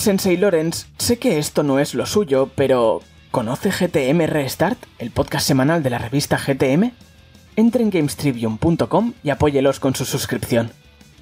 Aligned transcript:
Sensei 0.00 0.38
Lorenz, 0.38 0.86
sé 0.96 1.18
que 1.18 1.38
esto 1.38 1.62
no 1.62 1.78
es 1.78 1.94
lo 1.94 2.06
suyo, 2.06 2.48
pero 2.54 3.02
¿conoce 3.30 3.70
GTM 3.70 4.26
Restart, 4.26 4.78
el 4.98 5.10
podcast 5.10 5.46
semanal 5.46 5.82
de 5.82 5.90
la 5.90 5.98
revista 5.98 6.38
GTM? 6.38 6.92
Entre 7.56 7.82
en 7.82 7.90
gamestribium.com 7.90 9.12
y 9.22 9.28
apóyelos 9.28 9.78
con 9.78 9.94
su 9.94 10.06
suscripción. 10.06 10.72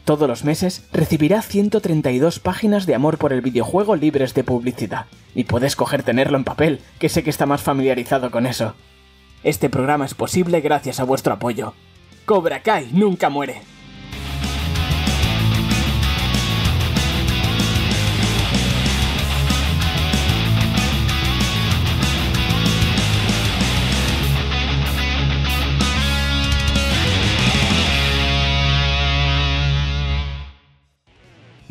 Todos 0.04 0.28
los 0.28 0.44
meses 0.44 0.84
recibirá 0.92 1.42
132 1.42 2.38
páginas 2.38 2.86
de 2.86 2.94
amor 2.94 3.18
por 3.18 3.32
el 3.32 3.40
videojuego 3.40 3.96
libres 3.96 4.32
de 4.34 4.44
publicidad. 4.44 5.06
Y 5.34 5.42
puedes 5.42 5.74
coger 5.74 6.04
tenerlo 6.04 6.38
en 6.38 6.44
papel, 6.44 6.80
que 7.00 7.08
sé 7.08 7.24
que 7.24 7.30
está 7.30 7.46
más 7.46 7.62
familiarizado 7.62 8.30
con 8.30 8.46
eso. 8.46 8.74
Este 9.42 9.68
programa 9.68 10.04
es 10.04 10.14
posible 10.14 10.60
gracias 10.60 11.00
a 11.00 11.04
vuestro 11.04 11.34
apoyo. 11.34 11.74
Cobra 12.26 12.62
Kai 12.62 12.90
nunca 12.92 13.28
muere. 13.28 13.60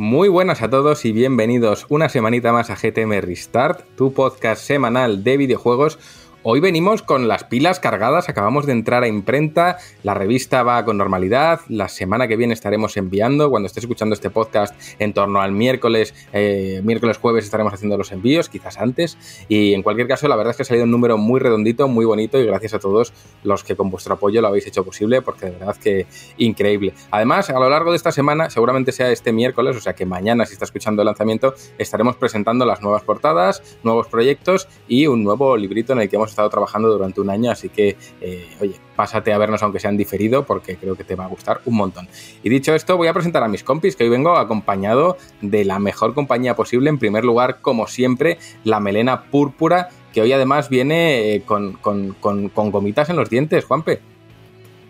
Muy 0.10 0.30
buenas 0.30 0.62
a 0.62 0.70
todos 0.70 1.04
y 1.04 1.12
bienvenidos 1.12 1.86
una 1.90 2.08
semanita 2.08 2.54
más 2.54 2.70
a 2.70 2.78
GTM 2.78 3.20
Restart, 3.20 3.84
tu 3.98 4.14
podcast 4.14 4.62
semanal 4.62 5.22
de 5.26 5.36
videojuegos 5.36 6.00
Hoy 6.44 6.60
venimos 6.60 7.02
con 7.02 7.28
las 7.28 7.44
pilas 7.44 7.80
cargadas, 7.80 8.30
acabamos 8.30 8.68
de 8.68 8.72
entrar 8.72 9.04
a 9.04 9.08
imprenta, 9.08 9.80
la 10.04 10.14
revista 10.14 10.62
va 10.62 10.86
con 10.86 10.96
normalidad, 10.96 11.62
la 11.68 11.90
semana 11.90 12.28
que 12.28 12.38
viene 12.38 12.54
estaremos 12.54 12.96
enviando, 12.96 13.50
cuando 13.50 13.66
estés 13.66 13.84
escuchando 13.84 14.14
este 14.14 14.30
podcast 14.30 14.74
en 15.00 15.14
torno 15.14 15.42
al 15.42 15.52
miércoles, 15.52 16.14
eh, 16.34 16.82
miércoles 16.86 17.18
jueves 17.18 17.44
estaremos 17.44 17.74
haciendo 17.74 17.98
los 17.98 18.12
envíos, 18.12 18.50
quizás 18.50 18.78
antes, 18.78 19.18
y 19.50 19.74
en 19.74 19.82
cualquier 19.82 20.08
caso 20.08 20.28
la 20.28 20.36
verdad 20.36 20.52
es 20.52 20.58
que 20.58 20.64
ha 20.64 20.66
salido 20.68 20.86
un 20.86 20.92
número 20.92 21.18
muy 21.18 21.40
redondito, 21.40 21.88
muy 21.88 22.06
bonito 22.06 22.40
y 22.40 22.46
gracias 22.46 22.76
a 22.76 22.80
todos 22.80 23.14
los 23.44 23.64
que 23.64 23.76
con 23.76 23.90
vuestro 23.90 24.14
apoyo 24.14 24.40
lo 24.40 24.48
habéis 24.48 24.68
hecho 24.68 24.86
posible, 24.86 25.24
porque 25.24 25.48
de 25.48 25.52
verdad 25.54 25.76
que 25.76 26.06
increíble. 26.38 26.94
Además, 27.10 27.50
a 27.50 27.60
lo 27.60 27.68
largo 27.70 27.92
de 27.92 27.98
esta 27.98 28.12
semana, 28.12 28.52
seguramente 28.52 28.92
sea 28.92 29.12
este 29.12 29.34
miércoles, 29.34 29.76
o 29.76 29.82
sea 29.82 29.96
que 29.96 30.06
mañana 30.06 30.46
si 30.46 30.54
está 30.54 30.66
escuchando 30.66 31.02
el 31.02 31.08
lanzamiento, 31.08 31.56
estaremos 31.80 32.16
presentando 32.16 32.64
las 32.64 32.82
nuevas 32.82 33.02
portadas, 33.02 33.64
nuevos 33.84 34.08
proyectos 34.08 34.70
y 34.88 35.08
un 35.08 35.24
nuevo 35.24 35.58
librito 35.58 35.94
en 35.94 36.00
el 36.00 36.10
que 36.10 36.16
hemos 36.16 36.37
estado 36.38 36.50
trabajando 36.50 36.90
durante 36.90 37.20
un 37.20 37.30
año, 37.30 37.50
así 37.50 37.70
que, 37.70 37.98
eh, 38.22 38.48
oye, 38.62 38.76
pásate 38.96 39.34
a 39.34 39.38
vernos 39.38 39.64
aunque 39.64 39.80
sean 39.80 39.98
diferido 39.98 40.46
porque 40.46 40.78
creo 40.78 40.96
que 40.96 41.04
te 41.04 41.16
va 41.16 41.26
a 41.26 41.28
gustar 41.28 41.62
un 41.66 41.76
montón. 41.76 42.08
Y 42.44 42.50
dicho 42.50 42.76
esto, 42.76 42.96
voy 42.96 43.08
a 43.08 43.14
presentar 43.14 43.44
a 43.44 43.48
mis 43.48 43.64
compis, 43.64 43.96
que 43.96 44.04
hoy 44.04 44.10
vengo 44.10 44.38
acompañado 44.38 45.18
de 45.42 45.66
la 45.66 45.80
mejor 45.80 46.14
compañía 46.14 46.56
posible. 46.56 46.90
En 46.90 47.00
primer 47.00 47.26
lugar, 47.26 47.60
como 47.62 47.88
siempre, 47.88 48.38
la 48.64 48.80
melena 48.80 49.24
púrpura, 49.24 49.90
que 50.14 50.22
hoy 50.22 50.32
además 50.32 50.70
viene 50.70 51.34
eh, 51.34 51.42
con, 51.44 51.74
con, 51.74 52.72
gomitas 52.72 53.10
en 53.10 53.16
los 53.16 53.30
dientes, 53.30 53.66
Juanpe. 53.66 54.00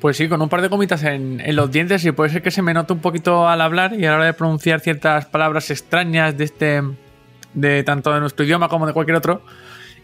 Pues 0.01 0.17
sí, 0.17 0.27
con 0.27 0.41
un 0.41 0.49
par 0.49 0.61
de 0.61 0.67
gomitas 0.67 1.03
en, 1.03 1.39
en, 1.39 1.55
los 1.55 1.71
dientes 1.71 2.05
y 2.05 2.11
puede 2.11 2.29
ser 2.29 2.41
que 2.41 2.51
se 2.51 2.61
me 2.61 2.73
note 2.73 2.93
un 2.93 2.99
poquito 2.99 3.47
al 3.47 3.61
hablar 3.61 3.93
y 3.93 4.05
a 4.05 4.11
la 4.11 4.15
hora 4.17 4.25
de 4.25 4.33
pronunciar 4.33 4.79
ciertas 4.79 5.25
palabras 5.25 5.71
extrañas 5.71 6.37
de 6.37 6.43
este, 6.43 6.83
de 7.53 7.83
tanto 7.83 8.13
de 8.13 8.19
nuestro 8.19 8.45
idioma 8.45 8.69
como 8.69 8.85
de 8.85 8.93
cualquier 8.93 9.17
otro. 9.17 9.41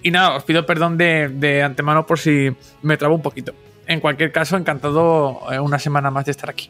Y 0.04 0.12
nada, 0.12 0.36
os 0.36 0.44
pido 0.44 0.66
perdón 0.66 0.98
de, 0.98 1.64
antemano 1.64 2.06
por 2.06 2.20
si 2.20 2.52
me 2.82 2.98
trabo 2.98 3.16
un 3.16 3.22
poquito. 3.22 3.54
En 3.88 4.02
cualquier 4.02 4.34
caso, 4.34 4.58
encantado 4.58 5.40
eh, 5.50 5.60
una 5.60 5.80
semana 5.80 6.12
más 6.12 6.26
de 6.26 6.32
estar 6.32 6.50
aquí. 6.50 6.70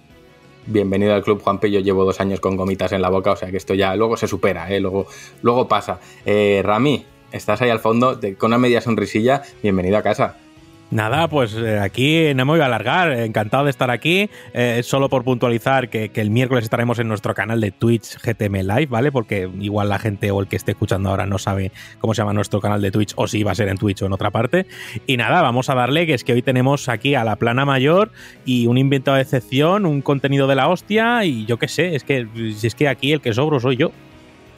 Bienvenido 0.67 1.15
al 1.15 1.23
club, 1.23 1.41
Juanpe. 1.41 1.71
Yo 1.71 1.79
llevo 1.79 2.05
dos 2.05 2.21
años 2.21 2.39
con 2.39 2.55
gomitas 2.55 2.91
en 2.91 3.01
la 3.01 3.09
boca, 3.09 3.31
o 3.31 3.35
sea 3.35 3.49
que 3.49 3.57
esto 3.57 3.73
ya 3.73 3.95
luego 3.95 4.17
se 4.17 4.27
supera, 4.27 4.69
¿eh? 4.69 4.79
luego, 4.79 5.07
luego 5.41 5.67
pasa. 5.67 5.99
Eh, 6.25 6.61
Rami, 6.63 7.05
estás 7.31 7.61
ahí 7.63 7.71
al 7.71 7.79
fondo 7.79 8.19
con 8.37 8.51
una 8.51 8.59
media 8.59 8.81
sonrisilla. 8.81 9.41
Bienvenido 9.63 9.97
a 9.97 10.03
casa. 10.03 10.37
Nada, 10.93 11.27
pues 11.27 11.55
eh, 11.55 11.79
aquí 11.79 12.35
no 12.35 12.45
me 12.45 12.51
voy 12.51 12.59
a 12.59 12.67
alargar. 12.67 13.11
Encantado 13.13 13.63
de 13.63 13.71
estar 13.71 13.89
aquí. 13.89 14.29
Eh, 14.53 14.81
solo 14.83 15.09
por 15.09 15.23
puntualizar 15.23 15.89
que, 15.89 16.11
el 16.13 16.29
miércoles 16.29 16.65
estaremos 16.65 16.99
en 16.99 17.07
nuestro 17.07 17.33
canal 17.33 17.59
de 17.59 17.71
Twitch 17.71 18.19
GTM 18.21 18.57
Live, 18.57 18.85
¿vale? 18.85 19.11
Porque 19.11 19.49
igual 19.59 19.89
la 19.89 19.97
gente 19.97 20.29
o 20.29 20.39
el 20.39 20.47
que 20.47 20.55
esté 20.55 20.73
escuchando 20.73 21.09
ahora 21.09 21.25
no 21.25 21.39
sabe 21.39 21.71
cómo 21.99 22.13
se 22.13 22.21
llama 22.21 22.33
nuestro 22.33 22.61
canal 22.61 22.79
de 22.79 22.91
Twitch 22.91 23.13
o 23.15 23.25
si 23.25 23.41
va 23.41 23.53
a 23.53 23.55
ser 23.55 23.69
en 23.69 23.77
Twitch 23.79 24.03
o 24.03 24.05
en 24.05 24.13
otra 24.13 24.29
parte. 24.29 24.67
Y 25.07 25.17
nada, 25.17 25.41
vamos 25.41 25.67
a 25.71 25.73
darle 25.73 26.05
que 26.05 26.13
es 26.13 26.23
que 26.23 26.33
hoy 26.33 26.43
tenemos 26.43 26.87
aquí 26.87 27.15
a 27.15 27.23
la 27.23 27.37
plana 27.37 27.65
mayor 27.65 28.11
y 28.45 28.67
un 28.67 28.77
inventado 28.77 29.17
de 29.17 29.23
excepción, 29.23 29.87
un 29.87 30.03
contenido 30.03 30.45
de 30.45 30.53
la 30.53 30.69
hostia 30.69 31.25
y 31.25 31.47
yo 31.47 31.57
qué 31.57 31.69
sé, 31.69 31.95
es 31.95 32.03
que, 32.03 32.27
es 32.61 32.75
que 32.75 32.87
aquí 32.87 33.13
el 33.13 33.21
que 33.21 33.33
sobro 33.33 33.59
soy 33.59 33.77
yo. 33.77 33.91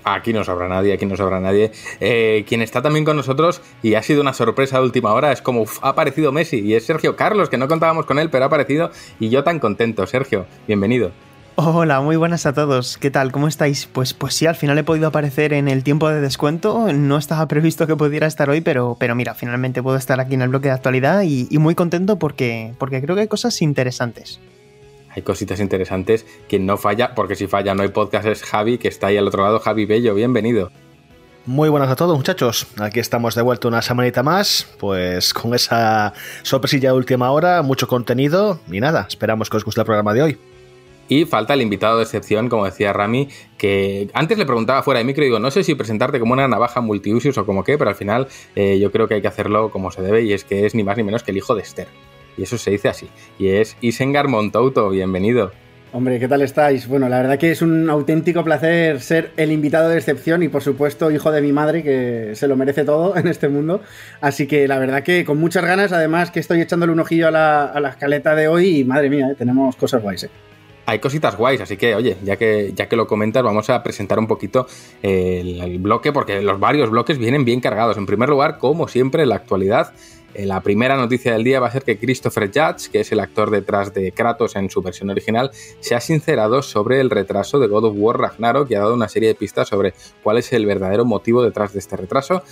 Aquí 0.08 0.34
no 0.34 0.44
sobra 0.44 0.68
nadie, 0.68 0.94
aquí 0.94 1.08
no 1.08 1.18
sobra 1.18 1.40
nadie. 1.40 1.72
Eh, 2.00 2.46
quien 2.48 2.62
está 2.62 2.84
también 2.84 3.06
con 3.06 3.18
nosotros 3.18 3.62
y 3.82 3.96
ha 3.96 4.04
sido 4.04 4.22
una 4.22 4.34
sorpresa 4.34 4.78
de 4.78 4.84
última 4.84 5.12
hora 5.14 5.32
es 5.32 5.42
como 5.42 5.66
ha 5.82 5.90
aparecido 5.90 6.32
Messi 6.32 6.60
y 6.60 6.76
es 6.76 6.86
Sergio 6.86 7.16
Carlos, 7.16 7.50
que 7.50 7.58
no 7.58 7.68
contábamos 7.68 8.06
con 8.06 8.20
él, 8.20 8.30
pero 8.30 8.44
ha 8.44 8.48
aparecido 8.48 8.92
y 9.20 9.30
yo 9.30 9.44
tan 9.44 9.58
contento. 9.58 10.06
Sergio, 10.06 10.46
bienvenido. 10.68 11.12
Hola, 11.56 12.02
muy 12.02 12.18
buenas 12.18 12.46
a 12.46 12.54
todos. 12.54 13.00
¿Qué 13.00 13.10
tal? 13.10 13.32
¿Cómo 13.32 13.48
estáis? 13.48 13.88
Pues, 13.88 14.14
pues 14.14 14.36
sí, 14.36 14.46
al 14.46 14.56
final 14.56 14.78
he 14.78 14.84
podido 14.84 15.08
aparecer 15.08 15.54
en 15.54 15.68
el 15.68 15.84
tiempo 15.84 16.08
de 16.10 16.22
descuento. 16.22 16.94
No 16.94 17.18
estaba 17.18 17.48
previsto 17.48 17.88
que 17.88 17.96
pudiera 17.96 18.28
estar 18.28 18.48
hoy, 18.48 18.62
pero, 18.62 18.98
pero 19.00 19.16
mira, 19.16 19.34
finalmente 19.34 19.82
puedo 19.82 19.98
estar 19.98 20.20
aquí 20.20 20.36
en 20.36 20.44
el 20.44 20.50
bloque 20.50 20.68
de 20.68 20.76
actualidad 20.76 21.24
y, 21.24 21.48
y 21.50 21.58
muy 21.58 21.74
contento 21.74 22.20
porque, 22.20 22.74
porque 22.78 23.02
creo 23.02 23.16
que 23.16 23.22
hay 23.22 23.28
cosas 23.28 23.60
interesantes 23.64 24.40
hay 25.16 25.22
cositas 25.22 25.60
interesantes. 25.60 26.26
Quien 26.48 26.66
no 26.66 26.78
falla, 26.78 27.16
porque 27.16 27.36
si 27.36 27.48
falla 27.48 27.74
no 27.74 27.84
hay 27.84 27.90
podcast, 27.90 28.28
es 28.28 28.44
Javi, 28.44 28.78
que 28.78 28.88
está 28.88 29.08
ahí 29.08 29.18
al 29.18 29.28
otro 29.28 29.44
lado. 29.44 29.60
Javi 29.60 29.86
Bello, 29.86 30.14
bienvenido. 30.14 30.72
Muy 31.46 31.70
buenas 31.70 31.90
a 31.90 31.96
todos 31.96 32.18
muchachos, 32.18 32.66
aquí 32.80 33.00
estamos 33.00 33.36
de 33.36 33.44
vuelta 33.44 33.68
una 33.68 33.84
semanita 33.84 34.24
más, 34.24 34.68
pues 34.80 35.32
con 35.32 35.54
esa 35.54 36.12
sorpresilla 36.42 36.90
de 36.90 36.98
última 36.98 37.30
hora, 37.30 37.62
mucho 37.62 37.88
contenido 37.88 38.60
y 38.72 38.80
nada, 38.80 39.06
esperamos 39.08 39.52
que 39.52 39.58
os 39.58 39.64
guste 39.64 39.82
el 39.82 39.86
programa 39.86 40.16
de 40.16 40.24
hoy. 40.24 40.38
Y 41.08 41.26
falta 41.26 41.54
el 41.54 41.62
invitado 41.62 41.98
de 41.98 42.04
excepción, 42.04 42.50
como 42.50 42.66
decía 42.66 42.94
Rami, 42.94 43.30
que 43.60 44.10
antes 44.16 44.40
le 44.40 44.48
preguntaba 44.48 44.82
fuera 44.82 44.98
de 44.98 45.04
micro 45.04 45.24
y 45.24 45.28
digo, 45.28 45.38
no 45.38 45.52
sé 45.52 45.64
si 45.64 45.76
presentarte 45.76 46.20
como 46.20 46.34
una 46.34 46.48
navaja 46.48 46.82
multiusos 46.82 47.38
o 47.38 47.46
como 47.46 47.64
qué, 47.64 47.78
pero 47.78 47.92
al 47.92 47.96
final 47.96 48.28
eh, 48.56 48.80
yo 48.80 48.92
creo 48.92 49.08
que 49.08 49.14
hay 49.14 49.22
que 49.22 49.28
hacerlo 49.28 49.70
como 49.70 49.92
se 49.92 50.02
debe 50.02 50.24
y 50.24 50.34
es 50.34 50.46
que 50.46 50.66
es 50.66 50.74
ni 50.74 50.84
más 50.84 50.98
ni 50.98 51.04
menos 51.04 51.22
que 51.22 51.30
el 51.30 51.38
hijo 51.38 51.54
de 51.54 51.62
Esther 51.62 51.88
y 52.38 52.44
eso 52.44 52.58
se 52.58 52.72
dice 52.72 52.90
así. 52.90 53.08
Y 53.40 53.48
es 53.48 53.78
Isengar 53.82 54.28
Montouto, 54.28 54.90
bienvenido. 54.90 55.52
Hombre, 55.96 56.20
¿qué 56.20 56.28
tal 56.28 56.42
estáis? 56.42 56.90
Bueno, 56.90 57.08
la 57.08 57.22
verdad 57.22 57.40
que 57.40 57.52
es 57.52 57.62
un 57.62 57.90
auténtico 57.90 58.44
placer 58.44 59.00
ser 59.00 59.32
el 59.38 59.54
invitado 59.54 59.88
de 59.88 59.98
excepción 59.98 60.44
y 60.44 60.50
por 60.50 60.62
supuesto 60.62 61.10
hijo 61.10 61.32
de 61.32 61.42
mi 61.42 61.54
madre 61.54 61.84
que 61.84 62.32
se 62.36 62.50
lo 62.50 62.58
merece 62.58 62.84
todo 62.84 63.16
en 63.16 63.28
este 63.28 63.48
mundo. 63.48 63.80
Así 64.20 64.46
que 64.46 64.68
la 64.68 64.78
verdad 64.78 65.04
que 65.04 65.24
con 65.24 65.38
muchas 65.38 65.64
ganas, 65.64 65.94
además 65.94 66.32
que 66.32 66.42
estoy 66.42 66.60
echándole 66.60 66.92
un 66.92 67.00
ojillo 67.00 67.30
a 67.30 67.32
la, 67.32 67.90
escaleta 67.90 68.36
de 68.36 68.50
hoy 68.50 68.80
y 68.80 68.84
madre 68.84 69.10
mía, 69.10 69.30
eh, 69.32 69.36
tenemos 69.36 69.78
cosas 69.78 70.02
guays. 70.02 70.26
Eh. 70.26 70.30
Hay 70.86 71.00
cositas 71.00 71.38
guays, 71.38 71.62
así 71.62 71.78
que 71.78 71.96
oye, 71.96 72.18
ya 72.26 72.36
que, 72.36 72.74
ya 72.76 72.90
que 72.90 72.98
lo 72.98 73.08
comentas, 73.08 73.42
vamos 73.42 73.70
a 73.70 73.82
presentar 73.82 74.20
un 74.20 74.28
poquito 74.28 74.68
el, 75.02 75.62
el 75.62 75.80
bloque 75.80 76.12
porque 76.12 76.42
los 76.42 76.60
varios 76.60 76.90
bloques 76.90 77.18
vienen 77.18 77.46
bien 77.46 77.62
cargados. 77.62 77.98
En 77.98 78.06
primer 78.06 78.28
lugar, 78.28 78.58
como 78.58 78.90
siempre, 78.90 79.26
la 79.26 79.36
actualidad 79.36 79.94
eh, 79.94 80.15
la 80.40 80.62
primera 80.62 80.98
noticia 80.98 81.34
del 81.34 81.44
día 81.44 81.60
va 81.60 81.68
a 81.68 81.72
ser 81.72 81.84
que 81.84 81.98
Christopher 81.98 82.52
Judge, 82.54 82.90
que 82.92 83.00
es 83.00 83.12
el 83.12 83.20
actor 83.20 83.52
detrás 83.52 83.94
de 83.94 84.12
Kratos 84.12 84.56
en 84.56 84.70
su 84.70 84.82
versión 84.82 85.10
original, 85.10 85.52
se 85.80 85.96
ha 85.96 86.02
sincerado 86.02 86.62
sobre 86.62 87.00
el 87.00 87.10
retraso 87.10 87.60
de 87.60 87.68
God 87.68 87.86
of 87.86 87.96
War 87.98 88.20
Ragnarok 88.20 88.70
y 88.70 88.76
ha 88.76 88.80
dado 88.80 88.94
una 88.94 89.08
serie 89.08 89.30
de 89.30 89.36
pistas 89.36 89.70
sobre 89.70 89.94
cuál 90.24 90.38
es 90.38 90.52
el 90.54 90.66
verdadero 90.66 91.06
motivo 91.06 91.44
detrás 91.44 91.74
de 91.74 91.80
este 91.80 91.96
retraso. 91.96 92.44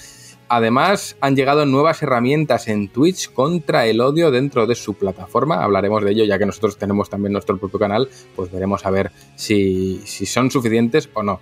Además, 0.49 1.17
han 1.19 1.35
llegado 1.35 1.65
nuevas 1.65 2.03
herramientas 2.03 2.67
en 2.67 2.89
Twitch 2.89 3.31
contra 3.31 3.87
el 3.87 4.01
odio 4.01 4.29
dentro 4.29 4.67
de 4.67 4.75
su 4.75 4.93
plataforma. 4.93 5.63
Hablaremos 5.63 6.03
de 6.03 6.11
ello 6.11 6.25
ya 6.25 6.37
que 6.37 6.45
nosotros 6.45 6.77
tenemos 6.77 7.09
también 7.09 7.33
nuestro 7.33 7.57
propio 7.57 7.79
canal, 7.79 8.09
pues 8.35 8.51
veremos 8.51 8.85
a 8.85 8.91
ver 8.91 9.11
si, 9.35 10.01
son 10.05 10.51
suficientes 10.51 11.09
o 11.13 11.23
no. 11.23 11.39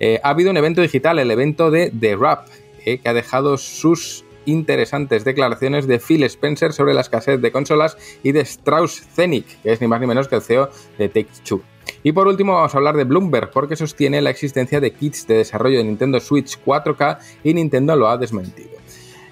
Eh, 0.00 0.20
ha 0.22 0.30
habido 0.30 0.50
un 0.50 0.56
evento 0.56 0.80
digital, 0.80 1.18
el 1.18 1.30
evento 1.30 1.70
de 1.70 1.90
The 1.90 2.16
Rap, 2.16 2.48
eh, 2.84 2.98
que 2.98 3.08
ha 3.08 3.12
dejado 3.12 3.58
sus 3.58 4.24
interesantes 4.46 5.24
declaraciones 5.24 5.86
de 5.86 5.98
Phil 5.98 6.22
Spencer 6.24 6.72
sobre 6.72 6.94
la 6.94 7.00
escasez 7.00 7.40
de 7.40 7.52
consolas 7.52 7.96
y 8.22 8.32
de 8.32 8.40
Strauss 8.40 9.02
Zenith, 9.14 9.46
que 9.62 9.72
es 9.72 9.80
ni 9.80 9.86
más 9.86 10.00
ni 10.00 10.06
menos 10.06 10.28
que 10.28 10.36
el 10.36 10.42
CEO 10.42 10.70
de 10.98 11.08
Take-Two. 11.08 11.62
Y 12.02 12.12
por 12.12 12.26
último 12.26 12.54
vamos 12.54 12.74
a 12.74 12.78
hablar 12.78 12.96
de 12.96 13.04
Bloomberg 13.04 13.50
porque 13.50 13.76
sostiene 13.76 14.20
la 14.20 14.30
existencia 14.30 14.80
de 14.80 14.92
kits 14.92 15.26
de 15.26 15.36
desarrollo 15.36 15.78
de 15.78 15.84
Nintendo 15.84 16.20
Switch 16.20 16.58
4K 16.64 17.18
y 17.44 17.54
Nintendo 17.54 17.96
lo 17.96 18.08
ha 18.08 18.16
desmentido. 18.16 18.70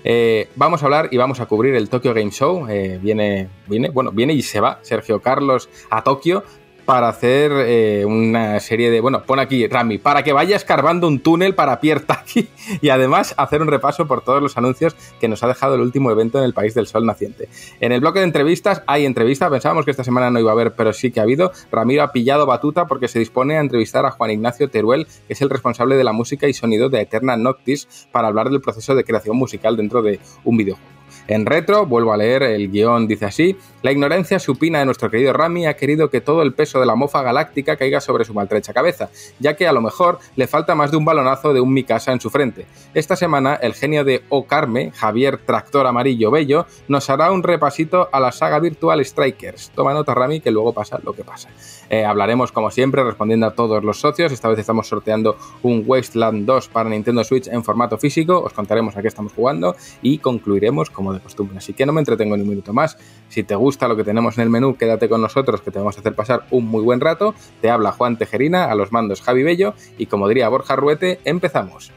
Eh, 0.04 0.48
vamos 0.56 0.82
a 0.82 0.86
hablar 0.86 1.08
y 1.12 1.16
vamos 1.16 1.40
a 1.40 1.46
cubrir 1.46 1.74
el 1.74 1.88
Tokyo 1.88 2.12
Game 2.12 2.30
Show. 2.30 2.66
Eh, 2.68 2.98
viene, 3.00 3.48
viene, 3.66 3.90
bueno, 3.90 4.10
viene 4.10 4.32
y 4.32 4.42
se 4.42 4.60
va 4.60 4.80
Sergio 4.82 5.20
Carlos 5.20 5.68
a 5.90 6.02
Tokio 6.02 6.44
para 6.84 7.08
hacer 7.08 7.52
eh, 7.52 8.04
una 8.04 8.58
serie 8.60 8.90
de. 8.90 9.00
Bueno, 9.00 9.22
pon 9.24 9.38
aquí, 9.38 9.66
Rami, 9.66 9.98
para 9.98 10.22
que 10.22 10.32
vaya 10.32 10.56
escarbando 10.56 11.06
un 11.06 11.20
túnel 11.20 11.54
para 11.54 11.80
Pierre 11.80 12.00
Taki 12.00 12.48
y 12.80 12.88
además 12.88 13.34
hacer 13.36 13.62
un 13.62 13.68
repaso 13.68 14.06
por 14.06 14.22
todos 14.22 14.42
los 14.42 14.56
anuncios 14.56 14.96
que 15.20 15.28
nos 15.28 15.42
ha 15.42 15.48
dejado 15.48 15.74
el 15.74 15.80
último 15.80 16.10
evento 16.10 16.38
en 16.38 16.44
el 16.44 16.54
país 16.54 16.74
del 16.74 16.86
sol 16.86 17.06
naciente. 17.06 17.48
En 17.80 17.92
el 17.92 18.00
bloque 18.00 18.18
de 18.18 18.24
entrevistas 18.24 18.82
hay 18.86 19.04
entrevista, 19.04 19.50
pensábamos 19.50 19.84
que 19.84 19.90
esta 19.90 20.04
semana 20.04 20.30
no 20.30 20.40
iba 20.40 20.50
a 20.50 20.54
haber, 20.54 20.74
pero 20.74 20.92
sí 20.92 21.10
que 21.10 21.20
ha 21.20 21.24
habido. 21.24 21.52
Ramiro 21.70 22.02
ha 22.02 22.12
pillado 22.12 22.46
batuta 22.46 22.86
porque 22.86 23.08
se 23.08 23.18
dispone 23.18 23.56
a 23.56 23.60
entrevistar 23.60 24.06
a 24.06 24.10
Juan 24.10 24.30
Ignacio 24.30 24.70
Teruel, 24.70 25.06
que 25.26 25.34
es 25.34 25.42
el 25.42 25.50
responsable 25.50 25.96
de 25.96 26.04
la 26.04 26.12
música 26.12 26.48
y 26.48 26.54
sonido 26.54 26.88
de 26.88 27.00
Eterna 27.00 27.36
Noctis, 27.36 28.08
para 28.12 28.28
hablar 28.28 28.50
del 28.50 28.60
proceso 28.60 28.94
de 28.94 29.04
creación 29.04 29.36
musical 29.36 29.76
dentro 29.76 30.02
de 30.02 30.20
un 30.44 30.56
videojuego. 30.56 31.01
En 31.28 31.46
retro, 31.46 31.86
vuelvo 31.86 32.12
a 32.12 32.16
leer, 32.16 32.42
el 32.42 32.70
guion 32.70 33.06
dice 33.06 33.26
así, 33.26 33.56
la 33.82 33.92
ignorancia 33.92 34.38
supina 34.38 34.80
de 34.80 34.84
nuestro 34.84 35.10
querido 35.10 35.32
Rami 35.32 35.66
ha 35.66 35.76
querido 35.76 36.10
que 36.10 36.20
todo 36.20 36.42
el 36.42 36.52
peso 36.52 36.80
de 36.80 36.86
la 36.86 36.96
mofa 36.96 37.22
galáctica 37.22 37.76
caiga 37.76 38.00
sobre 38.00 38.24
su 38.24 38.34
maltrecha 38.34 38.72
cabeza, 38.72 39.08
ya 39.38 39.54
que 39.56 39.68
a 39.68 39.72
lo 39.72 39.80
mejor 39.80 40.18
le 40.34 40.46
falta 40.46 40.74
más 40.74 40.90
de 40.90 40.96
un 40.96 41.04
balonazo 41.04 41.54
de 41.54 41.60
un 41.60 41.72
Mikasa 41.72 42.12
en 42.12 42.20
su 42.20 42.28
frente. 42.28 42.66
Esta 42.94 43.14
semana, 43.14 43.54
el 43.54 43.74
genio 43.74 44.04
de 44.04 44.22
Ocarme, 44.28 44.90
Javier 44.92 45.38
Tractor 45.38 45.86
Amarillo 45.86 46.30
Bello, 46.30 46.66
nos 46.88 47.08
hará 47.08 47.30
un 47.30 47.42
repasito 47.42 48.08
a 48.12 48.18
la 48.20 48.32
saga 48.32 48.58
Virtual 48.58 49.04
Strikers. 49.04 49.70
Toma 49.74 49.94
nota, 49.94 50.14
Rami, 50.14 50.40
que 50.40 50.50
luego 50.50 50.72
pasa 50.72 50.98
lo 51.02 51.12
que 51.12 51.24
pasa. 51.24 51.48
Eh, 51.88 52.04
hablaremos, 52.04 52.52
como 52.52 52.70
siempre, 52.70 53.04
respondiendo 53.04 53.46
a 53.46 53.54
todos 53.54 53.84
los 53.84 54.00
socios. 54.00 54.32
Esta 54.32 54.48
vez 54.48 54.58
estamos 54.58 54.88
sorteando 54.88 55.36
un 55.62 55.84
Wasteland 55.86 56.46
2 56.46 56.68
para 56.68 56.88
Nintendo 56.88 57.22
Switch 57.22 57.48
en 57.48 57.62
formato 57.62 57.98
físico. 57.98 58.40
Os 58.40 58.52
contaremos 58.52 58.96
a 58.96 59.02
qué 59.02 59.08
estamos 59.08 59.32
jugando 59.32 59.76
y 60.00 60.18
concluiremos 60.18 60.90
como 60.90 61.11
de 61.12 61.20
costumbre. 61.20 61.58
Así 61.58 61.72
que 61.72 61.86
no 61.86 61.92
me 61.92 62.00
entretengo 62.00 62.36
ni 62.36 62.42
un 62.42 62.48
minuto 62.48 62.72
más. 62.72 62.98
Si 63.28 63.42
te 63.42 63.54
gusta 63.54 63.88
lo 63.88 63.96
que 63.96 64.04
tenemos 64.04 64.38
en 64.38 64.44
el 64.44 64.50
menú, 64.50 64.76
quédate 64.76 65.08
con 65.08 65.20
nosotros 65.20 65.60
que 65.60 65.70
te 65.70 65.78
vamos 65.78 65.96
a 65.96 66.00
hacer 66.00 66.14
pasar 66.14 66.44
un 66.50 66.66
muy 66.66 66.82
buen 66.82 67.00
rato. 67.00 67.34
Te 67.60 67.70
habla 67.70 67.92
Juan 67.92 68.18
Tejerina, 68.18 68.70
a 68.70 68.74
los 68.74 68.92
mandos 68.92 69.22
Javi 69.22 69.42
Bello 69.42 69.74
y 69.98 70.06
como 70.06 70.28
diría 70.28 70.48
Borja 70.48 70.76
Ruete, 70.76 71.20
empezamos. 71.24 71.92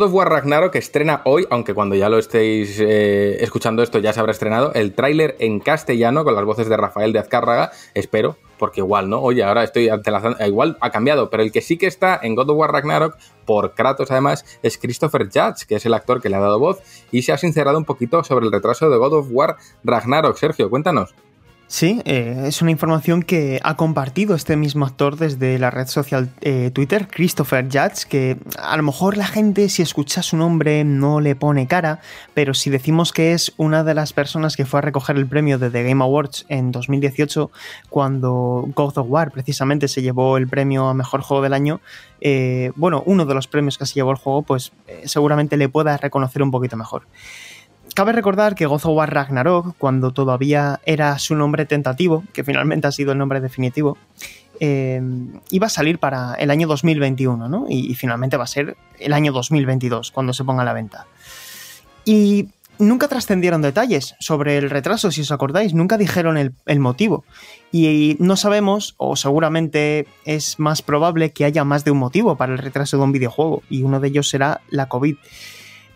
God 0.00 0.06
of 0.06 0.14
War 0.14 0.30
Ragnarok 0.30 0.76
estrena 0.76 1.20
hoy, 1.26 1.46
aunque 1.50 1.74
cuando 1.74 1.94
ya 1.94 2.08
lo 2.08 2.16
estéis 2.16 2.80
eh, 2.80 3.36
escuchando 3.44 3.82
esto 3.82 3.98
ya 3.98 4.14
se 4.14 4.20
habrá 4.20 4.32
estrenado, 4.32 4.72
el 4.72 4.94
tráiler 4.94 5.36
en 5.40 5.60
castellano 5.60 6.24
con 6.24 6.34
las 6.34 6.46
voces 6.46 6.70
de 6.70 6.76
Rafael 6.78 7.12
de 7.12 7.18
Azcárraga, 7.18 7.70
espero, 7.92 8.38
porque 8.58 8.80
igual, 8.80 9.10
¿no? 9.10 9.20
Oye, 9.20 9.44
ahora 9.44 9.62
estoy 9.62 9.90
antelazando, 9.90 10.42
igual 10.46 10.78
ha 10.80 10.88
cambiado, 10.88 11.28
pero 11.28 11.42
el 11.42 11.52
que 11.52 11.60
sí 11.60 11.76
que 11.76 11.86
está 11.86 12.18
en 12.22 12.34
God 12.34 12.48
of 12.48 12.56
War 12.56 12.72
Ragnarok, 12.72 13.18
por 13.44 13.74
Kratos 13.74 14.10
además, 14.10 14.46
es 14.62 14.78
Christopher 14.78 15.24
Judge, 15.24 15.66
que 15.68 15.74
es 15.74 15.84
el 15.84 15.92
actor 15.92 16.22
que 16.22 16.30
le 16.30 16.36
ha 16.36 16.40
dado 16.40 16.58
voz, 16.58 16.78
y 17.10 17.20
se 17.20 17.32
ha 17.32 17.36
sincerado 17.36 17.76
un 17.76 17.84
poquito 17.84 18.24
sobre 18.24 18.46
el 18.46 18.52
retraso 18.52 18.88
de 18.88 18.96
God 18.96 19.12
of 19.12 19.26
War 19.30 19.58
Ragnarok. 19.84 20.38
Sergio, 20.38 20.70
cuéntanos. 20.70 21.14
Sí, 21.70 22.02
eh, 22.04 22.46
es 22.46 22.62
una 22.62 22.72
información 22.72 23.22
que 23.22 23.60
ha 23.62 23.76
compartido 23.76 24.34
este 24.34 24.56
mismo 24.56 24.84
actor 24.86 25.16
desde 25.16 25.56
la 25.56 25.70
red 25.70 25.86
social 25.86 26.28
eh, 26.40 26.72
Twitter, 26.74 27.06
Christopher 27.06 27.64
Judge, 27.66 28.08
que 28.08 28.38
a 28.58 28.76
lo 28.76 28.82
mejor 28.82 29.16
la 29.16 29.28
gente 29.28 29.68
si 29.68 29.80
escucha 29.80 30.20
su 30.24 30.36
nombre 30.36 30.82
no 30.82 31.20
le 31.20 31.36
pone 31.36 31.68
cara, 31.68 32.00
pero 32.34 32.54
si 32.54 32.70
decimos 32.70 33.12
que 33.12 33.34
es 33.34 33.52
una 33.56 33.84
de 33.84 33.94
las 33.94 34.12
personas 34.12 34.56
que 34.56 34.66
fue 34.66 34.78
a 34.78 34.80
recoger 34.80 35.16
el 35.16 35.28
premio 35.28 35.60
de 35.60 35.70
The 35.70 35.84
Game 35.84 36.02
Awards 36.02 36.44
en 36.48 36.72
2018, 36.72 37.52
cuando 37.88 38.68
God 38.74 38.98
of 38.98 39.06
War 39.08 39.30
precisamente 39.30 39.86
se 39.86 40.02
llevó 40.02 40.38
el 40.38 40.48
premio 40.48 40.88
a 40.88 40.94
Mejor 40.94 41.20
Juego 41.20 41.40
del 41.40 41.52
Año, 41.52 41.80
eh, 42.20 42.72
bueno, 42.74 43.04
uno 43.06 43.26
de 43.26 43.34
los 43.34 43.46
premios 43.46 43.78
que 43.78 43.86
se 43.86 43.94
llevó 43.94 44.10
el 44.10 44.16
juego, 44.16 44.42
pues 44.42 44.72
seguramente 45.04 45.56
le 45.56 45.68
pueda 45.68 45.96
reconocer 45.96 46.42
un 46.42 46.50
poquito 46.50 46.76
mejor. 46.76 47.04
Cabe 48.00 48.12
recordar 48.12 48.54
que 48.54 48.64
God 48.64 48.86
War 48.86 49.12
Ragnarok, 49.12 49.76
cuando 49.76 50.10
todavía 50.10 50.80
era 50.86 51.18
su 51.18 51.34
nombre 51.34 51.66
tentativo, 51.66 52.24
que 52.32 52.44
finalmente 52.44 52.86
ha 52.86 52.92
sido 52.92 53.12
el 53.12 53.18
nombre 53.18 53.42
definitivo, 53.42 53.98
eh, 54.58 55.02
iba 55.50 55.66
a 55.66 55.68
salir 55.68 55.98
para 55.98 56.32
el 56.36 56.50
año 56.50 56.66
2021, 56.66 57.46
¿no? 57.50 57.66
Y, 57.68 57.94
finalmente 57.96 58.38
va 58.38 58.44
a 58.44 58.46
ser 58.46 58.78
el 58.98 59.12
año 59.12 59.32
2022 59.32 60.12
cuando 60.12 60.32
se 60.32 60.44
ponga 60.44 60.62
a 60.62 60.64
la 60.64 60.72
venta. 60.72 61.08
Y 62.06 62.48
nunca 62.78 63.06
trascendieron 63.06 63.60
detalles 63.60 64.14
sobre 64.18 64.56
el 64.56 64.70
retraso, 64.70 65.10
si 65.10 65.20
os 65.20 65.30
acordáis, 65.30 65.74
nunca 65.74 65.98
dijeron 65.98 66.38
el, 66.38 66.80
motivo. 66.80 67.26
Y 67.70 68.16
no 68.18 68.36
sabemos, 68.36 68.94
o 68.96 69.14
seguramente 69.14 70.06
es 70.24 70.58
más 70.58 70.80
probable 70.80 71.32
que 71.32 71.44
haya 71.44 71.64
más 71.64 71.84
de 71.84 71.90
un 71.90 71.98
motivo 71.98 72.36
para 72.36 72.54
el 72.54 72.58
retraso 72.60 72.96
de 72.96 73.02
un 73.02 73.12
videojuego, 73.12 73.62
y 73.68 73.82
uno 73.82 74.00
de 74.00 74.08
ellos 74.08 74.30
será 74.30 74.62
la 74.70 74.88
COVID. 74.88 75.16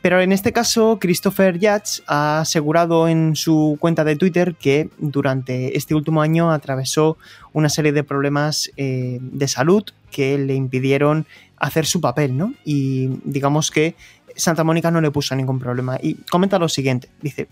Pero 0.04 0.20
en 0.20 0.32
este 0.32 0.52
caso, 0.52 0.98
Christopher 1.00 1.58
Yatz 1.58 2.02
ha 2.06 2.40
asegurado 2.40 3.08
en 3.08 3.36
su 3.36 3.78
cuenta 3.80 4.04
de 4.04 4.16
Twitter 4.16 4.54
que 4.54 4.90
durante 4.98 5.78
este 5.78 5.94
último 5.94 6.20
año 6.20 6.50
atravesó 6.50 7.16
una 7.54 7.70
serie 7.70 7.90
de 7.90 8.04
problemas 8.04 8.70
eh, 8.76 9.16
de 9.22 9.48
salud 9.48 9.82
que 10.10 10.36
le 10.36 10.56
impidieron 10.56 11.24
hacer 11.56 11.86
su 11.86 12.02
papel, 12.02 12.36
¿no? 12.36 12.52
Y 12.66 13.18
digamos 13.24 13.70
que 13.70 13.96
Santa 14.36 14.62
Mónica 14.62 14.90
no 14.90 15.00
le 15.00 15.10
puso 15.10 15.34
ningún 15.36 15.58
problema. 15.58 15.96
Y 16.02 16.16
comenta 16.30 16.58
lo 16.58 16.68
siguiente, 16.68 17.08
dice, 17.22 17.48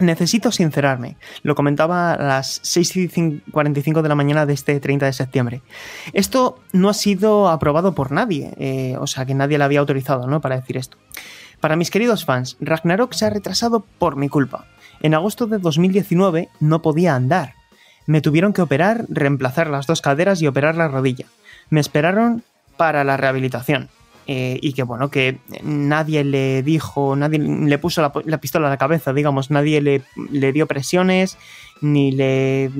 Necesito 0.00 0.52
sincerarme. 0.52 1.16
Lo 1.42 1.54
comentaba 1.54 2.12
a 2.12 2.22
las 2.22 2.62
6.45 2.62 4.02
de 4.02 4.08
la 4.08 4.14
mañana 4.14 4.44
de 4.44 4.52
este 4.52 4.80
30 4.80 5.06
de 5.06 5.12
septiembre. 5.14 5.62
Esto 6.12 6.60
no 6.72 6.90
ha 6.90 6.94
sido 6.94 7.48
aprobado 7.48 7.94
por 7.94 8.10
nadie, 8.12 8.52
eh, 8.58 8.96
o 8.98 9.06
sea 9.06 9.24
que 9.24 9.34
nadie 9.34 9.56
le 9.56 9.64
había 9.64 9.80
autorizado 9.80 10.26
¿no? 10.26 10.42
para 10.42 10.56
decir 10.56 10.76
esto. 10.76 10.98
Para 11.60 11.76
mis 11.76 11.90
queridos 11.90 12.24
fans, 12.24 12.56
Ragnarok 12.60 13.12
se 13.12 13.26
ha 13.26 13.30
retrasado 13.30 13.84
por 13.98 14.16
mi 14.16 14.28
culpa. 14.28 14.66
En 15.02 15.14
agosto 15.14 15.46
de 15.46 15.58
2019 15.58 16.48
no 16.58 16.82
podía 16.82 17.14
andar. 17.14 17.54
Me 18.06 18.22
tuvieron 18.22 18.52
que 18.52 18.62
operar, 18.62 19.04
reemplazar 19.08 19.68
las 19.68 19.86
dos 19.86 20.00
caderas 20.00 20.40
y 20.40 20.46
operar 20.46 20.74
la 20.74 20.88
rodilla. 20.88 21.26
Me 21.68 21.80
esperaron 21.80 22.42
para 22.76 23.04
la 23.04 23.16
rehabilitación. 23.16 23.90
Eh, 24.32 24.60
y 24.62 24.74
que 24.74 24.84
bueno, 24.84 25.10
que 25.10 25.40
nadie 25.64 26.22
le 26.22 26.62
dijo, 26.62 27.16
nadie 27.16 27.40
le 27.40 27.78
puso 27.78 28.00
la, 28.00 28.38
pistola 28.38 28.68
a 28.68 28.70
la 28.70 28.76
cabeza, 28.76 29.12
digamos, 29.12 29.50
nadie 29.50 29.80
le, 29.80 30.02
le 30.30 30.52
dio 30.52 30.68
presiones, 30.68 31.36
ni 31.80 32.12
le 32.12 32.70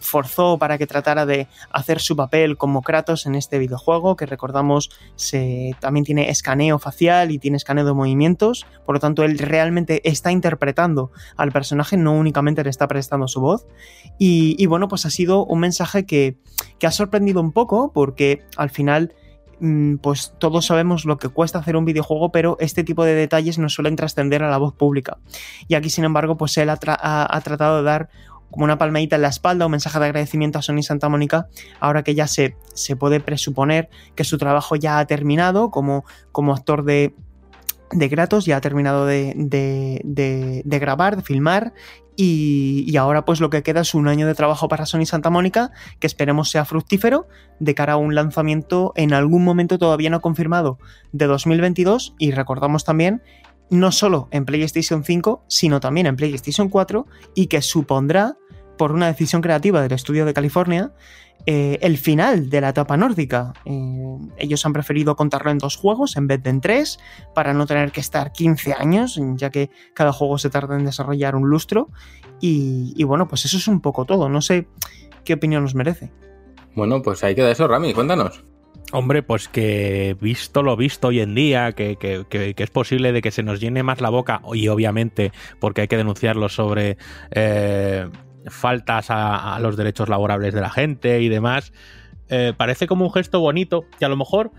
forzó 0.00 0.56
para 0.56 0.78
que 0.78 0.86
tratara 0.86 1.26
de 1.26 1.48
hacer 1.72 2.00
su 2.00 2.14
papel 2.14 2.56
como 2.56 2.82
Kratos 2.82 3.26
en 3.26 3.34
este 3.34 3.58
videojuego, 3.58 4.14
que 4.14 4.24
recordamos 4.24 4.88
se, 5.16 5.74
también 5.80 6.04
tiene 6.04 6.30
escaneo 6.30 6.78
facial 6.78 7.32
y 7.32 7.40
tiene 7.40 7.56
escaneo 7.56 7.84
de 7.84 7.92
movimientos, 7.92 8.64
por 8.86 8.94
lo 8.94 9.00
tanto 9.00 9.24
él 9.24 9.38
realmente 9.38 10.00
está 10.08 10.30
interpretando 10.30 11.10
al 11.36 11.50
personaje, 11.50 11.96
no 11.96 12.12
únicamente 12.12 12.62
le 12.62 12.70
está 12.70 12.86
prestando 12.86 13.26
su 13.26 13.40
voz. 13.40 13.66
Y, 14.16 14.64
bueno, 14.66 14.86
pues 14.86 15.06
ha 15.06 15.10
sido 15.10 15.44
un 15.44 15.58
mensaje 15.58 16.06
que, 16.06 16.36
que 16.78 16.86
ha 16.86 16.92
sorprendido 16.92 17.40
un 17.40 17.50
poco 17.50 17.90
porque 17.92 18.44
al 18.56 18.70
final 18.70 19.12
pues 20.00 20.34
todos 20.38 20.66
sabemos 20.66 21.04
lo 21.04 21.18
que 21.18 21.28
cuesta 21.28 21.58
hacer 21.58 21.76
un 21.76 21.84
videojuego, 21.84 22.30
pero 22.30 22.56
este 22.60 22.84
tipo 22.84 23.04
de 23.04 23.14
detalles 23.14 23.58
no 23.58 23.68
suelen 23.68 23.96
trascender 23.96 24.42
a 24.42 24.50
la 24.50 24.58
voz 24.58 24.74
pública. 24.74 25.18
Y 25.68 25.74
aquí, 25.74 25.90
sin 25.90 26.04
embargo, 26.04 26.36
pues 26.36 26.56
él 26.58 26.70
ha 26.70 26.76
tratado 26.76 27.78
de 27.78 27.82
dar 27.82 28.08
como 28.50 28.64
una 28.64 28.78
palmadita 28.78 29.16
en 29.16 29.22
la 29.22 29.28
espalda, 29.28 29.66
un 29.66 29.72
mensaje 29.72 29.98
de 29.98 30.04
agradecimiento 30.04 30.60
a 30.60 30.62
Sony 30.62 30.82
Santa 30.82 31.08
Mónica, 31.08 31.48
ahora 31.80 32.04
que 32.04 32.14
ya 32.14 32.28
se, 32.28 32.56
se 32.72 32.94
puede 32.94 33.18
presuponer 33.18 33.88
que 34.14 34.22
su 34.22 34.38
trabajo 34.38 34.76
ya 34.76 35.00
ha 35.00 35.06
terminado 35.06 35.72
como, 35.72 36.04
como 36.30 36.52
actor 36.52 36.84
de, 36.84 37.14
de 37.94 38.10
Kratos, 38.10 38.44
ya 38.44 38.56
ha 38.56 38.60
terminado 38.60 39.06
de, 39.06 39.32
de, 39.36 40.62
de, 40.64 40.78
grabar, 40.78 41.16
de 41.16 41.22
filmar 41.22 41.72
y, 42.16 42.84
y, 42.86 42.96
ahora 42.96 43.24
pues 43.24 43.40
lo 43.40 43.50
que 43.50 43.62
queda 43.62 43.80
es 43.80 43.94
un 43.94 44.08
año 44.08 44.26
de 44.26 44.34
trabajo 44.34 44.68
para 44.68 44.86
Sony 44.86 45.06
Santa 45.06 45.30
Mónica 45.30 45.70
que 45.98 46.06
esperemos 46.06 46.50
sea 46.50 46.64
fructífero 46.64 47.26
de 47.58 47.74
cara 47.74 47.94
a 47.94 47.96
un 47.96 48.14
lanzamiento 48.14 48.92
en 48.96 49.12
algún 49.12 49.44
momento 49.44 49.78
todavía 49.78 50.10
no 50.10 50.20
confirmado 50.20 50.78
de 51.12 51.26
2022 51.26 52.14
y 52.18 52.32
recordamos 52.32 52.84
también 52.84 53.22
no 53.70 53.90
solo 53.90 54.28
en 54.30 54.44
PlayStation 54.44 55.02
5 55.02 55.44
sino 55.48 55.80
también 55.80 56.06
en 56.06 56.16
PlayStation 56.16 56.68
4 56.68 57.06
y 57.34 57.46
que 57.46 57.62
supondrá 57.62 58.36
por 58.76 58.92
una 58.92 59.06
decisión 59.06 59.42
creativa 59.42 59.82
del 59.82 59.92
estudio 59.92 60.24
de 60.24 60.34
California, 60.34 60.92
eh, 61.46 61.78
el 61.82 61.98
final 61.98 62.48
de 62.48 62.60
la 62.62 62.70
etapa 62.70 62.96
nórdica. 62.96 63.52
Eh, 63.66 64.16
ellos 64.38 64.64
han 64.64 64.72
preferido 64.72 65.14
contarlo 65.14 65.50
en 65.50 65.58
dos 65.58 65.76
juegos 65.76 66.16
en 66.16 66.26
vez 66.26 66.42
de 66.42 66.50
en 66.50 66.60
tres, 66.60 66.98
para 67.34 67.52
no 67.52 67.66
tener 67.66 67.92
que 67.92 68.00
estar 68.00 68.32
15 68.32 68.72
años, 68.72 69.20
ya 69.36 69.50
que 69.50 69.70
cada 69.92 70.12
juego 70.12 70.38
se 70.38 70.48
tarda 70.48 70.76
en 70.76 70.86
desarrollar 70.86 71.36
un 71.36 71.48
lustro. 71.50 71.90
Y, 72.40 73.02
bueno, 73.04 73.26
pues 73.28 73.44
eso 73.44 73.56
es 73.56 73.68
un 73.68 73.80
poco 73.80 74.04
todo. 74.04 74.28
No 74.28 74.42
sé 74.42 74.66
qué 75.24 75.34
opinión 75.34 75.62
nos 75.62 75.74
merece. 75.74 76.10
Bueno, 76.74 77.00
pues 77.02 77.22
ahí 77.24 77.34
queda 77.34 77.50
eso, 77.50 77.68
Rami, 77.68 77.94
cuéntanos. 77.94 78.42
Hombre, 78.92 79.22
pues 79.22 79.48
que 79.48 80.16
visto 80.20 80.62
lo 80.62 80.76
visto 80.76 81.08
hoy 81.08 81.20
en 81.20 81.34
día, 81.34 81.72
que, 81.72 81.96
es 82.30 82.70
posible 82.70 83.12
de 83.12 83.22
que 83.22 83.30
se 83.30 83.42
nos 83.42 83.60
llene 83.60 83.82
más 83.82 84.00
la 84.00 84.10
boca, 84.10 84.42
y 84.52 84.68
obviamente 84.68 85.32
porque 85.58 85.82
hay 85.82 85.88
que 85.88 85.96
denunciarlo 85.96 86.48
sobre 86.48 86.98
eh, 87.30 88.08
faltas 88.48 89.06
a, 89.08 89.58
los 89.60 89.76
derechos 89.76 90.08
laborables 90.08 90.54
de 90.54 90.60
la 90.60 90.70
gente 90.70 91.20
y 91.20 91.28
demás, 91.28 91.72
eh, 92.28 92.52
parece 92.56 92.86
como 92.86 93.04
un 93.04 93.12
gesto 93.12 93.40
bonito 93.40 93.84
que 93.98 94.04
a 94.04 94.08
lo 94.08 94.16
mejor 94.16 94.52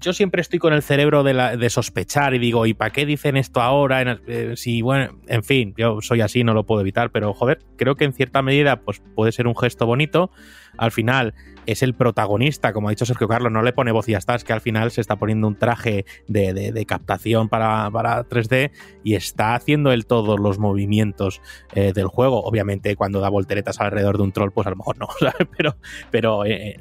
yo 0.00 0.12
siempre 0.12 0.40
estoy 0.40 0.58
con 0.58 0.72
el 0.72 0.82
cerebro 0.82 1.22
de, 1.22 1.70
sospechar 1.70 2.34
y 2.34 2.38
digo, 2.38 2.66
¿y 2.66 2.74
para 2.74 2.90
qué 2.90 3.04
dicen 3.04 3.36
esto 3.36 3.60
ahora? 3.60 4.20
Eh, 4.26 4.52
si, 4.56 4.80
bueno, 4.80 5.18
en 5.26 5.42
fin, 5.42 5.74
yo 5.76 6.00
soy 6.00 6.20
así, 6.20 6.44
no 6.44 6.54
lo 6.54 6.64
puedo 6.64 6.80
evitar, 6.80 7.10
pero 7.10 7.34
joder, 7.34 7.58
creo 7.76 7.96
que 7.96 8.04
en 8.04 8.12
cierta 8.12 8.40
medida 8.42 8.80
pues, 8.80 9.02
puede 9.14 9.32
ser 9.32 9.46
un 9.46 9.56
gesto 9.56 9.86
bonito. 9.86 10.30
Al 10.78 10.92
final 10.92 11.34
es 11.66 11.82
el 11.82 11.94
protagonista, 11.94 12.72
como 12.72 12.88
ha 12.88 12.90
dicho 12.90 13.04
Sergio 13.04 13.28
Carlos, 13.28 13.52
no 13.52 13.62
le 13.62 13.74
pone 13.74 13.92
voz 13.92 14.08
y 14.08 14.12
ya 14.12 14.18
es 14.18 14.44
que 14.44 14.54
al 14.54 14.62
final 14.62 14.90
se 14.90 15.02
está 15.02 15.16
poniendo 15.16 15.46
un 15.46 15.56
traje 15.56 16.06
de, 16.26 16.84
captación 16.86 17.50
para, 17.50 17.90
3D 17.90 18.70
y 19.04 19.14
está 19.14 19.54
haciendo 19.54 19.92
él 19.92 20.06
todos 20.06 20.40
los 20.40 20.58
movimientos 20.58 21.42
eh, 21.74 21.92
del 21.92 22.06
juego. 22.06 22.42
Obviamente, 22.42 22.96
cuando 22.96 23.20
da 23.20 23.28
volteretas 23.28 23.80
alrededor 23.80 24.16
de 24.16 24.22
un 24.22 24.32
troll, 24.32 24.50
pues 24.50 24.66
a 24.66 24.70
lo 24.70 24.76
mejor 24.76 24.96
no, 24.98 25.08
pero, 25.56 25.76
pero 26.10 26.46
eh, 26.46 26.76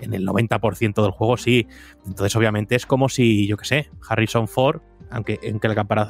en 0.00 0.14
el 0.14 0.26
90% 0.26 1.02
del 1.02 1.10
juego 1.10 1.36
sí. 1.36 1.66
Entonces, 2.06 2.36
obviamente, 2.36 2.76
es 2.76 2.86
como 2.86 3.08
si, 3.08 3.46
yo 3.46 3.56
qué 3.56 3.64
sé, 3.64 3.90
Harrison 4.08 4.48
Ford, 4.48 4.80
aunque, 5.10 5.38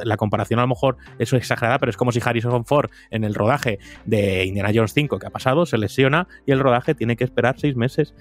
la, 0.05 0.17
comparación 0.17 0.59
a 0.59 0.63
lo 0.63 0.69
mejor 0.69 0.97
es 1.19 1.33
exagerada, 1.33 1.79
pero 1.79 1.91
es 1.91 1.97
como 1.97 2.13
si 2.13 2.21
Harrison 2.25 2.65
Ford 2.65 2.91
en 3.11 3.25
el 3.25 3.35
rodaje 3.35 3.79
de 4.05 4.45
Indiana 4.45 4.71
Jones 4.75 4.93
5 4.95 5.19
que 5.19 5.27
ha 5.27 5.31
pasado 5.31 5.67
se 5.67 5.79
lesiona 5.79 6.29
y 6.47 6.53
el 6.53 6.61
rodaje 6.61 6.95
tiene 6.95 7.17
que 7.17 7.25
esperar 7.25 7.59
seis 7.59 7.77
meses. 7.77 8.15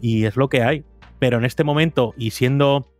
Y 0.00 0.24
es 0.24 0.36
lo 0.36 0.48
que 0.48 0.62
hay. 0.62 0.84
Pero 1.18 1.38
en 1.38 1.44
este 1.44 1.62
momento, 1.62 2.14
y 2.16 2.30
siendo 2.30 2.90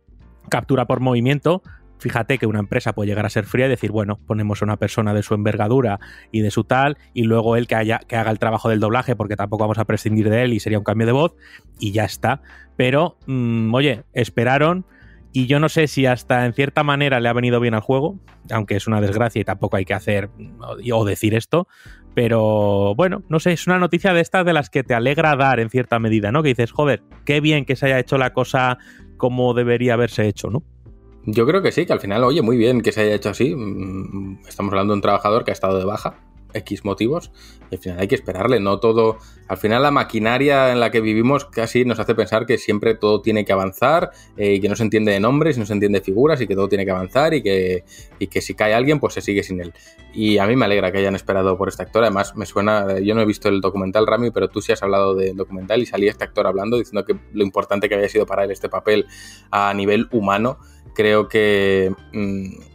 captura 0.49 0.85
por 0.85 1.01
movimiento, 1.01 1.61
Fíjate 2.03 2.37
que 2.37 2.47
una 2.47 2.59
empresa 2.59 2.91
puede 2.91 3.07
llegar 3.07 3.25
a 3.25 3.29
ser 3.29 3.45
fría 3.45 3.67
y 3.67 3.69
decir, 3.69 3.89
bueno, 3.89 4.19
ponemos 4.27 4.61
a 4.61 4.65
una 4.65 4.75
persona 4.75 5.13
de 5.13 5.23
su 5.23 5.35
envergadura 5.35 6.01
y 6.33 6.41
de 6.41 6.51
su 6.51 6.65
tal, 6.65 6.97
y 7.13 7.23
luego 7.23 7.55
él 7.55 7.65
que, 7.65 7.75
haya, 7.75 7.99
que 7.99 8.17
haga 8.17 8.29
el 8.29 8.39
trabajo 8.39 8.67
del 8.67 8.81
doblaje, 8.81 9.15
porque 9.15 9.37
tampoco 9.37 9.63
vamos 9.63 9.77
a 9.77 9.85
prescindir 9.85 10.29
de 10.29 10.43
él 10.43 10.51
y 10.51 10.59
sería 10.59 10.77
un 10.77 10.83
cambio 10.83 11.07
de 11.07 11.13
voz, 11.13 11.33
y 11.79 11.93
ya 11.93 12.03
está. 12.03 12.41
Pero, 12.75 13.15
mm, 13.25 13.73
oye, 13.73 14.03
esperaron, 14.11 14.85
y 15.33 15.47
yo 15.47 15.59
no 15.59 15.67
sé 15.67 15.87
si 15.87 16.05
hasta 16.05 16.45
en 16.45 16.53
cierta 16.53 16.83
manera 16.83 17.19
le 17.19 17.27
ha 17.27 17.33
venido 17.33 17.59
bien 17.59 17.73
al 17.73 17.81
juego, 17.81 18.19
aunque 18.51 18.75
es 18.75 18.87
una 18.87 19.01
desgracia 19.01 19.41
y 19.41 19.43
tampoco 19.43 19.77
hay 19.77 19.85
que 19.85 19.95
hacer 19.95 20.29
o 20.93 21.05
decir 21.05 21.33
esto, 21.33 21.67
pero 22.13 22.93
bueno, 22.95 23.23
no 23.29 23.39
sé, 23.39 23.53
es 23.53 23.65
una 23.65 23.79
noticia 23.79 24.13
de 24.13 24.21
estas 24.21 24.45
de 24.45 24.53
las 24.53 24.69
que 24.69 24.83
te 24.83 24.93
alegra 24.93 25.35
dar 25.35 25.59
en 25.59 25.71
cierta 25.71 25.97
medida, 25.97 26.31
¿no? 26.31 26.43
Que 26.43 26.49
dices, 26.49 26.71
joder, 26.71 27.01
qué 27.25 27.41
bien 27.41 27.65
que 27.65 27.75
se 27.75 27.87
haya 27.87 27.99
hecho 27.99 28.19
la 28.19 28.31
cosa 28.31 28.77
como 29.17 29.55
debería 29.55 29.95
haberse 29.95 30.27
hecho, 30.27 30.51
¿no? 30.51 30.63
Yo 31.25 31.47
creo 31.47 31.61
que 31.61 31.71
sí, 31.71 31.85
que 31.85 31.93
al 31.93 31.99
final, 32.01 32.23
oye, 32.23 32.41
muy 32.41 32.57
bien 32.57 32.81
que 32.81 32.91
se 32.91 33.01
haya 33.01 33.15
hecho 33.15 33.29
así. 33.29 33.55
Mm, 33.55 34.45
estamos 34.47 34.71
hablando 34.71 34.93
de 34.93 34.97
un 34.97 35.01
trabajador 35.01 35.43
que 35.43 35.51
ha 35.51 35.53
estado 35.53 35.79
de 35.79 35.85
baja, 35.85 36.19
X 36.53 36.85
motivos, 36.85 37.31
al 37.71 37.79
final 37.79 37.99
hay 37.99 38.07
que 38.07 38.15
esperarle, 38.15 38.59
no 38.59 38.79
todo. 38.79 39.17
Al 39.47 39.57
final, 39.57 39.83
la 39.83 39.91
maquinaria 39.91 40.71
en 40.71 40.79
la 40.79 40.91
que 40.91 41.01
vivimos 41.01 41.45
casi 41.45 41.85
nos 41.85 41.99
hace 41.99 42.15
pensar 42.15 42.45
que 42.45 42.57
siempre 42.57 42.95
todo 42.95 43.21
tiene 43.21 43.45
que 43.45 43.53
avanzar, 43.53 44.11
eh, 44.37 44.53
y 44.53 44.59
que 44.59 44.69
no 44.69 44.75
se 44.75 44.83
entiende 44.83 45.11
de 45.11 45.19
nombres, 45.19 45.57
y 45.57 45.59
no 45.59 45.65
se 45.65 45.73
entiende 45.73 45.99
de 45.99 46.05
figuras, 46.05 46.39
y 46.41 46.47
que 46.47 46.55
todo 46.55 46.69
tiene 46.69 46.85
que 46.85 46.91
avanzar, 46.91 47.33
y 47.33 47.41
que, 47.41 47.83
y 48.19 48.27
que 48.27 48.41
si 48.41 48.53
cae 48.53 48.73
alguien, 48.73 48.99
pues 48.99 49.13
se 49.13 49.21
sigue 49.21 49.43
sin 49.43 49.59
él. 49.59 49.73
Y 50.13 50.37
a 50.37 50.45
mí 50.45 50.55
me 50.55 50.65
alegra 50.65 50.91
que 50.91 50.99
hayan 50.99 51.15
esperado 51.15 51.57
por 51.57 51.69
este 51.69 51.83
actor. 51.83 52.03
Además, 52.03 52.35
me 52.35 52.45
suena, 52.45 52.99
yo 52.99 53.15
no 53.15 53.21
he 53.21 53.25
visto 53.25 53.49
el 53.49 53.61
documental, 53.61 54.07
Rami, 54.07 54.31
pero 54.31 54.49
tú 54.49 54.61
sí 54.61 54.71
has 54.71 54.83
hablado 54.83 55.15
del 55.15 55.35
documental 55.35 55.81
y 55.81 55.85
salía 55.85 56.11
este 56.11 56.23
actor 56.23 56.47
hablando, 56.47 56.77
diciendo 56.77 57.05
que 57.05 57.15
lo 57.33 57.43
importante 57.43 57.89
que 57.89 57.95
había 57.95 58.09
sido 58.09 58.25
para 58.25 58.43
él 58.43 58.51
este 58.51 58.69
papel 58.69 59.07
a 59.51 59.73
nivel 59.73 60.07
humano 60.11 60.57
creo 60.93 61.27
que 61.27 61.91
mm, 62.13 62.72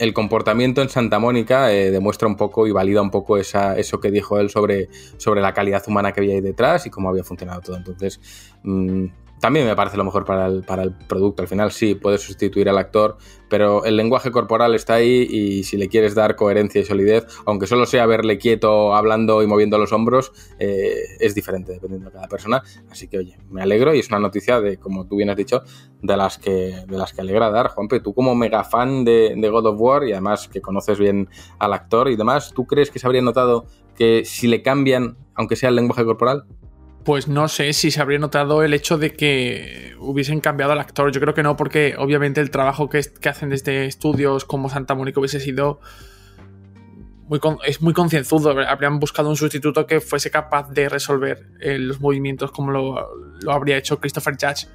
el 0.00 0.14
comportamiento 0.14 0.80
en 0.80 0.88
Santa 0.88 1.18
Mónica 1.18 1.70
eh, 1.70 1.90
demuestra 1.90 2.26
un 2.26 2.34
poco 2.34 2.66
y 2.66 2.72
valida 2.72 3.02
un 3.02 3.10
poco 3.10 3.36
esa, 3.36 3.76
eso 3.76 4.00
que 4.00 4.10
dijo 4.10 4.38
él 4.40 4.48
sobre, 4.48 4.88
sobre 5.18 5.42
la 5.42 5.52
calidad 5.52 5.82
humana 5.86 6.10
que 6.10 6.20
había 6.20 6.34
ahí 6.34 6.40
detrás 6.40 6.86
y 6.86 6.90
cómo 6.90 7.10
había 7.10 7.22
funcionado 7.22 7.60
todo. 7.60 7.76
Entonces, 7.76 8.18
mm, 8.62 9.04
también 9.40 9.66
me 9.66 9.74
parece 9.74 9.96
lo 9.96 10.04
mejor 10.04 10.24
para 10.24 10.46
el, 10.46 10.62
para 10.62 10.82
el 10.82 10.92
producto. 10.92 11.42
Al 11.42 11.48
final 11.48 11.72
sí, 11.72 11.94
puedes 11.94 12.20
sustituir 12.20 12.68
al 12.68 12.78
actor, 12.78 13.16
pero 13.48 13.84
el 13.84 13.96
lenguaje 13.96 14.30
corporal 14.30 14.74
está 14.74 14.94
ahí 14.94 15.26
y 15.28 15.64
si 15.64 15.78
le 15.78 15.88
quieres 15.88 16.14
dar 16.14 16.36
coherencia 16.36 16.80
y 16.80 16.84
solidez, 16.84 17.26
aunque 17.46 17.66
solo 17.66 17.86
sea 17.86 18.04
verle 18.06 18.38
quieto, 18.38 18.94
hablando 18.94 19.42
y 19.42 19.46
moviendo 19.46 19.78
los 19.78 19.92
hombros, 19.92 20.32
eh, 20.58 20.94
es 21.18 21.34
diferente 21.34 21.72
dependiendo 21.72 22.10
de 22.10 22.12
cada 22.12 22.28
persona. 22.28 22.62
Así 22.90 23.08
que, 23.08 23.18
oye, 23.18 23.38
me 23.50 23.62
alegro 23.62 23.94
y 23.94 23.98
es 23.98 24.08
una 24.08 24.18
noticia 24.18 24.60
de, 24.60 24.76
como 24.76 25.06
tú 25.06 25.16
bien 25.16 25.30
has 25.30 25.36
dicho, 25.36 25.62
de 26.02 26.16
las 26.16 26.36
que, 26.38 26.84
de 26.86 26.98
las 26.98 27.14
que 27.14 27.22
alegra 27.22 27.50
dar. 27.50 27.68
Juanpe, 27.68 28.00
tú 28.00 28.12
como 28.12 28.34
mega 28.34 28.62
fan 28.62 29.04
de, 29.04 29.34
de 29.36 29.48
God 29.48 29.66
of 29.66 29.80
War 29.80 30.04
y 30.04 30.12
además 30.12 30.48
que 30.48 30.60
conoces 30.60 30.98
bien 30.98 31.28
al 31.58 31.72
actor 31.72 32.10
y 32.10 32.16
demás, 32.16 32.52
¿tú 32.54 32.66
crees 32.66 32.90
que 32.90 32.98
se 32.98 33.06
habría 33.06 33.22
notado 33.22 33.64
que 33.96 34.24
si 34.24 34.48
le 34.48 34.62
cambian, 34.62 35.16
aunque 35.34 35.56
sea 35.56 35.70
el 35.70 35.76
lenguaje 35.76 36.04
corporal, 36.04 36.44
pues 37.04 37.28
no 37.28 37.48
sé 37.48 37.72
si 37.72 37.90
se 37.90 38.00
habría 38.00 38.18
notado 38.18 38.62
el 38.62 38.74
hecho 38.74 38.98
de 38.98 39.14
que 39.14 39.94
hubiesen 39.98 40.40
cambiado 40.40 40.72
al 40.72 40.80
actor. 40.80 41.10
Yo 41.12 41.20
creo 41.20 41.34
que 41.34 41.42
no, 41.42 41.56
porque 41.56 41.94
obviamente 41.96 42.40
el 42.40 42.50
trabajo 42.50 42.88
que, 42.88 43.02
hacen 43.28 43.50
desde 43.50 43.86
estudios 43.86 44.44
como 44.44 44.68
Santa 44.68 44.94
Mónica 44.94 45.20
hubiese 45.20 45.40
sido. 45.40 45.80
Muy 47.28 47.40
es 47.64 47.80
muy 47.80 47.94
concienzudo. 47.94 48.50
Habrían 48.66 48.98
buscado 48.98 49.30
un 49.30 49.36
sustituto 49.36 49.86
que 49.86 50.00
fuese 50.00 50.30
capaz 50.30 50.70
de 50.70 50.88
resolver 50.88 51.46
eh, 51.60 51.78
los 51.78 52.00
movimientos 52.00 52.50
como 52.50 52.72
lo, 52.72 53.08
habría 53.50 53.76
hecho 53.76 54.00
Christopher 54.00 54.34
Judge. 54.34 54.66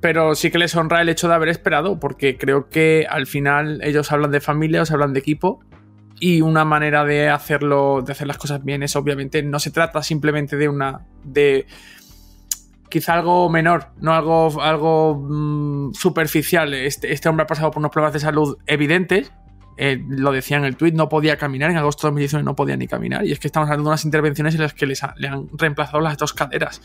Pero 0.00 0.34
sí 0.34 0.50
que 0.50 0.58
les 0.58 0.76
honra 0.76 1.00
el 1.00 1.08
hecho 1.08 1.26
de 1.28 1.34
haber 1.34 1.48
esperado, 1.48 1.98
porque 1.98 2.36
creo 2.36 2.68
que 2.68 3.06
al 3.08 3.26
final 3.26 3.80
ellos 3.82 4.12
hablan 4.12 4.30
de 4.30 4.40
familia, 4.40 4.82
os 4.82 4.90
hablan 4.90 5.14
de 5.14 5.20
equipo, 5.20 5.60
y 6.20 6.40
una 6.40 6.64
manera 6.64 7.04
de 7.04 7.28
hacerlo, 7.28 8.02
de 8.02 8.12
hacer 8.12 8.26
las 8.26 8.38
cosas 8.38 8.64
bien 8.64 8.82
es 8.82 8.96
obviamente 8.96 9.42
no 9.42 9.58
se 9.58 9.70
trata 9.70 10.02
simplemente 10.02 10.56
de 10.56 10.68
una 10.68 11.06
de 11.24 11.66
quizá 12.88 13.14
algo 13.14 13.50
menor, 13.50 13.88
no 14.00 14.12
algo, 14.12 14.62
algo 14.62 15.16
mm, 15.16 15.94
superficial. 15.94 16.72
Este, 16.74 17.12
este, 17.12 17.28
hombre 17.28 17.42
ha 17.42 17.46
pasado 17.46 17.72
por 17.72 17.80
unos 17.80 17.90
problemas 17.90 18.12
de 18.12 18.20
salud 18.20 18.56
evidentes. 18.66 19.32
Eh, 19.76 20.00
lo 20.08 20.30
decía 20.30 20.58
en 20.58 20.64
el 20.64 20.76
tweet, 20.76 20.92
no 20.92 21.08
podía 21.08 21.36
caminar. 21.36 21.72
En 21.72 21.76
agosto 21.76 22.06
de 22.06 22.10
2019 22.10 22.44
no 22.44 22.54
podía 22.54 22.76
ni 22.76 22.86
caminar. 22.86 23.26
Y 23.26 23.32
es 23.32 23.40
que 23.40 23.48
estamos 23.48 23.68
hablando 23.68 23.88
de 23.88 23.94
unas 23.94 24.04
intervenciones 24.04 24.54
en 24.54 24.60
las 24.60 24.74
que 24.74 24.86
le 24.86 25.28
han 25.28 25.48
reemplazado 25.58 26.00
las 26.00 26.16
dos 26.16 26.32
caderas. 26.32 26.80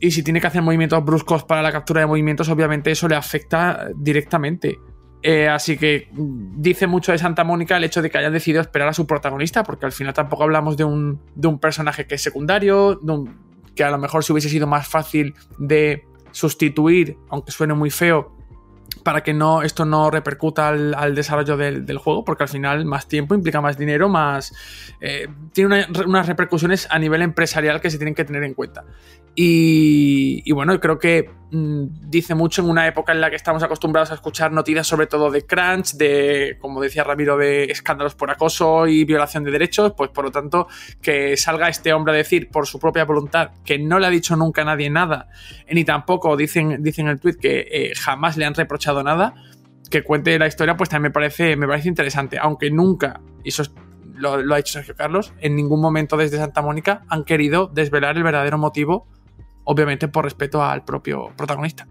Y 0.00 0.12
si 0.12 0.22
tiene 0.22 0.40
que 0.40 0.46
hacer 0.46 0.62
movimientos 0.62 1.04
bruscos 1.04 1.44
para 1.44 1.60
la 1.60 1.72
captura 1.72 2.00
de 2.00 2.06
movimientos, 2.06 2.48
obviamente 2.48 2.90
eso 2.90 3.08
le 3.08 3.16
afecta 3.16 3.88
directamente. 3.96 4.78
Eh, 5.22 5.48
así 5.48 5.76
que 5.76 6.08
dice 6.12 6.86
mucho 6.86 7.10
de 7.12 7.18
Santa 7.18 7.42
Mónica 7.42 7.76
el 7.76 7.84
hecho 7.84 8.02
de 8.02 8.10
que 8.10 8.18
hayan 8.18 8.32
decidido 8.32 8.60
esperar 8.60 8.88
a 8.88 8.92
su 8.92 9.06
protagonista, 9.06 9.64
porque 9.64 9.86
al 9.86 9.92
final 9.92 10.14
tampoco 10.14 10.44
hablamos 10.44 10.76
de 10.76 10.84
un, 10.84 11.20
personaje 11.60 12.06
que 12.06 12.14
es 12.14 12.22
secundario, 12.22 13.00
que 13.74 13.84
a 13.84 13.90
lo 13.90 13.98
mejor 13.98 14.24
si 14.24 14.32
hubiese 14.32 14.48
sido 14.48 14.66
más 14.66 14.86
fácil 14.86 15.34
de 15.58 16.04
sustituir, 16.30 17.18
aunque 17.30 17.50
suene 17.50 17.74
muy 17.74 17.90
feo, 17.90 18.36
para 19.02 19.22
que 19.22 19.34
no, 19.34 19.62
esto 19.62 19.84
no 19.84 20.10
repercuta 20.10 20.68
al, 20.68 21.14
desarrollo 21.14 21.56
del, 21.56 21.98
juego, 21.98 22.24
porque 22.24 22.44
al 22.44 22.48
final 22.48 22.84
más 22.84 23.08
tiempo 23.08 23.34
implica 23.34 23.60
más 23.60 23.78
dinero, 23.78 24.08
más. 24.08 24.54
Eh, 25.00 25.28
tiene 25.52 25.86
unas 26.06 26.26
repercusiones 26.26 26.86
a 26.90 26.98
nivel 26.98 27.22
empresarial 27.22 27.80
que 27.80 27.90
se 27.90 27.98
tienen 27.98 28.14
que 28.14 28.24
tener 28.24 28.44
en 28.44 28.54
cuenta. 28.54 28.84
Y, 29.34 30.50
bueno, 30.52 30.78
creo 30.80 30.98
que 30.98 31.30
mm, 31.52 32.10
dice 32.10 32.34
mucho 32.34 32.62
en 32.62 32.70
una 32.70 32.88
época 32.88 33.12
en 33.12 33.20
la 33.20 33.30
que 33.30 33.36
estamos 33.36 33.62
acostumbrados 33.62 34.10
a 34.10 34.14
escuchar 34.14 34.50
noticias 34.50 34.86
sobre 34.86 35.06
todo 35.06 35.30
de 35.30 35.46
crunch, 35.46 35.94
de, 35.94 36.56
como 36.60 36.80
decía 36.80 37.04
Ramiro, 37.04 37.36
de 37.36 37.64
escándalos 37.64 38.16
por 38.16 38.30
acoso 38.30 38.88
y 38.88 39.04
violación 39.04 39.44
de 39.44 39.52
derechos, 39.52 39.92
pues 39.96 40.10
por 40.10 40.24
lo 40.24 40.32
tanto 40.32 40.66
que 41.00 41.36
salga 41.36 41.68
este 41.68 41.92
hombre 41.92 42.14
a 42.14 42.16
decir 42.16 42.50
por 42.50 42.66
su 42.66 42.80
propia 42.80 43.04
voluntad 43.04 43.50
que 43.64 43.78
no 43.78 44.00
le 44.00 44.06
ha 44.08 44.10
dicho 44.10 44.34
nunca 44.34 44.62
a 44.62 44.64
nadie 44.64 44.90
nada, 44.90 45.28
ni 45.70 45.84
tampoco 45.84 46.36
dicen, 46.36 46.82
dicen 46.82 47.06
en 47.06 47.12
el 47.12 47.20
tweet 47.20 47.36
que 47.36 47.68
eh, 47.70 47.92
jamás 47.94 48.36
le 48.36 48.44
han 48.44 48.54
reprochado 48.54 49.04
nada, 49.04 49.34
que 49.88 50.02
cuente 50.02 50.38
la 50.38 50.48
historia, 50.48 50.76
pues 50.76 50.90
también 50.90 51.10
me 51.10 51.12
parece, 51.12 51.56
me 51.56 51.66
parece 51.68 51.88
interesante, 51.88 52.38
aunque 52.40 52.70
nunca, 52.70 53.20
y 53.44 53.50
eso 53.50 53.62
lo, 54.14 54.42
lo 54.42 54.54
ha 54.54 54.56
dicho 54.58 54.72
Sergio 54.72 54.96
Carlos, 54.96 55.32
en 55.38 55.54
ningún 55.54 55.80
momento 55.80 56.16
desde 56.16 56.38
Santa 56.38 56.60
Mónica 56.60 57.04
han 57.08 57.24
querido 57.24 57.68
desvelar 57.68 58.16
el 58.16 58.24
verdadero 58.24 58.58
motivo 58.58 59.06
obviamente 59.68 60.08
por 60.08 60.24
respeto 60.24 60.62
al 60.62 60.84
propio 60.84 61.30
protagonista. 61.36 61.86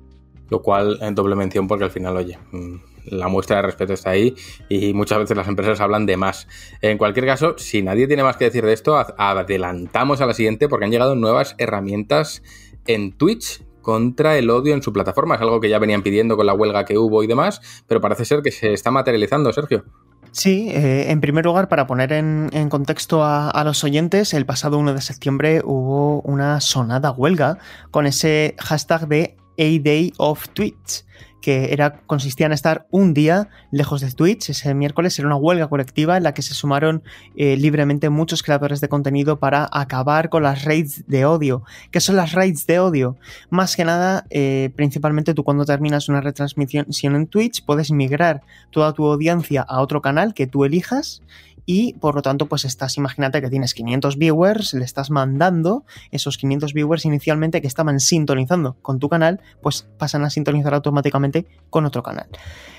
Lo 0.50 0.62
cual 0.62 0.98
en 1.02 1.14
doble 1.14 1.36
mención 1.36 1.68
porque 1.68 1.84
al 1.84 1.92
final, 1.92 2.18
oye, 2.18 2.40
mm, 2.52 2.76
la 3.12 3.28
muestra 3.28 3.58
de 3.58 3.62
respeto 3.62 3.94
está 3.94 4.10
ahí 4.12 4.36
y 4.68 4.94
muchas 4.94 5.20
veces 5.20 5.38
las 5.38 5.48
empresas 5.48 5.80
hablan 5.80 6.08
de 6.08 6.18
más. 6.18 6.48
En 6.82 6.98
cualquier 6.98 7.28
caso, 7.28 7.56
si 7.58 7.84
nadie 7.84 8.08
tiene 8.08 8.24
más 8.24 8.36
que 8.36 8.46
decir 8.46 8.66
de 8.66 8.74
esto, 8.74 8.98
adelantamos 9.18 10.22
a 10.22 10.26
la 10.26 10.34
siguiente 10.34 10.68
porque 10.68 10.86
han 10.86 10.92
llegado 10.92 11.16
nuevas 11.16 11.54
herramientas 11.60 12.42
en 12.88 13.12
Twitch 13.12 13.62
contra 13.88 14.38
el 14.38 14.50
odio 14.50 14.74
en 14.74 14.84
su 14.84 14.92
plataforma. 14.92 15.36
Es 15.36 15.42
algo 15.42 15.62
que 15.62 15.70
ya 15.70 15.80
venían 15.80 16.04
pidiendo 16.04 16.36
con 16.36 16.46
la 16.46 16.54
huelga 16.54 16.84
que 16.84 16.98
hubo 16.98 17.24
y 17.24 17.28
demás, 17.28 17.62
pero 17.88 18.02
parece 18.02 18.26
ser 18.26 18.42
que 18.42 18.52
se 18.52 18.74
está 18.74 18.92
materializando, 18.92 19.54
Sergio. 19.54 19.86
Sí, 20.34 20.70
eh, 20.72 21.10
en 21.10 21.22
primer 21.22 21.46
lugar, 21.46 21.70
para 21.70 21.88
poner 21.88 22.12
en, 22.12 22.68
contexto 22.68 23.24
a, 23.24 23.64
los 23.64 23.86
oyentes, 23.86 24.34
el 24.34 24.46
pasado 24.46 24.78
1 24.78 24.94
de 24.94 25.00
septiembre 25.00 25.62
hubo 25.64 26.20
una 26.24 26.60
sonada 26.60 27.12
huelga 27.12 27.60
con 27.90 28.06
ese 28.08 28.56
hashtag 28.60 29.08
de 29.08 29.38
A 29.58 29.82
Day 29.82 30.12
of 30.18 30.50
Tweets 30.50 31.06
que 31.42 31.74
era, 31.74 32.02
consistía 32.06 32.46
en 32.46 32.54
estar 32.54 32.88
un 32.92 33.14
día 33.14 33.50
lejos 33.72 34.02
de 34.02 34.12
Twitch. 34.12 34.50
Ese 34.50 34.74
miércoles 34.74 35.18
era 35.18 35.28
una 35.28 35.36
huelga 35.36 35.68
colectiva 35.68 36.18
en 36.18 36.24
la 36.24 36.34
que 36.34 36.42
se 36.42 36.54
sumaron 36.54 37.04
eh, 37.36 37.58
libremente 37.58 38.10
muchos 38.10 38.44
creadores 38.44 38.82
de 38.82 38.90
contenido 38.90 39.40
para 39.40 39.70
acabar 39.72 40.30
con 40.30 40.44
las 40.44 40.66
raids 40.66 41.06
de 41.08 41.26
odio. 41.26 41.64
¿Qué 41.92 42.00
son 42.00 42.16
las 42.16 42.34
raids 42.34 42.66
de 42.68 42.80
odio? 42.80 43.18
Más 43.50 43.76
que 43.76 43.86
nada, 43.86 44.26
eh, 44.30 44.72
principalmente 44.76 45.34
tú 45.34 45.44
cuando 45.44 45.66
terminas 45.66 46.10
una 46.10 46.22
retransmisión 46.22 47.16
en 47.16 47.28
Twitch 47.28 47.64
puedes 47.66 47.92
migrar 47.92 48.42
toda 48.72 48.94
tu 48.94 49.06
audiencia 49.06 49.62
a 49.62 49.82
otro 49.82 50.02
canal 50.02 50.34
que 50.34 50.48
tú 50.48 50.66
elijas 50.66 51.22
y 51.70 51.94
por 51.96 52.16
lo 52.16 52.22
tanto 52.22 52.48
pues 52.48 52.64
estás, 52.64 52.98
imagínate 52.98 53.42
que 53.42 53.50
tienes 53.50 53.74
500 53.74 54.18
viewers, 54.18 54.74
le 54.74 54.86
estás 54.86 55.12
mandando 55.12 55.86
esos 56.12 56.38
500 56.38 56.74
viewers 56.74 57.04
inicialmente 57.04 57.62
que 57.62 57.68
estaban 57.68 58.00
sintonizando 58.00 58.78
con 58.82 59.00
tu 59.00 59.10
canal, 59.10 59.42
pues 59.62 59.86
pasan 59.98 60.24
a 60.24 60.30
sintonizar 60.30 60.74
automáticamente 60.74 61.46
con 61.70 61.86
otro 61.86 62.02
canal. 62.02 62.30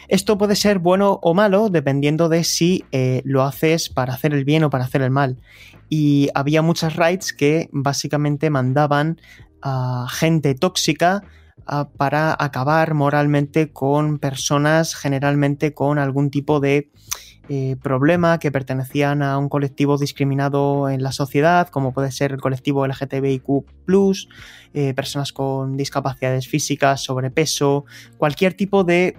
Esto 0.09 0.39
puede 0.39 0.57
ser 0.57 0.79
bueno 0.79 1.21
o 1.23 1.35
malo 1.35 1.69
dependiendo 1.69 2.31
de 2.31 2.45
si 2.45 2.87
eh, 2.91 3.21
lo 3.25 3.43
haces 3.43 3.91
para 3.91 4.15
hacer 4.15 4.33
el 4.33 4.47
bien 4.47 4.65
o 4.65 4.71
para 4.71 4.85
hacer 4.85 5.03
el 5.03 5.11
mal. 5.11 5.37
Y 5.91 6.31
había 6.35 6.63
muchas 6.63 6.97
raids 6.97 7.35
que 7.35 7.69
básicamente 7.73 8.49
mandaban 8.49 9.21
a 9.61 10.07
gente 10.09 10.55
tóxica 10.55 11.25
para 11.99 12.35
acabar 12.39 12.95
moralmente 12.95 13.71
con 13.71 14.19
personas 14.19 14.95
generalmente 14.95 15.75
con 15.75 15.99
algún 15.99 16.31
tipo 16.31 16.61
de 16.61 16.91
eh, 17.49 17.77
problema 17.83 18.39
que 18.39 18.51
pertenecían 18.51 19.23
a 19.23 19.39
un 19.39 19.49
colectivo 19.49 19.97
discriminado 19.97 20.91
en 20.91 21.03
la 21.03 21.13
sociedad, 21.13 21.69
como 21.69 21.93
puede 21.93 22.11
ser 22.11 22.33
el 22.33 22.41
colectivo 22.41 22.87
LGTBIQ, 22.87 23.65
eh, 24.75 24.93
personas 24.95 25.33
con 25.33 25.77
discapacidades 25.77 26.47
físicas, 26.47 27.03
sobrepeso, 27.03 27.87
cualquier 28.19 28.55
tipo 28.55 28.85
de 28.85 29.17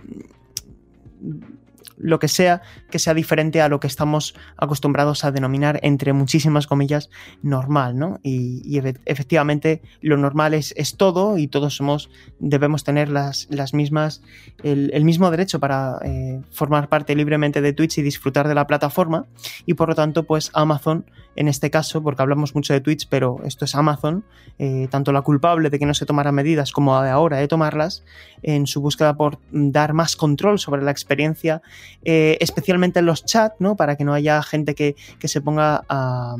lo 1.99 2.19
que 2.19 2.27
sea 2.27 2.61
que 2.89 2.99
sea 2.99 3.13
diferente 3.13 3.61
a 3.61 3.69
lo 3.69 3.79
que 3.79 3.87
estamos 3.87 4.35
acostumbrados 4.57 5.23
a 5.23 5.31
denominar, 5.31 5.79
entre 5.83 6.13
muchísimas 6.13 6.67
comillas, 6.67 7.09
normal, 7.41 7.97
¿no? 7.97 8.19
Y, 8.23 8.79
efectivamente 9.05 9.81
lo 10.01 10.17
normal 10.17 10.53
es, 10.53 10.73
todo 10.97 11.37
y 11.37 11.47
todos 11.47 11.75
somos, 11.75 12.09
debemos 12.39 12.83
tener 12.83 13.09
las, 13.09 13.47
las 13.49 13.73
mismas, 13.73 14.21
el, 14.63 15.03
mismo 15.03 15.29
derecho 15.31 15.59
para 15.59 15.99
eh, 16.03 16.41
formar 16.51 16.87
parte 16.87 17.15
libremente 17.15 17.61
de 17.61 17.73
Twitch 17.73 17.97
y 17.97 18.01
disfrutar 18.01 18.47
de 18.47 18.55
la 18.55 18.67
plataforma 18.67 19.25
y 19.65 19.73
por 19.73 19.89
lo 19.89 19.95
tanto 19.95 20.23
pues 20.23 20.51
Amazon 20.53 21.05
en 21.39 21.47
este 21.47 21.69
caso, 21.69 22.03
porque 22.03 22.21
hablamos 22.21 22.53
mucho 22.53 22.73
de 22.73 22.81
Twitch, 22.81 23.07
pero 23.07 23.37
esto 23.45 23.63
es 23.63 23.73
Amazon, 23.73 24.25
eh, 24.57 24.89
tanto 24.89 25.13
la 25.13 25.21
culpable 25.21 25.69
de 25.69 25.79
que 25.79 25.85
no 25.85 25.93
se 25.93 26.05
tomaran 26.05 26.35
medidas 26.35 26.73
como 26.73 27.01
de 27.01 27.09
ahora 27.09 27.37
de 27.37 27.47
tomarlas, 27.47 28.03
en 28.41 28.67
su 28.67 28.81
búsqueda 28.81 29.15
por 29.15 29.39
dar 29.51 29.93
más 29.93 30.17
control 30.17 30.59
sobre 30.59 30.81
la 30.81 30.91
experiencia, 30.91 31.61
eh, 32.03 32.37
especialmente 32.39 32.99
en 32.99 33.05
los 33.05 33.25
chats, 33.25 33.55
¿no? 33.59 33.75
Para 33.75 33.95
que 33.95 34.03
no 34.03 34.13
haya 34.13 34.41
gente 34.43 34.75
que, 34.75 34.95
se 35.23 35.41
ponga 35.41 35.83
a 35.89 36.35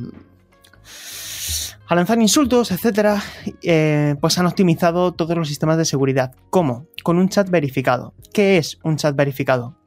a 1.90 1.96
lanzar 1.96 2.22
insultos, 2.22 2.70
etcétera, 2.70 3.22
eh, 3.64 4.16
pues 4.22 4.38
han 4.38 4.46
optimizado 4.46 5.12
todos 5.14 5.36
los 5.36 5.48
sistemas 5.48 5.76
de 5.76 5.86
seguridad. 5.86 6.36
¿Cómo? 6.52 6.86
Con 7.04 7.18
un 7.18 7.30
chat 7.30 7.50
verificado. 7.50 8.14
¿Qué 8.32 8.60
es 8.60 8.78
un 8.84 8.96
chat 8.96 9.16
verificado? 9.16 9.79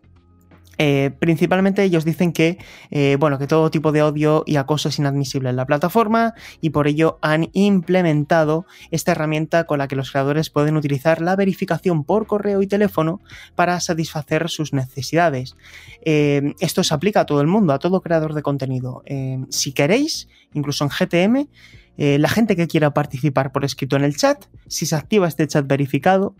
Eh, 0.78 1.10
principalmente 1.18 1.82
ellos 1.82 2.04
dicen 2.04 2.32
que, 2.32 2.58
eh, 2.90 3.16
bueno, 3.18 3.38
que 3.38 3.46
todo 3.46 3.70
tipo 3.70 3.92
de 3.92 4.02
odio 4.02 4.42
y 4.46 4.56
acoso 4.56 4.88
es 4.88 4.98
inadmisible 4.98 5.50
en 5.50 5.56
la 5.56 5.66
plataforma 5.66 6.34
y 6.60 6.70
por 6.70 6.88
ello 6.88 7.18
han 7.20 7.50
implementado 7.52 8.66
esta 8.90 9.12
herramienta 9.12 9.64
con 9.64 9.78
la 9.78 9.88
que 9.88 9.96
los 9.96 10.10
creadores 10.10 10.50
pueden 10.50 10.76
utilizar 10.76 11.20
la 11.20 11.36
verificación 11.36 12.04
por 12.04 12.26
correo 12.26 12.62
y 12.62 12.66
teléfono 12.66 13.20
para 13.54 13.78
satisfacer 13.80 14.48
sus 14.48 14.72
necesidades. 14.72 15.56
Eh, 16.04 16.54
esto 16.60 16.82
se 16.82 16.94
aplica 16.94 17.20
a 17.20 17.26
todo 17.26 17.40
el 17.40 17.46
mundo, 17.46 17.72
a 17.72 17.78
todo 17.78 18.00
creador 18.00 18.34
de 18.34 18.42
contenido. 18.42 19.02
si 19.50 19.72
queréis, 19.72 20.28
incluso 20.54 20.84
en 20.84 20.90
GTM, 20.90 21.48
la 21.96 22.28
gente 22.28 22.56
que 22.56 22.66
quiera 22.66 22.94
participar 22.94 23.52
por 23.52 23.64
escrito 23.64 23.96
en 23.96 24.04
el 24.04 24.16
chat, 24.16 24.44
si 24.66 24.86
se 24.86 24.96
activa 24.96 25.28
este 25.28 25.46
chat 25.46 25.66
verificado, 25.66 26.34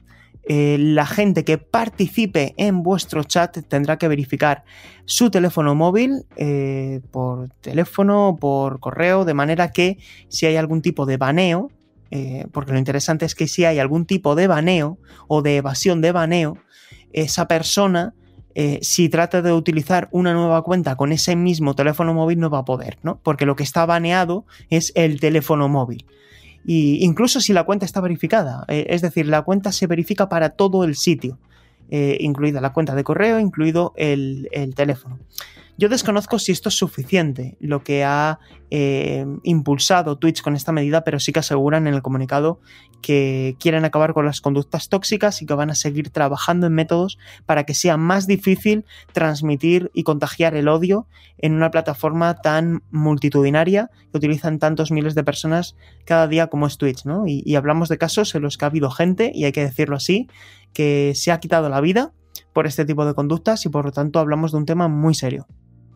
eh, 0.44 0.76
la 0.78 1.06
gente 1.06 1.44
que 1.44 1.58
participe 1.58 2.54
en 2.56 2.82
vuestro 2.82 3.22
chat 3.22 3.58
tendrá 3.68 3.96
que 3.96 4.08
verificar 4.08 4.64
su 5.04 5.30
teléfono 5.30 5.74
móvil 5.74 6.24
eh, 6.36 7.00
por 7.12 7.50
teléfono, 7.60 8.36
por 8.40 8.80
correo, 8.80 9.24
de 9.24 9.34
manera 9.34 9.70
que 9.70 9.98
si 10.28 10.46
hay 10.46 10.56
algún 10.56 10.82
tipo 10.82 11.06
de 11.06 11.16
baneo, 11.16 11.70
eh, 12.10 12.46
porque 12.52 12.72
lo 12.72 12.78
interesante 12.78 13.24
es 13.24 13.34
que 13.34 13.46
si 13.46 13.64
hay 13.64 13.78
algún 13.78 14.04
tipo 14.04 14.34
de 14.34 14.48
baneo 14.48 14.98
o 15.28 15.42
de 15.42 15.56
evasión 15.56 16.00
de 16.00 16.12
baneo, 16.12 16.58
esa 17.12 17.46
persona, 17.46 18.14
si 18.82 19.08
trata 19.08 19.40
de 19.40 19.52
utilizar 19.52 20.08
una 20.12 20.34
nueva 20.34 20.60
cuenta 20.62 20.94
con 20.96 21.10
ese 21.10 21.36
mismo 21.36 21.74
teléfono 21.74 22.12
móvil, 22.12 22.38
no 22.38 22.50
va 22.50 22.58
a 22.58 22.64
poder, 22.66 22.98
¿no? 23.02 23.18
Porque 23.22 23.46
lo 23.46 23.56
que 23.56 23.62
está 23.62 23.86
baneado 23.86 24.44
es 24.68 24.92
el 24.94 25.20
teléfono 25.20 25.70
móvil 25.70 26.04
incluso 26.64 27.40
si 27.40 27.52
la 27.52 27.64
cuenta 27.64 27.84
está 27.84 28.00
verificada. 28.00 28.64
Eh, 28.68 28.86
es 28.88 29.02
decir, 29.02 29.26
la 29.26 29.42
cuenta 29.42 29.72
se 29.72 29.86
verifica 29.86 30.28
para 30.28 30.50
todo 30.50 30.84
el 30.84 30.96
sitio, 30.96 31.38
eh, 31.90 32.18
incluida 32.20 32.60
la 32.60 32.72
cuenta 32.72 32.94
de 32.94 33.04
correo, 33.04 33.38
incluido 33.38 33.92
el, 33.96 34.48
el 34.52 34.74
teléfono. 34.74 35.18
Yo 35.78 35.88
desconozco 35.88 36.38
si 36.38 36.52
esto 36.52 36.68
es 36.68 36.76
suficiente, 36.76 37.56
lo 37.58 37.82
que 37.82 38.04
ha 38.04 38.38
eh, 38.70 39.26
impulsado 39.42 40.18
Twitch 40.18 40.42
con 40.42 40.54
esta 40.54 40.70
medida, 40.70 41.02
pero 41.02 41.18
sí 41.18 41.32
que 41.32 41.40
aseguran 41.40 41.86
en 41.86 41.94
el 41.94 42.02
comunicado 42.02 42.60
que 43.00 43.56
quieren 43.58 43.84
acabar 43.84 44.12
con 44.12 44.26
las 44.26 44.40
conductas 44.40 44.88
tóxicas 44.88 45.42
y 45.42 45.46
que 45.46 45.54
van 45.54 45.70
a 45.70 45.74
seguir 45.74 46.10
trabajando 46.10 46.66
en 46.66 46.74
métodos 46.74 47.18
para 47.46 47.64
que 47.64 47.74
sea 47.74 47.96
más 47.96 48.26
difícil 48.26 48.84
transmitir 49.12 49.90
y 49.94 50.04
contagiar 50.04 50.54
el 50.54 50.68
odio 50.68 51.06
en 51.38 51.54
una 51.54 51.70
plataforma 51.70 52.34
tan 52.34 52.82
multitudinaria 52.90 53.90
que 54.12 54.18
utilizan 54.18 54.58
tantos 54.58 54.92
miles 54.92 55.14
de 55.14 55.24
personas 55.24 55.74
cada 56.04 56.28
día 56.28 56.46
como 56.46 56.66
es 56.66 56.76
Twitch, 56.76 57.06
¿no? 57.06 57.26
Y, 57.26 57.42
y 57.44 57.56
hablamos 57.56 57.88
de 57.88 57.98
casos 57.98 58.34
en 58.34 58.42
los 58.42 58.56
que 58.56 58.66
ha 58.66 58.68
habido 58.68 58.90
gente, 58.90 59.32
y 59.34 59.44
hay 59.44 59.52
que 59.52 59.64
decirlo 59.64 59.96
así, 59.96 60.28
que 60.72 61.12
se 61.16 61.32
ha 61.32 61.40
quitado 61.40 61.68
la 61.68 61.80
vida 61.80 62.12
por 62.52 62.66
este 62.66 62.84
tipo 62.84 63.04
de 63.04 63.14
conductas 63.14 63.64
y 63.66 63.68
por 63.68 63.84
lo 63.84 63.92
tanto 63.92 64.18
hablamos 64.18 64.52
de 64.52 64.58
un 64.58 64.66
tema 64.66 64.88
muy 64.88 65.14
serio. 65.14 65.46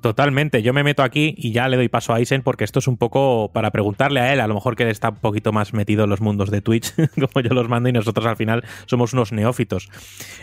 Totalmente, 0.00 0.62
yo 0.62 0.72
me 0.72 0.84
meto 0.84 1.02
aquí 1.02 1.34
y 1.36 1.52
ya 1.52 1.68
le 1.68 1.76
doy 1.76 1.88
paso 1.88 2.12
a 2.12 2.20
Isen 2.20 2.42
porque 2.42 2.64
esto 2.64 2.78
es 2.78 2.86
un 2.86 2.96
poco 2.96 3.50
para 3.52 3.70
preguntarle 3.70 4.20
a 4.20 4.32
él, 4.32 4.40
a 4.40 4.46
lo 4.46 4.54
mejor 4.54 4.76
que 4.76 4.84
él 4.84 4.90
está 4.90 5.08
un 5.08 5.16
poquito 5.16 5.52
más 5.52 5.72
metido 5.72 6.04
en 6.04 6.10
los 6.10 6.20
mundos 6.20 6.50
de 6.50 6.60
Twitch, 6.60 6.92
como 7.14 7.40
yo 7.42 7.54
los 7.54 7.68
mando 7.68 7.88
y 7.88 7.92
nosotros 7.92 8.26
al 8.26 8.36
final 8.36 8.62
somos 8.84 9.14
unos 9.14 9.32
neófitos. 9.32 9.88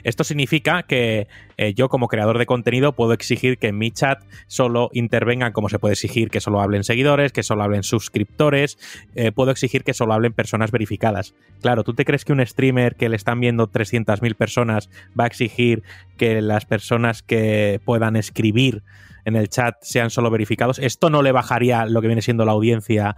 Esto 0.03 0.23
significa 0.23 0.83
que 0.83 1.27
eh, 1.57 1.73
yo 1.75 1.87
como 1.87 2.07
creador 2.07 2.39
de 2.39 2.45
contenido 2.45 2.93
puedo 2.93 3.13
exigir 3.13 3.57
que 3.57 3.67
en 3.67 3.77
mi 3.77 3.91
chat 3.91 4.23
solo 4.47 4.89
intervengan 4.91 5.53
como 5.53 5.69
se 5.69 5.79
puede 5.79 5.93
exigir 5.93 6.29
que 6.29 6.41
solo 6.41 6.59
hablen 6.59 6.83
seguidores, 6.83 7.31
que 7.31 7.43
solo 7.43 7.63
hablen 7.63 7.83
suscriptores, 7.83 8.77
eh, 9.15 9.31
puedo 9.31 9.51
exigir 9.51 9.83
que 9.83 9.93
solo 9.93 10.13
hablen 10.13 10.33
personas 10.33 10.71
verificadas. 10.71 11.35
Claro, 11.61 11.83
¿tú 11.83 11.93
te 11.93 12.05
crees 12.05 12.25
que 12.25 12.33
un 12.33 12.45
streamer 12.45 12.95
que 12.95 13.07
le 13.07 13.15
están 13.15 13.39
viendo 13.39 13.69
300.000 13.69 14.35
personas 14.35 14.89
va 15.17 15.25
a 15.25 15.27
exigir 15.27 15.83
que 16.17 16.41
las 16.41 16.65
personas 16.65 17.21
que 17.21 17.79
puedan 17.85 18.15
escribir 18.15 18.83
en 19.25 19.35
el 19.35 19.49
chat 19.49 19.75
sean 19.81 20.09
solo 20.09 20.29
verificados. 20.29 20.79
Esto 20.79 21.09
no 21.09 21.21
le 21.21 21.31
bajaría 21.31 21.85
lo 21.85 22.01
que 22.01 22.07
viene 22.07 22.21
siendo 22.21 22.45
la 22.45 22.51
audiencia 22.51 23.15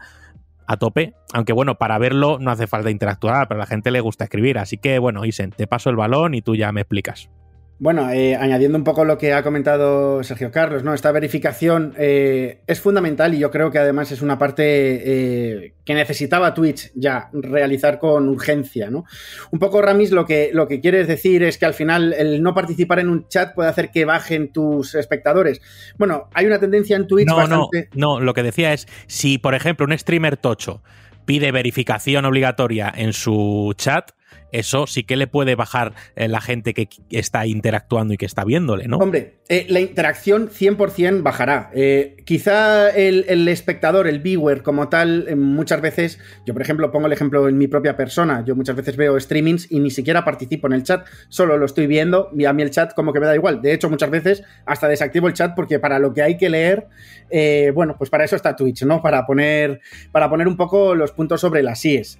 a 0.67 0.77
tope, 0.77 1.13
aunque 1.33 1.53
bueno, 1.53 1.75
para 1.75 1.97
verlo 1.97 2.37
no 2.39 2.51
hace 2.51 2.67
falta 2.67 2.89
interactuar, 2.89 3.47
pero 3.47 3.59
a 3.59 3.63
la 3.63 3.67
gente 3.67 3.91
le 3.91 4.01
gusta 4.01 4.23
escribir. 4.23 4.57
Así 4.57 4.77
que 4.77 4.99
bueno, 4.99 5.25
Isen, 5.25 5.51
te 5.51 5.67
paso 5.67 5.89
el 5.89 5.95
balón 5.95 6.33
y 6.33 6.41
tú 6.41 6.55
ya 6.55 6.71
me 6.71 6.81
explicas. 6.81 7.29
Bueno, 7.77 8.09
eh, 8.09 8.37
añadiendo 8.37 8.77
un 8.77 8.85
poco 8.85 9.03
lo 9.03 9.17
que 9.17 9.33
ha 9.33 9.43
comentado 9.43 10.23
Sergio 10.23 10.49
Carlos, 10.49 10.83
¿no? 10.83 10.93
Esta 10.93 11.11
verificación 11.11 11.93
eh, 11.97 12.61
es 12.67 12.79
fundamental 12.79 13.33
y 13.33 13.39
yo 13.39 13.51
creo 13.51 13.69
que 13.69 13.79
además 13.79 14.13
es 14.13 14.21
una 14.21 14.37
parte 14.37 14.63
eh, 14.63 15.73
que 15.83 15.93
necesitaba 15.93 16.53
Twitch 16.53 16.91
ya 16.95 17.29
realizar 17.33 17.99
con 17.99 18.29
urgencia, 18.29 18.89
¿no? 18.89 19.03
Un 19.51 19.59
poco, 19.59 19.81
Ramis, 19.81 20.11
lo 20.11 20.25
que, 20.25 20.51
lo 20.53 20.69
que 20.69 20.79
quieres 20.79 21.09
decir 21.09 21.43
es 21.43 21.57
que 21.57 21.65
al 21.65 21.73
final 21.73 22.13
el 22.13 22.41
no 22.41 22.53
participar 22.53 22.99
en 22.99 23.09
un 23.09 23.27
chat 23.27 23.53
puede 23.53 23.67
hacer 23.67 23.91
que 23.91 24.05
bajen 24.05 24.53
tus 24.53 24.95
espectadores. 24.95 25.61
Bueno, 25.97 26.29
hay 26.33 26.45
una 26.45 26.59
tendencia 26.59 26.95
en 26.95 27.07
Twitch 27.07 27.27
no, 27.27 27.35
bastante... 27.35 27.89
No, 27.93 28.19
no, 28.19 28.21
lo 28.21 28.33
que 28.33 28.43
decía 28.43 28.71
es, 28.71 28.87
si 29.07 29.37
por 29.37 29.53
ejemplo 29.53 29.85
un 29.85 29.97
streamer 29.97 30.37
tocho 30.37 30.81
pide 31.25 31.51
verificación 31.51 32.23
obligatoria 32.23 32.93
en 32.95 33.11
su 33.11 33.73
chat, 33.75 34.11
eso 34.51 34.87
sí 34.87 35.03
que 35.03 35.15
le 35.15 35.27
puede 35.27 35.55
bajar 35.55 35.93
eh, 36.15 36.27
la 36.27 36.41
gente 36.41 36.73
que 36.73 36.87
está 37.09 37.45
interactuando 37.45 38.13
y 38.13 38.17
que 38.17 38.25
está 38.25 38.43
viéndole, 38.43 38.87
¿no? 38.87 38.97
Hombre, 38.97 39.39
eh, 39.49 39.65
la 39.69 39.79
interacción 39.79 40.49
100% 40.49 41.21
bajará. 41.21 41.71
Eh, 41.73 42.17
quizá 42.25 42.89
el, 42.89 43.47
espectador, 43.47 44.07
el 44.07 44.19
viewer 44.19 44.63
como 44.63 44.89
tal, 44.89 45.35
muchas 45.35 45.81
veces, 45.81 46.19
yo 46.45 46.53
por 46.53 46.61
ejemplo 46.61 46.91
pongo 46.91 47.07
el 47.07 47.13
ejemplo 47.13 47.47
en 47.47 47.57
mi 47.57 47.67
propia 47.67 47.97
persona, 47.97 48.43
yo 48.45 48.55
muchas 48.55 48.75
veces 48.75 48.95
veo 48.95 49.19
streamings 49.19 49.71
y 49.71 49.79
ni 49.79 49.91
siquiera 49.91 50.23
participo 50.23 50.67
en 50.67 50.73
el 50.73 50.83
chat, 50.83 51.05
solo 51.29 51.57
lo 51.57 51.65
estoy 51.65 51.87
viendo 51.87 52.29
y 52.35 52.45
a 52.45 52.53
mí 52.53 52.63
el 52.63 52.71
chat 52.71 52.93
como 52.93 53.13
que 53.13 53.19
me 53.19 53.25
da 53.25 53.35
igual. 53.35 53.61
De 53.61 53.73
hecho, 53.73 53.89
muchas 53.89 54.09
veces 54.09 54.43
hasta 54.65 54.87
desactivo 54.87 55.27
el 55.27 55.33
chat 55.33 55.53
porque 55.55 55.79
para 55.79 55.99
lo 55.99 56.13
que 56.13 56.21
hay 56.21 56.37
que 56.37 56.49
leer, 56.49 56.87
bueno, 57.73 57.95
pues 57.97 58.09
para 58.09 58.23
eso 58.23 58.35
está 58.35 58.55
Twitch, 58.55 58.83
¿no? 58.83 59.01
Para 59.01 59.25
poner, 59.25 59.81
para 60.11 60.29
poner 60.29 60.47
un 60.47 60.55
poco 60.55 60.95
los 60.95 61.11
puntos 61.11 61.41
sobre 61.41 61.61
las 61.61 61.83
IES. 61.83 62.19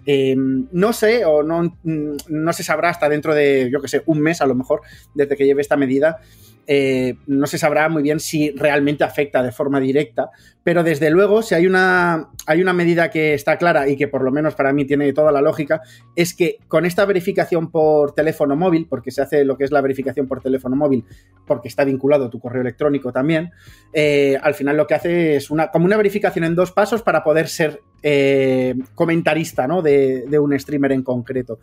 no 0.72 0.94
sé 0.94 1.26
o 1.26 1.44
no 1.44 1.78
mm, 1.84 2.15
no 2.28 2.54
se 2.54 2.64
sabrá 2.64 2.90
hasta 2.90 3.10
dentro 3.10 3.34
de, 3.34 3.70
yo 3.72 3.82
que 3.82 3.88
sé, 3.88 4.04
un 4.06 4.20
mes 4.20 4.42
a 4.42 4.46
lo 4.46 4.56
mejor, 4.56 4.82
desde 5.14 5.36
que 5.36 5.46
lleve 5.46 5.62
esta 5.62 5.78
medida. 5.78 6.20
Eh, 6.68 7.18
no 7.28 7.46
se 7.46 7.60
sabrá 7.60 7.90
muy 7.90 8.02
bien 8.02 8.20
si 8.20 8.50
realmente 8.52 9.04
afecta 9.04 9.44
de 9.44 9.52
forma 9.52 9.80
directa, 9.80 10.32
pero 10.64 10.84
desde 10.84 11.12
luego, 11.12 11.44
si 11.44 11.54
hay 11.54 11.68
una, 11.68 12.30
hay 12.48 12.62
una 12.62 12.74
medida 12.74 13.12
que 13.12 13.36
está 13.36 13.58
clara 13.58 13.88
y 13.88 13.96
que 13.96 14.08
por 14.08 14.24
lo 14.24 14.32
menos 14.32 14.56
para 14.56 14.74
mí 14.74 14.86
tiene 14.86 15.14
toda 15.14 15.32
la 15.32 15.42
lógica, 15.42 15.82
es 16.16 16.34
que 16.34 16.58
con 16.68 16.86
esta 16.86 17.06
verificación 17.06 17.70
por 17.70 18.14
teléfono 18.14 18.56
móvil, 18.56 18.88
porque 18.90 19.12
se 19.12 19.22
hace 19.22 19.46
lo 19.46 19.58
que 19.58 19.64
es 19.64 19.72
la 19.72 19.82
verificación 19.82 20.28
por 20.28 20.42
teléfono 20.42 20.76
móvil, 20.76 21.06
porque 21.46 21.68
está 21.68 21.84
vinculado 21.84 22.26
a 22.26 22.30
tu 22.32 22.40
correo 22.40 22.62
electrónico 22.62 23.12
también, 23.12 23.52
eh, 23.94 24.40
al 24.42 24.56
final 24.56 24.76
lo 24.76 24.88
que 24.88 24.96
hace 24.96 25.36
es 25.36 25.52
una, 25.52 25.70
como 25.70 25.86
una 25.86 25.98
verificación 25.98 26.46
en 26.46 26.56
dos 26.56 26.72
pasos 26.72 27.04
para 27.04 27.24
poder 27.24 27.48
ser 27.48 27.82
eh, 28.02 28.74
comentarista 28.96 29.68
¿no? 29.68 29.84
de, 29.84 30.26
de 30.28 30.40
un 30.40 30.58
streamer 30.60 30.94
en 30.94 31.04
concreto. 31.04 31.60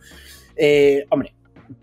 Eh, 0.55 1.05
hombre, 1.09 1.33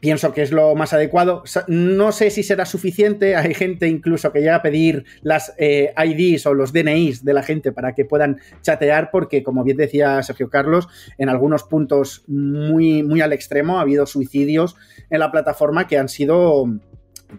pienso 0.01 0.33
que 0.33 0.43
es 0.43 0.53
lo 0.53 0.75
más 0.75 0.93
adecuado. 0.93 1.43
No 1.69 2.13
sé 2.13 2.31
si 2.31 2.43
será 2.43 2.65
suficiente. 2.65 3.37
Hay 3.37 3.55
gente 3.55 3.89
incluso 3.89 4.33
que 4.33 4.41
llega 4.41 4.57
a 4.57 4.63
pedir 4.63 5.05
las 5.23 5.55
eh, 5.59 5.93
IDs 5.97 6.47
o 6.47 6.55
los 6.55 6.73
DNIs 6.73 7.25
de 7.25 7.35
la 7.35 7.43
gente 7.43 7.73
para 7.73 7.95
que 7.95 8.05
puedan 8.05 8.39
chatear, 8.63 9.11
porque, 9.11 9.43
como 9.43 9.65
bien 9.65 9.77
decía 9.77 10.23
Sergio 10.23 10.49
Carlos, 10.49 10.89
en 11.19 11.29
algunos 11.29 11.65
puntos 11.65 12.25
muy, 12.27 13.03
muy 13.03 13.21
al 13.21 13.33
extremo 13.33 13.79
ha 13.79 13.83
habido 13.83 14.07
suicidios 14.07 14.77
en 15.11 15.21
la 15.21 15.31
plataforma 15.31 15.87
que 15.87 15.99
han 15.99 16.09
sido 16.09 16.67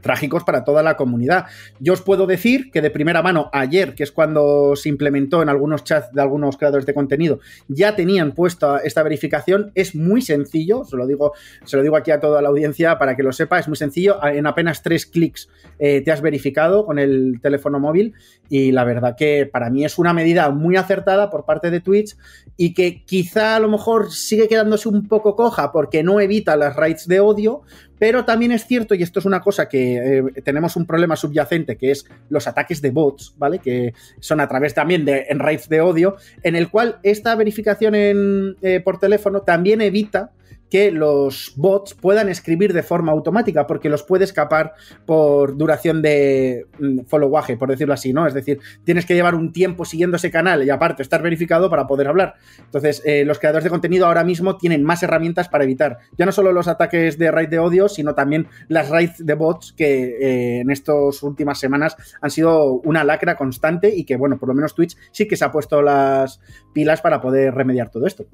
trágicos 0.01 0.43
para 0.43 0.63
toda 0.63 0.83
la 0.83 0.95
comunidad. 0.95 1.45
Yo 1.79 1.93
os 1.93 2.01
puedo 2.01 2.27
decir 2.27 2.71
que 2.71 2.81
de 2.81 2.89
primera 2.89 3.21
mano, 3.21 3.49
ayer, 3.53 3.95
que 3.95 4.03
es 4.03 4.11
cuando 4.11 4.75
se 4.75 4.89
implementó 4.89 5.41
en 5.41 5.49
algunos 5.49 5.83
chats 5.83 6.11
de 6.13 6.21
algunos 6.21 6.57
creadores 6.57 6.85
de 6.85 6.93
contenido, 6.93 7.39
ya 7.67 7.95
tenían 7.95 8.31
puesta 8.31 8.79
esta 8.83 9.03
verificación. 9.03 9.71
Es 9.75 9.95
muy 9.95 10.21
sencillo, 10.21 10.83
se 10.85 10.95
lo 10.95 11.05
digo, 11.07 11.33
se 11.65 11.77
lo 11.77 11.83
digo 11.83 11.97
aquí 11.97 12.11
a 12.11 12.19
toda 12.19 12.41
la 12.41 12.49
audiencia 12.49 12.97
para 12.97 13.15
que 13.15 13.23
lo 13.23 13.31
sepa, 13.31 13.59
es 13.59 13.67
muy 13.67 13.77
sencillo. 13.77 14.23
En 14.23 14.47
apenas 14.47 14.83
tres 14.83 15.05
clics 15.05 15.49
eh, 15.79 16.01
te 16.01 16.11
has 16.11 16.21
verificado 16.21 16.85
con 16.85 16.99
el 16.99 17.39
teléfono 17.41 17.79
móvil 17.79 18.13
y 18.49 18.71
la 18.71 18.83
verdad 18.83 19.15
que 19.17 19.49
para 19.51 19.69
mí 19.69 19.85
es 19.85 19.97
una 19.97 20.13
medida 20.13 20.49
muy 20.51 20.75
acertada 20.75 21.29
por 21.29 21.45
parte 21.45 21.71
de 21.71 21.79
Twitch 21.79 22.15
y 22.57 22.73
que 22.73 23.03
quizá 23.05 23.55
a 23.55 23.59
lo 23.59 23.69
mejor 23.69 24.11
sigue 24.11 24.47
quedándose 24.47 24.89
un 24.89 25.07
poco 25.07 25.35
coja 25.35 25.71
porque 25.71 26.03
no 26.03 26.19
evita 26.19 26.55
las 26.55 26.75
raids 26.75 27.07
de 27.07 27.19
odio, 27.19 27.63
pero 28.01 28.25
también 28.25 28.51
es 28.51 28.65
cierto, 28.65 28.95
y 28.95 29.03
esto 29.03 29.19
es 29.19 29.25
una 29.25 29.41
cosa 29.41 29.69
que 29.69 30.17
eh, 30.17 30.23
tenemos 30.43 30.75
un 30.75 30.87
problema 30.87 31.15
subyacente, 31.15 31.77
que 31.77 31.91
es 31.91 32.07
los 32.29 32.47
ataques 32.47 32.81
de 32.81 32.89
bots, 32.89 33.35
¿vale? 33.37 33.59
Que 33.59 33.93
son 34.19 34.39
a 34.39 34.47
través 34.47 34.73
también 34.73 35.05
de 35.05 35.27
en 35.29 35.37
raids 35.37 35.69
de 35.69 35.81
odio, 35.81 36.15
en 36.41 36.55
el 36.55 36.71
cual 36.71 36.97
esta 37.03 37.35
verificación 37.35 37.93
en, 37.93 38.55
eh, 38.63 38.79
por 38.79 38.99
teléfono 38.99 39.41
también 39.41 39.81
evita 39.81 40.31
que 40.71 40.89
los 40.89 41.53
bots 41.57 41.93
puedan 41.93 42.29
escribir 42.29 42.71
de 42.71 42.81
forma 42.81 43.11
automática, 43.11 43.67
porque 43.67 43.89
los 43.89 44.03
puede 44.03 44.23
escapar 44.23 44.73
por 45.05 45.57
duración 45.57 46.01
de 46.01 46.65
mm, 46.79 47.01
followage, 47.07 47.57
por 47.57 47.69
decirlo 47.69 47.93
así, 47.93 48.13
¿no? 48.13 48.25
Es 48.25 48.33
decir, 48.33 48.59
tienes 48.85 49.05
que 49.05 49.13
llevar 49.13 49.35
un 49.35 49.51
tiempo 49.51 49.83
siguiendo 49.83 50.15
ese 50.15 50.31
canal 50.31 50.63
y 50.63 50.69
aparte 50.69 51.03
estar 51.03 51.21
verificado 51.21 51.69
para 51.69 51.87
poder 51.87 52.07
hablar. 52.07 52.35
Entonces, 52.59 53.03
eh, 53.05 53.25
los 53.25 53.37
creadores 53.37 53.65
de 53.65 53.69
contenido 53.69 54.05
ahora 54.05 54.23
mismo 54.23 54.55
tienen 54.55 54.83
más 54.83 55.03
herramientas 55.03 55.49
para 55.49 55.65
evitar 55.65 55.97
ya 56.17 56.25
no 56.25 56.31
solo 56.31 56.53
los 56.53 56.69
ataques 56.69 57.17
de 57.17 57.31
raid 57.31 57.49
de 57.49 57.59
odio, 57.59 57.89
sino 57.89 58.15
también 58.15 58.47
las 58.69 58.89
raids 58.89 59.25
de 59.25 59.33
bots 59.33 59.73
que 59.73 60.03
eh, 60.21 60.59
en 60.61 60.71
estas 60.71 61.21
últimas 61.21 61.59
semanas 61.59 61.97
han 62.21 62.31
sido 62.31 62.75
una 62.85 63.03
lacra 63.03 63.35
constante 63.35 63.93
y 63.93 64.05
que, 64.05 64.15
bueno, 64.15 64.39
por 64.39 64.47
lo 64.47 64.55
menos 64.55 64.73
Twitch 64.73 64.95
sí 65.11 65.27
que 65.27 65.35
se 65.35 65.43
ha 65.43 65.51
puesto 65.51 65.81
las 65.81 66.39
pilas 66.73 67.01
para 67.01 67.19
poder 67.19 67.53
remediar 67.53 67.89
todo 67.89 68.07
esto. 68.07 68.25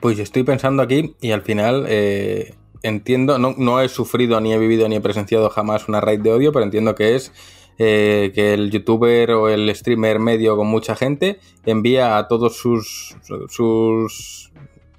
Pues 0.00 0.18
estoy 0.18 0.42
pensando 0.42 0.82
aquí 0.82 1.14
y 1.20 1.32
al 1.32 1.42
final 1.42 1.86
eh, 1.88 2.54
entiendo, 2.82 3.38
no, 3.38 3.54
no, 3.56 3.80
he 3.80 3.88
sufrido, 3.88 4.40
ni 4.40 4.52
he 4.52 4.58
vivido, 4.58 4.88
ni 4.88 4.96
he 4.96 5.00
presenciado 5.00 5.50
jamás 5.50 5.88
una 5.88 6.00
raid 6.00 6.20
de 6.20 6.32
odio, 6.32 6.52
pero 6.52 6.64
entiendo 6.64 6.94
que 6.94 7.16
es 7.16 7.32
eh, 7.78 8.32
que 8.34 8.54
el 8.54 8.70
youtuber 8.70 9.32
o 9.32 9.48
el 9.48 9.74
streamer 9.74 10.18
medio 10.18 10.56
con 10.56 10.66
mucha 10.66 10.96
gente 10.96 11.40
envía 11.64 12.18
a 12.18 12.28
todos 12.28 12.56
sus, 12.56 13.16
sus 13.48 14.52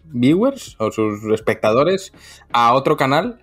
viewers 0.06 0.76
o 0.80 0.92
sus 0.92 1.24
espectadores 1.34 2.14
a 2.52 2.74
otro 2.74 2.98
canal 2.98 3.40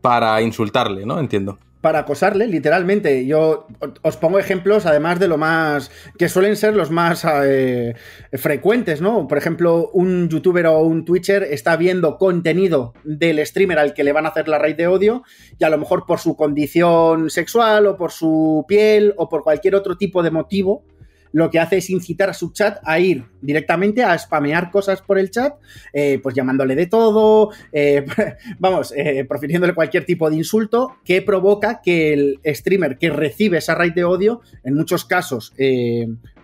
para 0.00 0.40
insultarle, 0.42 1.06
¿no? 1.06 1.18
Entiendo 1.18 1.58
para 1.80 2.00
acosarle, 2.00 2.46
literalmente. 2.46 3.26
Yo 3.26 3.66
os 4.02 4.16
pongo 4.16 4.38
ejemplos, 4.38 4.86
además 4.86 5.18
de 5.18 5.28
lo 5.28 5.38
más. 5.38 5.90
que 6.18 6.28
suelen 6.28 6.56
ser 6.56 6.74
los 6.74 6.90
más 6.90 7.26
eh, 7.44 7.94
frecuentes, 8.32 9.00
¿no? 9.00 9.28
Por 9.28 9.38
ejemplo, 9.38 9.90
un 9.92 10.28
youtuber 10.28 10.66
o 10.66 10.80
un 10.80 11.04
twitcher 11.04 11.44
está 11.44 11.76
viendo 11.76 12.18
contenido 12.18 12.94
del 13.04 13.44
streamer 13.46 13.78
al 13.78 13.94
que 13.94 14.04
le 14.04 14.12
van 14.12 14.26
a 14.26 14.30
hacer 14.30 14.48
la 14.48 14.58
raid 14.58 14.76
de 14.76 14.88
odio, 14.88 15.22
y 15.58 15.64
a 15.64 15.70
lo 15.70 15.78
mejor 15.78 16.04
por 16.06 16.18
su 16.18 16.36
condición 16.36 17.30
sexual, 17.30 17.86
o 17.86 17.96
por 17.96 18.10
su 18.10 18.64
piel, 18.66 19.14
o 19.16 19.28
por 19.28 19.44
cualquier 19.44 19.74
otro 19.74 19.96
tipo 19.96 20.22
de 20.22 20.30
motivo, 20.30 20.84
lo 21.32 21.50
que 21.50 21.58
hace 21.58 21.78
es 21.78 21.90
incitar 21.90 22.30
a 22.30 22.34
su 22.34 22.52
chat 22.52 22.78
a 22.84 22.98
ir 22.98 23.24
directamente 23.40 24.02
a 24.02 24.16
spamear 24.18 24.70
cosas 24.70 25.02
por 25.02 25.18
el 25.18 25.30
chat, 25.30 25.54
eh, 25.92 26.18
pues 26.22 26.34
llamándole 26.34 26.74
de 26.74 26.86
todo, 26.86 27.50
eh, 27.72 28.04
vamos, 28.58 28.92
eh, 28.96 29.24
profiriéndole 29.28 29.74
cualquier 29.74 30.04
tipo 30.04 30.28
de 30.30 30.36
insulto 30.36 30.96
que 31.04 31.22
provoca 31.22 31.80
que 31.82 32.12
el 32.12 32.40
streamer 32.44 32.98
que 32.98 33.10
recibe 33.10 33.58
esa 33.58 33.74
raid 33.74 33.92
de 33.92 34.04
odio, 34.04 34.40
en 34.64 34.74
muchos 34.74 35.04
casos, 35.04 35.52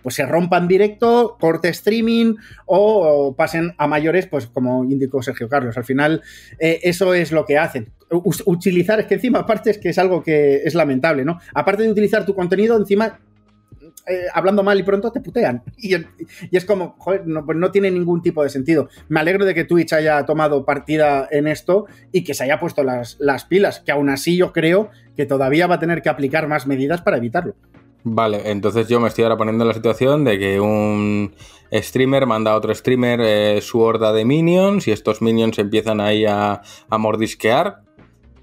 pues 0.01 0.15
se 0.15 0.25
rompa 0.25 0.57
en 0.57 0.67
directo, 0.67 1.35
corte 1.39 1.69
streaming 1.69 2.35
o, 2.65 3.35
pasen 3.35 3.73
a 3.77 3.87
mayores, 3.87 4.27
pues 4.27 4.45
como 4.45 4.83
indicó 4.83 5.23
Sergio 5.23 5.49
Carlos. 5.49 5.77
Al 5.77 5.83
final, 5.83 6.21
eso 6.59 7.13
es 7.15 7.31
lo 7.31 7.45
que 7.45 7.57
hacen. 7.57 7.91
utilizar, 8.45 8.99
es 8.99 9.07
que 9.07 9.15
encima, 9.15 9.39
aparte 9.45 9.71
es 9.71 9.77
que 9.79 9.89
es 9.89 9.97
algo 9.97 10.21
que 10.21 10.57
es 10.63 10.75
lamentable, 10.75 11.25
¿no? 11.25 11.39
Aparte 11.55 11.83
de 11.83 11.89
utilizar 11.89 12.23
tu 12.23 12.35
contenido, 12.35 12.77
encima 12.77 13.19
eh, 14.07 14.25
hablando 14.33 14.63
mal 14.63 14.79
y 14.79 14.83
pronto 14.83 15.11
te 15.11 15.19
putean. 15.19 15.63
Y, 15.77 15.95
es 16.51 16.65
como, 16.65 16.95
joder, 16.97 17.23
pues 17.45 17.57
no, 17.57 17.71
tiene 17.71 17.89
ningún 17.91 18.21
tipo 18.21 18.43
de 18.43 18.49
sentido. 18.49 18.89
Me 19.09 19.19
alegro 19.19 19.45
de 19.45 19.53
que 19.53 19.63
Twitch 19.63 19.93
haya 19.93 20.25
tomado 20.25 20.65
partida 20.65 21.27
en 21.31 21.47
esto 21.47 21.85
y 22.11 22.23
que 22.23 22.33
se 22.33 22.43
haya 22.43 22.59
puesto 22.59 22.83
las, 22.83 23.17
las 23.19 23.45
pilas, 23.45 23.79
que 23.79 23.91
aún 23.91 24.09
así 24.09 24.37
yo 24.37 24.53
creo 24.53 24.89
que 25.15 25.25
todavía 25.25 25.67
va 25.67 25.75
a 25.75 25.79
tener 25.79 26.01
que 26.01 26.09
aplicar 26.09 26.47
más 26.47 26.67
medidas 26.67 27.01
para 27.01 27.17
evitarlo. 27.17 27.55
Vale, 28.03 28.51
entonces 28.51 28.87
yo 28.87 28.99
me 28.99 29.07
estoy 29.07 29.23
ahora 29.23 29.37
poniendo 29.37 29.63
en 29.63 29.69
la 29.69 29.73
situación 29.73 30.23
de 30.23 30.37
que 30.37 30.59
un 30.59 31.33
streamer 31.73 32.27
manda 32.27 32.51
a 32.51 32.55
otro 32.55 32.75
streamer 32.75 33.19
eh, 33.21 33.61
su 33.61 33.79
horda 33.79 34.13
de 34.13 34.25
minions 34.25 34.87
y 34.87 34.91
estos 34.91 35.23
minions 35.23 35.57
empiezan 35.57 35.99
ahí 35.99 36.25
a 36.25 36.61
mordisquear 36.91 37.84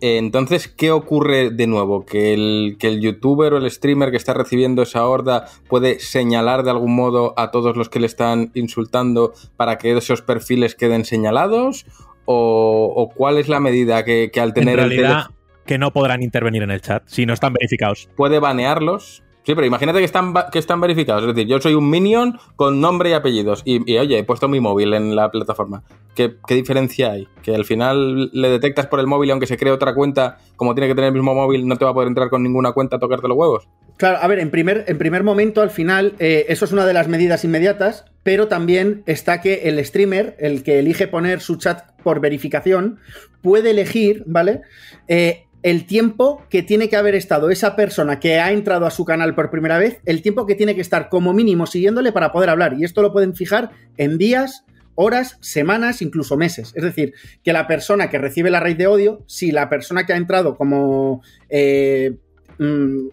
entonces, 0.02 0.66
¿qué 0.66 0.90
ocurre 0.90 1.50
de 1.50 1.68
nuevo? 1.68 2.04
¿Que 2.04 2.34
el, 2.34 2.76
¿Que 2.78 2.88
el 2.88 3.00
youtuber 3.00 3.54
o 3.54 3.58
el 3.58 3.70
streamer 3.70 4.10
que 4.10 4.16
está 4.16 4.34
recibiendo 4.34 4.82
esa 4.82 5.06
horda 5.06 5.46
puede 5.68 6.00
señalar 6.00 6.64
de 6.64 6.70
algún 6.70 6.96
modo 6.96 7.34
a 7.36 7.52
todos 7.52 7.76
los 7.76 7.88
que 7.88 8.00
le 8.00 8.06
están 8.06 8.50
insultando 8.54 9.32
para 9.56 9.78
que 9.78 9.96
esos 9.96 10.20
perfiles 10.20 10.74
queden 10.74 11.04
señalados? 11.04 11.86
¿O, 12.24 13.10
cuál 13.14 13.38
es 13.38 13.48
la 13.48 13.60
medida 13.60 14.04
que, 14.04 14.30
al 14.40 14.54
tener 14.54 14.80
en 14.80 14.88
realidad, 14.88 15.26
que 15.66 15.78
no 15.78 15.92
podrán 15.92 16.22
intervenir 16.22 16.62
en 16.62 16.72
el 16.72 16.80
chat 16.80 17.04
si 17.06 17.24
no 17.24 17.32
están 17.32 17.52
verificados. 17.52 18.08
¿Puede 18.16 18.38
banearlos? 18.38 19.22
Sí, 19.44 19.54
pero 19.56 19.66
imagínate 19.66 19.98
que 19.98 20.04
están, 20.04 20.32
que 20.52 20.58
están 20.58 20.80
verificados. 20.80 21.22
Es 21.22 21.34
decir, 21.34 21.48
yo 21.48 21.60
soy 21.60 21.74
un 21.74 21.90
minion 21.90 22.38
con 22.54 22.80
nombre 22.80 23.10
y 23.10 23.12
apellidos. 23.12 23.62
Y, 23.64 23.96
oye, 23.96 24.18
he 24.18 24.24
puesto 24.24 24.48
mi 24.48 24.60
móvil 24.60 24.94
en 24.94 25.16
la 25.16 25.30
plataforma. 25.30 25.82
¿Qué, 26.14 26.36
diferencia 26.48 27.12
hay? 27.12 27.26
Que 27.42 27.54
al 27.54 27.64
final 27.64 28.30
le 28.32 28.48
detectas 28.48 28.86
por 28.86 29.00
el 29.00 29.06
móvil 29.06 29.28
y 29.28 29.32
aunque 29.32 29.46
se 29.46 29.56
cree 29.56 29.72
otra 29.72 29.94
cuenta, 29.94 30.38
como 30.56 30.74
tiene 30.74 30.86
que 30.86 30.94
tener 30.94 31.08
el 31.08 31.14
mismo 31.14 31.34
móvil, 31.34 31.66
no 31.66 31.76
te 31.76 31.84
va 31.84 31.90
a 31.90 31.94
poder 31.94 32.08
entrar 32.08 32.30
con 32.30 32.42
ninguna 32.42 32.72
cuenta 32.72 32.96
a 32.96 32.98
tocarte 33.00 33.26
los 33.26 33.36
huevos. 33.36 33.68
Claro, 33.96 34.18
a 34.20 34.26
ver, 34.28 34.38
en 34.38 34.50
primer, 34.50 34.84
en 34.86 34.98
primer 34.98 35.24
momento, 35.24 35.60
al 35.60 35.70
final, 35.70 36.14
eh, 36.18 36.46
eso 36.48 36.64
es 36.64 36.72
una 36.72 36.86
de 36.86 36.92
las 36.92 37.08
medidas 37.08 37.44
inmediatas, 37.44 38.04
pero 38.22 38.48
también 38.48 39.02
está 39.06 39.40
que 39.40 39.68
el 39.68 39.84
streamer, 39.84 40.36
el 40.38 40.62
que 40.62 40.78
elige 40.78 41.08
poner 41.08 41.40
su 41.40 41.56
chat 41.56 41.90
por 42.02 42.20
verificación, 42.20 42.98
puede 43.42 43.70
elegir, 43.70 44.22
¿vale? 44.26 44.62
Eh, 45.08 45.46
el 45.62 45.86
tiempo 45.86 46.42
que 46.48 46.62
tiene 46.62 46.88
que 46.88 46.96
haber 46.96 47.14
estado 47.14 47.50
esa 47.50 47.76
persona 47.76 48.18
que 48.20 48.40
ha 48.40 48.52
entrado 48.52 48.86
a 48.86 48.90
su 48.90 49.04
canal 49.04 49.34
por 49.34 49.50
primera 49.50 49.78
vez, 49.78 50.00
el 50.04 50.22
tiempo 50.22 50.46
que 50.46 50.54
tiene 50.54 50.74
que 50.74 50.80
estar 50.80 51.08
como 51.08 51.32
mínimo 51.32 51.66
siguiéndole 51.66 52.12
para 52.12 52.32
poder 52.32 52.50
hablar. 52.50 52.74
Y 52.78 52.84
esto 52.84 53.02
lo 53.02 53.12
pueden 53.12 53.34
fijar 53.34 53.70
en 53.96 54.18
días 54.18 54.64
horas, 54.94 55.38
semanas, 55.40 56.02
incluso 56.02 56.36
meses. 56.36 56.72
Es 56.74 56.82
decir, 56.82 57.14
que 57.42 57.52
la 57.52 57.66
persona 57.66 58.10
que 58.10 58.18
recibe 58.18 58.50
la 58.50 58.60
raid 58.60 58.76
de 58.76 58.86
odio, 58.86 59.22
si 59.26 59.52
la 59.52 59.68
persona 59.68 60.04
que 60.04 60.12
ha 60.12 60.16
entrado 60.16 60.56
como... 60.56 61.22
Eh, 61.48 62.16
mm, 62.58 63.08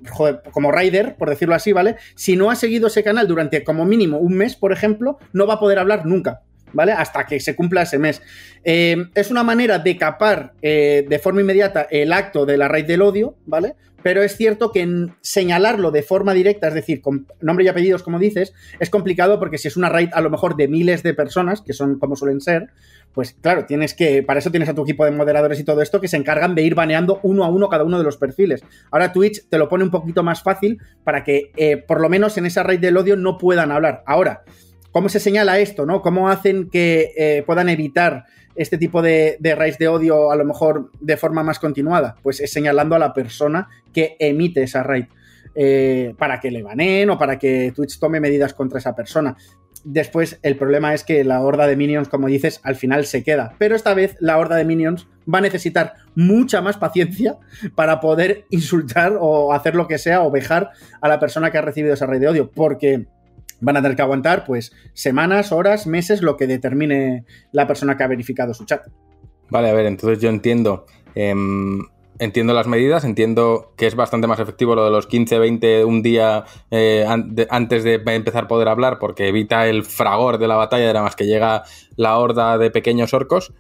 como 0.51 0.71
rider, 0.71 1.15
por 1.17 1.29
decirlo 1.29 1.55
así, 1.55 1.71
¿vale? 1.71 1.95
Si 2.15 2.35
no 2.35 2.51
ha 2.51 2.55
seguido 2.55 2.87
ese 2.87 3.03
canal 3.03 3.27
durante 3.27 3.63
como 3.63 3.85
mínimo 3.85 4.17
un 4.17 4.35
mes, 4.35 4.55
por 4.55 4.73
ejemplo, 4.73 5.17
no 5.33 5.47
va 5.47 5.55
a 5.55 5.59
poder 5.59 5.79
hablar 5.79 6.05
nunca. 6.05 6.41
¿Vale? 6.73 6.91
Hasta 6.91 7.25
que 7.25 7.39
se 7.39 7.55
cumpla 7.55 7.83
ese 7.83 7.99
mes. 7.99 8.21
Eh, 8.63 8.97
es 9.15 9.31
una 9.31 9.43
manera 9.43 9.79
de 9.79 9.97
capar 9.97 10.53
eh, 10.61 11.05
de 11.07 11.19
forma 11.19 11.41
inmediata 11.41 11.87
el 11.89 12.13
acto 12.13 12.45
de 12.45 12.57
la 12.57 12.67
raíz 12.67 12.87
del 12.87 13.01
odio, 13.01 13.35
¿vale? 13.45 13.75
Pero 14.01 14.23
es 14.23 14.37
cierto 14.37 14.71
que 14.71 14.81
en 14.81 15.13
señalarlo 15.21 15.91
de 15.91 16.03
forma 16.03 16.33
directa, 16.33 16.67
es 16.67 16.73
decir, 16.73 17.01
con 17.01 17.27
nombre 17.41 17.65
y 17.65 17.67
apellidos, 17.67 18.03
como 18.03 18.19
dices, 18.19 18.53
es 18.79 18.89
complicado 18.89 19.39
porque 19.39 19.57
si 19.57 19.67
es 19.67 19.77
una 19.77 19.89
raid 19.89 20.09
a 20.13 20.21
lo 20.21 20.29
mejor 20.29 20.55
de 20.55 20.67
miles 20.67 21.03
de 21.03 21.13
personas, 21.13 21.61
que 21.61 21.73
son 21.73 21.99
como 21.99 22.15
suelen 22.15 22.39
ser, 22.39 22.69
pues 23.13 23.35
claro, 23.41 23.65
tienes 23.65 23.93
que, 23.93 24.23
para 24.23 24.39
eso 24.39 24.51
tienes 24.51 24.69
a 24.69 24.75
tu 24.75 24.83
equipo 24.83 25.03
de 25.03 25.11
moderadores 25.11 25.59
y 25.59 25.63
todo 25.63 25.81
esto 25.81 25.99
que 25.99 26.07
se 26.07 26.17
encargan 26.17 26.55
de 26.55 26.61
ir 26.61 26.75
baneando 26.75 27.19
uno 27.23 27.43
a 27.43 27.49
uno 27.49 27.67
cada 27.67 27.83
uno 27.83 27.97
de 27.97 28.03
los 28.03 28.17
perfiles. 28.17 28.63
Ahora 28.91 29.11
Twitch 29.11 29.49
te 29.49 29.57
lo 29.57 29.67
pone 29.67 29.83
un 29.83 29.91
poquito 29.91 30.23
más 30.23 30.43
fácil 30.43 30.79
para 31.03 31.23
que 31.23 31.51
eh, 31.57 31.77
por 31.77 31.99
lo 31.99 32.09
menos 32.09 32.37
en 32.37 32.45
esa 32.45 32.63
raid 32.63 32.79
del 32.79 32.97
odio 32.97 33.15
no 33.15 33.37
puedan 33.37 33.71
hablar. 33.71 34.03
Ahora, 34.05 34.43
¿Cómo 34.91 35.09
se 35.09 35.19
señala 35.19 35.59
esto, 35.59 35.85
no? 35.85 36.01
¿Cómo 36.01 36.29
hacen 36.29 36.69
que 36.69 37.13
eh, 37.17 37.43
puedan 37.45 37.69
evitar 37.69 38.25
este 38.55 38.77
tipo 38.77 39.01
de, 39.01 39.37
de 39.39 39.55
raíz 39.55 39.77
de 39.77 39.87
odio 39.87 40.31
a 40.31 40.35
lo 40.35 40.45
mejor 40.45 40.91
de 40.99 41.17
forma 41.17 41.43
más 41.43 41.59
continuada? 41.59 42.15
Pues 42.23 42.39
es 42.39 42.51
señalando 42.51 42.95
a 42.95 42.99
la 42.99 43.13
persona 43.13 43.69
que 43.93 44.15
emite 44.19 44.63
esa 44.63 44.83
raid. 44.83 45.05
Eh, 45.55 46.13
para 46.17 46.39
que 46.39 46.51
le 46.51 46.61
baneen 46.61 47.09
o 47.09 47.17
para 47.17 47.39
que 47.39 47.73
Twitch 47.75 47.99
tome 47.99 48.19
medidas 48.19 48.53
contra 48.53 48.79
esa 48.79 48.95
persona. 48.95 49.35
Después, 49.83 50.39
el 50.43 50.55
problema 50.55 50.93
es 50.93 51.03
que 51.03 51.23
la 51.23 51.41
horda 51.41 51.65
de 51.65 51.75
minions, 51.75 52.07
como 52.07 52.27
dices, 52.27 52.61
al 52.63 52.75
final 52.75 53.05
se 53.05 53.23
queda. 53.23 53.55
Pero 53.57 53.75
esta 53.75 53.93
vez 53.93 54.15
la 54.19 54.37
horda 54.37 54.57
de 54.57 54.65
minions 54.65 55.07
va 55.31 55.39
a 55.39 55.41
necesitar 55.41 55.95
mucha 56.15 56.61
más 56.61 56.77
paciencia 56.77 57.37
para 57.75 57.99
poder 57.99 58.45
insultar 58.49 59.17
o 59.19 59.53
hacer 59.53 59.75
lo 59.75 59.87
que 59.87 59.97
sea 59.97 60.21
o 60.21 60.31
vejar 60.31 60.71
a 61.01 61.07
la 61.07 61.19
persona 61.19 61.51
que 61.51 61.57
ha 61.57 61.61
recibido 61.61 61.93
esa 61.93 62.05
raid 62.05 62.21
de 62.21 62.27
odio. 62.27 62.51
Porque 62.51 63.07
van 63.61 63.77
a 63.77 63.81
tener 63.81 63.95
que 63.95 64.01
aguantar 64.01 64.45
pues 64.45 64.71
semanas, 64.93 65.51
horas, 65.51 65.87
meses, 65.87 66.21
lo 66.21 66.37
que 66.37 66.47
determine 66.47 67.25
la 67.51 67.67
persona 67.67 67.97
que 67.97 68.03
ha 68.03 68.07
verificado 68.07 68.53
su 68.53 68.65
chat. 68.65 68.87
Vale, 69.49 69.69
a 69.69 69.73
ver, 69.73 69.85
entonces 69.85 70.19
yo 70.19 70.29
entiendo. 70.29 70.85
Em, 71.15 71.81
entiendo 72.19 72.53
las 72.53 72.67
medidas, 72.67 73.03
entiendo 73.03 73.73
que 73.77 73.87
es 73.87 73.95
bastante 73.95 74.27
más 74.27 74.39
efectivo 74.39 74.75
lo 74.75 74.83
de 74.83 74.91
los 74.91 75.07
15, 75.07 75.39
20, 75.39 75.85
un 75.85 76.03
día 76.03 76.43
eh, 76.69 77.05
antes 77.49 77.83
de 77.83 78.01
empezar 78.05 78.43
a 78.43 78.47
poder 78.47 78.67
hablar, 78.67 78.99
porque 78.99 79.29
evita 79.29 79.67
el 79.67 79.83
fragor 79.83 80.37
de 80.37 80.47
la 80.47 80.55
batalla, 80.55 80.93
de 80.93 81.01
más 81.01 81.15
que 81.15 81.25
llega 81.25 81.63
la 81.95 82.17
horda 82.17 82.57
de 82.57 82.69
pequeños 82.69 83.13
orcos. 83.13 83.53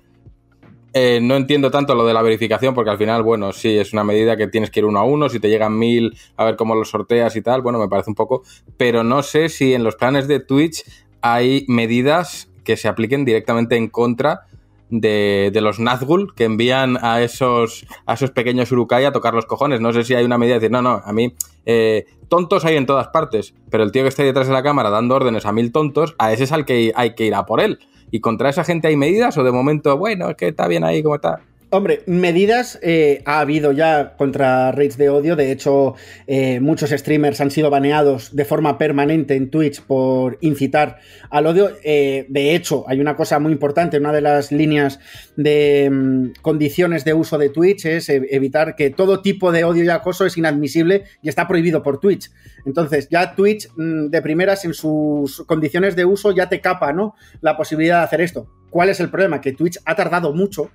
Eh, 0.93 1.19
no 1.21 1.35
entiendo 1.35 1.69
tanto 1.69 1.93
lo 1.93 2.05
de 2.05 2.13
la 2.13 2.21
verificación, 2.21 2.73
porque 2.73 2.89
al 2.89 2.97
final, 2.97 3.21
bueno, 3.21 3.51
sí, 3.51 3.77
es 3.77 3.93
una 3.93 4.03
medida 4.03 4.35
que 4.37 4.47
tienes 4.47 4.71
que 4.71 4.79
ir 4.79 4.85
uno 4.85 4.99
a 4.99 5.03
uno, 5.03 5.29
si 5.29 5.39
te 5.39 5.49
llegan 5.49 5.77
mil, 5.77 6.17
a 6.35 6.45
ver 6.45 6.55
cómo 6.55 6.73
los 6.73 6.89
sorteas 6.89 7.35
y 7.35 7.41
tal, 7.41 7.61
bueno, 7.61 7.77
me 7.77 7.87
parece 7.87 8.09
un 8.09 8.15
poco, 8.15 8.43
pero 8.77 9.03
no 9.03 9.21
sé 9.21 9.49
si 9.49 9.73
en 9.73 9.83
los 9.83 9.95
planes 9.95 10.27
de 10.27 10.39
Twitch 10.39 10.83
hay 11.21 11.65
medidas 11.67 12.49
que 12.63 12.77
se 12.77 12.87
apliquen 12.87 13.25
directamente 13.25 13.75
en 13.75 13.87
contra 13.87 14.45
de, 14.89 15.51
los 15.61 15.79
Nazgul 15.79 16.33
que 16.33 16.45
envían 16.45 16.97
a 17.01 17.21
esos, 17.21 17.85
a 18.05 18.13
esos 18.13 18.31
pequeños 18.31 18.71
Urukai 18.71 19.05
a 19.05 19.11
tocar 19.11 19.33
los 19.33 19.45
cojones. 19.45 19.81
No 19.81 19.93
sé 19.93 20.03
si 20.03 20.15
hay 20.15 20.25
una 20.25 20.37
medida 20.37 20.55
de 20.55 20.59
decir, 20.61 20.71
no, 20.71 20.81
no, 20.81 21.01
a 21.03 21.13
mí 21.13 21.33
eh, 21.65 22.05
tontos 22.27 22.65
hay 22.65 22.75
en 22.75 22.85
todas 22.85 23.09
partes, 23.09 23.53
pero 23.69 23.83
el 23.83 23.91
tío 23.91 24.03
que 24.03 24.09
está 24.09 24.23
detrás 24.23 24.47
de 24.47 24.53
la 24.53 24.63
cámara 24.63 24.89
dando 24.89 25.15
órdenes 25.15 25.45
a 25.45 25.51
mil 25.51 25.71
tontos, 25.71 26.15
a 26.17 26.33
ese 26.33 26.45
es 26.45 26.51
al 26.51 26.65
que 26.65 26.91
hay 26.95 27.15
que 27.15 27.25
ir 27.25 27.35
a 27.35 27.45
por 27.45 27.61
él. 27.61 27.79
¿Y 28.11 28.19
contra 28.21 28.49
esa 28.49 28.63
gente 28.63 28.87
hay 28.87 28.95
medidas 28.95 29.37
o 29.37 29.43
de 29.43 29.51
momento, 29.51 29.97
bueno, 29.97 30.29
es 30.29 30.35
que 30.35 30.49
está 30.49 30.67
bien 30.67 30.83
ahí 30.83 31.03
como 31.03 31.15
está? 31.15 31.48
Hombre, 31.71 32.01
medidas 32.07 32.79
eh, 32.81 33.21
ha 33.25 33.41
habido 33.41 33.71
ya 33.71 34.15
contra 34.17 34.71
raids 34.71 34.97
de 34.97 35.09
odio. 35.09 35.35
De 35.35 35.51
hecho, 35.51 35.93
eh, 36.25 36.59
muchos 36.59 36.89
streamers 36.89 37.41
han 37.41 37.51
sido 37.51 37.69
baneados 37.69 38.35
de 38.35 38.43
forma 38.43 38.79
permanente 38.79 39.35
en 39.35 39.51
Twitch 39.51 39.83
por 39.83 40.39
incitar 40.41 40.97
al 41.29 41.45
odio. 41.45 41.69
Eh, 41.83 42.25
de 42.27 42.55
hecho, 42.55 42.85
hay 42.87 42.99
una 42.99 43.15
cosa 43.15 43.37
muy 43.37 43.51
importante. 43.51 43.99
Una 43.99 44.11
de 44.11 44.21
las 44.21 44.51
líneas 44.51 44.99
de 45.35 45.91
mm, 45.91 46.41
condiciones 46.41 47.05
de 47.05 47.13
uso 47.13 47.37
de 47.37 47.49
Twitch 47.49 47.85
es 47.85 48.09
evitar 48.09 48.75
que 48.75 48.89
todo 48.89 49.21
tipo 49.21 49.51
de 49.51 49.63
odio 49.63 49.83
y 49.83 49.89
acoso 49.89 50.25
es 50.25 50.37
inadmisible 50.37 51.03
y 51.21 51.29
está 51.29 51.47
prohibido 51.47 51.83
por 51.83 51.99
Twitch. 51.99 52.31
Entonces, 52.65 53.09
ya 53.11 53.35
Twitch, 53.35 53.69
mm, 53.77 54.07
de 54.07 54.21
primeras, 54.23 54.65
en 54.65 54.73
sus 54.73 55.43
condiciones 55.45 55.95
de 55.95 56.05
uso, 56.05 56.31
ya 56.31 56.49
te 56.49 56.61
capa, 56.61 56.93
¿no? 56.93 57.13
La 57.41 57.55
posibilidad 57.55 57.99
de 57.99 58.05
hacer 58.05 58.21
esto. 58.21 58.49
¿Cuál 58.71 58.89
es 58.89 58.99
el 58.99 59.11
problema? 59.11 59.39
Que 59.39 59.53
Twitch 59.53 59.77
ha 59.85 59.95
tardado 59.95 60.33
mucho 60.33 60.71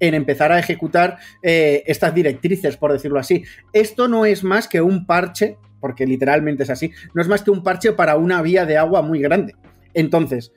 en 0.00 0.14
empezar 0.14 0.52
a 0.52 0.58
ejecutar 0.58 1.18
eh, 1.42 1.82
estas 1.86 2.14
directrices, 2.14 2.76
por 2.76 2.92
decirlo 2.92 3.18
así. 3.18 3.44
Esto 3.72 4.08
no 4.08 4.26
es 4.26 4.44
más 4.44 4.68
que 4.68 4.80
un 4.80 5.06
parche, 5.06 5.56
porque 5.80 6.06
literalmente 6.06 6.64
es 6.64 6.70
así, 6.70 6.92
no 7.14 7.22
es 7.22 7.28
más 7.28 7.42
que 7.42 7.50
un 7.50 7.62
parche 7.62 7.92
para 7.92 8.16
una 8.16 8.42
vía 8.42 8.66
de 8.66 8.76
agua 8.76 9.02
muy 9.02 9.20
grande. 9.20 9.54
Entonces, 9.94 10.52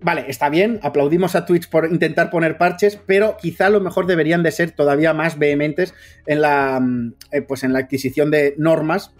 vale, 0.00 0.24
está 0.28 0.48
bien, 0.48 0.80
aplaudimos 0.82 1.34
a 1.34 1.44
Twitch 1.44 1.68
por 1.68 1.90
intentar 1.90 2.30
poner 2.30 2.58
parches, 2.58 2.96
pero 3.06 3.36
quizá 3.40 3.66
a 3.66 3.70
lo 3.70 3.80
mejor 3.80 4.06
deberían 4.06 4.42
de 4.42 4.52
ser 4.52 4.70
todavía 4.70 5.12
más 5.12 5.38
vehementes 5.38 5.94
en 6.26 6.40
la, 6.40 6.80
mm, 6.80 7.14
eh, 7.32 7.42
pues 7.42 7.64
en 7.64 7.72
la 7.72 7.80
adquisición 7.80 8.30
de 8.30 8.54
normas 8.58 9.12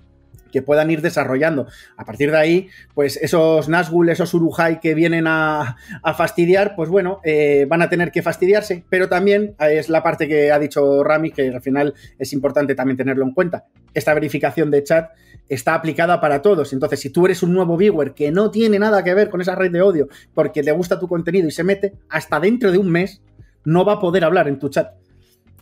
que 0.50 0.62
puedan 0.62 0.90
ir 0.90 1.02
desarrollando. 1.02 1.66
A 1.96 2.04
partir 2.04 2.30
de 2.30 2.38
ahí, 2.38 2.68
pues 2.94 3.16
esos 3.16 3.68
Nazgûl, 3.68 4.08
esos 4.08 4.32
Urujai 4.34 4.80
que 4.80 4.94
vienen 4.94 5.26
a, 5.26 5.76
fastidiar, 6.16 6.74
pues 6.74 6.88
bueno, 6.88 7.20
eh, 7.24 7.66
van 7.68 7.82
a 7.82 7.88
tener 7.88 8.10
que 8.10 8.22
fastidiarse, 8.22 8.84
pero 8.88 9.08
también 9.08 9.54
es 9.60 9.88
la 9.88 10.02
parte 10.02 10.26
que 10.26 10.50
ha 10.50 10.58
dicho 10.58 11.04
Rami, 11.04 11.30
que 11.30 11.48
al 11.48 11.62
final 11.62 11.94
es 12.18 12.32
importante 12.32 12.74
también 12.74 12.96
tenerlo 12.96 13.24
en 13.24 13.32
cuenta. 13.32 13.66
Esta 13.94 14.14
verificación 14.14 14.70
de 14.70 14.82
chat 14.82 15.10
está 15.48 15.74
aplicada 15.74 16.20
para 16.20 16.42
todos. 16.42 16.72
Entonces, 16.72 17.00
si 17.00 17.10
tú 17.10 17.26
eres 17.26 17.42
un 17.42 17.52
nuevo 17.52 17.76
viewer 17.76 18.14
que 18.14 18.30
no 18.30 18.50
tiene 18.50 18.78
nada 18.78 19.02
que 19.02 19.14
ver 19.14 19.30
con 19.30 19.40
esa 19.40 19.54
red 19.54 19.70
de 19.70 19.82
odio 19.82 20.08
porque 20.34 20.62
le 20.62 20.72
gusta 20.72 20.98
tu 20.98 21.08
contenido 21.08 21.48
y 21.48 21.50
se 21.50 21.64
mete, 21.64 21.94
hasta 22.08 22.40
dentro 22.40 22.70
de 22.72 22.78
un 22.78 22.90
mes 22.90 23.22
no 23.64 23.84
va 23.84 23.94
a 23.94 24.00
poder 24.00 24.24
hablar 24.24 24.48
en 24.48 24.58
tu 24.58 24.68
chat. 24.68 24.92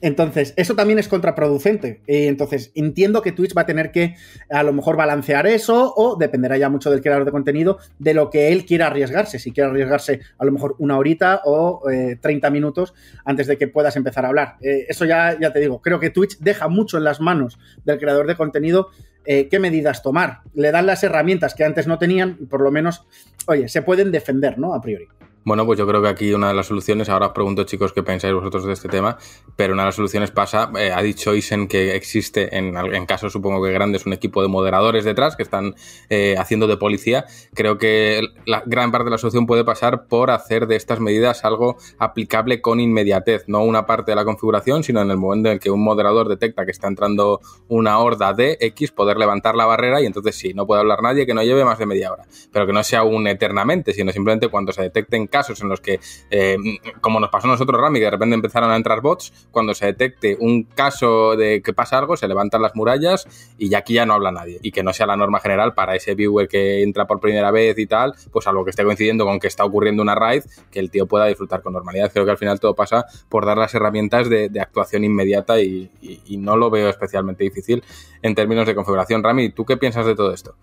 Entonces, 0.02 0.52
eso 0.56 0.74
también 0.74 0.98
es 0.98 1.08
contraproducente. 1.08 2.02
entonces, 2.06 2.70
entiendo 2.74 3.22
que 3.22 3.32
Twitch 3.32 3.56
va 3.56 3.62
a 3.62 3.66
tener 3.66 3.90
que 3.92 4.14
a 4.50 4.62
lo 4.62 4.72
mejor 4.72 4.96
balancear 4.96 5.46
eso 5.46 5.94
o 5.96 6.16
dependerá 6.16 6.58
ya 6.58 6.68
mucho 6.68 6.90
del 6.90 7.00
creador 7.00 7.24
de 7.24 7.30
contenido 7.30 7.78
de 7.98 8.12
lo 8.12 8.28
que 8.30 8.52
él 8.52 8.66
quiera 8.66 8.88
arriesgarse. 8.88 9.38
Si 9.38 9.52
quiere 9.52 9.70
arriesgarse 9.70 10.20
a 10.38 10.44
lo 10.44 10.52
mejor 10.52 10.76
una 10.78 10.98
horita 10.98 11.40
o 11.44 11.82
30 12.20 12.46
eh, 12.46 12.50
minutos 12.50 12.94
antes 13.24 13.46
de 13.46 13.56
que 13.56 13.68
puedas 13.68 13.96
empezar 13.96 14.24
a 14.24 14.28
hablar. 14.28 14.56
Eh, 14.60 14.86
eso 14.88 15.04
ya, 15.04 15.38
ya 15.40 15.52
te 15.52 15.60
digo, 15.60 15.80
creo 15.80 15.98
que 15.98 16.10
Twitch 16.10 16.38
deja 16.38 16.68
mucho 16.68 16.98
en 16.98 17.04
las 17.04 17.20
manos 17.20 17.58
del 17.84 17.98
creador 17.98 18.26
de 18.26 18.36
contenido 18.36 18.90
eh, 19.24 19.48
qué 19.48 19.58
medidas 19.58 20.02
tomar. 20.02 20.40
Le 20.54 20.70
dan 20.70 20.86
las 20.86 21.02
herramientas 21.02 21.54
que 21.54 21.64
antes 21.64 21.86
no 21.86 21.98
tenían 21.98 22.36
por 22.48 22.60
lo 22.60 22.70
menos, 22.70 23.06
oye, 23.46 23.68
se 23.68 23.82
pueden 23.82 24.12
defender, 24.12 24.58
¿no? 24.58 24.74
A 24.74 24.80
priori. 24.80 25.08
Bueno, 25.46 25.64
pues 25.64 25.78
yo 25.78 25.86
creo 25.86 26.02
que 26.02 26.08
aquí 26.08 26.34
una 26.34 26.48
de 26.48 26.54
las 26.54 26.66
soluciones, 26.66 27.08
ahora 27.08 27.28
os 27.28 27.32
pregunto 27.32 27.62
chicos 27.62 27.92
qué 27.92 28.02
pensáis 28.02 28.34
vosotros 28.34 28.64
de 28.64 28.72
este 28.72 28.88
tema, 28.88 29.16
pero 29.54 29.74
una 29.74 29.84
de 29.84 29.86
las 29.86 29.94
soluciones 29.94 30.32
pasa, 30.32 30.72
eh, 30.76 30.90
ha 30.90 31.00
dicho 31.02 31.36
Isen 31.36 31.68
que 31.68 31.94
existe 31.94 32.58
en, 32.58 32.76
en 32.76 33.06
casos 33.06 33.32
supongo 33.32 33.62
que 33.62 33.70
grandes 33.70 34.06
un 34.06 34.12
equipo 34.12 34.42
de 34.42 34.48
moderadores 34.48 35.04
detrás 35.04 35.36
que 35.36 35.44
están 35.44 35.76
eh, 36.10 36.34
haciendo 36.36 36.66
de 36.66 36.76
policía. 36.76 37.26
Creo 37.54 37.78
que 37.78 38.22
la 38.44 38.64
gran 38.66 38.90
parte 38.90 39.04
de 39.04 39.12
la 39.12 39.18
solución 39.18 39.46
puede 39.46 39.62
pasar 39.62 40.08
por 40.08 40.32
hacer 40.32 40.66
de 40.66 40.74
estas 40.74 40.98
medidas 40.98 41.44
algo 41.44 41.76
aplicable 42.00 42.60
con 42.60 42.80
inmediatez, 42.80 43.44
no 43.46 43.62
una 43.62 43.86
parte 43.86 44.10
de 44.10 44.16
la 44.16 44.24
configuración, 44.24 44.82
sino 44.82 45.00
en 45.00 45.12
el 45.12 45.16
momento 45.16 45.48
en 45.50 45.54
el 45.54 45.60
que 45.60 45.70
un 45.70 45.84
moderador 45.84 46.28
detecta 46.28 46.64
que 46.64 46.72
está 46.72 46.88
entrando 46.88 47.40
una 47.68 48.00
horda 48.00 48.32
de 48.32 48.58
X, 48.60 48.90
poder 48.90 49.16
levantar 49.16 49.54
la 49.54 49.66
barrera 49.66 50.00
y 50.02 50.06
entonces 50.06 50.34
sí, 50.34 50.54
no 50.54 50.66
puede 50.66 50.80
hablar 50.80 51.02
nadie 51.02 51.24
que 51.24 51.34
no 51.34 51.44
lleve 51.44 51.64
más 51.64 51.78
de 51.78 51.86
media 51.86 52.10
hora, 52.10 52.24
pero 52.50 52.66
que 52.66 52.72
no 52.72 52.82
sea 52.82 53.04
un 53.04 53.28
eternamente, 53.28 53.92
sino 53.92 54.10
simplemente 54.10 54.48
cuando 54.48 54.72
se 54.72 54.82
detecten 54.82 55.28
casos 55.36 55.60
en 55.60 55.68
los 55.68 55.82
que, 55.82 56.00
eh, 56.30 56.56
como 57.02 57.20
nos 57.20 57.28
pasó 57.28 57.46
a 57.46 57.50
nosotros, 57.50 57.78
Rami, 57.78 57.98
que 57.98 58.06
de 58.06 58.10
repente 58.10 58.34
empezaron 58.34 58.70
a 58.70 58.76
entrar 58.76 59.02
bots, 59.02 59.48
cuando 59.50 59.74
se 59.74 59.84
detecte 59.84 60.34
un 60.40 60.62
caso 60.62 61.36
de 61.36 61.60
que 61.60 61.74
pasa 61.74 61.98
algo, 61.98 62.16
se 62.16 62.26
levantan 62.26 62.62
las 62.62 62.74
murallas 62.74 63.54
y 63.58 63.74
aquí 63.74 63.92
ya 63.92 64.06
no 64.06 64.14
habla 64.14 64.32
nadie. 64.32 64.58
Y 64.62 64.72
que 64.72 64.82
no 64.82 64.94
sea 64.94 65.06
la 65.06 65.14
norma 65.14 65.38
general 65.40 65.74
para 65.74 65.94
ese 65.94 66.14
viewer 66.14 66.48
que 66.48 66.82
entra 66.82 67.06
por 67.06 67.20
primera 67.20 67.50
vez 67.50 67.78
y 67.78 67.86
tal, 67.86 68.14
pues 68.32 68.46
algo 68.46 68.64
que 68.64 68.70
esté 68.70 68.82
coincidiendo 68.82 69.26
con 69.26 69.38
que 69.38 69.48
está 69.48 69.66
ocurriendo 69.66 70.02
una 70.02 70.14
raid, 70.14 70.44
que 70.70 70.80
el 70.80 70.90
tío 70.90 71.06
pueda 71.06 71.26
disfrutar 71.26 71.60
con 71.60 71.74
normalidad. 71.74 72.10
Creo 72.10 72.24
que 72.24 72.30
al 72.30 72.38
final 72.38 72.58
todo 72.58 72.74
pasa 72.74 73.04
por 73.28 73.44
dar 73.44 73.58
las 73.58 73.74
herramientas 73.74 74.30
de, 74.30 74.50
actuación 74.58 75.04
inmediata 75.04 75.60
y, 75.60 75.90
y 76.00 76.38
no 76.38 76.56
lo 76.56 76.70
veo 76.70 76.88
especialmente 76.88 77.44
difícil 77.44 77.84
en 78.22 78.34
términos 78.34 78.66
de 78.66 78.74
configuración. 78.74 79.22
Rami, 79.22 79.50
¿tú 79.50 79.66
qué 79.66 79.76
piensas 79.76 80.06
de 80.06 80.14
todo 80.14 80.32
esto? 80.32 80.56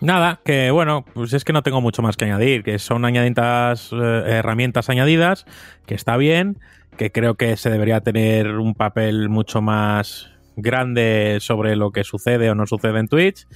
Nada, 0.00 0.40
que 0.44 0.70
bueno, 0.70 1.04
pues 1.14 1.32
es 1.32 1.44
que 1.44 1.54
no 1.54 1.62
tengo 1.62 1.80
mucho 1.80 2.02
más 2.02 2.16
que 2.16 2.26
añadir, 2.26 2.62
que 2.62 2.78
son 2.78 3.04
añadidas 3.04 3.90
eh, 3.92 4.22
herramientas 4.26 4.90
añadidas, 4.90 5.46
que 5.86 5.94
está 5.94 6.18
bien, 6.18 6.58
que 6.98 7.10
creo 7.10 7.36
que 7.36 7.56
se 7.56 7.70
debería 7.70 8.00
tener 8.00 8.58
un 8.58 8.74
papel 8.74 9.30
mucho 9.30 9.62
más 9.62 10.30
grande 10.56 11.38
sobre 11.40 11.76
lo 11.76 11.92
que 11.92 12.04
sucede 12.04 12.50
o 12.50 12.54
no 12.54 12.66
sucede 12.66 12.98
en 12.98 13.08
Twitch. 13.08 13.46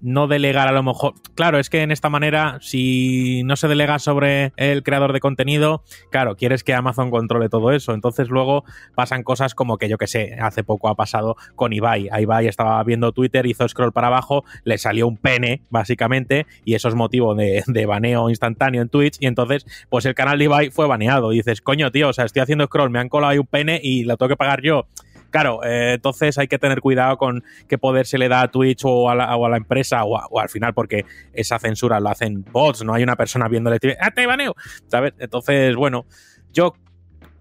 No 0.00 0.28
delegar 0.28 0.68
a 0.68 0.72
lo 0.72 0.82
mejor. 0.82 1.14
Claro, 1.34 1.58
es 1.58 1.70
que 1.70 1.82
en 1.82 1.90
esta 1.90 2.08
manera, 2.08 2.58
si 2.60 3.42
no 3.44 3.56
se 3.56 3.68
delega 3.68 3.98
sobre 3.98 4.52
el 4.56 4.82
creador 4.82 5.12
de 5.12 5.20
contenido, 5.20 5.82
claro, 6.10 6.36
quieres 6.36 6.62
que 6.62 6.74
Amazon 6.74 7.10
controle 7.10 7.48
todo 7.48 7.72
eso. 7.72 7.94
Entonces 7.94 8.28
luego 8.28 8.64
pasan 8.94 9.22
cosas 9.22 9.54
como 9.54 9.76
que 9.76 9.88
yo 9.88 9.98
que 9.98 10.06
sé, 10.06 10.36
hace 10.40 10.62
poco 10.62 10.88
ha 10.88 10.94
pasado 10.94 11.36
con 11.56 11.72
Ibai. 11.72 12.08
A 12.12 12.20
Ibai 12.20 12.46
estaba 12.46 12.82
viendo 12.84 13.12
Twitter, 13.12 13.46
hizo 13.46 13.68
scroll 13.68 13.92
para 13.92 14.06
abajo, 14.06 14.44
le 14.64 14.78
salió 14.78 15.08
un 15.08 15.16
pene, 15.16 15.62
básicamente, 15.70 16.46
y 16.64 16.74
eso 16.74 16.88
es 16.88 16.94
motivo 16.94 17.34
de, 17.34 17.64
de 17.66 17.86
baneo 17.86 18.30
instantáneo 18.30 18.82
en 18.82 18.88
Twitch. 18.88 19.16
Y 19.20 19.26
entonces, 19.26 19.66
pues 19.88 20.06
el 20.06 20.14
canal 20.14 20.38
de 20.38 20.44
Ibai 20.44 20.70
fue 20.70 20.86
baneado. 20.86 21.30
Dices, 21.30 21.60
coño, 21.60 21.90
tío, 21.90 22.08
o 22.08 22.12
sea, 22.12 22.24
estoy 22.24 22.42
haciendo 22.42 22.66
scroll, 22.66 22.90
me 22.90 23.00
han 23.00 23.08
colado 23.08 23.32
ahí 23.32 23.38
un 23.38 23.46
pene 23.46 23.80
y 23.82 24.04
lo 24.04 24.16
tengo 24.16 24.28
que 24.28 24.36
pagar 24.36 24.62
yo. 24.62 24.86
Claro, 25.30 25.60
eh, 25.62 25.92
entonces 25.94 26.38
hay 26.38 26.48
que 26.48 26.58
tener 26.58 26.80
cuidado 26.80 27.18
con 27.18 27.44
qué 27.68 27.76
poder 27.76 28.06
se 28.06 28.16
le 28.16 28.28
da 28.28 28.40
a 28.42 28.50
Twitch 28.50 28.82
o 28.84 29.10
a 29.10 29.14
la, 29.14 29.36
o 29.36 29.44
a 29.44 29.50
la 29.50 29.58
empresa 29.58 30.04
o, 30.04 30.38
al 30.40 30.48
final 30.48 30.72
porque 30.72 31.04
esa 31.34 31.58
censura 31.58 32.00
lo 32.00 32.08
hacen 32.08 32.44
bots, 32.50 32.82
no 32.82 32.94
hay 32.94 33.02
una 33.02 33.16
persona 33.16 33.46
viéndole, 33.48 33.78
¡ah, 34.00 34.10
te 34.10 34.26
baneo! 34.26 34.54
¿Sabes? 34.86 35.12
Entonces, 35.18 35.76
bueno, 35.76 36.06
yo 36.52 36.74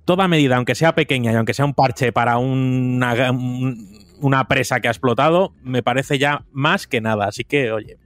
toda 0.06 0.28
medida, 0.28 0.58
aunque 0.58 0.76
sea 0.76 0.96
pequeña 0.96 1.32
y 1.32 1.36
aunque 1.36 1.54
sea 1.54 1.66
un 1.66 1.74
parche 1.74 2.12
para 2.12 2.38
una, 2.38 3.32
un- 3.32 3.98
una 4.20 4.48
presa 4.48 4.80
que 4.80 4.88
ha 4.88 4.92
explotado, 4.92 5.54
me 5.64 5.84
parece 5.84 6.18
ya 6.18 6.44
más 6.52 6.88
que 6.88 7.02
nada. 7.02 7.28
Así 7.28 7.44
que, 7.44 7.72
oye, 7.72 7.98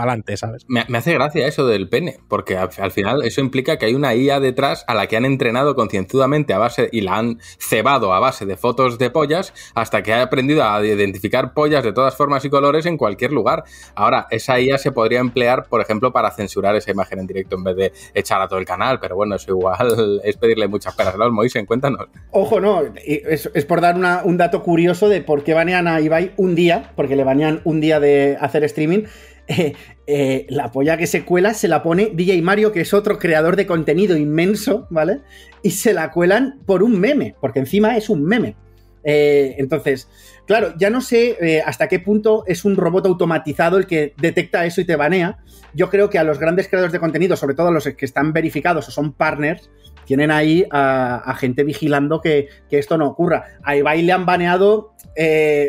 para 0.00 0.12
adelante, 0.12 0.36
¿sabes? 0.36 0.64
Me, 0.68 0.84
me 0.88 0.98
hace 0.98 1.14
gracia 1.14 1.46
eso 1.46 1.66
del 1.66 1.88
pene, 1.88 2.18
porque 2.28 2.56
al, 2.56 2.70
al 2.78 2.90
final 2.90 3.22
eso 3.22 3.40
implica 3.40 3.78
que 3.78 3.86
hay 3.86 3.94
una 3.94 4.14
IA 4.14 4.40
detrás 4.40 4.84
a 4.86 4.94
la 4.94 5.06
que 5.06 5.16
han 5.16 5.24
entrenado 5.24 5.74
concienzudamente 5.74 6.52
a 6.54 6.58
base 6.58 6.88
y 6.92 7.00
la 7.02 7.16
han 7.18 7.38
cebado 7.58 8.12
a 8.12 8.20
base 8.20 8.46
de 8.46 8.56
fotos 8.56 8.98
de 8.98 9.10
pollas 9.10 9.52
hasta 9.74 10.02
que 10.02 10.12
ha 10.12 10.22
aprendido 10.22 10.64
a 10.64 10.84
identificar 10.84 11.52
pollas 11.54 11.82
de 11.84 11.92
todas 11.92 12.14
formas 12.16 12.44
y 12.44 12.50
colores 12.50 12.86
en 12.86 12.96
cualquier 12.96 13.32
lugar. 13.32 13.64
Ahora, 13.94 14.26
esa 14.30 14.58
IA 14.60 14.78
se 14.78 14.92
podría 14.92 15.20
emplear, 15.20 15.64
por 15.68 15.80
ejemplo, 15.80 16.12
para 16.12 16.30
censurar 16.30 16.76
esa 16.76 16.90
imagen 16.90 17.18
en 17.20 17.26
directo 17.26 17.56
en 17.56 17.64
vez 17.64 17.76
de 17.76 17.92
echar 18.14 18.40
a 18.40 18.48
todo 18.48 18.58
el 18.58 18.64
canal, 18.64 18.98
pero 19.00 19.16
bueno, 19.16 19.36
eso 19.36 19.50
igual 19.50 20.20
es 20.24 20.36
pedirle 20.36 20.68
muchas 20.68 20.94
peras. 20.94 21.16
¿no? 21.16 21.30
Moisen, 21.30 21.66
cuéntanos. 21.66 22.06
Ojo, 22.30 22.60
no, 22.60 22.82
y 23.06 23.20
es, 23.28 23.50
es 23.54 23.64
por 23.64 23.80
dar 23.80 23.96
una- 23.96 24.22
un 24.24 24.36
dato 24.36 24.62
curioso 24.62 25.08
de 25.08 25.20
por 25.22 25.44
qué 25.44 25.54
banean 25.54 25.88
a 25.88 26.00
Ibai 26.00 26.32
un 26.36 26.54
día, 26.54 26.92
porque 26.96 27.16
le 27.16 27.24
banean 27.24 27.60
un 27.64 27.80
día 27.80 28.00
de 28.00 28.36
hacer 28.40 28.64
streaming. 28.64 29.04
Eh, 30.10 30.46
la 30.48 30.72
polla 30.72 30.96
que 30.96 31.06
se 31.06 31.26
cuela 31.26 31.52
se 31.52 31.68
la 31.68 31.82
pone 31.82 32.10
DJ 32.14 32.40
Mario, 32.40 32.72
que 32.72 32.80
es 32.80 32.94
otro 32.94 33.18
creador 33.18 33.56
de 33.56 33.66
contenido 33.66 34.16
inmenso, 34.16 34.86
¿vale? 34.88 35.20
Y 35.62 35.72
se 35.72 35.92
la 35.92 36.12
cuelan 36.12 36.60
por 36.64 36.82
un 36.82 36.98
meme, 36.98 37.34
porque 37.42 37.58
encima 37.58 37.94
es 37.94 38.08
un 38.08 38.24
meme. 38.24 38.56
Eh, 39.04 39.56
entonces, 39.58 40.08
claro, 40.46 40.72
ya 40.78 40.88
no 40.88 41.02
sé 41.02 41.36
eh, 41.42 41.60
hasta 41.60 41.88
qué 41.88 42.00
punto 42.00 42.42
es 42.46 42.64
un 42.64 42.74
robot 42.74 43.04
automatizado 43.04 43.76
el 43.76 43.86
que 43.86 44.14
detecta 44.16 44.64
eso 44.64 44.80
y 44.80 44.86
te 44.86 44.96
banea. 44.96 45.40
Yo 45.74 45.90
creo 45.90 46.08
que 46.08 46.18
a 46.18 46.24
los 46.24 46.38
grandes 46.38 46.68
creadores 46.68 46.94
de 46.94 47.00
contenido, 47.00 47.36
sobre 47.36 47.54
todo 47.54 47.70
los 47.70 47.84
que 47.84 48.06
están 48.06 48.32
verificados 48.32 48.88
o 48.88 48.90
son 48.90 49.12
partners, 49.12 49.70
tienen 50.06 50.30
ahí 50.30 50.64
a, 50.70 51.16
a 51.16 51.34
gente 51.34 51.64
vigilando 51.64 52.22
que, 52.22 52.48
que 52.70 52.78
esto 52.78 52.96
no 52.96 53.08
ocurra. 53.08 53.58
A 53.62 53.76
Ibai 53.76 54.00
le 54.00 54.12
han 54.12 54.24
baneado, 54.24 54.94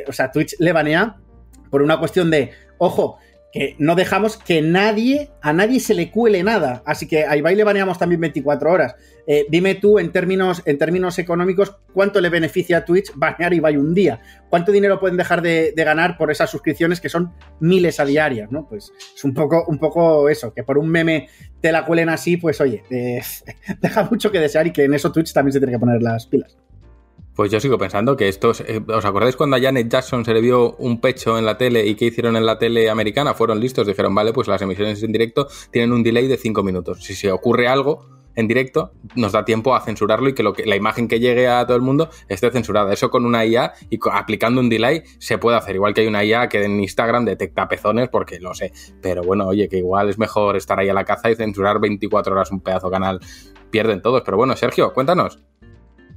o 0.07 0.13
sea, 0.13 0.31
Twitch 0.31 0.55
le 0.59 0.71
banea 0.71 1.17
por 1.69 1.81
una 1.81 1.99
cuestión 1.99 2.31
de, 2.31 2.51
ojo, 2.77 3.17
que 3.51 3.75
no 3.79 3.95
dejamos 3.95 4.37
que 4.37 4.61
nadie, 4.61 5.31
a 5.41 5.53
nadie 5.53 5.79
se 5.79 5.95
le 5.95 6.11
cuele 6.11 6.43
nada. 6.43 6.83
Así 6.85 7.07
que 7.07 7.25
a 7.25 7.35
Ibai 7.35 7.55
le 7.55 7.63
baneamos 7.63 7.97
también 7.97 8.21
24 8.21 8.71
horas. 8.71 8.95
Eh, 9.25 9.45
dime 9.49 9.75
tú, 9.75 9.99
en 9.99 10.11
términos, 10.11 10.61
en 10.65 10.77
términos 10.77 11.17
económicos, 11.19 11.75
¿cuánto 11.93 12.21
le 12.21 12.29
beneficia 12.29 12.77
a 12.77 12.85
Twitch 12.85 13.11
banear 13.15 13.51
a 13.51 13.55
Ibai 13.55 13.77
un 13.77 13.93
día? 13.93 14.21
¿Cuánto 14.49 14.71
dinero 14.71 14.99
pueden 14.99 15.17
dejar 15.17 15.41
de, 15.41 15.73
ganar 15.75 16.17
por 16.17 16.31
esas 16.31 16.49
suscripciones 16.49 17.01
que 17.01 17.09
son 17.09 17.33
miles 17.59 17.99
a 17.99 18.05
diarias? 18.05 18.51
¿no? 18.51 18.67
Pues 18.67 18.91
es 19.15 19.23
un 19.23 19.33
poco, 19.33 19.65
un 19.67 19.79
poco 19.79 20.29
eso, 20.29 20.53
que 20.53 20.63
por 20.63 20.77
un 20.77 20.89
meme 20.89 21.29
te 21.61 21.71
la 21.71 21.85
cuelen 21.85 22.09
así, 22.09 22.37
pues 22.37 22.61
oye, 22.61 22.83
eh, 22.89 23.21
deja 23.81 24.03
mucho 24.03 24.31
que 24.31 24.39
desear 24.39 24.67
y 24.67 24.71
que 24.71 24.83
en 24.83 24.93
eso 24.93 25.11
Twitch 25.11 25.33
también 25.33 25.53
se 25.53 25.59
tiene 25.59 25.73
que 25.73 25.79
poner 25.79 26.01
las 26.01 26.27
pilas. 26.27 26.57
Pues 27.39 27.51
yo 27.51 27.61
sigo 27.61 27.77
pensando 27.77 28.17
que 28.17 28.27
estos. 28.27 28.59
eh, 28.59 28.81
¿Os 28.85 29.05
acordáis 29.05 29.37
cuando 29.37 29.55
a 29.55 29.61
Janet 29.61 29.87
Jackson 29.89 30.25
se 30.25 30.33
le 30.33 30.41
vio 30.41 30.75
un 30.75 30.99
pecho 30.99 31.37
en 31.37 31.45
la 31.45 31.57
tele 31.57 31.87
y 31.87 31.95
qué 31.95 32.07
hicieron 32.07 32.35
en 32.35 32.45
la 32.45 32.59
tele 32.59 32.89
americana? 32.89 33.33
Fueron 33.33 33.61
listos, 33.61 33.87
dijeron, 33.87 34.13
vale, 34.13 34.33
pues 34.33 34.49
las 34.49 34.61
emisiones 34.61 35.01
en 35.03 35.13
directo 35.13 35.47
tienen 35.71 35.93
un 35.93 36.03
delay 36.03 36.27
de 36.27 36.35
5 36.35 36.63
minutos. 36.63 37.01
Si 37.01 37.15
se 37.15 37.31
ocurre 37.31 37.69
algo 37.69 38.05
en 38.35 38.49
directo, 38.49 38.91
nos 39.15 39.31
da 39.31 39.45
tiempo 39.45 39.73
a 39.73 39.79
censurarlo 39.79 40.27
y 40.27 40.33
que, 40.33 40.43
que 40.51 40.65
la 40.65 40.75
imagen 40.75 41.07
que 41.07 41.21
llegue 41.21 41.47
a 41.47 41.65
todo 41.65 41.77
el 41.77 41.81
mundo 41.81 42.09
esté 42.27 42.51
censurada. 42.51 42.91
Eso 42.91 43.09
con 43.09 43.25
una 43.25 43.45
IA 43.45 43.71
y 43.89 43.99
aplicando 44.11 44.59
un 44.59 44.67
delay 44.67 45.03
se 45.17 45.37
puede 45.37 45.55
hacer. 45.55 45.75
Igual 45.75 45.93
que 45.93 46.01
hay 46.01 46.07
una 46.07 46.25
IA 46.25 46.49
que 46.49 46.65
en 46.65 46.77
Instagram 46.77 47.23
detecta 47.23 47.69
pezones, 47.69 48.09
porque 48.09 48.41
lo 48.41 48.53
sé. 48.53 48.73
Pero 49.01 49.23
bueno, 49.23 49.47
oye, 49.47 49.69
que 49.69 49.77
igual 49.77 50.09
es 50.09 50.19
mejor 50.19 50.57
estar 50.57 50.77
ahí 50.77 50.89
a 50.89 50.93
la 50.93 51.05
caza 51.05 51.31
y 51.31 51.35
censurar 51.37 51.79
24 51.79 52.33
horas 52.33 52.51
un 52.51 52.59
pedazo 52.59 52.91
canal. 52.91 53.21
Pierden 53.71 54.01
todos. 54.01 54.23
Pero 54.25 54.35
bueno, 54.35 54.57
Sergio, 54.57 54.93
cuéntanos. 54.93 55.39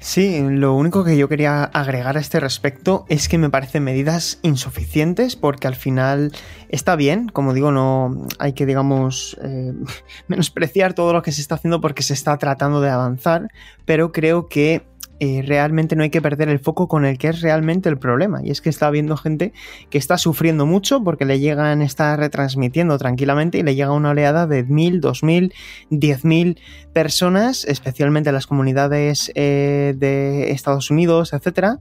Sí, 0.03 0.43
lo 0.43 0.75
único 0.75 1.05
que 1.05 1.17
yo 1.17 1.29
quería 1.29 1.62
agregar 1.62 2.17
a 2.17 2.21
este 2.21 2.41
respecto 2.41 3.07
es 3.09 3.29
que 3.29 3.38
me 3.38 3.51
parecen 3.51 3.85
medidas 3.85 4.41
insuficientes 4.43 5.37
porque 5.37 5.69
al 5.69 5.77
final 5.77 6.33
está 6.69 6.97
bien, 6.97 7.29
como 7.29 7.55
digo, 7.55 7.71
no 7.71 8.27
hay 8.41 8.53
que, 8.53 8.67
digamos, 8.67 9.38
eh, 9.45 9.73
menospreciar 10.27 10.95
todo 10.95 11.12
lo 11.12 11.23
que 11.23 11.31
se 11.31 11.41
está 11.41 11.55
haciendo 11.55 11.81
porque 11.81 12.03
se 12.03 12.15
está 12.15 12.37
tratando 12.37 12.81
de 12.81 12.91
avanzar, 12.91 13.49
pero 13.85 14.11
creo 14.11 14.49
que 14.49 14.83
eh, 15.25 15.41
realmente 15.47 15.95
no 15.95 16.03
hay 16.03 16.11
que 16.11 16.21
perder 16.21 16.49
el 16.49 16.59
foco 16.59 16.89
con 16.89 17.05
el 17.05 17.17
que 17.17 17.29
es 17.29 17.43
realmente 17.43 17.89
el 17.89 17.97
problema. 17.97 18.41
Y 18.43 18.51
es 18.51 18.61
que 18.61 18.69
está 18.69 18.89
habiendo 18.89 19.17
gente 19.17 19.53
que 19.89 19.97
está 19.97 20.19
sufriendo 20.19 20.67
mucho 20.67 21.05
porque 21.05 21.25
le 21.25 21.39
llegan, 21.39 21.81
está 21.81 22.17
retransmitiendo 22.17 22.99
tranquilamente 22.99 23.59
y 23.59 23.63
le 23.63 23.77
llega 23.77 23.93
una 23.93 24.11
oleada 24.11 24.49
de 24.49 24.67
1.000, 24.67 25.01
2.000, 25.01 25.53
10.000 25.93 26.59
personas, 26.93 27.65
especialmente 27.67 28.31
en 28.31 28.35
las 28.35 28.49
comunidades 28.49 29.31
eh, 29.37 29.95
de 29.97 30.51
Estados 30.51 30.91
Unidos, 30.91 31.33
etcétera. 31.33 31.79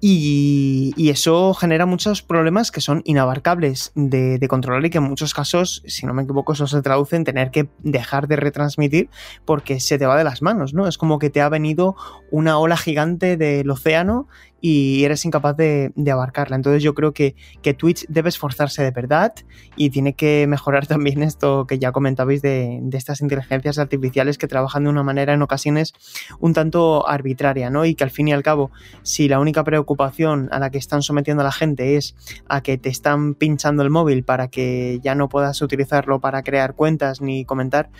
Y, 0.00 0.94
y 0.96 1.10
eso 1.10 1.52
genera 1.52 1.84
muchos 1.84 2.22
problemas 2.22 2.70
que 2.70 2.80
son 2.80 3.02
inabarcables 3.04 3.92
de, 3.94 4.38
de 4.38 4.48
controlar 4.48 4.84
y 4.86 4.90
que 4.90 4.98
en 4.98 5.04
muchos 5.04 5.34
casos, 5.34 5.82
si 5.86 6.06
no 6.06 6.14
me 6.14 6.22
equivoco, 6.22 6.54
eso 6.54 6.66
se 6.66 6.80
traduce 6.80 7.16
en 7.16 7.24
tener 7.24 7.50
que 7.50 7.68
dejar 7.80 8.26
de 8.26 8.36
retransmitir 8.36 9.10
porque 9.44 9.78
se 9.78 9.98
te 9.98 10.06
va 10.06 10.16
de 10.16 10.24
las 10.24 10.40
manos, 10.40 10.72
¿no? 10.72 10.88
Es 10.88 10.96
como 10.96 11.18
que 11.18 11.28
te 11.28 11.42
ha 11.42 11.48
venido 11.50 11.96
una 12.30 12.58
ola 12.58 12.78
gigante 12.78 13.36
del 13.36 13.70
océano 13.70 14.26
y 14.60 15.04
eres 15.04 15.24
incapaz 15.24 15.56
de, 15.56 15.92
abarcarla. 16.10 16.56
Entonces 16.56 16.82
yo 16.82 16.94
creo 16.94 17.12
que, 17.12 17.34
que, 17.62 17.74
Twitch 17.74 18.04
debe 18.08 18.28
esforzarse 18.28 18.82
de 18.82 18.90
verdad 18.90 19.32
y 19.76 19.90
tiene 19.90 20.14
que 20.14 20.46
mejorar 20.48 20.86
también 20.88 21.22
esto 21.22 21.66
que 21.66 21.78
ya 21.78 21.92
comentabais 21.92 22.42
de, 22.42 22.78
de, 22.82 22.98
estas 22.98 23.20
inteligencias 23.20 23.78
artificiales 23.78 24.38
que 24.38 24.48
trabajan 24.48 24.84
de 24.84 24.90
una 24.90 25.02
manera 25.02 25.32
en 25.32 25.42
ocasiones 25.42 25.92
un 26.40 26.52
tanto 26.52 27.08
arbitraria, 27.08 27.70
¿no? 27.70 27.84
Y 27.84 27.94
que 27.94 28.04
al 28.04 28.10
fin 28.10 28.28
y 28.28 28.32
al 28.32 28.42
cabo, 28.42 28.70
si 29.02 29.28
la 29.28 29.38
única 29.38 29.64
preocupación 29.64 30.48
a 30.52 30.58
la 30.58 30.70
que 30.70 30.78
están 30.78 31.02
sometiendo 31.02 31.42
a 31.42 31.44
la 31.44 31.52
gente 31.52 31.96
es 31.96 32.14
a 32.48 32.62
que 32.62 32.78
te 32.78 32.88
están 32.88 33.34
pinchando 33.34 33.82
el 33.82 33.90
móvil 33.90 34.24
para 34.24 34.48
que 34.48 35.00
ya 35.02 35.14
no 35.14 35.28
puedas 35.28 35.62
utilizarlo 35.62 36.20
para 36.20 36.42
crear 36.42 36.74
cuentas 36.74 37.20
ni 37.20 37.44
comentar, 37.44 37.90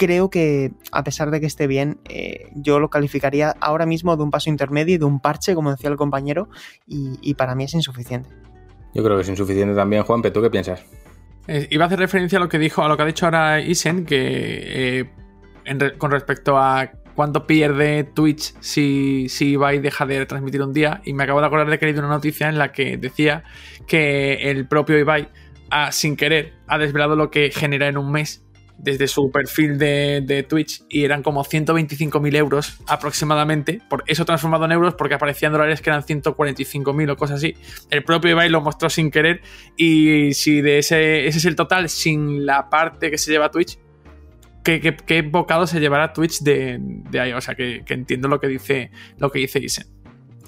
creo 0.00 0.30
que 0.30 0.72
a 0.92 1.04
pesar 1.04 1.30
de 1.30 1.40
que 1.40 1.46
esté 1.46 1.66
bien, 1.66 2.00
eh, 2.08 2.48
yo 2.54 2.80
lo 2.80 2.88
calificaría 2.88 3.54
ahora 3.60 3.84
mismo 3.84 4.16
de 4.16 4.22
un 4.22 4.30
paso 4.30 4.48
intermedio 4.48 4.94
y 4.94 4.98
de 4.98 5.04
un 5.04 5.20
parche, 5.20 5.54
como 5.54 5.70
decía 5.70 5.90
el 5.90 5.96
compañero, 5.96 6.48
y, 6.86 7.18
y, 7.20 7.34
para 7.34 7.54
mí 7.54 7.64
es 7.64 7.74
insuficiente. 7.74 8.30
Yo 8.94 9.04
creo 9.04 9.16
que 9.16 9.22
es 9.22 9.28
insuficiente 9.28 9.74
también, 9.74 10.02
Juan, 10.02 10.22
pero 10.22 10.32
¿tú 10.32 10.40
qué 10.40 10.48
piensas? 10.48 10.82
Eh, 11.48 11.68
iba 11.70 11.84
a 11.84 11.86
hacer 11.86 11.98
referencia 11.98 12.38
a 12.38 12.40
lo 12.40 12.48
que 12.48 12.58
dijo, 12.58 12.82
a 12.82 12.88
lo 12.88 12.96
que 12.96 13.02
ha 13.02 13.06
dicho 13.06 13.26
ahora 13.26 13.60
Isen, 13.60 14.06
que 14.06 15.00
eh, 15.00 15.10
re 15.66 15.98
con 15.98 16.10
respecto 16.12 16.56
a 16.56 16.92
cuánto 17.14 17.46
pierde 17.46 18.04
Twitch 18.04 18.54
si, 18.60 19.28
si 19.28 19.50
Ibai 19.50 19.80
deja 19.80 20.06
de 20.06 20.24
transmitir 20.24 20.62
un 20.62 20.72
día, 20.72 21.02
y 21.04 21.12
me 21.12 21.24
acabo 21.24 21.40
de 21.40 21.46
acordar 21.46 21.68
de 21.68 21.78
que 21.78 21.84
he 21.84 21.88
leído 21.88 22.02
una 22.02 22.14
noticia 22.14 22.48
en 22.48 22.56
la 22.56 22.72
que 22.72 22.96
decía 22.96 23.44
que 23.86 24.50
el 24.50 24.66
propio 24.66 24.98
Ibai, 24.98 25.28
ha, 25.68 25.92
sin 25.92 26.16
querer, 26.16 26.54
ha 26.68 26.78
desvelado 26.78 27.16
lo 27.16 27.30
que 27.30 27.50
genera 27.50 27.86
en 27.86 27.98
un 27.98 28.10
mes 28.10 28.46
desde 28.82 29.08
su 29.08 29.30
perfil 29.30 29.78
de, 29.78 30.22
de 30.24 30.42
Twitch 30.42 30.82
y 30.88 31.04
eran 31.04 31.22
como 31.22 31.44
125.000 31.44 32.36
euros 32.36 32.78
aproximadamente, 32.86 33.80
por 33.88 34.04
eso 34.06 34.24
transformado 34.24 34.64
en 34.64 34.72
euros 34.72 34.94
porque 34.94 35.14
aparecían 35.14 35.52
dólares 35.52 35.80
que 35.80 35.90
eran 35.90 36.02
145.000 36.02 37.10
o 37.10 37.16
cosas 37.16 37.38
así. 37.38 37.54
El 37.90 38.04
propio 38.04 38.30
Ibai 38.30 38.48
lo 38.48 38.60
mostró 38.60 38.90
sin 38.90 39.10
querer 39.10 39.42
y 39.76 40.32
si 40.34 40.60
de 40.60 40.78
ese, 40.78 41.26
ese 41.26 41.38
es 41.38 41.44
el 41.44 41.56
total 41.56 41.88
sin 41.88 42.46
la 42.46 42.68
parte 42.68 43.10
que 43.10 43.18
se 43.18 43.30
lleva 43.30 43.50
Twitch, 43.50 43.78
¿qué, 44.64 44.80
qué, 44.80 44.96
qué 44.96 45.22
bocado 45.22 45.66
se 45.66 45.80
llevará 45.80 46.12
Twitch 46.12 46.40
de, 46.40 46.78
de 46.80 47.20
ahí? 47.20 47.32
O 47.32 47.40
sea, 47.40 47.54
que, 47.54 47.82
que, 47.84 47.94
entiendo 47.94 48.28
lo 48.28 48.40
que 48.40 48.48
dice, 48.48 48.90
lo 49.18 49.30
que 49.30 49.40
dice 49.40 49.58
Isen. 49.58 49.99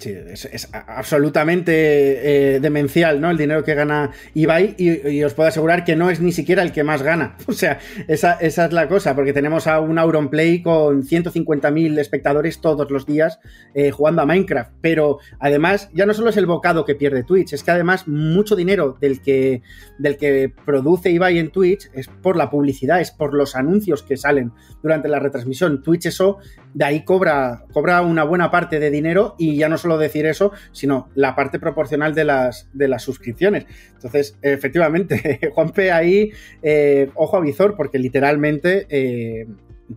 Sí, 0.02 0.10
es, 0.10 0.68
absolutamente 0.72 2.56
eh, 2.56 2.58
demencial, 2.58 3.20
¿no? 3.20 3.30
El 3.30 3.38
dinero 3.38 3.62
que 3.62 3.76
gana 3.76 4.10
Ibai 4.34 4.74
y, 4.76 5.22
os 5.22 5.32
puedo 5.32 5.48
asegurar 5.48 5.84
que 5.84 5.94
no 5.94 6.10
es 6.10 6.18
ni 6.20 6.32
siquiera 6.32 6.64
el 6.64 6.72
que 6.72 6.82
más 6.82 7.04
gana. 7.04 7.36
O 7.46 7.52
sea, 7.52 7.78
esa, 8.08 8.32
es 8.32 8.56
la 8.72 8.88
cosa, 8.88 9.14
porque 9.14 9.32
tenemos 9.32 9.68
a 9.68 9.78
un 9.78 9.98
Auronplay 9.98 10.60
con 10.60 11.04
150.000 11.04 12.00
espectadores 12.00 12.60
todos 12.60 12.90
los 12.90 13.06
días 13.06 13.38
eh, 13.74 13.92
jugando 13.92 14.22
a 14.22 14.26
Minecraft. 14.26 14.72
Pero 14.80 15.18
además, 15.38 15.88
ya 15.94 16.04
no 16.04 16.14
solo 16.14 16.30
es 16.30 16.36
el 16.36 16.46
bocado 16.46 16.84
que 16.84 16.96
pierde 16.96 17.22
Twitch, 17.22 17.52
es 17.52 17.62
que 17.62 17.70
además 17.70 18.08
mucho 18.08 18.56
dinero 18.56 18.96
del 19.00 19.20
que, 19.20 19.62
del 19.98 20.16
que 20.16 20.52
produce 20.64 21.10
Ibai 21.10 21.38
en 21.38 21.52
Twitch 21.52 21.90
es 21.94 22.08
por 22.08 22.36
la 22.36 22.50
publicidad, 22.50 23.00
es 23.00 23.12
por 23.12 23.34
los 23.34 23.54
anuncios 23.54 24.02
que 24.02 24.16
salen 24.16 24.50
durante 24.82 25.08
la 25.08 25.20
retransmisión. 25.20 25.80
Twitch 25.80 26.06
eso, 26.06 26.38
de 26.74 26.84
ahí 26.84 27.04
cobra, 27.04 27.64
cobra 27.72 28.02
una 28.02 28.24
buena 28.24 28.50
parte 28.50 28.78
de 28.80 28.90
dinero 28.90 29.34
y 29.38 29.56
ya 29.56 29.68
no 29.68 29.78
solo 29.78 29.98
decir 29.98 30.26
eso, 30.26 30.52
sino 30.72 31.08
la 31.14 31.34
parte 31.34 31.58
proporcional 31.58 32.14
de 32.14 32.24
las, 32.24 32.68
de 32.72 32.88
las 32.88 33.02
suscripciones. 33.02 33.66
Entonces, 33.94 34.38
efectivamente, 34.42 35.40
Juanpe 35.52 35.92
ahí, 35.92 36.32
eh, 36.62 37.10
ojo 37.14 37.36
a 37.36 37.40
visor, 37.40 37.76
porque 37.76 37.98
literalmente 37.98 38.86
eh, 38.88 39.46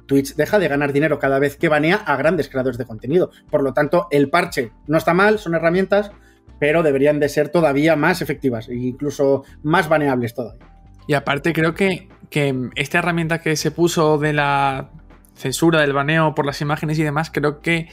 Twitch 0.05 0.35
deja 0.35 0.59
de 0.59 0.67
ganar 0.67 0.93
dinero 0.93 1.19
cada 1.19 1.39
vez 1.39 1.55
que 1.55 1.69
banea 1.69 1.95
a 1.95 2.15
grandes 2.17 2.49
creadores 2.49 2.77
de 2.77 2.85
contenido. 2.85 3.31
Por 3.49 3.63
lo 3.63 3.73
tanto, 3.73 4.07
el 4.11 4.29
parche 4.29 4.71
no 4.87 4.97
está 4.97 5.13
mal, 5.13 5.39
son 5.39 5.55
herramientas, 5.55 6.11
pero 6.59 6.83
deberían 6.83 7.19
de 7.19 7.29
ser 7.29 7.49
todavía 7.49 7.95
más 7.95 8.21
efectivas 8.21 8.69
e 8.69 8.75
incluso 8.75 9.43
más 9.63 9.89
baneables 9.89 10.33
todavía. 10.33 10.65
Y 11.07 11.13
aparte 11.13 11.53
creo 11.53 11.75
que, 11.75 12.09
que 12.29 12.69
esta 12.75 12.99
herramienta 12.99 13.39
que 13.39 13.55
se 13.55 13.71
puso 13.71 14.17
de 14.17 14.33
la 14.33 14.89
censura, 15.35 15.81
del 15.81 15.93
baneo 15.93 16.33
por 16.33 16.45
las 16.45 16.61
imágenes 16.61 16.97
y 16.99 17.03
demás, 17.03 17.29
creo 17.31 17.61
que 17.61 17.89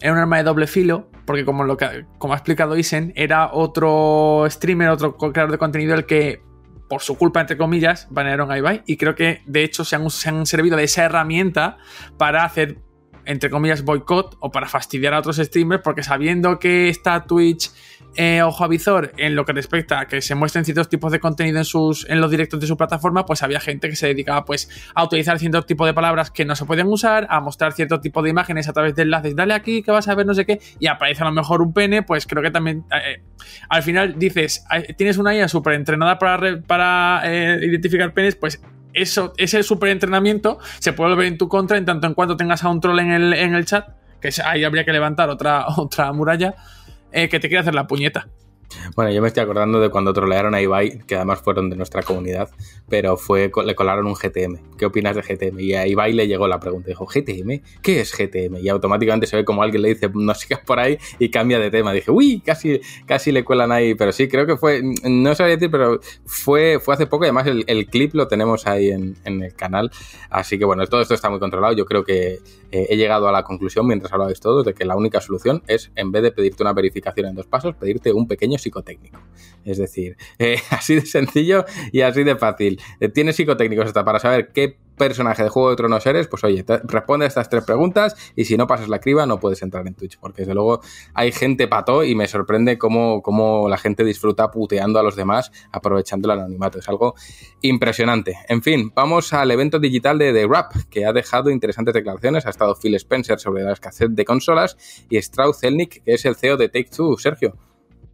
era 0.00 0.12
un 0.12 0.18
arma 0.18 0.36
de 0.36 0.44
doble 0.44 0.66
filo, 0.66 1.08
porque 1.26 1.44
como, 1.44 1.64
lo 1.64 1.76
que, 1.76 2.06
como 2.18 2.32
ha 2.32 2.36
explicado 2.36 2.76
Isen, 2.76 3.12
era 3.16 3.50
otro 3.52 4.46
streamer, 4.48 4.90
otro 4.90 5.16
creador 5.16 5.50
de 5.50 5.58
contenido 5.58 5.94
el 5.94 6.06
que, 6.06 6.40
por 6.88 7.02
su 7.02 7.18
culpa, 7.18 7.40
entre 7.40 7.56
comillas, 7.56 8.06
banearon 8.10 8.50
a 8.50 8.58
Ibai. 8.58 8.82
Y 8.86 8.96
creo 8.96 9.14
que, 9.14 9.42
de 9.46 9.64
hecho, 9.64 9.84
se 9.84 9.96
han, 9.96 10.08
se 10.10 10.28
han 10.28 10.46
servido 10.46 10.76
de 10.76 10.84
esa 10.84 11.04
herramienta 11.04 11.78
para 12.16 12.44
hacer, 12.44 12.78
entre 13.24 13.50
comillas, 13.50 13.82
boicot 13.82 14.36
o 14.40 14.50
para 14.50 14.68
fastidiar 14.68 15.14
a 15.14 15.18
otros 15.18 15.36
streamers, 15.36 15.82
porque 15.82 16.02
sabiendo 16.02 16.58
que 16.58 16.88
está 16.88 17.24
Twitch 17.24 17.70
eh, 18.20 18.42
ojo 18.42 18.64
a 18.64 18.68
en 19.16 19.36
lo 19.36 19.44
que 19.44 19.52
respecta 19.52 20.00
a 20.00 20.08
que 20.08 20.20
se 20.20 20.34
muestren 20.34 20.64
ciertos 20.64 20.88
tipos 20.88 21.12
de 21.12 21.20
contenido 21.20 21.58
en, 21.58 21.64
sus, 21.64 22.04
en 22.10 22.20
los 22.20 22.28
directos 22.32 22.58
de 22.58 22.66
su 22.66 22.76
plataforma, 22.76 23.24
pues 23.24 23.44
había 23.44 23.60
gente 23.60 23.88
que 23.88 23.94
se 23.94 24.08
dedicaba 24.08 24.44
pues 24.44 24.68
a 24.96 25.04
utilizar 25.04 25.38
ciertos 25.38 25.66
tipos 25.66 25.86
de 25.86 25.94
palabras 25.94 26.32
que 26.32 26.44
no 26.44 26.56
se 26.56 26.64
pueden 26.64 26.88
usar, 26.88 27.28
a 27.30 27.40
mostrar 27.40 27.74
cierto 27.74 28.00
tipo 28.00 28.20
de 28.20 28.30
imágenes 28.30 28.68
a 28.68 28.72
través 28.72 28.96
de 28.96 29.02
enlaces, 29.02 29.36
dale 29.36 29.54
aquí 29.54 29.84
que 29.84 29.92
vas 29.92 30.08
a 30.08 30.16
ver 30.16 30.26
no 30.26 30.34
sé 30.34 30.44
qué, 30.46 30.60
y 30.80 30.88
aparece 30.88 31.22
a 31.22 31.26
lo 31.26 31.32
mejor 31.32 31.62
un 31.62 31.72
pene, 31.72 32.02
pues 32.02 32.26
creo 32.26 32.42
que 32.42 32.50
también 32.50 32.84
eh, 32.90 33.22
al 33.68 33.84
final 33.84 34.18
dices, 34.18 34.64
tienes 34.96 35.16
una 35.16 35.32
IA 35.36 35.46
súper 35.46 35.74
entrenada 35.74 36.18
para, 36.18 36.60
para 36.62 37.22
eh, 37.22 37.60
identificar 37.62 38.12
penes, 38.14 38.34
pues 38.34 38.60
eso, 38.94 39.32
ese 39.36 39.62
súper 39.62 39.90
entrenamiento 39.90 40.58
se 40.80 40.92
puede 40.92 41.14
ver 41.14 41.26
en 41.28 41.38
tu 41.38 41.46
contra 41.46 41.78
en 41.78 41.84
tanto 41.84 42.08
en 42.08 42.14
cuanto 42.14 42.36
tengas 42.36 42.64
a 42.64 42.68
un 42.68 42.80
troll 42.80 42.98
en 42.98 43.12
el, 43.12 43.32
en 43.32 43.54
el 43.54 43.64
chat, 43.64 43.90
que 44.20 44.30
ahí 44.44 44.64
habría 44.64 44.84
que 44.84 44.90
levantar 44.90 45.30
otra, 45.30 45.66
otra 45.76 46.12
muralla 46.12 46.56
eh, 47.12 47.28
que 47.28 47.40
te 47.40 47.48
quiere 47.48 47.60
hacer 47.60 47.74
la 47.74 47.86
puñeta. 47.86 48.28
Bueno, 48.94 49.10
yo 49.10 49.22
me 49.22 49.28
estoy 49.28 49.42
acordando 49.42 49.80
de 49.80 49.90
cuando 49.90 50.12
trolearon 50.12 50.54
a 50.54 50.60
Ibai, 50.60 50.98
que 51.06 51.16
además 51.16 51.40
fueron 51.40 51.70
de 51.70 51.76
nuestra 51.76 52.02
comunidad, 52.02 52.50
pero 52.88 53.16
fue 53.16 53.50
le 53.64 53.74
colaron 53.74 54.06
un 54.06 54.14
GTM. 54.14 54.76
¿Qué 54.76 54.86
opinas 54.86 55.16
de 55.16 55.22
GTM? 55.22 55.58
Y 55.60 55.74
a 55.74 55.86
Ibai 55.86 56.12
le 56.12 56.26
llegó 56.26 56.46
la 56.48 56.60
pregunta, 56.60 56.88
dijo, 56.88 57.06
¿GTM? 57.06 57.62
¿Qué 57.82 58.00
es 58.00 58.12
GTM? 58.12 58.56
Y 58.58 58.68
automáticamente 58.68 59.26
se 59.26 59.36
ve 59.36 59.44
como 59.44 59.62
alguien 59.62 59.82
le 59.82 59.88
dice, 59.90 60.10
no 60.12 60.34
sigas 60.34 60.60
por 60.60 60.78
ahí 60.80 60.98
y 61.18 61.30
cambia 61.30 61.58
de 61.58 61.70
tema. 61.70 61.92
Dije, 61.92 62.10
uy, 62.10 62.40
casi, 62.44 62.80
casi 63.06 63.32
le 63.32 63.44
cuelan 63.44 63.72
ahí, 63.72 63.94
pero 63.94 64.12
sí, 64.12 64.28
creo 64.28 64.46
que 64.46 64.56
fue, 64.56 64.82
no 65.04 65.34
sabía 65.34 65.56
decir, 65.56 65.70
pero 65.70 66.00
fue, 66.26 66.78
fue 66.80 66.94
hace 66.94 67.06
poco 67.06 67.24
además 67.24 67.46
el, 67.46 67.86
clip 67.88 68.14
lo 68.14 68.28
tenemos 68.28 68.66
ahí 68.66 68.90
en, 68.90 69.16
el 69.24 69.54
canal. 69.54 69.90
Así 70.28 70.58
que 70.58 70.64
bueno, 70.64 70.86
todo 70.86 71.00
esto 71.00 71.14
está 71.14 71.30
muy 71.30 71.38
controlado. 71.38 71.74
Yo 71.74 71.86
creo 71.86 72.04
que 72.04 72.38
eh, 72.70 72.86
he 72.90 72.96
llegado 72.96 73.28
a 73.28 73.32
la 73.32 73.44
conclusión, 73.44 73.86
mientras 73.86 74.12
hablabais 74.12 74.40
todos, 74.40 74.64
de 74.64 74.74
que 74.74 74.84
la 74.84 74.96
única 74.96 75.20
solución 75.20 75.62
es, 75.66 75.90
en 75.96 76.12
vez 76.12 76.22
de 76.22 76.32
pedirte 76.32 76.62
una 76.62 76.72
verificación 76.72 77.26
en 77.26 77.34
dos 77.34 77.46
pasos, 77.46 77.74
pedirte 77.74 78.12
un 78.12 78.28
pequeño 78.28 78.58
psicotécnico. 78.58 79.20
Es 79.64 79.78
decir, 79.78 80.16
eh, 80.38 80.58
así 80.70 80.94
de 80.94 81.06
sencillo 81.06 81.64
y 81.92 82.02
así 82.02 82.24
de 82.24 82.36
fácil. 82.36 82.80
Eh, 83.00 83.08
tienes 83.08 83.36
psicotécnicos 83.36 83.86
hasta 83.86 84.04
para 84.04 84.18
saber 84.18 84.50
qué 84.52 84.76
personaje 84.98 85.42
de 85.42 85.48
Juego 85.48 85.70
de 85.70 85.76
Tronos 85.76 86.04
eres, 86.04 86.28
pues 86.28 86.44
oye, 86.44 86.64
responde 86.84 87.24
a 87.24 87.28
estas 87.28 87.48
tres 87.48 87.64
preguntas 87.64 88.14
y 88.36 88.44
si 88.44 88.56
no 88.56 88.66
pasas 88.66 88.88
la 88.88 88.98
criba 88.98 89.24
no 89.24 89.40
puedes 89.40 89.62
entrar 89.62 89.86
en 89.86 89.94
Twitch, 89.94 90.18
porque 90.18 90.42
desde 90.42 90.54
luego 90.54 90.80
hay 91.14 91.32
gente 91.32 91.68
pato 91.68 92.04
y 92.04 92.14
me 92.14 92.28
sorprende 92.28 92.76
cómo, 92.76 93.22
cómo 93.22 93.68
la 93.68 93.78
gente 93.78 94.04
disfruta 94.04 94.50
puteando 94.50 94.98
a 94.98 95.02
los 95.02 95.16
demás 95.16 95.50
aprovechando 95.72 96.30
el 96.30 96.38
anonimato. 96.38 96.78
Es 96.78 96.88
algo 96.88 97.14
impresionante. 97.62 98.36
En 98.48 98.62
fin, 98.62 98.92
vamos 98.94 99.32
al 99.32 99.50
evento 99.50 99.78
digital 99.78 100.18
de 100.18 100.32
The 100.32 100.46
Rap, 100.46 100.72
que 100.90 101.06
ha 101.06 101.12
dejado 101.12 101.50
interesantes 101.50 101.94
declaraciones. 101.94 102.46
Ha 102.46 102.50
estado 102.50 102.74
Phil 102.74 102.94
Spencer 102.96 103.38
sobre 103.38 103.62
la 103.62 103.72
escasez 103.72 104.08
de 104.10 104.24
consolas 104.24 104.76
y 105.08 105.16
Strauss 105.16 105.60
Zelnick, 105.60 106.02
que 106.02 106.14
es 106.14 106.24
el 106.24 106.36
CEO 106.36 106.56
de 106.56 106.68
Take 106.68 106.90
Two. 106.94 107.16
Sergio. 107.18 107.67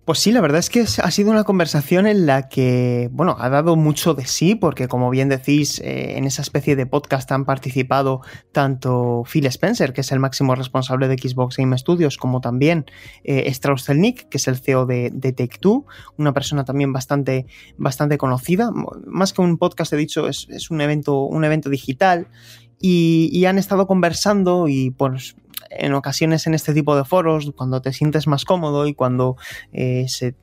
Pues 0.05 0.19
sí, 0.19 0.33
la 0.33 0.43
verdad 0.43 0.59
es 0.59 0.69
que 0.69 0.83
ha 0.83 1.11
sido 1.11 1.31
una 1.31 1.45
conversación 1.45 2.07
en 2.07 2.27
la 2.27 2.51
que, 2.51 3.09
bueno, 3.11 3.37
ha 3.39 3.49
dado 3.49 3.75
mucho 3.75 4.13
de 4.13 4.27
sí, 4.27 4.55
porque 4.55 4.87
como 4.87 5.09
bien 5.09 5.31
decís, 5.31 5.81
eh, 5.81 6.19
en 6.19 6.25
esa 6.25 6.43
especie 6.43 6.77
de 6.77 6.85
podcast 6.85 7.33
han 7.33 7.47
participado 7.47 8.21
tanto 8.53 9.23
Phil 9.25 9.47
Spencer, 9.47 9.95
que 9.95 10.03
es 10.03 10.13
el 10.13 10.19
máximo 10.19 10.57
responsable 10.57 11.09
de 11.09 11.17
Xbox 11.17 11.57
Game 11.57 11.79
Studios, 11.79 12.19
como 12.19 12.43
también 12.43 12.85
eh, 13.23 13.45
Strauss 13.47 13.87
que 13.87 14.27
es 14.31 14.47
el 14.47 14.59
CEO 14.59 14.85
de, 14.85 15.11
Take 15.11 15.57
Two, 15.59 15.87
una 16.19 16.35
persona 16.35 16.67
también 16.67 16.93
bastante, 16.93 17.47
bastante 17.79 18.19
conocida. 18.19 18.73
Más 19.07 19.33
que 19.33 19.41
un 19.41 19.57
podcast, 19.57 19.95
he 19.95 19.97
dicho, 19.97 20.29
es, 20.29 20.71
un, 20.71 20.83
evento, 20.83 21.23
un 21.23 21.45
evento 21.45 21.71
digital. 21.71 22.29
Y, 22.79 23.31
y, 23.33 23.47
han 23.47 23.57
estado 23.57 23.87
conversando 23.87 24.69
y 24.69 24.91
pues 24.91 25.37
en 25.79 25.95
ocasiones 25.95 26.47
en 26.47 26.55
este 26.55 26.75
tipo 26.75 26.97
de 26.97 27.05
foros, 27.05 27.53
cuando 27.57 27.81
te 27.83 27.93
sientes 27.93 28.27
más 28.27 28.45
cómodo 28.45 28.87
y 28.87 28.95
cuando 28.95 29.37
eh, 29.73 30.07
se, 30.09 30.35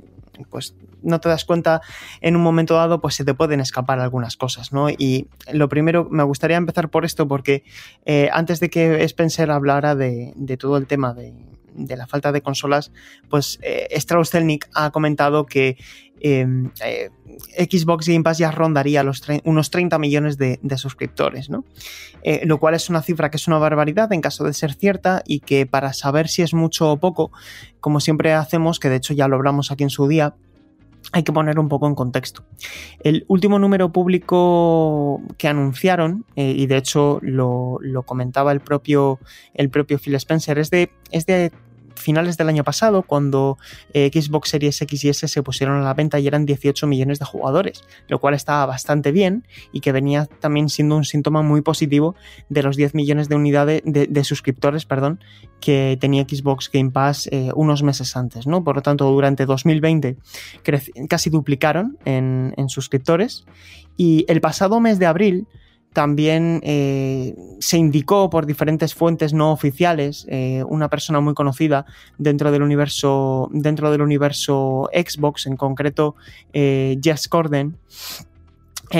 pues 0.49 0.75
no 1.03 1.19
te 1.19 1.29
das 1.29 1.45
cuenta 1.45 1.81
en 2.21 2.35
un 2.35 2.43
momento 2.43 2.75
dado, 2.75 3.01
pues 3.01 3.15
se 3.15 3.25
te 3.25 3.33
pueden 3.33 3.59
escapar 3.59 3.99
algunas 3.99 4.37
cosas, 4.37 4.71
¿no? 4.71 4.89
Y 4.89 5.27
lo 5.51 5.67
primero, 5.67 6.07
me 6.09 6.23
gustaría 6.23 6.57
empezar 6.57 6.89
por 6.89 7.05
esto 7.05 7.27
porque 7.27 7.63
eh, 8.05 8.29
antes 8.31 8.59
de 8.59 8.69
que 8.69 9.03
Spencer 9.03 9.51
hablara 9.51 9.95
de, 9.95 10.33
de 10.35 10.57
todo 10.57 10.77
el 10.77 10.87
tema 10.87 11.13
de, 11.13 11.33
de 11.73 11.95
la 11.95 12.07
falta 12.07 12.31
de 12.31 12.41
consolas, 12.41 12.91
pues 13.29 13.59
eh, 13.61 13.87
Strauss 13.91 14.31
Zelnick 14.31 14.69
ha 14.73 14.91
comentado 14.91 15.45
que 15.45 15.77
em, 16.19 16.71
eh, 16.83 17.09
Xbox 17.57 18.07
Game 18.07 18.23
Pass 18.23 18.37
ya 18.37 18.51
rondaría 18.51 19.03
los 19.03 19.21
unos 19.43 19.71
30 19.71 19.97
millones 19.99 20.37
de, 20.37 20.59
suscriptores, 20.77 21.49
¿no? 21.49 21.65
Eh, 22.23 22.41
lo 22.45 22.59
cual 22.59 22.75
es 22.75 22.89
una 22.89 23.01
cifra 23.01 23.29
que 23.29 23.37
es 23.37 23.47
una 23.47 23.57
barbaridad 23.57 24.11
en 24.13 24.21
caso 24.21 24.43
de 24.43 24.53
ser 24.53 24.73
cierta 24.73 25.23
y 25.25 25.39
que 25.39 25.65
para 25.65 25.93
saber 25.93 26.27
si 26.27 26.41
es 26.41 26.53
mucho 26.53 26.91
o 26.91 26.99
poco, 26.99 27.31
como 27.79 27.99
siempre 27.99 28.33
hacemos, 28.33 28.79
que 28.79 28.89
de 28.89 28.97
hecho 28.97 29.13
ya 29.13 29.27
lo 29.27 29.35
hablamos 29.35 29.71
aquí 29.71 29.83
en 29.83 29.89
su 29.89 30.07
día, 30.07 30.35
hay 31.11 31.23
que 31.23 31.33
poner 31.33 31.59
un 31.59 31.67
poco 31.67 31.87
en 31.87 31.95
contexto. 31.95 32.43
El 33.03 33.25
último 33.27 33.59
número 33.59 33.91
público 33.91 35.21
que 35.37 35.47
anunciaron, 35.47 36.25
eh, 36.35 36.53
y 36.55 36.67
de 36.67 36.77
hecho 36.77 37.19
lo, 37.21 37.79
comentaba 38.05 38.51
el 38.51 38.61
propio, 38.61 39.19
el 39.53 39.69
propio 39.69 39.99
Phil 39.99 40.15
Spencer, 40.15 40.59
es 40.59 40.69
de, 40.69 40.91
es 41.11 41.25
de 41.25 41.51
finales 42.01 42.37
del 42.37 42.49
año 42.49 42.63
pasado, 42.63 43.03
cuando 43.03 43.57
eh, 43.93 44.09
Xbox 44.13 44.49
Series 44.49 44.81
X 44.81 45.03
y 45.03 45.09
S 45.09 45.27
se 45.27 45.43
pusieron 45.43 45.77
a 45.77 45.83
la 45.83 45.93
venta 45.93 46.19
y 46.19 46.27
eran 46.27 46.45
18 46.45 46.87
millones 46.87 47.19
de 47.19 47.25
jugadores, 47.25 47.83
lo 48.07 48.19
cual 48.19 48.33
estaba 48.33 48.65
bastante 48.65 49.11
bien 49.11 49.45
y 49.71 49.81
que 49.81 49.91
venía 49.91 50.25
también 50.25 50.69
siendo 50.69 50.97
un 50.97 51.05
síntoma 51.05 51.41
muy 51.41 51.61
positivo 51.61 52.15
de 52.49 52.63
los 52.63 52.75
10 52.75 52.95
millones 52.95 53.29
de 53.29 53.35
unidades 53.35 53.81
de, 53.85 54.23
suscriptores, 54.23 54.85
perdón, 54.85 55.19
que 55.59 55.97
tenía 55.99 56.23
Xbox 56.23 56.69
Game 56.71 56.91
Pass 56.91 57.27
eh, 57.31 57.51
unos 57.55 57.83
meses 57.83 58.15
antes, 58.15 58.47
¿no? 58.47 58.63
Por 58.63 58.75
lo 58.75 58.81
tanto, 58.81 59.09
durante 59.09 59.45
2020 59.45 60.17
casi 61.07 61.29
duplicaron 61.29 61.97
en, 62.05 62.53
en 62.57 62.69
suscriptores 62.69 63.45
y 63.97 64.25
el 64.27 64.41
pasado 64.41 64.79
mes 64.79 64.99
de 64.99 65.05
abril 65.05 65.47
también 65.93 66.61
eh, 66.63 67.35
se 67.59 67.77
indicó 67.77 68.29
por 68.29 68.45
diferentes 68.45 68.95
fuentes 68.95 69.33
no 69.33 69.51
oficiales, 69.51 70.25
eh, 70.29 70.63
una 70.67 70.89
persona 70.89 71.19
muy 71.19 71.33
conocida 71.33 71.85
dentro 72.17 72.51
del 72.51 72.63
universo, 72.63 73.49
dentro 73.51 73.91
del 73.91 74.01
universo 74.01 74.89
Xbox, 74.93 75.47
en 75.47 75.57
concreto 75.57 76.15
eh, 76.53 76.97
Jess 77.01 77.27
Corden, 77.27 77.77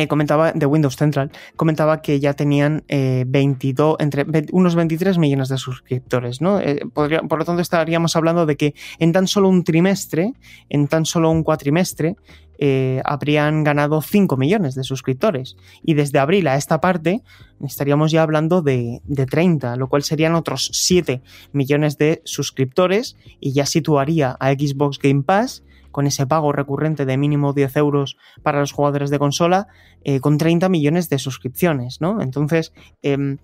comentaba 0.08 0.54
de 0.54 0.66
Windows 0.66 0.96
Central, 0.96 1.32
comentaba 1.58 2.02
que 2.02 2.22
ya 2.22 2.34
tenían 2.34 2.82
22, 2.88 3.98
entre 4.00 4.26
unos 4.54 4.74
23 4.74 5.18
millones 5.18 5.50
de 5.50 5.58
suscriptores, 5.58 6.40
¿no? 6.40 6.62
por 6.94 7.40
lo 7.40 7.44
tanto, 7.44 7.62
estaríamos 7.62 8.16
hablando 8.16 8.46
de 8.46 8.56
que 8.56 8.74
en 9.00 9.12
tan 9.12 9.28
solo 9.28 9.50
un 9.50 9.66
trimestre, 9.66 10.32
en 10.70 10.88
tan 10.88 11.04
solo 11.04 11.30
un 11.30 11.44
cuatrimestre, 11.44 12.16
eh, 12.64 13.02
habrían 13.06 13.64
ganado 13.64 14.04
5 14.04 14.38
millones 14.38 14.76
de 14.76 14.84
suscriptores. 14.84 15.58
Y 15.84 15.96
desde 15.96 16.20
abril 16.20 16.48
a 16.48 16.58
esta 16.58 16.80
parte 16.80 17.24
estaríamos 17.66 18.12
ya 18.12 18.22
hablando 18.22 18.62
de, 18.62 19.02
de 19.04 19.26
30, 19.26 19.78
lo 19.78 19.90
cual 19.90 20.04
serían 20.04 20.36
otros 20.36 20.70
7 20.72 21.24
millones 21.54 21.98
de 21.98 22.22
suscriptores 22.24 23.18
y 23.40 23.54
ya 23.54 23.66
situaría 23.66 24.38
a 24.40 24.52
Xbox 24.52 25.00
Game 25.00 25.24
Pass 25.24 25.64
con 25.90 26.06
ese 26.06 26.28
pago 26.28 26.52
recurrente 26.52 27.06
de 27.06 27.18
mínimo 27.18 27.54
10 27.54 27.78
euros 27.78 28.16
para 28.44 28.60
los 28.60 28.74
jugadores 28.74 29.10
de 29.10 29.18
consola, 29.18 29.68
eh, 30.04 30.20
con 30.20 30.38
30 30.38 30.70
millones 30.70 31.10
de 31.10 31.18
suscripciones, 31.18 32.00
¿no? 32.00 32.22
Entonces, 32.22 32.74
eh, 33.02 33.38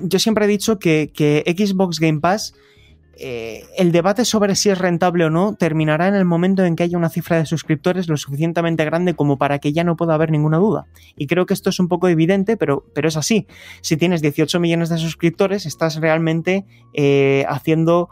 yo 0.00 0.20
siempre 0.20 0.44
he 0.44 0.48
dicho 0.48 0.78
que, 0.78 1.10
que 1.12 1.42
Xbox 1.58 1.98
Game 1.98 2.20
Pass 2.20 2.54
eh, 3.22 3.66
el 3.76 3.92
debate 3.92 4.24
sobre 4.24 4.56
si 4.56 4.70
es 4.70 4.78
rentable 4.78 5.26
o 5.26 5.30
no 5.30 5.54
terminará 5.54 6.08
en 6.08 6.14
el 6.14 6.24
momento 6.24 6.64
en 6.64 6.74
que 6.74 6.84
haya 6.84 6.96
una 6.96 7.10
cifra 7.10 7.36
de 7.36 7.44
suscriptores 7.44 8.08
lo 8.08 8.16
suficientemente 8.16 8.82
grande 8.86 9.12
como 9.12 9.36
para 9.36 9.58
que 9.58 9.74
ya 9.74 9.84
no 9.84 9.94
pueda 9.94 10.14
haber 10.14 10.30
ninguna 10.30 10.56
duda. 10.56 10.86
Y 11.16 11.26
creo 11.26 11.44
que 11.44 11.52
esto 11.52 11.68
es 11.68 11.78
un 11.80 11.88
poco 11.88 12.08
evidente, 12.08 12.56
pero, 12.56 12.86
pero 12.94 13.08
es 13.08 13.18
así. 13.18 13.46
Si 13.82 13.98
tienes 13.98 14.22
18 14.22 14.58
millones 14.58 14.88
de 14.88 14.96
suscriptores, 14.96 15.66
estás 15.66 15.96
realmente 15.96 16.64
eh, 16.94 17.44
haciendo 17.46 18.08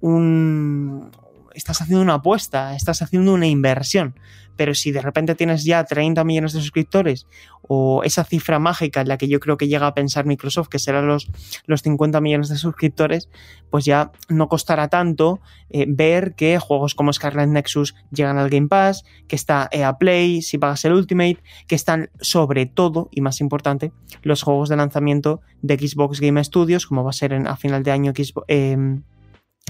un, 0.00 1.10
estás 1.54 1.80
haciendo 1.80 2.02
una 2.02 2.14
apuesta, 2.14 2.76
estás 2.76 3.00
haciendo 3.00 3.32
una 3.32 3.46
inversión. 3.46 4.14
Pero 4.60 4.74
si 4.74 4.92
de 4.92 5.00
repente 5.00 5.34
tienes 5.34 5.64
ya 5.64 5.84
30 5.84 6.22
millones 6.22 6.52
de 6.52 6.60
suscriptores 6.60 7.26
o 7.62 8.02
esa 8.04 8.24
cifra 8.24 8.58
mágica 8.58 9.00
en 9.00 9.08
la 9.08 9.16
que 9.16 9.26
yo 9.26 9.40
creo 9.40 9.56
que 9.56 9.68
llega 9.68 9.86
a 9.86 9.94
pensar 9.94 10.26
Microsoft, 10.26 10.68
que 10.68 10.78
serán 10.78 11.06
los, 11.06 11.30
los 11.64 11.80
50 11.80 12.20
millones 12.20 12.50
de 12.50 12.56
suscriptores, 12.56 13.30
pues 13.70 13.86
ya 13.86 14.12
no 14.28 14.48
costará 14.48 14.88
tanto 14.88 15.40
eh, 15.70 15.86
ver 15.88 16.34
que 16.34 16.58
juegos 16.58 16.94
como 16.94 17.10
Scarlet 17.10 17.48
Nexus 17.48 17.94
llegan 18.12 18.36
al 18.36 18.50
Game 18.50 18.68
Pass, 18.68 19.06
que 19.28 19.36
está 19.36 19.66
EA 19.72 19.96
Play, 19.96 20.42
si 20.42 20.58
pagas 20.58 20.84
el 20.84 20.92
Ultimate, 20.92 21.38
que 21.66 21.74
están 21.74 22.10
sobre 22.20 22.66
todo, 22.66 23.08
y 23.12 23.22
más 23.22 23.40
importante, 23.40 23.92
los 24.20 24.42
juegos 24.42 24.68
de 24.68 24.76
lanzamiento 24.76 25.40
de 25.62 25.78
Xbox 25.78 26.20
Game 26.20 26.44
Studios, 26.44 26.86
como 26.86 27.02
va 27.02 27.08
a 27.08 27.14
ser 27.14 27.32
en, 27.32 27.46
a 27.46 27.56
final 27.56 27.82
de 27.82 27.92
año 27.92 28.12
Xbox... 28.14 28.44
Eh, 28.48 28.76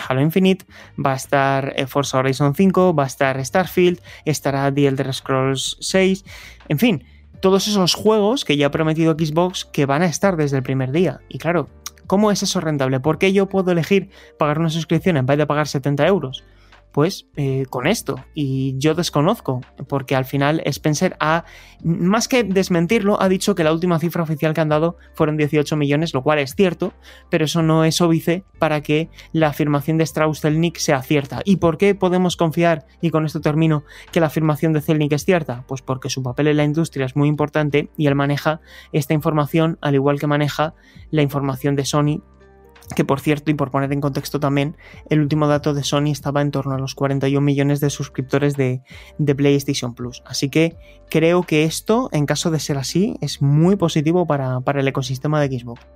Halo 0.08 0.20
Infinite, 0.20 0.66
va 1.04 1.12
a 1.12 1.16
estar 1.16 1.72
eh, 1.76 1.86
Forza 1.86 2.18
Horizon 2.18 2.54
5, 2.54 2.94
va 2.94 3.04
a 3.04 3.06
estar 3.06 3.44
Starfield, 3.44 4.00
estará 4.24 4.72
The 4.72 4.86
Elder 4.86 5.12
Scrolls 5.12 5.76
6, 5.80 6.24
en 6.68 6.78
fin, 6.78 7.04
todos 7.40 7.68
esos 7.68 7.94
juegos 7.94 8.44
que 8.44 8.56
ya 8.56 8.66
ha 8.66 8.70
prometido 8.70 9.14
Xbox 9.14 9.64
que 9.64 9.86
van 9.86 10.02
a 10.02 10.06
estar 10.06 10.36
desde 10.36 10.58
el 10.58 10.62
primer 10.62 10.92
día. 10.92 11.20
Y 11.28 11.38
claro, 11.38 11.68
¿cómo 12.06 12.30
es 12.30 12.42
eso 12.42 12.60
rentable? 12.60 13.00
¿Por 13.00 13.18
qué 13.18 13.32
yo 13.32 13.48
puedo 13.48 13.72
elegir 13.72 14.10
pagar 14.38 14.58
una 14.58 14.70
suscripción 14.70 15.16
en 15.16 15.26
vez 15.26 15.38
de 15.38 15.46
pagar 15.46 15.66
70 15.66 16.06
euros? 16.06 16.44
Pues 16.92 17.28
eh, 17.36 17.66
con 17.70 17.86
esto. 17.86 18.24
Y 18.34 18.74
yo 18.78 18.94
desconozco, 18.94 19.60
porque 19.88 20.16
al 20.16 20.24
final 20.24 20.62
Spencer 20.64 21.16
ha, 21.20 21.44
más 21.82 22.28
que 22.28 22.44
desmentirlo, 22.44 23.20
ha 23.20 23.28
dicho 23.28 23.54
que 23.54 23.64
la 23.64 23.72
última 23.72 23.98
cifra 23.98 24.22
oficial 24.22 24.54
que 24.54 24.60
han 24.60 24.68
dado 24.68 24.96
fueron 25.14 25.36
18 25.36 25.76
millones, 25.76 26.14
lo 26.14 26.22
cual 26.22 26.38
es 26.38 26.54
cierto, 26.54 26.92
pero 27.30 27.44
eso 27.44 27.62
no 27.62 27.84
es 27.84 28.00
óbice 28.00 28.44
para 28.58 28.80
que 28.80 29.08
la 29.32 29.48
afirmación 29.48 29.98
de 29.98 30.04
Strauss-Zelnick 30.04 30.78
sea 30.78 31.02
cierta. 31.02 31.40
¿Y 31.44 31.56
por 31.56 31.78
qué 31.78 31.94
podemos 31.94 32.36
confiar, 32.36 32.86
y 33.00 33.10
con 33.10 33.24
esto 33.24 33.40
termino, 33.40 33.84
que 34.12 34.20
la 34.20 34.26
afirmación 34.26 34.72
de 34.72 34.80
Zelnick 34.80 35.12
es 35.12 35.24
cierta? 35.24 35.64
Pues 35.66 35.82
porque 35.82 36.10
su 36.10 36.22
papel 36.22 36.48
en 36.48 36.56
la 36.56 36.64
industria 36.64 37.06
es 37.06 37.16
muy 37.16 37.28
importante 37.28 37.90
y 37.96 38.06
él 38.06 38.14
maneja 38.14 38.60
esta 38.92 39.14
información 39.14 39.78
al 39.80 39.94
igual 39.94 40.18
que 40.18 40.26
maneja 40.26 40.74
la 41.10 41.22
información 41.22 41.76
de 41.76 41.84
Sony 41.84 42.22
que 42.94 43.04
por 43.04 43.20
cierto, 43.20 43.50
y 43.50 43.54
por 43.54 43.70
poner 43.70 43.92
en 43.92 44.00
contexto 44.00 44.40
también, 44.40 44.76
el 45.08 45.20
último 45.20 45.46
dato 45.46 45.74
de 45.74 45.84
Sony 45.84 46.10
estaba 46.10 46.42
en 46.42 46.50
torno 46.50 46.74
a 46.74 46.78
los 46.78 46.94
41 46.94 47.40
millones 47.40 47.80
de 47.80 47.90
suscriptores 47.90 48.56
de, 48.56 48.82
de, 49.18 49.34
PlayStation 49.34 49.94
Plus. 49.94 50.22
Así 50.26 50.50
que 50.50 50.76
creo 51.08 51.42
que 51.42 51.64
esto, 51.64 52.08
en 52.12 52.26
caso 52.26 52.50
de 52.50 52.60
ser 52.60 52.78
así, 52.78 53.16
es 53.20 53.42
muy 53.42 53.76
positivo 53.76 54.26
para, 54.26 54.60
para 54.60 54.80
el 54.80 54.88
ecosistema 54.88 55.40
de 55.40 55.58
Xbox. 55.58 55.86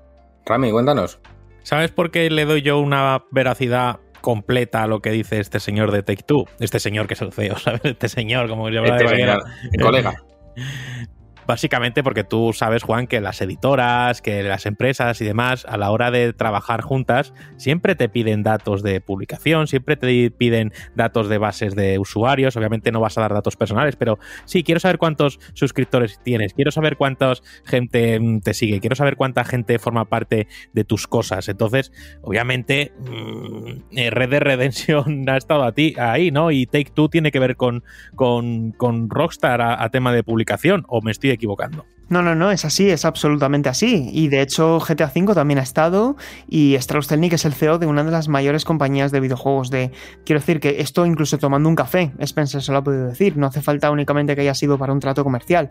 Rami, 0.46 0.70
cuéntanos. 0.70 1.20
¿Sabes 1.62 1.90
por 1.90 2.10
qué 2.10 2.28
le 2.30 2.44
doy 2.44 2.62
yo 2.62 2.78
una 2.78 3.24
veracidad 3.30 4.00
completa 4.20 4.82
a 4.82 4.86
lo 4.86 5.00
que 5.00 5.10
dice 5.10 5.40
este 5.40 5.60
señor 5.60 5.92
de 5.92 6.02
Take 6.02 6.22
Two? 6.22 6.44
Este 6.60 6.78
señor 6.78 7.06
que 7.06 7.14
es 7.14 7.22
el 7.22 7.32
CEO, 7.32 7.56
¿sabes? 7.58 7.80
Este 7.84 8.08
señor, 8.08 8.48
como 8.48 8.68
yo 8.68 8.82
este 8.84 9.04
de 9.04 9.08
señor, 9.08 9.44
mi 9.72 9.78
colega. 9.78 10.14
Básicamente 11.46 12.02
porque 12.02 12.24
tú 12.24 12.52
sabes, 12.52 12.82
Juan, 12.82 13.06
que 13.06 13.20
las 13.20 13.40
editoras, 13.40 14.22
que 14.22 14.42
las 14.42 14.66
empresas 14.66 15.20
y 15.20 15.24
demás, 15.24 15.66
a 15.68 15.76
la 15.76 15.90
hora 15.90 16.10
de 16.10 16.32
trabajar 16.32 16.82
juntas, 16.82 17.34
siempre 17.56 17.94
te 17.94 18.08
piden 18.08 18.42
datos 18.42 18.82
de 18.82 19.00
publicación, 19.00 19.66
siempre 19.66 19.96
te 19.96 20.30
piden 20.30 20.72
datos 20.94 21.28
de 21.28 21.38
bases 21.38 21.74
de 21.74 21.98
usuarios. 21.98 22.56
Obviamente 22.56 22.92
no 22.92 23.00
vas 23.00 23.18
a 23.18 23.22
dar 23.22 23.34
datos 23.34 23.56
personales, 23.56 23.96
pero 23.96 24.18
sí, 24.44 24.62
quiero 24.62 24.80
saber 24.80 24.98
cuántos 24.98 25.38
suscriptores 25.54 26.20
tienes, 26.22 26.54
quiero 26.54 26.70
saber 26.70 26.96
cuánta 26.96 27.34
gente 27.64 28.18
mm, 28.18 28.40
te 28.40 28.54
sigue, 28.54 28.80
quiero 28.80 28.96
saber 28.96 29.16
cuánta 29.16 29.44
gente 29.44 29.78
forma 29.78 30.06
parte 30.06 30.46
de 30.72 30.84
tus 30.84 31.06
cosas. 31.06 31.48
Entonces, 31.48 31.92
obviamente, 32.22 32.92
mmm, 32.98 33.96
Red 34.10 34.30
Dead 34.30 34.42
Redemption 34.42 35.28
ha 35.28 35.36
estado 35.36 35.64
a 35.64 35.72
ti, 35.72 35.94
ahí, 35.98 36.30
¿no? 36.30 36.50
Y 36.50 36.66
Take 36.66 36.90
Two 36.94 37.08
tiene 37.08 37.30
que 37.30 37.38
ver 37.38 37.56
con, 37.56 37.84
con, 38.14 38.72
con 38.72 39.10
Rockstar 39.10 39.60
a, 39.60 39.82
a 39.82 39.90
tema 39.90 40.12
de 40.12 40.22
publicación, 40.22 40.84
o 40.88 41.02
me 41.02 41.10
estoy 41.10 41.30
equivocando. 41.34 41.84
No, 42.08 42.22
no, 42.22 42.34
no, 42.34 42.50
es 42.50 42.64
así, 42.64 42.90
es 42.90 43.04
absolutamente 43.04 43.68
así. 43.68 44.10
Y 44.12 44.28
de 44.28 44.42
hecho 44.42 44.78
GTA 44.78 45.10
V 45.14 45.34
también 45.34 45.58
ha 45.58 45.62
estado 45.62 46.16
y 46.48 46.74
Strauss 46.74 47.08
Zelnick 47.08 47.32
es 47.32 47.44
el 47.44 47.54
CEO 47.54 47.78
de 47.78 47.86
una 47.86 48.04
de 48.04 48.10
las 48.10 48.28
mayores 48.28 48.64
compañías 48.64 49.10
de 49.10 49.20
videojuegos 49.20 49.70
de... 49.70 49.90
Quiero 50.24 50.40
decir 50.40 50.60
que 50.60 50.80
esto 50.80 51.06
incluso 51.06 51.38
tomando 51.38 51.68
un 51.68 51.76
café, 51.76 52.12
Spencer 52.18 52.62
se 52.62 52.72
lo 52.72 52.78
ha 52.78 52.84
podido 52.84 53.06
decir, 53.06 53.36
no 53.36 53.46
hace 53.46 53.62
falta 53.62 53.90
únicamente 53.90 54.34
que 54.34 54.42
haya 54.42 54.54
sido 54.54 54.78
para 54.78 54.92
un 54.92 55.00
trato 55.00 55.24
comercial. 55.24 55.68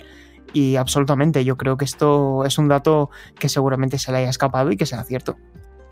Y 0.53 0.75
absolutamente, 0.75 1.45
yo 1.45 1.55
creo 1.55 1.77
que 1.77 1.85
esto 1.85 2.45
es 2.45 2.57
un 2.57 2.67
dato 2.67 3.09
que 3.39 3.47
seguramente 3.47 3.97
se 3.97 4.11
le 4.11 4.19
haya 4.19 4.29
escapado 4.29 4.71
y 4.71 4.77
que 4.77 4.85
será 4.85 5.03
cierto. 5.03 5.37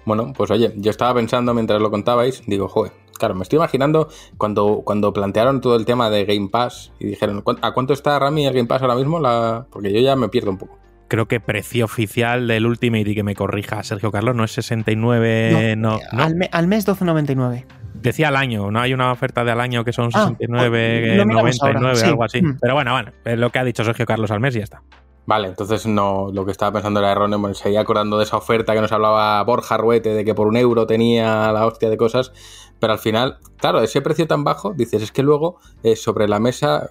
Bueno, 0.05 0.33
pues 0.35 0.49
oye, 0.51 0.73
yo 0.77 0.89
estaba 0.89 1.13
pensando 1.13 1.53
mientras 1.53 1.79
lo 1.79 1.91
contabais, 1.91 2.41
digo, 2.47 2.67
joder, 2.67 2.91
claro, 3.21 3.35
me 3.35 3.43
estoy 3.43 3.57
imaginando 3.57 4.09
cuando, 4.37 4.81
cuando 4.83 5.13
plantearon 5.13 5.61
todo 5.61 5.75
el 5.75 5.85
tema 5.85 6.09
de 6.09 6.25
Game 6.25 6.49
Pass 6.49 6.91
y 6.99 7.05
dijeron, 7.05 7.43
¿a 7.61 7.71
cuánto 7.71 7.93
está 7.93 8.17
Rami 8.17 8.47
el 8.47 8.53
Game 8.53 8.67
Pass 8.67 8.81
ahora 8.81 8.95
mismo? 8.95 9.19
La... 9.19 9.67
Porque 9.69 9.93
yo 9.93 9.99
ya 9.99 10.15
me 10.15 10.27
pierdo 10.27 10.49
un 10.49 10.57
poco. 10.57 10.79
Creo 11.07 11.27
que 11.27 11.39
precio 11.39 11.85
oficial 11.85 12.47
del 12.47 12.65
Ultimate 12.65 13.07
y 13.11 13.13
que 13.13 13.21
me 13.21 13.35
corrija 13.35 13.83
Sergio 13.83 14.11
Carlos 14.11 14.35
no 14.35 14.43
es 14.43 14.53
69, 14.53 15.75
no. 15.77 15.91
no, 15.91 15.99
no. 16.11 16.23
Al, 16.23 16.35
me, 16.35 16.49
al, 16.51 16.67
mes 16.67 16.87
12,99. 16.87 17.65
Decía 17.93 18.29
al 18.29 18.37
año, 18.37 18.71
no 18.71 18.79
hay 18.79 18.95
una 18.95 19.11
oferta 19.11 19.43
de 19.43 19.51
al 19.51 19.59
año 19.59 19.85
que 19.85 19.93
son 19.93 20.11
69, 20.11 21.19
ah, 21.21 21.25
99, 21.25 21.95
sí. 21.95 22.05
algo 22.05 22.23
así. 22.23 22.41
Mm. 22.41 22.57
Pero 22.59 22.73
bueno, 22.73 22.93
bueno, 22.93 23.11
es 23.23 23.37
lo 23.37 23.51
que 23.51 23.59
ha 23.59 23.63
dicho 23.63 23.83
Sergio 23.83 24.07
Carlos 24.07 24.31
al 24.31 24.39
mes 24.39 24.55
y 24.55 24.59
ya 24.59 24.63
está. 24.63 24.81
Vale, 25.27 25.47
entonces 25.49 25.85
no, 25.85 26.29
lo 26.33 26.45
que 26.45 26.51
estaba 26.51 26.73
pensando 26.73 26.99
era 26.99 27.11
erróneo, 27.11 27.37
me 27.37 27.53
seguía 27.53 27.81
acordando 27.81 28.17
de 28.17 28.23
esa 28.23 28.37
oferta 28.37 28.73
que 28.73 28.81
nos 28.81 28.91
hablaba 28.91 29.41
Borja 29.43 29.77
Ruete 29.77 30.13
de 30.13 30.25
que 30.25 30.33
por 30.33 30.47
un 30.47 30.57
euro 30.57 30.87
tenía 30.87 31.51
la 31.51 31.65
hostia 31.65 31.89
de 31.89 31.97
cosas, 31.97 32.33
pero 32.81 32.93
al 32.93 32.99
final, 32.99 33.37
claro, 33.57 33.81
ese 33.81 34.01
precio 34.01 34.25
tan 34.25 34.43
bajo, 34.43 34.73
dices, 34.73 35.03
es 35.03 35.11
que 35.11 35.21
luego 35.21 35.59
eh, 35.83 35.95
sobre 35.95 36.27
la 36.27 36.39
mesa 36.39 36.89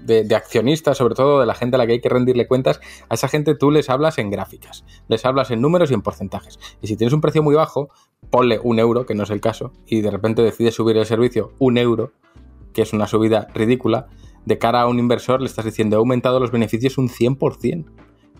de, 0.00 0.22
de, 0.22 0.36
accionistas, 0.36 0.96
sobre 0.96 1.16
todo 1.16 1.40
de 1.40 1.46
la 1.46 1.56
gente 1.56 1.74
a 1.74 1.78
la 1.78 1.86
que 1.88 1.94
hay 1.94 2.00
que 2.00 2.08
rendirle 2.08 2.46
cuentas, 2.46 2.80
a 3.08 3.14
esa 3.14 3.26
gente 3.26 3.56
tú 3.56 3.72
les 3.72 3.90
hablas 3.90 4.18
en 4.18 4.30
gráficas, 4.30 4.84
les 5.08 5.24
hablas 5.26 5.50
en 5.50 5.60
números 5.60 5.90
y 5.90 5.94
en 5.94 6.02
porcentajes. 6.02 6.60
Y 6.80 6.86
si 6.86 6.96
tienes 6.96 7.12
un 7.12 7.20
precio 7.20 7.42
muy 7.42 7.56
bajo, 7.56 7.88
ponle 8.30 8.60
un 8.62 8.78
euro, 8.78 9.06
que 9.06 9.16
no 9.16 9.24
es 9.24 9.30
el 9.30 9.40
caso, 9.40 9.72
y 9.86 10.02
de 10.02 10.12
repente 10.12 10.42
decides 10.42 10.76
subir 10.76 10.96
el 10.96 11.04
servicio 11.04 11.52
un 11.58 11.78
euro, 11.78 12.12
que 12.72 12.82
es 12.82 12.92
una 12.92 13.08
subida 13.08 13.48
ridícula, 13.54 14.06
de 14.44 14.56
cara 14.56 14.82
a 14.82 14.86
un 14.86 15.00
inversor 15.00 15.40
le 15.40 15.46
estás 15.46 15.64
diciendo 15.64 15.96
he 15.96 15.98
aumentado 15.98 16.38
los 16.38 16.52
beneficios 16.52 16.96
un 16.96 17.08
100% 17.08 17.86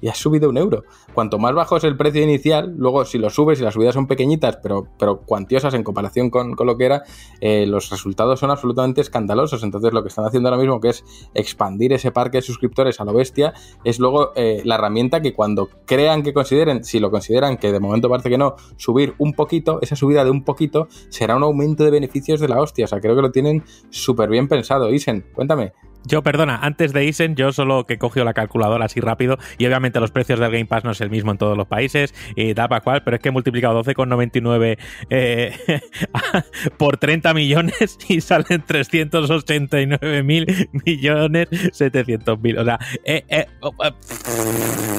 y 0.01 0.09
has 0.09 0.19
subido 0.19 0.49
un 0.49 0.59
euro. 0.59 0.85
Cuanto 1.15 1.39
más 1.39 1.55
bajo 1.55 1.77
es 1.77 1.85
el 1.85 1.97
precio 1.97 2.23
inicial, 2.23 2.75
luego 2.77 3.05
si 3.05 3.19
lo 3.19 3.31
subes 3.31 3.61
y 3.61 3.63
las 3.63 3.75
subidas 3.75 3.95
son 3.95 4.07
pequeñitas, 4.07 4.59
pero, 4.63 4.89
pero 4.99 5.21
cuantiosas 5.23 5.75
en 5.75 5.83
comparación 5.83 6.31
con, 6.31 6.55
con 6.55 6.67
lo 6.67 6.77
que 6.77 6.87
era, 6.87 7.03
eh, 7.41 7.67
los 7.67 7.91
resultados 7.91 8.41
son 8.41 8.51
absolutamente 8.51 9.01
escandalosos. 9.01 9.63
Entonces 9.63 9.93
lo 9.93 10.03
que 10.03 10.09
están 10.09 10.25
haciendo 10.25 10.49
ahora 10.49 10.61
mismo, 10.61 10.81
que 10.81 10.91
es 10.91 11.05
expandir 11.35 11.93
ese 11.93 12.11
parque 12.11 12.39
de 12.39 12.43
suscriptores 12.43 13.01
a 13.01 13.05
lo 13.05 13.13
bestia, 13.13 13.55
es 13.85 13.99
luego 13.99 14.33
eh, 14.37 14.63
la 14.65 14.77
herramienta 14.77 15.21
que 15.21 15.35
cuando 15.35 15.69
crean 15.87 16.23
que 16.23 16.33
consideren, 16.33 16.85
si 16.85 17.01
lo 17.01 17.11
consideran, 17.11 17.57
que 17.57 17.73
de 17.73 17.81
momento 17.81 18.09
parece 18.09 18.31
que 18.31 18.39
no, 18.39 18.57
subir 18.77 19.15
un 19.19 19.35
poquito, 19.35 19.79
esa 19.83 19.97
subida 19.97 20.25
de 20.25 20.31
un 20.31 20.45
poquito 20.45 20.89
será 21.09 21.37
un 21.37 21.43
aumento 21.43 21.85
de 21.85 21.91
beneficios 21.91 22.41
de 22.41 22.49
la 22.49 22.61
hostia. 22.61 22.85
O 22.85 22.89
sea, 22.89 23.01
creo 23.01 23.17
que 23.17 23.23
lo 23.23 23.31
tienen 23.31 23.65
súper 23.91 24.31
bien 24.31 24.49
pensado. 24.49 24.91
Isen, 24.91 25.25
cuéntame. 25.35 25.73
Yo, 26.05 26.23
perdona, 26.23 26.57
antes 26.63 26.93
de 26.93 27.05
Isen, 27.05 27.37
yo 27.37 27.53
solo 27.53 27.85
que 27.85 27.99
cogió 27.99 28.25
la 28.25 28.33
calculadora 28.33 28.87
así 28.87 29.01
rápido 29.01 29.39
y 29.59 29.67
obviamente 29.67 30.01
los 30.01 30.11
precios 30.11 30.39
del 30.39 30.51
Game 30.51 30.67
Pass 30.67 30.85
no 30.85 30.93
es 30.93 31.01
el 31.01 31.11
mismo 31.11 31.33
en 31.33 31.39
todos 31.39 31.57
los 31.57 31.67
países 31.67 32.15
y 32.37 32.55
da 32.55 32.69
para 32.69 32.81
cual, 32.83 33.03
pero 33.05 33.17
es 33.17 33.23
que 33.23 33.29
he 33.29 33.33
multiplicado 33.33 33.83
12,99 33.83 34.79
eh, 35.11 35.81
por 36.79 36.97
30 36.97 37.35
millones 37.35 37.99
y 38.09 38.21
salen 38.21 38.63
389 38.67 40.23
mil 40.23 40.69
millones 40.85 41.49
700 41.73 42.41
mil. 42.41 42.59
O 42.59 42.65
sea, 42.65 42.79
eh, 43.05 43.25
eh, 43.29 43.47
oh, 43.61 43.73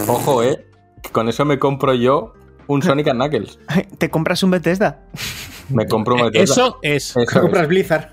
ojo, 0.08 0.43
eh, 0.43 0.66
con 1.12 1.30
eso 1.30 1.45
me 1.45 1.58
compro 1.58 1.93
yo 1.93 2.34
un 2.68 2.84
Sonic 2.84 3.08
and 3.08 3.20
Knuckles. 3.20 3.60
¿Te 3.97 4.10
compras 4.10 4.43
un 4.43 4.52
Bethesda? 4.52 5.02
Me 5.70 5.88
compro 5.88 6.16
un 6.16 6.22
Bethesda. 6.24 6.43
Eso 6.43 6.80
es. 6.82 7.16
Eso 7.18 7.20
¿Te 7.26 7.39
compras 7.39 7.64
es. 7.64 7.70
Blizzard? 7.70 8.10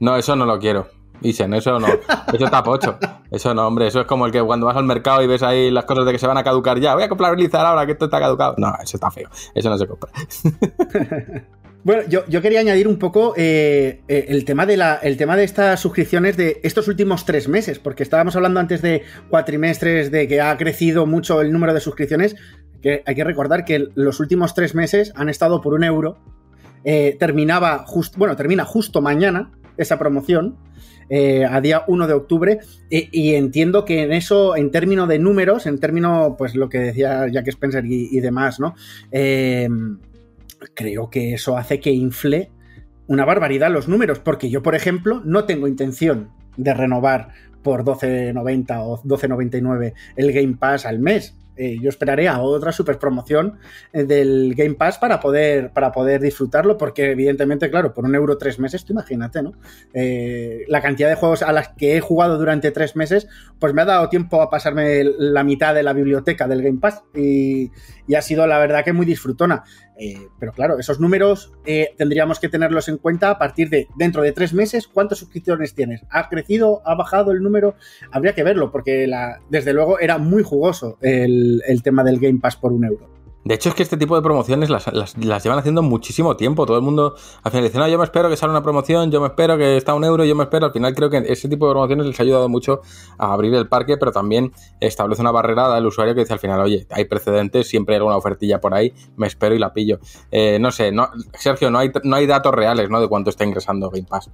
No, 0.00 0.16
eso 0.16 0.36
no 0.36 0.46
lo 0.46 0.58
quiero. 0.58 0.88
Isen, 1.24 1.54
eso 1.54 1.80
no. 1.80 1.88
Eso 2.32 2.44
está 2.44 2.62
pocho. 2.62 2.98
Eso 3.30 3.54
no, 3.54 3.66
hombre. 3.66 3.88
Eso 3.88 4.00
es 4.00 4.06
como 4.06 4.26
el 4.26 4.32
que 4.32 4.42
cuando 4.42 4.66
vas 4.66 4.76
al 4.76 4.84
mercado 4.84 5.22
y 5.22 5.26
ves 5.26 5.42
ahí 5.42 5.70
las 5.70 5.84
cosas 5.84 6.06
de 6.06 6.12
que 6.12 6.18
se 6.18 6.26
van 6.26 6.38
a 6.38 6.44
caducar 6.44 6.78
ya. 6.78 6.94
Voy 6.94 7.02
a 7.02 7.08
comprar 7.08 7.36
ahora 7.54 7.86
que 7.86 7.92
esto 7.92 8.04
está 8.04 8.20
caducado. 8.20 8.54
No, 8.58 8.72
eso 8.82 8.96
está 8.96 9.10
feo. 9.10 9.28
Eso 9.54 9.70
no 9.70 9.78
se 9.78 9.86
compra. 9.86 10.10
Bueno, 11.84 12.02
yo, 12.08 12.40
quería 12.40 12.60
añadir 12.60 12.88
un 12.88 12.98
poco 12.98 13.34
eh, 13.36 14.00
eh, 14.08 14.24
el, 14.28 14.46
tema 14.46 14.64
de 14.64 14.78
la, 14.78 14.94
el 14.94 15.18
tema 15.18 15.36
de 15.36 15.44
estas 15.44 15.78
suscripciones 15.78 16.34
de 16.34 16.58
estos 16.62 16.88
últimos 16.88 17.26
tres 17.26 17.46
meses, 17.46 17.78
porque 17.78 18.02
estábamos 18.02 18.34
hablando 18.36 18.58
antes 18.58 18.80
de 18.80 19.02
cuatrimestres, 19.28 20.10
de 20.10 20.26
que 20.26 20.40
ha 20.40 20.56
crecido 20.56 21.04
mucho 21.04 21.42
el 21.42 21.52
número 21.52 21.74
de 21.74 21.80
suscripciones, 21.80 22.36
que 22.80 23.02
hay 23.04 23.14
que 23.14 23.24
recordar 23.24 23.66
que 23.66 23.88
los 23.96 24.18
últimos 24.18 24.54
tres 24.54 24.74
meses 24.74 25.12
han 25.14 25.28
estado 25.28 25.60
por 25.60 25.74
un 25.74 25.84
euro. 25.84 26.16
Eh, 26.84 27.18
terminaba 27.20 27.84
justo, 27.86 28.16
bueno, 28.18 28.34
termina 28.34 28.64
justo 28.64 29.02
mañana 29.02 29.52
esa 29.76 29.98
promoción. 29.98 30.56
A 31.10 31.60
día 31.60 31.84
1 31.86 32.06
de 32.06 32.12
octubre 32.12 32.58
y 32.90 33.34
entiendo 33.34 33.84
que 33.84 34.02
en 34.02 34.12
eso, 34.12 34.56
en 34.56 34.70
términos 34.70 35.08
de 35.08 35.18
números, 35.18 35.66
en 35.66 35.78
términos, 35.78 36.34
pues 36.38 36.54
lo 36.54 36.68
que 36.68 36.78
decía 36.78 37.28
Jack 37.28 37.48
Spencer 37.48 37.84
y, 37.86 38.20
demás, 38.20 38.60
¿no? 38.60 38.74
creo 40.74 41.10
que 41.10 41.34
eso 41.34 41.56
hace 41.56 41.80
que 41.80 41.90
infle 41.90 42.50
una 43.06 43.24
barbaridad 43.24 43.70
los 43.70 43.88
números, 43.88 44.18
porque 44.18 44.48
yo, 44.48 44.62
por 44.62 44.74
ejemplo, 44.74 45.20
no 45.24 45.44
tengo 45.44 45.68
intención 45.68 46.30
de 46.56 46.72
renovar 46.72 47.28
por 47.62 47.84
12.90 47.84 48.78
o 48.82 49.02
12.99 49.02 49.94
el 50.16 50.32
Game 50.32 50.56
Pass 50.56 50.86
al 50.86 51.00
mes. 51.00 51.36
Eh, 51.56 51.78
yo 51.80 51.88
esperaré 51.88 52.28
a 52.28 52.40
otra 52.40 52.72
super 52.72 52.98
promoción 52.98 53.58
eh, 53.92 54.04
del 54.04 54.54
Game 54.56 54.74
Pass 54.74 54.98
para 54.98 55.20
poder, 55.20 55.72
para 55.72 55.92
poder 55.92 56.20
disfrutarlo, 56.20 56.76
porque 56.76 57.12
evidentemente, 57.12 57.70
claro, 57.70 57.94
por 57.94 58.04
un 58.04 58.14
euro 58.14 58.36
tres 58.38 58.58
meses, 58.58 58.84
tú 58.84 58.92
imagínate, 58.92 59.42
¿no? 59.42 59.52
Eh, 59.92 60.64
la 60.68 60.80
cantidad 60.80 61.08
de 61.08 61.14
juegos 61.14 61.42
a 61.42 61.52
las 61.52 61.68
que 61.68 61.96
he 61.96 62.00
jugado 62.00 62.38
durante 62.38 62.70
tres 62.70 62.96
meses, 62.96 63.28
pues 63.58 63.72
me 63.72 63.82
ha 63.82 63.84
dado 63.84 64.08
tiempo 64.08 64.42
a 64.42 64.50
pasarme 64.50 65.04
la 65.04 65.44
mitad 65.44 65.74
de 65.74 65.82
la 65.82 65.92
biblioteca 65.92 66.48
del 66.48 66.62
Game 66.62 66.80
Pass 66.80 67.02
y, 67.14 67.70
y 68.06 68.14
ha 68.14 68.22
sido 68.22 68.46
la 68.46 68.58
verdad 68.58 68.84
que 68.84 68.92
muy 68.92 69.06
disfrutona. 69.06 69.64
Eh, 69.96 70.28
pero 70.40 70.52
claro, 70.52 70.78
esos 70.78 70.98
números 70.98 71.52
eh, 71.64 71.94
tendríamos 71.96 72.40
que 72.40 72.48
tenerlos 72.48 72.88
en 72.88 72.98
cuenta 72.98 73.30
a 73.30 73.38
partir 73.38 73.70
de 73.70 73.88
dentro 73.96 74.22
de 74.22 74.32
tres 74.32 74.52
meses, 74.52 74.88
¿cuántas 74.88 75.18
suscripciones 75.18 75.74
tienes? 75.74 76.04
¿Ha 76.10 76.28
crecido? 76.28 76.82
¿Ha 76.84 76.94
bajado 76.94 77.30
el 77.30 77.42
número? 77.42 77.76
Habría 78.10 78.34
que 78.34 78.42
verlo, 78.42 78.72
porque 78.72 79.06
la, 79.06 79.40
desde 79.50 79.72
luego 79.72 80.00
era 80.00 80.18
muy 80.18 80.42
jugoso 80.42 80.98
el 81.00 81.80
tema 81.82 82.02
del 82.02 82.18
Game 82.18 82.40
Pass 82.40 82.56
por 82.56 82.72
un 82.72 82.84
euro. 82.84 83.13
De 83.44 83.54
hecho, 83.54 83.68
es 83.68 83.74
que 83.74 83.82
este 83.82 83.96
tipo 83.98 84.16
de 84.16 84.22
promociones 84.22 84.70
las, 84.70 84.86
llevan 85.16 85.58
haciendo 85.58 85.82
muchísimo 85.82 86.36
tiempo. 86.36 86.64
Todo 86.64 86.78
el 86.78 86.82
mundo 86.82 87.14
al 87.42 87.50
final 87.50 87.66
dice, 87.66 87.78
no, 87.78 87.86
yo 87.88 87.98
me 87.98 88.04
espero 88.04 88.30
que 88.30 88.36
salga 88.36 88.52
una 88.52 88.62
promoción, 88.62 89.10
yo 89.10 89.20
me 89.20 89.26
espero 89.28 89.58
que 89.58 89.76
está 89.76 89.94
un 89.94 90.04
euro, 90.04 90.24
yo 90.24 90.34
me 90.34 90.44
espero. 90.44 90.66
Al 90.66 90.72
final 90.72 90.94
creo 90.94 91.10
que 91.10 91.18
ese 91.18 91.48
tipo 91.48 91.66
de 91.66 91.72
promociones 91.72 92.06
les 92.06 92.18
ha 92.18 92.22
ayudado 92.22 92.48
mucho 92.48 92.80
a 93.18 93.32
abrir 93.32 93.54
el 93.54 93.68
parque, 93.68 93.98
pero 93.98 94.12
también 94.12 94.52
establece 94.80 95.20
una 95.20 95.30
barrera 95.30 95.74
al 95.74 95.86
usuario 95.86 96.14
que 96.14 96.20
dice 96.20 96.32
al 96.32 96.38
final, 96.38 96.60
oye, 96.60 96.86
hay 96.90 97.04
precedentes, 97.04 97.68
siempre 97.68 97.94
hay 97.94 97.98
alguna 97.98 98.16
ofertilla 98.16 98.60
por 98.60 98.72
ahí, 98.74 98.94
me 99.16 99.26
espero 99.26 99.54
y 99.54 99.58
la 99.58 99.74
pillo. 99.74 99.98
Eh, 100.30 100.58
no 100.58 100.70
sé, 100.70 100.90
Sergio, 101.34 101.70
no 101.70 101.78
hay, 101.78 101.90
no 102.02 102.16
hay 102.16 102.26
datos 102.26 102.54
reales 102.54 102.88
¿no? 102.88 103.00
de 103.00 103.08
cuánto 103.08 103.28
está 103.30 103.44
ingresando 103.44 103.90
Game 103.90 104.06
Pass. 104.08 104.30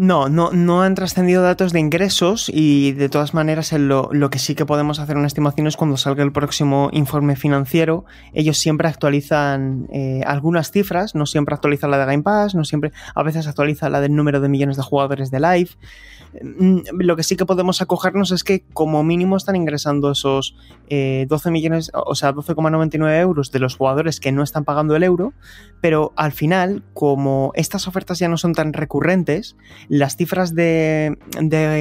No, 0.00 0.30
no, 0.30 0.50
no 0.50 0.82
han 0.82 0.94
trascendido 0.94 1.42
datos 1.42 1.74
de 1.74 1.78
ingresos 1.78 2.50
y 2.50 2.92
de 2.92 3.10
todas 3.10 3.34
maneras 3.34 3.70
lo, 3.74 4.08
lo, 4.14 4.30
que 4.30 4.38
sí 4.38 4.54
que 4.54 4.64
podemos 4.64 4.98
hacer 4.98 5.18
una 5.18 5.26
estimación 5.26 5.66
es 5.66 5.76
cuando 5.76 5.98
salga 5.98 6.24
el 6.24 6.32
próximo 6.32 6.88
informe 6.94 7.36
financiero. 7.36 8.06
Ellos 8.32 8.56
siempre 8.56 8.88
actualizan 8.88 9.88
eh, 9.92 10.22
algunas 10.26 10.70
cifras, 10.70 11.14
no 11.14 11.26
siempre 11.26 11.54
actualizan 11.54 11.90
la 11.90 11.98
de 11.98 12.06
Game 12.06 12.22
Pass, 12.22 12.54
no 12.54 12.64
siempre, 12.64 12.92
a 13.14 13.22
veces 13.22 13.46
actualizan 13.46 13.92
la 13.92 14.00
del 14.00 14.16
número 14.16 14.40
de 14.40 14.48
millones 14.48 14.78
de 14.78 14.82
jugadores 14.82 15.30
de 15.30 15.38
Live. 15.38 15.72
Mm, 16.32 16.80
lo 17.00 17.16
que 17.16 17.22
sí 17.22 17.36
que 17.36 17.44
podemos 17.44 17.82
acogernos 17.82 18.30
es 18.30 18.44
que 18.44 18.62
como 18.72 19.02
mínimo 19.02 19.36
están 19.36 19.56
ingresando 19.56 20.12
esos 20.12 20.54
12 20.88 20.88
eh, 20.88 21.50
millones, 21.50 21.90
o 21.92 22.14
sea, 22.14 22.32
12,99 22.32 23.20
euros 23.20 23.50
de 23.50 23.58
los 23.58 23.76
jugadores 23.76 24.20
que 24.20 24.32
no 24.32 24.42
están 24.42 24.64
pagando 24.64 24.94
el 24.94 25.02
euro, 25.02 25.32
pero 25.80 26.12
al 26.16 26.32
final, 26.32 26.82
como 26.94 27.52
estas 27.54 27.88
ofertas 27.88 28.18
ya 28.18 28.28
no 28.28 28.36
son 28.36 28.54
tan 28.54 28.72
recurrentes, 28.72 29.56
las 29.88 30.16
cifras 30.16 30.54
de, 30.54 31.16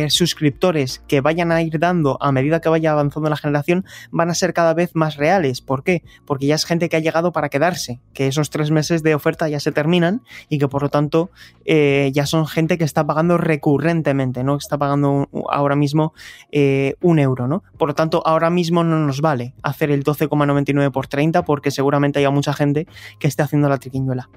suscriptores 0.09 1.03
que 1.07 1.21
vayan 1.21 1.51
a 1.51 1.61
ir 1.61 1.79
dando 1.79 2.17
a 2.21 2.31
medida 2.31 2.61
que 2.61 2.69
vaya 2.69 2.91
avanzando 2.91 3.29
la 3.29 3.37
generación 3.37 3.85
van 4.11 4.29
a 4.29 4.33
ser 4.33 4.53
cada 4.53 4.73
vez 4.73 4.91
más 4.95 5.17
reales. 5.17 5.61
¿Por 5.61 5.83
qué? 5.83 6.03
Porque 6.25 6.47
ya 6.47 6.55
es 6.55 6.65
gente 6.65 6.89
que 6.89 6.97
ha 6.97 6.99
llegado 6.99 7.31
para 7.31 7.49
quedarse, 7.49 7.99
que 8.13 8.27
esos 8.27 8.49
tres 8.49 8.71
meses 8.71 9.03
de 9.03 9.15
oferta 9.15 9.47
ya 9.47 9.59
se 9.59 9.71
terminan 9.71 10.21
y 10.49 10.57
que 10.57 10.67
por 10.67 10.81
lo 10.81 10.89
tanto 10.89 11.29
eh, 11.65 12.11
ya 12.13 12.25
son 12.25 12.47
gente 12.47 12.77
que 12.77 12.83
está 12.83 13.05
pagando 13.05 13.37
recurrentemente 13.37 14.38
no 14.43 14.55
está 14.55 14.77
pagando 14.77 15.27
ahora 15.49 15.75
mismo 15.75 16.13
eh, 16.51 16.95
un 17.01 17.19
euro, 17.19 17.47
¿no? 17.47 17.63
Por 17.77 17.89
lo 17.89 17.95
tanto, 17.95 18.21
ahora 18.25 18.49
mismo 18.49 18.83
no 18.83 18.99
nos 18.99 19.21
vale 19.21 19.53
hacer 19.63 19.91
el 19.91 20.03
12,99 20.03 20.91
por 20.91 21.07
30 21.07 21.43
porque 21.45 21.71
seguramente 21.71 22.19
haya 22.19 22.29
mucha 22.29 22.53
gente 22.53 22.87
que 23.19 23.27
esté 23.27 23.43
haciendo 23.43 23.69
la 23.69 23.77
triquiñuela. 23.77 24.29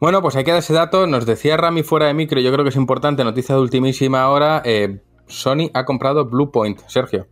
Bueno, 0.00 0.22
pues 0.22 0.34
hay 0.36 0.44
que 0.44 0.50
dar 0.50 0.60
ese 0.60 0.72
dato. 0.72 1.06
Nos 1.06 1.26
decía 1.26 1.56
Rami 1.56 1.82
fuera 1.82 2.06
de 2.06 2.14
micro, 2.14 2.40
yo 2.40 2.50
creo 2.52 2.64
que 2.64 2.70
es 2.70 2.76
importante, 2.76 3.22
noticia 3.22 3.54
de 3.54 3.60
ultimísima 3.60 4.28
hora. 4.28 4.62
Eh, 4.64 5.02
Sony 5.26 5.70
ha 5.74 5.84
comprado 5.84 6.24
Bluepoint. 6.24 6.80
Sergio. 6.86 7.26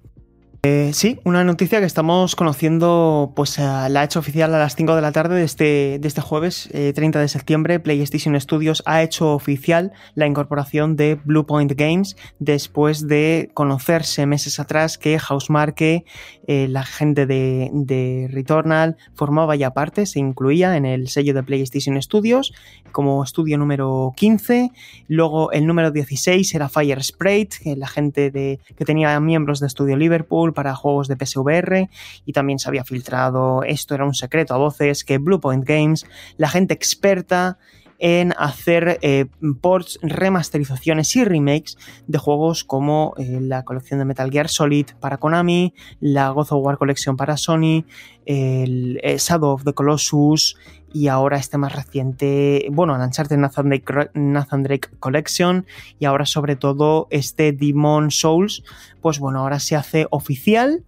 Eh, 0.64 0.90
sí, 0.92 1.20
una 1.22 1.44
noticia 1.44 1.78
que 1.78 1.86
estamos 1.86 2.34
conociendo, 2.34 3.32
pues 3.36 3.60
eh, 3.60 3.62
la 3.62 4.00
ha 4.00 4.04
hecho 4.04 4.18
oficial 4.18 4.52
a 4.52 4.58
las 4.58 4.74
5 4.74 4.96
de 4.96 5.02
la 5.02 5.12
tarde 5.12 5.36
de 5.36 5.44
este, 5.44 5.98
de 6.00 6.08
este 6.08 6.20
jueves, 6.20 6.68
30 6.72 7.00
eh, 7.00 7.22
de 7.22 7.28
septiembre. 7.28 7.78
PlayStation 7.78 8.38
Studios 8.40 8.82
ha 8.84 9.04
hecho 9.04 9.34
oficial 9.34 9.92
la 10.16 10.26
incorporación 10.26 10.96
de 10.96 11.14
Bluepoint 11.24 11.72
Games 11.76 12.16
después 12.40 13.06
de 13.06 13.50
conocerse 13.54 14.26
meses 14.26 14.58
atrás 14.58 14.98
que 14.98 15.20
Housemarque, 15.20 16.04
la 16.48 16.82
gente 16.82 17.26
de, 17.26 17.70
de, 17.72 18.28
Returnal, 18.32 18.96
formaba 19.14 19.54
ya 19.54 19.74
parte, 19.74 20.06
se 20.06 20.18
incluía 20.18 20.76
en 20.76 20.86
el 20.86 21.08
sello 21.08 21.34
de 21.34 21.42
PlayStation 21.44 22.00
Studios 22.02 22.52
como 22.92 23.22
estudio 23.22 23.58
número 23.58 24.12
15. 24.16 24.70
Luego 25.08 25.52
el 25.52 25.66
número 25.66 25.90
16 25.90 26.54
era 26.54 26.68
Fire 26.68 27.02
Sprite, 27.02 27.76
la 27.76 27.88
gente 27.88 28.30
de, 28.30 28.60
que 28.76 28.84
tenía 28.84 29.18
miembros 29.20 29.60
de 29.60 29.66
Estudio 29.66 29.96
Liverpool 29.96 30.52
para 30.52 30.74
juegos 30.74 31.08
de 31.08 31.16
PSVR 31.16 31.88
y 32.24 32.32
también 32.32 32.58
se 32.58 32.68
había 32.68 32.84
filtrado, 32.84 33.62
esto 33.62 33.94
era 33.94 34.04
un 34.04 34.14
secreto 34.14 34.54
a 34.54 34.58
voces, 34.58 35.04
que 35.04 35.18
Bluepoint 35.18 35.64
Games, 35.64 36.06
la 36.36 36.48
gente 36.48 36.74
experta 36.74 37.58
en 37.98 38.32
hacer 38.38 38.98
eh, 39.02 39.26
ports, 39.60 39.98
remasterizaciones 40.02 41.14
y 41.16 41.24
remakes 41.24 41.76
de 42.06 42.18
juegos 42.18 42.64
como 42.64 43.14
eh, 43.18 43.38
la 43.40 43.64
colección 43.64 43.98
de 43.98 44.04
Metal 44.04 44.30
Gear 44.30 44.48
Solid 44.48 44.86
para 45.00 45.18
Konami, 45.18 45.74
la 46.00 46.30
God 46.30 46.46
of 46.50 46.64
War 46.64 46.78
Collection 46.78 47.16
para 47.16 47.36
Sony, 47.36 47.84
el, 48.24 49.00
eh, 49.02 49.16
Shadow 49.18 49.52
of 49.52 49.64
the 49.64 49.72
Colossus 49.72 50.56
y 50.92 51.08
ahora 51.08 51.36
este 51.36 51.58
más 51.58 51.74
reciente, 51.74 52.66
bueno, 52.70 52.94
Uncharted 52.94 53.36
Nathan 53.36 53.68
Drake, 53.68 54.10
Nathan 54.14 54.62
Drake 54.62 54.88
Collection 54.98 55.66
y 55.98 56.06
ahora 56.06 56.26
sobre 56.26 56.56
todo 56.56 57.08
este 57.10 57.52
Demon 57.52 58.10
Souls, 58.10 58.62
pues 59.00 59.18
bueno, 59.18 59.40
ahora 59.40 59.60
se 59.60 59.76
hace 59.76 60.06
oficial 60.10 60.84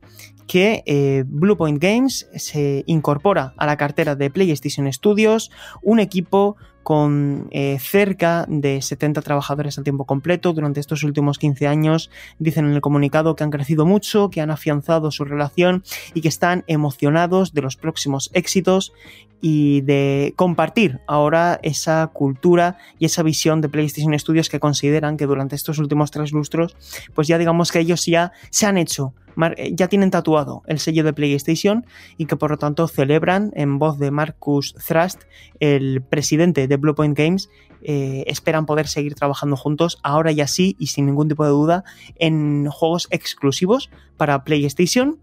que 0.46 0.82
eh, 0.86 1.22
Bluepoint 1.28 1.80
Games 1.80 2.28
se 2.34 2.82
incorpora 2.86 3.54
a 3.56 3.66
la 3.66 3.76
cartera 3.76 4.16
de 4.16 4.30
PlayStation 4.30 4.92
Studios 4.92 5.52
un 5.80 6.00
equipo 6.00 6.56
con 6.82 7.48
eh, 7.50 7.78
cerca 7.80 8.46
de 8.48 8.82
70 8.82 9.22
trabajadores 9.22 9.78
a 9.78 9.82
tiempo 9.82 10.04
completo 10.04 10.52
durante 10.52 10.80
estos 10.80 11.02
últimos 11.04 11.38
15 11.38 11.66
años. 11.66 12.10
Dicen 12.38 12.66
en 12.66 12.72
el 12.72 12.80
comunicado 12.80 13.36
que 13.36 13.44
han 13.44 13.50
crecido 13.50 13.86
mucho, 13.86 14.30
que 14.30 14.40
han 14.40 14.50
afianzado 14.50 15.10
su 15.10 15.24
relación 15.24 15.82
y 16.14 16.20
que 16.20 16.28
están 16.28 16.64
emocionados 16.66 17.52
de 17.52 17.62
los 17.62 17.76
próximos 17.76 18.30
éxitos 18.32 18.92
y 19.40 19.80
de 19.82 20.34
compartir 20.36 21.00
ahora 21.06 21.58
esa 21.62 22.06
cultura 22.08 22.76
y 22.98 23.06
esa 23.06 23.22
visión 23.22 23.60
de 23.60 23.68
PlayStation 23.68 24.18
Studios 24.18 24.48
que 24.48 24.60
consideran 24.60 25.16
que 25.16 25.26
durante 25.26 25.56
estos 25.56 25.78
últimos 25.78 26.10
tres 26.10 26.32
lustros, 26.32 26.76
pues 27.14 27.28
ya 27.28 27.38
digamos 27.38 27.72
que 27.72 27.80
ellos 27.80 28.04
ya 28.04 28.32
se 28.50 28.66
han 28.66 28.76
hecho, 28.76 29.14
ya 29.72 29.88
tienen 29.88 30.10
tatuado 30.10 30.62
el 30.66 30.78
sello 30.78 31.04
de 31.04 31.12
PlayStation 31.12 31.86
y 32.16 32.26
que 32.26 32.36
por 32.36 32.50
lo 32.50 32.58
tanto 32.58 32.88
celebran 32.88 33.50
en 33.54 33.78
voz 33.78 33.98
de 33.98 34.10
Marcus 34.10 34.74
Thrust, 34.86 35.22
el 35.60 36.02
presidente 36.02 36.68
de 36.68 36.76
Bluepoint 36.76 37.16
Games, 37.16 37.48
eh, 37.82 38.24
esperan 38.26 38.66
poder 38.66 38.88
seguir 38.88 39.14
trabajando 39.14 39.56
juntos 39.56 39.98
ahora 40.02 40.32
y 40.32 40.40
así 40.40 40.76
y 40.78 40.88
sin 40.88 41.06
ningún 41.06 41.28
tipo 41.28 41.44
de 41.44 41.50
duda 41.50 41.84
en 42.16 42.68
juegos 42.68 43.08
exclusivos 43.10 43.90
para 44.16 44.44
PlayStation 44.44 45.18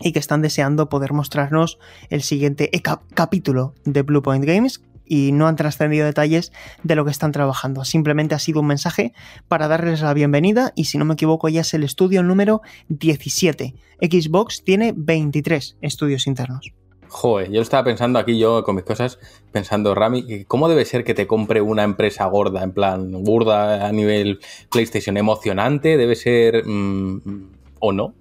y 0.00 0.12
que 0.12 0.18
están 0.18 0.42
deseando 0.42 0.88
poder 0.88 1.12
mostrarnos 1.12 1.78
el 2.10 2.22
siguiente 2.22 2.70
capítulo 3.14 3.74
de 3.84 4.02
Bluepoint 4.02 4.44
Games 4.44 4.82
y 5.08 5.32
no 5.32 5.46
han 5.48 5.56
trascendido 5.56 6.06
detalles 6.06 6.52
de 6.82 6.94
lo 6.94 7.04
que 7.04 7.10
están 7.10 7.32
trabajando. 7.32 7.84
Simplemente 7.84 8.34
ha 8.34 8.38
sido 8.38 8.60
un 8.60 8.66
mensaje 8.66 9.12
para 9.48 9.68
darles 9.68 10.00
la 10.00 10.14
bienvenida 10.14 10.72
y 10.76 10.84
si 10.84 10.98
no 10.98 11.04
me 11.04 11.14
equivoco 11.14 11.48
ya 11.48 11.62
es 11.62 11.74
el 11.74 11.84
estudio 11.84 12.22
número 12.22 12.62
17. 12.88 13.74
Xbox 14.00 14.62
tiene 14.64 14.92
23 14.96 15.76
estudios 15.80 16.26
internos. 16.26 16.72
Joder, 17.10 17.50
yo 17.50 17.62
estaba 17.62 17.84
pensando 17.84 18.18
aquí, 18.18 18.38
yo 18.38 18.62
con 18.64 18.76
mis 18.76 18.84
cosas, 18.84 19.18
pensando, 19.50 19.94
Rami, 19.94 20.44
¿cómo 20.44 20.68
debe 20.68 20.84
ser 20.84 21.04
que 21.04 21.14
te 21.14 21.26
compre 21.26 21.62
una 21.62 21.82
empresa 21.82 22.26
gorda, 22.26 22.62
en 22.62 22.72
plan, 22.72 23.24
burda 23.24 23.86
a 23.86 23.92
nivel 23.92 24.40
PlayStation? 24.70 25.16
¿Emocionante? 25.16 25.96
¿Debe 25.96 26.14
ser 26.16 26.66
mm, 26.66 27.48
o 27.80 27.92
no? 27.92 28.14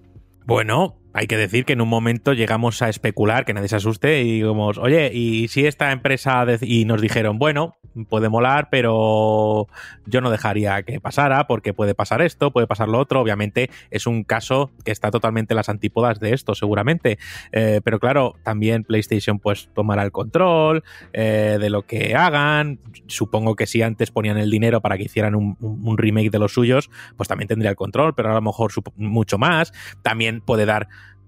Bueno, 0.46 0.96
hay 1.18 1.26
que 1.26 1.36
decir 1.36 1.66
que 1.66 1.74
en 1.74 1.82
un 1.82 1.90
momento 1.90 2.34
llegamos 2.34 2.84
a 2.84 2.90
especular, 2.90 3.44
que 3.44 3.56
nadie 3.56 3.70
se 3.70 3.78
asuste, 3.78 4.22
y 4.22 4.34
digamos, 4.34 4.78
oye, 4.78 5.12
y 5.12 5.48
si 5.48 5.66
esta 5.66 5.92
empresa 5.92 6.46
y 6.62 6.86
nos 6.86 7.02
dijeron, 7.02 7.40
bueno, 7.40 7.76
puede 8.06 8.30
molar, 8.30 8.70
pero 8.70 9.68
yo 10.06 10.22
no 10.22 10.30
dejaría 10.30 10.84
que 10.84 11.00
pasara 11.00 11.48
porque 11.48 11.74
puede 11.74 11.96
pasar 11.96 12.22
esto, 12.22 12.52
puede 12.52 12.68
pasar 12.68 12.88
lo 12.88 13.00
otro. 13.00 13.20
Obviamente 13.20 13.72
es 13.90 14.06
un 14.06 14.24
caso 14.24 14.72
que 14.86 14.92
está 14.92 15.10
totalmente 15.10 15.56
las 15.56 15.70
antípodas 15.70 16.20
de 16.20 16.34
esto, 16.34 16.54
seguramente. 16.54 17.18
Eh, 17.52 17.82
pero 17.84 18.00
claro, 18.00 18.36
también 18.44 18.84
PlayStation 18.84 19.40
pues 19.40 19.70
tomará 19.74 20.04
el 20.04 20.12
control 20.12 20.84
eh, 21.14 21.58
de 21.60 21.70
lo 21.70 21.88
que 21.88 22.16
hagan. 22.16 22.80
Supongo 23.08 23.56
que 23.56 23.66
si 23.66 23.82
antes 23.82 24.12
ponían 24.12 24.38
el 24.38 24.52
dinero 24.52 24.82
para 24.82 24.98
que 24.98 25.04
hicieran 25.04 25.34
un, 25.34 25.58
un 25.60 25.98
remake 25.98 26.30
de 26.30 26.40
los 26.40 26.54
suyos, 26.54 26.90
pues 27.16 27.28
también 27.28 27.48
tendría 27.48 27.72
el 27.72 27.76
control, 27.76 28.14
pero 28.14 28.30
a 28.30 28.36
lo 28.36 28.42
mejor 28.42 28.72
mucho 28.96 29.38
más. 29.38 29.74
También 30.04 30.42
puede 30.42 30.66
dar 30.66 30.88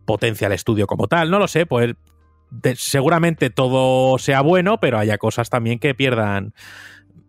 potencia 0.10 0.48
al 0.48 0.54
estudio 0.54 0.88
como 0.88 1.08
tal, 1.08 1.30
no 1.30 1.38
lo 1.38 1.48
sé, 1.48 1.68
pues 1.68 1.94
seguramente 2.78 3.52
todo 3.52 4.18
sea 4.18 4.42
bueno, 4.42 4.80
pero 4.80 4.98
haya 4.98 5.20
cosas 5.20 5.52
también 5.52 5.78
que 5.78 5.94
pierdan. 5.94 6.56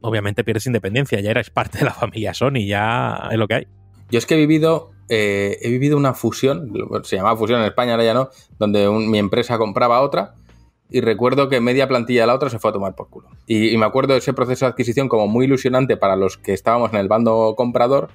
Obviamente 0.01 0.45
pierdes 0.45 0.65
independencia, 0.65 1.21
ya 1.21 1.31
eres 1.31 1.51
parte 1.51 1.77
de 1.81 1.85
la 1.85 1.93
familia 1.93 2.33
Sony, 2.33 2.65
ya 2.67 3.29
es 3.31 3.37
lo 3.37 3.47
que 3.47 3.55
hay. 3.55 3.69
Yo 4.11 4.17
es 4.17 4.25
que 4.25 4.33
he 4.33 4.39
vivido, 4.39 4.93
eh, 5.11 5.59
he 5.61 5.69
vivido 5.69 5.99
una 5.99 6.15
fusión, 6.15 6.73
se 7.03 7.17
llamaba 7.17 7.37
fusión 7.37 7.61
en 7.61 7.67
España, 7.67 7.93
ahora 7.93 8.05
ya 8.05 8.15
no, 8.15 8.31
donde 8.59 8.89
mi 8.89 9.19
empresa 9.19 9.59
compraba 9.59 10.01
otra 10.01 10.37
y 10.89 11.03
recuerdo 11.03 11.51
que 11.51 11.61
media 11.61 11.87
plantilla 11.87 12.23
de 12.23 12.29
la 12.29 12.35
otra 12.35 12.49
se 12.49 12.59
fue 12.59 12.71
a 12.71 12.73
tomar 12.73 12.95
por 12.95 13.11
culo. 13.11 13.29
Y, 13.47 13.69
y, 13.69 13.77
me 13.77 13.85
acuerdo 13.85 14.15
de 14.15 14.21
ese 14.21 14.33
proceso 14.33 14.65
de 14.65 14.71
adquisición 14.71 15.11
como 15.11 15.29
muy 15.29 15.45
ilusionante 15.45 15.99
para 15.99 16.17
los 16.17 16.39
que 16.39 16.55
estábamos 16.55 16.95
en 16.95 16.99
el 16.99 17.09
bando 17.09 17.53
comprador, 17.59 18.09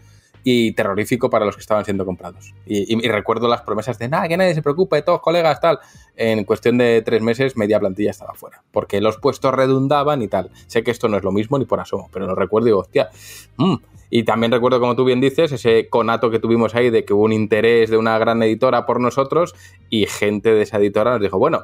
y 0.47 0.73
terrorífico 0.73 1.31
para 1.31 1.43
los 1.43 1.55
que 1.55 1.61
estaban 1.61 1.83
siendo 1.85 2.05
comprados. 2.05 2.53
Y, 2.67 2.95
recuerdo 3.07 3.47
las 3.47 3.63
promesas 3.63 3.97
de 3.97 4.07
nada, 4.07 4.27
que 4.27 4.37
nadie 4.37 4.53
se 4.53 4.61
preocupe, 4.61 5.01
todos 5.01 5.19
colegas, 5.19 5.59
tal. 5.59 5.79
En 6.15 6.43
cuestión 6.43 6.77
de 6.77 7.01
tres 7.01 7.23
meses, 7.23 7.57
media 7.57 7.79
plantilla 7.79 8.11
estaba 8.11 8.35
fuera, 8.35 8.63
porque 8.71 9.01
los 9.01 9.17
puestos 9.17 9.55
redundaban 9.55 10.21
y 10.21 10.27
tal. 10.27 10.51
Sé 10.67 10.83
que 10.83 10.91
esto 10.91 11.09
no 11.09 11.17
es 11.17 11.23
lo 11.23 11.31
mismo 11.31 11.57
ni 11.57 11.65
por 11.65 11.79
asomo, 11.79 12.09
pero 12.13 12.27
lo 12.27 12.35
recuerdo 12.35 12.67
y 12.67 12.69
digo, 12.69 12.79
hostia. 12.81 13.09
Mm". 13.57 13.75
Y 14.11 14.23
también 14.23 14.51
recuerdo, 14.51 14.79
como 14.79 14.95
tú 14.95 15.03
bien 15.03 15.19
dices, 15.19 15.51
ese 15.51 15.89
conato 15.89 16.29
que 16.29 16.37
tuvimos 16.37 16.75
ahí 16.75 16.91
de 16.91 17.05
que 17.05 17.13
hubo 17.13 17.23
un 17.23 17.33
interés 17.33 17.89
de 17.89 17.97
una 17.97 18.19
gran 18.19 18.41
editora 18.43 18.85
por 18.85 18.99
nosotros 18.99 19.55
y 19.89 20.05
gente 20.05 20.53
de 20.53 20.61
esa 20.61 20.77
editora 20.77 21.13
nos 21.13 21.21
dijo, 21.21 21.39
bueno, 21.39 21.63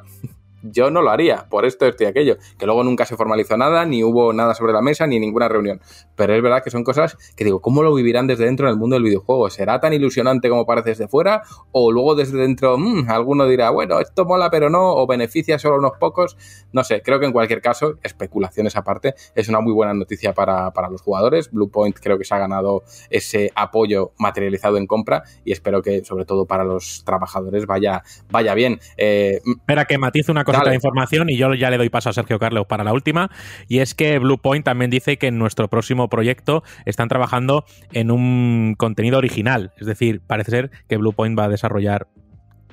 yo 0.64 0.92
no 0.92 1.02
lo 1.02 1.12
haría, 1.12 1.48
por 1.50 1.66
esto, 1.66 1.86
esto 1.86 2.04
y 2.04 2.08
aquello. 2.08 2.38
Que 2.58 2.66
luego 2.66 2.84
nunca 2.84 3.06
se 3.06 3.16
formalizó 3.16 3.58
nada, 3.58 3.86
ni 3.86 4.04
hubo 4.04 4.34
nada 4.34 4.54
sobre 4.54 4.74
la 4.74 4.82
mesa, 4.82 5.08
ni 5.08 5.20
ninguna 5.20 5.48
reunión. 5.48 5.82
Pero 6.16 6.36
es 6.36 6.42
verdad 6.42 6.64
que 6.64 6.70
son 6.70 6.84
cosas 6.84 7.18
que 7.36 7.44
digo, 7.44 7.62
¿cómo 7.62 7.84
lo 7.84 7.94
vivirán 7.94 8.28
desde 8.28 8.46
dentro 8.46 8.68
en 8.68 8.74
el 8.74 8.80
mundo 8.80 8.96
del 8.96 9.04
videojuego? 9.04 9.50
¿Será 9.50 9.80
tan 9.80 9.94
ilusionante 9.94 10.50
como 10.50 10.66
parece 10.66 10.90
desde 10.90 11.08
fuera? 11.08 11.44
¿O 11.72 11.92
luego 11.92 12.16
desde 12.16 12.38
dentro, 12.38 12.78
mmm, 12.78 13.10
alguno 13.10 13.48
dirá, 13.48 13.70
bueno, 13.70 14.00
esto 14.00 14.26
mola 14.26 14.50
pero 14.50 14.70
no, 14.70 14.94
o 14.94 15.08
beneficia 15.08 15.60
solo 15.60 15.78
unos 15.78 15.94
pocos? 16.00 16.38
No 16.72 16.84
sé, 16.84 17.02
creo 17.02 17.20
que 17.20 17.26
en 17.26 17.32
cualquier 17.32 17.62
caso, 17.62 17.96
especulaciones 18.04 18.76
aparte, 18.76 19.16
es 19.36 19.50
una 19.50 19.62
muy 19.62 19.74
buena 19.74 19.94
noticia 19.94 20.34
para, 20.34 20.72
para 20.72 20.90
los 20.90 21.02
jugadores. 21.02 21.52
Bluepoint 21.52 21.98
creo 22.00 22.18
que 22.18 22.24
se 22.24 22.36
ha 22.36 22.40
ganado 22.40 22.84
ese 23.10 23.52
apoyo 23.56 24.12
materializado 24.18 24.78
en 24.78 24.88
compra 24.88 25.24
y 25.44 25.52
espero 25.52 25.82
que 25.82 26.04
sobre 26.04 26.26
todo 26.26 26.46
para 26.46 26.64
los 26.64 27.04
trabajadores 27.06 27.66
vaya, 27.66 28.04
vaya 28.30 28.54
bien. 28.54 28.80
Eh, 28.98 29.42
Espera 29.46 29.86
que 29.86 29.98
matice 29.98 30.32
una 30.32 30.44
cosa 30.44 30.51
de 30.60 30.76
información 30.76 31.30
y 31.30 31.38
yo 31.38 31.54
ya 31.54 31.70
le 31.70 31.78
doy 31.78 31.90
paso 31.90 32.10
a 32.10 32.14
Sergio 32.14 32.40
Carlos 32.40 32.66
para 32.68 32.84
la 32.84 32.94
última. 32.94 33.30
Y 33.68 33.80
es 33.80 33.96
que 33.96 34.20
Bluepoint 34.20 34.66
también 34.66 34.92
dice 34.92 35.18
que 35.18 35.28
en 35.28 35.38
nuestro 35.38 35.68
próximo 35.70 36.10
proyecto 36.10 36.64
están 36.86 37.08
trabajando 37.08 37.66
en 37.92 38.12
un 38.12 38.76
contenido 38.78 39.18
original. 39.18 39.74
Es 39.80 39.88
decir, 39.88 40.22
parece 40.26 40.52
ser 40.52 40.72
que 40.88 40.98
Bluepoint 40.98 41.38
va 41.38 41.46
a 41.46 41.50
desarrollar 41.50 42.08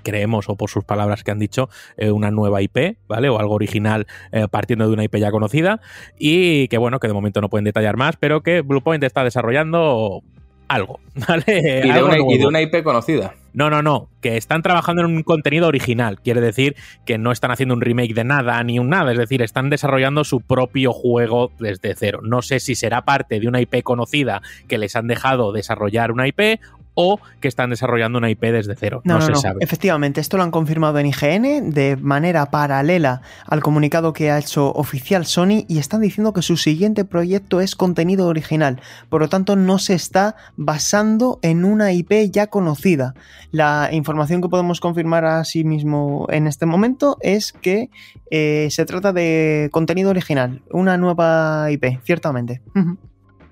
creemos, 0.03 0.49
o 0.49 0.57
por 0.57 0.71
sus 0.71 0.85
palabras 0.85 1.23
que 1.23 1.31
han 1.31 1.39
dicho, 1.39 1.69
eh, 1.97 2.11
una 2.11 2.31
nueva 2.31 2.63
IP, 2.63 2.97
¿vale? 3.09 3.29
O 3.29 3.39
algo 3.39 3.55
original 3.55 4.07
eh, 4.33 4.47
partiendo 4.51 4.87
de 4.87 4.95
una 4.95 5.05
IP 5.05 5.17
ya 5.17 5.31
conocida. 5.31 5.81
Y 6.19 6.69
que 6.69 6.79
bueno, 6.79 6.99
que 6.99 7.09
de 7.09 7.15
momento 7.15 7.41
no 7.41 7.51
pueden 7.51 7.65
detallar 7.65 7.97
más, 7.97 8.17
pero 8.17 8.43
que 8.43 8.63
Bluepoint 8.63 9.05
está 9.05 9.23
desarrollando 9.25 10.23
algo, 10.69 11.01
¿vale? 11.29 11.83
Y, 11.85 11.93
de, 11.93 12.03
una, 12.03 12.19
y 12.19 12.39
de 12.39 12.47
una 12.47 12.61
IP 12.63 12.83
conocida. 12.83 13.35
No, 13.59 13.71
no, 13.71 13.83
no, 13.83 14.09
que 14.21 14.37
están 14.37 14.63
trabajando 14.63 15.03
en 15.03 15.17
un 15.17 15.25
contenido 15.25 15.67
original. 15.67 16.21
Quiere 16.21 16.41
decir 16.41 16.77
que 17.05 17.19
no 17.19 17.33
están 17.33 17.51
haciendo 17.51 17.75
un 17.75 17.81
remake 17.81 18.15
de 18.15 18.23
nada 18.23 18.63
ni 18.63 18.79
un 18.79 18.89
nada, 18.89 19.11
es 19.11 19.19
decir, 19.19 19.43
están 19.43 19.69
desarrollando 19.69 20.23
su 20.23 20.41
propio 20.41 20.93
juego 20.93 21.51
desde 21.59 21.97
cero. 21.97 22.21
No 22.23 22.41
sé 22.41 22.61
si 22.61 22.77
será 22.77 23.05
parte 23.05 23.41
de 23.41 23.49
una 23.49 23.61
IP 23.61 23.83
conocida 23.83 24.43
que 24.69 24.79
les 24.79 24.95
han 24.95 25.09
dejado 25.09 25.51
desarrollar 25.51 26.13
una 26.13 26.29
IP 26.29 26.61
o 27.01 27.21
que 27.39 27.47
están 27.47 27.71
desarrollando 27.71 28.19
una 28.19 28.29
IP 28.29 28.41
desde 28.41 28.75
cero. 28.75 29.03
No, 29.05 29.21
se 29.21 29.33
sabe. 29.37 29.59
Efectivamente, 29.61 30.21
esto 30.21 30.37
lo 30.37 30.43
han 30.43 30.51
confirmado 30.51 30.99
en 30.99 31.07
IGN 31.07 31.71
de 31.71 31.97
manera 31.97 32.47
paralela 32.47 33.23
al 33.47 33.63
comunicado 33.63 34.13
que 34.13 34.33
ha 34.33 34.39
hecho 34.39 34.73
oficial 34.73 35.25
Sony 35.25 35.65
y 35.69 35.79
están 35.79 36.01
diciendo 36.01 36.33
que 36.33 36.43
su 36.43 36.57
siguiente 36.57 37.05
proyecto 37.05 37.61
es 37.61 37.77
contenido 37.77 38.27
original. 38.27 38.81
Por 39.11 39.21
lo 39.21 39.29
tanto, 39.29 39.55
no 39.55 39.79
se 39.79 39.95
está 39.95 40.35
basando 40.57 41.39
en 41.43 41.65
una 41.65 41.93
IP 41.93 42.33
ya 42.33 42.49
conocida. 42.49 43.15
La 43.53 43.91
información 43.93 44.43
que 44.43 44.49
podemos 44.49 44.81
confirmar 44.81 45.25
así 45.25 45.63
mismo 45.63 46.27
en 46.31 46.49
este 46.49 46.67
momento 46.67 47.17
es 47.21 47.53
que 47.53 47.91
eh, 48.33 48.67
se 48.73 48.85
trata 48.87 49.13
de 49.13 49.69
contenido 49.71 50.11
original, 50.11 50.63
una 50.73 50.99
nueva 50.99 51.71
IP, 51.71 52.01
ciertamente. 52.03 52.61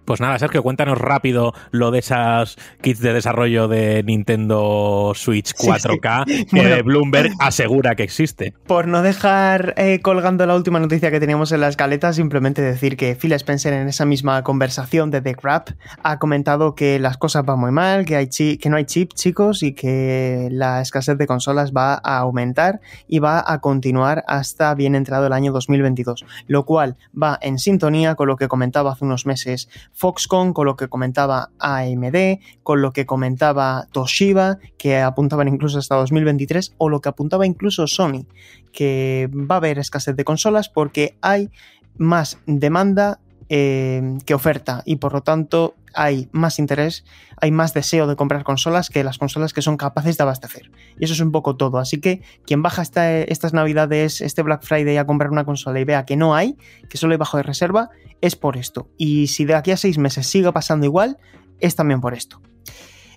Pues 0.07 0.21
nada, 0.21 0.39
Sergio, 0.39 0.63
cuéntanos 0.63 0.99
rápido 0.99 1.53
lo 1.73 1.91
de 1.91 1.99
esas 1.99 2.57
kits 2.81 3.01
de 3.01 3.13
desarrollo 3.13 3.67
de 3.67 4.05
Nintendo 4.05 5.11
Switch 5.17 5.53
4K 5.53 6.47
que 6.51 6.83
Bloomberg 6.83 7.33
asegura 7.41 7.97
que 7.97 8.05
existe. 8.05 8.55
Por 8.69 8.87
no 8.87 9.03
dejar 9.03 9.75
eh, 9.77 9.99
colgando 10.01 10.47
la 10.47 10.55
última 10.55 10.79
noticia 10.79 11.11
que 11.11 11.19
teníamos 11.19 11.51
en 11.51 11.61
la 11.61 11.67
escaleta, 11.67 12.13
simplemente 12.13 12.63
decir 12.63 12.97
que 12.97 13.17
Phil 13.17 13.33
Spencer 13.33 13.73
en 13.73 13.89
esa 13.89 14.05
misma 14.05 14.45
conversación 14.45 15.11
de 15.11 15.23
The 15.23 15.35
Crap 15.35 15.71
ha 16.05 16.21
comentado 16.21 16.77
que 16.77 17.01
las 17.01 17.17
cosas 17.17 17.45
van 17.45 17.59
muy 17.59 17.73
mal, 17.73 18.05
que, 18.05 18.15
hay 18.15 18.29
que 18.29 18.69
no 18.71 18.77
hay 18.77 18.85
chip, 18.85 19.13
chicos, 19.13 19.65
y 19.65 19.73
que 19.73 20.49
la 20.53 20.83
escasez 20.83 21.19
de 21.19 21.27
consolas 21.27 21.73
va 21.73 21.95
a 21.95 22.19
aumentar 22.19 22.81
y 23.09 23.19
va 23.19 23.43
a 23.45 23.61
continuar 23.61 24.25
hasta 24.29 24.73
bien 24.77 24.95
entrado 24.95 25.27
el 25.27 25.33
año 25.33 25.51
2022, 25.51 26.25
lo 26.47 26.65
cual 26.65 26.97
va 27.21 27.41
en 27.43 27.59
sintonía 27.59 28.15
con 28.15 28.29
lo 28.29 28.37
que 28.37 28.47
comentaba 28.47 28.93
hace 28.93 29.05
unos 29.05 29.27
meses 29.27 29.69
Foxconn, 29.97 30.53
con 30.53 30.67
lo 30.67 30.77
que 30.77 30.89
comentaba 30.89 31.51
AMD, 31.59 32.39
con 32.63 32.83
lo 32.83 32.93
que 32.93 33.07
comentaba 33.07 33.87
Toshiba, 33.93 34.59
que 34.77 35.01
apuntaban 35.01 35.49
incluso 35.49 35.79
hasta 35.79 35.97
2023, 35.97 36.75
o 36.77 36.91
lo 36.91 37.01
que 37.01 37.09
apuntaba 37.09 37.47
incluso 37.47 37.87
Sony, 37.87 38.27
que 38.73 39.31
va 39.33 39.55
a 39.55 39.59
haber 39.59 39.79
escasez 39.79 40.15
de 40.15 40.25
consolas 40.25 40.69
porque 40.69 41.17
hay 41.23 41.51
más 41.97 42.39
demanda 42.47 43.21
eh, 43.49 44.19
que 44.27 44.35
oferta 44.35 44.83
y 44.85 44.97
por 44.97 45.15
lo 45.15 45.23
tanto 45.23 45.76
hay 45.97 46.29
más 46.33 46.59
interés, 46.59 47.05
hay 47.41 47.51
más 47.51 47.75
deseo 47.75 48.07
de 48.07 48.17
comprar 48.17 48.45
consolas 48.45 48.91
que 48.91 49.03
las 49.03 49.19
consolas 49.19 49.53
que 49.53 49.63
son 49.63 49.77
capaces 49.77 50.17
de 50.17 50.23
abastecer. 50.23 50.71
Y 50.99 51.05
eso 51.05 51.15
es 51.15 51.21
un 51.21 51.33
poco 51.33 51.57
todo. 51.57 51.79
Así 51.79 52.01
que 52.01 52.23
quien 52.47 52.63
baja 52.63 52.83
estas 52.83 53.53
navidades, 53.53 54.21
este 54.21 54.43
Black 54.43 54.63
Friday 54.63 54.97
a 54.97 55.07
comprar 55.07 55.31
una 55.31 55.45
consola 55.45 55.81
y 55.81 55.85
vea 55.85 56.05
que 56.05 56.17
no 56.17 56.35
hay, 56.35 56.57
que 56.89 56.99
solo 56.99 57.13
hay 57.13 57.19
bajo 57.19 57.37
de 57.37 57.43
reserva, 57.43 57.91
es 58.21 58.37
por 58.37 58.57
esto. 58.57 58.89
Y 58.97 59.29
si 59.29 59.45
de 59.45 59.55
aquí 59.55 59.71
a 59.71 59.77
seis 59.77 59.99
meses 59.99 60.27
sigue 60.27 60.53
pasando 60.53 60.87
igual, 60.87 61.19
es 61.61 61.75
también 61.75 62.01
por 62.01 62.15
esto. 62.15 62.41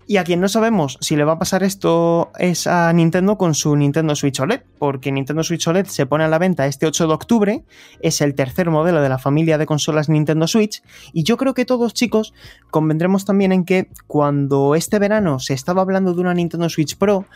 Y 0.09 0.17
a 0.17 0.23
quien 0.23 0.41
no 0.41 0.49
sabemos 0.49 0.97
si 1.01 1.15
le 1.15 1.23
va 1.23 1.33
a 1.33 1.37
pasar 1.37 1.61
esto 1.61 2.31
es 2.39 2.65
a 2.65 2.91
Nintendo 2.93 3.37
con 3.37 3.53
su 3.53 3.75
Nintendo 3.75 4.15
Switch 4.15 4.39
OLED, 4.39 4.61
porque 4.79 5.11
Nintendo 5.11 5.43
Switch 5.43 5.67
OLED 5.67 5.85
se 5.85 6.07
pone 6.07 6.23
a 6.23 6.27
la 6.27 6.39
venta 6.39 6.65
este 6.65 6.87
8 6.87 7.05
de 7.05 7.13
octubre, 7.13 7.63
es 8.01 8.19
el 8.21 8.33
tercer 8.33 8.71
modelo 8.71 9.03
de 9.03 9.09
la 9.09 9.19
familia 9.19 9.59
de 9.59 9.67
consolas 9.67 10.09
Nintendo 10.09 10.47
Switch, 10.47 10.81
y 11.13 11.21
yo 11.21 11.37
creo 11.37 11.53
que 11.53 11.63
todos 11.63 11.93
chicos 11.93 12.33
convendremos 12.71 13.23
también 13.23 13.51
en 13.51 13.65
que 13.65 13.91
cuando 14.07 14.73
este 14.73 14.97
verano 14.97 15.37
se 15.37 15.53
estaba 15.53 15.83
hablando 15.83 16.15
de 16.15 16.21
una 16.21 16.33
Nintendo 16.33 16.69
Switch 16.69 16.97
Pro, 16.97 17.27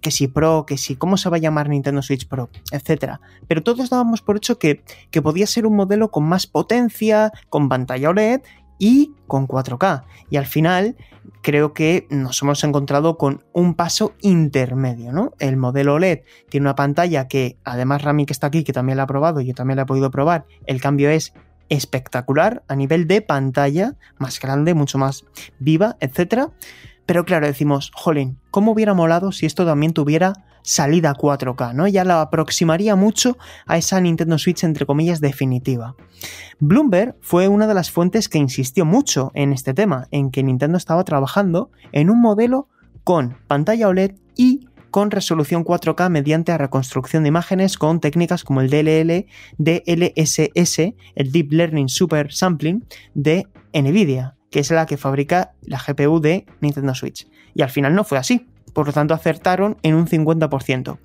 que 0.00 0.12
si 0.12 0.28
Pro, 0.28 0.66
que 0.66 0.78
si 0.78 0.94
cómo 0.94 1.16
se 1.16 1.30
va 1.30 1.38
a 1.38 1.40
llamar 1.40 1.68
Nintendo 1.68 2.00
Switch 2.00 2.28
Pro, 2.28 2.48
etc. 2.70 3.14
Pero 3.48 3.64
todos 3.64 3.90
dábamos 3.90 4.22
por 4.22 4.36
hecho 4.36 4.56
que, 4.56 4.84
que 5.10 5.20
podía 5.20 5.48
ser 5.48 5.66
un 5.66 5.74
modelo 5.74 6.12
con 6.12 6.22
más 6.26 6.46
potencia, 6.46 7.32
con 7.48 7.68
pantalla 7.68 8.10
OLED 8.10 8.42
y 8.80 9.12
con 9.28 9.46
4K. 9.46 10.02
Y 10.30 10.36
al 10.36 10.46
final 10.46 10.96
creo 11.42 11.72
que 11.72 12.08
nos 12.10 12.42
hemos 12.42 12.64
encontrado 12.64 13.16
con 13.16 13.44
un 13.52 13.74
paso 13.74 14.14
intermedio, 14.20 15.12
¿no? 15.12 15.34
El 15.38 15.56
modelo 15.56 15.94
OLED 15.94 16.22
tiene 16.48 16.64
una 16.64 16.74
pantalla 16.74 17.28
que, 17.28 17.56
además 17.62 18.02
Rami 18.02 18.26
que 18.26 18.32
está 18.32 18.48
aquí, 18.48 18.64
que 18.64 18.72
también 18.72 18.96
la 18.96 19.04
ha 19.04 19.06
probado, 19.06 19.40
yo 19.40 19.54
también 19.54 19.76
la 19.76 19.82
he 19.82 19.86
podido 19.86 20.10
probar, 20.10 20.46
el 20.66 20.80
cambio 20.80 21.10
es 21.10 21.32
espectacular 21.68 22.64
a 22.66 22.74
nivel 22.74 23.06
de 23.06 23.22
pantalla, 23.22 23.94
más 24.18 24.40
grande, 24.40 24.74
mucho 24.74 24.98
más 24.98 25.24
viva, 25.60 25.96
etc. 26.00 26.48
Pero 27.10 27.24
claro, 27.24 27.48
decimos, 27.48 27.90
jolín, 27.92 28.38
¿cómo 28.52 28.70
hubiera 28.70 28.94
molado 28.94 29.32
si 29.32 29.44
esto 29.44 29.66
también 29.66 29.92
tuviera 29.92 30.44
salida 30.62 31.12
4K, 31.12 31.74
¿no? 31.74 31.88
Ya 31.88 32.04
la 32.04 32.22
aproximaría 32.22 32.94
mucho 32.94 33.36
a 33.66 33.78
esa 33.78 34.00
Nintendo 34.00 34.38
Switch 34.38 34.62
entre 34.62 34.86
comillas 34.86 35.20
definitiva. 35.20 35.96
Bloomberg 36.60 37.16
fue 37.20 37.48
una 37.48 37.66
de 37.66 37.74
las 37.74 37.90
fuentes 37.90 38.28
que 38.28 38.38
insistió 38.38 38.84
mucho 38.84 39.32
en 39.34 39.52
este 39.52 39.74
tema, 39.74 40.06
en 40.12 40.30
que 40.30 40.44
Nintendo 40.44 40.78
estaba 40.78 41.02
trabajando 41.02 41.72
en 41.90 42.10
un 42.10 42.20
modelo 42.20 42.68
con 43.02 43.36
pantalla 43.48 43.88
OLED 43.88 44.12
y 44.36 44.68
con 44.92 45.10
resolución 45.10 45.64
4K 45.64 46.10
mediante 46.10 46.56
reconstrucción 46.56 47.24
de 47.24 47.30
imágenes 47.30 47.76
con 47.76 47.98
técnicas 47.98 48.44
como 48.44 48.60
el 48.60 48.70
DLL, 48.70 49.26
DLSS, 49.58 50.78
el 51.16 51.32
Deep 51.32 51.50
Learning 51.50 51.88
Super 51.88 52.32
Sampling 52.32 52.84
de 53.14 53.48
Nvidia, 53.74 54.36
que 54.50 54.60
es 54.60 54.70
la 54.70 54.86
que 54.86 54.96
fabrica 54.96 55.52
la 55.62 55.78
GPU 55.78 56.20
de 56.20 56.46
Nintendo 56.60 56.94
Switch. 56.94 57.28
Y 57.54 57.62
al 57.62 57.70
final 57.70 57.94
no 57.94 58.04
fue 58.04 58.18
así. 58.18 58.48
Por 58.72 58.86
lo 58.86 58.92
tanto, 58.92 59.14
acertaron 59.14 59.78
en 59.82 59.94
un 59.94 60.06
50%. 60.06 60.98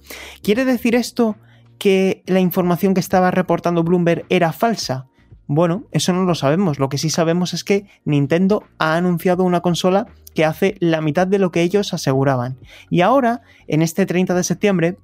¿Quiere 0.44 0.66
decir 0.66 0.96
esto 0.96 1.36
que 1.80 2.24
la 2.28 2.40
información 2.40 2.94
que 2.94 3.00
estaba 3.00 3.32
reportando 3.32 3.84
Bloomberg 3.84 4.26
era 4.30 4.52
falsa? 4.52 5.08
Bueno, 5.48 5.86
eso 5.92 6.12
no 6.14 6.24
lo 6.24 6.36
sabemos. 6.36 6.80
Lo 6.80 6.90
que 6.90 6.98
sí 6.98 7.10
sabemos 7.10 7.54
es 7.54 7.64
que 7.64 7.88
Nintendo 8.04 8.64
ha 8.80 8.96
anunciado 8.96 9.44
una 9.44 9.62
consola 9.62 10.08
que 10.34 10.46
hace 10.46 10.76
la 10.80 11.02
mitad 11.02 11.28
de 11.28 11.40
lo 11.40 11.52
que 11.52 11.62
ellos 11.62 11.94
aseguraban. 11.94 12.58
Y 12.90 13.02
ahora, 13.02 13.42
en 13.68 13.82
este 13.82 14.06
30 14.06 14.34
de 14.34 14.44
septiembre, 14.44 14.98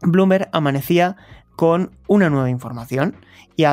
Bloomberg 0.00 0.48
amanecía 0.52 1.16
con 1.56 1.92
una 2.06 2.30
nueva 2.30 2.50
información 2.50 3.16
y, 3.56 3.64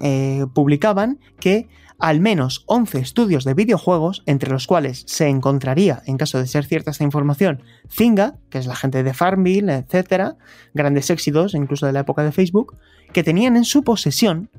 eh, 0.00 0.46
publicaban 0.54 1.18
que 1.40 1.68
al 1.98 2.20
menos 2.20 2.64
11 2.66 2.98
estudios 2.98 3.44
de 3.44 3.54
videojuegos, 3.54 4.22
entre 4.26 4.50
los 4.50 4.66
cuales 4.66 5.04
se 5.06 5.28
encontraría, 5.28 6.02
en 6.06 6.18
caso 6.18 6.38
de 6.38 6.46
ser 6.46 6.64
cierta 6.64 6.90
esta 6.90 7.04
información, 7.04 7.62
Zynga, 7.90 8.36
que 8.50 8.58
es 8.58 8.66
la 8.66 8.76
gente 8.76 9.02
de 9.02 9.14
Farmville, 9.14 9.72
etc., 9.72 10.34
grandes 10.74 11.10
éxitos, 11.10 11.54
incluso 11.54 11.86
de 11.86 11.92
la 11.92 12.00
época 12.00 12.22
de 12.22 12.32
Facebook, 12.32 12.76
que 13.12 13.22
tenían 13.22 13.56
en 13.56 13.64
su 13.64 13.82
posesión 13.82 14.50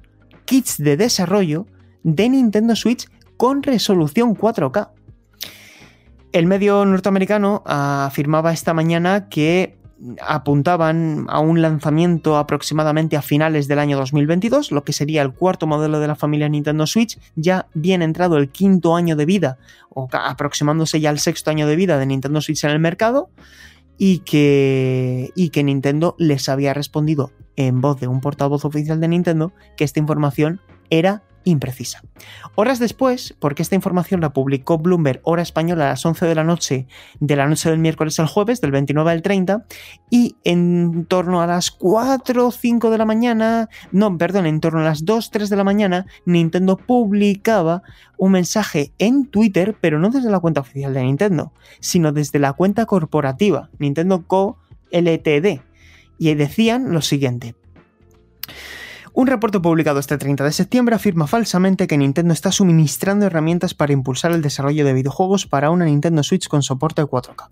kits 0.46 0.78
de 0.78 0.98
desarrollo 0.98 1.68
de 2.04 2.30
Nintendo 2.30 2.76
Switch 2.76 3.08
con 3.38 3.62
resolución 3.62 4.36
4K. 4.36 4.90
El 6.32 6.46
medio 6.46 6.86
norteamericano 6.86 7.64
afirmaba 7.66 8.52
esta 8.52 8.74
mañana 8.74 9.30
que 9.30 9.77
apuntaban 10.22 11.26
a 11.30 11.40
un 11.40 11.62
lanzamiento 11.62 12.38
aproximadamente 12.38 13.18
a 13.18 13.22
finales 13.22 13.68
del 13.68 13.80
año 13.80 13.98
2022, 13.98 14.72
lo 14.72 14.84
que 14.84 14.94
sería 14.94 15.22
el 15.22 15.34
cuarto 15.34 15.68
modelo 15.68 16.00
de 16.00 16.08
la 16.08 16.16
familia 16.16 16.50
Nintendo 16.50 16.86
Switch, 16.86 17.20
ya 17.36 17.68
bien 17.74 18.02
entrado 18.02 18.38
el 18.38 18.50
quinto 18.50 18.96
año 18.96 19.16
de 19.16 19.26
vida, 19.26 19.58
o 19.90 20.08
aproximándose 20.12 21.00
ya 21.00 21.10
al 21.10 21.20
sexto 21.20 21.50
año 21.50 21.68
de 21.68 21.76
vida 21.76 21.98
de 21.98 22.06
Nintendo 22.06 22.42
Switch 22.42 22.64
en 22.64 22.72
el 22.72 22.80
mercado, 22.80 23.30
y 23.98 24.20
que, 24.20 25.32
y 25.36 25.50
que 25.50 25.64
Nintendo 25.64 26.16
les 26.20 26.50
había 26.50 26.74
respondido 26.74 27.32
en 27.56 27.82
voz 27.82 28.00
de 28.00 28.08
un 28.08 28.22
portavoz 28.22 28.64
oficial 28.64 29.02
de 29.02 29.08
Nintendo 29.08 29.52
que 29.76 29.84
esta 29.84 30.00
información 30.00 30.62
era 30.90 31.24
imprecisa. 31.50 32.02
Horas 32.56 32.80
después, 32.80 33.36
porque 33.40 33.62
esta 33.62 33.76
información 33.76 34.22
la 34.22 34.34
publicó 34.34 34.78
Bloomberg 34.78 35.22
hora 35.24 35.42
española 35.42 35.86
a 35.86 35.90
las 35.90 36.06
11 36.06 36.26
de 36.26 36.36
la 36.36 36.44
noche, 36.44 36.88
de 37.20 37.36
la 37.36 37.48
noche 37.48 37.70
del 37.70 37.80
miércoles 37.80 38.20
al 38.20 38.28
jueves, 38.28 38.62
del 38.62 38.72
29 38.72 39.12
al 39.12 39.22
30, 39.22 39.66
y 40.10 40.36
en 40.44 41.06
torno 41.06 41.42
a 41.42 41.48
las 41.48 41.72
4 41.72 42.48
o 42.48 42.52
5 42.52 42.90
de 42.90 42.98
la 42.98 43.06
mañana, 43.06 43.70
no, 43.92 44.18
perdón, 44.18 44.46
en 44.46 44.60
torno 44.60 44.80
a 44.82 44.84
las 44.84 45.06
2 45.06 45.32
3 45.32 45.50
de 45.50 45.56
la 45.56 45.64
mañana, 45.64 46.06
Nintendo 46.26 46.78
publicaba 46.78 47.84
un 48.18 48.32
mensaje 48.32 48.92
en 49.00 49.28
Twitter, 49.28 49.76
pero 49.80 50.00
no 50.00 50.10
desde 50.10 50.30
la 50.30 50.40
cuenta 50.40 50.62
oficial 50.62 50.94
de 50.94 51.04
Nintendo, 51.04 51.54
sino 51.80 52.12
desde 52.12 52.40
la 52.40 52.54
cuenta 52.54 52.86
corporativa, 52.86 53.70
Nintendo 53.80 54.26
Co. 54.26 54.58
LTD, 54.92 55.62
y 56.18 56.34
decían 56.34 56.94
lo 56.94 57.02
siguiente. 57.02 57.56
Un 59.18 59.26
reporte 59.26 59.60
publicado 59.60 60.00
este 60.00 60.20
30 60.20 60.44
de 60.44 60.52
septiembre 60.52 60.94
afirma 60.94 61.26
falsamente 61.26 61.88
que 61.88 61.98
Nintendo 61.98 62.36
está 62.36 62.52
suministrando 62.52 63.26
herramientas 63.26 63.74
para 63.74 63.92
impulsar 63.92 64.32
el 64.32 64.44
desarrollo 64.44 64.86
de 64.86 64.94
videojuegos 64.94 65.48
para 65.48 65.72
una 65.72 65.86
Nintendo 65.86 66.22
Switch 66.22 66.48
con 66.48 66.62
soporte 66.62 67.02
4K. 67.02 67.50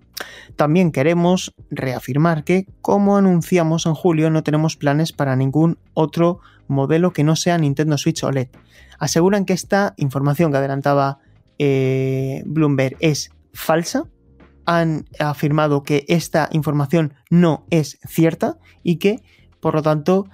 También 0.55 0.91
queremos 0.91 1.55
reafirmar 1.71 2.43
que, 2.43 2.67
como 2.83 3.17
anunciamos 3.17 3.87
en 3.87 3.95
julio, 3.95 4.29
no 4.29 4.43
tenemos 4.43 4.75
planes 4.75 5.11
para 5.11 5.35
ningún 5.35 5.79
otro 5.95 6.39
modelo 6.67 7.13
que 7.13 7.23
no 7.23 7.35
sea 7.35 7.57
Nintendo 7.57 7.97
Switch 7.97 8.23
OLED. 8.23 8.49
Aseguran 8.99 9.43
que 9.43 9.53
esta 9.53 9.95
información 9.97 10.51
que 10.51 10.59
adelantaba 10.59 11.17
eh, 11.57 12.43
Bloomberg 12.45 12.95
es 12.99 13.31
falsa, 13.53 14.03
han 14.67 15.05
afirmado 15.17 15.81
que 15.81 16.05
esta 16.09 16.47
información 16.51 17.15
no 17.31 17.65
es 17.71 17.97
cierta 18.07 18.59
y 18.83 18.97
que, 18.97 19.23
por 19.59 19.73
lo 19.73 19.81
tanto, 19.81 20.27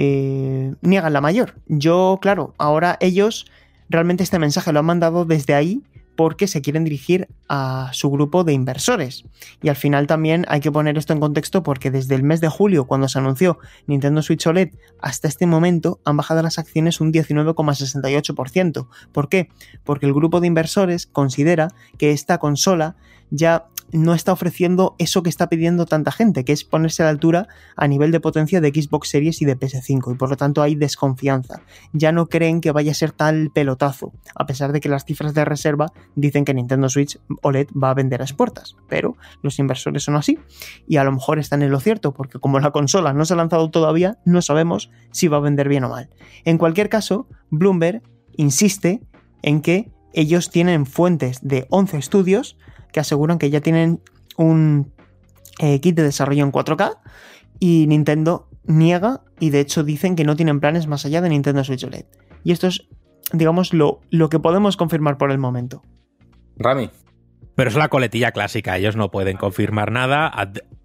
eh, 0.00 0.76
niegan 0.80 1.12
la 1.12 1.20
mayor. 1.20 1.56
Yo, 1.66 2.20
claro, 2.22 2.54
ahora 2.56 2.96
ellos 3.00 3.46
realmente 3.88 4.22
este 4.22 4.38
mensaje 4.38 4.72
lo 4.72 4.78
han 4.78 4.86
mandado 4.86 5.24
desde 5.24 5.54
ahí 5.54 5.82
porque 6.14 6.46
se 6.46 6.62
quieren 6.62 6.84
dirigir 6.84 7.26
a 7.48 7.90
su 7.92 8.08
grupo 8.08 8.44
de 8.44 8.52
inversores. 8.52 9.24
Y 9.60 9.70
al 9.70 9.74
final 9.74 10.06
también 10.06 10.44
hay 10.46 10.60
que 10.60 10.70
poner 10.70 10.96
esto 10.98 11.14
en 11.14 11.18
contexto 11.18 11.64
porque 11.64 11.90
desde 11.90 12.14
el 12.14 12.22
mes 12.22 12.40
de 12.40 12.48
julio, 12.48 12.86
cuando 12.86 13.08
se 13.08 13.18
anunció 13.18 13.58
Nintendo 13.88 14.22
Switch 14.22 14.46
OLED, 14.46 14.70
hasta 15.00 15.26
este 15.26 15.46
momento 15.46 15.98
han 16.04 16.16
bajado 16.16 16.42
las 16.42 16.60
acciones 16.60 17.00
un 17.00 17.12
19,68%. 17.12 18.86
¿Por 19.10 19.28
qué? 19.28 19.48
Porque 19.82 20.06
el 20.06 20.14
grupo 20.14 20.40
de 20.40 20.46
inversores 20.46 21.08
considera 21.08 21.68
que 21.98 22.12
esta 22.12 22.38
consola 22.38 22.94
ya 23.30 23.66
no 23.92 24.14
está 24.14 24.32
ofreciendo 24.32 24.94
eso 24.98 25.22
que 25.22 25.30
está 25.30 25.48
pidiendo 25.48 25.86
tanta 25.86 26.12
gente, 26.12 26.44
que 26.44 26.52
es 26.52 26.64
ponerse 26.64 27.02
a 27.02 27.06
la 27.06 27.10
altura 27.10 27.48
a 27.76 27.88
nivel 27.88 28.12
de 28.12 28.20
potencia 28.20 28.60
de 28.60 28.68
Xbox 28.70 29.08
Series 29.08 29.40
y 29.42 29.44
de 29.44 29.58
PS5, 29.58 30.14
y 30.14 30.16
por 30.16 30.30
lo 30.30 30.36
tanto 30.36 30.62
hay 30.62 30.74
desconfianza. 30.74 31.62
Ya 31.92 32.12
no 32.12 32.26
creen 32.26 32.60
que 32.60 32.72
vaya 32.72 32.92
a 32.92 32.94
ser 32.94 33.12
tal 33.12 33.50
pelotazo, 33.52 34.12
a 34.34 34.46
pesar 34.46 34.72
de 34.72 34.80
que 34.80 34.88
las 34.88 35.04
cifras 35.04 35.34
de 35.34 35.44
reserva 35.44 35.92
dicen 36.14 36.44
que 36.44 36.54
Nintendo 36.54 36.88
Switch 36.88 37.18
OLED 37.42 37.68
va 37.72 37.90
a 37.90 37.94
vender 37.94 38.20
a 38.20 38.24
expuertas, 38.24 38.76
pero 38.88 39.16
los 39.42 39.58
inversores 39.58 40.02
son 40.02 40.16
así, 40.16 40.38
y 40.86 40.96
a 40.96 41.04
lo 41.04 41.12
mejor 41.12 41.38
están 41.38 41.62
en 41.62 41.70
lo 41.70 41.80
cierto, 41.80 42.12
porque 42.12 42.38
como 42.38 42.60
la 42.60 42.70
consola 42.70 43.12
no 43.12 43.24
se 43.24 43.34
ha 43.34 43.36
lanzado 43.36 43.70
todavía, 43.70 44.18
no 44.24 44.42
sabemos 44.42 44.90
si 45.10 45.28
va 45.28 45.38
a 45.38 45.40
vender 45.40 45.68
bien 45.68 45.84
o 45.84 45.88
mal. 45.88 46.10
En 46.44 46.58
cualquier 46.58 46.88
caso, 46.88 47.28
Bloomberg 47.50 48.02
insiste 48.36 49.02
en 49.42 49.60
que 49.60 49.90
ellos 50.12 50.50
tienen 50.50 50.86
fuentes 50.86 51.40
de 51.42 51.66
11 51.70 51.98
estudios 51.98 52.56
que 52.92 53.00
aseguran 53.00 53.38
que 53.38 53.50
ya 53.50 53.60
tienen 53.60 54.00
un 54.36 54.92
eh, 55.58 55.80
kit 55.80 55.96
de 55.96 56.02
desarrollo 56.02 56.44
en 56.44 56.52
4K 56.52 56.98
y 57.58 57.86
Nintendo 57.88 58.48
niega 58.64 59.22
y 59.40 59.50
de 59.50 59.60
hecho 59.60 59.82
dicen 59.82 60.14
que 60.16 60.24
no 60.24 60.36
tienen 60.36 60.60
planes 60.60 60.86
más 60.86 61.04
allá 61.04 61.20
de 61.20 61.28
Nintendo 61.30 61.64
Switch 61.64 61.84
OLED. 61.84 62.04
Y 62.44 62.52
esto 62.52 62.66
es, 62.68 62.86
digamos, 63.32 63.72
lo, 63.72 64.00
lo 64.10 64.28
que 64.28 64.38
podemos 64.38 64.76
confirmar 64.76 65.18
por 65.18 65.30
el 65.30 65.38
momento. 65.38 65.82
Rami. 66.56 66.90
Pero 67.54 67.70
es 67.70 67.76
la 67.76 67.88
coletilla 67.88 68.30
clásica, 68.30 68.76
ellos 68.76 68.94
no 68.94 69.10
pueden 69.10 69.36
confirmar 69.36 69.90
nada 69.90 70.30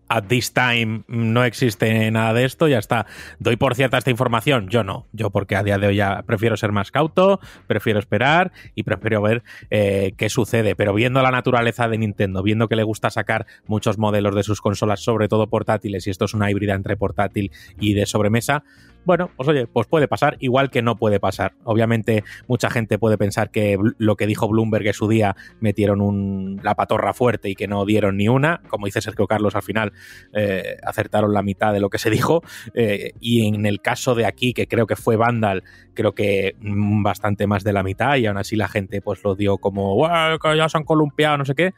at 0.09 0.25
this 0.27 0.53
time 0.53 1.03
no 1.07 1.43
existe 1.43 2.09
nada 2.11 2.33
de 2.33 2.45
esto, 2.45 2.67
ya 2.67 2.79
está. 2.79 3.05
¿Doy 3.39 3.55
por 3.55 3.75
cierta 3.75 3.97
esta 3.97 4.09
información? 4.09 4.69
Yo 4.69 4.83
no. 4.83 5.07
Yo 5.11 5.29
porque 5.29 5.55
a 5.55 5.63
día 5.63 5.77
de 5.77 5.87
hoy 5.87 5.95
ya 5.95 6.23
prefiero 6.23 6.57
ser 6.57 6.71
más 6.71 6.91
cauto, 6.91 7.39
prefiero 7.67 7.99
esperar 7.99 8.51
y 8.75 8.83
prefiero 8.83 9.21
ver 9.21 9.43
eh, 9.69 10.13
qué 10.17 10.29
sucede. 10.29 10.75
Pero 10.75 10.93
viendo 10.93 11.21
la 11.21 11.31
naturaleza 11.31 11.87
de 11.87 11.97
Nintendo, 11.97 12.43
viendo 12.43 12.67
que 12.67 12.75
le 12.75 12.83
gusta 12.83 13.09
sacar 13.09 13.45
muchos 13.65 13.97
modelos 13.97 14.35
de 14.35 14.43
sus 14.43 14.61
consolas, 14.61 14.99
sobre 14.99 15.27
todo 15.27 15.47
portátiles, 15.47 16.07
y 16.07 16.09
esto 16.09 16.25
es 16.25 16.33
una 16.33 16.51
híbrida 16.51 16.73
entre 16.73 16.97
portátil 16.97 17.51
y 17.79 17.93
de 17.93 18.05
sobremesa, 18.05 18.63
bueno, 19.05 19.29
pues 19.35 19.49
oye, 19.49 19.67
pues 19.67 19.87
puede 19.87 20.07
pasar, 20.07 20.37
igual 20.39 20.69
que 20.69 20.81
no 20.81 20.95
puede 20.95 21.19
pasar. 21.19 21.53
Obviamente, 21.63 22.23
mucha 22.47 22.69
gente 22.69 22.97
puede 22.97 23.17
pensar 23.17 23.51
que 23.51 23.77
lo 23.97 24.15
que 24.15 24.27
dijo 24.27 24.47
Bloomberg 24.47 24.87
en 24.87 24.93
su 24.93 25.07
día 25.07 25.35
metieron 25.59 26.01
un, 26.01 26.59
la 26.63 26.75
patorra 26.75 27.13
fuerte 27.13 27.49
y 27.49 27.55
que 27.55 27.67
no 27.67 27.85
dieron 27.85 28.17
ni 28.17 28.27
una. 28.27 28.61
Como 28.67 28.85
dice 28.85 29.01
Sergio 29.01 29.27
Carlos, 29.27 29.55
al 29.55 29.63
final 29.63 29.93
eh, 30.33 30.77
acertaron 30.83 31.33
la 31.33 31.43
mitad 31.43 31.73
de 31.73 31.79
lo 31.79 31.89
que 31.89 31.97
se 31.97 32.09
dijo. 32.09 32.43
Eh, 32.73 33.13
y 33.19 33.47
en 33.47 33.65
el 33.65 33.81
caso 33.81 34.15
de 34.15 34.25
aquí, 34.25 34.53
que 34.53 34.67
creo 34.67 34.87
que 34.87 34.95
fue 34.95 35.15
Vandal, 35.15 35.63
creo 35.93 36.13
que 36.13 36.55
bastante 36.59 37.47
más 37.47 37.63
de 37.63 37.73
la 37.73 37.83
mitad, 37.83 38.15
y 38.15 38.25
aún 38.25 38.37
así 38.37 38.55
la 38.55 38.67
gente 38.67 39.01
pues 39.01 39.23
lo 39.23 39.35
dio 39.35 39.57
como, 39.57 40.07
que 40.41 40.57
ya 40.57 40.69
se 40.69 40.77
han 40.77 40.83
columpiado, 40.83 41.37
no 41.37 41.45
sé 41.45 41.55
qué 41.55 41.73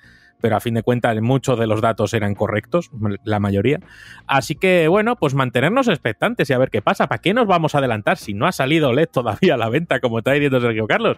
pero 0.46 0.58
a 0.58 0.60
fin 0.60 0.76
de 0.76 0.84
cuentas 0.84 1.20
muchos 1.22 1.58
de 1.58 1.66
los 1.66 1.82
datos 1.82 2.14
eran 2.14 2.36
correctos, 2.36 2.91
la 3.24 3.39
mayoría. 3.39 3.80
Así 4.28 4.54
que 4.54 4.88
bueno, 4.88 5.16
pues 5.16 5.34
mantenernos 5.34 5.88
expectantes 5.88 6.48
y 6.52 6.54
a 6.54 6.60
ver 6.60 6.70
qué 6.70 6.84
pasa. 6.84 7.08
¿Para 7.08 7.20
qué 7.20 7.34
nos 7.34 7.48
vamos 7.48 7.74
a 7.74 7.80
adelantar 7.80 8.18
si 8.18 8.36
no 8.36 8.46
ha 8.46 8.52
salido 8.52 8.93
LED 8.93 9.08
todavía 9.12 9.56
a 9.56 9.58
la 9.58 9.70
venta, 9.70 10.00
como 10.00 10.20
está 10.20 10.34
diciendo 10.34 10.62
Sergio 10.62 10.86
Carlos? 10.86 11.18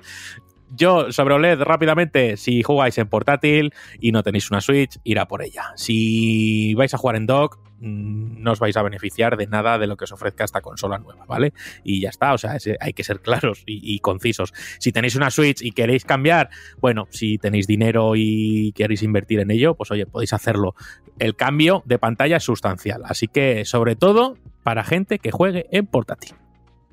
Yo 0.75 1.11
sobre 1.11 1.35
OLED 1.35 1.61
rápidamente, 1.61 2.37
si 2.37 2.63
jugáis 2.63 2.97
en 2.97 3.07
portátil 3.07 3.73
y 3.99 4.11
no 4.11 4.23
tenéis 4.23 4.51
una 4.51 4.61
Switch, 4.61 4.99
irá 5.03 5.27
por 5.27 5.41
ella. 5.41 5.71
Si 5.75 6.73
vais 6.75 6.93
a 6.93 6.97
jugar 6.97 7.15
en 7.15 7.25
dock, 7.25 7.59
mm, 7.79 8.41
no 8.41 8.51
os 8.51 8.59
vais 8.59 8.75
a 8.75 8.81
beneficiar 8.81 9.37
de 9.37 9.47
nada 9.47 9.77
de 9.77 9.87
lo 9.87 9.97
que 9.97 10.05
os 10.05 10.11
ofrezca 10.11 10.43
esta 10.43 10.61
consola 10.61 10.97
nueva, 10.97 11.25
¿vale? 11.25 11.53
Y 11.83 12.01
ya 12.01 12.09
está, 12.09 12.33
o 12.33 12.37
sea, 12.37 12.57
hay 12.79 12.93
que 12.93 13.03
ser 13.03 13.21
claros 13.21 13.63
y, 13.65 13.99
concisos. 13.99 14.53
Si 14.79 14.91
tenéis 14.91 15.15
una 15.15 15.31
Switch 15.31 15.61
y 15.61 15.71
queréis 15.71 16.05
cambiar, 16.05 16.49
bueno, 16.79 17.07
si 17.11 17.37
tenéis 17.37 17.67
dinero 17.67 18.13
y 18.15 18.73
queréis 18.73 19.03
invertir 19.03 19.39
en 19.39 19.51
ello, 19.51 19.75
pues 19.75 19.91
oye, 19.91 20.05
podéis 20.05 20.33
hacerlo. 20.33 20.75
El 21.19 21.35
cambio 21.35 21.83
de 21.85 21.97
pantalla 21.97 22.37
es 22.37 22.43
sustancial, 22.43 23.01
así 23.05 23.27
que 23.27 23.65
sobre 23.65 23.95
todo 23.95 24.37
para 24.63 24.83
gente 24.83 25.19
que 25.19 25.31
juegue 25.31 25.67
en 25.71 25.87
portátil. 25.87 26.35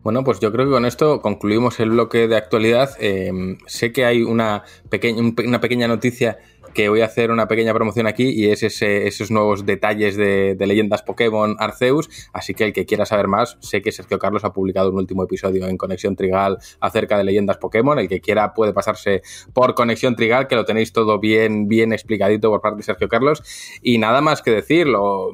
Bueno, 0.05 0.23
pues 0.23 0.39
yo 0.39 0.53
creo 0.53 0.67
que 0.67 0.73
con 0.73 0.85
esto 0.85 1.23
concluimos 1.23 1.81
el 1.81 1.89
bloque 1.89 2.29
de 2.29 2.37
actualidad. 2.37 2.91
Eh, 3.01 3.57
sé 3.67 3.91
que 3.91 4.05
hay 4.05 4.23
una, 4.23 4.63
pequeña, 4.91 5.33
una 5.47 5.63
pequeña 5.63 5.89
noticia 5.89 6.37
que 6.75 6.89
voy 6.89 7.01
a 7.01 7.07
hacer 7.07 7.31
una 7.31 7.47
pequeña 7.49 7.73
promoción 7.73 8.07
aquí 8.07 8.29
y 8.29 8.51
es 8.51 8.63
esos 8.63 9.31
nuevos 9.31 9.65
detalles 9.65 10.17
de, 10.17 10.57
leyendas 10.59 11.03
Pokémon 11.03 11.57
Arceus. 11.59 12.09
Así 12.33 12.55
que 12.55 12.65
el 12.65 12.73
que 12.73 12.85
quiera 12.85 13.07
saber 13.07 13.29
más, 13.29 13.57
sé 13.61 13.81
que 13.81 13.93
Sergio 13.93 14.19
Carlos 14.19 14.45
ha 14.45 14.53
publicado 14.53 14.91
un 14.91 14.97
último 14.97 15.25
episodio 15.25 15.67
en 15.67 15.77
Conexión 15.77 16.17
Trigal 16.17 16.59
acerca 16.81 17.17
de 17.17 17.25
leyendas 17.25 17.59
Pokémon. 17.59 17.99
El 17.99 18.09
que 18.09 18.21
quiera 18.21 18.53
puede 18.55 18.73
pasarse 18.73 19.23
por 19.53 19.75
Conexión 19.75 20.17
Trigal, 20.17 20.49
que 20.49 20.57
lo 20.57 20.65
tenéis 20.65 20.93
todo 20.93 21.19
bien, 21.19 21.69
bien 21.69 21.93
explicadito 21.93 22.51
por 22.51 22.61
parte 22.61 22.79
de 22.79 22.83
Sergio 22.83 23.09
Carlos. 23.09 23.43
Y 23.83 23.99
nada 23.99 24.21
más 24.21 24.43
que 24.43 24.51
decirlo. 24.51 25.31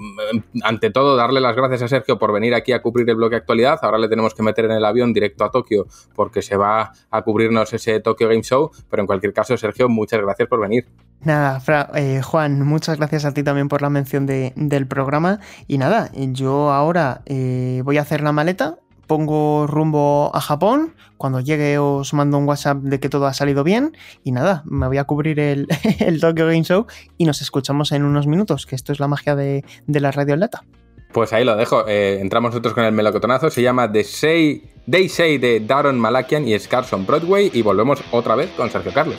Ante 0.62 0.91
todo, 0.91 1.16
darle 1.16 1.41
las 1.41 1.57
gracias 1.57 1.82
a 1.82 1.88
Sergio 1.88 2.18
por 2.18 2.32
venir 2.32 2.55
aquí 2.55 2.72
a 2.72 2.82
cubrir 2.82 3.09
el 3.09 3.16
bloque 3.16 3.36
actualidad. 3.36 3.78
Ahora 3.82 3.99
le 3.99 4.09
tenemos 4.09 4.34
que 4.34 4.43
meter 4.43 4.66
en 4.66 4.72
el 4.72 4.84
avión 4.84 5.12
directo 5.12 5.45
a 5.45 5.51
Tokio 5.51 5.86
porque 6.14 6.43
se 6.43 6.57
va 6.57 6.93
a 7.11 7.22
cubrirnos 7.22 7.72
ese 7.72 8.01
Tokyo 8.01 8.28
Game 8.28 8.43
Show. 8.43 8.70
Pero 8.91 9.03
en 9.03 9.07
cualquier 9.07 9.32
caso, 9.32 9.57
Sergio, 9.57 9.88
muchas 9.88 10.20
gracias 10.20 10.49
por 10.49 10.61
venir. 10.61 10.86
Nada, 11.22 11.62
eh, 11.96 12.22
Juan, 12.22 12.62
muchas 12.62 12.96
gracias 12.96 13.26
a 13.26 13.34
ti 13.34 13.42
también 13.42 13.68
por 13.68 13.82
la 13.82 13.90
mención 13.90 14.26
del 14.26 14.86
programa. 14.86 15.40
Y 15.66 15.76
nada, 15.76 16.10
yo 16.14 16.70
ahora 16.70 17.20
eh, 17.26 17.82
voy 17.84 17.98
a 17.98 18.02
hacer 18.02 18.22
la 18.22 18.32
maleta, 18.32 18.78
pongo 19.06 19.66
rumbo 19.66 20.30
a 20.34 20.40
Japón. 20.40 20.94
Cuando 21.18 21.40
llegue 21.40 21.76
os 21.78 22.14
mando 22.14 22.38
un 22.38 22.48
WhatsApp 22.48 22.78
de 22.78 23.00
que 23.00 23.10
todo 23.10 23.26
ha 23.26 23.34
salido 23.34 23.64
bien. 23.64 23.94
Y 24.24 24.32
nada, 24.32 24.62
me 24.64 24.86
voy 24.86 24.96
a 24.96 25.04
cubrir 25.04 25.38
el, 25.40 25.66
Tokyo 26.20 26.46
Game 26.46 26.64
Show 26.64 26.86
y 27.18 27.26
nos 27.26 27.42
escuchamos 27.42 27.92
en 27.92 28.04
unos 28.04 28.26
minutos, 28.26 28.64
que 28.64 28.74
esto 28.74 28.92
es 28.92 29.00
la 29.00 29.08
magia 29.08 29.36
de, 29.36 29.62
la 29.88 30.12
radio 30.12 30.34
en 30.34 30.40
lata. 30.40 30.64
Pues 31.12 31.34
ahí 31.34 31.44
lo 31.44 31.56
dejo. 31.56 31.86
Eh, 31.86 32.20
entramos 32.20 32.52
nosotros 32.52 32.72
con 32.72 32.84
el 32.84 32.92
melocotonazo. 32.92 33.50
Se 33.50 33.60
llama 33.60 33.92
The 33.92 34.04
Say, 34.04 34.70
They 34.88 35.08
Say 35.10 35.36
de 35.36 35.60
Darren 35.60 35.98
Malakian 35.98 36.48
y 36.48 36.58
Scarson 36.58 37.04
Broadway. 37.04 37.50
Y 37.52 37.60
volvemos 37.60 38.02
otra 38.12 38.36
vez 38.36 38.48
con 38.56 38.70
Sergio 38.70 38.94
Carlos. 38.94 39.18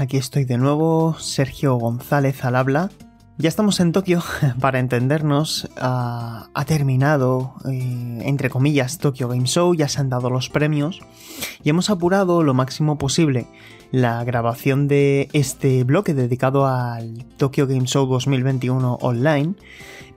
Aquí 0.00 0.16
estoy 0.16 0.44
de 0.44 0.58
nuevo, 0.58 1.16
Sergio 1.18 1.74
González 1.76 2.44
al 2.44 2.56
habla. 2.56 2.90
Ya 3.36 3.48
estamos 3.48 3.80
en 3.80 3.92
Tokio, 3.92 4.22
para 4.60 4.78
entendernos, 4.78 5.68
ha, 5.76 6.48
terminado, 6.66 7.54
eh, 7.70 8.20
entre 8.22 8.50
comillas, 8.50 8.98
Tokyo 8.98 9.28
Game 9.28 9.46
Show, 9.46 9.74
ya 9.74 9.88
se 9.88 10.00
han 10.00 10.08
dado 10.08 10.30
los 10.30 10.48
premios 10.48 11.00
y 11.62 11.70
hemos 11.70 11.90
apurado 11.90 12.42
lo 12.42 12.54
máximo 12.54 12.98
posible 12.98 13.46
la 13.90 14.22
grabación 14.24 14.86
de 14.86 15.28
este 15.32 15.84
bloque 15.84 16.14
dedicado 16.14 16.66
al 16.66 17.24
Tokyo 17.36 17.66
Game 17.66 17.86
Show 17.86 18.06
2021 18.06 18.98
online 19.00 19.54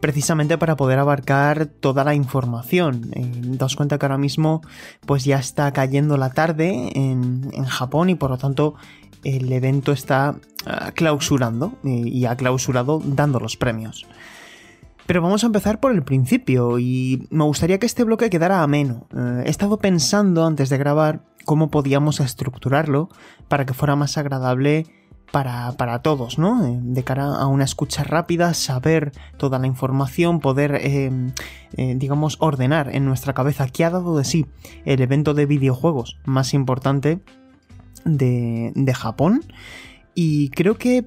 precisamente 0.01 0.57
para 0.57 0.75
poder 0.75 0.99
abarcar 0.99 1.67
toda 1.67 2.03
la 2.03 2.15
información. 2.15 3.11
Eh, 3.13 3.31
daos 3.57 3.75
cuenta 3.75 3.97
que 3.97 4.05
ahora 4.05 4.17
mismo 4.17 4.61
pues 5.05 5.23
ya 5.23 5.37
está 5.37 5.71
cayendo 5.71 6.17
la 6.17 6.31
tarde 6.31 6.91
en, 6.95 7.49
en 7.53 7.65
Japón 7.65 8.09
y 8.09 8.15
por 8.15 8.31
lo 8.31 8.37
tanto 8.37 8.75
el 9.23 9.51
evento 9.51 9.91
está 9.91 10.35
ah, 10.65 10.91
clausurando 10.93 11.73
eh, 11.83 11.89
y 12.05 12.25
ha 12.25 12.35
clausurado 12.35 13.01
dando 13.03 13.39
los 13.39 13.57
premios. 13.57 14.05
Pero 15.05 15.21
vamos 15.21 15.43
a 15.43 15.47
empezar 15.47 15.79
por 15.79 15.91
el 15.91 16.03
principio 16.03 16.79
y 16.79 17.27
me 17.31 17.43
gustaría 17.43 17.79
que 17.79 17.85
este 17.85 18.03
bloque 18.03 18.29
quedara 18.29 18.63
ameno. 18.63 19.07
Eh, 19.15 19.43
he 19.45 19.49
estado 19.49 19.77
pensando 19.77 20.45
antes 20.45 20.69
de 20.69 20.77
grabar 20.77 21.23
cómo 21.45 21.69
podíamos 21.69 22.19
estructurarlo 22.19 23.09
para 23.47 23.65
que 23.65 23.73
fuera 23.73 23.95
más 23.95 24.17
agradable 24.17 24.85
para, 25.31 26.01
todos, 26.01 26.37
¿no? 26.37 26.65
Eh, 26.65 26.77
de 26.81 27.03
cara 27.03 27.23
a 27.23 27.47
una 27.47 27.63
escucha 27.63 28.03
rápida, 28.03 28.53
saber 28.53 29.13
toda 29.37 29.59
la 29.59 29.67
información, 29.67 30.41
poder, 30.41 30.81
digamos, 31.77 32.35
ordenar 32.41 32.93
en 32.93 33.05
nuestra 33.05 33.33
cabeza 33.33 33.67
qué 33.69 33.85
ha 33.85 33.89
dado 33.89 34.17
de 34.17 34.25
sí 34.25 34.45
el 34.83 35.01
evento 35.01 35.33
de 35.33 35.45
videojuegos 35.45 36.19
más 36.25 36.53
importante 36.53 37.21
de, 38.05 38.93
Japón. 38.95 39.43
Y 40.13 40.49
creo 40.49 40.77
que 40.77 41.05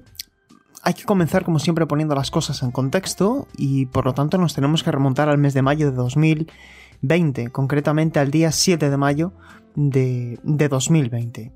hay 0.83 0.95
que 0.95 1.05
comenzar 1.05 1.45
como 1.45 1.59
siempre 1.59 1.87
poniendo 1.87 2.15
las 2.15 2.31
cosas 2.31 2.63
en 2.63 2.71
contexto 2.71 3.49
y 3.57 3.87
por 3.87 4.05
lo 4.05 4.15
tanto 4.15 4.39
nos 4.39 4.55
tenemos 4.55 4.83
que 4.83 4.91
remontar 4.91 5.29
al 5.29 5.39
mes 5.39 5.55
de 5.55 5.63
mayo 5.63 5.91
de 5.91 5.97
2020, 5.97 7.51
concretamente 7.51 8.19
al 8.19 8.31
día 8.31 8.53
7 8.53 8.91
de 8.91 8.97
mayo 8.97 9.33
de, 9.75 10.39
2020. 10.43 11.53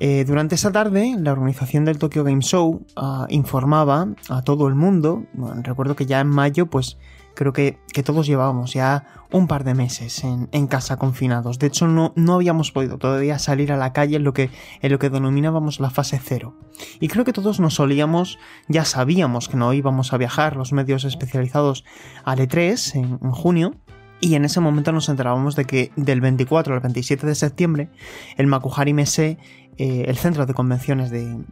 Eh, 0.00 0.24
durante 0.26 0.56
esa 0.56 0.72
tarde, 0.72 1.14
la 1.18 1.32
organización 1.32 1.84
del 1.84 1.98
Tokyo 1.98 2.24
Game 2.24 2.42
Show 2.42 2.84
ah, 2.96 3.26
informaba 3.28 4.08
a 4.28 4.42
todo 4.42 4.68
el 4.68 4.74
mundo, 4.74 5.24
recuerdo 5.62 5.94
que 5.94 6.06
ya 6.06 6.20
en 6.20 6.28
mayo 6.28 6.66
pues 6.66 6.98
creo 7.34 7.52
que, 7.52 7.78
todos 8.04 8.26
llevábamos 8.26 8.72
ya 8.72 9.06
un 9.30 9.46
par 9.46 9.64
de 9.64 9.74
meses 9.74 10.24
en, 10.24 10.66
casa 10.66 10.96
confinados. 10.96 11.58
De 11.58 11.66
hecho, 11.66 11.86
no, 11.86 12.12
no, 12.16 12.34
habíamos 12.34 12.72
podido 12.72 12.98
todavía 12.98 13.38
salir 13.38 13.72
a 13.72 13.76
la 13.76 13.92
calle 13.92 14.16
en 14.16 14.24
lo, 14.24 14.32
que, 14.32 14.50
en 14.80 14.92
lo 14.92 14.98
que 14.98 15.10
denominábamos 15.10 15.80
la 15.80 15.90
fase 15.90 16.20
cero. 16.22 16.56
Y 17.00 17.08
creo 17.08 17.24
que 17.24 17.32
todos 17.32 17.60
nos 17.60 17.74
solíamos, 17.74 18.38
ya 18.68 18.84
sabíamos 18.84 19.48
que 19.48 19.56
no 19.56 19.72
íbamos 19.72 20.12
a 20.12 20.16
viajar 20.16 20.56
los 20.56 20.72
medios 20.72 21.04
especializados 21.04 21.84
al 22.24 22.38
E3 22.38 22.94
en, 22.96 23.18
junio. 23.30 23.74
Y 24.20 24.36
en 24.36 24.44
ese 24.44 24.60
momento 24.60 24.92
nos 24.92 25.08
enterábamos 25.08 25.56
de 25.56 25.64
que 25.64 25.92
del 25.96 26.20
24 26.20 26.74
al 26.74 26.80
27 26.80 27.26
de 27.26 27.34
septiembre, 27.34 27.90
el 28.36 28.46
Makuhari 28.46 28.94
Messe, 28.94 29.38
eh, 29.76 30.04
el 30.06 30.16
centro 30.16 30.46
de 30.46 30.54
convenciones 30.54 31.10
de, 31.10 31.44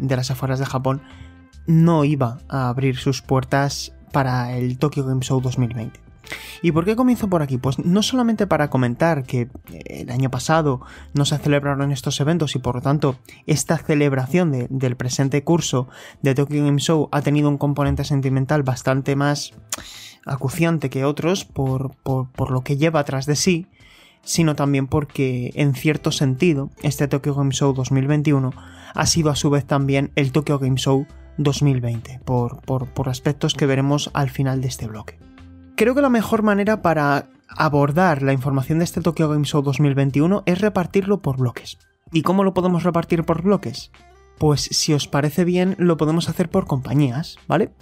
de 0.00 0.16
las 0.16 0.30
afueras 0.30 0.58
de 0.58 0.66
Japón, 0.66 1.02
no 1.66 2.04
iba 2.04 2.38
a 2.48 2.68
abrir 2.68 2.96
sus 2.96 3.22
puertas 3.22 3.94
para 4.12 4.56
el 4.56 4.78
Tokyo 4.78 5.04
Game 5.04 5.22
Show 5.22 5.40
2020. 5.40 6.12
¿Y 6.62 6.72
por 6.72 6.84
qué 6.84 6.96
comienzo 6.96 7.28
por 7.28 7.42
aquí? 7.42 7.58
Pues 7.58 7.78
no 7.78 8.02
solamente 8.02 8.46
para 8.46 8.70
comentar 8.70 9.24
que 9.24 9.48
el 9.84 10.10
año 10.10 10.30
pasado 10.30 10.80
no 11.14 11.24
se 11.24 11.38
celebraron 11.38 11.92
estos 11.92 12.20
eventos 12.20 12.54
y 12.54 12.58
por 12.58 12.76
lo 12.76 12.80
tanto 12.80 13.16
esta 13.46 13.76
celebración 13.78 14.68
del 14.70 14.96
presente 14.96 15.42
curso 15.42 15.88
de 16.22 16.34
Tokyo 16.34 16.64
Game 16.64 16.78
Show 16.78 17.08
ha 17.10 17.22
tenido 17.22 17.48
un 17.48 17.58
componente 17.58 18.04
sentimental 18.04 18.62
bastante 18.62 19.16
más 19.16 19.52
acuciante 20.24 20.88
que 20.88 21.04
otros 21.04 21.44
por, 21.44 21.96
por 21.96 22.50
lo 22.50 22.62
que 22.62 22.76
lleva 22.76 23.00
atrás 23.00 23.26
de 23.26 23.34
sí, 23.34 23.66
sino 24.22 24.54
también 24.54 24.86
porque 24.86 25.50
en 25.54 25.74
cierto 25.74 26.12
sentido 26.12 26.70
este 26.82 27.08
Tokyo 27.08 27.34
Game 27.34 27.52
Show 27.52 27.72
2021 27.72 28.52
ha 28.94 29.06
sido 29.06 29.30
a 29.30 29.36
su 29.36 29.50
vez 29.50 29.64
también 29.64 30.12
el 30.14 30.32
Tokyo 30.32 30.58
Game 30.58 30.76
Show 30.76 31.06
2020, 31.38 32.20
por, 32.24 32.60
por, 32.62 33.08
aspectos 33.08 33.54
que 33.54 33.66
veremos 33.66 34.10
al 34.14 34.30
final 34.30 34.60
de 34.60 34.68
este 34.68 34.86
bloque. 34.86 35.18
Creo 35.76 35.94
que 35.94 36.02
la 36.02 36.08
mejor 36.08 36.42
manera 36.42 36.82
para 36.82 37.28
abordar 37.48 38.22
la 38.22 38.32
información 38.32 38.78
de 38.78 38.84
este 38.84 39.00
Tokyo 39.00 39.28
Game 39.28 39.44
Show 39.44 39.62
2021 39.62 40.42
es 40.46 40.60
repartirlo 40.60 41.20
por 41.20 41.38
bloques. 41.38 41.78
¿Y 42.12 42.22
cómo 42.22 42.44
lo 42.44 42.54
podemos 42.54 42.82
repartir 42.82 43.24
por 43.24 43.42
bloques? 43.42 43.90
Pues 44.38 44.62
si 44.62 44.92
os 44.92 45.08
parece 45.08 45.44
bien, 45.44 45.74
lo 45.78 45.96
podemos 45.96 46.28
hacer 46.28 46.48
por 46.50 46.66
compañías, 46.66 47.36
¿vale? 47.48 47.72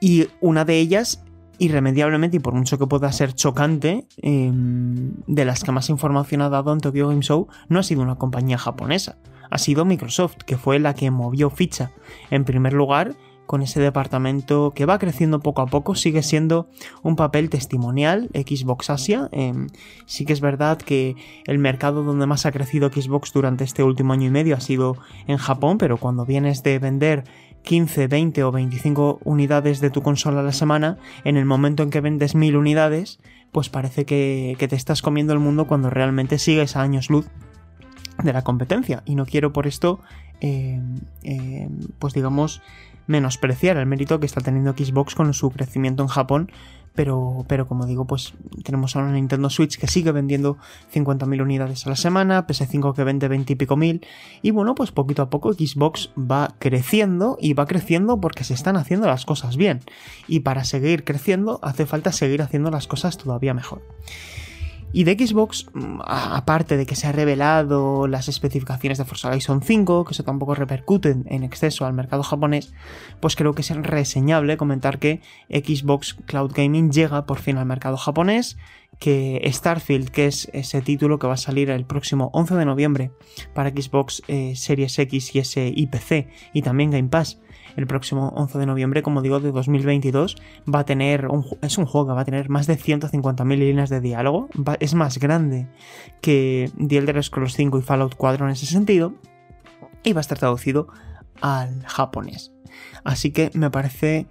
Y 0.00 0.28
una 0.40 0.64
de 0.64 0.78
ellas, 0.78 1.24
irremediablemente, 1.58 2.36
y 2.36 2.40
por 2.40 2.54
mucho 2.54 2.78
que 2.78 2.86
pueda 2.86 3.10
ser 3.12 3.34
chocante, 3.34 4.06
em, 4.18 5.14
de 5.26 5.44
las 5.44 5.64
que 5.64 5.72
más 5.72 5.90
información 5.90 6.42
ha 6.42 6.48
dado 6.48 6.72
en 6.72 6.80
Tokyo 6.80 7.08
Game 7.08 7.22
Show, 7.22 7.48
no 7.68 7.80
ha 7.80 7.82
sido 7.82 8.02
una 8.02 8.16
compañía 8.16 8.58
japonesa 8.58 9.18
ha 9.50 9.58
sido 9.58 9.84
Microsoft, 9.84 10.36
que 10.46 10.56
fue 10.56 10.78
la 10.78 10.94
que 10.94 11.10
movió 11.10 11.50
ficha. 11.50 11.90
En 12.30 12.44
primer 12.44 12.72
lugar, 12.72 13.14
con 13.48 13.62
ese 13.62 13.80
departamento 13.80 14.72
que 14.74 14.84
va 14.84 14.98
creciendo 14.98 15.40
poco 15.40 15.62
a 15.62 15.66
poco, 15.66 15.94
sigue 15.94 16.22
siendo 16.22 16.68
un 17.02 17.16
papel 17.16 17.48
testimonial 17.48 18.28
Xbox 18.34 18.90
Asia. 18.90 19.30
Em, 19.32 19.68
sí 20.04 20.26
que 20.26 20.34
es 20.34 20.42
verdad 20.42 20.76
que 20.76 21.16
el 21.46 21.58
mercado 21.58 22.04
donde 22.04 22.26
más 22.26 22.44
ha 22.44 22.52
crecido 22.52 22.90
Xbox 22.92 23.32
durante 23.32 23.64
este 23.64 23.82
último 23.82 24.12
año 24.12 24.26
y 24.26 24.30
medio 24.30 24.54
ha 24.54 24.60
sido 24.60 24.98
en 25.26 25.38
Japón, 25.38 25.78
pero 25.78 25.96
cuando 25.96 26.26
vienes 26.26 26.62
de 26.62 26.78
vender 26.78 27.24
15, 27.64 28.06
20 28.06 28.44
o 28.44 28.52
25 28.52 29.20
unidades 29.24 29.80
de 29.80 29.88
tu 29.88 30.02
consola 30.02 30.40
a 30.40 30.44
la 30.44 30.52
semana, 30.52 30.98
en 31.24 31.38
el 31.38 31.46
momento 31.46 31.82
en 31.82 31.90
que 31.90 32.02
vendes 32.02 32.34
1000 32.34 32.54
unidades, 32.54 33.18
pues 33.50 33.70
parece 33.70 34.04
que, 34.04 34.56
que 34.58 34.68
te 34.68 34.76
estás 34.76 35.00
comiendo 35.00 35.32
el 35.32 35.38
mundo 35.38 35.66
cuando 35.66 35.88
realmente 35.88 36.38
sigues 36.38 36.76
a 36.76 36.82
años 36.82 37.08
luz 37.08 37.30
de 38.22 38.32
la 38.32 38.42
competencia. 38.42 39.02
Y 39.04 39.14
no 39.14 39.26
quiero 39.26 39.52
por 39.52 39.66
esto 39.66 40.00
eh, 40.40 40.80
eh, 41.24 41.68
pues 41.98 42.14
digamos 42.14 42.62
menospreciar 43.08 43.78
el 43.78 43.86
mérito 43.86 44.20
que 44.20 44.26
está 44.26 44.40
teniendo 44.40 44.72
Xbox 44.72 45.14
con 45.14 45.32
su 45.34 45.50
crecimiento 45.50 46.02
en 46.02 46.08
Japón. 46.08 46.52
Pero, 46.94 47.44
pero 47.46 47.68
como 47.68 47.86
digo, 47.86 48.06
pues 48.06 48.34
tenemos 48.64 48.96
ahora 48.96 49.08
una 49.08 49.16
Nintendo 49.16 49.50
Switch 49.50 49.78
que 49.78 49.86
sigue 49.86 50.10
vendiendo 50.10 50.56
50.000 50.92 51.42
unidades 51.42 51.86
a 51.86 51.90
la 51.90 51.96
semana, 51.96 52.44
PS5 52.44 52.92
que 52.92 53.04
vende 53.04 53.28
20 53.28 53.52
y 53.52 53.56
pico 53.56 53.76
mil, 53.76 54.04
y 54.42 54.50
bueno, 54.50 54.74
pues 54.74 54.90
poquito 54.90 55.22
a 55.22 55.30
poco 55.30 55.52
Xbox 55.52 56.10
va 56.18 56.56
creciendo 56.58 57.38
y 57.40 57.52
va 57.52 57.66
creciendo 57.66 58.20
porque 58.20 58.42
se 58.42 58.54
están 58.54 58.76
haciendo 58.76 59.06
las 59.06 59.26
cosas 59.26 59.56
bien, 59.56 59.80
y 60.26 60.40
para 60.40 60.64
seguir 60.64 61.04
creciendo 61.04 61.60
hace 61.62 61.86
falta 61.86 62.10
seguir 62.10 62.42
haciendo 62.42 62.72
las 62.72 62.88
cosas 62.88 63.16
todavía 63.16 63.54
mejor. 63.54 63.80
Y 64.92 65.04
de 65.04 65.14
Xbox, 65.14 65.66
mm, 65.74 66.00
aparte 66.04 66.76
de 66.76 66.86
que 66.86 66.96
se 66.96 67.06
ha 67.06 67.12
revelado 67.12 68.06
las 68.06 68.28
especificaciones 68.28 68.98
de 68.98 69.04
Forza 69.04 69.28
Horizon 69.28 69.62
5, 69.62 70.04
que 70.04 70.12
eso 70.12 70.24
tampoco 70.24 70.54
repercute 70.54 71.14
en 71.26 71.42
exceso 71.42 71.84
al 71.84 71.92
mercado 71.92 72.22
japonés, 72.22 72.72
pues 73.20 73.36
creo 73.36 73.54
que 73.54 73.62
es 73.62 73.76
reseñable 73.76 74.56
comentar 74.56 74.98
que 74.98 75.20
Xbox 75.50 76.14
Cloud 76.26 76.52
Gaming 76.54 76.90
llega 76.90 77.26
por 77.26 77.38
fin 77.38 77.58
al 77.58 77.66
mercado 77.66 77.96
japonés, 77.96 78.56
que 78.98 79.48
Starfield, 79.52 80.10
que 80.10 80.26
es 80.26 80.48
ese 80.52 80.80
título 80.80 81.18
que 81.18 81.26
va 81.26 81.34
a 81.34 81.38
salir 81.38 81.70
el 81.70 81.84
próximo 81.84 82.30
11 82.32 82.54
de 82.56 82.64
noviembre 82.64 83.10
para 83.54 83.70
Xbox 83.70 84.22
eh, 84.26 84.54
Series 84.56 84.98
X 84.98 85.34
y 85.34 85.38
S 85.38 85.72
y 85.74 85.86
PC, 85.86 86.28
y 86.52 86.62
también 86.62 86.90
Game 86.90 87.08
Pass, 87.08 87.38
el 87.78 87.86
próximo 87.86 88.32
11 88.34 88.58
de 88.58 88.66
noviembre, 88.66 89.02
como 89.02 89.22
digo, 89.22 89.38
de 89.38 89.52
2022, 89.52 90.36
va 90.72 90.80
a 90.80 90.84
tener, 90.84 91.28
es 91.62 91.78
un 91.78 91.86
juego 91.86 92.08
que 92.08 92.12
va 92.12 92.22
a 92.22 92.24
tener 92.24 92.48
más 92.48 92.66
de 92.66 92.76
150.000 92.76 93.56
líneas 93.56 93.88
de 93.88 94.00
diálogo, 94.00 94.48
es 94.80 94.94
más 94.94 95.18
grande 95.18 95.68
que 96.20 96.70
The 96.76 96.98
Elder 96.98 97.22
Scrolls 97.22 97.54
5 97.54 97.78
y 97.78 97.82
Fallout 97.82 98.16
4 98.16 98.46
en 98.46 98.52
ese 98.52 98.66
sentido, 98.66 99.14
y 100.02 100.12
va 100.12 100.18
a 100.18 100.22
estar 100.22 100.38
traducido 100.38 100.88
al 101.40 101.84
japonés. 101.86 102.52
Así 103.04 103.30
que 103.30 103.50
me 103.54 103.70
parece 103.70 104.26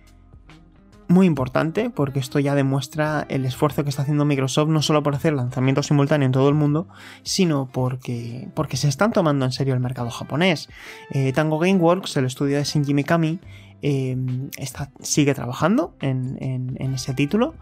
muy 1.07 1.25
importante 1.25 1.89
porque 1.89 2.19
esto 2.19 2.39
ya 2.39 2.55
demuestra 2.55 3.25
el 3.29 3.45
esfuerzo 3.45 3.83
que 3.83 3.89
está 3.89 4.01
haciendo 4.01 4.25
Microsoft 4.25 4.69
no 4.69 4.81
solo 4.81 5.03
por 5.03 5.15
hacer 5.15 5.33
lanzamiento 5.33 5.83
simultáneo 5.83 6.25
en 6.25 6.31
todo 6.31 6.49
el 6.49 6.55
mundo, 6.55 6.87
sino 7.23 7.69
porque, 7.71 8.49
porque 8.53 8.77
se 8.77 8.87
están 8.87 9.13
tomando 9.13 9.45
en 9.45 9.51
serio 9.51 9.73
el 9.73 9.79
mercado 9.79 10.09
japonés. 10.09 10.69
Eh, 11.11 11.31
Tango 11.33 11.59
Gameworks, 11.59 12.17
el 12.17 12.25
estudio 12.25 12.57
de 12.57 12.63
Shinji 12.63 12.93
Mikami, 12.93 13.39
eh, 13.81 14.17
está, 14.57 14.91
sigue 15.01 15.33
trabajando 15.33 15.95
en, 16.01 16.77
ese 16.93 17.13
título. 17.13 17.55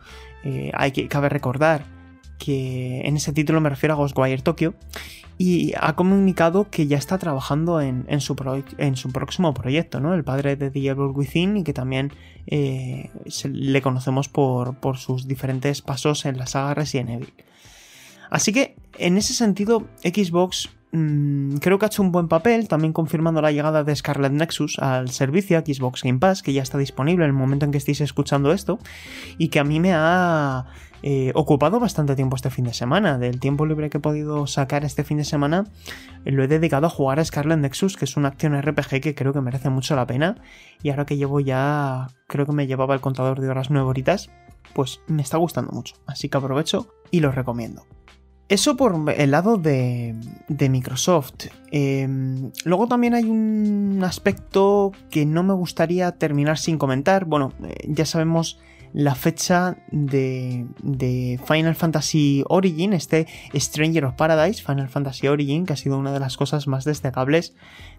Eh, 0.43 0.71
hay 0.73 0.91
que, 0.91 1.07
cabe 1.07 1.29
recordar 1.29 1.83
que 2.37 3.01
en 3.05 3.17
ese 3.17 3.33
título 3.33 3.61
me 3.61 3.69
refiero 3.69 3.93
a 3.93 3.97
Ghostwire 3.97 4.41
Tokyo 4.41 4.73
y 5.37 5.73
ha 5.79 5.95
comunicado 5.95 6.69
que 6.69 6.87
ya 6.87 6.97
está 6.97 7.17
trabajando 7.17 7.81
en, 7.81 8.05
su, 8.21 8.35
en 8.77 8.95
su, 8.95 9.11
próximo 9.11 9.53
proyecto, 9.53 9.99
¿no? 9.99 10.13
El 10.13 10.23
padre 10.23 10.55
de 10.55 10.71
The 10.71 10.79
Evil 10.79 11.11
Within 11.13 11.57
y 11.57 11.63
que 11.63 11.73
también 11.73 12.13
eh, 12.47 13.09
le 13.43 13.81
conocemos 13.81 14.29
por, 14.29 14.75
por, 14.75 14.97
sus 14.97 15.27
diferentes 15.27 15.81
pasos 15.81 16.25
en 16.25 16.37
la 16.37 16.47
saga 16.47 16.73
Resident 16.73 17.09
Evil. 17.09 17.33
Así 18.29 18.53
que, 18.53 18.75
en 18.97 19.17
ese 19.17 19.33
sentido, 19.33 19.85
Xbox 20.03 20.69
mm, 20.93 21.57
creo 21.57 21.79
que 21.79 21.85
ha 21.85 21.87
hecho 21.87 22.01
un 22.01 22.13
buen 22.13 22.29
papel, 22.29 22.69
también 22.69 22.93
confirmando 22.93 23.41
la 23.41 23.51
llegada 23.51 23.83
de 23.83 23.95
Scarlet 23.95 24.31
Nexus 24.31 24.79
al 24.79 25.09
servicio 25.09 25.59
Xbox 25.59 26.01
Game 26.01 26.19
Pass, 26.19 26.41
que 26.41 26.53
ya 26.53 26.63
está 26.63 26.77
disponible 26.77 27.25
en 27.25 27.31
el 27.31 27.35
momento 27.35 27.65
en 27.65 27.71
que 27.71 27.77
estéis 27.77 27.99
escuchando 27.99 28.53
esto, 28.53 28.79
y 29.37 29.49
que 29.49 29.59
a 29.59 29.65
mí 29.65 29.81
me 29.81 29.91
ha 29.93 30.65
eh, 31.03 31.31
ocupado 31.35 31.79
bastante 31.79 32.15
tiempo 32.15 32.35
este 32.35 32.49
fin 32.49 32.65
de 32.65 32.73
semana. 32.73 33.17
Del 33.17 33.39
tiempo 33.39 33.65
libre 33.65 33.89
que 33.89 33.97
he 33.97 34.01
podido 34.01 34.47
sacar 34.47 34.85
este 34.85 35.03
fin 35.03 35.17
de 35.17 35.23
semana, 35.23 35.65
eh, 36.25 36.31
lo 36.31 36.43
he 36.43 36.47
dedicado 36.47 36.87
a 36.87 36.89
jugar 36.89 37.19
a 37.19 37.25
Scarlet 37.25 37.59
Nexus, 37.59 37.97
que 37.97 38.05
es 38.05 38.17
una 38.17 38.29
acción 38.29 38.59
RPG 38.59 39.01
que 39.01 39.15
creo 39.15 39.33
que 39.33 39.41
merece 39.41 39.69
mucho 39.69 39.95
la 39.95 40.07
pena. 40.07 40.37
Y 40.81 40.89
ahora 40.89 41.05
que 41.05 41.17
llevo 41.17 41.39
ya, 41.39 42.07
creo 42.27 42.45
que 42.45 42.53
me 42.53 42.67
llevaba 42.67 42.93
el 42.93 43.01
contador 43.01 43.39
de 43.39 43.49
horas 43.49 43.69
nueve 43.69 43.87
horitas, 43.87 44.29
pues 44.73 45.01
me 45.07 45.21
está 45.21 45.37
gustando 45.37 45.71
mucho. 45.71 45.95
Así 46.05 46.29
que 46.29 46.37
aprovecho 46.37 46.87
y 47.11 47.19
lo 47.19 47.31
recomiendo. 47.31 47.85
Eso 48.47 48.77
por 48.77 49.11
el 49.17 49.31
lado 49.31 49.57
de, 49.57 50.15
Microsoft. 50.69 51.47
Em, 51.71 52.51
luego 52.63 52.87
también 52.87 53.15
hay 53.15 53.23
un 53.23 54.01
aspecto 54.03 54.91
que 55.09 55.25
no 55.25 55.41
me 55.41 55.53
gustaría 55.53 56.11
terminar 56.11 56.59
sin 56.59 56.77
comentar. 56.77 57.25
Bueno, 57.25 57.53
eh, 57.63 57.75
ya 57.87 58.05
sabemos 58.05 58.59
la 58.95 59.13
fecha 59.13 59.75
de, 59.91 60.65
Final 61.45 61.75
Fantasy 61.75 62.45
Origin, 62.47 62.93
este 62.93 63.27
Stranger 63.53 64.05
of 64.05 64.15
Paradise, 64.15 64.63
Final 64.63 64.87
Fantasy 64.87 65.27
Origin, 65.27 65.65
que 65.65 65.73
ha 65.73 65.75
sido 65.75 65.97
una 65.97 66.13
de 66.13 66.21
las 66.21 66.37
cosas 66.37 66.65
más 66.65 66.85
destacables 66.85 67.53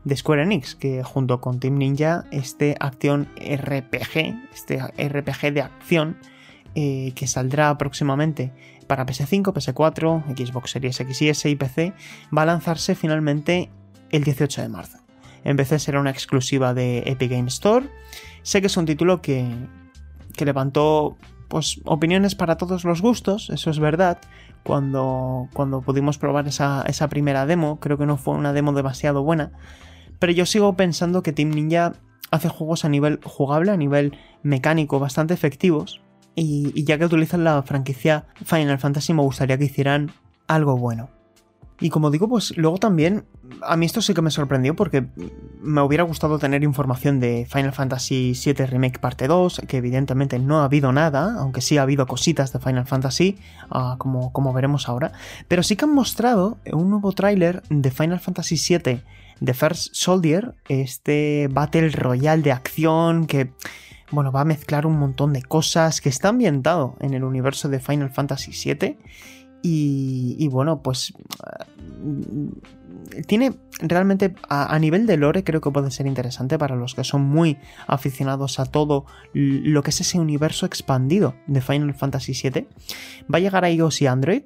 de 0.05 0.17
Square 0.17 0.45
Enix, 0.45 0.75
que 0.75 1.03
junto 1.03 1.43
con 1.43 1.61
Team 1.61 1.77
Ninja, 1.77 2.25
este 2.31 2.77
acción 2.81 3.29
RPG, 3.37 4.39
este 4.55 4.79
RPG 4.79 5.53
de 5.53 5.61
acción, 5.61 6.17
eh, 6.75 7.13
que 7.15 7.27
saldrá 7.27 7.77
próximamente 7.77 8.55
para 8.87 9.05
PS5, 9.05 9.53
PS4, 9.53 10.25
Xbox 10.35 10.71
Series 10.71 10.99
X 10.99 11.21
y 11.21 11.29
S 11.29 11.51
y 11.51 11.57
PC, 11.57 11.93
va 12.35 12.43
a 12.43 12.47
lanzarse 12.47 12.95
finalmente 12.95 13.69
el 14.09 14.25
18 14.25 14.63
de 14.63 14.69
marzo. 14.71 14.99
En 15.45 15.59
PC 15.59 15.79
será 15.79 16.01
una 16.01 16.11
exclusiva 16.11 16.73
de 16.73 17.03
Epic 17.05 17.33
Game 17.33 17.49
Store. 17.49 17.87
Sé 18.43 18.63
que 18.63 18.69
es 18.69 18.77
un 18.79 18.87
título 18.87 19.21
que, 19.21 19.47
que 20.37 20.45
levantó 20.45 21.16
pues 21.49 21.80
opiniones 21.84 22.34
para 22.34 22.57
todos 22.57 22.84
los 22.84 23.03
gustos, 23.03 23.51
eso 23.51 23.70
es 23.70 23.78
verdad. 23.78 24.18
Cuando, 24.62 25.49
cuando 25.53 25.80
pudimos 25.80 26.18
probar 26.18 26.49
esa, 26.49 26.82
esa 26.89 27.09
primera 27.09 27.47
demo, 27.47 27.78
creo 27.78 27.99
que 27.99 28.07
no 28.07 28.16
fue 28.16 28.34
una 28.34 28.53
demo 28.53 28.72
demasiado 28.72 29.22
buena. 29.22 29.53
Pero 30.18 30.32
yo 30.32 30.47
sigo 30.47 30.76
pensando 30.76 31.22
que 31.22 31.32
Team 31.32 31.51
Ninja 31.51 31.93
hace 32.30 32.49
juegos 32.49 32.84
a 32.84 32.89
nivel 32.89 33.20
jugable, 33.22 33.70
a 33.70 33.76
nivel 33.76 34.16
mecánico, 34.43 34.99
bastante 34.99 35.34
efectivos. 35.34 36.01
Y, 36.34 36.72
y, 36.74 36.84
ya 36.84 36.99
que 36.99 37.07
utilizan 37.07 37.45
la 37.45 37.62
franquicia 37.62 38.26
Final 38.45 38.78
Fantasy, 38.78 39.14
me 39.14 39.22
gustaría 39.22 39.57
que 39.57 39.64
hicieran 39.64 40.12
algo 40.49 40.76
bueno. 40.76 41.16
Y 41.79 41.91
como 41.91 42.11
digo, 42.11 42.29
pues 42.29 42.57
luego 42.57 42.79
también, 42.79 43.24
a 43.62 43.77
mí 43.77 43.85
esto 43.85 44.01
sí 44.01 44.14
que 44.14 44.22
me 44.22 44.31
sorprendió 44.31 44.74
porque 44.74 45.07
me 45.61 45.83
hubiera 45.83 46.05
gustado 46.05 46.39
tener 46.39 46.64
información 46.64 47.20
de 47.20 47.47
Final 47.51 47.72
Fantasy 47.72 48.33
VII 48.33 48.66
Remake 48.66 48.99
Parte 48.99 49.27
2, 49.27 49.62
que 49.68 49.77
evidentemente 49.77 50.39
no 50.39 50.61
ha 50.61 50.64
habido 50.64 50.93
nada, 50.93 51.35
aunque 51.39 51.61
sí 51.61 51.77
ha 51.77 51.83
habido 51.83 52.07
cositas 52.07 52.53
de 52.53 52.61
Final 52.61 52.87
Fantasy, 52.87 53.39
uh, 53.70 53.99
como, 53.99 54.33
como 54.33 54.55
veremos 54.55 54.89
ahora. 54.89 55.12
Pero 55.49 55.62
sí 55.62 55.77
que 55.77 55.85
han 55.85 55.95
mostrado 55.95 56.59
un 56.72 56.89
nuevo 56.89 57.12
tráiler 57.12 57.62
de 57.68 57.91
Final 57.91 58.20
Fantasy 58.20 58.57
VII 58.57 59.03
The 59.45 59.53
First 59.53 59.95
Soldier, 59.95 60.55
este 60.68 61.49
Battle 61.51 61.91
Royale 61.91 62.43
de 62.43 62.53
acción 62.53 63.27
que 63.27 63.53
bueno, 64.11 64.31
va 64.31 64.43
a 64.43 64.45
mezclar 64.45 64.87
un 64.87 64.99
montón 64.99 65.33
de 65.33 65.43
cosas, 65.43 66.01
que 66.01 66.09
está 66.09 66.29
ambientado 66.29 66.97
en 67.01 67.14
el 67.14 67.24
universo 67.24 67.68
de 67.68 67.81
Final 67.81 68.11
Fantasy 68.11 68.53
VII 68.53 68.99
y, 69.69 70.49
bueno, 70.49 70.81
pues 70.81 71.12
eh, 73.13 73.22
tiene 73.26 73.55
realmente 73.80 74.34
a, 74.49 74.79
nivel 74.79 75.07
de 75.07 75.17
lore 75.17 75.43
creo 75.43 75.61
que 75.61 75.71
puede 75.71 75.91
ser 75.91 76.07
interesante 76.07 76.59
para 76.59 76.76
los 76.76 76.95
que 76.95 77.03
son 77.03 77.22
muy 77.22 77.59
aficionados 77.88 78.61
a 78.61 78.67
todo 78.67 79.07
lo 79.33 79.83
que 79.83 79.91
es 79.91 80.01
ese 80.01 80.21
universo 80.21 80.67
expandido 80.67 81.34
de 81.49 81.61
Final 81.61 81.95
Fantasy 81.95 82.33
VII. 82.33 82.68
Va 83.33 83.38
a 83.38 83.41
llegar 83.41 83.64
a 83.64 83.71
iOS 83.71 84.03
y 84.03 84.07
Android 84.07 84.43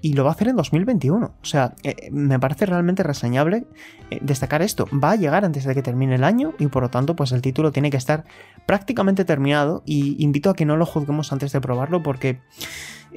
y 0.00 0.12
lo 0.12 0.24
va 0.24 0.30
a 0.30 0.32
hacer 0.34 0.48
en 0.48 0.56
2021. 0.56 1.24
O 1.24 1.44
sea, 1.44 1.74
eh, 1.82 2.10
me 2.10 2.38
parece 2.38 2.66
realmente 2.66 3.02
reseñable 3.02 3.66
eh, 4.10 4.18
destacar 4.20 4.60
esto. 4.60 4.86
Va 4.92 5.12
a 5.12 5.16
llegar 5.16 5.44
antes 5.44 5.64
de 5.64 5.74
que 5.74 5.82
termine 5.82 6.16
el 6.16 6.24
año 6.24 6.52
y 6.58 6.66
por 6.66 6.82
lo 6.82 6.90
tanto 6.90 7.16
pues 7.16 7.32
el 7.32 7.42
título 7.42 7.72
tiene 7.72 7.90
que 7.90 7.96
estar 7.96 8.24
prácticamente 8.66 9.24
terminado 9.24 9.82
y 9.86 10.22
invito 10.22 10.50
a 10.50 10.54
que 10.54 10.66
no 10.66 10.76
lo 10.76 10.84
juzguemos 10.84 11.32
antes 11.32 11.52
de 11.52 11.60
probarlo 11.60 12.02
porque 12.02 12.40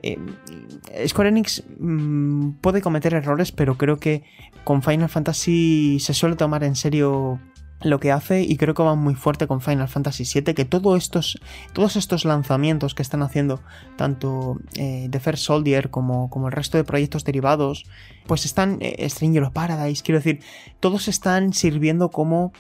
eh, 0.03 1.07
Square 1.07 1.29
Enix 1.29 1.63
mm, 1.79 2.51
puede 2.61 2.81
cometer 2.81 3.13
errores, 3.13 3.51
pero 3.51 3.77
creo 3.77 3.97
que 3.97 4.23
con 4.63 4.81
Final 4.81 5.09
Fantasy 5.09 5.99
se 5.99 6.13
suele 6.13 6.35
tomar 6.35 6.63
en 6.63 6.75
serio 6.75 7.39
lo 7.81 7.99
que 7.99 8.11
hace 8.11 8.41
y 8.41 8.57
creo 8.57 8.73
que 8.73 8.81
va 8.81 8.95
muy 8.95 9.13
fuerte 9.13 9.45
con 9.45 9.61
Final 9.61 9.87
Fantasy 9.87 10.23
VII 10.23 10.55
que 10.55 10.65
todos 10.65 10.97
estos, 10.97 11.39
todos 11.73 11.95
estos 11.95 12.25
lanzamientos 12.25 12.95
que 12.95 13.03
están 13.03 13.21
haciendo 13.21 13.61
tanto 13.97 14.57
eh, 14.75 15.07
The 15.11 15.19
First 15.19 15.43
Soldier 15.43 15.91
como, 15.91 16.29
el 16.47 16.51
resto 16.51 16.77
de 16.77 16.83
proyectos 16.83 17.23
derivados 17.23 17.85
pues 18.25 18.45
están 18.45 18.79
eh, 18.81 19.07
Stranger 19.07 19.43
of 19.43 19.53
Paradise 19.53 20.01
quiero 20.03 20.17
decir 20.17 20.39
todos 20.79 21.07
están 21.07 21.53
sirviendo 21.53 22.09
como 22.09 22.51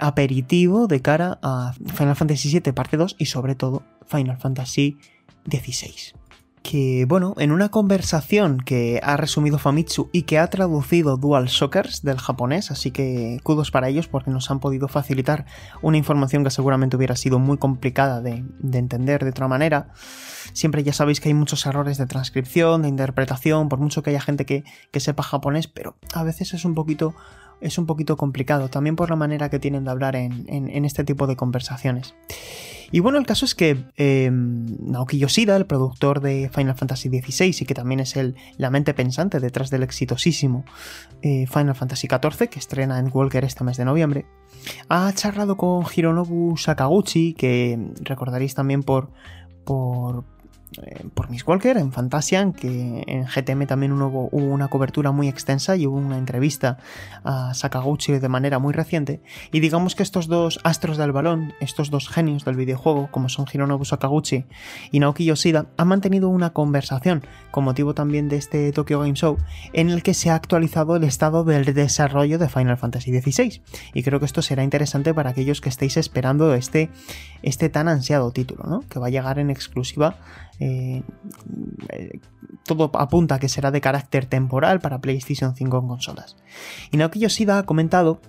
aperitivo 0.00 0.88
de 0.88 1.00
cara 1.00 1.38
a 1.40 1.72
Final 1.94 2.16
Fantasy 2.16 2.50
VII 2.50 2.72
parte 2.72 2.96
2 2.96 3.14
y 3.16 3.26
sobre 3.26 3.54
todo 3.54 3.84
Final 4.06 4.36
Fantasy 4.36 4.98
XVI 5.48 6.18
que, 6.62 7.04
bueno, 7.06 7.34
en 7.38 7.52
una 7.52 7.68
conversación 7.68 8.58
que 8.58 9.00
ha 9.02 9.16
resumido 9.16 9.58
Famitsu 9.58 10.10
y 10.12 10.22
que 10.22 10.38
ha 10.38 10.48
traducido 10.48 11.16
Dual 11.16 11.46
Shockers 11.46 12.02
del 12.02 12.18
japonés, 12.18 12.70
así 12.70 12.90
que 12.90 13.40
kudos 13.42 13.70
para 13.70 13.88
ellos 13.88 14.08
porque 14.08 14.30
nos 14.30 14.50
han 14.50 14.60
podido 14.60 14.88
facilitar 14.88 15.46
una 15.82 15.96
información 15.96 16.44
que 16.44 16.50
seguramente 16.50 16.96
hubiera 16.96 17.16
sido 17.16 17.38
muy 17.38 17.58
complicada 17.58 18.20
de, 18.20 18.44
entender 18.72 19.24
de 19.24 19.30
otra 19.30 19.48
manera. 19.48 19.90
Siempre 20.52 20.82
ya 20.82 20.92
sabéis 20.92 21.20
que 21.20 21.28
hay 21.28 21.34
muchos 21.34 21.64
errores 21.66 21.98
de 21.98 22.06
transcripción, 22.06 22.82
de 22.82 22.88
interpretación, 22.88 23.68
por 23.68 23.78
mucho 23.78 24.02
que 24.02 24.10
haya 24.10 24.20
gente 24.20 24.46
que, 24.46 24.64
sepa 24.98 25.22
japonés, 25.22 25.68
pero 25.68 25.96
a 26.14 26.24
veces 26.24 26.54
es 26.54 26.64
un 26.64 26.74
poquito 26.74 27.14
es 27.60 27.76
un 27.76 27.86
poquito 27.86 28.16
complicado, 28.16 28.68
también 28.68 28.94
por 28.94 29.10
la 29.10 29.16
manera 29.16 29.50
que 29.50 29.58
tienen 29.58 29.84
de 29.84 29.90
hablar 29.90 30.14
en 30.14 30.84
este 30.84 31.02
tipo 31.02 31.26
de 31.26 31.34
conversaciones. 31.34 32.14
Y 32.90 33.00
bueno, 33.00 33.18
el 33.18 33.26
caso 33.26 33.44
es 33.44 33.54
que 33.54 33.84
em, 33.96 34.66
Naoki 34.80 35.18
Yoshida, 35.18 35.56
el 35.56 35.66
productor 35.66 36.20
de 36.20 36.50
Final 36.54 36.74
Fantasy 36.74 37.08
XVI 37.08 37.54
y 37.60 37.64
que 37.66 37.74
también 37.74 38.00
es 38.00 38.16
el, 38.16 38.34
la 38.56 38.70
mente 38.70 38.94
pensante 38.94 39.40
detrás 39.40 39.70
del 39.70 39.82
exitosísimo 39.82 40.64
eh, 41.22 41.46
Final 41.46 41.74
Fantasy 41.74 42.08
XIV, 42.08 42.48
que 42.48 42.58
estrena 42.58 42.98
en 42.98 43.10
Walker 43.12 43.44
este 43.44 43.64
mes 43.64 43.76
de 43.76 43.84
noviembre, 43.84 44.26
ha 44.88 45.12
charlado 45.12 45.56
con 45.56 45.84
Hironobu 45.94 46.56
Sakaguchi, 46.56 47.34
que 47.34 47.78
recordaréis 48.00 48.54
también 48.54 48.82
por, 48.82 49.10
por, 49.64 50.24
por 51.14 51.30
Miss 51.30 51.46
Walker 51.46 51.76
en 51.76 51.92
Fantasian, 51.92 52.52
que 52.52 53.04
en 53.06 53.24
GTM 53.24 53.66
también 53.66 53.92
hubo, 53.92 54.28
una 54.28 54.68
cobertura 54.68 55.12
muy 55.12 55.28
extensa 55.28 55.76
y 55.76 55.86
hubo 55.86 55.96
una 55.96 56.18
entrevista 56.18 56.78
a 57.24 57.54
Sakaguchi 57.54 58.12
de 58.12 58.28
manera 58.28 58.58
muy 58.58 58.72
reciente. 58.72 59.20
Y 59.52 59.60
digamos 59.60 59.94
que 59.94 60.02
estos 60.02 60.26
dos 60.28 60.60
astros 60.64 60.96
del 60.96 61.12
balón, 61.12 61.52
estos 61.60 61.90
dos 61.90 62.08
genios 62.08 62.44
del 62.44 62.56
videojuego, 62.56 63.08
como 63.10 63.28
son 63.28 63.46
Hironobu 63.52 63.84
Sakaguchi 63.84 64.44
y 64.90 65.00
Naoki 65.00 65.24
Yoshida, 65.24 65.66
han 65.76 65.88
mantenido 65.88 66.28
una 66.28 66.50
conversación, 66.50 67.22
con 67.50 67.64
motivo 67.64 67.94
también 67.94 68.28
de 68.28 68.36
este 68.36 68.72
Tokyo 68.72 69.00
Game 69.00 69.14
Show, 69.14 69.38
en 69.72 69.90
el 69.90 70.02
que 70.02 70.14
se 70.14 70.30
ha 70.30 70.34
actualizado 70.34 70.96
el 70.96 71.04
estado 71.04 71.44
del 71.44 71.64
desarrollo 71.74 72.38
de 72.38 72.48
Final 72.48 72.76
Fantasy 72.76 73.18
XVI. 73.18 73.62
Y 73.94 74.02
creo 74.02 74.20
que 74.20 74.26
esto 74.26 74.42
será 74.42 74.62
interesante 74.62 75.14
para 75.14 75.30
aquellos 75.30 75.60
que 75.60 75.68
estéis 75.68 75.96
esperando 75.96 76.54
este, 76.54 76.90
este 77.42 77.68
tan 77.68 77.88
ansiado 77.88 78.30
título, 78.32 78.64
¿no? 78.64 78.80
que 78.88 78.98
va 78.98 79.06
a 79.06 79.10
llegar 79.10 79.38
en 79.38 79.50
exclusiva 79.50 80.16
eh, 80.60 81.02
todo 82.64 82.90
apunta 82.94 83.38
que 83.38 83.48
será 83.48 83.70
de 83.70 83.80
carácter 83.80 84.26
temporal 84.26 84.80
para 84.80 85.00
PlayStation 85.00 85.54
5 85.54 85.78
en 85.78 85.88
consolas. 85.88 86.36
Y 86.90 86.96
Naoki 86.96 87.20
Yoshida 87.20 87.58
ha 87.58 87.62
comentado 87.64 88.20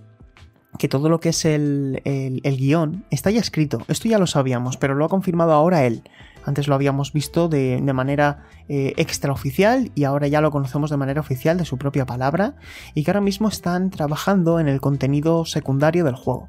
que 0.78 0.88
todo 0.88 1.10
lo 1.10 1.20
que 1.20 1.30
es 1.30 1.46
el, 1.46 2.02
guion 2.04 3.06
está 3.10 3.32
ya 3.32 3.40
escrito. 3.40 3.80
Esto 3.88 4.08
ya 4.08 4.20
lo 4.20 4.28
sabíamos, 4.28 4.78
pero 4.78 4.96
lo 4.96 5.06
ha 5.06 5.10
confirmado 5.10 5.54
ahora 5.54 5.86
él. 5.86 6.04
Antes 6.46 6.68
lo 6.68 6.76
habíamos 6.76 7.14
visto 7.14 7.50
de, 7.50 7.82
manera 7.94 8.46
eh, 8.68 8.94
extraoficial 8.98 9.92
y 9.96 10.04
ahora 10.04 10.28
ya 10.28 10.42
lo 10.42 10.52
conocemos 10.52 10.90
de 10.90 10.98
manera 10.98 11.22
oficial 11.22 11.58
de 11.58 11.66
su 11.66 11.78
propia 11.78 12.06
palabra 12.06 12.56
y 12.94 13.04
que 13.04 13.12
ahora 13.12 13.22
mismo 13.22 13.50
están 13.50 13.90
trabajando 13.90 14.60
en 14.60 14.68
el 14.68 14.80
contenido 14.82 15.46
secundario 15.46 16.06
del 16.06 16.16
juego. 16.16 16.48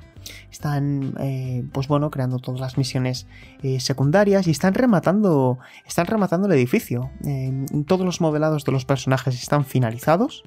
Están 0.51 1.15
eh, 1.19 1.65
pues 1.73 1.89
bueno 1.89 2.11
creando 2.11 2.39
todas 2.39 2.61
las 2.61 2.77
misiones 2.77 3.27
eh, 3.63 3.81
secundarias 3.81 4.47
y 4.47 4.51
están 4.51 4.75
rematando 4.75 5.59
están 5.87 6.07
rematando 6.07 6.47
el 6.47 6.53
edificio. 6.53 7.11
Todos 7.87 8.05
los 8.05 8.21
modelados 8.21 8.65
de 8.65 8.73
los 8.73 8.85
personajes 8.85 9.35
están 9.35 9.65
finalizados 9.65 10.45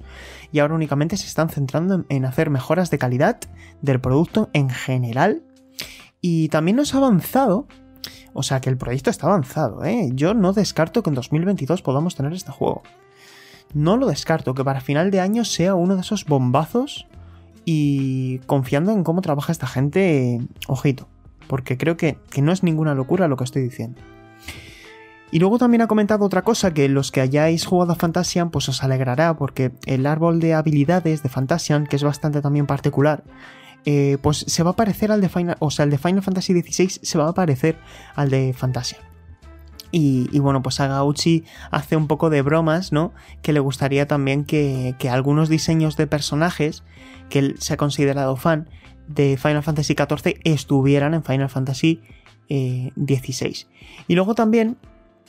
y 0.52 0.60
ahora 0.60 0.74
únicamente 0.74 1.16
se 1.16 1.26
están 1.26 1.48
centrando 1.48 2.04
en, 2.08 2.24
hacer 2.24 2.50
mejoras 2.50 2.90
de 2.90 2.98
calidad 2.98 3.40
del 3.82 4.00
producto 4.00 4.48
en 4.52 4.70
general. 4.70 5.42
Y 6.20 6.48
también 6.48 6.76
nos 6.76 6.94
ha 6.94 6.98
avanzado 6.98 7.66
o 8.34 8.42
sea 8.42 8.60
que 8.60 8.68
el 8.68 8.76
proyecto 8.76 9.08
está 9.08 9.28
avanzado 9.28 9.84
¿eh? 9.84 10.10
yo 10.12 10.34
no 10.34 10.52
descarto 10.52 11.02
que 11.02 11.08
en 11.08 11.14
2022 11.14 11.80
podamos 11.80 12.14
tener 12.14 12.34
este 12.34 12.52
juego 12.52 12.82
no 13.72 13.96
lo 13.96 14.06
descarto 14.06 14.54
que 14.54 14.64
para 14.64 14.80
final 14.80 15.10
de 15.10 15.20
año 15.20 15.44
sea 15.44 15.74
uno 15.74 15.94
de 15.94 16.02
esos 16.02 16.26
bombazos 16.26 17.06
y 17.64 18.38
confiando 18.40 18.92
en 18.92 19.04
cómo 19.04 19.22
trabaja 19.22 19.52
esta 19.52 19.66
gente, 19.66 20.40
ojito, 20.68 21.08
porque 21.48 21.78
creo 21.78 21.96
que, 21.96 22.18
no 22.40 22.52
es 22.52 22.62
ninguna 22.62 22.94
locura 22.94 23.28
lo 23.28 23.36
que 23.36 23.44
estoy 23.44 23.62
diciendo. 23.62 24.00
Y 25.30 25.40
luego 25.40 25.58
también 25.58 25.82
ha 25.82 25.88
comentado 25.88 26.24
otra 26.24 26.42
cosa 26.42 26.72
que 26.72 26.88
los 26.88 27.10
que 27.10 27.20
hayáis 27.20 27.66
jugado 27.66 27.92
a 27.92 27.96
Fantasian 27.96 28.50
pues 28.50 28.68
os 28.68 28.84
alegrará 28.84 29.36
porque 29.36 29.72
el 29.84 30.06
árbol 30.06 30.38
de 30.38 30.54
habilidades 30.54 31.24
de 31.24 31.28
Fantasian, 31.28 31.86
que 31.86 31.96
es 31.96 32.04
bastante 32.04 32.40
también 32.40 32.66
particular, 32.66 33.24
eh, 33.84 34.18
pues 34.22 34.44
se 34.46 34.62
va 34.62 34.70
a 34.70 34.76
parecer 34.76 35.12
al 35.12 35.20
de 35.20 35.28
Final, 35.28 35.56
o 35.58 35.70
sea, 35.70 35.84
el 35.84 35.90
de 35.90 35.98
Final 35.98 36.22
Fantasy 36.22 36.52
XVI 36.52 36.88
se 37.02 37.18
va 37.18 37.28
a 37.28 37.34
parecer 37.34 37.76
al 38.14 38.30
de 38.30 38.52
Fantasian. 38.52 39.00
Y, 39.96 40.40
bueno, 40.40 40.60
pues 40.60 40.80
Agauchi 40.80 41.44
hace 41.70 41.94
un 41.94 42.08
poco 42.08 42.28
de 42.28 42.42
bromas, 42.42 42.90
¿no? 42.90 43.12
Que 43.42 43.52
le 43.52 43.60
gustaría 43.60 44.08
también 44.08 44.44
que, 44.44 44.96
que 44.98 45.08
algunos 45.08 45.48
diseños 45.48 45.96
de 45.96 46.08
personajes 46.08 46.82
que 47.28 47.38
él 47.38 47.54
se 47.60 47.74
ha 47.74 47.76
considerado 47.76 48.34
fan 48.34 48.68
de 49.06 49.36
Final 49.36 49.62
Fantasy 49.62 49.94
XIV 49.94 50.40
estuvieran 50.42 51.14
en 51.14 51.22
Final 51.22 51.48
Fantasy 51.48 52.02
XVI. 52.48 53.46
Eh, 53.46 53.66
y 54.08 54.14
luego 54.16 54.34
también 54.34 54.78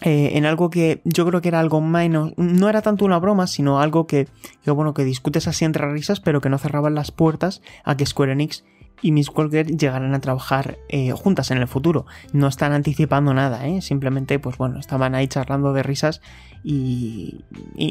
eh, 0.01 0.31
en 0.34 0.45
algo 0.45 0.69
que 0.69 1.01
yo 1.05 1.26
creo 1.26 1.41
que 1.41 1.47
era 1.47 1.59
algo 1.59 1.81
menos, 1.81 2.34
no 2.38 2.69
era 2.69 2.81
tanto 2.81 3.05
una 3.05 3.19
broma, 3.19 3.47
sino 3.47 3.80
algo 3.80 4.07
que, 4.07 4.27
que, 4.63 4.72
bueno, 4.72 4.93
que 4.93 5.05
discutes 5.05 5.47
así 5.47 5.63
entre 5.65 5.91
risas, 5.91 6.19
pero 6.19 6.41
que 6.41 6.49
no 6.49 6.57
cerraban 6.57 6.95
las 6.95 7.11
puertas 7.11 7.61
a 7.84 7.95
que 7.95 8.05
Square 8.05 8.34
Enix 8.34 8.63
y 9.01 9.11
Miss 9.11 9.30
Walker 9.30 9.65
llegarán 9.65 10.13
a 10.13 10.19
trabajar 10.19 10.77
eh, 10.89 11.11
juntas 11.11 11.51
en 11.51 11.57
el 11.57 11.67
futuro. 11.67 12.05
No 12.34 12.47
están 12.47 12.72
anticipando 12.72 13.34
nada, 13.34 13.67
¿eh? 13.67 13.81
simplemente, 13.81 14.39
pues 14.39 14.57
bueno, 14.57 14.80
estaban 14.80 15.15
ahí 15.15 15.27
charlando 15.27 15.73
de 15.73 15.84
risas 15.84 16.22
y, 16.67 17.43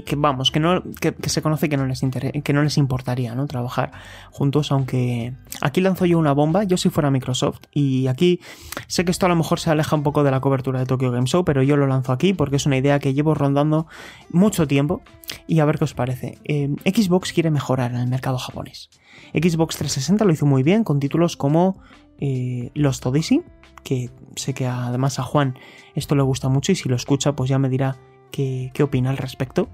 que 0.05 0.17
vamos, 0.17 0.51
que, 0.51 0.59
no, 0.59 0.83
que, 1.01 1.15
se 1.29 1.43
conoce 1.43 1.69
que 1.69 1.77
no, 1.77 1.87
les 1.87 2.01
que 2.43 2.53
no 2.53 2.63
les 2.65 2.77
importaría 2.77 3.35
¿no? 3.37 3.47
trabajar 3.47 3.93
juntos, 4.33 4.73
aunque 4.73 5.33
aquí 5.61 5.81
lanzo 5.81 6.07
yo 6.07 6.19
una 6.19 6.33
bomba, 6.33 6.65
yo 6.65 6.77
si 6.77 6.91
fuera 6.91 7.09
Microsoft, 7.13 7.61
y 7.73 8.09
aquí 8.09 8.41
sé 8.89 9.05
que 9.05 9.13
esto 9.13 9.27
a 9.27 9.29
lo 9.29 9.37
mejor 9.37 9.61
se 9.61 9.71
aleja 9.71 9.95
un 9.95 10.03
poco 10.03 10.25
de 10.25 10.33
la 10.33 10.41
cobertura 10.41 10.81
de 10.81 10.87
Tokyo 10.87 11.13
Game 11.13 11.29
Show, 11.29 11.45
pero 11.45 11.63
yo 11.63 11.77
lo 11.77 11.87
lanzo 11.87 12.11
aquí 12.11 12.35
porque 12.35 12.57
es 12.57 12.67
una 12.67 12.77
idea 12.77 12.99
que 12.99 13.15
llevo 13.15 13.35
rondando 13.35 13.87
mucho 14.31 14.67
tiempo 14.67 15.03
y 15.47 15.61
a 15.61 15.65
ver 15.65 15.79
qué 15.79 15.85
os 15.85 15.95
parece. 15.95 16.39
Eh, 16.45 16.75
Xbox 16.85 17.33
quiere 17.33 17.53
mejorar 17.53 17.93
en 17.93 17.99
el 17.99 18.09
mercado 18.09 18.39
japonés. 18.39 18.91
Xbox 19.35 19.77
360 19.77 20.25
lo 20.25 20.33
hizo 20.33 20.47
muy 20.47 20.63
bien 20.63 20.85
con 20.85 21.01
títulos 21.01 21.37
como 21.37 21.77
eh, 22.21 22.71
Lost 22.75 23.05
Odyssey, 23.05 23.43
que 23.83 24.11
sé 24.37 24.55
que 24.55 24.67
además 24.67 25.19
a 25.19 25.25
Juan 25.25 25.59
esto 25.95 26.15
le 26.15 26.23
gusta 26.23 26.49
mucho 26.49 26.73
y 26.73 26.77
si 26.77 26.89
lo 26.89 26.97
escucha 26.97 27.35
pues 27.35 27.51
ya 27.51 27.59
me 27.59 27.69
dirá 27.69 27.97
qué, 28.31 28.71
opina 28.83 29.11
al 29.11 29.17
respecto. 29.17 29.69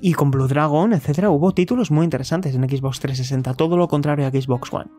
Y 0.00 0.14
con 0.14 0.30
Blue 0.30 0.46
Dragon, 0.46 0.92
etcétera, 0.92 1.30
hubo 1.30 1.52
títulos 1.52 1.90
muy 1.90 2.04
interesantes 2.04 2.54
en 2.54 2.68
Xbox 2.68 3.00
360, 3.00 3.54
todo 3.54 3.76
lo 3.76 3.88
contrario 3.88 4.26
a 4.26 4.30
Xbox 4.30 4.72
One. 4.72 4.90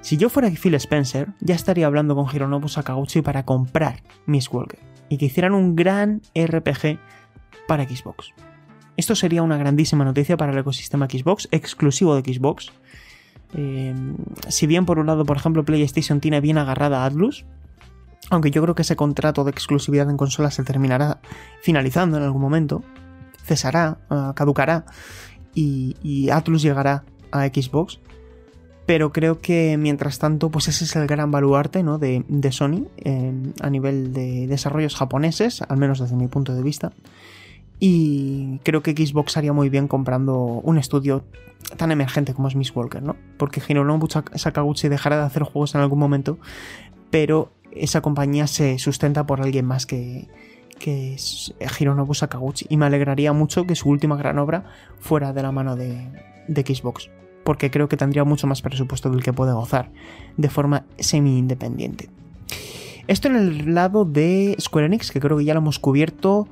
Si 0.00 0.16
yo 0.16 0.28
fuera 0.28 0.50
Phil 0.50 0.74
Spencer, 0.74 1.28
ya 1.40 1.54
estaría 1.54 1.86
hablando 1.86 2.16
con 2.16 2.26
Hironobu 2.32 2.68
Sakaguchi 2.68 3.22
para 3.22 3.44
comprar 3.44 4.02
Miss 4.26 4.50
Walker 4.50 4.80
y 5.08 5.18
que 5.18 5.26
hicieran 5.26 5.54
un 5.54 5.76
gran 5.76 6.22
RPG 6.34 6.98
para 7.68 7.88
Xbox. 7.88 8.32
Esto 8.96 9.14
sería 9.14 9.42
una 9.42 9.58
grandísima 9.58 10.04
noticia 10.04 10.36
para 10.36 10.52
el 10.52 10.58
ecosistema 10.58 11.06
Xbox, 11.06 11.48
exclusivo 11.50 12.14
de 12.14 12.22
Xbox. 12.22 12.72
Eh, 13.54 13.94
si 14.48 14.66
bien 14.66 14.86
por 14.86 14.98
un 14.98 15.06
lado, 15.06 15.24
por 15.24 15.36
ejemplo, 15.36 15.64
PlayStation 15.64 16.20
tiene 16.20 16.40
bien 16.40 16.58
agarrada 16.58 17.02
a 17.02 17.06
Atlus, 17.06 17.44
aunque 18.30 18.50
yo 18.50 18.62
creo 18.62 18.74
que 18.74 18.82
ese 18.82 18.96
contrato 18.96 19.44
de 19.44 19.50
exclusividad 19.50 20.10
en 20.10 20.16
consola 20.16 20.50
se 20.50 20.64
terminará 20.64 21.20
finalizando 21.62 22.16
en 22.16 22.24
algún 22.24 22.42
momento, 22.42 22.82
cesará, 23.44 23.98
uh, 24.10 24.32
caducará 24.34 24.84
y, 25.54 26.28
Atlus 26.30 26.62
llegará 26.62 27.04
a 27.30 27.46
Xbox. 27.46 28.00
Pero 28.84 29.10
creo 29.10 29.40
que 29.40 29.76
mientras 29.78 30.20
tanto, 30.20 30.48
pues 30.50 30.68
ese 30.68 30.84
es 30.84 30.94
el 30.94 31.08
gran 31.08 31.32
baluarte 31.32 31.82
¿no? 31.82 31.98
de, 31.98 32.24
de, 32.28 32.52
Sony 32.52 32.86
eh, 32.98 33.32
a 33.60 33.68
nivel 33.68 34.12
de 34.12 34.46
desarrollos 34.46 34.94
japoneses, 34.94 35.60
al 35.62 35.76
menos 35.76 35.98
desde 35.98 36.14
mi 36.14 36.28
punto 36.28 36.54
de 36.54 36.62
vista. 36.62 36.92
Y 37.78 38.58
creo 38.62 38.82
que 38.82 38.92
Xbox 38.92 39.36
haría 39.36 39.52
muy 39.52 39.68
bien 39.68 39.88
comprando 39.88 40.36
un 40.36 40.78
estudio 40.78 41.24
tan 41.76 41.90
emergente 41.92 42.32
como 42.32 42.48
es 42.48 42.56
Miss 42.56 42.74
Walker, 42.74 43.02
¿no? 43.02 43.16
Porque 43.36 43.60
Hironobu 43.66 44.08
Sakaguchi 44.08 44.88
dejará 44.88 45.16
de 45.16 45.22
hacer 45.24 45.42
juegos 45.42 45.74
en 45.74 45.80
algún 45.82 45.98
momento, 45.98 46.38
pero 47.10 47.52
esa 47.72 48.00
compañía 48.00 48.46
se 48.46 48.78
sustenta 48.78 49.26
por 49.26 49.42
alguien 49.42 49.66
más 49.66 49.84
que, 49.84 50.28
que 50.78 51.14
es 51.14 51.54
Hironobu 51.78 52.14
Sakaguchi. 52.14 52.66
Y 52.68 52.76
me 52.76 52.86
alegraría 52.86 53.32
mucho 53.32 53.66
que 53.66 53.74
su 53.74 53.90
última 53.90 54.16
gran 54.16 54.38
obra 54.38 54.64
fuera 54.98 55.32
de 55.32 55.42
la 55.42 55.52
mano 55.52 55.76
de, 55.76 56.08
de 56.48 56.62
Xbox. 56.62 57.10
Porque 57.44 57.70
creo 57.70 57.88
que 57.88 57.96
tendría 57.96 58.24
mucho 58.24 58.46
más 58.46 58.62
presupuesto 58.62 59.10
del 59.10 59.22
que 59.22 59.32
puede 59.32 59.52
gozar 59.52 59.90
de 60.36 60.48
forma 60.48 60.84
semi-independiente. 60.98 62.08
Esto 63.06 63.28
en 63.28 63.36
el 63.36 63.74
lado 63.74 64.04
de 64.04 64.56
Square 64.58 64.86
Enix, 64.86 65.12
que 65.12 65.20
creo 65.20 65.36
que 65.36 65.44
ya 65.44 65.54
lo 65.54 65.60
hemos 65.60 65.78
cubierto 65.78 66.48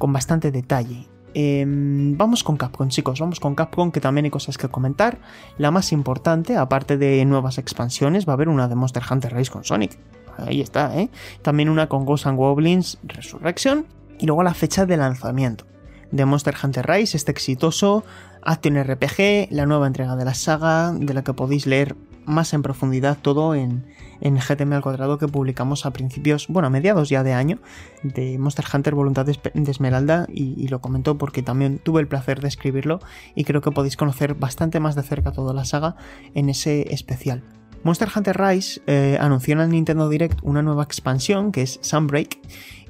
con 0.00 0.12
bastante 0.12 0.50
detalle. 0.50 1.06
Eh, 1.34 1.64
vamos 1.66 2.42
con 2.42 2.56
Capcom, 2.56 2.88
chicos, 2.88 3.20
vamos 3.20 3.38
con 3.38 3.54
Capcom, 3.54 3.92
que 3.92 4.00
también 4.00 4.24
hay 4.24 4.30
cosas 4.30 4.58
que 4.58 4.68
comentar. 4.68 5.18
La 5.58 5.70
más 5.70 5.92
importante, 5.92 6.56
aparte 6.56 6.96
de 6.96 7.24
nuevas 7.26 7.58
expansiones, 7.58 8.26
va 8.26 8.32
a 8.32 8.34
haber 8.34 8.48
una 8.48 8.66
de 8.66 8.74
Monster 8.74 9.02
Hunter 9.08 9.32
Rise 9.34 9.52
con 9.52 9.62
Sonic. 9.62 9.96
Ahí 10.38 10.62
está, 10.62 10.98
¿eh? 10.98 11.10
También 11.42 11.68
una 11.68 11.88
con 11.88 12.04
Ghosts 12.06 12.26
and 12.26 12.38
Goblins 12.38 12.98
Resurrection. 13.04 13.86
Y 14.18 14.26
luego 14.26 14.42
la 14.42 14.54
fecha 14.54 14.86
de 14.86 14.96
lanzamiento 14.96 15.66
de 16.10 16.24
Monster 16.24 16.54
Hunter 16.62 16.86
Rise, 16.88 17.16
este 17.16 17.30
exitoso 17.30 18.02
Action 18.42 18.82
RPG, 18.82 19.50
la 19.50 19.66
nueva 19.66 19.86
entrega 19.86 20.16
de 20.16 20.24
la 20.24 20.34
saga, 20.34 20.92
de 20.92 21.14
la 21.14 21.22
que 21.22 21.34
podéis 21.34 21.66
leer 21.66 21.94
más 22.24 22.52
en 22.54 22.62
profundidad 22.62 23.18
todo 23.20 23.54
en, 23.54 23.84
en 24.20 24.36
GTM 24.36 24.72
al 24.72 24.82
cuadrado 24.82 25.18
que 25.18 25.28
publicamos 25.28 25.86
a 25.86 25.92
principios, 25.92 26.46
bueno, 26.48 26.68
a 26.68 26.70
mediados 26.70 27.08
ya 27.08 27.22
de 27.22 27.32
año, 27.32 27.58
de 28.02 28.38
Monster 28.38 28.64
Hunter 28.72 28.94
Voluntad 28.94 29.26
de, 29.26 29.38
Esmeralda, 29.70 30.26
y, 30.32 30.68
lo 30.68 30.80
comento 30.80 31.18
porque 31.18 31.42
también 31.42 31.78
tuve 31.78 32.00
el 32.00 32.08
placer 32.08 32.40
de 32.40 32.48
escribirlo 32.48 33.00
y 33.34 33.44
creo 33.44 33.60
que 33.60 33.70
podéis 33.70 33.96
conocer 33.96 34.34
bastante 34.34 34.78
más 34.78 34.94
de 34.94 35.02
cerca 35.02 35.32
toda 35.32 35.52
la 35.52 35.64
saga 35.64 35.96
en 36.34 36.48
ese 36.48 36.92
especial. 36.92 37.42
Monster 37.82 38.08
Hunter 38.14 38.38
Rise 38.38 38.82
eh, 38.86 39.16
anunció 39.20 39.54
en 39.54 39.60
el 39.60 39.70
Nintendo 39.70 40.08
Direct 40.08 40.38
una 40.42 40.62
nueva 40.62 40.82
expansión 40.84 41.50
que 41.50 41.62
es 41.62 41.78
Sunbreak, 41.82 42.38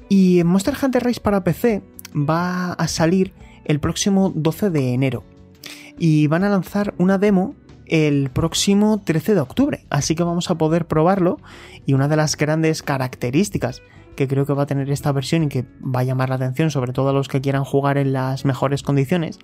y 0.09 0.43
Monster 0.43 0.75
Hunter 0.81 1.03
Rise 1.05 1.21
para 1.21 1.43
PC 1.43 1.81
va 2.13 2.73
a 2.73 2.87
salir 2.89 3.33
el 3.63 3.79
próximo 3.79 4.33
12 4.35 4.69
de 4.69 4.93
enero. 4.93 5.23
Y 5.97 6.27
van 6.27 6.43
a 6.43 6.49
lanzar 6.49 6.93
una 6.97 7.17
demo 7.17 7.55
el 7.91 8.31
próximo 8.31 9.01
13 9.03 9.35
de 9.35 9.41
octubre. 9.41 9.85
Así 9.91 10.15
que 10.15 10.23
vamos 10.23 10.49
a 10.49 10.55
poder 10.55 10.87
probarlo. 10.87 11.37
Y 11.85 11.93
una 11.93 12.07
de 12.07 12.15
las 12.15 12.35
grandes 12.37 12.81
características 12.81 13.83
que 14.15 14.27
creo 14.27 14.45
que 14.45 14.53
va 14.53 14.63
a 14.63 14.65
tener 14.65 14.89
esta 14.89 15.11
versión 15.11 15.43
y 15.43 15.49
que 15.49 15.65
va 15.83 15.99
a 15.99 16.03
llamar 16.03 16.29
la 16.29 16.35
atención, 16.35 16.71
sobre 16.71 16.93
todo 16.93 17.09
a 17.09 17.13
los 17.13 17.27
que 17.27 17.41
quieran 17.41 17.63
jugar 17.63 17.97
en 17.97 18.13
las 18.13 18.45
mejores 18.45 18.81
condiciones, 18.81 19.39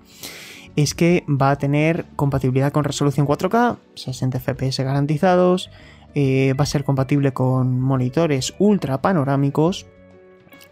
es 0.76 0.94
que 0.94 1.24
va 1.30 1.52
a 1.52 1.57
tener 1.57 2.06
compatibilidad 2.15 2.72
con 2.72 2.84
resolución 2.84 3.28
4K, 3.28 3.78
60 3.95 4.40
FPS 4.40 4.84
garantizados, 4.84 5.69
eh, 6.15 6.53
va 6.60 6.64
a 6.64 6.68
ser 6.68 6.84
compatible 6.84 7.34
con 7.34 7.80
monitores 7.80 8.53
ultra 8.60 9.02
panorámicos 9.02 9.88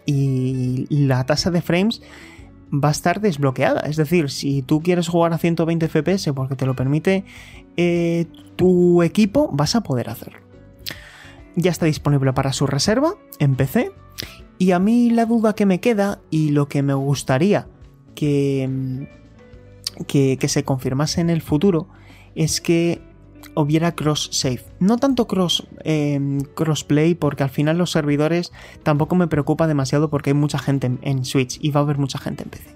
y 0.06 0.86
la 0.90 1.26
tasa 1.26 1.52
de 1.52 1.62
frames 1.62 2.02
va 2.84 2.90
a 2.90 2.92
estar 2.92 3.22
desbloqueada. 3.22 3.82
Es 3.82 3.96
decir, 3.96 4.30
si 4.30 4.62
tú 4.62 4.82
quieres 4.82 5.08
jugar 5.08 5.34
a 5.34 5.38
120 5.38 5.88
FPS 5.88 6.34
porque 6.34 6.56
te 6.56 6.66
lo 6.66 6.76
permite 6.76 7.26
eh, 7.78 8.26
tu 8.56 9.04
equipo, 9.04 9.50
vas 9.52 9.76
a 9.76 9.82
poder 9.82 10.10
hacerlo. 10.10 10.40
Ya 11.56 11.72
está 11.72 11.86
disponible 11.86 12.34
para 12.34 12.54
su 12.54 12.68
reserva 12.68 13.16
en 13.40 13.56
PC. 13.56 13.92
Y 14.58 14.72
a 14.72 14.80
mí 14.80 15.10
la 15.10 15.26
duda 15.26 15.54
que 15.54 15.66
me 15.66 15.80
queda 15.80 16.20
y 16.30 16.50
lo 16.50 16.68
que 16.68 16.82
me 16.82 16.94
gustaría 16.94 17.68
que, 18.16 19.08
que, 20.08 20.38
que 20.38 20.48
se 20.48 20.64
confirmase 20.64 21.22
en 21.22 21.30
el 21.30 21.42
futuro 21.42 21.88
es 22.36 22.62
que 22.62 23.02
hubiera 23.56 23.96
cross 23.96 24.30
save. 24.32 24.64
No 24.80 24.98
tanto 24.98 25.28
cross 25.28 25.68
eh, 25.84 26.20
crossplay 26.56 27.16
porque 27.16 27.44
al 27.44 27.50
final 27.50 27.78
los 27.78 27.92
servidores 27.92 28.52
tampoco 28.84 29.16
me 29.16 29.28
preocupa 29.28 29.68
demasiado 29.68 30.10
porque 30.10 30.32
hay 30.32 30.36
mucha 30.36 30.60
gente 30.60 30.88
en, 30.88 31.00
en, 31.02 31.26
Switch 31.26 31.58
y 31.62 31.72
va 31.72 31.80
a 31.80 31.84
haber 31.84 31.98
mucha 31.98 32.20
gente 32.20 32.44
en 32.44 32.50
PC. 32.50 32.76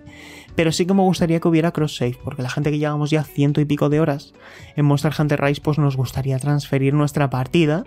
Pero 0.56 0.72
sí 0.72 0.85
que 0.85 0.93
me 0.93 1.03
gustaría 1.03 1.39
que 1.39 1.47
hubiera 1.47 1.72
cross 1.72 1.95
save 1.95 2.18
porque 2.23 2.41
la 2.41 2.49
gente 2.49 2.72
que 2.72 2.80
llevamos 2.80 3.10
ya 3.10 3.23
ciento 3.23 3.61
y 3.61 3.65
pico 3.65 3.89
de 3.89 3.99
horas 3.99 4.34
en 4.76 4.85
Monster 4.85 5.14
Hunter 5.18 5.41
Rise 5.41 5.61
pues 5.61 5.77
nos 5.77 5.95
gustaría 5.95 6.39
transferir 6.39 6.93
nuestra 6.93 7.30
partida 7.30 7.84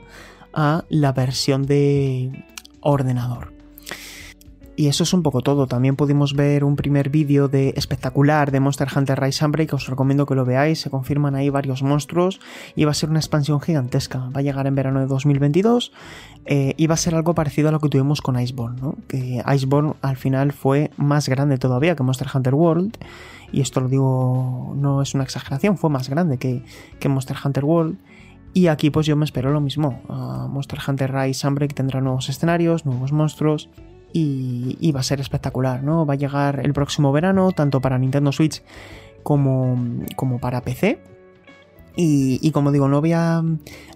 a 0.53 0.85
la 0.89 1.13
versión 1.13 1.67
de 1.67 2.45
ordenador. 2.81 3.62
Y 4.75 4.87
eso 4.87 5.03
es 5.03 5.13
un 5.13 5.23
poco 5.23 5.43
todo. 5.43 5.67
También 5.67 5.97
pudimos 5.97 6.35
ver 6.35 6.65
un 6.65 6.77
primer 6.77 7.11
vídeo 7.11 7.49
de 7.49 7.75
espectacular 7.77 8.51
de 8.51 8.61
Monster 8.61 8.89
Hunter 8.95 9.21
Rise 9.21 9.41
Sunbreak, 9.41 9.69
que 9.69 9.77
os 9.77 9.87
recomiendo 9.87 10.25
que 10.25 10.35
lo 10.35 10.47
veáis. 10.47 10.81
Se 10.81 10.89
confirman 10.89 11.35
ahí 11.35 11.51
varios 11.51 11.83
monstruos 11.83 12.41
y 12.75 12.85
va 12.85 12.93
a 12.93 12.95
ser 12.95 13.11
una 13.11 13.19
expansión 13.19 13.61
gigantesca. 13.61 14.31
Va 14.35 14.41
a 14.41 14.43
llegar 14.43 14.67
en 14.67 14.75
verano 14.75 15.01
de 15.01 15.07
2022 15.07 15.93
eh, 16.47 16.73
y 16.79 16.87
va 16.87 16.95
a 16.95 16.97
ser 16.97 17.15
algo 17.15 17.35
parecido 17.35 17.69
a 17.69 17.73
lo 17.73 17.81
que 17.81 17.91
tuvimos 17.91 18.23
con 18.23 18.41
Iceborne, 18.41 18.81
¿no? 18.81 18.97
Que 19.09 19.43
Iceborne 19.55 19.93
al 20.01 20.17
final 20.17 20.53
fue 20.53 20.91
más 20.97 21.29
grande 21.29 21.59
todavía 21.59 21.95
que 21.95 22.03
Monster 22.03 22.29
Hunter 22.33 22.55
World. 22.55 22.97
Y 23.53 23.61
esto 23.61 23.83
lo 23.83 23.89
digo, 23.89 24.73
no 24.75 25.03
es 25.03 25.15
una 25.15 25.25
exageración, 25.25 25.77
fue 25.77 25.91
más 25.91 26.09
grande 26.09 26.39
que, 26.39 26.65
que 26.99 27.11
Monster 27.11 27.37
Hunter 27.45 27.67
World. 27.67 27.99
Y 28.55 28.69
aquí 28.69 28.89
pues 28.89 29.05
yo 29.05 29.17
me 29.17 29.27
espero 29.27 29.51
lo 29.51 29.61
mismo. 29.61 30.01
Uh, 30.09 30.49
Monster 30.49 30.79
Hunter 30.87 31.13
Rise 31.13 31.41
Sunbreak 31.41 31.75
tendrá 31.75 32.01
nuevos 32.01 32.31
escenarios, 32.31 32.87
nuevos 32.87 33.13
monstruos 33.13 33.69
y, 34.13 34.77
y, 34.81 34.93
va 34.93 35.01
a 35.01 35.05
ser 35.05 35.21
espectacular, 35.21 35.83
¿no? 35.83 36.07
Va 36.07 36.15
a 36.15 36.17
llegar 36.17 36.61
el 36.65 36.73
próximo 36.73 37.13
verano, 37.13 37.53
tanto 37.53 37.81
para 37.81 37.99
Nintendo 37.99 38.33
Switch 38.33 38.63
como, 39.23 39.79
como 40.17 40.39
para 40.39 40.63
PC. 40.63 41.01
Y, 41.95 42.51
como 42.53 42.73
digo, 42.73 42.89
no 42.89 43.01
voy 43.01 43.13
a, 43.13 43.43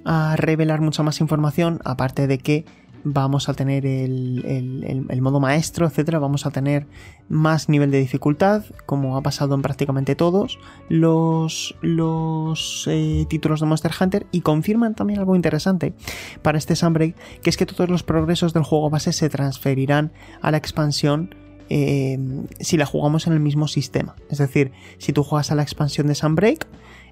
a, 0.05 0.37
revelar 0.37 0.83
mucha 0.83 1.03
más 1.03 1.21
información, 1.23 1.81
aparte 1.85 2.27
de 2.27 2.39
que 2.39 2.67
vamos 3.09 3.49
a 3.49 3.55
tener 3.55 3.87
el, 3.87 4.85
el, 5.09 5.23
modo 5.23 5.39
maestro, 5.39 5.87
etcétera. 5.87 6.19
Vamos 6.19 6.45
a 6.45 6.51
tener 6.51 6.89
más 7.29 7.69
nivel 7.69 7.93
de 7.93 8.01
dificultad, 8.01 8.65
como 8.85 9.17
ha 9.17 9.23
pasado 9.23 9.55
en 9.55 9.63
prácticamente 9.63 10.17
todos 10.17 10.59
los, 10.89 11.77
los 11.83 12.89
eh, 12.91 13.25
títulos 13.29 13.61
de 13.61 13.67
Monster 13.67 13.93
Hunter. 13.99 14.27
Y 14.33 14.41
confirman 14.41 14.97
también 14.97 15.21
algo 15.21 15.37
interesante 15.37 15.95
para 16.43 16.59
este 16.59 16.75
Sunbreak, 16.75 17.15
que 17.43 17.51
es 17.51 17.57
que 17.57 17.65
todos 17.65 17.89
los 17.89 18.03
progresos 18.03 18.53
del 18.53 18.65
juego 18.65 18.91
base 18.91 19.13
se 19.13 19.29
transferirán 19.29 20.13
a 20.43 20.51
la 20.51 20.57
expansión. 20.57 21.35
Eh, 21.69 22.17
si 22.61 22.77
la 22.77 22.87
jugamos 22.87 23.27
en 23.27 23.33
el 23.33 23.41
mismo 23.41 23.67
sistema. 23.67 24.15
Es 24.31 24.39
decir, 24.39 24.71
si 24.99 25.13
tú 25.13 25.25
juegas 25.25 25.51
a 25.51 25.57
la 25.57 25.63
expansión 25.63 26.07
de 26.07 26.15
Sunbreak, 26.15 26.69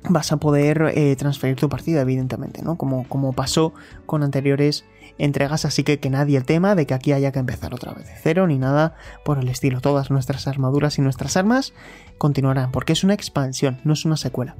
vas 0.08 0.32
a 0.32 0.36
poder 0.36 0.92
eh, 0.94 1.16
transferir 1.16 1.56
tu 1.56 1.68
partida, 1.68 2.02
evidentemente, 2.02 2.62
¿no? 2.62 2.76
Como, 2.76 3.08
como 3.08 3.32
pasó 3.32 3.74
con 4.06 4.22
anteriores 4.22 4.84
entregas, 5.18 5.64
así 5.64 5.84
que 5.84 5.98
que 5.98 6.10
nadie 6.10 6.40
tema 6.40 6.74
de 6.74 6.86
que 6.86 6.94
aquí 6.94 7.12
haya 7.12 7.32
que 7.32 7.38
empezar 7.38 7.74
otra 7.74 7.92
vez 7.92 8.06
de 8.06 8.14
cero 8.20 8.46
ni 8.46 8.58
nada 8.58 8.94
por 9.24 9.38
el 9.38 9.48
estilo. 9.48 9.80
Todas 9.80 10.10
nuestras 10.10 10.46
armaduras 10.46 10.98
y 10.98 11.02
nuestras 11.02 11.36
armas 11.36 11.72
continuarán, 12.18 12.72
porque 12.72 12.92
es 12.92 13.04
una 13.04 13.14
expansión, 13.14 13.80
no 13.84 13.92
es 13.92 14.04
una 14.04 14.16
secuela. 14.16 14.56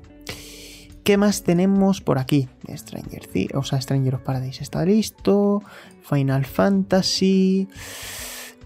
¿Qué 1.05 1.19
más 1.19 1.43
tenemos 1.43 2.01
por 2.01 2.19
aquí? 2.19 2.49
Stranger 2.67 3.29
o 3.55 3.63
sea, 3.63 3.81
Stranger 3.81 4.15
of 4.15 4.23
Paradise 4.23 4.63
está 4.63 4.87
listo, 4.87 5.63
Final 6.03 6.47
Fantasy 6.47 7.69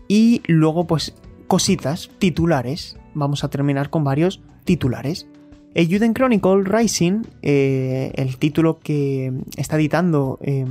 y 0.06 0.42
luego 0.46 0.86
pues 0.86 1.14
cositas, 1.48 2.10
titulares. 2.20 2.96
Vamos 3.14 3.42
a 3.42 3.50
terminar 3.50 3.90
con 3.90 4.04
varios 4.04 4.40
titulares. 4.64 5.26
Euden 5.74 6.14
Chronicle 6.14 6.62
Rising, 6.62 7.22
eh, 7.42 8.12
el 8.14 8.36
título 8.36 8.78
que 8.78 9.32
está 9.56 9.76
editando 9.76 10.38
eh, 10.40 10.64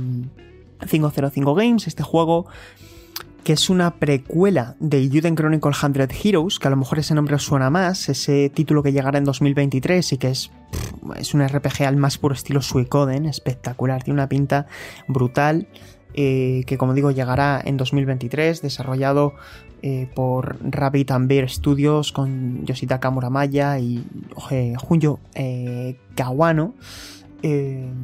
505 0.86 1.54
Games, 1.54 1.86
este 1.86 2.02
juego 2.02 2.46
que 3.48 3.54
es 3.54 3.70
una 3.70 3.94
precuela 3.94 4.76
de 4.78 5.08
Juden 5.08 5.34
Chronicle 5.34 5.72
100 5.72 6.08
Heroes, 6.22 6.58
que 6.58 6.68
a 6.68 6.70
lo 6.70 6.76
mejor 6.76 6.98
ese 6.98 7.14
nombre 7.14 7.34
os 7.34 7.44
suena 7.44 7.70
más, 7.70 8.10
ese 8.10 8.50
título 8.50 8.82
que 8.82 8.92
llegará 8.92 9.16
en 9.16 9.24
2023 9.24 10.12
y 10.12 10.18
que 10.18 10.28
es, 10.28 10.50
es 11.16 11.32
un 11.32 11.46
RPG 11.48 11.84
al 11.84 11.96
más 11.96 12.18
puro 12.18 12.34
estilo 12.34 12.60
Suicoden, 12.60 13.24
espectacular, 13.24 14.02
tiene 14.02 14.20
una 14.20 14.28
pinta 14.28 14.66
brutal, 15.06 15.66
eh, 16.12 16.64
que 16.66 16.76
como 16.76 16.92
digo 16.92 17.10
llegará 17.10 17.58
en 17.64 17.78
2023, 17.78 18.60
desarrollado 18.60 19.32
eh, 19.80 20.10
por 20.14 20.58
Rabbit 20.60 21.10
and 21.12 21.28
Bear 21.28 21.48
Studios 21.48 22.12
con 22.12 22.66
Yoshitaka 22.66 23.10
Muramaya 23.10 23.78
y 23.78 24.04
eh, 24.50 24.74
Junyo 24.76 25.20
Kawano. 27.42 27.94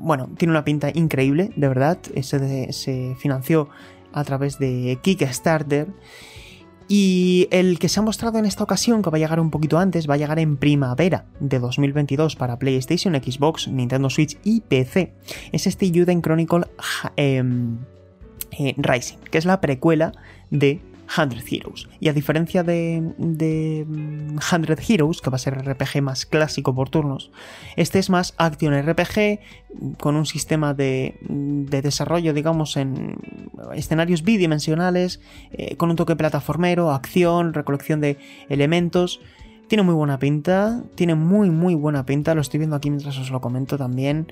bueno, 0.00 0.30
tiene 0.36 0.52
una 0.52 0.64
pinta 0.64 0.90
increíble, 0.92 1.52
de 1.56 1.68
verdad. 1.68 1.98
Se, 2.22 2.72
se 2.72 3.16
financió 3.18 3.68
a 4.12 4.24
través 4.24 4.58
de 4.58 4.98
Kickstarter. 5.02 5.88
Y 6.86 7.48
el 7.50 7.78
que 7.78 7.88
se 7.88 8.00
ha 8.00 8.02
mostrado 8.02 8.38
en 8.38 8.44
esta 8.44 8.62
ocasión, 8.62 9.02
que 9.02 9.08
va 9.08 9.16
a 9.16 9.18
llegar 9.18 9.40
un 9.40 9.50
poquito 9.50 9.78
antes, 9.78 10.08
va 10.08 10.14
a 10.14 10.16
llegar 10.18 10.38
en 10.38 10.56
primavera 10.58 11.24
de 11.40 11.58
2022 11.58 12.36
para 12.36 12.58
PlayStation, 12.58 13.14
Xbox, 13.14 13.68
Nintendo 13.68 14.10
Switch 14.10 14.38
y 14.44 14.60
PC. 14.60 15.14
Es 15.52 15.66
este 15.66 15.88
Juden 15.88 16.20
Chronicle 16.20 16.66
em, 17.16 17.78
eh, 18.50 18.74
Rising, 18.76 19.16
que 19.30 19.38
es 19.38 19.46
la 19.46 19.60
precuela 19.62 20.12
de 20.50 20.82
100 21.14 21.44
Heroes. 21.48 21.88
Y 22.00 22.08
a 22.08 22.12
diferencia 22.12 22.62
de, 22.62 23.12
de 23.18 23.86
100 24.40 24.62
mm, 24.62 24.66
Heroes, 24.88 25.20
que 25.20 25.30
va 25.30 25.36
a 25.36 25.38
ser 25.38 25.54
RPG 25.54 26.02
más 26.02 26.26
clásico 26.26 26.74
por 26.74 26.90
turnos, 26.90 27.30
este 27.76 27.98
es 27.98 28.10
más 28.10 28.34
Action 28.38 28.74
RPG 28.74 29.40
con 29.98 30.16
un 30.16 30.26
sistema 30.26 30.74
de, 30.74 31.16
de 31.22 31.82
desarrollo, 31.82 32.32
digamos, 32.32 32.76
en 32.76 33.16
escenarios 33.74 34.22
bidimensionales, 34.22 35.20
eh, 35.52 35.76
con 35.76 35.90
un 35.90 35.96
toque 35.96 36.16
plataformero, 36.16 36.90
acción, 36.92 37.54
recolección 37.54 38.00
de 38.00 38.18
elementos. 38.48 39.20
Tiene 39.68 39.82
muy 39.82 39.94
buena 39.94 40.18
pinta, 40.18 40.84
tiene 40.94 41.14
muy 41.14 41.50
muy 41.50 41.74
buena 41.74 42.04
pinta, 42.04 42.34
lo 42.34 42.42
estoy 42.42 42.58
viendo 42.58 42.76
aquí 42.76 42.90
mientras 42.90 43.16
os 43.18 43.30
lo 43.30 43.40
comento 43.40 43.78
también 43.78 44.26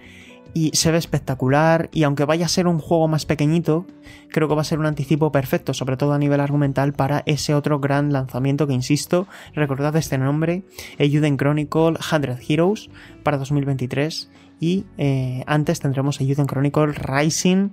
y 0.55 0.71
se 0.75 0.91
ve 0.91 0.99
espectacular 0.99 1.89
y 1.93 2.03
aunque 2.03 2.25
vaya 2.25 2.47
a 2.47 2.49
ser 2.49 2.67
un 2.67 2.79
juego 2.79 3.09
más 3.09 3.25
pequeñito, 3.25 3.87
creo 4.29 4.49
que 4.49 4.55
va 4.55 4.61
a 4.61 4.65
ser 4.65 4.79
un 4.79 4.87
anticipo 4.87 5.33
perfecto, 5.33 5.73
sobre 5.75 5.97
todo 5.97 6.13
a 6.13 6.19
nivel 6.19 6.41
argumental, 6.41 6.93
para 6.93 7.23
ese 7.27 7.55
otro 7.55 7.81
gran 7.81 8.13
lanzamiento 8.13 8.67
que, 8.67 8.75
insisto, 8.75 9.27
recordad 9.55 9.97
este 9.97 10.19
nombre, 10.19 10.65
Euden 10.99 11.37
Chronicle 11.37 11.95
100 12.01 12.39
Heroes 12.49 12.91
para 13.23 13.39
2023 13.39 14.31
y 14.61 14.85
eh, 14.99 15.43
antes 15.47 15.81
tendremos 15.81 16.21
Euden 16.21 16.47
Chronicle 16.47 16.93
Rising 16.93 17.71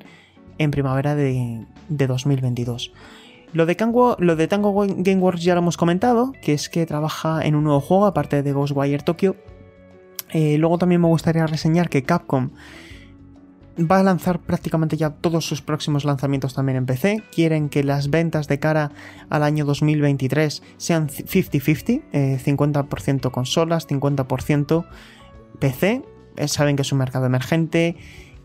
en 0.58 0.72
primavera 0.72 1.16
de, 1.16 1.66
2022. 1.90 2.94
Lo 3.52 3.66
de, 3.66 3.74
Tango, 3.76 4.16
lo 4.20 4.36
de 4.36 4.48
Tango 4.48 4.86
Gameworks 4.88 5.44
ya 5.44 5.56
lo 5.56 5.62
hemos 5.62 5.76
comentado, 5.76 6.34
que 6.44 6.54
es 6.54 6.70
que 6.70 6.86
trabaja 6.86 7.42
en 7.44 7.56
un 7.56 7.64
nuevo 7.64 7.82
juego 7.82 8.06
aparte 8.06 8.44
de 8.44 8.54
Ghostwire 8.54 9.02
Tokyo 9.02 9.36
eh, 10.32 10.58
luego 10.58 10.78
también 10.78 11.02
me 11.02 11.08
gustaría 11.08 11.46
reseñar 11.48 11.90
que 11.90 12.04
Capcom 12.04 12.50
va 13.80 14.00
a 14.00 14.04
lanzar 14.04 14.40
prácticamente 14.40 14.98
ya 14.98 15.12
todos 15.12 15.46
sus 15.46 15.62
próximos 15.62 16.06
lanzamientos 16.06 16.54
también 16.54 16.78
en 16.78 16.86
PC. 16.86 17.24
Quieren 17.32 17.70
que 17.70 17.84
las 17.84 18.10
ventas 18.10 18.48
de 18.48 18.60
cara 18.60 18.92
al 19.30 19.44
año 19.44 19.66
2023 19.66 20.64
sean 20.78 21.10
50-50, 21.10 22.42
50% 22.44 23.28
eh, 23.28 23.32
consolas, 23.32 23.88
50% 23.88 24.86
PC. 25.60 26.04
Eh, 26.36 26.48
saben 26.48 26.76
que 26.76 26.82
es 26.82 26.92
un 26.92 27.00
mercado 27.00 27.26
emergente 27.26 27.96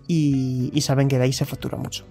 y, 0.07 0.73
saben 0.83 1.09
que 1.09 1.19
de 1.19 1.25
ahí 1.25 1.33
se 1.33 1.45
factura 1.45 1.79
mucho. 1.79 2.05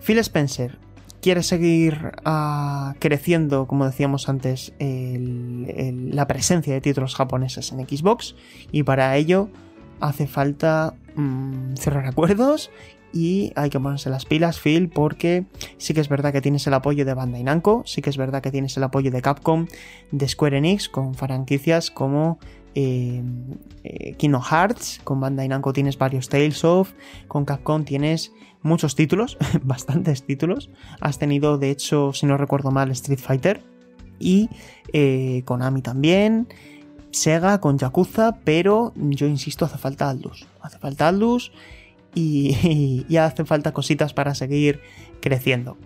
Phil 0.00 0.18
Spencer 0.18 0.78
quiere 1.24 1.42
seguir 1.42 2.12
ah, 2.26 2.96
creciendo, 2.98 3.66
como 3.66 3.86
decíamos 3.86 4.28
antes, 4.28 4.74
la 4.78 6.26
presencia 6.26 6.74
de 6.74 6.82
títulos 6.82 7.14
japoneses 7.14 7.72
en 7.72 7.78
Xbox 7.88 8.36
y 8.70 8.82
para 8.82 9.16
ello 9.16 9.48
hace 10.00 10.26
falta 10.26 10.92
mm, 11.16 11.76
cerrar 11.76 12.06
acuerdos 12.06 12.70
y 13.14 13.52
hay 13.56 13.70
que 13.70 13.80
ponerse 13.80 14.10
las 14.10 14.26
pilas, 14.26 14.60
Phil, 14.60 14.90
porque 14.90 15.46
sí 15.78 15.94
que 15.94 16.02
es 16.02 16.10
verdad 16.10 16.30
que 16.30 16.42
tienes 16.42 16.66
el 16.66 16.74
apoyo 16.74 17.06
de 17.06 17.14
Bandai 17.14 17.42
Namco, 17.42 17.84
sí 17.86 18.02
que 18.02 18.10
es 18.10 18.18
verdad 18.18 18.42
que 18.42 18.50
tienes 18.50 18.76
el 18.76 18.82
apoyo 18.82 19.10
de 19.10 19.22
Capcom, 19.22 19.66
de 20.10 20.28
Square 20.28 20.58
Enix, 20.58 20.90
con 20.90 21.14
franquicias 21.14 21.90
como 21.90 22.38
eh, 22.74 23.22
eh, 23.82 24.14
Hearts, 24.20 25.00
con 25.04 25.20
Bandai 25.20 25.48
Namco 25.48 25.72
tienes 25.72 25.96
varios 25.96 26.28
Tales 26.28 26.64
of, 26.64 26.92
con 27.28 27.46
Capcom 27.46 27.84
tienes 27.86 28.30
muchos 28.64 28.96
títulos, 28.96 29.38
bastantes 29.62 30.24
títulos. 30.24 30.70
Has 31.00 31.20
tenido, 31.20 31.58
de 31.58 31.70
hecho, 31.70 32.12
si 32.12 32.26
no 32.26 32.36
recuerdo 32.36 32.72
mal, 32.72 32.90
Street 32.90 33.20
Fighter 33.20 33.62
y 34.18 34.48
eh, 34.92 35.42
Konami 35.44 35.82
también. 35.82 36.48
Sega 37.12 37.60
con 37.60 37.78
Yakuza, 37.78 38.38
pero 38.42 38.92
yo 38.96 39.28
insisto, 39.28 39.64
hace 39.64 39.78
falta 39.78 40.10
Aldus. 40.10 40.48
Hace 40.60 40.78
falta 40.80 41.06
Aldus 41.06 41.52
y, 42.12 43.04
y, 43.08 43.16
hace 43.18 43.44
falta 43.44 43.72
cositas 43.72 44.12
para 44.12 44.34
seguir 44.34 44.80
creciendo. 45.20 45.76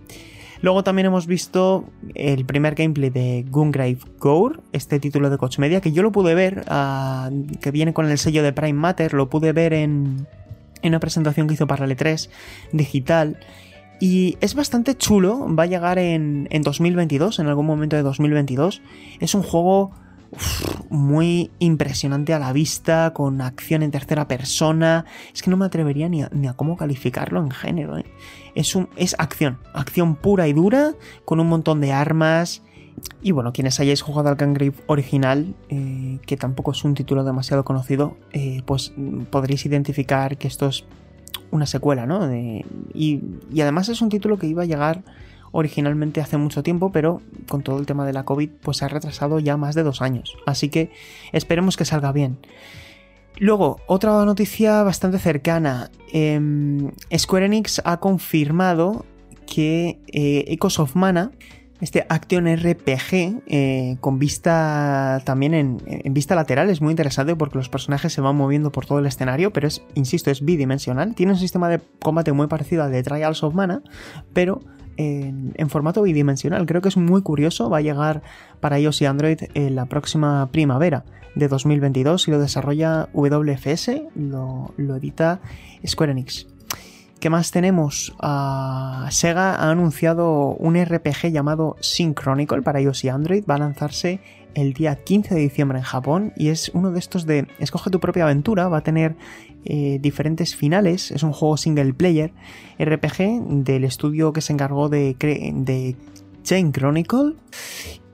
Luego 0.60 0.82
también 0.82 1.06
hemos 1.06 1.26
visto 1.26 1.84
el 2.14 2.44
primer 2.44 2.74
gameplay 2.74 3.10
de 3.10 3.44
Gungrave 3.48 3.98
Gore, 4.18 4.60
este 4.72 4.98
título 4.98 5.30
de 5.30 5.38
Coach 5.38 5.58
Media, 5.58 5.80
que 5.80 5.92
yo 5.92 6.02
lo 6.02 6.10
pude 6.10 6.34
ver, 6.34 6.64
ah, 6.68 7.30
que 7.60 7.70
viene 7.70 7.92
con 7.92 8.10
el 8.10 8.18
sello 8.18 8.42
de 8.42 8.52
Prime 8.52 8.72
Matter, 8.72 9.14
lo 9.14 9.28
pude 9.28 9.52
ver 9.52 9.72
en, 9.72 10.26
en 10.82 10.90
una 10.90 11.00
presentación 11.00 11.46
que 11.46 11.54
hizo 11.54 11.66
para 11.66 11.84
el 11.84 11.96
E3 11.96 12.28
digital. 12.72 13.38
Y 14.00 14.36
es 14.40 14.54
bastante 14.54 14.96
chulo, 14.96 15.46
va 15.54 15.64
a 15.64 15.66
llegar 15.66 15.98
en, 15.98 16.46
en 16.50 16.62
2022, 16.62 17.40
en 17.40 17.48
algún 17.48 17.66
momento 17.66 17.96
de 17.96 18.02
2022. 18.02 18.80
Es 19.20 19.34
un 19.34 19.42
juego 19.42 19.92
muy 20.90 21.50
impresionante 21.58 22.34
a 22.34 22.38
la 22.38 22.52
vista, 22.52 23.12
con 23.14 23.40
acción 23.40 23.82
en 23.82 23.90
tercera 23.90 24.28
persona. 24.28 25.04
Es 25.34 25.42
que 25.42 25.50
no 25.50 25.56
me 25.56 25.66
atrevería 25.66 26.08
ni 26.08 26.22
a, 26.22 26.30
ni 26.32 26.48
a 26.48 26.54
cómo 26.54 26.76
calificarlo 26.76 27.40
en 27.40 27.50
género. 27.50 27.98
¿eh? 27.98 28.04
Es, 28.54 28.74
un, 28.74 28.88
es 28.96 29.14
acción, 29.18 29.58
acción 29.74 30.16
pura 30.16 30.48
y 30.48 30.52
dura, 30.52 30.94
con 31.24 31.40
un 31.40 31.48
montón 31.48 31.80
de 31.80 31.92
armas, 31.92 32.62
y 33.22 33.32
bueno, 33.32 33.52
quienes 33.52 33.78
hayáis 33.80 34.02
jugado 34.02 34.28
al 34.28 34.36
Gangrave 34.36 34.74
original, 34.86 35.54
eh, 35.68 36.18
que 36.26 36.36
tampoco 36.36 36.72
es 36.72 36.84
un 36.84 36.94
título 36.94 37.24
demasiado 37.24 37.64
conocido, 37.64 38.16
eh, 38.32 38.62
pues 38.66 38.92
podréis 39.30 39.66
identificar 39.66 40.36
que 40.38 40.48
esto 40.48 40.66
es 40.66 40.84
una 41.50 41.66
secuela, 41.66 42.06
¿no? 42.06 42.30
y, 42.94 43.20
además 43.60 43.88
es 43.88 44.02
un 44.02 44.08
título 44.10 44.38
que 44.38 44.46
iba 44.46 44.62
a 44.62 44.66
llegar 44.66 45.02
originalmente 45.50 46.20
hace 46.20 46.36
mucho 46.36 46.62
tiempo, 46.62 46.92
pero 46.92 47.22
con 47.48 47.62
todo 47.62 47.78
el 47.78 47.86
tema 47.86 48.06
de 48.06 48.12
la 48.12 48.24
COVID, 48.24 48.50
pues 48.62 48.78
se 48.78 48.84
ha 48.84 48.88
retrasado 48.88 49.38
ya 49.38 49.56
más 49.56 49.74
de 49.74 49.82
dos 49.82 50.02
años. 50.02 50.36
Así 50.46 50.68
que 50.68 50.90
esperemos 51.32 51.76
que 51.76 51.86
salga 51.86 52.12
bien. 52.12 52.38
Luego, 53.38 53.80
otra 53.86 54.24
noticia 54.24 54.82
bastante 54.82 55.18
cercana. 55.18 55.90
Em, 56.12 56.90
Square 57.16 57.46
Enix 57.46 57.80
ha 57.84 57.98
confirmado 57.98 59.06
que 59.46 60.00
eh, 60.08 60.44
Echoes 60.48 60.78
of 60.80 60.96
Mana 60.96 61.30
este 61.80 62.06
Action 62.08 62.46
RPG 62.46 63.42
eh, 63.46 63.96
con 64.00 64.18
vista 64.18 65.22
también 65.24 65.54
en, 65.54 66.14
vista 66.14 66.34
lateral 66.34 66.70
es 66.70 66.80
muy 66.80 66.90
interesante 66.90 67.36
porque 67.36 67.58
los 67.58 67.68
personajes 67.68 68.12
se 68.12 68.20
van 68.20 68.36
moviendo 68.36 68.72
por 68.72 68.86
todo 68.86 68.98
el 68.98 69.06
escenario, 69.06 69.52
pero 69.52 69.68
es, 69.68 69.82
insisto, 69.94 70.30
es 70.30 70.44
bidimensional. 70.44 71.14
Tiene 71.14 71.32
un 71.32 71.38
sistema 71.38 71.68
de 71.68 71.80
combate 72.00 72.32
muy 72.32 72.48
parecido 72.48 72.82
al 72.82 72.90
de 72.90 73.02
Trials 73.02 73.42
of 73.44 73.54
Mana, 73.54 73.82
pero 74.32 74.60
en, 74.96 75.70
formato 75.70 76.02
bidimensional. 76.02 76.66
Creo 76.66 76.82
que 76.82 76.88
es 76.88 76.96
muy 76.96 77.22
curioso. 77.22 77.70
Va 77.70 77.78
a 77.78 77.82
llegar 77.82 78.22
para 78.60 78.80
iOS 78.80 79.02
y 79.02 79.06
Android 79.06 79.38
en 79.54 79.76
la 79.76 79.86
próxima 79.86 80.50
primavera 80.50 81.04
de 81.34 81.46
2022 81.46 82.26
y 82.26 82.30
lo 82.32 82.40
desarrolla 82.40 83.08
WFS, 83.12 84.02
lo, 84.16 84.74
lo 84.76 84.96
edita 84.96 85.40
Square 85.86 86.12
Enix. 86.12 86.48
¿Qué 87.20 87.30
más 87.30 87.50
tenemos? 87.50 88.14
Ah, 88.20 89.08
Sega 89.10 89.56
ha 89.56 89.72
anunciado 89.72 90.54
un 90.54 90.76
RPG 90.76 91.32
llamado 91.32 91.76
Synchronicle 91.80 92.62
para 92.62 92.80
iOS 92.80 93.02
y 93.02 93.08
Android. 93.08 93.44
Va 93.44 93.56
a 93.56 93.58
lanzarse 93.58 94.20
el 94.54 94.72
día 94.72 95.02
15 95.02 95.34
de 95.34 95.40
diciembre 95.40 95.78
en 95.78 95.84
Japón 95.84 96.32
y 96.36 96.50
es 96.50 96.70
uno 96.74 96.92
de 96.92 97.00
estos 97.00 97.26
de 97.26 97.48
escoge 97.58 97.90
tu 97.90 97.98
propia 97.98 98.22
aventura. 98.22 98.68
Va 98.68 98.78
a 98.78 98.82
tener 98.82 99.16
eh, 99.64 99.98
diferentes 100.00 100.54
finales. 100.54 101.10
Es 101.10 101.24
un 101.24 101.32
juego 101.32 101.56
single 101.56 101.92
player 101.92 102.32
RPG 102.78 103.64
del 103.64 103.82
estudio 103.82 104.32
que 104.32 104.40
se 104.40 104.52
encargó 104.52 104.88
de, 104.88 105.16
de 105.18 105.96
Chain 106.44 106.70
Chronicle. 106.70 107.34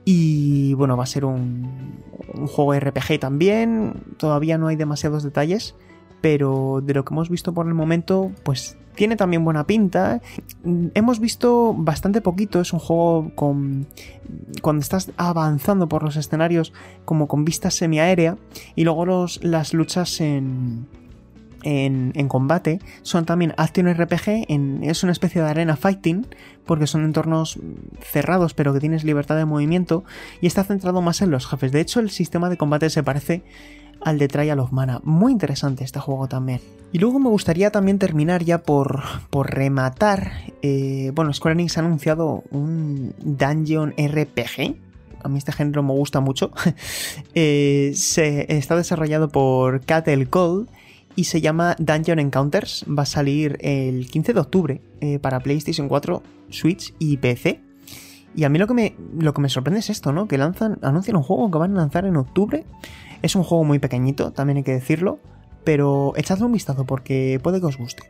Y 0.03 0.73
bueno, 0.73 0.97
va 0.97 1.03
a 1.03 1.07
ser 1.07 1.25
un, 1.25 2.01
un 2.33 2.47
juego 2.47 2.73
RPG 2.73 3.19
también. 3.19 4.01
Todavía 4.17 4.57
no 4.57 4.65
hay 4.67 4.77
demasiados 4.77 5.21
detalles 5.21 5.75
pero 6.21 6.81
de 6.81 6.95
lo 6.95 7.05
que 7.05 7.13
hemos 7.13 7.29
visto 7.29 7.53
por 7.53 7.67
el 7.67 7.75
momento, 7.75 8.31
pues 8.41 8.79
tiene 8.95 9.15
también 9.15 9.43
buena 9.43 9.65
pinta. 9.65 10.21
Hemos 10.93 11.19
visto 11.19 11.73
bastante 11.77 12.21
poquito, 12.21 12.61
es 12.61 12.73
un 12.73 12.79
juego 12.79 13.31
con... 13.35 13.87
cuando 14.61 14.81
estás 14.81 15.11
avanzando 15.17 15.87
por 15.87 16.03
los 16.03 16.15
escenarios 16.15 16.73
como 17.05 17.27
con 17.27 17.45
vista 17.45 17.71
semiaérea 17.71 18.37
y 18.75 18.83
luego 18.83 19.05
los, 19.05 19.43
las 19.43 19.73
luchas 19.73 20.21
en, 20.21 20.87
en, 21.65 22.27
combate, 22.27 22.79
son 23.01 23.25
también 23.25 23.53
Action 23.57 23.91
RPG, 23.91 24.45
en, 24.49 24.83
es 24.83 25.03
una 25.03 25.11
especie 25.11 25.41
de 25.41 25.49
arena 25.49 25.75
fighting, 25.75 26.27
porque 26.65 26.87
son 26.87 27.03
entornos 27.03 27.59
cerrados 28.01 28.53
pero 28.53 28.73
que 28.73 28.79
tienes 28.79 29.03
libertad 29.03 29.35
de 29.35 29.45
movimiento 29.45 30.03
y 30.41 30.47
está 30.47 30.63
centrado 30.63 31.01
más 31.01 31.21
en 31.21 31.31
los 31.31 31.47
jefes. 31.47 31.71
De 31.71 31.81
hecho, 31.81 31.99
el 31.99 32.09
sistema 32.09 32.49
de 32.49 32.57
combate 32.57 32.89
se 32.89 33.03
parece 33.03 33.43
al 34.05 34.19
de 34.19 34.27
Trial 34.29 34.59
of 34.59 34.71
Mana. 34.71 35.01
Muy 35.03 35.33
interesante 35.33 35.83
este 35.83 35.99
juego 35.99 36.27
también. 36.27 36.61
Y 36.93 36.99
luego 36.99 37.19
me 37.19 37.27
gustaría 37.27 37.71
también 37.71 37.99
terminar 37.99 38.43
ya 38.43 38.59
por, 38.59 39.01
por 39.29 39.53
rematar. 39.53 40.31
Eh, 40.61 41.11
bueno, 41.13 41.33
Square 41.33 41.53
Enix 41.53 41.77
ha 41.77 41.81
anunciado 41.81 42.43
un 42.51 43.13
Dungeon 43.19 43.93
RPG. 43.97 44.77
A 45.23 45.27
mí 45.27 45.39
este 45.39 45.51
género 45.51 45.83
me 45.83 45.91
gusta 45.91 46.21
mucho. 46.21 46.51
Eh, 47.33 47.91
se, 47.95 48.55
está 48.55 48.77
desarrollado 48.77 49.27
por 49.27 49.81
Cattle 49.81 50.27
Call 50.27 50.69
y 51.15 51.25
se 51.25 51.41
llama 51.41 51.75
Dungeon 51.79 52.19
Encounters. 52.19 52.85
Va 52.87 53.03
a 53.03 53.07
salir 53.07 53.57
el 53.59 54.07
15 54.07 54.33
de 54.33 54.39
octubre 54.39 54.81
eh, 55.01 55.19
para 55.19 55.39
PlayStation 55.41 55.89
4, 55.89 56.21
Switch 56.49 56.93
y 56.99 57.17
PC. 57.17 57.59
Y 58.35 58.43
a 58.43 58.49
mí 58.49 58.59
lo 58.59 58.67
que, 58.67 58.73
me, 58.73 58.95
lo 59.17 59.33
que 59.33 59.41
me 59.41 59.49
sorprende 59.49 59.79
es 59.79 59.89
esto, 59.89 60.11
¿no? 60.11 60.27
Que 60.27 60.37
lanzan, 60.37 60.77
anuncian 60.81 61.17
un 61.17 61.23
juego 61.23 61.49
que 61.49 61.57
van 61.57 61.71
a 61.71 61.81
lanzar 61.81 62.05
en 62.05 62.17
octubre. 62.17 62.65
Es 63.21 63.35
un 63.35 63.43
juego 63.43 63.63
muy 63.63 63.79
pequeñito, 63.79 64.31
también 64.31 64.57
hay 64.57 64.63
que 64.63 64.73
decirlo. 64.73 65.19
Pero 65.63 66.13
echadle 66.15 66.45
un 66.45 66.51
vistazo 66.51 66.85
porque 66.85 67.39
puede 67.41 67.59
que 67.59 67.65
os 67.65 67.77
guste. 67.77 68.03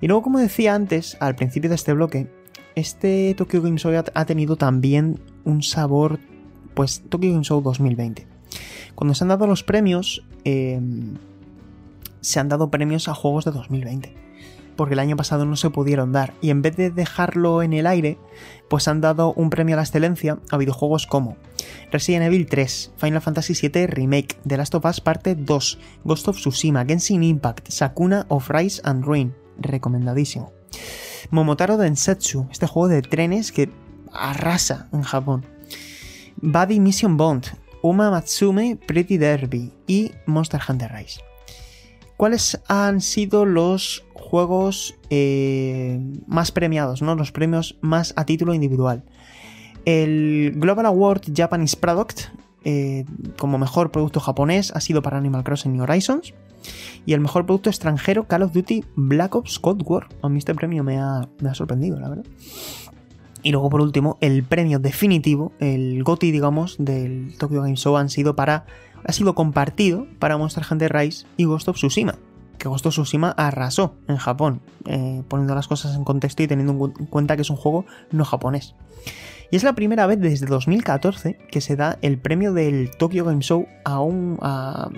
Y 0.00 0.06
luego, 0.06 0.22
como 0.22 0.38
decía 0.38 0.74
antes, 0.74 1.16
al 1.20 1.36
principio 1.36 1.68
de 1.68 1.76
este 1.76 1.92
bloque, 1.92 2.30
este 2.74 3.34
Tokyo 3.36 3.62
Game 3.62 3.78
Show 3.78 3.92
ha 4.14 4.24
tenido 4.24 4.56
también 4.56 5.20
un 5.44 5.62
sabor, 5.62 6.18
pues 6.74 7.02
Tokyo 7.08 7.30
Game 7.32 7.44
Show 7.44 7.60
2020. 7.60 8.26
Cuando 8.94 9.14
se 9.14 9.24
han 9.24 9.28
dado 9.28 9.46
los 9.46 9.62
premios, 9.62 10.24
eh, 10.44 10.80
se 12.20 12.40
han 12.40 12.48
dado 12.48 12.70
premios 12.70 13.08
a 13.08 13.14
juegos 13.14 13.44
de 13.44 13.50
2020. 13.50 14.25
Porque 14.76 14.94
el 14.94 15.00
año 15.00 15.16
pasado 15.16 15.44
no 15.46 15.56
se 15.56 15.70
pudieron 15.70 16.12
dar. 16.12 16.34
Y 16.40 16.50
en 16.50 16.62
vez 16.62 16.76
de 16.76 16.90
dejarlo 16.90 17.62
en 17.62 17.72
el 17.72 17.86
aire, 17.86 18.18
pues 18.68 18.88
han 18.88 19.00
dado 19.00 19.32
un 19.34 19.50
premio 19.50 19.74
a 19.74 19.76
la 19.76 19.82
excelencia 19.82 20.38
a 20.50 20.56
videojuegos 20.56 21.06
como 21.06 21.36
Resident 21.90 22.26
Evil 22.26 22.46
3, 22.46 22.92
Final 22.96 23.22
Fantasy 23.22 23.68
VII 23.68 23.86
Remake, 23.86 24.38
The 24.46 24.56
Last 24.56 24.74
of 24.74 24.84
Us 24.84 25.00
Parte 25.00 25.34
2, 25.34 25.78
Ghost 26.04 26.28
of 26.28 26.36
Tsushima, 26.36 26.84
Genshin 26.84 27.22
Impact, 27.22 27.70
Sakuna 27.70 28.26
of 28.28 28.50
Rise 28.50 28.82
and 28.84 29.04
Ruin. 29.04 29.34
Recomendadísimo. 29.58 30.52
Momotaro 31.30 31.76
Densetsu, 31.76 32.46
este 32.50 32.66
juego 32.66 32.88
de 32.88 33.02
trenes 33.02 33.52
que 33.52 33.70
arrasa 34.12 34.88
en 34.92 35.02
Japón. 35.02 35.44
Buddy 36.36 36.80
Mission 36.80 37.16
Bond, 37.16 37.46
Uma 37.82 38.10
Matsume 38.10 38.76
Pretty 38.86 39.16
Derby 39.16 39.72
y 39.86 40.12
Monster 40.26 40.60
Hunter 40.68 40.92
Rise. 40.92 41.25
¿Cuáles 42.16 42.60
han 42.68 43.00
sido 43.00 43.44
los 43.44 44.04
juegos 44.14 44.96
eh, 45.10 46.00
más 46.26 46.50
premiados, 46.50 47.02
¿no? 47.02 47.14
los 47.14 47.32
premios 47.32 47.78
más 47.80 48.14
a 48.16 48.24
título 48.24 48.54
individual? 48.54 49.04
El 49.84 50.52
Global 50.56 50.86
Award 50.86 51.22
Japanese 51.34 51.76
Product 51.76 52.22
eh, 52.68 53.04
como 53.38 53.58
mejor 53.58 53.92
producto 53.92 54.18
japonés 54.18 54.72
ha 54.74 54.80
sido 54.80 55.00
para 55.00 55.18
Animal 55.18 55.44
Crossing 55.44 55.72
New 55.72 55.84
Horizons. 55.84 56.34
Y 57.04 57.12
el 57.12 57.20
mejor 57.20 57.46
producto 57.46 57.70
extranjero, 57.70 58.26
Call 58.26 58.42
of 58.42 58.52
Duty 58.52 58.84
Black 58.96 59.36
Ops 59.36 59.60
Cold 59.60 59.82
War. 59.86 60.08
A 60.20 60.28
mí 60.28 60.38
este 60.38 60.52
premio 60.52 60.82
me 60.82 60.98
ha, 60.98 61.28
me 61.40 61.48
ha 61.48 61.54
sorprendido, 61.54 62.00
la 62.00 62.08
verdad. 62.08 62.24
Y 63.44 63.52
luego, 63.52 63.70
por 63.70 63.80
último, 63.80 64.18
el 64.20 64.42
premio 64.42 64.80
definitivo, 64.80 65.52
el 65.60 66.02
GOTY, 66.02 66.32
digamos, 66.32 66.74
del 66.80 67.36
Tokyo 67.38 67.62
Game 67.62 67.76
Show 67.76 67.96
han 67.96 68.10
sido 68.10 68.34
para 68.34 68.66
ha 69.06 69.12
sido 69.12 69.34
compartido 69.34 70.06
para 70.18 70.36
Monster 70.36 70.64
Hunter 70.68 70.92
Rise 70.92 71.26
y 71.36 71.44
Ghost 71.44 71.68
of 71.68 71.76
Tsushima. 71.76 72.16
Que 72.58 72.68
Ghost 72.68 72.86
of 72.86 72.94
Tsushima 72.94 73.30
arrasó 73.30 73.94
en 74.08 74.16
Japón, 74.16 74.60
eh, 74.86 75.22
poniendo 75.28 75.54
las 75.54 75.68
cosas 75.68 75.94
en 75.94 76.04
contexto 76.04 76.42
y 76.42 76.48
teniendo 76.48 76.92
en 76.98 77.06
cuenta 77.06 77.36
que 77.36 77.42
es 77.42 77.50
un 77.50 77.56
juego 77.56 77.86
no 78.10 78.24
japonés. 78.24 78.74
Y 79.50 79.56
es 79.56 79.62
la 79.62 79.74
primera 79.74 80.06
vez 80.06 80.18
desde 80.20 80.46
2014 80.46 81.38
que 81.50 81.60
se 81.60 81.76
da 81.76 81.98
el 82.02 82.18
premio 82.18 82.52
del 82.52 82.90
Tokyo 82.96 83.24
Game 83.24 83.42
Show 83.42 83.66
a 83.84 84.88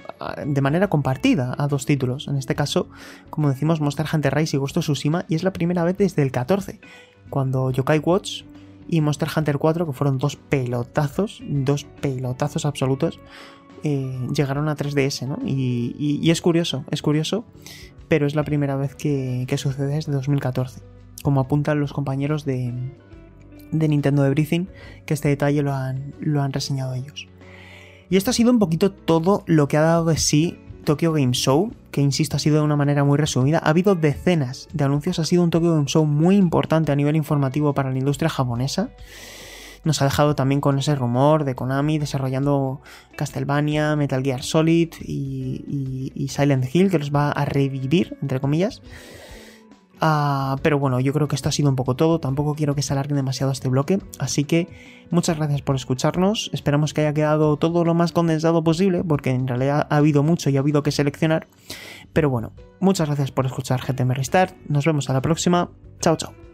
de 0.47 0.61
manera 0.63 0.89
compartida 0.89 1.55
a 1.59 1.69
dos 1.69 1.85
títulos. 1.85 2.29
En 2.29 2.37
este 2.37 2.55
caso, 2.55 2.89
como 3.29 3.51
decimos, 3.51 3.81
Monster 3.83 4.07
Hunter 4.11 4.35
Rise 4.35 4.57
y 4.57 4.59
Ghost 4.59 4.79
of 4.79 4.85
Tsushima. 4.85 5.27
Y 5.29 5.35
es 5.35 5.43
la 5.43 5.53
primera 5.53 5.85
vez 5.85 5.99
desde 5.99 6.23
el 6.23 6.33
14, 6.33 6.81
cuando 7.29 7.71
Yokai 7.71 7.99
Watch 7.99 8.45
y 8.89 9.03
Monster 9.03 9.29
Hunter 9.37 9.59
4, 9.59 9.87
que 9.87 9.93
fueron 9.93 10.17
dos 10.17 10.37
pelotazos, 10.37 11.43
dos 11.47 11.85
pelotazos 11.85 12.65
absolutos, 12.65 13.21
eh, 13.85 14.29
llegaron 14.35 14.69
a 14.69 14.77
3DS, 14.77 15.27
¿no? 15.27 15.39
Y, 15.45 16.31
es 16.31 16.41
curioso, 16.41 16.85
es 16.91 17.03
curioso, 17.03 17.45
pero 18.09 18.27
es 18.27 18.35
la 18.35 18.45
primera 18.45 18.77
vez 18.77 18.95
que, 18.95 19.47
sucede 19.57 19.95
desde 19.95 20.13
2014, 20.13 20.81
como 21.23 21.41
apuntan 21.41 21.81
los 21.81 21.93
compañeros 21.93 22.45
de, 22.45 22.73
de 23.73 23.89
Nintendo 23.89 24.29
Briefing, 24.31 24.69
que 25.07 25.15
este 25.15 25.29
detalle 25.29 25.63
lo 25.63 25.73
han 25.73 26.53
reseñado 26.53 26.95
ellos. 26.95 27.29
Y 28.11 28.17
esto 28.17 28.31
ha 28.31 28.35
sido 28.35 28.51
un 28.51 28.59
poquito 28.59 28.91
todo 28.91 29.43
lo 29.47 29.69
que 29.69 29.77
ha 29.77 29.83
dado 29.83 30.07
de 30.07 30.17
sí 30.17 30.59
Tokyo 30.85 31.13
Game 31.13 31.33
Show, 31.33 31.71
que 31.91 32.01
insisto 32.01 32.37
ha 32.37 32.39
sido 32.39 32.57
de 32.57 32.63
una 32.63 32.77
manera 32.77 33.05
muy 33.05 33.19
resumida. 33.19 33.59
Ha 33.59 33.69
habido 33.69 33.95
decenas 33.95 34.69
de 34.73 34.85
anuncios, 34.85 35.19
ha 35.19 35.25
sido 35.25 35.43
un 35.43 35.51
Tokyo 35.51 35.75
Game 35.75 35.87
Show 35.87 36.07
muy 36.07 36.37
importante 36.37 36.93
a 36.93 36.97
nivel 36.97 37.17
informativo 37.17 37.75
para 37.75 37.91
la 37.91 37.99
industria 37.99 38.31
japonesa 38.31 38.89
nos 39.85 40.03
ha 40.03 40.05
dejado 40.05 40.35
también 40.35 40.61
con 40.61 40.79
ese 40.79 40.95
rumor 40.95 41.45
de 41.45 41.55
Konami 41.55 41.99
desarrollando 41.99 42.81
Castlevania, 43.17 43.97
Metal 43.97 44.23
Gear 44.23 44.43
Solid 44.43 44.93
y, 45.01 46.27
Silent 46.29 46.75
Hill, 46.75 46.91
que 46.91 46.99
los 46.99 47.15
va 47.15 47.31
a 47.31 47.45
revivir, 47.45 48.17
entre 48.23 48.41
comillas. 48.41 48.83
Ah, 50.01 50.57
pero 50.63 50.79
bueno, 50.79 51.01
yo 51.01 51.13
creo 51.13 51.27
que 51.27 51.35
esto 51.35 51.49
ha 51.49 51.53
sido 51.53 51.69
un 51.69 51.77
poco 51.77 51.97
todo. 51.97 52.21
Tampoco 52.21 52.55
quiero 52.55 52.75
que 52.75 52.83
se 52.83 52.93
alargue 52.93 53.15
demasiado 53.15 53.51
este 53.51 53.69
bloque. 53.69 53.99
Así 54.19 54.45
que 54.45 54.69
muchas 55.11 55.37
gracias 55.37 55.63
por 55.63 55.75
escucharnos. 55.77 56.51
Esperamos 56.53 56.95
que 56.95 57.01
haya 57.01 57.15
quedado 57.15 57.57
todo 57.57 57.85
lo 57.85 57.95
más 57.95 58.13
condensado 58.13 58.63
posible, 58.63 59.03
porque 59.03 59.31
en 59.31 59.49
realidad 59.49 59.87
ha 59.91 59.97
habido 59.97 60.23
mucho 60.23 60.51
y 60.51 60.57
ha 60.57 60.61
habido 60.61 60.83
que 60.83 60.93
seleccionar. 60.93 61.49
Pero 62.13 62.31
bueno, 62.31 62.53
muchas 62.81 63.09
gracias 63.09 63.33
por 63.33 63.47
escuchar 63.47 63.81
GTM 63.81 64.13
Restart. 64.13 64.55
Nos 64.69 64.85
vemos 64.85 65.11
a 65.11 65.15
la 65.15 65.23
próxima. 65.23 65.71
Chao, 66.01 66.17
chao. 66.17 66.48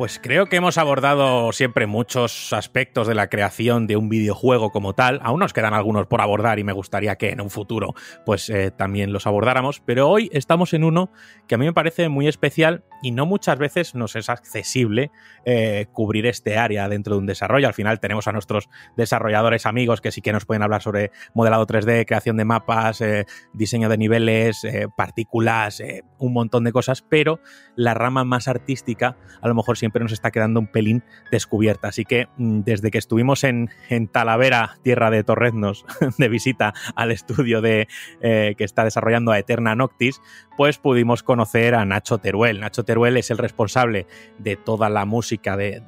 Pues 0.00 0.18
creo 0.18 0.46
que 0.46 0.56
hemos 0.56 0.78
abordado 0.78 1.52
siempre 1.52 1.86
muchos 1.86 2.54
aspectos 2.54 3.06
de 3.06 3.14
la 3.14 3.28
creación 3.28 3.86
de 3.86 3.96
un 3.96 4.08
videojuego 4.08 4.70
como 4.70 4.94
tal. 4.94 5.20
Aún 5.22 5.40
nos 5.40 5.52
quedan 5.52 5.74
algunos 5.74 6.06
por 6.06 6.22
abordar 6.22 6.58
y 6.58 6.64
me 6.64 6.72
gustaría 6.72 7.16
que 7.16 7.28
en 7.28 7.42
un 7.42 7.50
futuro 7.50 7.92
pues 8.24 8.48
eh, 8.48 8.70
también 8.70 9.12
los 9.12 9.26
abordáramos. 9.26 9.82
Pero 9.84 10.08
hoy 10.08 10.30
estamos 10.32 10.72
en 10.72 10.84
uno 10.84 11.12
que 11.46 11.56
a 11.56 11.58
mí 11.58 11.66
me 11.66 11.74
parece 11.74 12.08
muy 12.08 12.28
especial 12.28 12.82
y 13.02 13.10
no 13.10 13.26
muchas 13.26 13.58
veces 13.58 13.94
nos 13.94 14.16
es 14.16 14.28
accesible 14.28 15.10
eh, 15.44 15.86
cubrir 15.92 16.26
este 16.26 16.58
área 16.58 16.88
dentro 16.88 17.14
de 17.14 17.20
un 17.20 17.26
desarrollo. 17.26 17.66
Al 17.66 17.74
final 17.74 18.00
tenemos 18.00 18.28
a 18.28 18.32
nuestros 18.32 18.68
desarrolladores 18.96 19.66
amigos 19.66 20.00
que 20.00 20.12
sí 20.12 20.20
que 20.20 20.32
nos 20.32 20.44
pueden 20.44 20.62
hablar 20.62 20.82
sobre 20.82 21.10
modelado 21.34 21.66
3D, 21.66 22.06
creación 22.06 22.36
de 22.36 22.44
mapas, 22.44 23.00
eh, 23.00 23.26
diseño 23.52 23.88
de 23.88 23.98
niveles, 23.98 24.66
partículas, 24.96 25.82
un 26.18 26.32
montón 26.32 26.64
de 26.64 26.72
cosas, 26.72 27.02
pero 27.02 27.40
la 27.76 27.94
rama 27.94 28.24
más 28.24 28.48
artística 28.48 29.16
a 29.40 29.48
lo 29.48 29.54
mejor 29.54 29.78
siempre 29.78 30.02
nos 30.02 30.12
está 30.12 30.30
quedando 30.30 30.60
un 30.60 30.66
pelín 30.66 31.02
descubierta. 31.30 31.88
Así 31.88 32.04
que 32.04 32.28
mm, 32.36 32.60
desde 32.60 32.90
que 32.90 32.98
estuvimos 32.98 33.44
en, 33.44 33.70
Talavera, 34.12 34.76
tierra 34.82 35.10
de 35.10 35.24
Torreznos, 35.24 35.84
de 36.18 36.28
visita 36.28 36.74
al 36.94 37.10
estudio 37.10 37.60
de, 37.60 37.88
eh, 38.20 38.54
que 38.56 38.64
está 38.64 38.84
desarrollando 38.84 39.32
a 39.32 39.38
Eterna 39.38 39.74
Noctis, 39.74 40.20
pues 40.56 40.78
pudimos 40.78 41.22
conocer 41.22 41.74
a 41.74 41.84
Nacho 41.84 42.18
Teruel. 42.18 42.60
Nacho 42.60 42.84
Teruel 42.90 43.16
es 43.18 43.30
el 43.30 43.38
responsable 43.38 44.08
de 44.38 44.56
toda 44.56 44.90
la 44.90 45.04
música 45.04 45.56
de 45.56 45.80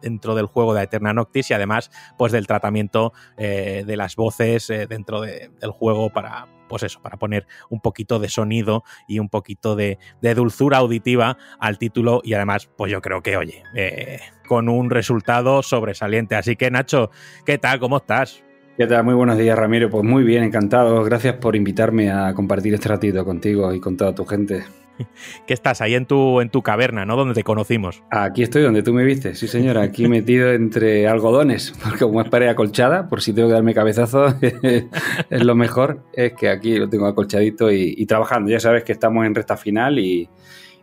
dentro 0.00 0.34
del 0.34 0.46
juego 0.46 0.72
de 0.72 0.82
Eterna 0.82 1.12
Noctis 1.12 1.50
y 1.50 1.52
además 1.52 1.90
pues 2.16 2.32
del 2.32 2.46
tratamiento 2.46 3.12
eh, 3.36 3.84
de 3.86 3.96
las 3.98 4.16
voces 4.16 4.70
eh, 4.70 4.86
dentro 4.86 5.20
del 5.20 5.70
juego 5.72 6.10
para 6.10 6.48
pues 6.70 6.84
eso, 6.84 7.02
para 7.02 7.18
poner 7.18 7.46
un 7.68 7.82
poquito 7.82 8.18
de 8.18 8.30
sonido 8.30 8.82
y 9.06 9.18
un 9.18 9.28
poquito 9.28 9.76
de, 9.76 9.98
dulzura 10.34 10.78
auditiva 10.78 11.36
al 11.60 11.76
título 11.76 12.22
y 12.24 12.32
además 12.32 12.70
pues 12.78 12.90
yo 12.90 13.02
creo 13.02 13.22
que 13.22 13.36
oye, 13.36 13.62
eh, 13.74 14.20
con 14.46 14.70
un 14.70 14.88
resultado 14.88 15.62
sobresaliente. 15.62 16.34
Así 16.34 16.56
que 16.56 16.70
Nacho, 16.70 17.10
¿qué 17.44 17.58
tal? 17.58 17.78
¿Cómo 17.78 17.98
estás? 17.98 18.42
¿Qué 18.78 18.86
tal? 18.86 19.04
Muy 19.04 19.14
buenos 19.14 19.36
días, 19.36 19.58
Ramiro. 19.58 19.90
Pues 19.90 20.02
muy 20.02 20.24
bien, 20.24 20.44
encantado. 20.44 21.02
Gracias 21.04 21.34
por 21.34 21.56
invitarme 21.56 22.10
a 22.10 22.32
compartir 22.32 22.72
este 22.72 22.88
ratito 22.88 23.22
contigo 23.24 23.74
y 23.74 23.80
con 23.80 23.98
toda 23.98 24.14
tu 24.14 24.24
gente. 24.24 24.64
que 25.46 25.54
estás 25.54 25.80
ahí 25.80 25.94
en 25.94 26.06
tu, 26.06 26.40
en 26.40 26.50
tu 26.50 26.62
caverna, 26.62 27.04
¿no? 27.04 27.16
Donde 27.16 27.34
te 27.34 27.44
conocimos. 27.44 28.02
Aquí 28.10 28.42
estoy, 28.42 28.62
donde 28.62 28.82
tú 28.82 28.92
me 28.92 29.04
viste, 29.04 29.34
sí 29.34 29.48
señora, 29.48 29.82
aquí 29.82 30.08
metido 30.08 30.52
entre 30.52 31.08
algodones, 31.08 31.74
porque 31.82 32.00
como 32.00 32.20
es 32.20 32.28
pared 32.28 32.48
acolchada, 32.48 33.08
por 33.08 33.22
si 33.22 33.32
tengo 33.32 33.48
que 33.48 33.54
darme 33.54 33.74
cabezazo, 33.74 34.34
es 34.40 35.44
lo 35.44 35.54
mejor, 35.54 36.04
es 36.12 36.32
que 36.34 36.48
aquí 36.48 36.78
lo 36.78 36.88
tengo 36.88 37.06
acolchadito 37.06 37.70
y, 37.70 38.06
trabajando. 38.06 38.50
Ya 38.50 38.60
sabes 38.60 38.84
que 38.84 38.92
estamos 38.92 39.26
en 39.26 39.34
recta 39.34 39.56
final 39.56 39.98
y, 39.98 40.28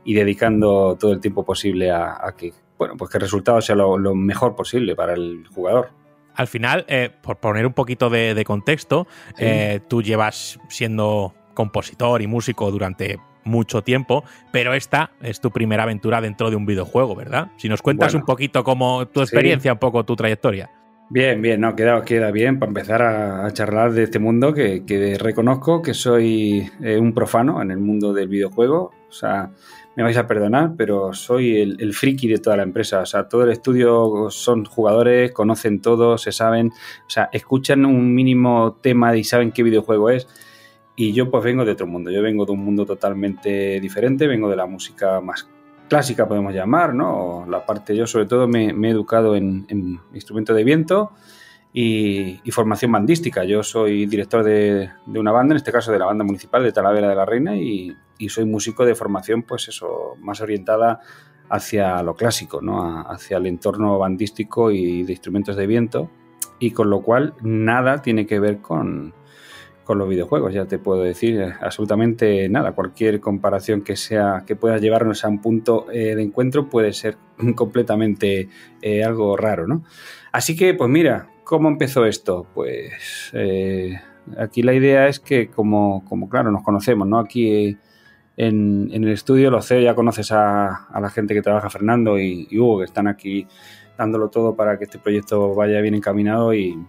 dedicando 0.06 0.96
todo 1.00 1.14
el 1.14 1.20
tiempo 1.20 1.44
posible 1.44 1.92
a, 1.92 2.34
que, 2.38 2.54
bueno, 2.78 2.96
pues 2.98 3.10
que 3.10 3.18
el 3.18 3.22
resultado 3.22 3.60
sea 3.62 3.76
lo 3.76 4.16
mejor 4.16 4.56
posible 4.56 4.96
para 4.96 5.14
el 5.14 5.46
jugador 5.54 5.90
al 6.36 6.48
final, 6.48 6.86
eh, 6.88 7.10
por 7.22 7.38
poner 7.38 7.66
un 7.66 7.74
poquito 7.74 8.10
de, 8.10 8.44
contexto, 8.46 9.08
eh, 9.38 9.80
tú 9.88 10.02
llevas 10.02 10.60
siendo 10.70 11.34
compositor 11.54 12.22
y 12.22 12.28
músico 12.28 12.70
durante 12.72 13.20
mucho 13.46 13.82
tiempo, 13.82 14.24
pero 14.52 14.74
esta 14.74 15.12
es 15.22 15.40
tu 15.40 15.52
primera 15.52 15.84
aventura 15.84 16.20
dentro 16.20 16.50
de 16.50 16.56
un 16.56 16.66
videojuego, 16.66 17.16
¿verdad? 17.16 17.52
Si 17.58 17.70
nos 17.70 17.82
cuentas 17.82 18.14
un 18.14 18.24
poquito 18.24 18.64
como 18.64 19.08
tu 19.08 19.22
experiencia, 19.22 19.74
un 19.74 19.80
poco 19.80 20.04
tu 20.04 20.16
trayectoria. 20.16 20.70
Bien, 21.08 21.40
bien, 21.40 21.62
no, 21.62 21.76
queda, 21.76 22.04
queda 22.04 22.32
bien 22.32 22.58
para 22.58 22.72
empezar 22.72 23.04
a, 23.04 23.52
charlar 23.52 23.94
de 23.94 24.04
este 24.04 24.18
mundo 24.18 24.54
que, 24.54 25.18
reconozco 25.20 25.84
que 25.84 25.94
soy 25.94 26.68
eh, 26.82 26.98
un 26.98 27.14
profano 27.14 27.62
en 27.62 27.70
el 27.70 27.78
mundo 27.78 28.12
del 28.12 28.28
videojuego. 28.28 28.92
O 29.08 29.12
sea, 29.12 29.52
me 29.96 30.02
vais 30.02 30.18
a 30.18 30.26
perdonar, 30.26 30.74
pero 30.76 31.14
soy 31.14 31.58
el, 31.58 31.94
friki 31.94 32.28
de 32.28 32.40
toda 32.40 32.58
la 32.58 32.64
empresa. 32.64 33.02
O 33.02 33.06
sea, 33.06 33.30
todo 33.30 33.44
el 33.44 33.52
estudio 33.52 34.30
son 34.32 34.66
jugadores, 34.66 35.32
conocen 35.32 35.80
todo, 35.80 36.18
se 36.18 36.32
saben, 36.32 36.72
o 37.06 37.10
sea, 37.10 37.30
escuchan 37.32 37.86
un 37.86 38.14
mínimo 38.14 38.80
tema 38.82 39.16
y 39.16 39.24
saben 39.24 39.52
qué 39.52 39.62
videojuego 39.62 40.10
es. 40.10 40.28
Y 40.96 41.14
yo 41.14 41.30
pues 41.30 41.44
vengo 41.44 41.66
de 41.66 41.74
otro 41.74 41.88
mundo, 41.88 42.10
yo 42.10 42.22
vengo 42.22 42.46
de 42.46 42.54
un 42.54 42.64
mundo 42.64 42.86
totalmente 42.86 43.80
diferente, 43.80 44.28
vengo 44.28 44.50
de 44.50 44.56
la 44.56 44.66
música 44.66 45.20
más 45.20 45.50
clásica, 45.90 46.28
podemos 46.28 46.54
llamar, 46.54 46.94
¿no? 46.94 47.46
La 47.50 47.66
parte, 47.66 47.96
yo 47.96 48.08
sobre 48.08 48.26
todo 48.26 48.48
me, 48.48 48.68
he 48.70 48.90
educado 48.90 49.36
en, 49.36 49.66
en 49.70 50.00
instrumentos 50.14 50.56
de 50.56 50.64
viento 50.64 51.12
y, 51.78 52.52
formación 52.52 52.94
bandística. 52.94 53.44
Yo 53.44 53.62
soy 53.62 54.06
director 54.06 54.46
de, 54.46 54.90
una 55.08 55.34
banda, 55.34 55.54
en 55.54 55.58
este 55.58 55.74
caso 55.74 55.92
de 55.92 56.00
la 56.00 56.06
banda 56.06 56.24
municipal 56.24 56.64
de 56.64 56.72
Talavera 56.72 57.10
de 57.10 57.16
la 57.16 57.26
Reina, 57.26 57.58
y, 57.58 57.94
soy 58.30 58.46
músico 58.46 58.86
de 58.86 58.96
formación, 58.96 59.44
pues 59.44 59.68
eso, 59.68 60.16
más 60.22 60.40
orientada 60.40 61.02
hacia 61.50 62.02
lo 62.02 62.16
clásico, 62.16 62.62
¿no? 62.62 63.02
hacia 63.10 63.38
el 63.38 63.46
entorno 63.46 64.00
bandístico 64.00 64.72
y 64.72 65.04
de 65.04 65.12
instrumentos 65.12 65.58
de 65.58 65.68
viento, 65.68 66.10
y 66.60 66.72
con 66.72 66.90
lo 66.90 67.02
cual 67.02 67.34
nada 67.42 68.02
tiene 68.02 68.26
que 68.26 68.40
ver 68.40 68.60
con, 68.60 69.14
los 69.94 70.10
videojuegos, 70.10 70.54
ya 70.54 70.66
te 70.66 70.80
puedo 70.80 71.04
decir 71.04 71.54
absolutamente 71.62 72.50
nada. 72.50 72.72
Cualquier 72.72 73.20
comparación 73.20 73.82
que 73.82 73.96
sea 73.96 74.44
que 74.48 74.56
pueda 74.56 74.78
llevarnos 74.80 75.24
a 75.24 75.28
un 75.28 75.42
punto 75.42 75.92
eh, 75.92 76.16
de 76.16 76.24
encuentro 76.24 76.70
puede 76.70 76.94
ser 76.94 77.18
completamente 77.56 78.50
eh, 78.82 79.04
algo 79.04 79.38
raro, 79.38 79.68
¿no? 79.68 79.84
Así 80.32 80.56
que, 80.56 80.74
pues 80.74 80.90
mira, 80.90 81.30
¿Cómo 81.46 81.70
empezó 81.70 82.08
esto? 82.08 82.48
Pues 82.56 83.30
eh, 83.34 84.00
aquí 84.40 84.64
la 84.64 84.74
idea 84.74 85.08
es 85.08 85.20
que 85.20 85.48
como, 85.52 86.04
como, 86.10 86.28
claro, 86.28 86.50
nos 86.50 86.64
conocemos, 86.64 87.08
¿no? 87.08 87.20
Aquí 87.20 87.78
en, 88.36 88.90
el 88.92 89.08
estudio, 89.10 89.52
lo 89.52 89.62
sé, 89.62 89.84
ya 89.84 89.94
conoces 89.94 90.32
a, 90.32 90.88
la 91.00 91.10
gente 91.12 91.36
que 91.36 91.44
trabaja, 91.44 91.70
Fernando 91.70 92.18
y, 92.18 92.48
Hugo, 92.58 92.80
que 92.80 92.86
están 92.86 93.08
aquí 93.08 93.48
dándolo 93.96 94.30
todo 94.30 94.56
para 94.56 94.80
que 94.80 94.86
este 94.86 94.98
proyecto 94.98 95.54
vaya 95.54 95.80
bien 95.82 95.94
encaminado 95.94 96.52
y 96.56 96.84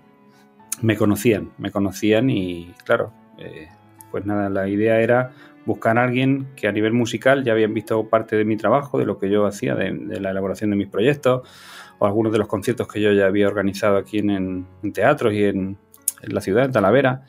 me 0.82 0.97
conocían, 0.97 1.51
me 1.59 1.70
conocían 1.70 2.31
y 2.31 2.73
claro, 2.85 3.12
eh, 3.39 3.69
pues 4.11 4.27
nada, 4.27 4.48
la 4.48 4.69
idea 4.69 5.01
era 5.01 5.32
buscar 5.65 5.98
a 5.98 6.05
alguien 6.05 6.48
que 6.57 6.69
a 6.69 6.73
nivel 6.73 6.93
musical 6.93 7.44
ya 7.44 7.53
habían 7.53 7.74
visto 7.74 8.09
parte 8.09 8.36
de 8.36 8.44
mi 8.44 8.57
trabajo, 8.57 8.98
de 8.98 9.05
lo 9.05 9.19
que 9.19 9.28
yo 9.28 9.47
hacía, 9.47 9.74
de 9.74 10.20
la 10.20 10.31
elaboración 10.31 10.70
de 10.70 10.77
mis 10.77 10.89
proyectos 10.89 11.48
o 11.98 12.07
algunos 12.07 12.32
de 12.32 12.39
los 12.39 12.48
conciertos 12.48 12.89
que 12.89 13.01
yo 13.01 13.12
ya 13.12 13.27
había 13.27 13.48
organizado 13.48 13.97
aquí 13.97 14.19
en, 14.19 14.66
teatros 14.93 15.32
y 15.32 15.44
en, 15.44 15.78
la 16.23 16.40
ciudad, 16.40 16.66
en 16.66 16.73
Talavera. 16.73 17.24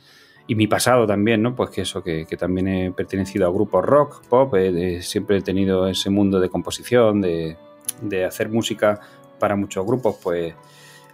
Y 0.49 0.55
mi 0.55 0.67
pasado 0.67 1.05
también, 1.05 1.41
¿no? 1.41 1.55
Pues 1.55 1.71
que 1.71 1.81
eso, 1.81 2.01
que, 2.03 2.25
también 2.39 2.67
he 2.67 2.91
pertenecido 2.91 3.47
a 3.47 3.51
grupos 3.51 3.83
rock, 3.83 4.25
pop, 4.27 4.55
siempre 5.01 5.37
he 5.37 5.41
tenido 5.41 5.87
ese 5.87 6.09
mundo 6.09 6.39
de 6.39 6.49
composición, 6.49 7.21
de, 7.21 7.57
hacer 8.25 8.49
música 8.49 8.99
para 9.39 9.55
muchos 9.55 9.85
grupos, 9.85 10.17
pues 10.23 10.53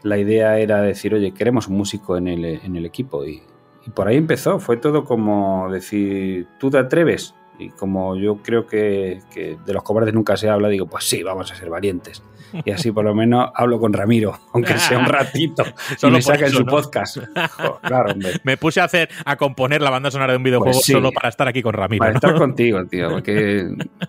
la 0.03 0.17
idea 0.17 0.59
era 0.59 0.81
decir, 0.81 1.13
oye, 1.13 1.33
queremos 1.33 1.67
un 1.67 1.77
músico 1.77 2.17
en 2.17 2.27
el, 2.27 2.85
equipo. 2.85 3.25
Y, 3.25 3.41
y, 3.85 3.89
por 3.89 4.07
ahí 4.07 4.17
empezó, 4.17 4.59
fue 4.59 4.77
todo 4.77 5.05
como 5.05 5.71
decir, 5.71 6.47
¿tú 6.59 6.69
te 6.69 6.77
atreves? 6.77 7.33
Y 7.59 7.69
como 7.69 8.15
yo 8.15 8.37
creo 8.37 8.65
que, 8.65 9.21
de 9.33 9.73
los 9.73 9.83
cobardes 9.83 10.13
nunca 10.13 10.35
se 10.37 10.49
habla, 10.49 10.69
digo, 10.69 10.87
pues 10.87 11.03
sí, 11.05 11.23
vamos 11.23 11.51
a 11.51 11.55
ser 11.55 11.69
valientes. 11.69 12.23
Y 12.65 12.71
así 12.71 12.91
por 12.91 13.03
lo 13.03 13.15
menos 13.15 13.49
hablo 13.55 13.79
con 13.79 13.93
Ramiro, 13.93 14.37
aunque 14.53 14.77
sea 14.77 14.99
un 14.99 15.05
ratito. 15.05 15.63
solo 15.97 16.13
y 16.13 16.17
me 16.17 16.21
saca 16.21 16.45
en 16.45 16.51
su 16.51 16.65
podcast. 16.65 17.17
claro, 17.81 18.13
Me 18.43 18.57
puse 18.57 18.81
a 18.81 18.85
hacer, 18.85 19.09
a 19.25 19.35
componer 19.37 19.81
la 19.81 19.89
banda 19.89 20.11
sonora 20.11 20.33
de 20.33 20.37
un 20.37 20.43
videojuego 20.43 20.73
pues 20.73 20.85
solo 20.85 21.11
para 21.11 21.29
estar 21.29 21.47
aquí 21.47 21.61
con 21.61 21.73
Ramiro. 21.73 21.99
Para 21.99 22.13
estar 22.13 22.35
contigo, 22.35 22.85
tío. 22.85 23.09
Porque 23.09 23.67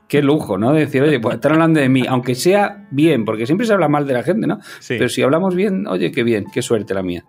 qué 0.08 0.22
lujo, 0.22 0.58
¿no? 0.58 0.72
Decir, 0.72 1.02
oye, 1.02 1.20
pues 1.20 1.36
están 1.36 1.52
hablando 1.52 1.80
de 1.80 1.88
mí, 1.88 2.04
aunque 2.08 2.34
sea 2.34 2.86
bien, 2.90 3.24
porque 3.24 3.46
siempre 3.46 3.66
se 3.66 3.72
habla 3.72 3.88
mal 3.88 4.06
de 4.06 4.14
la 4.14 4.22
gente, 4.22 4.46
¿no? 4.46 4.58
Pero 4.86 5.08
si 5.08 5.22
hablamos 5.22 5.54
bien, 5.54 5.86
oye, 5.86 6.10
qué 6.12 6.22
bien, 6.22 6.44
qué 6.52 6.62
suerte 6.62 6.94
la 6.94 7.02
mía. 7.02 7.24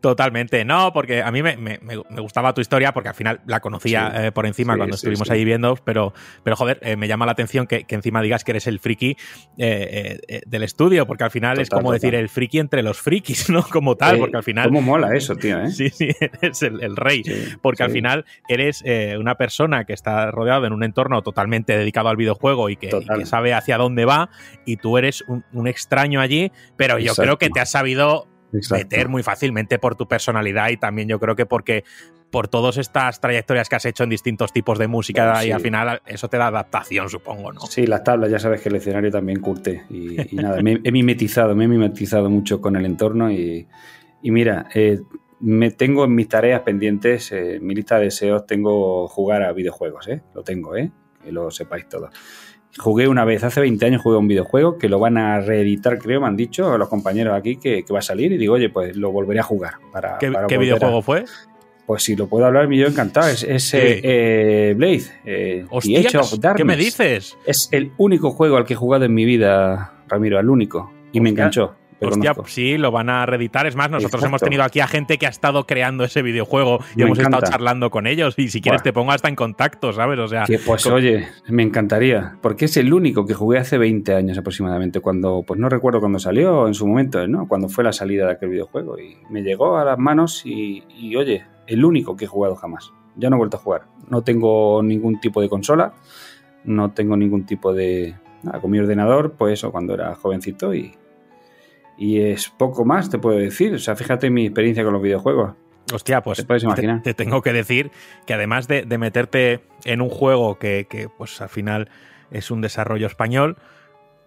Totalmente, 0.00 0.64
no, 0.64 0.92
porque 0.94 1.22
a 1.22 1.30
mí 1.30 1.42
me, 1.42 1.58
me, 1.58 1.78
me, 1.82 1.96
gustaba 2.20 2.54
tu 2.54 2.62
historia 2.62 2.92
porque 2.92 3.10
al 3.10 3.14
final 3.14 3.40
la 3.46 3.60
conocía 3.60 4.12
eh, 4.14 4.32
por 4.32 4.46
encima 4.46 4.74
cuando 4.76 4.96
estuvimos 4.96 5.30
ahí 5.30 5.44
viendo, 5.44 5.76
pero, 5.84 6.14
pero 6.42 6.56
joder, 6.56 6.78
eh, 6.82 6.96
me 6.96 7.06
llama 7.06 7.26
la 7.26 7.32
atención 7.32 7.66
que, 7.66 7.84
que, 7.84 7.96
encima 7.96 8.22
digas 8.22 8.42
que 8.42 8.52
eres 8.52 8.66
el 8.66 8.78
friki 8.78 9.18
eh, 9.58 10.42
del 10.46 10.62
estudio, 10.62 11.06
porque 11.06 11.24
al 11.24 11.30
final 11.30 11.60
es 11.60 11.68
como 11.68 11.92
decir 11.92 12.14
el 12.14 12.30
friki 12.30 12.60
entre 12.60 12.82
los 12.82 12.98
frikis, 12.98 13.50
¿no? 13.50 13.62
Como 13.62 13.96
tal, 13.96 14.18
porque 14.18 14.38
al 14.38 14.42
final... 14.42 14.68
¿Cómo 14.68 14.80
mola 14.80 15.14
eso, 15.14 15.36
tío? 15.36 15.58
Sí, 15.70 15.90
sí, 15.90 16.10
eres 16.42 16.62
el, 16.62 16.96
rey, 16.96 17.22
porque 17.62 17.82
al 17.82 17.90
final 17.90 18.24
eres 18.48 18.82
una 19.18 19.36
persona 19.36 19.84
que 19.84 19.92
está 19.92 20.30
rodeado 20.30 20.66
en 20.66 20.72
un 20.72 20.82
entorno 20.82 21.22
totalmente 21.22 21.76
dedicado 21.76 22.08
al 22.08 22.16
videojuego 22.16 22.70
y 22.70 22.76
que, 22.76 22.90
sabe 23.24 23.52
hacia 23.52 23.76
dónde 23.76 24.04
va, 24.04 24.30
y 24.64 24.76
tú 24.76 24.98
eres 24.98 25.22
un, 25.28 25.44
un 25.52 25.68
extraño 25.68 26.20
allí, 26.20 26.52
pero 26.76 26.98
yo 26.98 27.14
creo 27.14 27.38
que 27.38 27.50
te 27.50 27.60
has 27.60 27.70
sabido 27.70 28.30
meter 28.70 29.08
muy 29.08 29.22
fácilmente 29.22 29.78
por 29.78 29.96
tu 29.96 30.06
personalidad 30.06 30.70
y 30.70 30.76
también 30.76 31.08
yo 31.08 31.18
creo 31.18 31.36
que 31.36 31.46
porque 31.46 31.84
por 32.30 32.48
todas 32.48 32.76
estas 32.76 33.20
trayectorias 33.20 33.68
que 33.68 33.76
has 33.76 33.84
hecho 33.84 34.04
en 34.04 34.10
distintos 34.10 34.52
tipos 34.52 34.78
de 34.78 34.86
música 34.86 35.44
y 35.44 35.50
al 35.50 35.60
final 35.60 36.00
eso 36.06 36.28
te 36.28 36.36
da 36.36 36.46
adaptación, 36.46 37.08
supongo, 37.08 37.52
¿no? 37.52 37.60
Sí, 37.62 37.86
las 37.86 38.04
tablas, 38.04 38.30
ya 38.30 38.38
sabes 38.38 38.60
que 38.60 38.68
el 38.68 38.76
escenario 38.76 39.10
también 39.10 39.40
curte 39.40 39.84
y, 39.90 40.36
nada, 40.36 40.62
me 40.62 40.80
he 40.82 40.92
mimetizado, 40.92 41.54
me 41.54 41.64
he 41.64 41.68
mimetizado 41.68 42.30
mucho 42.30 42.60
con 42.60 42.76
el 42.76 42.86
entorno 42.86 43.30
y, 43.30 43.66
mira, 44.22 44.66
eh, 44.74 45.00
me 45.40 45.70
tengo 45.70 46.04
en 46.04 46.14
mis 46.14 46.28
tareas 46.28 46.60
pendientes, 46.60 47.32
en 47.32 47.56
eh, 47.56 47.60
mi 47.60 47.74
lista 47.74 47.98
de 47.98 48.04
deseos 48.04 48.46
tengo 48.46 49.08
jugar 49.08 49.42
a 49.42 49.52
videojuegos, 49.52 50.06
¿eh? 50.08 50.22
Lo 50.34 50.42
tengo, 50.42 50.76
¿eh? 50.76 50.90
Que 51.22 51.32
lo 51.32 51.50
sepáis 51.50 51.88
todos. 51.88 52.10
Jugué 52.80 53.08
una 53.08 53.24
vez, 53.24 53.44
hace 53.44 53.60
20 53.60 53.84
años 53.84 54.02
jugué 54.02 54.16
un 54.16 54.26
videojuego 54.26 54.78
que 54.78 54.88
lo 54.88 54.98
van 54.98 55.18
a 55.18 55.40
reeditar, 55.40 55.98
creo, 55.98 56.20
me 56.22 56.26
han 56.26 56.36
dicho 56.36 56.78
los 56.78 56.88
compañeros 56.88 57.34
aquí 57.36 57.56
que, 57.56 57.84
va 57.92 57.98
a 57.98 58.02
salir 58.02 58.32
y 58.32 58.38
digo, 58.38 58.54
oye, 58.54 58.70
pues 58.70 58.96
lo 58.96 59.12
volveré 59.12 59.40
a 59.40 59.42
jugar. 59.42 59.74
Para, 59.92 60.16
¿Qué, 60.18 60.58
videojuego 60.58 61.02
fue? 61.02 61.24
Pues 61.86 62.04
si 62.04 62.16
lo 62.16 62.26
puedo 62.26 62.46
hablar, 62.46 62.70
yo 62.70 62.86
encantado. 62.86 63.28
Es, 63.28 63.42
ese 63.42 64.00
eh, 64.02 64.74
Blade, 64.74 65.02
eh, 65.24 65.66
¿Qué 66.56 66.64
me 66.64 66.76
dices? 66.76 67.36
Es 67.44 67.68
el 67.72 67.92
único 67.98 68.30
juego 68.30 68.56
al 68.56 68.64
que 68.64 68.74
he 68.74 68.76
jugado 68.76 69.04
en 69.04 69.12
mi 69.12 69.24
vida, 69.24 69.92
Ramiro, 70.08 70.38
el 70.38 70.48
único. 70.48 70.90
Y 71.12 71.20
me 71.20 71.30
enganchó. 71.30 71.74
Hostia, 72.00 72.34
sí, 72.46 72.78
lo 72.78 72.90
van 72.90 73.10
a 73.10 73.26
reeditar. 73.26 73.66
Es 73.66 73.76
más, 73.76 73.90
nosotros 73.90 74.22
hemos 74.24 74.40
tenido 74.40 74.62
aquí 74.62 74.80
a 74.80 74.86
gente 74.86 75.18
que 75.18 75.26
ha 75.26 75.30
estado 75.30 75.66
creando 75.66 76.04
ese 76.04 76.22
videojuego 76.22 76.80
y 76.96 77.02
hemos 77.02 77.18
estado 77.18 77.42
charlando 77.42 77.90
con 77.90 78.06
ellos. 78.06 78.34
Y 78.38 78.48
si 78.48 78.60
quieres, 78.60 78.82
te 78.82 78.92
pongo 78.92 79.12
hasta 79.12 79.28
en 79.28 79.36
contacto, 79.36 79.92
¿sabes? 79.92 80.18
O 80.18 80.28
sea. 80.28 80.46
pues 80.64 80.86
oye, 80.86 81.28
me 81.48 81.62
encantaría. 81.62 82.36
Porque 82.40 82.64
es 82.64 82.76
el 82.76 82.92
único 82.92 83.26
que 83.26 83.34
jugué 83.34 83.58
hace 83.58 83.78
20 83.78 84.14
años 84.14 84.38
aproximadamente. 84.38 85.00
Cuando, 85.00 85.44
pues 85.46 85.60
no 85.60 85.68
recuerdo 85.68 86.00
cuándo 86.00 86.18
salió, 86.18 86.66
en 86.66 86.74
su 86.74 86.86
momento, 86.86 87.26
¿no? 87.26 87.46
Cuando 87.48 87.68
fue 87.68 87.84
la 87.84 87.92
salida 87.92 88.26
de 88.26 88.32
aquel 88.32 88.50
videojuego. 88.50 88.98
Y 88.98 89.16
me 89.30 89.42
llegó 89.42 89.76
a 89.76 89.84
las 89.84 89.98
manos 89.98 90.42
y, 90.44 90.84
y 90.88 91.16
oye, 91.16 91.44
el 91.66 91.84
único 91.84 92.16
que 92.16 92.24
he 92.24 92.28
jugado 92.28 92.56
jamás. 92.56 92.92
Ya 93.16 93.28
no 93.28 93.36
he 93.36 93.38
vuelto 93.38 93.56
a 93.56 93.60
jugar. 93.60 93.82
No 94.08 94.22
tengo 94.22 94.82
ningún 94.82 95.20
tipo 95.20 95.40
de 95.40 95.48
consola. 95.48 95.92
No 96.64 96.92
tengo 96.92 97.16
ningún 97.16 97.44
tipo 97.44 97.72
de. 97.72 98.16
Nada, 98.42 98.60
con 98.60 98.70
mi 98.70 98.78
ordenador, 98.78 99.32
pues 99.32 99.54
eso, 99.54 99.70
cuando 99.70 99.92
era 99.92 100.14
jovencito 100.14 100.74
y 100.74 100.94
y 102.00 102.22
es 102.22 102.48
poco 102.48 102.86
más, 102.86 103.10
te 103.10 103.18
puedo 103.18 103.36
decir. 103.38 103.74
O 103.74 103.78
sea, 103.78 103.94
fíjate 103.94 104.30
mi 104.30 104.46
experiencia 104.46 104.82
con 104.82 104.94
los 104.94 105.02
videojuegos. 105.02 105.52
Hostia, 105.92 106.22
pues 106.22 106.38
Te 106.38 106.44
puedes 106.44 106.62
imaginar. 106.62 107.02
te 107.02 107.12
tengo 107.12 107.42
que 107.42 107.52
decir 107.52 107.90
que 108.26 108.32
además 108.32 108.68
de, 108.68 108.82
de 108.82 108.96
meterte 108.96 109.60
en 109.84 110.00
un 110.00 110.08
juego 110.08 110.58
que, 110.58 110.86
que, 110.88 111.10
pues 111.10 111.40
al 111.42 111.50
final 111.50 111.90
es 112.30 112.50
un 112.50 112.62
desarrollo 112.62 113.06
español 113.06 113.58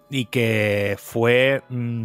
y 0.09 0.25
que 0.25 0.97
fue 0.99 1.63
mm, 1.69 2.03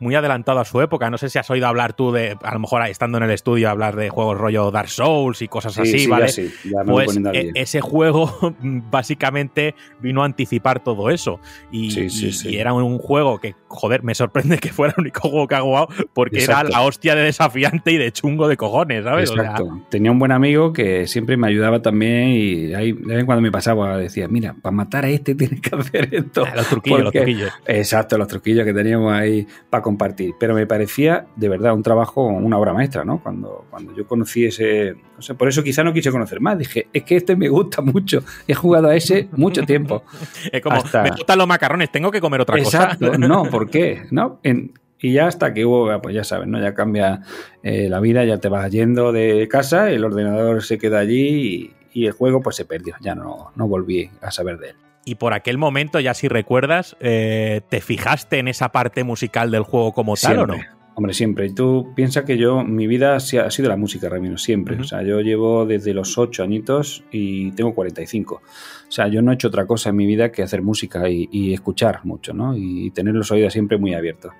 muy 0.00 0.14
adelantado 0.14 0.60
a 0.60 0.64
su 0.64 0.80
época. 0.80 1.10
No 1.10 1.18
sé 1.18 1.28
si 1.28 1.38
has 1.38 1.50
oído 1.50 1.66
hablar 1.66 1.92
tú 1.92 2.12
de, 2.12 2.36
a 2.42 2.54
lo 2.54 2.60
mejor 2.60 2.82
estando 2.86 3.18
en 3.18 3.24
el 3.24 3.30
estudio, 3.30 3.68
hablar 3.70 3.96
de 3.96 4.08
juegos 4.10 4.38
rollo 4.38 4.70
Dark 4.70 4.88
Souls 4.88 5.42
y 5.42 5.48
cosas 5.48 5.74
Sí, 5.74 5.80
así, 5.82 5.98
sí, 5.98 6.04
ya 6.04 6.10
¿vale? 6.10 6.28
sí, 6.28 6.50
ya 6.64 6.84
me 6.84 6.92
Pues 6.92 7.16
e- 7.16 7.20
día. 7.20 7.52
ese 7.54 7.80
juego 7.80 8.32
básicamente 8.90 9.74
vino 10.00 10.22
a 10.22 10.26
anticipar 10.26 10.82
todo 10.82 11.10
eso. 11.10 11.40
Y, 11.70 11.90
Sí, 11.90 12.10
sí, 12.10 12.28
y- 12.28 12.32
sí. 12.32 12.48
y 12.50 12.56
era 12.58 12.72
un 12.72 12.98
juego 12.98 13.38
que, 13.38 13.54
joder, 13.68 14.02
me 14.02 14.14
sorprende 14.14 14.58
que 14.58 14.70
fuera 14.72 14.94
el 14.96 15.02
único 15.02 15.28
juego 15.28 15.46
que 15.48 15.54
ha 15.54 15.60
jugado 15.60 15.88
porque 16.12 16.38
Exacto. 16.38 16.68
era 16.68 16.78
la 16.78 16.84
hostia 16.86 17.14
de 17.14 17.22
desafiante 17.22 17.92
y 17.92 17.96
de 17.96 18.12
chungo 18.12 18.48
de 18.48 18.56
cojones, 18.56 19.04
¿sabes? 19.04 19.30
O 19.30 19.34
sea, 19.34 19.42
Exacto. 19.44 19.80
Tenía 19.90 20.10
un 20.10 20.18
buen 20.18 20.32
amigo 20.32 20.72
que 20.72 21.06
siempre 21.06 21.36
me 21.36 21.48
ayudaba 21.48 21.82
también 21.82 22.28
y 22.30 22.74
ahí 22.74 22.92
de 22.92 23.06
vez 23.06 23.18
en 23.20 23.26
cuando 23.26 23.42
me 23.42 23.50
pasaba 23.52 23.96
decía, 23.96 24.28
mira, 24.28 24.54
para 24.60 24.74
matar 24.74 25.04
a 25.04 25.08
este 25.08 25.34
tienes 25.34 25.60
que 25.60 25.74
hacer 25.74 26.08
esto. 26.14 26.44
los 26.54 26.66
truquillos, 26.68 27.02
los 27.04 27.12
truquillos. 27.12 27.52
Exacto, 27.66 28.18
los 28.18 28.28
truquillos 28.28 28.64
que 28.64 28.72
teníamos 28.74 29.12
ahí 29.12 29.46
para 29.70 29.82
compartir. 29.88 30.34
Pero 30.38 30.54
me 30.54 30.66
parecía 30.66 31.24
de 31.36 31.48
verdad 31.48 31.72
un 31.74 31.82
trabajo, 31.82 32.26
una 32.26 32.58
obra 32.58 32.74
maestra, 32.74 33.04
¿no? 33.06 33.22
Cuando, 33.22 33.64
cuando 33.70 33.94
yo 33.94 34.06
conocí 34.06 34.44
ese... 34.44 34.94
No 35.16 35.22
sé, 35.22 35.34
por 35.34 35.48
eso 35.48 35.62
quizá 35.62 35.82
no 35.82 35.94
quise 35.94 36.10
conocer 36.10 36.40
más. 36.40 36.58
Dije, 36.58 36.88
es 36.92 37.04
que 37.04 37.16
este 37.16 37.36
me 37.36 37.48
gusta 37.48 37.80
mucho. 37.80 38.22
He 38.46 38.52
jugado 38.52 38.88
a 38.88 38.94
ese 38.96 39.28
mucho 39.32 39.62
tiempo. 39.62 40.02
Es 40.52 40.60
como, 40.60 40.76
Hasta- 40.76 41.02
me 41.04 41.10
gustan 41.10 41.38
los 41.38 41.46
macarrones, 41.48 41.90
tengo 41.90 42.10
que 42.10 42.20
comer 42.20 42.42
otra 42.42 42.58
Exacto, 42.58 43.06
cosa. 43.06 43.18
no, 43.28 43.44
¿por 43.44 43.70
qué? 43.70 44.02
¿No? 44.10 44.40
En- 44.42 44.72
y 45.00 45.12
ya 45.12 45.26
hasta 45.28 45.54
que 45.54 45.64
hubo, 45.64 46.00
pues 46.02 46.14
ya 46.14 46.24
sabes, 46.24 46.48
¿no? 46.48 46.60
Ya 46.60 46.74
cambia 46.74 47.22
eh, 47.62 47.88
la 47.88 48.00
vida, 48.00 48.24
ya 48.24 48.38
te 48.38 48.48
vas 48.48 48.70
yendo 48.70 49.12
de 49.12 49.46
casa, 49.48 49.90
el 49.90 50.04
ordenador 50.04 50.62
se 50.64 50.76
queda 50.76 50.98
allí 50.98 51.72
y, 51.92 52.00
y 52.02 52.06
el 52.06 52.12
juego 52.12 52.42
pues 52.42 52.56
se 52.56 52.64
perdió. 52.64 52.94
Ya 53.00 53.14
no, 53.14 53.52
no 53.56 53.68
volví 53.68 54.10
a 54.20 54.30
saber 54.30 54.58
de 54.58 54.70
él. 54.70 54.76
Y 55.08 55.14
por 55.14 55.32
aquel 55.32 55.56
momento, 55.56 56.00
ya 56.00 56.12
si 56.14 56.28
recuerdas, 56.28 56.96
eh, 57.00 57.62
¿te 57.70 57.80
fijaste 57.80 58.38
en 58.38 58.48
esa 58.48 58.68
parte 58.70 59.04
musical 59.04 59.50
del 59.50 59.62
juego 59.62 59.92
como 59.92 60.16
tal 60.16 60.40
o 60.40 60.46
no? 60.46 60.54
Siempre. 60.54 60.78
Hombre, 60.94 61.14
siempre. 61.14 61.46
Y 61.46 61.54
tú 61.54 61.92
piensas 61.94 62.24
que 62.24 62.36
yo, 62.36 62.64
mi 62.64 62.86
vida 62.88 63.14
ha 63.14 63.20
sido 63.20 63.68
la 63.68 63.76
música, 63.76 64.08
Ramiro, 64.08 64.36
siempre. 64.36 64.74
Ujú. 64.74 64.82
O 64.82 64.86
sea, 64.86 65.02
yo 65.02 65.20
llevo 65.20 65.64
desde 65.64 65.94
los 65.94 66.18
8 66.18 66.42
añitos 66.42 67.04
y 67.12 67.52
tengo 67.52 67.72
45. 67.72 68.34
O 68.34 68.90
sea, 68.90 69.06
yo 69.08 69.22
no 69.22 69.30
he 69.30 69.34
hecho 69.34 69.46
otra 69.48 69.64
cosa 69.64 69.90
en 69.90 69.96
mi 69.96 70.06
vida 70.06 70.32
que 70.32 70.42
hacer 70.42 70.60
música 70.60 71.08
y, 71.08 71.28
y 71.30 71.54
escuchar 71.54 72.00
mucho, 72.04 72.34
¿no? 72.34 72.56
Y 72.56 72.90
tener 72.90 73.14
los 73.14 73.30
oídos 73.30 73.52
siempre 73.52 73.78
muy 73.78 73.94
abiertos. 73.94 74.32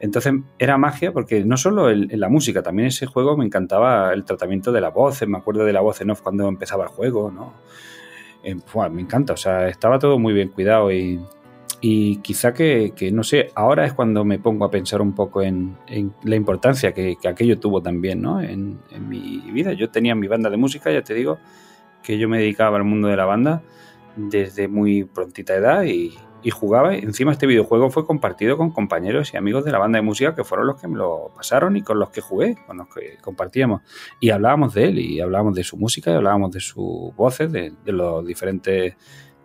Entonces 0.00 0.32
era 0.58 0.76
magia 0.76 1.12
porque 1.12 1.44
no 1.44 1.56
solo 1.56 1.88
el- 1.88 2.10
en 2.10 2.18
la 2.18 2.28
música, 2.28 2.62
también 2.62 2.88
ese 2.88 3.06
juego 3.06 3.36
me 3.36 3.44
encantaba 3.44 4.12
el 4.12 4.24
tratamiento 4.24 4.72
de 4.72 4.80
la 4.80 4.88
voz. 4.90 5.24
Me 5.26 5.38
acuerdo 5.38 5.64
de 5.64 5.72
la 5.72 5.80
voz 5.80 6.00
en 6.00 6.10
off 6.10 6.20
cuando 6.20 6.48
empezaba 6.48 6.82
el 6.82 6.90
juego, 6.90 7.30
¿no? 7.30 7.54
Eh, 8.42 8.56
me 8.90 9.00
encanta, 9.00 9.32
o 9.32 9.36
sea, 9.36 9.68
estaba 9.68 9.98
todo 9.98 10.18
muy 10.18 10.32
bien 10.32 10.48
cuidado 10.48 10.90
y, 10.92 11.20
y 11.80 12.16
quizá 12.18 12.52
que, 12.52 12.92
que, 12.94 13.12
no 13.12 13.22
sé, 13.22 13.50
ahora 13.54 13.84
es 13.84 13.92
cuando 13.92 14.24
me 14.24 14.38
pongo 14.38 14.64
a 14.64 14.70
pensar 14.70 15.00
un 15.00 15.14
poco 15.14 15.42
en, 15.42 15.76
en 15.86 16.12
la 16.24 16.36
importancia 16.36 16.92
que, 16.92 17.16
que 17.20 17.28
aquello 17.28 17.58
tuvo 17.58 17.80
también, 17.82 18.20
¿no? 18.20 18.40
En, 18.40 18.80
en 18.90 19.08
mi 19.08 19.40
vida. 19.52 19.72
Yo 19.72 19.90
tenía 19.90 20.14
mi 20.14 20.28
banda 20.28 20.50
de 20.50 20.56
música, 20.56 20.90
ya 20.90 21.02
te 21.02 21.14
digo, 21.14 21.38
que 22.02 22.18
yo 22.18 22.28
me 22.28 22.38
dedicaba 22.38 22.76
al 22.76 22.84
mundo 22.84 23.08
de 23.08 23.16
la 23.16 23.24
banda 23.24 23.62
desde 24.16 24.68
muy 24.68 25.04
prontita 25.04 25.54
edad 25.54 25.84
y, 25.84 26.14
y 26.42 26.50
jugaba. 26.50 26.94
Encima 26.94 27.32
este 27.32 27.46
videojuego 27.46 27.90
fue 27.90 28.06
compartido 28.06 28.56
con 28.56 28.70
compañeros 28.70 29.32
y 29.32 29.36
amigos 29.36 29.64
de 29.64 29.72
la 29.72 29.78
banda 29.78 29.98
de 29.98 30.02
música 30.02 30.34
que 30.34 30.44
fueron 30.44 30.66
los 30.66 30.80
que 30.80 30.88
me 30.88 30.96
lo 30.96 31.32
pasaron 31.34 31.76
y 31.76 31.82
con 31.82 31.98
los 31.98 32.10
que 32.10 32.20
jugué, 32.20 32.56
con 32.66 32.78
los 32.78 32.88
que 32.88 33.18
compartíamos. 33.20 33.82
Y 34.20 34.30
hablábamos 34.30 34.74
de 34.74 34.84
él 34.84 34.98
y 34.98 35.20
hablábamos 35.20 35.54
de 35.54 35.64
su 35.64 35.76
música 35.76 36.10
y 36.10 36.14
hablábamos 36.14 36.50
de 36.52 36.60
sus 36.60 37.14
voces, 37.14 37.50
de, 37.52 37.72
los 37.86 38.26
diferentes 38.26 38.94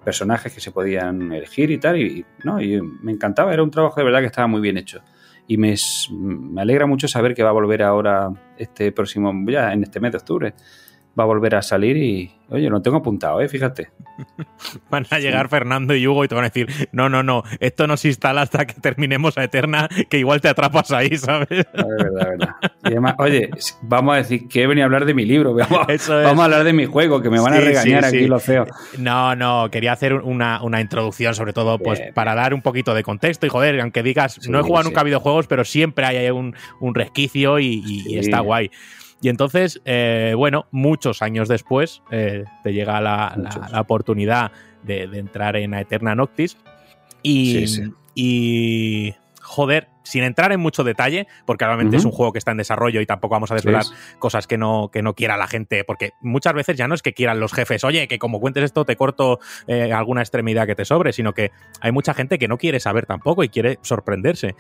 personajes 0.03 0.53
que 0.53 0.61
se 0.61 0.72
podían 0.72 1.32
elegir 1.32 1.72
y 1.72 1.78
tal. 1.78 1.99
Y, 2.02 2.26
no, 2.44 2.61
y 2.61 2.82
me 2.82 3.11
encantaba, 3.11 3.53
era 3.53 3.64
un 3.64 3.72
trabajo 3.72 3.99
de 3.99 4.06
verdad 4.06 4.19
que 4.19 4.28
estaba 4.28 4.48
muy 4.48 4.61
bien 4.61 4.78
hecho. 4.78 5.02
Y 5.48 5.57
me, 5.57 5.76
me 6.11 6.61
alegra 6.61 6.86
mucho 6.86 7.07
saber 7.07 7.34
que 7.34 7.44
va 7.44 7.49
a 7.49 7.53
volver 7.53 7.84
ahora 7.84 8.30
este 8.57 8.91
próximo, 8.91 9.34
ya 9.49 9.72
en 9.72 9.84
este 9.84 9.99
mes 9.99 10.11
de 10.11 10.18
octubre, 10.18 10.53
va 11.18 11.23
a 11.23 11.27
volver 11.27 11.56
a 11.56 11.61
salir 11.61 11.98
y, 11.98 12.31
oye, 12.49 12.69
lo 12.69 12.81
tengo 12.81 12.98
apuntado, 12.98 13.41
¿eh? 13.41 13.49
Fíjate. 13.49 13.89
Van 14.89 15.06
a 15.11 15.19
llegar 15.19 15.48
Fernando 15.49 15.95
y 15.95 16.07
Hugo 16.07 16.23
y 16.26 16.27
te 16.27 16.34
van 16.35 16.44
a 16.45 16.49
decir, 16.49 16.68
no, 16.91 17.07
no, 17.07 17.22
no, 17.22 17.44
esto 17.60 17.85
no 17.88 17.98
se 17.98 18.07
instala 18.10 18.41
hasta 18.41 18.65
que 18.65 18.73
terminemos 18.73 19.38
a 19.38 19.44
Eterna, 19.44 19.88
que 20.10 20.18
igual 20.18 20.41
te 20.41 20.48
atrapas 20.49 20.91
ahí, 20.91 21.15
¿sabes? 21.18 21.49
Es 21.52 21.65
verdad, 21.73 22.19
es 22.19 22.26
verdad. 22.30 22.49
Y 22.84 22.88
además, 22.88 23.15
oye, 23.19 23.49
vamos 23.84 24.14
a 24.15 24.18
decir 24.18 24.48
que 24.48 24.64
he 24.64 24.68
venido 24.68 24.85
a 24.85 24.88
hablar 24.88 25.06
de 25.06 25.14
mi 25.14 25.26
libro, 25.26 25.53
vamos, 25.56 25.85
Eso 25.89 26.19
es. 26.19 26.26
vamos 26.26 26.41
a 26.41 26.45
hablar 26.45 26.64
de 26.64 26.73
mi 26.73 26.85
juego, 26.85 27.22
que 27.22 27.30
me 27.30 27.39
van 27.39 27.53
a 27.53 27.57
Sí, 27.57 27.64
regañar 27.64 28.03
sí, 28.06 28.10
aquí 28.10 28.19
sí. 28.19 28.27
los 28.27 28.44
feos. 28.44 28.69
No, 28.98 29.35
no, 29.35 29.69
quería 29.72 29.91
hacer 29.94 30.14
una, 30.14 30.64
una 30.64 30.81
introducción, 30.81 31.35
sobre 31.35 31.53
todo, 31.53 31.77
pues 31.80 31.99
Bien, 31.99 32.14
para 32.14 32.34
dar 32.34 32.53
un 32.53 32.61
poquito 32.61 32.94
de 32.95 33.03
contexto. 33.03 33.45
Y 33.45 33.49
joder, 33.49 33.80
aunque 33.81 34.02
digas, 34.03 34.48
no 34.49 34.60
he 34.60 34.64
jugado 34.64 34.85
nunca 34.85 35.02
a 35.02 35.03
videojuegos, 35.03 35.48
pero 35.48 35.64
siempre 35.64 36.06
hay 36.06 36.30
un, 36.31 36.56
un 36.80 36.95
resquicio 36.95 37.60
y, 37.60 37.84
y- 37.85 38.18
está 38.18 38.39
guay. 38.39 38.72
Y 39.22 39.30
entonces, 39.30 39.81
eh, 39.85 40.34
bueno, 40.38 40.68
muchos 40.72 41.22
años 41.22 41.48
después 41.48 42.03
eh, 42.11 42.44
te 42.64 42.73
llega 42.73 43.02
la, 43.02 43.34
la- 43.72 43.81
oportunidad 43.81 44.52
de, 44.84 45.07
de 45.07 45.19
entrar 45.19 45.56
en 45.56 45.73
Aeterna 45.73 46.14
Noctis. 46.15 46.57
Y, 47.23 47.52
Sí, 47.53 47.68
sí. 47.68 47.84
y, 48.14 49.15
joder, 49.41 49.88
sin 50.03 50.23
entrar 50.23 50.52
en 50.52 50.60
mucho 50.60 50.84
detalle, 50.84 51.27
porque 51.45 51.65
Ujú. 51.65 51.95
es 51.95 52.06
un 52.06 52.11
juego 52.11 52.31
que 52.31 52.38
está 52.39 52.52
en 52.52 52.57
desarrollo 52.57 53.02
y 53.02 53.06
tampoco 53.06 53.34
vamos 53.34 53.52
a 53.52 53.56
desvelar 53.56 53.84
Sí, 53.84 53.94
cosas 54.19 54.45
que 54.48 54.57
no, 54.57 54.89
que 54.94 55.02
no 55.02 55.15
quiera 55.15 55.35
la 55.35 55.48
gente, 55.48 55.84
porque 55.84 56.11
muchas 56.22 56.53
veces 56.53 56.77
ya 56.77 56.88
no 56.88 56.94
es 56.95 57.02
que 57.02 57.14
quieran 57.14 57.39
los 57.39 57.53
jefes, 57.53 57.84
oye, 57.84 58.07
que 58.07 58.19
como 58.19 58.39
cuentes 58.39 58.64
esto 58.64 58.85
te 58.85 58.95
corto 58.95 59.39
eh, 59.68 59.91
alguna 59.91 60.22
extremidad 60.22 60.65
que 60.68 60.76
te 60.76 60.85
sobre, 60.85 61.11
sino 61.11 61.34
que 61.34 61.52
hay 61.81 61.91
mucha 61.91 62.14
gente 62.14 62.38
que 62.39 62.48
no 62.48 62.57
quiere 62.57 62.80
saber 62.80 63.06
tampoco 63.06 63.44
y 63.44 63.49
quiere 63.49 63.80
sorprenderse. 63.81 64.56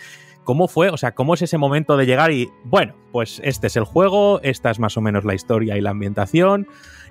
¿Cómo 0.47 0.69
fue? 0.69 0.87
O 0.91 0.95
sea, 0.95 1.13
¿cómo 1.13 1.33
es 1.33 1.41
ese 1.41 1.57
momento 1.57 1.97
de 1.97 2.05
llegar 2.05 2.31
y, 2.31 2.49
bueno, 2.63 2.95
pues 3.11 3.41
este 3.43 3.67
es 3.67 3.75
el 3.75 3.83
juego, 3.83 4.39
esta 4.43 4.71
es 4.71 4.79
más 4.79 4.95
o 4.95 5.01
menos 5.01 5.25
la 5.25 5.33
historia 5.33 5.75
y 5.75 5.81
la 5.81 5.89
ambientación? 5.89 6.69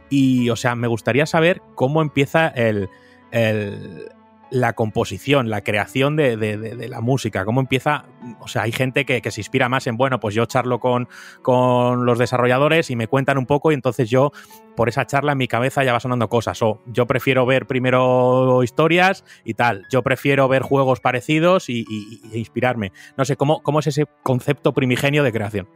Y, 0.08 0.48
o 0.48 0.56
sea, 0.56 0.74
me 0.74 0.88
gustaría 0.88 1.26
saber 1.26 1.60
cómo 1.74 2.00
empieza 2.00 2.48
el, 2.48 2.88
el- 3.32 4.08
la 4.51 4.74
composición, 4.74 5.51
la 5.51 5.62
creación 5.62 6.16
de, 6.16 6.36
de- 6.36 6.89
la 6.89 7.01
música, 7.01 7.44
cómo 7.44 7.60
empieza, 7.60 8.05
o 8.39 8.47
sea, 8.48 8.62
hay 8.62 8.73
gente 8.73 9.05
que, 9.05 9.20
que 9.20 9.31
se 9.31 9.40
inspira 9.40 9.68
más 9.68 9.86
en, 9.89 9.97
bueno, 9.97 10.20
pues 10.20 10.35
yo 10.35 10.47
charlo 10.47 10.78
con, 10.78 11.09
con 11.43 12.06
los 12.06 12.18
desarrolladores 12.18 12.90
y 12.90 12.97
me 12.97 13.09
cuentan 13.09 13.39
un 13.39 13.47
poco 13.47 13.73
y 13.73 13.74
entonces 13.74 14.09
yo, 14.09 14.31
por 14.77 14.89
esa 14.89 15.05
charla 15.06 15.32
en 15.32 15.39
mi 15.39 15.48
cabeza 15.48 15.82
ya 15.82 15.93
va 15.93 16.01
sonando 16.01 16.28
cosas, 16.28 16.62
o 16.62 16.81
yo 16.86 17.06
prefiero 17.06 17.44
ver 17.44 17.66
primero 17.66 18.62
historias 18.62 19.24
y 19.44 19.55
tal, 19.55 19.85
yo 19.90 20.02
prefiero 20.02 20.47
ver 20.48 20.62
juegos 20.62 21.01
parecidos 21.01 21.68
y, 21.68 21.85
inspirarme. 22.32 22.93
No 23.16 23.24
sé, 23.24 23.36
¿cómo, 23.36 23.62
¿cómo 23.62 23.81
es 23.81 23.89
ese 23.89 24.06
concepto 24.23 24.73
primigenio 24.73 25.23
de 25.24 25.32
creación? 25.32 25.68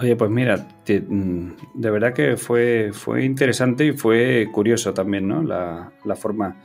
Oye, 0.00 0.14
pues 0.14 0.30
mira, 0.30 0.68
mm, 0.86 1.48
de 1.74 1.90
verdad 1.90 2.12
que 2.12 2.36
fue, 2.36 2.90
fue 2.92 3.24
interesante 3.24 3.86
y 3.86 3.92
fue 3.92 4.48
curioso 4.52 4.94
también, 4.94 5.26
¿no? 5.26 5.42
La, 5.42 5.90
la 6.04 6.14
forma. 6.14 6.56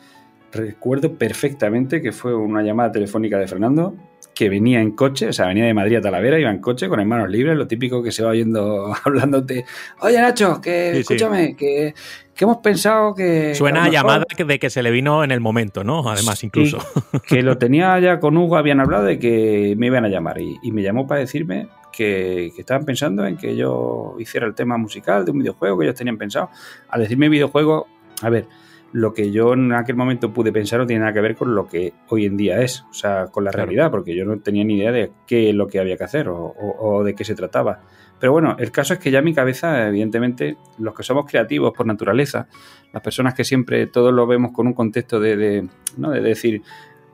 Recuerdo 0.54 1.14
perfectamente 1.14 2.02
que 2.02 2.12
fue 2.12 2.36
una 2.36 2.62
llamada 2.62 2.92
telefónica 2.92 3.38
de 3.40 3.48
Fernando 3.48 3.96
que 4.34 4.50
venía 4.50 4.82
en 4.82 4.92
coche, 4.92 5.28
o 5.28 5.34
sea, 5.34 5.48
venía 5.48 5.66
de 5.66 5.74
Madrid 5.74 5.98
a 5.98 6.02
Talavera, 6.02 6.40
iba 6.40 6.50
en 6.50 6.60
coche 6.60 6.90
con 6.90 6.98
las 6.98 7.08
manos 7.08 7.30
libres, 7.30 7.56
lo 7.56 7.68
típico 7.68 8.02
que 8.02 8.12
se 8.12 8.24
va 8.24 8.32
oyendo 8.32 8.94
hablándote. 9.06 9.66
Oye, 10.00 10.20
Nacho, 10.20 10.60
que 10.60 10.90
Sí, 10.90 10.94
sí. 10.96 11.00
escúchame, 11.02 11.56
que, 11.56 11.94
que 12.34 12.44
hemos 12.44 12.58
pensado 12.58 13.14
que. 13.14 13.54
Suena 13.54 13.86
a 13.86 13.90
llamada 13.90 14.26
de 14.36 14.60
que 14.60 14.70
se 14.70 14.82
le 14.82 14.90
vino 14.92 15.24
en 15.24 15.32
el 15.32 15.40
momento, 15.40 15.84
¿no? 15.84 16.10
Además, 16.10 16.44
incluso. 16.44 16.80
que 17.28 17.44
lo 17.44 17.58
tenía 17.58 18.00
ya 18.00 18.20
con 18.20 18.36
Hugo, 18.38 18.58
habían 18.58 18.80
hablado 18.80 19.04
de 19.04 19.20
que 19.20 19.76
me 19.78 19.88
iban 19.88 20.06
a 20.06 20.10
llamar 20.10 20.42
y, 20.42 20.58
y 20.64 20.72
me 20.72 20.82
llamó 20.82 21.06
para 21.06 21.20
decirme 21.20 21.68
que, 21.92 22.52
que 22.56 22.62
estaban 22.62 22.86
pensando 22.86 23.26
en 23.28 23.38
que 23.38 23.56
yo 23.56 24.16
hiciera 24.18 24.48
el 24.48 24.56
tema 24.56 24.78
musical 24.78 25.26
de 25.26 25.32
un 25.32 25.40
videojuego 25.40 25.78
que 25.78 25.86
ellos 25.86 25.96
tenían 25.96 26.18
pensado. 26.18 26.50
Al 26.90 27.02
decirme 27.02 27.30
videojuego, 27.30 27.86
a 28.24 28.30
ver, 28.32 28.48
lo 28.94 29.14
que 29.14 29.32
yo 29.32 29.54
en 29.54 29.74
aquel 29.74 29.96
momento 29.96 30.32
pude 30.32 30.52
pensar 30.54 30.80
no 30.80 30.86
tiene 30.86 31.02
nada 31.02 31.14
que 31.14 31.20
ver 31.22 31.36
con 31.36 31.54
lo 31.56 31.68
que 31.68 31.94
hoy 32.10 32.26
en 32.26 32.38
día 32.38 32.62
es, 32.62 32.86
o 32.90 32.94
sea, 32.94 33.26
con 33.32 33.44
la 33.44 33.52
Claro. 33.52 33.66
realidad, 33.66 33.92
porque 33.92 34.16
yo 34.16 34.24
no 34.24 34.38
tenía 34.40 34.64
ni 34.64 34.78
idea 34.78 34.92
de 34.92 35.12
qué 35.28 35.50
es 35.50 35.56
lo 35.56 35.68
que 35.68 35.80
había 35.80 35.98
que 35.98 36.04
hacer 36.06 36.30
o, 36.30 36.38
o- 36.46 36.78
o 36.98 37.04
de 37.04 37.14
qué 37.16 37.24
se 37.26 37.34
trataba. 37.36 37.82
Pero 38.20 38.32
bueno, 38.32 38.56
el 38.60 38.72
caso 38.72 38.94
es 38.94 39.00
que 39.00 39.12
ya 39.12 39.20
en 39.20 39.26
mi 39.26 39.34
cabeza, 39.34 39.88
evidentemente, 39.90 40.56
los 40.78 40.94
que 40.96 41.04
somos 41.04 41.26
creativos 41.26 41.74
por 41.76 41.86
naturaleza, 41.88 42.48
las 42.94 43.02
personas 43.02 43.34
que 43.34 43.44
siempre 43.44 43.88
todos 43.88 44.14
lo 44.14 44.26
vemos 44.28 44.52
con 44.54 44.68
un 44.68 44.74
contexto 44.74 45.20
de, 45.20 45.36
de, 45.36 45.68
¿no? 45.98 46.12
de 46.12 46.22
decir, 46.22 46.62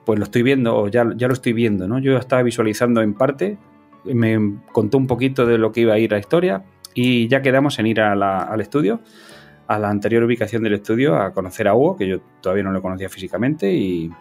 pues 0.06 0.20
lo 0.20 0.26
estoy 0.26 0.44
viendo 0.44 0.76
o 0.76 0.88
ya, 0.90 1.10
ya 1.16 1.28
lo 1.28 1.34
estoy 1.34 1.54
viendo, 1.54 1.88
¿no? 1.88 1.98
Yo 2.00 2.18
estaba 2.18 2.44
visualizando 2.44 3.02
en 3.02 3.14
parte, 3.14 3.58
me 4.04 4.38
contó 4.72 4.98
un 4.98 5.08
poquito 5.08 5.46
de 5.46 5.58
lo 5.58 5.72
que 5.72 5.82
iba 5.82 5.94
a 5.94 6.00
ir 6.00 6.12
la 6.12 6.20
historia 6.20 6.64
y 6.94 7.28
ya 7.28 7.42
quedamos 7.42 7.80
en 7.80 7.88
ir 7.88 8.02
a 8.02 8.16
la- 8.16 8.44
al 8.44 8.60
estudio, 8.62 9.00
a 9.70 9.78
la 9.78 9.92
anterior 9.92 10.24
ubicación 10.24 10.64
del 10.64 10.74
estudio, 10.74 11.16
a 11.16 11.32
conocer 11.32 11.68
a 11.68 11.76
Hugo, 11.76 11.96
que 11.96 12.08
yo 12.08 12.20
todavía 12.42 12.64
no 12.64 12.72
lo 12.72 12.82
conocía 12.82 13.08
físicamente 13.08 13.72
y, 13.72 14.12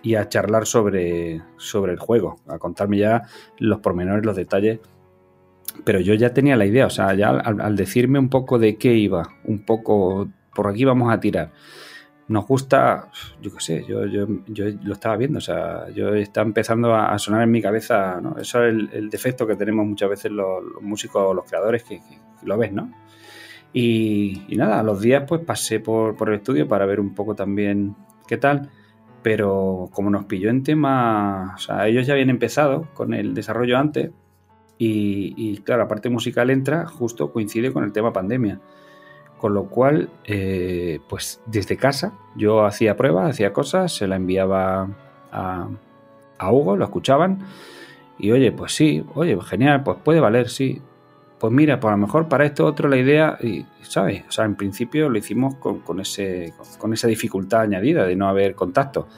y 0.00 0.14
a 0.14 0.28
charlar 0.28 0.64
sobre, 0.64 1.42
sobre 1.56 1.90
el 1.90 1.98
juego, 1.98 2.36
a 2.46 2.60
contarme 2.60 2.98
ya 2.98 3.22
los 3.58 3.80
pormenores, 3.80 4.24
los 4.24 4.36
detalles. 4.36 4.78
Pero 5.84 5.98
yo 5.98 6.14
ya 6.14 6.32
tenía 6.32 6.54
la 6.54 6.66
idea, 6.66 6.86
o 6.86 6.90
sea, 6.90 7.14
ya 7.14 7.30
al, 7.30 7.74
decirme 7.74 8.20
un 8.20 8.28
poco 8.28 8.60
de 8.60 8.76
qué 8.76 8.94
iba, 8.94 9.28
un 9.42 9.64
poco 9.64 10.28
por 10.54 10.68
aquí 10.68 10.84
vamos 10.84 11.12
a 11.12 11.18
tirar. 11.18 11.50
Nos 12.28 12.46
gusta, 12.46 13.10
yo 13.40 13.52
qué 13.52 13.60
sé, 13.60 13.84
yo, 13.88 14.06
yo, 14.06 14.28
yo, 14.46 14.66
lo 14.84 14.92
estaba 14.92 15.16
viendo, 15.16 15.38
o 15.38 15.42
sea, 15.42 15.88
yo 15.90 16.14
está 16.14 16.42
empezando 16.42 16.94
a, 16.94 17.18
sonar 17.18 17.42
en 17.42 17.50
mi 17.50 17.60
cabeza, 17.60 18.20
¿no? 18.20 18.38
Eso 18.38 18.64
es 18.64 18.72
el, 18.92 19.10
defecto 19.10 19.48
que 19.48 19.56
tenemos 19.56 19.84
muchas 19.84 20.10
veces 20.10 20.30
los, 20.30 20.62
músicos 20.80 21.34
los 21.34 21.44
creadores, 21.44 21.82
que, 21.82 22.00
lo 22.44 22.56
ves, 22.56 22.72
¿no? 22.72 22.92
Y, 23.72 24.44
nada, 24.50 24.80
a 24.80 24.82
los 24.82 25.00
días 25.00 25.24
pues 25.26 25.40
pasé 25.42 25.80
por, 25.80 26.16
por 26.16 26.28
el 26.28 26.36
estudio 26.36 26.68
para 26.68 26.84
ver 26.86 27.00
un 27.00 27.14
poco 27.14 27.34
también 27.34 27.96
qué 28.26 28.36
tal 28.36 28.70
pero 29.22 29.88
como 29.92 30.10
nos 30.10 30.24
pilló 30.24 30.50
en 30.50 30.64
tema, 30.64 31.52
o 31.54 31.58
sea, 31.58 31.86
ellos 31.86 32.06
ya 32.06 32.14
habían 32.14 32.30
empezado 32.30 32.88
con 32.94 33.14
el 33.14 33.34
desarrollo 33.34 33.78
antes 33.78 34.10
y, 34.84 35.58
claro, 35.58 35.84
la 35.84 35.88
parte 35.88 36.08
musical 36.10 36.50
entra 36.50 36.86
justo 36.86 37.32
coincide 37.32 37.72
con 37.72 37.84
el 37.84 37.92
tema 37.92 38.12
pandemia. 38.12 38.58
Con 39.38 39.54
lo 39.54 39.66
cual, 39.66 40.10
eh, 40.24 40.98
pues 41.08 41.40
desde 41.46 41.76
casa 41.76 42.14
yo 42.34 42.64
hacía 42.64 42.96
pruebas, 42.96 43.30
hacía 43.30 43.52
cosas, 43.52 43.94
se 43.94 44.08
la 44.08 44.16
enviaba 44.16 44.88
a, 45.30 45.68
a 46.38 46.52
Hugo, 46.52 46.76
lo 46.76 46.84
escuchaban 46.84 47.44
y 48.18 48.32
oye, 48.32 48.50
pues 48.50 48.72
sí, 48.72 49.04
oye, 49.14 49.38
genial, 49.40 49.84
pues 49.84 49.98
puede 50.02 50.18
valer, 50.18 50.48
sí 50.48 50.82
pues 51.42 51.52
mira, 51.52 51.80
pues 51.80 51.88
a 51.88 51.96
lo 51.96 52.06
mejor 52.06 52.28
para 52.28 52.44
esto 52.44 52.64
otro 52.64 52.88
la 52.88 52.96
idea, 52.96 53.36
y, 53.42 53.66
¿sabes? 53.80 54.22
O 54.28 54.30
sea, 54.30 54.44
en 54.44 54.54
principio 54.54 55.08
lo 55.08 55.18
hicimos 55.18 55.56
con, 55.56 55.98
ese, 55.98 56.54
con 56.78 56.92
esa 56.92 57.08
dificultad 57.08 57.62
añadida 57.62 58.06
de 58.06 58.14
no 58.14 58.28
haber 58.28 58.54
contacto. 58.54 59.08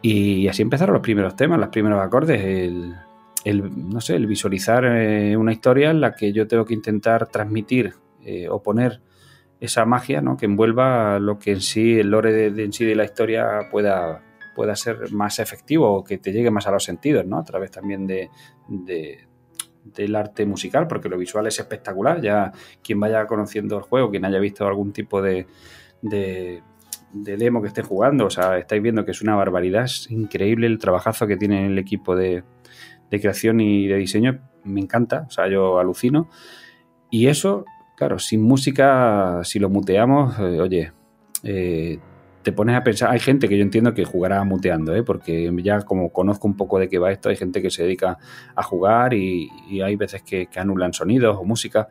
Y 0.00 0.46
así 0.46 0.62
empezaron 0.62 0.92
los 0.92 1.02
primeros 1.02 1.34
temas, 1.34 1.58
los 1.58 1.70
primeros 1.70 2.00
acordes, 2.00 2.40
el, 2.40 3.90
no 3.90 4.00
sé, 4.00 4.14
el 4.14 4.28
visualizar 4.28 4.84
eh, 4.84 5.36
una 5.36 5.50
historia 5.50 5.90
en 5.90 6.00
la 6.00 6.14
que 6.14 6.32
yo 6.32 6.46
tengo 6.46 6.64
que 6.64 6.74
intentar 6.74 7.26
transmitir 7.26 7.94
eh, 8.22 8.48
o 8.48 8.62
poner 8.62 9.00
esa 9.58 9.84
magia 9.86 10.20
¿no? 10.20 10.36
que 10.36 10.46
envuelva 10.46 11.18
lo 11.18 11.40
que 11.40 11.50
en 11.50 11.62
sí, 11.62 11.98
el 11.98 12.10
lore 12.12 12.52
de, 12.52 12.62
en 12.62 12.72
sí 12.72 12.84
de 12.84 12.94
la 12.94 13.06
historia 13.06 13.70
pueda, 13.72 14.22
pueda 14.54 14.76
ser 14.76 15.10
más 15.10 15.40
efectivo 15.40 15.92
o 15.92 16.04
que 16.04 16.18
te 16.18 16.30
llegue 16.30 16.52
más 16.52 16.68
a 16.68 16.70
los 16.70 16.84
sentidos, 16.84 17.26
¿no? 17.26 17.38
A 17.38 17.44
través 17.44 17.72
también 17.72 18.06
de, 18.06 18.30
del 19.84 20.16
arte 20.16 20.46
musical, 20.46 20.86
porque 20.88 21.08
lo 21.08 21.18
visual 21.18 21.46
es 21.46 21.58
espectacular. 21.58 22.20
Ya 22.20 22.52
quien 22.82 22.98
vaya 23.00 23.26
conociendo 23.26 23.76
el 23.76 23.82
juego, 23.82 24.10
quien 24.10 24.24
haya 24.24 24.38
visto 24.38 24.66
algún 24.66 24.92
tipo 24.92 25.22
de, 25.22 25.46
de, 26.02 26.62
demo 27.12 27.62
que 27.62 27.68
esté 27.68 27.82
jugando, 27.82 28.26
o 28.26 28.30
sea, 28.30 28.58
estáis 28.58 28.82
viendo 28.82 29.04
que 29.04 29.12
es 29.12 29.22
una 29.22 29.36
barbaridad, 29.36 29.84
es 29.84 30.10
increíble 30.10 30.66
el 30.66 30.78
trabajazo 30.78 31.26
que 31.26 31.36
tiene 31.36 31.66
el 31.66 31.78
equipo 31.78 32.16
de, 32.16 32.42
de 33.10 33.20
creación 33.20 33.60
y 33.60 33.86
de 33.86 33.96
diseño, 33.96 34.40
me 34.64 34.80
encanta, 34.80 35.26
o 35.28 35.30
sea, 35.30 35.48
yo 35.48 35.78
alucino. 35.78 36.28
Y 37.10 37.28
eso, 37.28 37.64
claro, 37.96 38.18
sin 38.18 38.42
música, 38.42 39.40
si 39.44 39.58
lo 39.58 39.70
muteamos, 39.70 40.38
eh, 40.40 40.60
oye, 40.60 40.92
eh, 41.44 41.98
te 42.44 42.52
pones 42.52 42.76
a 42.76 42.84
pensar, 42.84 43.10
hay 43.10 43.18
gente 43.18 43.48
que 43.48 43.56
yo 43.56 43.62
entiendo 43.62 43.94
que 43.94 44.04
jugará 44.04 44.44
muteando, 44.44 44.94
¿eh? 44.94 45.02
porque 45.02 45.50
ya 45.62 45.80
como 45.80 46.12
conozco 46.12 46.46
un 46.46 46.56
poco 46.56 46.78
de 46.78 46.88
qué 46.88 46.98
va 46.98 47.10
esto, 47.10 47.30
hay 47.30 47.36
gente 47.36 47.62
que 47.62 47.70
se 47.70 47.82
dedica 47.82 48.18
a 48.54 48.62
jugar 48.62 49.14
y, 49.14 49.50
hay 49.82 49.96
veces 49.96 50.22
que, 50.22 50.48
anulan 50.54 50.92
sonidos 50.92 51.36
o 51.36 51.44
música, 51.44 51.88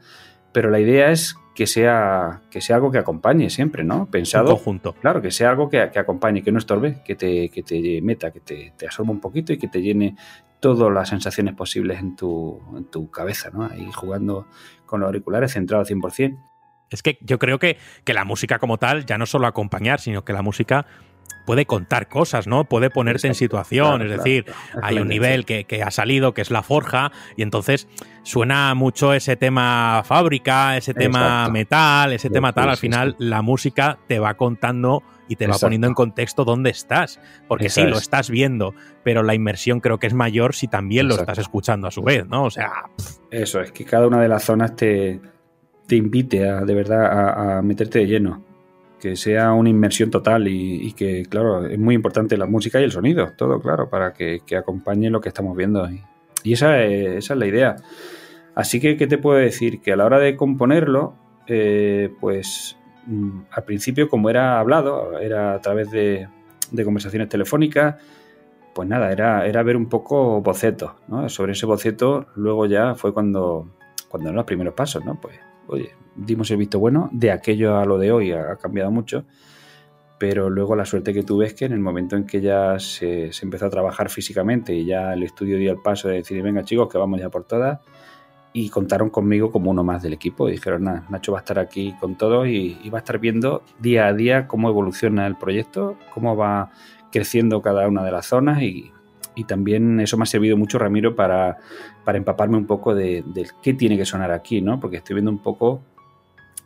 pero 0.53 0.69
la 0.69 0.79
idea 0.79 1.11
es 1.11 1.35
que 1.55 1.67
sea, 1.67 2.41
que 2.49 2.61
sea 2.61 2.77
algo 2.77 2.91
que 2.91 2.99
acompañe 2.99 3.49
siempre, 3.49 3.83
¿no? 3.83 4.09
Pensado. 4.09 4.55
junto. 4.55 4.93
Claro, 4.93 5.21
que 5.21 5.31
sea 5.31 5.49
algo 5.49 5.69
que, 5.69 5.79
acompañe, 5.81 6.41
que 6.41 6.51
no 6.51 6.59
estorbe, 6.59 7.01
que 7.03 7.15
te, 7.15 7.49
que 7.49 7.63
te 7.63 8.01
meta, 8.01 8.31
que 8.31 8.39
te, 8.39 8.73
te, 8.77 8.85
absorba 8.85 9.11
un 9.11 9.19
poquito 9.19 9.53
y 9.53 9.57
que 9.57 9.67
te 9.67 9.81
llene 9.81 10.15
todas 10.59 10.91
las 10.93 11.09
sensaciones 11.09 11.55
posibles 11.55 11.99
en 11.99 12.15
tu, 12.15 12.61
en 12.77 12.85
tu 12.85 13.09
cabeza, 13.11 13.49
¿no? 13.51 13.65
Ahí 13.65 13.87
jugando 13.91 14.47
con 14.85 15.01
los 15.01 15.07
auriculares 15.07 15.53
centrado 15.53 15.81
al 15.81 15.87
100%. 15.87 16.52
Es 16.93 17.03
que 17.03 17.17
yo 17.21 17.39
creo 17.39 17.59
que, 17.59 17.77
que 18.03 18.13
la 18.13 18.25
música 18.25 18.59
como 18.59 18.77
tal, 18.77 19.05
ya 19.05 19.17
no 19.17 19.25
solo 19.25 19.47
acompañar, 19.47 19.99
sino 19.99 20.23
que 20.23 20.33
la 20.33 20.41
música 20.41 20.85
puede 21.45 21.65
contar 21.65 22.07
cosas, 22.07 22.47
¿no? 22.47 22.65
Puede 22.65 22.89
ponerte 22.89 23.27
en 23.27 23.35
situación, 23.35 24.01
es 24.01 24.09
decir, 24.09 24.45
hay 24.81 24.97
un 24.97 25.07
nivel 25.07 25.45
que, 25.45 25.83
ha 25.83 25.91
salido, 25.91 26.33
que 26.33 26.41
es 26.41 26.51
la 26.51 26.63
forja, 26.63 27.11
y 27.35 27.41
entonces 27.41 27.87
suena 28.23 28.73
mucho 28.75 29.13
ese 29.13 29.35
tema 29.35 30.03
fábrica, 30.05 30.77
ese 30.77 30.93
tema 30.93 31.49
metal, 31.49 32.13
ese 32.13 32.29
tema 32.29 32.53
tal, 32.53 32.69
al 32.69 32.77
final 32.77 33.15
la 33.19 33.41
música 33.41 33.99
te 34.07 34.19
va 34.19 34.35
contando 34.35 35.03
y 35.27 35.35
te 35.35 35.47
va 35.47 35.57
poniendo 35.57 35.87
en 35.87 35.93
contexto 35.93 36.45
dónde 36.45 36.69
estás, 36.69 37.19
porque 37.47 37.69
sí, 37.69 37.83
lo 37.83 37.97
estás 37.97 38.29
viendo, 38.29 38.73
pero 39.03 39.23
la 39.23 39.33
inmersión 39.33 39.79
creo 39.79 39.97
que 39.97 40.07
es 40.07 40.13
mayor 40.13 40.53
si 40.53 40.67
también 40.67 41.07
lo 41.07 41.15
estás 41.15 41.39
escuchando 41.39 41.87
a 41.87 41.91
su 41.91 42.03
vez, 42.03 42.25
¿no? 42.27 42.45
O 42.45 42.51
sea... 42.51 42.71
Eso, 43.31 43.59
es 43.61 43.71
que 43.71 43.83
cada 43.83 44.07
una 44.07 44.21
de 44.21 44.27
las 44.27 44.43
zonas 44.43 44.75
te 44.75 45.19
te 45.87 45.95
invite 45.95 46.47
a, 46.47 46.61
de 46.61 46.73
verdad 46.73 47.57
a, 47.57 47.61
meterte 47.61 47.99
de 47.99 48.07
lleno. 48.07 48.43
Que 48.99 49.17
sea 49.17 49.51
una 49.51 49.69
inmersión 49.69 50.09
total 50.09 50.47
y, 50.47 50.93
que, 50.93 51.25
claro, 51.25 51.65
es 51.65 51.77
muy 51.77 51.93
importante 51.93 52.37
la 52.37 52.45
música 52.45 52.79
y 52.79 52.85
el 52.85 52.91
sonido, 52.91 53.33
todo, 53.37 53.59
claro, 53.59 53.89
para 53.89 54.13
que, 54.13 54.41
acompañe 54.57 55.09
lo 55.09 55.19
que 55.19 55.27
estamos 55.27 55.57
viendo. 55.57 55.85
Y, 56.43 56.53
esa, 56.53 56.81
es, 56.81 57.17
esa 57.17 57.33
es 57.33 57.39
la 57.39 57.45
idea. 57.45 57.75
Así 58.55 58.79
que, 58.79 58.95
¿qué 58.95 59.05
te 59.07 59.17
puedo 59.17 59.37
decir? 59.37 59.81
Que 59.81 59.91
a 59.91 59.97
la 59.97 60.05
hora 60.05 60.19
de 60.19 60.37
componerlo, 60.37 61.15
eh, 61.47 62.13
pues 62.21 62.77
mm, 63.07 63.41
al 63.51 63.63
principio, 63.65 64.07
como 64.07 64.29
era 64.29 64.59
hablado, 64.59 65.19
era 65.19 65.53
a 65.55 65.59
través 65.59 65.91
de, 65.91 66.29
conversaciones 66.85 67.27
telefónicas, 67.27 67.95
pues 68.73 68.87
nada, 68.87 69.11
era, 69.11 69.45
era 69.45 69.63
ver 69.63 69.75
un 69.75 69.89
poco 69.89 70.39
bocetos. 70.41 70.93
Sobre 71.27 71.51
ese 71.51 71.65
boceto, 71.65 72.27
luego 72.35 72.67
ya 72.67 72.95
fue 72.95 73.13
cuando, 73.13 73.67
cuando 74.07 74.29
eran 74.29 74.37
los 74.37 74.45
primeros 74.45 74.73
pasos, 74.75 75.03
¿no? 75.03 75.19
Pues 75.19 75.35
oye, 75.67 75.91
dimos 76.15 76.49
el 76.51 76.57
visto 76.57 76.79
bueno, 76.79 77.09
de 77.11 77.31
aquello 77.31 77.77
a 77.77 77.85
lo 77.85 77.97
de 77.97 78.11
hoy 78.11 78.31
ha, 78.31 78.55
cambiado 78.57 78.91
mucho, 78.91 79.25
pero 80.17 80.49
luego 80.49 80.75
la 80.75 80.85
suerte 80.85 81.13
que 81.13 81.23
tuve 81.23 81.47
es 81.47 81.53
que 81.53 81.65
en 81.65 81.73
el 81.73 81.79
momento 81.79 82.15
en 82.15 82.25
que 82.25 82.41
ya 82.41 82.79
se, 82.79 83.31
empezó 83.41 83.65
a 83.65 83.69
trabajar 83.69 84.09
físicamente 84.09 84.73
y 84.73 84.85
ya 84.85 85.13
el 85.13 85.23
estudio 85.23 85.57
dio 85.57 85.71
el 85.71 85.81
paso 85.81 86.07
de 86.07 86.15
decir, 86.15 86.41
venga 86.41 86.63
chicos, 86.63 86.89
que 86.89 86.97
vamos 86.97 87.19
ya 87.19 87.29
por 87.29 87.43
todas, 87.45 87.79
y 88.53 88.69
contaron 88.69 89.09
conmigo 89.09 89.51
como 89.51 89.71
uno 89.71 89.83
más 89.83 90.03
del 90.03 90.13
equipo. 90.13 90.47
Y 90.47 90.53
dijeron, 90.53 90.83
nada, 90.83 91.05
Nacho 91.09 91.31
va 91.31 91.39
a 91.39 91.41
estar 91.41 91.57
aquí 91.57 91.95
con 91.99 92.15
todo 92.15 92.45
y, 92.45 92.77
va 92.89 92.99
a 92.99 93.01
estar 93.01 93.17
viendo 93.17 93.63
día 93.79 94.05
a 94.05 94.13
día 94.13 94.47
cómo 94.47 94.69
evoluciona 94.69 95.25
el 95.25 95.35
proyecto, 95.35 95.97
cómo 96.13 96.37
va 96.37 96.71
creciendo 97.11 97.61
cada 97.61 97.87
una 97.87 98.03
de 98.03 98.11
las 98.11 98.27
zonas 98.27 98.61
y 98.61 98.91
también 99.47 99.99
eso 99.99 100.15
me 100.15 100.23
ha 100.23 100.27
servido 100.27 100.55
mucho, 100.55 100.77
Ramiro, 100.77 101.15
para, 101.15 101.57
empaparme 102.05 102.57
un 102.57 102.67
poco 102.67 102.93
de, 102.93 103.23
qué 103.61 103.73
tiene 103.73 103.97
que 103.97 104.05
sonar 104.05 104.31
aquí, 104.31 104.61
¿no? 104.61 104.79
Porque 104.79 104.97
estoy 104.97 105.15
viendo 105.15 105.31
un 105.31 105.39
poco 105.39 105.81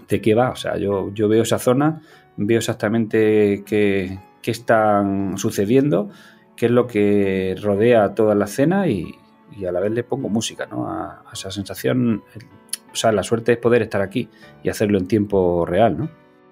de 0.08 0.22
qué 0.22 0.34
va. 0.34 0.50
O 0.50 0.56
sea, 0.56 0.78
yo, 0.78 1.14
yo 1.14 1.28
veo 1.28 1.44
esa 1.44 1.60
zona, 1.60 2.02
veo 2.38 2.58
exactamente 2.58 3.64
qué, 3.66 4.20
qué 4.42 4.52
están 4.52 5.38
sucediendo, 5.38 6.10
qué 6.56 6.68
es 6.68 6.72
lo 6.72 6.88
que 6.88 7.56
rodea 7.62 8.16
toda 8.16 8.36
la 8.36 8.46
escena 8.46 8.88
y, 8.88 9.16
a 9.68 9.72
la 9.72 9.80
vez 9.80 9.92
le 9.92 10.04
pongo 10.04 10.30
música, 10.30 10.68
¿no? 10.68 10.90
A, 10.90 11.24
esa 11.34 11.52
sensación. 11.52 12.24
O 12.92 12.96
sea, 12.96 13.12
la 13.12 13.24
suerte 13.24 13.54
es 13.54 13.58
poder 13.58 13.82
estar 13.82 14.02
aquí 14.02 14.30
y 14.64 14.70
hacerlo 14.70 14.98
en 14.98 15.08
tiempo 15.08 15.66
real, 15.66 15.98
¿no? 15.98 16.10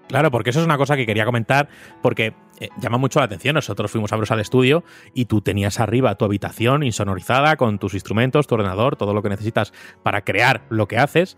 Claro, 0.08 0.30
porque 0.30 0.52
eso 0.52 0.60
es 0.60 0.66
una 0.66 0.78
cosa 0.78 0.96
que 0.96 1.06
quería 1.06 1.26
comentar, 1.26 1.68
porque 2.02 2.34
eh, 2.60 2.70
llama 2.80 2.98
mucho 2.98 3.20
la 3.20 3.26
atención. 3.26 3.56
Nosotros 3.56 3.92
fuimos 3.92 4.14
a 4.14 4.16
al 4.16 4.40
estudio 4.40 4.84
y 5.14 5.26
tú 5.26 5.42
tenías 5.42 5.80
arriba 5.80 6.16
tu 6.16 6.26
habitación 6.26 6.84
insonorizada 6.84 7.58
con 7.58 7.80
tus 7.80 7.94
instrumentos, 7.94 8.48
tu 8.48 8.56
ordenador, 8.56 8.96
todo 8.96 9.14
lo 9.14 9.22
que 9.22 9.30
necesitas 9.30 9.74
para 10.04 10.22
crear 10.22 10.64
lo 10.70 10.88
que 10.88 10.98
haces. 10.98 11.38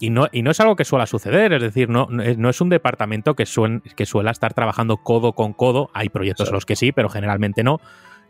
Y 0.00 0.10
no, 0.10 0.28
y 0.32 0.42
no 0.42 0.50
es 0.50 0.60
algo 0.60 0.76
que 0.76 0.84
suele 0.84 1.06
suceder, 1.06 1.54
es 1.54 1.62
decir, 1.62 1.88
no, 1.88 2.08
no 2.10 2.50
es 2.50 2.60
un 2.60 2.68
departamento 2.68 3.34
que, 3.34 3.44
que 3.96 4.06
suele 4.06 4.30
estar 4.30 4.52
trabajando 4.52 4.98
codo 4.98 5.32
con 5.32 5.54
codo. 5.54 5.88
Hay 5.94 6.10
proyectos 6.10 6.48
en 6.48 6.54
los 6.54 6.66
que 6.66 6.76
sí, 6.76 6.92
pero 6.92 7.08
generalmente 7.08 7.64
no 7.64 7.80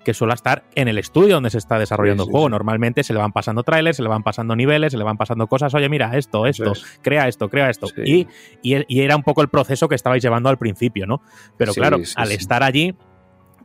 que 0.06 0.14
suele 0.14 0.34
estar 0.34 0.62
en 0.76 0.86
el 0.86 0.98
estudio 0.98 1.34
donde 1.34 1.50
se 1.50 1.58
está 1.58 1.80
desarrollando 1.80 2.22
el 2.22 2.30
juego. 2.30 2.48
Normalmente 2.48 3.02
se 3.02 3.12
le 3.12 3.18
van 3.18 3.32
pasando 3.32 3.64
trailers, 3.64 3.96
se 3.96 4.04
le 4.04 4.08
van 4.08 4.22
pasando 4.22 4.54
niveles, 4.54 4.92
se 4.92 4.98
le 4.98 5.02
van 5.02 5.16
pasando 5.16 5.48
cosas. 5.48 5.74
Oye, 5.74 5.88
mira, 5.88 6.16
esto, 6.16 6.46
esto, 6.46 6.74
crea 7.02 7.26
esto, 7.26 7.48
crea 7.48 7.70
esto. 7.70 7.88
Y, 8.04 8.28
y, 8.62 9.00
era 9.00 9.16
un 9.16 9.24
poco 9.24 9.42
el 9.42 9.48
proceso 9.48 9.88
que 9.88 9.96
estabais 9.96 10.22
llevando 10.22 10.48
al 10.48 10.58
principio, 10.58 11.08
¿no? 11.08 11.22
Pero 11.56 11.74
claro, 11.74 11.98
al 12.14 12.30
estar 12.30 12.62
allí, 12.62 12.94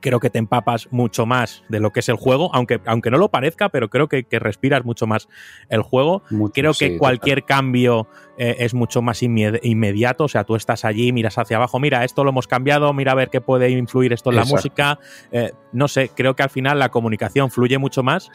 creo 0.02 0.19
que 0.19 0.30
te 0.30 0.40
empapas 0.40 0.88
mucho 0.91 1.26
más 1.26 1.64
de 1.69 1.80
lo 1.80 1.91
que 1.91 2.02
es 2.02 2.10
el 2.10 2.15
juego, 2.15 2.53
aunque, 2.53 2.82
aunque 2.86 3.11
no 3.11 3.18
lo 3.18 3.30
parezca, 3.30 3.69
pero 3.69 3.90
creo 3.90 4.07
que, 4.07 4.26
respiras 4.32 4.84
mucho 4.84 5.07
más 5.07 5.30
el 5.69 5.82
juego. 5.82 6.23
creo 6.53 6.73
que 6.73 6.98
cualquier 6.98 7.44
cambio 7.44 8.07
eh, 8.38 8.57
es 8.60 8.73
mucho 8.73 9.02
más 9.02 9.22
inmediato, 9.22 10.23
o 10.23 10.28
sea, 10.28 10.44
tú 10.44 10.56
estás 10.56 10.84
allí, 10.84 11.11
miras 11.11 11.38
hacia 11.38 11.57
abajo, 11.57 11.80
mira, 11.80 12.03
esto 12.03 12.23
lo 12.23 12.32
hemos 12.32 12.48
cambiado, 12.48 12.91
mira 12.94 13.11
a 13.11 13.15
ver 13.15 13.30
qué 13.30 13.40
puede 13.40 13.69
influir 13.69 14.14
esto 14.14 14.32
en 14.32 14.38
la 14.38 14.45
música. 14.45 14.99
Eh, 15.32 15.52
no 15.73 15.88
sé, 15.88 16.10
creo 16.10 16.36
que 16.36 16.44
al 16.44 16.49
final 16.49 16.80
la 16.80 16.90
comunicación 16.90 17.52
fluye 17.52 17.78
mucho 17.78 18.03
más 18.03 18.30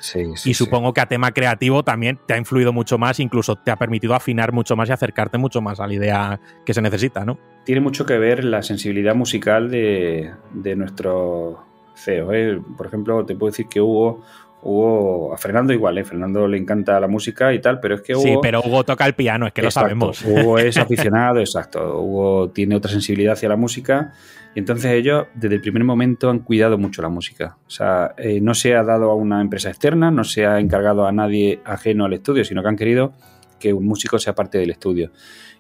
y 0.44 0.54
supongo 0.54 0.94
que 0.94 1.00
a 1.00 1.06
tema 1.06 1.32
creativo 1.32 1.82
también 1.82 2.20
te 2.26 2.34
ha 2.34 2.38
influido 2.38 2.72
mucho 2.72 2.98
más, 2.98 3.18
incluso 3.20 3.56
te 3.56 3.70
ha 3.70 3.76
permitido 3.76 4.14
afinar 4.14 4.52
mucho 4.52 4.76
más 4.76 4.88
y 4.88 4.92
acercarte 4.92 5.38
mucho 5.38 5.60
más 5.60 5.80
a 5.80 5.86
la 5.86 5.94
idea 5.94 6.40
que 6.64 6.72
se 6.72 6.82
necesita, 6.82 7.24
¿no? 7.24 7.55
Tiene 7.66 7.82
mucho 7.82 8.06
que 8.06 8.16
ver 8.16 8.44
la 8.44 8.62
sensibilidad 8.62 9.14
musical 9.14 9.70
de, 9.70 10.30
de 10.54 10.76
nuestros 10.76 11.58
CEO. 11.94 12.32
¿eh? 12.32 12.62
Por 12.78 12.86
ejemplo, 12.86 13.26
te 13.26 13.34
puedo 13.34 13.50
decir 13.50 13.66
que 13.68 13.82
Hugo 13.82 14.22
Hugo, 14.62 15.32
a 15.32 15.38
Fernando 15.38 15.72
igual, 15.72 15.96
¿eh? 15.98 16.04
Fernando 16.04 16.48
le 16.48 16.58
encanta 16.58 16.98
la 16.98 17.06
música 17.06 17.52
y 17.54 17.60
tal, 17.60 17.78
pero 17.78 17.94
es 17.94 18.02
que 18.02 18.14
Hugo... 18.14 18.22
Sí, 18.22 18.34
pero 18.42 18.60
Hugo 18.60 18.82
toca 18.82 19.06
el 19.06 19.14
piano, 19.14 19.46
es 19.46 19.52
que 19.52 19.62
lo 19.62 19.70
sabemos. 19.70 20.24
Hugo 20.24 20.58
es 20.58 20.76
aficionado, 20.76 21.38
exacto. 21.38 22.00
Hugo 22.00 22.50
tiene 22.50 22.74
otra 22.74 22.90
sensibilidad 22.90 23.34
hacia 23.34 23.48
la 23.48 23.56
música 23.56 24.12
y 24.56 24.58
entonces 24.58 24.90
ellos 24.92 25.26
desde 25.34 25.56
el 25.56 25.60
primer 25.60 25.84
momento 25.84 26.30
han 26.30 26.40
cuidado 26.40 26.78
mucho 26.78 27.00
la 27.00 27.08
música. 27.08 27.58
O 27.66 27.70
sea, 27.70 28.14
eh, 28.16 28.40
no 28.40 28.54
se 28.54 28.74
ha 28.74 28.82
dado 28.82 29.10
a 29.10 29.14
una 29.14 29.40
empresa 29.40 29.68
externa, 29.68 30.10
no 30.10 30.24
se 30.24 30.46
ha 30.46 30.58
encargado 30.58 31.06
a 31.06 31.12
nadie 31.12 31.60
ajeno 31.64 32.04
al 32.04 32.14
estudio, 32.14 32.44
sino 32.44 32.62
que 32.62 32.68
han 32.68 32.76
querido 32.76 33.12
que 33.60 33.72
un 33.72 33.86
músico 33.86 34.18
sea 34.18 34.34
parte 34.34 34.58
del 34.58 34.70
estudio. 34.70 35.12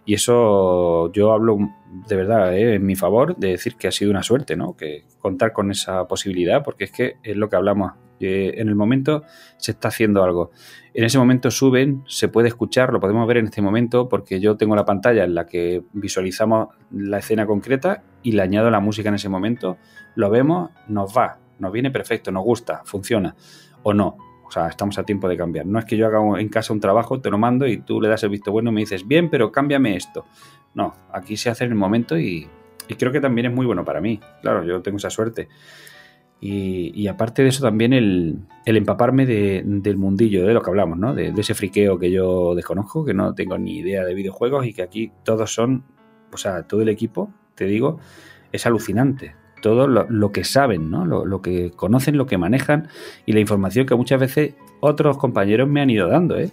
Y 0.06 0.14
eso 0.14 1.12
yo 1.12 1.32
hablo 1.32 1.58
de 2.08 2.16
verdad 2.16 2.56
¿eh? 2.56 2.76
en 2.76 2.86
mi 2.86 2.94
favor 2.94 3.36
de 3.36 3.48
decir 3.48 3.76
que 3.76 3.88
ha 3.88 3.92
sido 3.92 4.10
una 4.10 4.22
suerte, 4.22 4.56
¿no? 4.56 4.76
Que 4.76 5.04
contar 5.18 5.52
con 5.52 5.70
esa 5.70 6.06
posibilidad, 6.06 6.62
porque 6.62 6.84
es 6.84 6.92
que 6.92 7.16
es 7.22 7.36
lo 7.36 7.48
que 7.48 7.56
hablamos 7.56 7.92
en 8.20 8.68
el 8.68 8.74
momento 8.74 9.24
se 9.56 9.72
está 9.72 9.88
haciendo 9.88 10.22
algo. 10.22 10.50
En 10.94 11.04
ese 11.04 11.18
momento 11.18 11.50
suben, 11.50 12.02
se 12.06 12.28
puede 12.28 12.48
escuchar, 12.48 12.92
lo 12.92 13.00
podemos 13.00 13.26
ver 13.26 13.38
en 13.38 13.46
este 13.46 13.62
momento 13.62 14.08
porque 14.08 14.40
yo 14.40 14.56
tengo 14.56 14.74
la 14.74 14.84
pantalla 14.84 15.24
en 15.24 15.34
la 15.34 15.46
que 15.46 15.82
visualizamos 15.92 16.68
la 16.90 17.18
escena 17.18 17.46
concreta 17.46 18.02
y 18.22 18.32
le 18.32 18.42
añado 18.42 18.70
la 18.70 18.80
música 18.80 19.08
en 19.08 19.16
ese 19.16 19.28
momento, 19.28 19.76
lo 20.14 20.30
vemos, 20.30 20.70
nos 20.88 21.16
va, 21.16 21.38
nos 21.58 21.72
viene 21.72 21.90
perfecto, 21.90 22.32
nos 22.32 22.44
gusta, 22.44 22.82
funciona 22.84 23.34
o 23.82 23.92
no. 23.92 24.16
O 24.46 24.50
sea, 24.50 24.68
estamos 24.68 24.98
a 24.98 25.04
tiempo 25.04 25.28
de 25.28 25.36
cambiar. 25.36 25.66
No 25.66 25.78
es 25.78 25.84
que 25.84 25.96
yo 25.96 26.06
haga 26.06 26.40
en 26.40 26.48
casa 26.48 26.72
un 26.72 26.80
trabajo, 26.80 27.20
te 27.20 27.30
lo 27.30 27.38
mando 27.38 27.66
y 27.66 27.78
tú 27.78 28.00
le 28.00 28.08
das 28.08 28.22
el 28.22 28.30
visto 28.30 28.52
bueno 28.52 28.70
y 28.70 28.74
me 28.74 28.80
dices, 28.80 29.06
bien, 29.06 29.28
pero 29.28 29.50
cámbiame 29.50 29.96
esto. 29.96 30.24
No, 30.74 30.94
aquí 31.12 31.36
se 31.36 31.50
hace 31.50 31.64
en 31.64 31.72
el 31.72 31.76
momento 31.76 32.18
y, 32.18 32.48
y 32.88 32.94
creo 32.94 33.12
que 33.12 33.20
también 33.20 33.46
es 33.46 33.52
muy 33.52 33.66
bueno 33.66 33.84
para 33.84 34.00
mí. 34.00 34.20
Claro, 34.42 34.64
yo 34.64 34.80
tengo 34.82 34.98
esa 34.98 35.10
suerte. 35.10 35.48
Y, 36.38 37.08
aparte 37.08 37.42
de 37.42 37.48
eso 37.48 37.62
también 37.62 37.92
el, 37.92 38.40
empaparme 38.66 39.24
del 39.24 39.96
mundillo, 39.96 40.46
de 40.46 40.52
lo 40.52 40.60
que 40.60 40.70
hablamos, 40.70 40.98
¿no? 40.98 41.14
De, 41.14 41.32
ese 41.36 41.54
friqueo 41.54 41.98
que 41.98 42.10
yo 42.10 42.54
desconozco, 42.54 43.04
que 43.04 43.14
no 43.14 43.34
tengo 43.34 43.56
ni 43.56 43.78
idea 43.78 44.04
de 44.04 44.14
videojuegos 44.14 44.66
y 44.66 44.74
que 44.74 44.82
aquí 44.82 45.12
todos 45.24 45.52
son, 45.52 45.84
o 46.32 46.36
sea, 46.36 46.64
todo 46.64 46.82
el 46.82 46.90
equipo, 46.90 47.32
te 47.54 47.64
digo, 47.64 47.98
es 48.52 48.66
alucinante. 48.66 49.34
Todo 49.66 49.88
lo, 49.88 50.32
que 50.32 50.44
saben, 50.44 50.90
¿no? 50.90 51.04
Lo, 51.04 51.42
que 51.42 51.72
conocen, 51.72 52.16
lo 52.16 52.26
que 52.26 52.38
manejan 52.38 52.88
y 53.24 53.32
la 53.32 53.40
información 53.40 53.86
que 53.86 53.96
muchas 53.96 54.20
veces 54.20 54.54
otros 54.80 55.18
compañeros 55.18 55.68
me 55.68 55.80
han 55.80 55.90
ido 55.90 56.08
dando, 56.08 56.38
¿eh? 56.38 56.50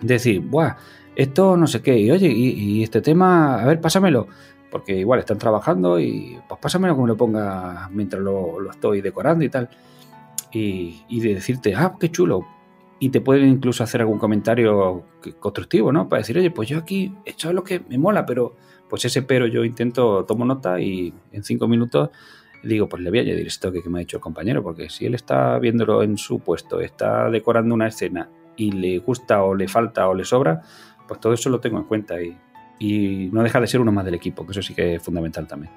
Decir, 0.00 0.40
¡buah! 0.40 0.76
Esto 1.16 1.56
no 1.56 1.66
sé 1.66 1.82
qué, 1.82 1.98
y 1.98 2.10
oye, 2.10 2.28
y 2.28 2.82
este 2.82 3.00
tema, 3.00 3.60
a 3.60 3.66
ver, 3.66 3.80
pásamelo 3.80 4.28
porque 4.70 4.96
igual 4.96 5.18
están 5.18 5.38
trabajando 5.38 5.98
y 5.98 6.38
pues 6.48 6.60
pásamelo 6.60 6.94
como 6.94 7.06
lo 7.06 7.16
ponga 7.16 7.88
mientras 7.92 8.22
lo, 8.22 8.70
estoy 8.70 9.00
decorando 9.00 9.44
y 9.44 9.48
tal. 9.48 9.68
Y, 10.52 11.20
de 11.20 11.34
decirte, 11.34 11.74
ah, 11.74 11.94
qué 11.98 12.10
chulo. 12.10 12.46
Y 12.98 13.10
te 13.10 13.20
pueden 13.20 13.48
incluso 13.48 13.82
hacer 13.82 14.00
algún 14.00 14.18
comentario 14.18 15.04
constructivo, 15.38 15.92
¿no? 15.92 16.08
Para 16.08 16.20
decir, 16.20 16.36
oye, 16.38 16.50
pues 16.50 16.68
yo 16.68 16.78
aquí 16.78 17.14
he 17.24 17.30
hecho 17.30 17.52
lo 17.52 17.64
que 17.64 17.80
me 17.88 17.98
mola, 17.98 18.26
pero 18.26 18.56
pues 18.90 19.04
ese 19.06 19.22
pero 19.22 19.46
yo 19.46 19.64
intento, 19.64 20.24
tomo 20.26 20.44
nota 20.44 20.80
y 20.80 21.14
en 21.32 21.42
cinco 21.44 21.68
minutos 21.68 22.10
digo, 22.62 22.88
pues 22.88 23.02
le 23.02 23.10
voy 23.10 23.20
a 23.20 23.22
añadir 23.22 23.46
esto 23.46 23.72
que, 23.72 23.80
me 23.88 23.98
ha 23.98 24.00
dicho 24.00 24.18
el 24.18 24.22
compañero, 24.22 24.62
porque 24.62 24.90
si 24.90 25.06
él 25.06 25.14
está 25.14 25.58
viéndolo 25.58 26.02
en 26.02 26.18
su 26.18 26.40
puesto, 26.40 26.80
está 26.80 27.30
decorando 27.30 27.74
una 27.74 27.86
escena 27.86 28.28
y 28.56 28.72
le 28.72 28.98
gusta 28.98 29.42
o 29.42 29.54
le 29.54 29.68
falta 29.68 30.08
o 30.08 30.14
le 30.14 30.24
sobra, 30.24 30.60
pues 31.08 31.20
todo 31.20 31.32
eso 31.32 31.48
lo 31.48 31.60
tengo 31.60 31.78
en 31.78 31.84
cuenta 31.84 32.20
y, 32.20 32.36
y 32.78 33.30
no 33.32 33.42
deja 33.42 33.60
de 33.60 33.66
ser 33.66 33.80
uno 33.80 33.92
más 33.92 34.04
del 34.04 34.14
equipo, 34.14 34.44
que 34.44 34.52
eso 34.52 34.62
sí 34.62 34.74
que 34.74 34.96
es 34.96 35.02
fundamental 35.02 35.46
también. 35.46 35.72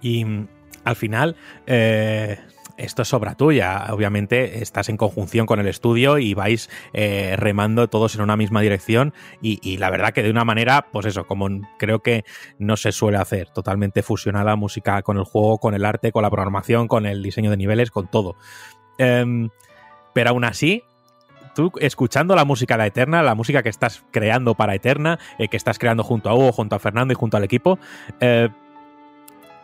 Y 0.00 0.24
mm, 0.24 0.48
al 0.84 0.96
final, 0.96 1.36
eh, 1.66 2.38
esto 2.76 3.02
es 3.02 3.12
obra 3.14 3.34
tuya. 3.34 3.86
Obviamente 3.90 4.62
estás 4.62 4.88
en 4.88 4.96
conjunción 4.96 5.46
con 5.46 5.60
el 5.60 5.66
estudio 5.66 6.18
y 6.18 6.34
vais 6.34 6.70
eh, 6.92 7.34
remando 7.36 7.88
todos 7.88 8.14
en 8.14 8.22
una 8.22 8.36
misma 8.36 8.60
dirección 8.60 9.12
y, 9.40 9.76
la 9.78 9.90
verdad 9.90 10.12
que 10.12 10.22
de 10.22 10.30
una 10.30 10.44
manera, 10.44 10.86
pues 10.92 11.06
eso, 11.06 11.26
como 11.26 11.48
creo 11.78 12.00
que 12.00 12.24
no 12.58 12.76
se 12.76 12.92
suele 12.92 13.18
hacer, 13.18 13.48
totalmente 13.50 14.02
fusionada 14.02 14.44
la 14.44 14.56
música 14.56 15.02
con 15.02 15.18
el 15.18 15.24
juego, 15.24 15.58
con 15.58 15.74
el 15.74 15.84
arte, 15.84 16.12
con 16.12 16.22
la 16.22 16.30
programación, 16.30 16.88
con 16.88 17.06
el 17.06 17.22
diseño 17.22 17.50
de 17.50 17.56
niveles, 17.56 17.90
con 17.90 18.08
todo. 18.08 18.36
Em, 18.98 19.50
pero 20.12 20.30
aún 20.30 20.44
así, 20.44 20.84
tú 21.54 21.72
escuchando 21.80 22.34
la 22.34 22.44
música 22.44 22.76
de 22.76 22.86
Eterna, 22.86 23.22
la 23.22 23.34
música 23.34 23.62
que 23.62 23.68
estás 23.68 24.04
creando 24.10 24.54
para 24.54 24.74
Eterna, 24.74 25.18
eh, 25.38 25.48
que 25.48 25.56
estás 25.56 25.78
creando 25.78 26.02
junto 26.04 26.28
a 26.28 26.34
Hugo, 26.34 26.52
junto 26.52 26.76
a 26.76 26.78
Fernando 26.78 27.12
y 27.12 27.16
junto 27.16 27.36
al 27.36 27.44
equipo, 27.44 27.78
eh, 28.20 28.48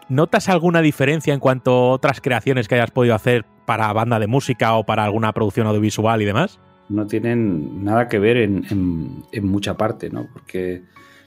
¿notas 0.09 0.49
alguna 0.49 0.81
diferencia 0.81 1.35
en 1.35 1.41
cuanto 1.41 1.71
a 1.73 1.91
otras 1.91 2.21
creaciones 2.21 2.69
que 2.69 2.75
hayas 2.75 2.91
podido 2.91 3.15
hacer 3.15 3.45
para 3.67 3.93
banda 3.93 4.19
de 4.19 4.27
música 4.27 4.75
o 4.75 4.85
para 4.85 5.05
alguna 5.05 5.33
producción 5.33 5.67
audiovisual 5.67 6.23
y 6.23 6.25
demás? 6.25 6.59
No 6.89 7.07
tienen 7.07 7.85
nada 7.85 8.09
que 8.09 8.19
ver 8.19 8.39
en, 8.39 9.25
mucha 9.43 9.77
parte, 9.77 10.09
¿no? 10.11 10.27
Porque 10.33 10.83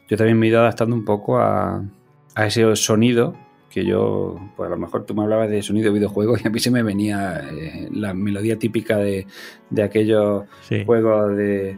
yo 0.10 0.18
también 0.18 0.40
me 0.40 0.48
he 0.48 0.50
ido 0.50 0.60
adaptando 0.60 0.96
un 0.96 1.06
poco 1.06 1.40
a, 1.40 1.84
a 2.36 2.46
ese 2.46 2.76
sonido 2.76 3.36
que 3.72 3.86
yo, 3.86 4.40
pues 4.58 4.68
a 4.68 4.70
lo 4.72 4.78
mejor 4.78 5.06
tú 5.06 5.16
me 5.16 5.24
hablabas 5.24 5.50
de 5.50 5.62
sonido 5.62 5.86
de 5.86 5.94
videojuegos 5.94 6.44
y 6.44 6.48
a 6.48 6.52
mí 6.52 6.60
se 6.60 6.72
me 6.72 6.84
venía 6.84 7.42
eh, 7.52 7.88
la 7.92 8.14
melodía 8.14 8.60
típica 8.60 8.98
de, 8.98 9.26
de 9.70 9.84
aquellos 9.84 10.44
juegos 10.86 11.38
de, 11.38 11.78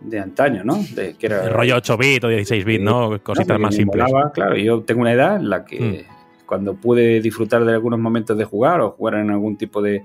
de, 0.00 0.18
antaño, 0.18 0.64
¿no? 0.64 0.78
De, 0.94 1.14
que 1.14 1.26
era, 1.26 1.44
el 1.44 1.52
rollo 1.52 1.76
8 1.76 1.96
bit 1.96 2.24
o 2.24 2.28
16 2.28 2.64
bit, 2.64 2.82
¿no? 2.82 3.22
Cositas 3.22 3.58
más 3.58 3.74
simples. 3.74 4.04
claro, 4.34 4.56
yo 4.56 4.82
tengo 4.82 5.00
una 5.00 5.12
edad 5.12 5.36
en 5.36 5.48
la 5.48 5.64
que 5.64 5.80
mm. 5.80 6.19
Cuando 6.50 6.74
pude 6.74 7.20
disfrutar 7.20 7.64
de 7.64 7.74
algunos 7.74 8.00
momentos 8.00 8.36
de 8.36 8.44
jugar 8.44 8.80
o 8.80 8.90
jugar 8.90 9.14
en 9.14 9.30
algún 9.30 9.56
tipo 9.56 9.80
de, 9.80 10.02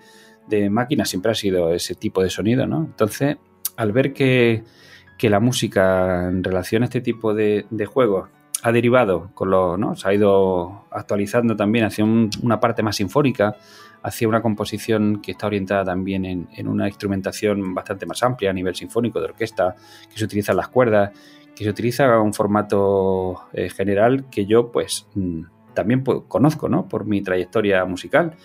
de 0.47 0.69
máquina 0.69 1.03
siempre 1.05 1.31
ha 1.31 1.35
sido 1.35 1.73
ese 1.73 1.95
tipo 1.95 2.21
de 2.21 2.29
sonido, 2.29 2.67
¿no? 2.67 2.83
Entonces, 2.85 3.37
al 3.77 3.91
ver 3.91 4.13
que, 4.13 4.63
la 5.21 5.39
música 5.39 6.27
en 6.29 6.43
relación 6.43 6.83
a 6.83 6.85
este 6.85 7.01
tipo 7.01 7.33
de, 7.33 7.65
juegos 7.91 8.29
ha 8.61 8.71
derivado, 8.71 9.31
con 9.33 9.49
lo, 9.49 9.75
¿no? 9.75 9.95
se 9.95 10.07
ha 10.07 10.13
ido 10.13 10.85
actualizando 10.91 11.55
también 11.55 11.85
hacia 11.85 12.05
una 12.05 12.59
parte 12.59 12.83
más 12.83 12.97
sinfónica, 12.97 13.55
hacia 14.03 14.27
una 14.27 14.43
composición 14.43 15.23
que 15.23 15.31
está 15.31 15.47
orientada 15.47 15.83
también 15.83 16.25
en, 16.25 16.67
una 16.67 16.87
instrumentación 16.87 17.73
bastante 17.73 18.05
más 18.05 18.21
amplia 18.21 18.51
a 18.51 18.53
nivel 18.53 18.75
sinfónico 18.75 19.19
de 19.19 19.25
orquesta, 19.25 19.75
que 20.11 20.19
se 20.19 20.25
utilizan 20.25 20.57
las 20.57 20.67
cuerdas, 20.67 21.09
que 21.55 21.63
se 21.63 21.71
utiliza 21.71 22.19
un 22.19 22.31
formato 22.31 23.47
eh, 23.53 23.71
general 23.71 24.29
que 24.29 24.45
yo 24.45 24.71
pues 24.71 25.07
también 25.75 26.03
conozco 26.03 26.67
¿no? 26.67 26.89
por 26.89 27.05
mi 27.05 27.21
trayectoria 27.21 27.85
musical. 27.85 28.35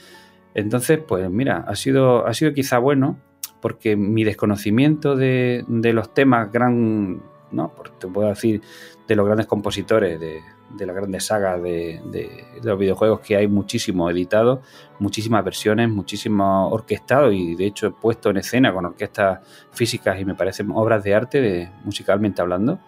Entonces, 0.52 0.98
pues 0.98 1.30
mira, 1.30 1.64
ha 1.66 1.74
sido, 1.76 2.26
ha 2.26 2.34
sido 2.34 2.52
quizá 2.52 2.78
bueno 2.78 3.18
porque 3.62 3.96
mi 3.96 4.24
desconocimiento 4.24 5.16
de, 5.16 5.64
de 5.68 5.92
los 5.92 6.12
temas 6.12 6.52
gran, 6.52 7.22
¿no? 7.52 7.72
Te 7.98 8.06
puedo 8.08 8.28
decir 8.28 8.60
de 9.06 9.16
los 9.16 9.26
grandes 9.26 9.46
compositores 9.46 10.20
de, 10.20 10.40
de 10.76 10.86
las 10.86 10.94
grandes 10.94 11.24
sagas 11.24 11.60
de, 11.62 12.44
los 12.62 12.78
videojuegos 12.78 13.20
que 13.20 13.36
hay 13.36 13.48
muchísimo 13.48 14.08
editado, 14.10 14.62
muchísimas 14.98 15.44
versiones, 15.44 15.88
muchísimo 15.88 16.68
orquestado 16.68 17.32
y 17.32 17.54
de 17.54 17.66
hecho 17.66 17.88
he 17.88 17.90
puesto 17.90 18.30
en 18.30 18.38
escena 18.38 18.72
con 18.72 18.84
orquestas 18.86 19.40
físicas 19.72 20.20
y 20.20 20.24
me 20.24 20.34
parecen 20.34 20.70
obras 20.70 21.02
de 21.02 21.14
arte, 21.14 21.40
de, 21.40 21.70
musicalmente 21.84 22.40
hablando, 22.40 22.78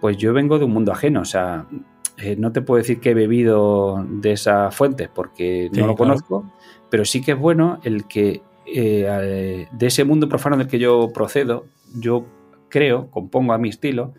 pues 0.00 0.16
yo 0.16 0.32
vengo 0.32 0.58
de 0.58 0.64
un 0.64 0.72
mundo 0.72 0.92
ajeno, 0.92 1.20
o 1.20 1.26
sea, 1.26 1.66
eh, 2.20 2.36
no 2.36 2.52
te 2.52 2.62
puedo 2.62 2.78
decir 2.78 3.00
que 3.00 3.10
he 3.10 3.14
bebido 3.14 4.04
de 4.08 4.32
esas 4.32 4.74
fuentes 4.74 5.08
porque 5.08 5.70
no 5.72 5.86
lo 5.86 5.96
conozco, 5.96 6.52
pero 6.90 7.04
sí 7.04 7.22
que 7.22 7.32
es 7.32 7.38
bueno 7.38 7.80
el 7.82 8.06
que 8.06 8.42
eh, 8.66 9.66
de 9.70 9.86
ese 9.86 10.04
mundo 10.04 10.28
profano 10.28 10.56
del 10.56 10.68
que 10.68 10.78
yo 10.78 11.10
procedo, 11.12 11.66
yo 11.94 12.26
creo, 12.68 13.10
compongo 13.10 13.52
a 13.52 13.58
mi 13.58 13.68
estilo, 13.68 14.12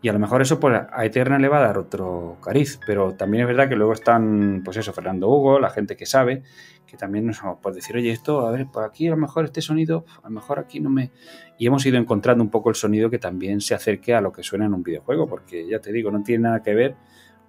y 0.00 0.08
a 0.08 0.12
lo 0.12 0.20
mejor 0.20 0.42
eso 0.42 0.60
pues, 0.60 0.80
a 0.92 1.04
Eterna 1.04 1.38
le 1.38 1.48
va 1.48 1.58
a 1.58 1.66
dar 1.66 1.78
otro 1.78 2.36
cariz, 2.40 2.78
pero 2.86 3.14
también 3.14 3.42
es 3.42 3.48
verdad 3.48 3.68
que 3.68 3.74
luego 3.74 3.92
están, 3.92 4.62
pues 4.64 4.76
eso, 4.76 4.92
Fernando 4.92 5.28
Hugo, 5.28 5.58
la 5.58 5.70
gente 5.70 5.96
que 5.96 6.06
sabe, 6.06 6.44
que 6.86 6.96
también 6.96 7.26
nos 7.26 7.40
puede 7.60 7.76
decir, 7.76 7.96
oye, 7.96 8.12
esto, 8.12 8.46
a 8.46 8.52
ver, 8.52 8.66
por 8.72 8.84
aquí 8.84 9.08
a 9.08 9.10
lo 9.10 9.16
mejor 9.16 9.46
este 9.46 9.60
sonido, 9.60 10.04
a 10.22 10.28
lo 10.28 10.34
mejor 10.34 10.60
aquí 10.60 10.78
no 10.78 10.88
me... 10.88 11.10
Y 11.58 11.66
hemos 11.66 11.84
ido 11.84 11.98
encontrando 11.98 12.44
un 12.44 12.50
poco 12.50 12.68
el 12.68 12.76
sonido 12.76 13.10
que 13.10 13.18
también 13.18 13.60
se 13.60 13.74
acerque 13.74 14.14
a 14.14 14.20
lo 14.20 14.30
que 14.30 14.44
suena 14.44 14.66
en 14.66 14.74
un 14.74 14.84
videojuego, 14.84 15.26
porque 15.26 15.66
ya 15.68 15.80
te 15.80 15.90
digo, 15.90 16.12
no 16.12 16.22
tiene 16.22 16.44
nada 16.44 16.62
que 16.62 16.74
ver 16.74 16.94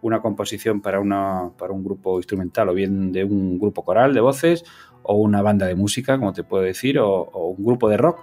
una 0.02 0.22
composición 0.22 0.82
para, 0.82 1.00
una, 1.00 1.52
para 1.58 1.74
un 1.74 1.84
grupo 1.84 2.18
instrumental 2.18 2.70
o 2.70 2.74
bien 2.74 3.12
de 3.12 3.24
un 3.24 3.60
grupo 3.60 3.84
coral 3.84 4.14
de 4.14 4.22
voces 4.22 4.64
o 5.04 5.16
una 5.16 5.42
banda 5.42 5.66
de 5.66 5.76
música, 5.76 6.18
como 6.18 6.34
te 6.34 6.44
puedo 6.44 6.64
decir, 6.64 7.00
o, 7.00 7.30
un 7.58 7.66
grupo 7.66 7.90
de 7.90 7.98
rock. 7.98 8.20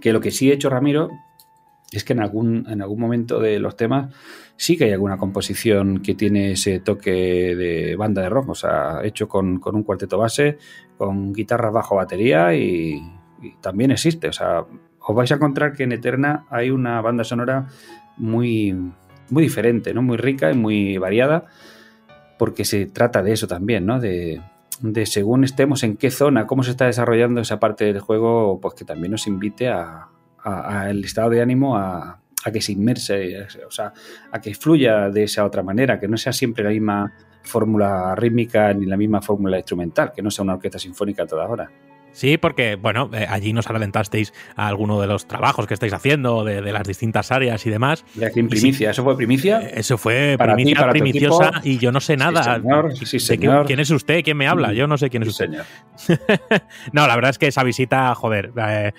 Que 0.00 0.12
lo 0.12 0.20
que 0.20 0.30
sí 0.30 0.50
he 0.50 0.54
hecho, 0.54 0.70
Ramiro, 0.70 1.10
es 1.92 2.04
que 2.04 2.12
en 2.12 2.20
algún, 2.20 2.66
en 2.68 2.80
algún 2.80 3.00
momento 3.00 3.40
de 3.40 3.58
los 3.58 3.76
temas 3.76 4.14
sí 4.56 4.76
que 4.76 4.84
hay 4.84 4.92
alguna 4.92 5.16
composición 5.16 6.02
que 6.02 6.14
tiene 6.14 6.52
ese 6.52 6.80
toque 6.80 7.10
de 7.56 7.96
banda 7.96 8.22
de 8.22 8.28
rock, 8.28 8.50
o 8.50 8.54
sea, 8.54 9.00
hecho 9.02 9.28
con, 9.28 9.60
un 9.64 9.82
cuarteto 9.82 10.18
base, 10.18 10.58
con 10.96 11.32
guitarra 11.32 11.70
bajo 11.70 11.96
batería 11.96 12.54
y, 12.54 13.02
también 13.62 13.90
existe. 13.90 14.28
O 14.28 14.32
sea, 14.32 14.66
os 14.98 15.16
vais 15.16 15.32
a 15.32 15.36
encontrar 15.36 15.72
que 15.72 15.84
en 15.84 15.92
Eterna 15.92 16.46
hay 16.50 16.70
una 16.70 17.00
banda 17.00 17.24
sonora 17.24 17.68
muy, 18.18 18.76
muy 19.30 19.42
diferente, 19.42 19.94
¿no? 19.94 20.02
muy 20.02 20.16
rica 20.16 20.50
y 20.50 20.54
muy 20.54 20.98
variada, 20.98 21.46
porque 22.38 22.64
se 22.64 22.86
trata 22.86 23.22
de 23.22 23.32
eso 23.32 23.46
también, 23.46 23.86
¿no? 23.86 24.00
de, 24.00 24.40
de 24.80 25.06
según 25.06 25.44
estemos 25.44 25.82
en 25.82 25.96
qué 25.96 26.10
zona, 26.10 26.46
cómo 26.46 26.62
se 26.62 26.72
está 26.72 26.86
desarrollando 26.86 27.40
esa 27.40 27.60
parte 27.60 27.84
del 27.84 28.00
juego, 28.00 28.60
pues 28.60 28.74
que 28.74 28.84
también 28.84 29.12
nos 29.12 29.26
invite 29.26 29.68
a, 29.68 30.08
al 30.42 31.04
estado 31.04 31.30
de 31.30 31.42
ánimo 31.42 31.76
a, 31.76 32.20
a 32.44 32.50
que 32.50 32.60
se 32.60 32.72
inmerse, 32.72 33.46
o 33.66 33.70
sea, 33.70 33.92
a 34.30 34.40
que 34.40 34.54
fluya 34.54 35.10
de 35.10 35.24
esa 35.24 35.44
otra 35.44 35.62
manera, 35.62 35.98
que 35.98 36.08
no 36.08 36.16
sea 36.16 36.32
siempre 36.32 36.64
la 36.64 36.70
misma 36.70 37.12
fórmula 37.42 38.14
rítmica 38.14 38.72
ni 38.74 38.86
la 38.86 38.96
misma 38.96 39.20
fórmula 39.20 39.58
instrumental, 39.58 40.12
que 40.12 40.22
no 40.22 40.30
sea 40.30 40.44
una 40.44 40.54
orquesta 40.54 40.78
sinfónica 40.78 41.26
toda 41.26 41.46
hora. 41.48 41.70
Sí, 42.12 42.38
porque, 42.38 42.76
bueno, 42.76 43.10
eh, 43.12 43.26
allí 43.28 43.52
nos 43.52 43.68
adelantasteis 43.68 44.32
a 44.56 44.66
alguno 44.66 45.00
de 45.00 45.06
los 45.06 45.26
trabajos 45.26 45.66
que 45.66 45.74
estáis 45.74 45.92
haciendo, 45.92 46.44
de, 46.44 46.60
las 46.60 46.86
distintas 46.86 47.30
áreas 47.30 47.64
y 47.66 47.70
demás. 47.70 48.04
De 48.14 48.30
primicia, 48.30 48.90
¿eso 48.90 49.04
fue 49.04 49.16
primicia? 49.16 49.60
Eh, 49.62 49.72
eso 49.76 49.98
fue 49.98 50.36
primicia, 50.38 50.88
primiciosa, 50.90 51.60
y 51.64 51.78
yo 51.78 51.92
no 51.92 52.00
sé 52.00 52.16
nada. 52.16 52.60
Sí, 52.94 53.18
señor. 53.18 53.66
¿Quién 53.66 53.80
es 53.80 53.90
usted? 53.90 54.22
¿Quién 54.22 54.36
me 54.36 54.48
habla? 54.48 54.72
Yo 54.72 54.86
no 54.86 54.98
sé 54.98 55.10
quién 55.10 55.22
es 55.22 55.30
usted. 55.30 55.46
Señor. 55.46 55.64
no, 56.92 57.06
la 57.06 57.14
verdad 57.14 57.30
es 57.30 57.38
que 57.38 57.46
esa 57.46 57.62
visita, 57.62 58.14
joder, 58.14 58.52
eh, 58.56 58.92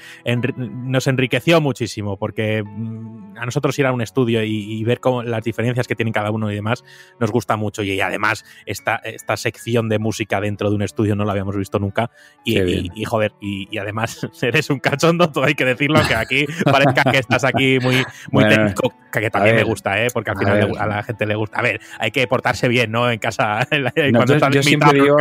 nos 0.57 1.07
enriqueció 1.07 1.61
muchísimo, 1.61 2.17
porque 2.17 2.63
mm, 2.63 3.30
a 3.35 3.45
nosotros 3.45 3.77
ir 3.79 3.85
a 3.85 3.91
un 3.91 4.01
estudio 4.01 4.43
y, 4.43 4.83
ver 4.83 4.99
cómo, 4.99 5.23
las 5.23 5.43
diferencias 5.43 5.87
que 5.87 5.95
tienen 5.95 6.13
cada 6.13 6.31
uno 6.31 6.51
y 6.51 6.55
demás 6.55 6.83
nos 7.19 7.31
gusta 7.31 7.55
mucho. 7.57 7.83
Y, 7.83 7.99
además, 8.01 8.45
esta, 8.65 8.95
esta 8.97 9.37
sección 9.37 9.89
de 9.89 9.99
música 9.99 10.41
dentro 10.41 10.69
de 10.69 10.75
un 10.75 10.81
estudio 10.81 11.15
no 11.15 11.25
la 11.25 11.31
habíamos 11.31 11.55
visto 11.55 11.79
nunca. 11.79 12.11
y 12.43 12.91
y 13.01 13.05
joder, 13.05 13.33
y, 13.41 13.77
además 13.77 14.27
eres 14.41 14.69
un 14.69 14.79
cachondo, 14.79 15.31
todo 15.31 15.43
hay 15.43 15.55
que 15.55 15.65
decirlo, 15.65 15.99
que 16.07 16.15
aquí 16.15 16.45
parezca 16.63 17.11
que 17.11 17.17
estás 17.17 17.43
aquí 17.43 17.79
muy, 17.79 18.03
muy 18.31 18.47
técnico, 18.47 18.93
que 19.11 19.29
también 19.29 19.55
me 19.55 19.63
gusta, 19.63 20.03
¿eh? 20.03 20.07
porque 20.13 20.31
al 20.31 20.37
final 20.37 20.71
a, 20.77 20.87
la 20.87 21.03
gente 21.03 21.25
le 21.25 21.35
gusta. 21.35 21.59
A 21.59 21.61
ver, 21.61 21.81
hay 21.99 22.11
que 22.11 22.27
portarse 22.27 22.67
bien, 22.67 22.91
¿no? 22.91 23.09
En 23.09 23.19
casa, 23.19 23.67
cuando 24.13 24.37
yo, 24.37 24.49
yo 24.49 24.63
siempre 24.63 24.93
digo, 24.93 25.17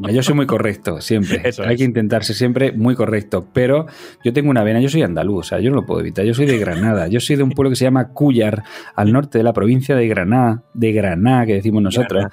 Yo 0.00 0.22
soy 0.22 0.34
muy 0.34 0.46
correcto, 0.46 1.00
siempre. 1.00 1.42
hay 1.66 1.76
que 1.76 1.84
intentarse 1.84 2.34
siempre 2.34 2.72
muy 2.72 2.94
correcto, 2.94 3.46
pero 3.52 3.86
yo 4.24 4.32
tengo 4.32 4.50
una 4.50 4.64
vena, 4.64 4.80
yo 4.80 4.88
soy 4.88 5.02
andaluz, 5.02 5.46
o 5.46 5.48
sea, 5.48 5.60
yo 5.60 5.70
no 5.70 5.76
lo 5.76 5.86
puedo 5.86 6.00
evitar, 6.00 6.24
yo 6.24 6.34
soy 6.34 6.46
de 6.46 6.58
Granada, 6.58 7.08
yo 7.08 7.20
soy 7.26 7.36
de 7.36 7.42
un 7.42 7.50
pueblo 7.50 7.70
que 7.70 7.76
se 7.76 7.84
llama 7.84 8.08
Cuyar, 8.08 8.62
al 8.94 9.12
norte 9.12 9.38
de 9.38 9.44
la 9.44 9.52
provincia 9.52 9.94
de 9.94 10.08
Granada, 10.08 10.62
de 10.74 10.92
Granada, 10.92 11.46
que 11.46 11.54
decimos 11.54 11.82
nosotros. 11.82 12.26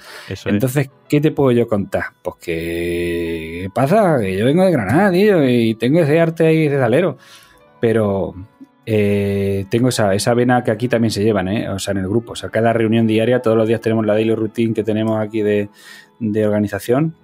Entonces, 0.46 0.90
¿qué 1.10 1.22
te 1.22 1.32
puedo 1.32 1.52
yo 1.52 1.68
contar? 1.68 2.04
Pues 2.22 2.38
que 2.38 3.70
pasa, 3.74 4.20
que 4.20 4.38
yo 4.38 4.46
vengo 4.46 4.64
de 4.66 4.72
Granada, 4.72 5.12
tío, 5.12 5.48
y 5.48 5.76
tengo 5.76 6.00
ese 6.00 6.20
arte 6.20 6.48
ahí 6.48 6.68
de 6.68 6.78
salero. 6.78 7.18
Pero 7.80 8.34
eh, 8.86 9.66
tengo 9.70 9.90
esa, 9.90 10.14
esa 10.14 10.34
vena 10.34 10.64
que 10.64 10.72
aquí 10.72 10.88
también 10.88 11.12
se 11.12 11.24
llevan, 11.24 11.48
¿eh? 11.48 11.70
O 11.70 11.80
sea, 11.80 11.94
en 11.94 12.00
el 12.00 12.08
grupo. 12.08 12.34
O 12.34 12.36
sea, 12.36 12.50
cada 12.50 12.74
reunión 12.74 13.08
diaria, 13.08 13.42
todos 13.42 13.58
los 13.58 13.68
días 13.68 13.82
tenemos 13.82 14.06
la 14.06 14.14
daily 14.14 14.36
routine 14.36 14.74
que 14.74 14.84
tenemos 14.84 15.20
aquí 15.20 15.42
de, 15.42 15.70
organización. 16.46 17.16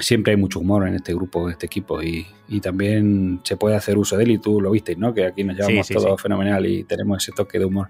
Siempre 0.00 0.32
hay 0.32 0.36
mucho 0.36 0.60
humor 0.60 0.86
en 0.88 0.94
este 0.94 1.14
grupo, 1.14 1.46
en 1.46 1.52
este 1.52 1.66
equipo, 1.66 2.02
y, 2.02 2.26
también 2.60 3.40
se 3.44 3.56
puede 3.56 3.76
hacer 3.76 3.96
uso 3.96 4.16
de 4.16 4.24
él, 4.24 4.32
y 4.32 4.38
tú 4.38 4.60
lo 4.60 4.70
visteis, 4.70 4.98
¿no? 4.98 5.14
Que 5.14 5.26
aquí 5.26 5.44
nos 5.44 5.56
llevamos 5.56 5.88
todo 5.88 6.16
fenomenal 6.18 6.66
y 6.66 6.84
tenemos 6.84 7.22
ese 7.22 7.32
toque 7.32 7.58
de 7.58 7.64
humor. 7.64 7.88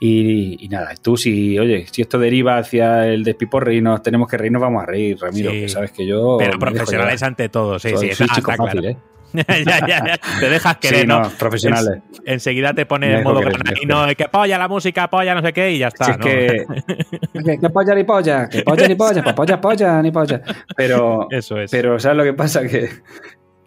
Y, 0.00 0.68
nada, 0.68 0.94
tú 1.00 1.16
si, 1.16 1.58
oye, 1.58 1.86
si 1.90 2.02
esto 2.02 2.18
deriva 2.18 2.58
hacia 2.58 3.06
el 3.06 3.22
despiporre 3.22 3.76
y 3.76 3.80
nos 3.80 4.02
tenemos 4.02 4.28
que 4.28 4.36
reír, 4.36 4.50
nos 4.50 4.62
vamos 4.62 4.82
a 4.82 4.86
reír, 4.86 5.16
Ramiro, 5.20 5.52
que 5.52 5.68
sabes 5.68 5.92
que 5.92 6.06
yo... 6.06 6.38
Pero 6.38 6.58
profesionales 6.58 7.22
ante 7.22 7.48
todo, 7.48 7.78
sí, 7.78 7.90
sí, 7.96 8.12
soy 8.12 8.26
chico 8.28 8.52
fácil, 8.52 8.84
¿eh? 8.84 8.96
ya, 9.66 9.86
ya, 9.86 9.86
ya, 9.86 10.20
te 10.40 10.48
dejas 10.48 10.76
querer, 10.76 11.08
¿no? 11.08 11.22
profesionales. 11.38 12.02
enseguida 12.24 12.74
te 12.74 12.86
pones 12.86 13.18
en 13.18 13.24
modo 13.24 13.40
granadino, 13.40 14.06
que 14.16 14.28
polla 14.28 14.58
la 14.58 14.68
música, 14.68 15.08
polla 15.08 15.34
no 15.34 15.42
sé 15.42 15.52
qué, 15.52 15.72
y 15.72 15.78
ya 15.78 15.88
está. 15.88 16.04
Si 16.04 16.10
es 16.10 16.16
que, 16.18 17.58
que, 17.60 17.70
polla 17.70 17.94
ni 17.94 18.04
polla, 18.04 18.48
que 18.48 18.62
polla 18.62 18.88
ni 18.88 18.94
polla, 18.94 19.22
pues 19.22 19.34
polla, 19.34 19.60
polla, 19.60 20.02
ni 20.02 20.10
polla. 20.10 20.42
Pero, 20.76 21.28
Eso 21.30 21.58
es. 21.58 21.70
pero 21.70 21.98
¿sabes 21.98 22.18
lo 22.18 22.24
que 22.24 22.34
pasa? 22.34 22.62
Que, 22.66 22.88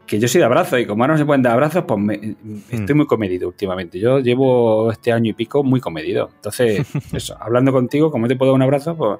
que 0.05 0.19
yo 0.19 0.27
soy 0.27 0.39
de 0.39 0.45
abrazos 0.45 0.79
y 0.79 0.85
como 0.85 1.03
ahora 1.03 1.15
no 1.15 1.17
se 1.17 1.25
pueden 1.25 1.41
dar 1.41 1.53
abrazos, 1.53 1.85
pues 1.87 1.99
me, 1.99 2.13
estoy 2.13 2.93
hmm. 2.93 2.97
muy 2.97 3.07
comedido 3.07 3.47
últimamente. 3.47 3.99
Yo 3.99 4.19
llevo 4.19 4.91
este 4.91 5.11
año 5.11 5.31
y 5.31 5.33
pico 5.33 5.63
muy 5.63 5.79
comedido. 5.79 6.29
Entonces, 6.35 6.85
eso, 7.13 7.35
hablando 7.39 7.71
contigo, 7.71 8.11
como 8.11 8.27
te 8.27 8.35
puedo 8.35 8.51
dar 8.51 8.57
un 8.57 8.63
abrazo, 8.63 8.95
pues 8.95 9.19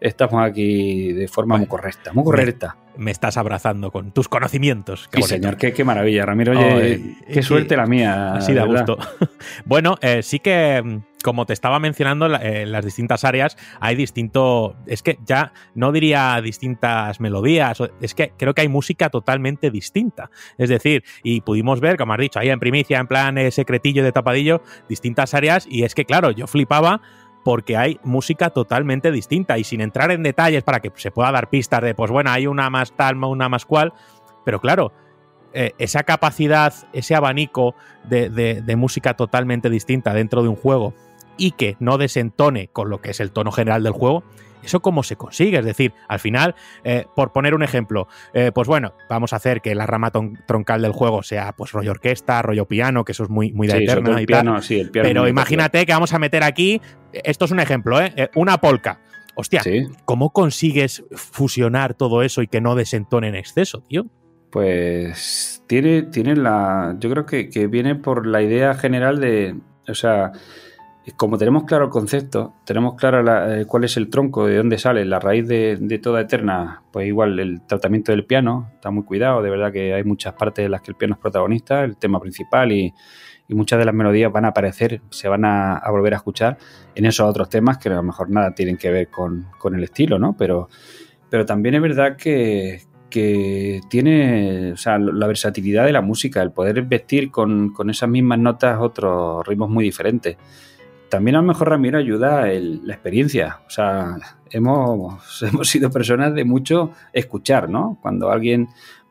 estamos 0.00 0.44
aquí 0.44 1.12
de 1.12 1.28
forma 1.28 1.56
muy 1.56 1.66
correcta, 1.66 2.12
muy 2.12 2.24
correcta. 2.24 2.76
Me, 2.96 3.10
estás 3.10 3.36
abrazando 3.36 3.90
con 3.90 4.12
tus 4.12 4.28
conocimientos. 4.28 5.08
sí, 5.12 5.22
señor, 5.22 5.56
qué, 5.56 5.84
maravilla, 5.84 6.26
Ramiro. 6.26 6.52
Oye, 6.52 7.16
qué 7.32 7.42
suerte 7.42 7.76
la 7.76 7.86
mía. 7.86 8.34
Así 8.34 8.54
da 8.54 8.64
gusto. 8.64 8.98
bueno, 9.64 9.96
eh, 10.00 10.22
sí 10.22 10.38
que 10.38 10.82
mm, 10.84 11.16
como 11.26 11.44
te 11.44 11.52
estaba 11.52 11.80
mencionando, 11.80 12.32
en 12.40 12.70
las 12.70 12.84
distintas 12.84 13.24
áreas 13.24 13.56
hay 13.80 13.96
distinto. 13.96 14.76
Es 14.86 15.02
que 15.02 15.18
ya 15.26 15.52
no 15.74 15.90
diría 15.90 16.40
distintas 16.40 17.20
melodías, 17.20 17.82
es 18.00 18.14
que 18.14 18.32
creo 18.36 18.54
que 18.54 18.60
hay 18.60 18.68
música 18.68 19.10
totalmente 19.10 19.72
distinta. 19.72 20.30
Es 20.56 20.68
decir, 20.68 21.02
y 21.24 21.40
pudimos 21.40 21.80
ver, 21.80 21.96
como 21.96 22.12
has 22.12 22.20
dicho, 22.20 22.38
ahí 22.38 22.48
en 22.48 22.60
primicia, 22.60 23.00
en 23.00 23.08
plan 23.08 23.38
eh, 23.38 23.50
secretillo 23.50 24.04
de 24.04 24.12
tapadillo, 24.12 24.62
distintas 24.88 25.34
áreas, 25.34 25.66
y 25.68 25.82
es 25.82 25.96
que, 25.96 26.04
claro, 26.04 26.30
yo 26.30 26.46
flipaba 26.46 27.00
porque 27.46 27.76
hay 27.76 28.00
música 28.02 28.50
totalmente 28.50 29.12
distinta 29.12 29.56
y 29.56 29.62
sin 29.62 29.80
entrar 29.80 30.10
en 30.10 30.24
detalles 30.24 30.64
para 30.64 30.80
que 30.80 30.90
se 30.96 31.12
pueda 31.12 31.30
dar 31.30 31.48
pistas 31.48 31.80
de, 31.80 31.94
pues 31.94 32.10
bueno, 32.10 32.32
hay 32.32 32.48
una 32.48 32.70
más 32.70 32.90
tal, 32.96 33.22
una 33.22 33.48
más 33.48 33.64
cual, 33.64 33.92
pero 34.44 34.60
claro, 34.60 34.92
eh, 35.52 35.70
esa 35.78 36.02
capacidad, 36.02 36.74
ese 36.92 37.14
abanico 37.14 37.76
de, 38.02 38.74
música 38.76 39.14
totalmente 39.14 39.70
distinta 39.70 40.12
dentro 40.12 40.42
de 40.42 40.48
un 40.48 40.56
juego 40.56 40.92
y 41.36 41.52
que 41.52 41.76
no 41.78 41.98
desentone 41.98 42.66
con 42.66 42.90
lo 42.90 43.00
que 43.00 43.10
es 43.10 43.20
el 43.20 43.30
tono 43.30 43.52
general 43.52 43.84
del 43.84 43.92
juego, 43.92 44.24
¿Eso 44.62 44.80
cómo 44.80 45.02
se 45.02 45.16
consigue? 45.16 45.58
Es 45.58 45.64
decir, 45.64 45.92
al 46.08 46.18
final, 46.18 46.54
eh, 46.84 47.06
por 47.14 47.32
poner 47.32 47.54
un 47.54 47.62
ejemplo, 47.62 48.08
eh, 48.34 48.50
pues 48.54 48.66
bueno, 48.68 48.94
vamos 49.08 49.32
a 49.32 49.36
hacer 49.36 49.60
que 49.60 49.74
la 49.74 49.86
rama 49.86 50.10
troncal 50.46 50.82
del 50.82 50.92
juego 50.92 51.22
sea 51.22 51.52
pues 51.52 51.72
rollo 51.72 51.92
orquesta, 51.92 52.42
rollo 52.42 52.66
piano, 52.66 53.04
que 53.04 53.12
eso 53.12 53.24
es 53.24 53.30
muy, 53.30 53.52
muy 53.52 53.66
de 53.68 53.84
eterna 53.84 54.20
y 54.20 54.26
tal. 54.26 54.60
Pero 54.92 55.28
imagínate 55.28 55.86
que 55.86 55.92
vamos 55.92 56.12
a 56.12 56.18
meter 56.18 56.42
aquí, 56.42 56.80
esto 57.12 57.44
es 57.44 57.50
un 57.50 57.60
ejemplo, 57.60 58.00
¿eh? 58.00 58.30
una 58.34 58.58
polka. 58.58 59.00
Hostia, 59.38 59.62
¿cómo 60.06 60.30
consigues 60.30 61.04
fusionar 61.12 61.92
todo 61.92 62.22
eso 62.22 62.40
y 62.40 62.46
que 62.46 62.62
no 62.62 62.74
desentone 62.74 63.28
en 63.28 63.34
exceso, 63.34 63.82
tío? 63.82 64.06
Pues 64.50 65.62
tiene, 65.66 66.04
tiene 66.04 66.34
la. 66.34 66.96
Yo 66.98 67.10
creo 67.10 67.26
que, 67.26 67.50
que 67.50 67.66
viene 67.66 67.96
por 67.96 68.26
la 68.26 68.40
idea 68.40 68.74
general 68.74 69.20
de. 69.20 69.56
O 69.86 69.94
sea, 69.94 70.32
como 71.14 71.38
tenemos 71.38 71.64
claro 71.64 71.84
el 71.84 71.90
concepto, 71.90 72.54
tenemos 72.64 72.96
claro 72.96 73.22
eh, 73.52 73.64
cuál 73.66 73.84
es 73.84 73.96
el 73.96 74.10
tronco, 74.10 74.46
de 74.46 74.56
dónde 74.56 74.76
sale, 74.76 75.04
la 75.04 75.20
raíz 75.20 75.46
de, 75.46 76.00
toda 76.02 76.20
Eterna, 76.20 76.82
pues 76.90 77.06
igual 77.06 77.38
el 77.38 77.62
tratamiento 77.62 78.10
del 78.10 78.24
piano 78.24 78.70
está 78.74 78.90
muy 78.90 79.04
cuidado, 79.04 79.40
de 79.40 79.50
verdad 79.50 79.72
que 79.72 79.94
hay 79.94 80.02
muchas 80.02 80.34
partes 80.34 80.64
en 80.64 80.72
las 80.72 80.82
que 80.82 80.90
el 80.90 80.96
piano 80.96 81.14
es 81.14 81.20
protagonista, 81.20 81.84
el 81.84 81.96
tema 81.96 82.18
principal 82.18 82.72
y, 82.72 82.92
muchas 83.48 83.78
de 83.78 83.84
las 83.84 83.94
melodías 83.94 84.32
van 84.32 84.44
a 84.44 84.48
aparecer, 84.48 85.00
se 85.10 85.28
van 85.28 85.44
a, 85.44 85.80
volver 85.88 86.14
a 86.14 86.16
escuchar 86.16 86.58
en 86.96 87.04
esos 87.04 87.30
otros 87.30 87.48
temas 87.48 87.78
que 87.78 87.88
a 87.88 87.94
lo 87.94 88.02
mejor 88.02 88.28
nada 88.28 88.52
tienen 88.56 88.76
que 88.76 88.90
ver 88.90 89.08
con, 89.08 89.46
el 89.72 89.84
estilo, 89.84 90.18
¿no? 90.18 90.36
Pero, 90.36 90.68
pero 91.30 91.46
también 91.46 91.76
es 91.76 91.82
verdad 91.82 92.16
que, 92.16 92.82
tiene 93.88 94.72
o 94.72 94.76
sea, 94.76 94.98
la 94.98 95.28
versatilidad 95.28 95.84
de 95.84 95.92
la 95.92 96.02
música, 96.02 96.42
el 96.42 96.50
poder 96.50 96.82
vestir 96.82 97.30
con, 97.30 97.72
con 97.72 97.88
esas 97.88 98.08
mismas 98.08 98.40
notas 98.40 98.80
otros 98.80 99.46
ritmos 99.46 99.70
muy 99.70 99.84
diferentes 99.84 100.36
también 101.08 101.36
a 101.36 101.40
lo 101.40 101.46
mejor 101.46 101.68
Ramiro 101.70 101.98
ayuda 101.98 102.46
la 102.46 102.92
experiencia. 102.92 103.60
O 103.66 103.70
sea, 103.70 104.16
hemos, 104.50 105.42
hemos 105.42 105.68
sido 105.68 105.90
personas 105.90 106.34
de 106.34 106.44
mucho 106.44 106.92
escuchar, 107.12 107.68
¿no? 107.68 107.98
Cuando 108.02 108.30
alguien, 108.30 108.68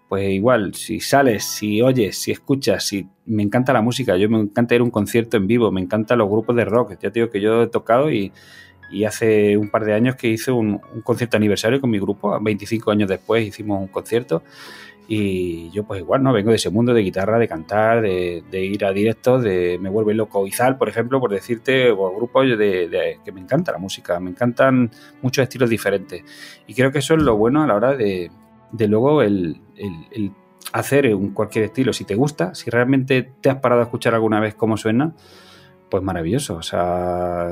pues 0.10 0.30
igual, 0.30 0.74
si 0.76 1.00
sales, 1.00 1.44
si 1.44 1.82
oyes, 1.82 2.18
si 2.18 2.32
escuchas, 2.32 2.86
si 2.86 3.08
me 3.26 3.44
encanta 3.44 3.74
la 3.74 3.82
música, 3.82 4.18
yo 4.18 4.30
me 4.30 4.40
encanta 4.40 4.76
ir 4.76 4.82
a 4.82 4.84
un 4.84 4.92
concierto 4.92 5.38
en 5.38 5.48
vivo, 5.48 5.72
me 5.72 5.82
encantan 5.82 6.18
los 6.18 6.30
grupos 6.30 6.56
de 6.56 6.66
rock. 6.66 6.92
Ya 7.02 7.12
te 7.12 7.20
digo 7.20 7.30
que 7.30 7.42
yo 7.42 7.64
he 7.64 7.68
tocado 7.68 8.12
y, 8.12 8.32
hace 9.06 9.58
un 9.58 9.70
par 9.70 9.84
de 9.84 9.94
años 9.94 10.16
que 10.16 10.30
hice 10.30 10.52
un, 10.52 10.80
un 10.94 11.02
concierto 11.02 11.36
aniversario 11.36 11.82
con 11.82 11.90
mi 11.90 12.00
grupo, 12.00 12.40
25 12.40 12.92
años 12.92 13.10
después 13.10 13.46
hicimos 13.46 13.82
un 13.82 13.88
concierto 13.88 14.42
y 15.08 15.70
yo 15.72 15.84
pues 15.84 16.02
igual, 16.02 16.24
¿no? 16.24 16.34
Vengo 16.34 16.50
de 16.50 16.56
ese 16.56 16.70
mundo 16.70 16.94
de 16.94 17.02
guitarra, 17.02 17.38
de 17.38 17.48
cantar, 17.48 18.02
de, 18.02 18.44
ir 18.52 18.86
a 18.86 18.92
directos, 18.92 19.44
de 19.44 19.78
Me 19.80 19.90
vuelve 19.90 20.14
loco 20.14 20.48
Izal, 20.48 20.78
por 20.78 20.90
ejemplo, 20.90 21.20
por 21.20 21.32
decirte, 21.32 21.92
o 21.92 22.16
grupos 22.16 22.58
de, 22.58 23.20
que 23.24 23.32
me 23.32 23.42
encanta 23.42 23.72
la 23.72 23.78
música, 23.78 24.20
me 24.20 24.32
encantan 24.32 24.90
muchos 25.22 25.44
estilos 25.44 25.70
diferentes. 25.70 26.24
Y 26.66 26.74
creo 26.74 26.92
que 26.92 27.00
eso 27.00 27.14
es 27.16 27.22
lo 27.22 27.38
bueno 27.38 27.62
a 27.62 27.68
la 27.68 27.76
hora 27.76 27.96
de, 27.96 28.32
de 28.72 28.88
luego 28.88 29.22
el, 29.22 29.62
hacer 30.74 31.14
un 31.14 31.34
cualquier 31.34 31.66
estilo. 31.66 31.94
Si 31.94 32.04
te 32.04 32.16
gusta, 32.16 32.56
si 32.56 32.72
realmente 32.72 33.32
te 33.42 33.50
has 33.50 33.58
parado 33.58 33.82
a 33.82 33.86
escuchar 33.86 34.16
alguna 34.16 34.40
vez 34.40 34.56
cómo 34.56 34.76
suena, 34.76 35.14
pues 35.90 36.02
maravilloso. 36.02 36.56
O 36.56 36.64
sea, 36.64 37.48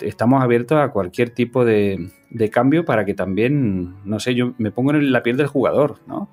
estamos 0.00 0.42
abiertos 0.42 0.78
a 0.78 0.90
cualquier 0.90 1.30
tipo 1.30 1.64
de, 1.64 2.10
de 2.30 2.50
cambio 2.50 2.84
para 2.84 3.04
que 3.04 3.14
también, 3.14 3.94
no 4.04 4.18
sé, 4.18 4.34
yo 4.34 4.54
me 4.58 4.72
pongo 4.72 4.90
en 4.90 5.12
la 5.12 5.22
piel 5.22 5.36
del 5.36 5.46
jugador, 5.46 6.00
¿no? 6.08 6.30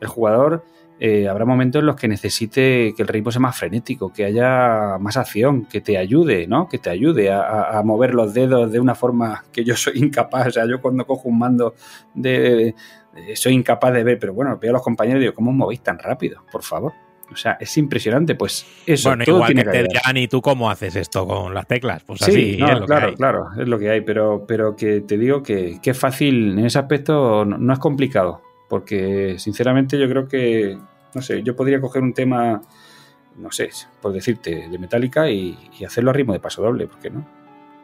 El 0.00 0.08
jugador 0.08 0.64
eh, 1.02 1.28
habrá 1.28 1.46
momentos 1.46 1.80
en 1.80 1.86
los 1.86 1.96
que 1.96 2.08
necesite 2.08 2.92
que 2.94 3.02
el 3.02 3.08
ritmo 3.08 3.32
sea 3.32 3.40
más 3.40 3.58
frenético, 3.58 4.12
que 4.12 4.26
haya 4.26 4.98
más 5.00 5.16
acción, 5.16 5.64
que 5.64 5.80
te 5.80 5.96
ayude, 5.96 6.46
¿no? 6.46 6.68
Que 6.68 6.76
te 6.76 6.90
ayude 6.90 7.32
a, 7.32 7.80
mover 7.82 8.12
los 8.12 8.34
dedos 8.34 8.70
de 8.70 8.80
una 8.80 8.94
forma 8.94 9.46
que 9.50 9.64
yo 9.64 9.74
soy 9.76 9.94
incapaz. 9.96 10.48
O 10.48 10.50
sea, 10.50 10.66
yo 10.66 10.78
cuando 10.82 11.06
cojo 11.06 11.30
un 11.30 11.38
mando 11.38 11.74
de, 12.12 12.74
eh, 13.16 13.34
soy 13.34 13.54
incapaz 13.54 13.94
de 13.94 14.04
ver, 14.04 14.18
pero 14.18 14.34
bueno, 14.34 14.58
veo 14.60 14.72
a 14.72 14.74
los 14.74 14.82
compañeros 14.82 15.20
y 15.20 15.22
digo, 15.22 15.34
¿cómo 15.34 15.52
os 15.52 15.56
movéis 15.56 15.80
tan 15.80 15.98
rápido? 15.98 16.44
Por 16.52 16.62
favor. 16.62 16.92
O 17.32 17.36
sea, 17.36 17.56
es 17.60 17.78
impresionante, 17.78 18.34
pues 18.34 18.66
eso. 18.84 19.08
Bueno, 19.08 19.24
todo 19.24 19.36
igual 19.36 19.54
tiene 19.54 19.64
que 19.64 19.70
te 19.70 19.82
dirán, 19.84 20.16
¿y 20.18 20.28
tú 20.28 20.42
cómo 20.42 20.68
haces 20.68 20.96
esto 20.96 21.26
con 21.26 21.54
las 21.54 21.66
teclas? 21.66 22.02
Pues 22.04 22.20
Sí, 22.20 22.30
así, 22.30 22.56
no, 22.58 22.66
es 22.66 22.74
lo 22.74 22.80
que 22.80 22.86
claro, 22.86 23.06
hay. 23.06 23.14
claro, 23.14 23.48
es 23.58 23.68
lo 23.68 23.78
que 23.78 23.88
hay, 23.88 24.00
pero, 24.02 24.44
pero 24.46 24.76
que 24.76 25.00
te 25.00 25.16
digo 25.16 25.42
que, 25.42 25.78
que 25.80 25.90
es 25.90 25.98
fácil, 25.98 26.58
en 26.58 26.66
ese 26.66 26.78
aspecto 26.78 27.46
no, 27.46 27.56
no 27.56 27.72
es 27.72 27.78
complicado, 27.78 28.42
porque 28.70 29.34
sinceramente 29.38 29.98
yo 29.98 30.08
creo 30.08 30.28
que, 30.28 30.78
no 31.12 31.20
sé, 31.20 31.42
yo 31.42 31.56
podría 31.56 31.80
coger 31.80 32.02
un 32.02 32.14
tema, 32.14 32.62
no 33.36 33.50
sé, 33.50 33.68
por 34.00 34.12
decirte, 34.12 34.68
de 34.70 34.78
Metallica 34.78 35.28
y, 35.28 35.58
hacerlo 35.84 36.10
a 36.10 36.12
ritmo 36.14 36.32
de 36.32 36.38
paso 36.38 36.62
doble, 36.62 36.86
¿por 36.86 37.00
qué 37.00 37.10
no? 37.10 37.26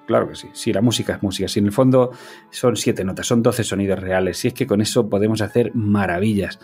Claro 0.07 0.29
que 0.29 0.37
sí, 0.37 0.49
sí, 0.53 0.73
la 0.73 0.81
música 0.81 1.17
es 1.17 1.23
música, 1.25 1.49
si 1.49 1.59
en 1.59 1.67
el 1.67 1.73
fondo 1.73 2.13
son 2.51 2.77
siete 2.77 3.03
notas, 3.03 3.27
son 3.27 3.43
12 3.43 3.65
sonidos 3.65 3.99
reales, 3.99 4.39
si 4.39 4.47
es 4.47 4.55
que 4.55 4.65
con 4.69 4.81
eso 4.81 5.11
podemos 5.11 5.41
hacer 5.41 5.75
maravillas. 5.75 6.61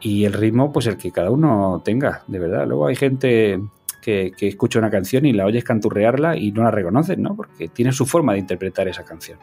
Y 0.00 0.24
el 0.24 0.34
ritmo, 0.34 0.72
pues 0.72 0.86
el 0.86 0.96
que 0.96 1.10
cada 1.10 1.32
uno 1.32 1.82
tenga, 1.84 2.22
de 2.28 2.38
verdad. 2.38 2.64
Luego 2.68 2.86
hay 2.86 2.94
gente 2.94 3.60
que, 4.00 4.30
que 4.38 4.46
escucha 4.46 4.78
una 4.78 4.90
canción 4.90 5.26
y 5.26 5.32
la 5.32 5.44
oyes 5.44 5.64
canturrearla 5.64 6.36
y 6.36 6.52
no 6.52 6.62
la 6.62 6.70
reconoces, 6.70 7.18
¿no? 7.18 7.34
Porque 7.34 7.66
tiene 7.66 7.90
su 7.90 8.06
forma 8.06 8.34
de 8.34 8.38
interpretar 8.38 8.86
esa 8.86 9.04
canción. 9.04 9.40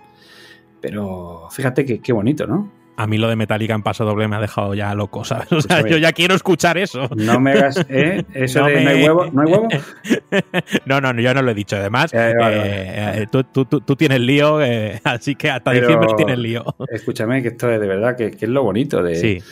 Pero 0.79 1.49
fíjate 1.51 1.83
que 1.85 1.99
qué 1.99 2.13
bonito, 2.13 2.47
¿no? 2.47 2.84
A 2.97 3.07
mí 3.07 3.17
lo 3.17 3.27
de 3.27 3.35
Metallica 3.35 3.73
en 3.73 3.83
paso 3.83 4.05
doble 4.05 4.27
me 4.27 4.37
ha 4.37 4.39
dejado 4.39 4.73
ya 4.73 4.93
loco, 4.95 5.25
¿sabes? 5.25 5.51
O 5.51 5.59
sea, 5.61 5.85
yo 5.85 5.97
ya 5.97 6.13
quiero 6.13 6.33
escuchar 6.35 6.77
eso. 6.77 7.09
No 7.15 7.39
me 7.41 7.51
hagas, 7.51 7.85
¿eh? 7.89 8.23
Eso 8.33 8.61
No 8.61 8.67
de 8.67 8.75
me- 8.75 8.83
no 8.83 8.89
hay 8.91 9.03
huevo, 9.03 9.25
no 9.31 9.41
hay 9.41 9.51
huevo. 9.51 9.67
No, 10.85 11.01
no, 11.01 11.13
yo 11.19 11.33
no 11.33 11.41
lo 11.41 11.51
he 11.51 11.53
dicho. 11.53 11.75
Además, 11.75 12.13
Eh, 12.13 12.33
vale, 12.39 12.55
eh, 12.57 13.01
vale. 13.05 13.21
eh, 13.23 13.27
tú, 13.31 13.43
tú- 13.43 13.65
tú- 13.65 13.95
tienes 13.95 14.19
lío, 14.21 14.61
eh, 14.61 14.99
así 15.03 15.35
que 15.35 15.49
hasta 15.49 15.71
Pero- 15.71 15.87
diciembre 15.87 16.09
tienes 16.15 16.37
lío. 16.39 16.63
Escúchame, 16.89 17.41
que 17.41 17.49
esto 17.49 17.69
es 17.69 17.79
de 17.79 17.87
verdad, 17.87 18.15
que, 18.15 18.31
que 18.31 18.45
es 18.45 18.51
lo 18.51 18.63
bonito 18.63 19.01
de 19.03 19.15
Sí, 19.15 19.43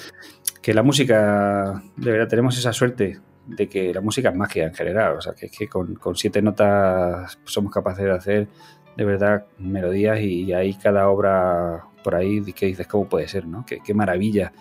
que 0.61 0.73
la 0.73 0.83
música, 0.83 1.81
de 1.97 2.11
verdad, 2.11 2.27
tenemos 2.27 2.57
esa 2.57 2.71
suerte 2.71 3.19
de 3.45 3.67
que 3.67 3.93
la 3.93 3.99
música 4.01 4.29
es 4.29 4.35
magia 4.35 4.65
en 4.65 4.73
general. 4.73 5.17
O 5.17 5.21
sea, 5.21 5.33
que 5.33 5.47
es 5.47 5.51
que 5.57 5.67
con, 5.67 5.95
con 5.95 6.15
siete 6.15 6.41
notas 6.41 7.37
somos 7.43 7.73
capaces 7.73 8.05
de 8.05 8.11
hacer 8.11 8.47
de 8.95 9.05
verdad 9.05 9.45
melodías 9.57 10.19
y, 10.21 10.43
y 10.43 10.53
hay 10.53 10.75
cada 10.75 11.09
obra 11.09 11.81
por 12.03 12.15
ahí 12.15 12.41
que 12.53 12.67
dices, 12.67 12.85
¿cómo 12.87 13.07
puede 13.09 13.27
ser? 13.27 13.47
¿no? 13.47 13.65
Qué, 13.65 13.79
qué 13.83 13.93
maravilla 13.93 14.51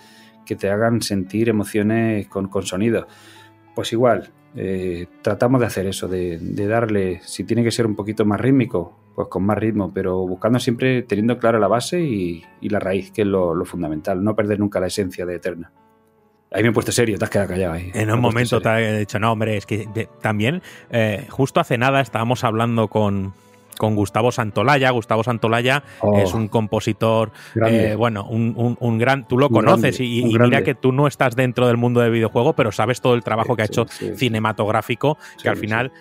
que 0.46 0.56
te 0.56 0.70
hagan 0.70 1.02
sentir 1.02 1.48
emociones 1.48 2.26
con, 2.28 2.48
con 2.48 2.62
sonido. 2.64 3.06
Pues 3.74 3.92
igual, 3.92 4.30
eh, 4.56 5.06
tratamos 5.22 5.60
de 5.60 5.66
hacer 5.66 5.86
eso, 5.86 6.08
de, 6.08 6.38
de 6.38 6.66
darle, 6.66 7.20
si 7.24 7.44
tiene 7.44 7.62
que 7.64 7.70
ser 7.70 7.86
un 7.86 7.94
poquito 7.96 8.24
más 8.24 8.40
rítmico, 8.40 8.98
pues 9.14 9.28
con 9.28 9.44
más 9.44 9.58
ritmo, 9.58 9.92
pero 9.92 10.26
buscando 10.26 10.58
siempre, 10.58 11.02
teniendo 11.02 11.38
clara 11.38 11.58
la 11.58 11.68
base 11.68 12.00
y, 12.00 12.44
y 12.60 12.68
la 12.70 12.78
raíz, 12.80 13.10
que 13.12 13.22
es 13.22 13.28
lo, 13.28 13.54
lo 13.54 13.64
fundamental, 13.64 14.22
no 14.24 14.34
perder 14.34 14.58
nunca 14.58 14.80
la 14.80 14.86
esencia 14.88 15.26
de 15.26 15.36
Eterna. 15.36 15.70
Ahí 16.50 16.62
me 16.62 16.68
he 16.68 16.72
puesto 16.72 16.92
serio, 16.92 17.16
te 17.18 17.24
has 17.24 17.30
quedado 17.30 17.48
callado 17.48 17.72
ahí. 17.74 17.90
en 17.94 18.10
un 18.10 18.20
momento 18.20 18.60
te 18.60 18.68
he 18.68 18.98
dicho, 18.98 19.18
no, 19.18 19.32
hombre, 19.32 19.56
es 19.56 19.64
que 19.64 19.86
de- 19.94 20.08
también, 20.20 20.60
eh, 20.90 21.26
justo 21.30 21.60
hace 21.60 21.78
nada 21.78 22.00
estábamos 22.02 22.44
hablando 22.44 22.88
con, 22.88 23.32
con 23.78 23.94
Gustavo 23.96 24.30
Santolaya. 24.32 24.90
Gustavo 24.90 25.22
Santolaya 25.24 25.82
Oh, 26.00 26.18
es 26.18 26.34
un 26.34 26.48
compositor, 26.48 27.32
eh, 27.66 27.94
bueno, 27.96 28.24
un, 28.28 28.54
un- 28.56 28.76
un 28.80 28.98
gran, 28.98 29.26
tú 29.26 29.38
lo 29.38 29.46
Un 29.48 29.52
conoces 29.54 29.98
grande, 29.98 30.04
y, 30.04 30.20
y 30.20 30.38
mira 30.38 30.62
que 30.62 30.74
tú 30.74 30.92
no 30.92 31.06
estás 31.06 31.34
dentro 31.36 31.66
del 31.66 31.76
mundo 31.76 32.00
del 32.00 32.12
videojuego, 32.12 32.52
pero 32.54 32.72
sabes 32.72 33.00
todo 33.00 33.14
el 33.14 33.22
trabajo 33.24 33.56
que 33.56 33.62
ha 33.62 33.66
Sí, 33.66 33.72
hecho 33.72 33.86
sí, 33.88 34.10
cinematográfico, 34.16 35.18
que 35.42 35.48
al 35.48 35.56
final 35.56 35.92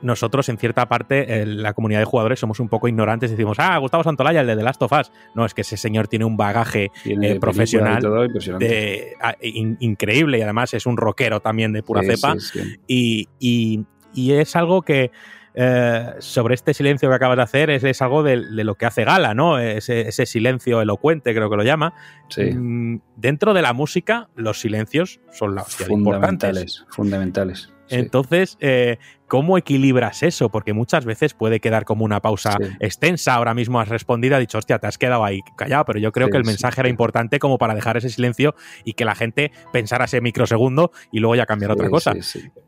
nosotros 0.00 0.48
en 0.48 0.58
cierta 0.58 0.88
parte, 0.88 1.42
eh, 1.42 1.46
la 1.46 1.74
comunidad 1.74 2.00
de 2.00 2.06
jugadores, 2.06 2.40
somos 2.40 2.58
un 2.58 2.68
poco 2.68 2.88
ignorantes. 2.88 3.30
Decimos, 3.30 3.58
ah, 3.60 3.78
Gustavo 3.78 4.02
Santolaya, 4.02 4.40
el 4.40 4.48
de 4.48 4.56
The 4.56 4.62
Last 4.64 4.82
of 4.82 4.90
Us. 4.92 5.12
No, 5.36 5.44
es 5.46 5.54
que 5.54 5.60
ese 5.60 5.76
señor 5.76 6.08
tiene 6.08 6.24
un 6.24 6.36
bagaje 6.36 6.90
Tiene 7.04 7.30
eh, 7.30 7.38
profesional 7.40 7.98
y 7.98 8.02
todo, 8.02 8.24
impresionante. 8.24 8.66
de- 8.66 9.14
in- 9.42 9.76
increíble 9.78 10.38
y 10.38 10.42
además 10.42 10.74
es 10.74 10.86
un 10.86 10.96
rockero 10.96 11.38
también 11.38 11.72
de 11.72 11.84
pura 11.84 12.02
Sí, 12.02 12.08
cepa. 12.16 12.34
sí, 12.40 12.58
sí. 12.58 12.76
Y, 12.88 13.28
y- 13.38 13.84
y 14.12 14.32
es 14.32 14.56
algo 14.56 14.82
que 14.82 15.12
eh, 15.54 16.14
sobre 16.18 16.54
este 16.54 16.72
silencio 16.74 17.08
que 17.08 17.14
acabas 17.14 17.36
de 17.36 17.42
hacer 17.42 17.70
es, 17.70 17.84
es 17.84 18.00
algo 18.02 18.22
de, 18.22 18.40
de 18.40 18.64
lo 18.64 18.74
que 18.76 18.86
hace 18.86 19.04
gala, 19.04 19.34
¿no? 19.34 19.58
Ese, 19.58 20.08
ese 20.08 20.26
silencio 20.26 20.80
elocuente, 20.80 21.34
creo 21.34 21.50
que 21.50 21.56
lo 21.56 21.62
llama. 21.64 21.94
Sí. 22.28 22.52
Mm, 22.52 23.00
Dentro 23.16 23.52
de 23.54 23.62
la 23.62 23.72
música, 23.72 24.28
los 24.34 24.60
silencios 24.60 25.20
son 25.32 25.54
la 25.54 25.62
importantes. 25.62 25.86
fundamentales, 25.88 26.84
fundamentales. 26.88 27.72
Sí. 27.92 28.00
Entonces, 28.00 28.56
eh, 28.60 28.98
¿cómo 29.28 29.56
equilibras 29.58 30.22
eso? 30.22 30.48
Porque 30.50 30.72
muchas 30.72 31.04
veces 31.04 31.34
puede 31.34 31.60
quedar 31.60 31.84
como 31.84 32.04
una 32.04 32.20
pausa 32.20 32.56
Sí. 32.60 32.68
extensa. 32.80 33.34
Ahora 33.34 33.54
mismo 33.54 33.80
has 33.80 33.88
respondido, 33.88 34.34
has 34.36 34.40
dicho, 34.40 34.58
hostia, 34.58 34.78
te 34.78 34.86
has 34.86 34.98
quedado 34.98 35.24
ahí 35.24 35.40
callado, 35.56 35.84
pero 35.84 35.98
yo 35.98 36.12
creo 36.12 36.26
Sí, 36.26 36.32
que 36.32 36.38
el 36.38 36.44
mensaje 36.44 36.80
era 36.80 36.88
importante 36.88 37.38
como 37.38 37.58
para 37.58 37.74
dejar 37.74 37.96
ese 37.96 38.08
silencio 38.08 38.54
y 38.84 38.92
que 38.94 39.04
la 39.04 39.14
gente 39.14 39.52
pensara 39.72 40.04
ese 40.04 40.20
microsegundo 40.20 40.92
y 41.10 41.20
luego 41.20 41.34
ya 41.36 41.46
cambiar 41.46 41.70
otra 41.72 41.88
cosa. 41.88 42.14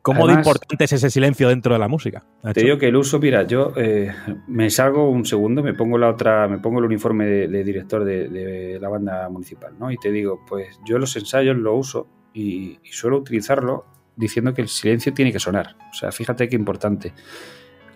¿Cómo 0.03 0.27
de 0.27 0.35
importante 0.35 0.85
es 0.85 0.93
ese 0.93 1.11
silencio 1.11 1.49
dentro 1.49 1.73
de 1.75 1.79
la 1.79 1.89
música? 1.89 2.25
Te 2.53 2.63
digo 2.63 2.79
que 2.79 2.89
el 2.89 2.97
uso, 2.97 3.19
mira, 3.19 3.43
yo 3.47 3.73
eh, 3.77 4.13
me 4.47 4.69
salgo 4.71 5.11
un 5.11 5.25
segundo, 5.25 5.63
me 5.63 5.75
pongo 5.75 5.99
la 5.99 6.09
otra, 6.11 6.47
me 6.49 6.59
pongo 6.59 6.79
el 6.81 6.85
uniforme 6.87 7.25
de, 7.27 7.49
de 7.49 7.65
director 7.65 8.05
de, 8.05 8.29
de 8.29 8.79
la 8.81 8.89
banda 8.89 9.29
municipal, 9.29 9.75
¿no? 9.79 9.91
Y 9.91 9.97
te 9.99 10.11
digo, 10.11 10.41
pues 10.47 10.79
yo 10.85 10.99
los 10.99 11.15
ensayos 11.17 11.57
lo 11.57 11.75
uso 11.75 12.07
y, 12.33 12.79
y 12.83 12.89
suelo 12.93 13.19
utilizarlo 13.19 13.87
diciendo 14.17 14.55
que 14.55 14.63
el 14.63 14.69
silencio 14.69 15.13
tiene 15.13 15.33
que 15.33 15.41
sonar. 15.41 15.77
O 15.91 15.95
sea, 15.95 16.13
fíjate 16.13 16.49
qué 16.49 16.57
importante. 16.57 17.13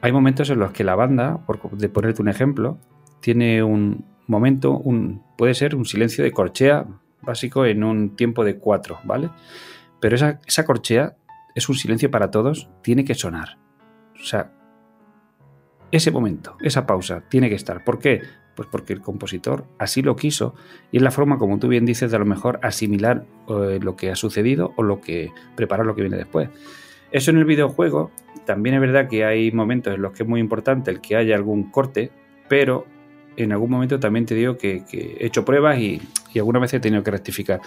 Hay 0.00 0.12
momentos 0.12 0.50
en 0.50 0.58
los 0.58 0.72
que 0.72 0.84
la 0.84 0.94
banda, 0.94 1.44
por 1.46 1.70
de 1.70 1.88
ponerte 1.88 2.22
un 2.22 2.28
ejemplo, 2.28 2.78
tiene 3.20 3.62
un 3.62 4.04
momento, 4.26 4.78
un, 4.78 5.22
puede 5.36 5.54
ser 5.54 5.74
un 5.74 5.84
silencio 5.84 6.22
de 6.22 6.32
corchea 6.32 6.86
básico 7.22 7.66
en 7.66 7.82
un 7.82 8.14
tiempo 8.14 8.44
de 8.44 8.58
cuatro, 8.58 9.00
¿vale? 9.04 9.30
Pero 10.00 10.14
esa, 10.14 10.40
esa 10.46 10.64
corchea 10.64 11.16
es 11.54 11.68
un 11.68 11.74
silencio 11.74 12.10
para 12.10 12.30
todos, 12.30 12.68
tiene 12.82 13.04
que 13.04 13.14
sonar. 13.14 13.58
O 14.20 14.24
sea, 14.24 14.52
ese 15.90 16.10
momento, 16.10 16.56
esa 16.60 16.86
pausa, 16.86 17.22
tiene 17.28 17.48
que 17.48 17.54
estar. 17.54 17.82
¿Por 17.82 17.98
qué? 17.98 18.22
Pues 18.58 18.66
porque 18.68 18.92
el 18.92 19.00
compositor 19.00 19.66
así 19.78 20.02
lo 20.02 20.16
quiso 20.16 20.52
y 20.90 20.96
es 20.96 21.02
la 21.04 21.12
forma, 21.12 21.38
como 21.38 21.60
tú 21.60 21.68
bien 21.68 21.86
dices, 21.86 22.10
de 22.10 22.16
a 22.16 22.18
lo 22.18 22.26
mejor 22.26 22.58
asimilar 22.64 23.24
eh, 23.48 23.78
lo 23.80 23.94
que 23.94 24.10
ha 24.10 24.16
sucedido 24.16 24.72
o 24.74 24.82
lo 24.82 25.00
que 25.00 25.30
preparar 25.54 25.86
lo 25.86 25.94
que 25.94 26.00
viene 26.00 26.16
después. 26.16 26.48
Eso 27.12 27.30
en 27.30 27.36
el 27.36 27.44
videojuego 27.44 28.10
también 28.46 28.74
es 28.74 28.80
verdad 28.80 29.06
que 29.08 29.24
hay 29.24 29.52
momentos 29.52 29.94
en 29.94 30.02
los 30.02 30.10
que 30.10 30.24
es 30.24 30.28
muy 30.28 30.40
importante 30.40 30.90
el 30.90 31.00
que 31.00 31.14
haya 31.14 31.36
algún 31.36 31.70
corte, 31.70 32.10
pero 32.48 32.84
en 33.36 33.52
algún 33.52 33.70
momento 33.70 34.00
también 34.00 34.26
te 34.26 34.34
digo 34.34 34.58
que, 34.58 34.82
he 34.90 35.24
hecho 35.24 35.44
pruebas 35.44 35.78
y, 35.78 36.02
y 36.34 36.40
alguna 36.40 36.58
vez 36.58 36.74
he 36.74 36.80
tenido 36.80 37.04
que 37.04 37.12
rectificar 37.12 37.60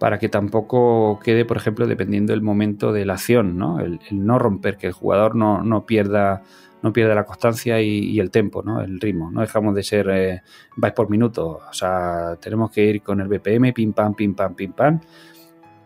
para 0.00 0.18
que 0.18 0.28
tampoco 0.28 1.20
quede, 1.22 1.44
por 1.44 1.58
ejemplo, 1.58 1.86
dependiendo 1.86 2.32
del 2.32 2.42
momento 2.42 2.92
de 2.92 3.06
la 3.06 3.12
acción, 3.12 3.56
¿no? 3.56 3.78
El, 3.78 4.00
el 4.10 4.26
no 4.26 4.40
romper, 4.40 4.78
que 4.78 4.88
el 4.88 4.92
jugador 4.94 5.36
no, 5.36 5.62
no 5.62 5.86
pierda 5.86 6.42
no 6.84 6.92
pierda 6.92 7.14
la 7.14 7.24
constancia 7.24 7.80
y, 7.80 8.20
el 8.20 8.30
tempo, 8.30 8.62
¿no? 8.62 8.82
El 8.82 9.00
ritmo. 9.00 9.30
No 9.30 9.40
dejamos 9.40 9.74
de 9.74 9.82
ser 9.82 10.06
eh, 10.10 10.42
por 10.94 11.08
minuto. 11.08 11.62
O 11.66 11.72
sea, 11.72 12.36
tenemos 12.38 12.70
que 12.70 12.84
ir 12.84 13.02
con 13.02 13.22
el 13.22 13.26
BPM, 13.26 13.72
pim 13.72 13.94
pam, 13.94 14.14
pim 14.14 14.34
pam, 14.34 14.54
pim 14.54 14.72
pam. 14.74 15.00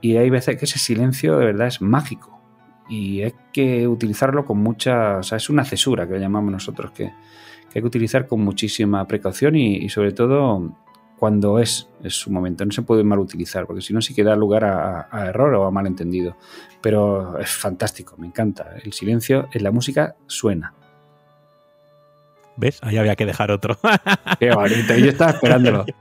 Y 0.00 0.16
hay 0.16 0.28
veces 0.28 0.56
que 0.56 0.64
ese 0.64 0.80
silencio 0.80 1.38
de 1.38 1.46
verdad 1.46 1.68
es 1.68 1.80
mágico. 1.80 2.40
Y 2.88 3.22
hay 3.22 3.32
que 3.52 3.86
utilizarlo 3.86 4.44
con 4.44 4.58
mucha. 4.58 5.18
O 5.18 5.22
sea, 5.22 5.36
es 5.36 5.48
una 5.48 5.64
cesura 5.64 6.08
que 6.08 6.18
llamamos 6.18 6.50
nosotros, 6.50 6.90
que, 6.90 7.04
hay 7.04 7.80
que 7.80 7.86
utilizar 7.86 8.26
con 8.26 8.40
muchísima 8.40 9.06
precaución 9.06 9.54
y, 9.54 9.88
sobre 9.90 10.10
todo 10.10 10.74
cuando 11.16 11.60
es, 11.60 11.88
su 12.08 12.32
momento. 12.32 12.64
No 12.64 12.72
se 12.72 12.82
puede 12.82 13.04
mal 13.04 13.20
utilizar, 13.20 13.66
porque 13.66 13.82
si 13.82 13.94
no 13.94 14.02
sí 14.02 14.16
que 14.16 14.24
da 14.24 14.34
lugar 14.34 14.64
a, 14.64 15.06
a 15.12 15.26
error 15.28 15.54
o 15.54 15.64
a 15.64 15.70
malentendido. 15.70 16.36
Pero 16.80 17.38
es 17.38 17.50
fantástico, 17.50 18.16
me 18.18 18.26
encanta. 18.26 18.74
El 18.82 18.92
silencio 18.92 19.48
en 19.52 19.62
la 19.62 19.70
música 19.70 20.16
suena. 20.26 20.74
¿Ves? 22.60 22.80
Ahí 22.82 22.96
había 22.98 23.14
que 23.14 23.24
dejar 23.24 23.52
otro. 23.52 23.78
Qué 24.40 24.50
bonito, 24.50 24.92
yo 24.96 25.10
estaba 25.10 25.30
esperándolo. 25.30 25.84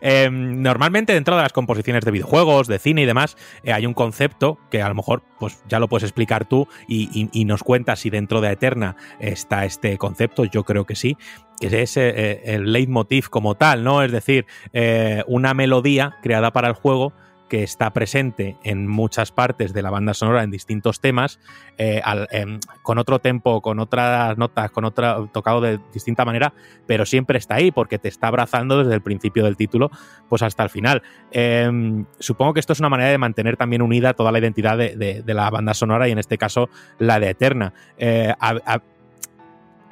Eh, 0.00 0.28
normalmente 0.30 1.12
dentro 1.12 1.36
de 1.36 1.42
las 1.42 1.52
composiciones 1.52 2.04
de 2.04 2.10
videojuegos, 2.10 2.66
de 2.66 2.78
cine 2.78 3.02
y 3.02 3.06
demás, 3.06 3.36
eh, 3.62 3.72
hay 3.72 3.86
un 3.86 3.94
concepto 3.94 4.58
que 4.70 4.82
a 4.82 4.88
lo 4.88 4.94
mejor 4.94 5.22
pues 5.38 5.62
ya 5.68 5.78
lo 5.78 5.88
puedes 5.88 6.04
explicar 6.04 6.44
tú 6.46 6.66
y, 6.88 7.08
y- 7.12 7.28
y 7.32 7.44
nos 7.44 7.62
cuentas 7.62 8.00
si 8.00 8.10
dentro 8.10 8.40
de 8.40 8.50
Eterna 8.52 8.96
está 9.20 9.64
este 9.64 9.96
concepto, 9.98 10.44
yo 10.44 10.64
creo 10.64 10.84
que 10.86 10.96
sí, 10.96 11.16
que 11.60 11.82
es 11.82 11.96
eh, 11.96 12.42
el 12.44 12.72
leitmotiv 12.72 13.28
como 13.28 13.54
tal, 13.54 13.84
¿no? 13.84 14.02
Es 14.02 14.10
decir, 14.12 14.46
eh, 14.72 15.22
una 15.26 15.54
melodía 15.54 16.16
creada 16.22 16.52
para 16.52 16.68
el 16.68 16.74
juego 16.74 17.12
que 17.50 17.62
está 17.62 17.92
presente 17.92 18.56
en 18.64 18.86
muchas 18.86 19.32
partes 19.32 19.74
de 19.74 19.82
la 19.82 19.90
banda 19.90 20.14
sonora 20.14 20.42
en 20.44 20.50
distintos 20.50 21.00
temas, 21.00 21.38
eh, 21.76 22.00
em, 22.30 22.60
con 22.82 22.96
otro 22.98 23.18
tempo, 23.18 23.60
con 23.60 23.78
otras 23.80 24.38
notas, 24.38 24.70
con 24.70 24.86
otra 24.86 25.18
tocado 25.32 25.60
de 25.60 25.78
distinta 25.92 26.24
manera, 26.24 26.54
pero 26.86 27.04
siempre 27.04 27.36
está 27.36 27.56
ahí 27.56 27.70
porque 27.72 27.98
te 27.98 28.08
está 28.08 28.28
abrazando 28.28 28.78
desde 28.78 28.94
el 28.94 29.02
principio 29.02 29.44
del 29.44 29.56
título 29.56 29.90
pues 30.28 30.40
hasta 30.42 30.62
el 30.62 30.70
final. 30.70 31.02
Em, 31.32 32.06
supongo 32.20 32.54
que 32.54 32.60
esto 32.60 32.72
es 32.72 32.80
una 32.80 32.88
manera 32.88 33.10
de 33.10 33.18
mantener 33.18 33.56
también 33.56 33.82
unida 33.82 34.14
toda 34.14 34.32
la 34.32 34.38
identidad 34.38 34.78
de, 34.78 34.96
de- 34.96 35.34
la 35.34 35.50
banda 35.50 35.74
sonora 35.74 36.08
y 36.08 36.12
en 36.12 36.18
este 36.18 36.38
caso 36.38 36.70
la 36.98 37.18
de 37.20 37.30
Eterna. 37.30 37.74
Eh, 37.98 38.32
a, 38.40 38.80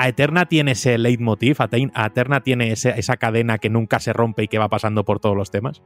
Eterna 0.01 0.47
tiene 0.47 0.73
ese 0.73 0.97
leitmotiv, 0.97 1.57
a 1.61 2.07
Eterna 2.07 2.41
tiene 2.41 2.71
ese- 2.71 2.95
esa 2.99 3.17
cadena 3.17 3.59
que 3.59 3.69
nunca 3.69 3.99
se 3.99 4.13
rompe 4.13 4.45
y 4.45 4.49
que 4.49 4.59
va 4.59 4.69
pasando 4.69 5.05
por 5.05 5.19
todos 5.19 5.37
los 5.37 5.51
temas. 5.51 5.83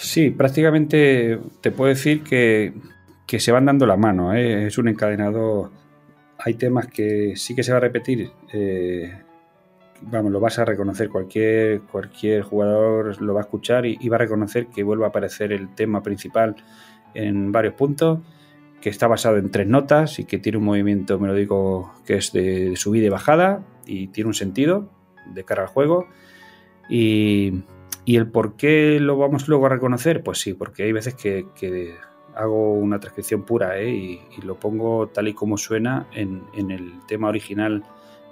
Sí, 0.00 0.30
prácticamente 0.30 1.40
te 1.60 1.72
puedo 1.72 1.88
decir 1.88 2.22
que, 2.22 2.72
se 3.26 3.50
van 3.50 3.66
dando 3.66 3.84
la 3.84 3.96
mano. 3.96 4.32
¿eh? 4.32 4.68
Es 4.68 4.78
un 4.78 4.86
encadenado. 4.86 5.72
Hay 6.38 6.54
temas 6.54 6.86
que 6.86 7.34
sí 7.34 7.56
que 7.56 7.64
se 7.64 7.72
va 7.72 7.78
a 7.78 7.80
repetir. 7.80 8.30
Eh, 8.52 9.12
vamos, 10.02 10.30
lo 10.30 10.38
vas 10.38 10.60
a 10.60 10.64
reconocer. 10.64 11.08
Cualquier, 11.08 11.80
cualquier 11.80 12.42
jugador 12.42 13.20
lo 13.20 13.34
va 13.34 13.40
a 13.40 13.42
escuchar 13.42 13.86
y, 13.86 14.08
va 14.08 14.16
a 14.16 14.20
reconocer 14.20 14.68
que 14.68 14.84
vuelve 14.84 15.04
a 15.04 15.08
aparecer 15.08 15.52
el 15.52 15.74
tema 15.74 16.00
principal 16.00 16.54
en 17.14 17.50
varios 17.50 17.74
puntos, 17.74 18.20
que 18.80 18.90
está 18.90 19.08
basado 19.08 19.36
en 19.38 19.50
tres 19.50 19.66
notas 19.66 20.20
y 20.20 20.26
que 20.26 20.38
tiene 20.38 20.58
un 20.58 20.64
movimiento 20.64 21.18
melódico 21.18 21.92
que 22.06 22.18
es 22.18 22.32
de 22.32 22.76
subida 22.76 23.06
y 23.06 23.08
bajada 23.08 23.64
y 23.84 24.06
tiene 24.08 24.28
un 24.28 24.34
sentido 24.34 24.92
de 25.34 25.42
cara 25.42 25.62
al 25.62 25.68
juego. 25.68 26.06
Y, 26.88 27.64
el 28.16 28.30
por 28.30 28.56
qué 28.56 28.98
lo 29.00 29.16
vamos 29.16 29.48
luego 29.48 29.66
a 29.66 29.70
reconocer, 29.70 30.22
pues 30.22 30.38
sí, 30.38 30.54
porque 30.54 30.84
hay 30.84 30.92
veces 30.92 31.14
que, 31.14 31.46
hago 32.34 32.74
una 32.74 33.00
transcripción 33.00 33.42
pura 33.42 33.78
¿eh? 33.78 33.90
y, 33.90 34.40
lo 34.42 34.58
pongo 34.58 35.08
tal 35.08 35.28
y 35.28 35.34
como 35.34 35.58
suena 35.58 36.06
en, 36.12 36.42
el 36.54 37.00
tema 37.06 37.28
original 37.28 37.84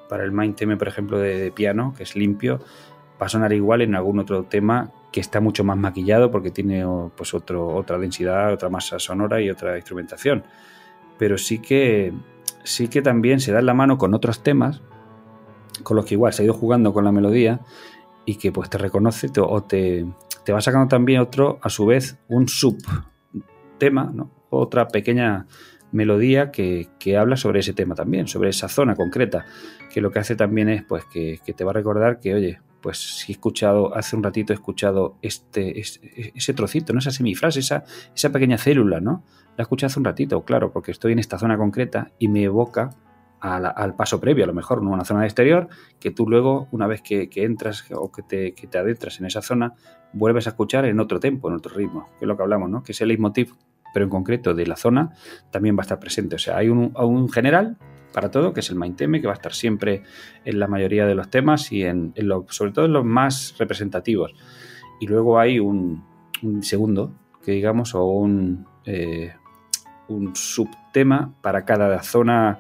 para 0.09 0.25
el 0.25 0.33
main 0.33 0.55
theme, 0.55 0.77
por 0.77 0.89
ejemplo, 0.89 1.19
de, 1.19 1.51
piano, 1.51 1.93
que 1.97 2.05
es 2.05 2.15
limpio, 2.15 2.61
va 3.21 3.27
a 3.27 3.29
sonar 3.29 3.53
igual 3.53 3.83
en 3.83 3.95
algún 3.95 4.19
otro 4.19 4.45
tema 4.45 4.93
que 5.13 5.21
está 5.21 5.41
mucho 5.41 5.65
más 5.65 5.77
maquillado 5.77 6.31
porque 6.31 6.51
tiene 6.51 6.85
pues 7.17 7.35
otro, 7.35 7.69
otra 7.69 7.99
densidad, 7.99 8.53
otra 8.53 8.69
masa 8.69 8.99
sonora 8.99 9.41
y 9.41 9.51
otra 9.51 9.77
instrumentación. 9.77 10.45
Pero 11.19 11.39
sí 11.39 11.59
que, 11.59 12.13
sí 12.63 12.89
que 12.89 13.03
también 13.03 13.41
se 13.41 13.53
da 13.53 13.61
la 13.63 13.75
mano 13.75 13.99
con 13.99 14.15
otros 14.15 14.43
temas 14.43 14.81
con 15.83 15.97
los 15.97 16.07
que 16.07 16.15
igual 16.15 16.33
se 16.33 16.43
ha 16.43 16.45
ido 16.45 16.55
jugando 16.55 16.93
con 16.93 17.05
la 17.05 17.13
melodía 17.13 17.61
y 18.27 18.37
que 18.37 18.53
pues 18.53 18.69
te 18.69 18.77
reconoce 18.77 19.31
o 19.41 19.63
te, 19.63 20.05
te 20.45 20.53
va 20.53 20.61
sacando 20.61 20.89
también 20.89 21.21
otro, 21.21 21.59
a 21.63 21.71
su 21.71 21.87
vez, 21.87 22.19
un 22.29 22.49
subtema, 22.49 24.11
¿no? 24.13 24.31
otra 24.51 24.89
pequeña 24.89 25.47
melodía 25.93 26.51
que, 26.51 26.89
habla 27.19 27.37
sobre 27.37 27.61
ese 27.61 27.73
tema 27.73 27.95
también, 27.95 28.27
sobre 28.27 28.51
esa 28.51 28.69
zona 28.69 28.95
concreta, 28.95 29.47
que 29.93 30.01
lo 30.01 30.11
que 30.11 30.19
hace 30.19 30.37
también 30.37 30.69
es 30.69 30.83
pues 30.85 31.05
que, 31.05 31.41
te 31.45 31.65
va 31.65 31.71
a 31.71 31.75
recordar 31.75 32.21
que, 32.21 32.35
oye, 32.35 32.61
pues 32.83 32.99
si 32.99 33.33
he 33.33 33.35
escuchado, 33.35 33.95
hace 33.97 34.17
un 34.17 34.23
ratito 34.23 34.53
he 34.53 34.55
escuchado 34.55 35.17
este, 35.23 35.81
ese 35.81 36.55
trocito, 36.55 36.93
¿no? 36.93 36.99
esa 36.99 37.11
semifrase, 37.11 37.61
esa, 37.61 37.85
esa 38.15 38.31
pequeña 38.31 38.59
célula, 38.59 39.01
¿no? 39.01 39.25
La 39.57 39.63
he 39.63 39.63
escuchado 39.63 39.89
hace 39.89 39.99
un 39.99 40.05
ratito, 40.05 40.45
claro, 40.45 40.73
porque 40.73 40.91
estoy 40.91 41.13
en 41.13 41.19
esta 41.19 41.39
zona 41.39 41.57
concreta 41.57 42.13
y 42.19 42.29
me 42.29 42.43
evoca 42.43 42.91
al, 43.41 43.95
paso 43.95 44.21
previo, 44.21 44.45
a 44.45 44.47
lo 44.47 44.55
mejor 44.55 44.79
en 44.79 44.89
una 44.89 45.05
zona 45.05 45.21
de 45.21 45.27
exterior, 45.27 45.69
que 46.01 46.11
tú 46.11 46.29
luego, 46.29 46.69
una 46.71 46.87
vez 46.87 47.03
que, 47.03 47.29
entras 47.35 47.85
o 47.93 48.11
que 48.11 48.23
te, 48.23 48.79
adentras 48.79 49.21
en 49.21 49.27
esa 49.27 49.43
zona, 49.43 49.75
vuelves 50.13 50.47
a 50.47 50.51
escuchar 50.51 50.85
en 50.87 51.01
otro 51.01 51.21
tempo, 51.21 51.49
en 51.49 51.55
otro 51.55 51.75
ritmo, 51.75 52.09
que 52.19 52.25
es 52.25 52.29
lo 52.29 52.37
que 52.37 52.43
hablamos, 52.43 52.71
¿no? 52.71 52.83
Que 52.83 52.93
ese 52.93 53.07
leitmotiv, 53.07 53.55
pero 53.93 54.05
en 54.05 54.11
concreto 54.11 54.55
de 54.55 54.67
la 54.67 54.77
zona, 54.77 55.13
también 55.51 55.77
va 55.77 55.81
a 55.81 55.83
estar 55.83 55.99
presente. 55.99 56.37
O 56.37 56.39
sea, 56.39 56.57
hay 56.57 56.69
un, 56.69 56.93
un 56.95 57.29
general 57.31 57.77
para 58.13 58.31
todo, 58.31 58.55
que 58.55 58.61
es 58.61 58.71
el 58.71 58.77
main 58.77 58.97
theme, 58.97 59.21
que 59.21 59.27
va 59.27 59.35
a 59.35 59.37
estar 59.37 59.53
siempre 59.53 60.03
en 60.45 60.59
la 60.59 60.67
mayoría 60.67 61.07
de 61.07 61.15
los 61.15 61.29
temas 61.29 61.71
y 61.71 61.83
en, 61.83 62.15
sobre 62.49 62.73
todo 62.73 62.87
en 62.87 62.93
los 62.95 63.05
más 63.05 63.55
representativos. 63.59 64.35
Y 65.01 65.07
luego 65.07 65.39
hay 65.39 65.59
un, 65.59 66.03
segundo, 66.63 67.13
que 67.45 67.53
digamos, 67.53 67.95
o 67.95 68.05
un, 68.07 68.67
eh, 68.87 69.35
un 70.09 70.35
subtema 70.35 71.35
para 71.43 71.65
cada 71.65 72.03
zona 72.03 72.59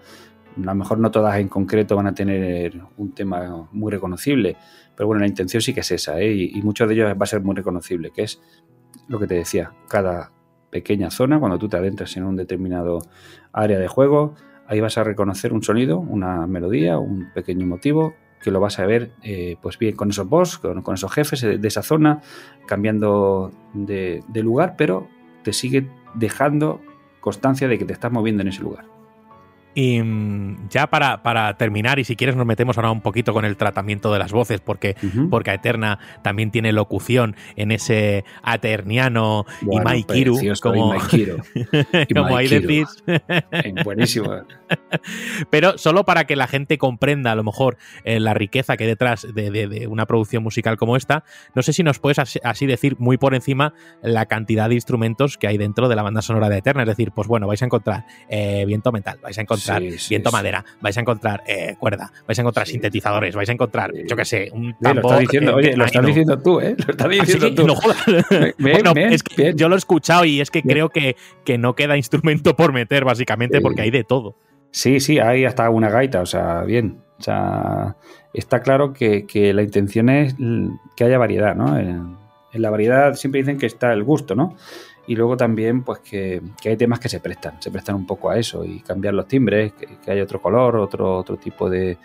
a 0.56 0.60
lo 0.60 0.74
mejor 0.74 0.98
no 0.98 1.10
todas 1.10 1.38
en 1.38 1.48
concreto 1.48 1.96
van 1.96 2.06
a 2.06 2.14
tener 2.14 2.80
un 2.96 3.12
tema 3.12 3.68
muy 3.72 3.92
reconocible, 3.92 4.56
pero 4.94 5.06
bueno, 5.06 5.20
la 5.20 5.26
intención 5.26 5.60
sí 5.60 5.74
que 5.74 5.80
es 5.80 5.90
esa, 5.90 6.20
¿eh? 6.20 6.32
y, 6.32 6.62
muchos 6.62 6.88
de 6.88 6.94
ellos 6.94 7.10
va 7.10 7.24
a 7.24 7.26
ser 7.26 7.42
muy 7.42 7.54
reconocible, 7.54 8.10
que 8.10 8.22
es 8.22 8.40
lo 9.08 9.18
que 9.18 9.26
te 9.26 9.34
decía, 9.34 9.72
cada 9.88 10.32
pequeña 10.70 11.10
zona, 11.10 11.38
cuando 11.38 11.58
tú 11.58 11.68
te 11.68 11.76
adentras 11.76 12.16
en 12.16 12.24
un 12.24 12.36
determinado 12.36 13.00
área 13.52 13.78
de 13.78 13.88
juego, 13.88 14.34
ahí 14.66 14.80
vas 14.80 14.98
a 14.98 15.04
reconocer 15.04 15.52
un 15.52 15.62
sonido, 15.62 15.98
una 15.98 16.46
melodía, 16.46 16.98
un 16.98 17.30
pequeño 17.32 17.66
motivo, 17.66 18.14
que 18.40 18.50
lo 18.50 18.60
vas 18.60 18.78
a 18.78 18.86
ver 18.86 19.12
eh, 19.22 19.56
pues 19.60 19.78
bien 19.78 19.96
con 19.96 20.10
esos 20.10 20.28
boss, 20.28 20.58
con, 20.58 20.94
esos 20.94 21.12
jefes 21.12 21.40
de, 21.40 21.68
esa 21.68 21.82
zona, 21.82 22.20
cambiando 22.66 23.52
de 23.74 24.22
lugar, 24.42 24.74
pero 24.76 25.08
te 25.42 25.52
sigue 25.52 25.88
dejando 26.14 26.80
constancia 27.20 27.68
de 27.68 27.78
que 27.78 27.84
te 27.84 27.92
estás 27.92 28.12
moviendo 28.12 28.42
en 28.42 28.48
ese 28.48 28.62
lugar. 28.62 28.95
Y 29.78 30.00
mm, 30.00 30.70
ya 30.70 30.86
para, 30.86 31.22
para, 31.22 31.54
terminar, 31.58 31.98
y 31.98 32.04
si 32.04 32.16
quieres 32.16 32.34
nos 32.34 32.46
metemos 32.46 32.78
ahora 32.78 32.90
un 32.90 33.02
poquito 33.02 33.34
con 33.34 33.44
el 33.44 33.58
tratamiento 33.58 34.10
de 34.10 34.18
las 34.18 34.32
voces, 34.32 34.62
porque, 34.62 34.96
porque 35.28 35.52
Eterna 35.52 35.98
también 36.22 36.50
tiene 36.50 36.72
locución 36.72 37.36
en 37.56 37.70
ese 37.72 38.24
aterniano 38.42 39.44
y 39.70 39.78
Maikiru, 39.78 40.38
como, 40.62 40.94
como 42.14 42.36
ahí 42.36 42.48
decís. 42.48 42.86
Buenísimo. 43.84 44.30
Pero 45.50 45.76
solo 45.76 46.04
para 46.06 46.24
que 46.24 46.36
la 46.36 46.46
gente 46.46 46.78
comprenda 46.78 47.32
a 47.32 47.34
lo 47.34 47.44
mejor 47.44 47.76
eh, 48.04 48.18
la 48.18 48.32
riqueza 48.32 48.78
que 48.78 48.84
hay 48.84 48.88
detrás 48.88 49.26
de, 49.34 49.86
una 49.90 50.06
producción 50.06 50.42
musical 50.42 50.78
como 50.78 50.96
esta, 50.96 51.22
no 51.54 51.62
sé 51.62 51.74
si 51.74 51.82
nos 51.82 51.98
puedes 51.98 52.18
así, 52.18 52.66
decir 52.66 52.96
muy 52.98 53.18
por 53.18 53.34
encima 53.34 53.74
la 54.02 54.24
cantidad 54.24 54.70
de 54.70 54.76
instrumentos 54.76 55.36
que 55.36 55.48
hay 55.48 55.58
dentro 55.58 55.90
de 55.90 55.96
la 55.96 56.02
banda 56.02 56.22
sonora 56.22 56.48
de 56.48 56.56
Eterna. 56.56 56.84
Es 56.84 56.88
decir, 56.88 57.12
pues 57.12 57.28
bueno, 57.28 57.46
vais 57.46 57.60
a 57.60 57.66
encontrar 57.66 58.06
eh, 58.30 58.64
viento 58.66 58.90
metal, 58.90 59.18
vais 59.22 59.36
a 59.36 59.42
encontrar 59.42 59.65
viento 60.08 60.30
madera, 60.32 60.64
vais 60.80 60.96
a 60.96 61.00
encontrar 61.00 61.42
eh, 61.46 61.76
cuerda, 61.78 62.12
vais 62.26 62.38
a 62.38 62.42
encontrar 62.42 62.66
sintetizadores, 62.66 63.34
vais 63.34 63.48
a 63.48 63.52
encontrar, 63.52 63.92
yo 64.06 64.16
qué 64.16 64.24
sé, 64.24 64.50
un 64.52 64.74
tambor. 64.78 64.94
lo 64.94 65.00
estás 65.00 65.20
diciendo, 65.20 65.54
oye, 65.54 65.76
lo 65.76 65.84
estás 65.84 66.06
diciendo 66.06 66.38
tú, 66.38 66.60
¿eh? 66.60 66.76
Lo 66.78 66.90
estás 66.92 67.10
diciendo 67.10 67.54
tú. 67.54 67.66
No 67.66 67.74
jodas. 67.74 67.96
es 69.10 69.22
que 69.22 69.54
yo 69.54 69.68
lo 69.68 69.74
he 69.74 69.78
escuchado 69.78 70.24
y 70.24 70.40
es 70.40 70.50
que 70.50 70.62
creo 70.62 70.88
que, 70.90 71.16
que 71.44 71.58
no 71.58 71.74
queda 71.74 71.96
instrumento 71.96 72.54
por 72.54 72.72
meter, 72.72 73.04
básicamente, 73.04 73.60
porque 73.60 73.82
hay 73.82 73.90
de 73.90 74.04
todo. 74.04 74.36
Sí, 74.70 75.00
sí, 75.00 75.18
hay 75.18 75.44
hasta 75.44 75.68
una 75.70 75.88
gaita, 75.90 76.20
o 76.20 76.26
sea, 76.26 76.62
bien. 76.62 76.98
O 77.18 77.22
sea, 77.22 77.96
está 78.34 78.60
claro 78.60 78.92
que, 78.92 79.26
que 79.26 79.54
la 79.54 79.62
intención 79.62 80.08
es 80.10 80.36
que 80.96 81.04
haya 81.04 81.18
variedad, 81.18 81.56
¿no? 81.56 81.78
En, 81.78 82.16
en, 82.52 82.62
la 82.62 82.70
variedad 82.70 83.14
siempre 83.14 83.40
dicen 83.40 83.58
que 83.58 83.66
está 83.66 83.92
el 83.92 84.04
gusto, 84.04 84.34
¿no? 84.34 84.54
Y 85.06 85.14
luego 85.14 85.36
también 85.36 85.82
pues 85.82 86.00
que, 86.00 86.42
hay 86.64 86.76
temas 86.76 86.98
que 86.98 87.08
se 87.08 87.20
prestan, 87.20 87.60
se 87.60 87.70
prestan 87.70 87.94
un 87.94 88.06
poco 88.06 88.30
a 88.30 88.38
eso 88.38 88.64
y 88.64 88.80
cambiar 88.80 89.14
los 89.14 89.28
timbres, 89.28 89.72
que, 89.74 89.86
que 90.04 90.10
haya 90.10 90.22
otro 90.22 90.40
color, 90.42 90.76
otro, 90.76 91.16
otro 91.16 91.36
tipo 91.36 91.70
de, 91.70 91.98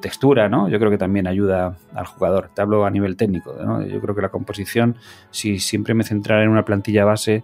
textura, 0.00 0.48
¿no? 0.48 0.68
Yo 0.68 0.78
creo 0.78 0.88
que 0.88 0.98
también 0.98 1.26
ayuda 1.26 1.76
al 1.94 2.06
jugador. 2.06 2.50
Te 2.54 2.62
hablo 2.62 2.84
a 2.84 2.90
nivel 2.90 3.16
técnico, 3.16 3.56
¿no? 3.60 3.84
Yo 3.84 4.00
creo 4.00 4.14
que 4.14 4.22
la 4.22 4.28
composición, 4.28 4.96
si 5.32 5.58
siempre 5.58 5.94
me 5.94 6.04
centrara 6.04 6.44
en 6.44 6.48
una 6.48 6.64
plantilla 6.64 7.04
base, 7.04 7.42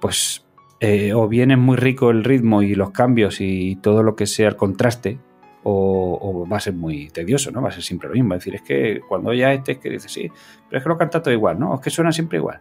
pues 0.00 0.44
eh, 0.78 1.12
o 1.12 1.26
bien 1.26 1.50
es 1.50 1.58
muy 1.58 1.76
rico 1.76 2.10
el 2.10 2.22
ritmo 2.22 2.62
y 2.62 2.76
los 2.76 2.90
cambios 2.90 3.40
y 3.40 3.74
todo 3.82 4.04
lo 4.04 4.14
que 4.14 4.26
sea 4.26 4.46
el 4.46 4.54
contraste, 4.54 5.18
o, 5.64 6.46
va 6.48 6.58
a 6.58 6.60
ser 6.60 6.74
muy 6.74 7.08
tedioso, 7.08 7.50
¿no? 7.50 7.60
Va 7.60 7.70
a 7.70 7.72
ser 7.72 7.82
siempre 7.82 8.08
lo 8.08 8.14
mismo. 8.14 8.34
Es 8.34 8.40
decir, 8.44 8.54
es 8.54 8.62
que 8.62 9.00
cuando 9.08 9.34
ya 9.34 9.52
este 9.52 9.72
es 9.72 9.78
que 9.78 9.90
dice 9.90 10.08
sí, 10.08 10.30
pero 10.68 10.78
es 10.78 10.84
que 10.84 10.88
lo 10.88 10.96
canta 10.96 11.20
todo 11.20 11.34
igual, 11.34 11.58
¿no? 11.58 11.74
Es 11.74 11.80
que 11.80 11.90
suena 11.90 12.12
siempre 12.12 12.38
igual 12.38 12.60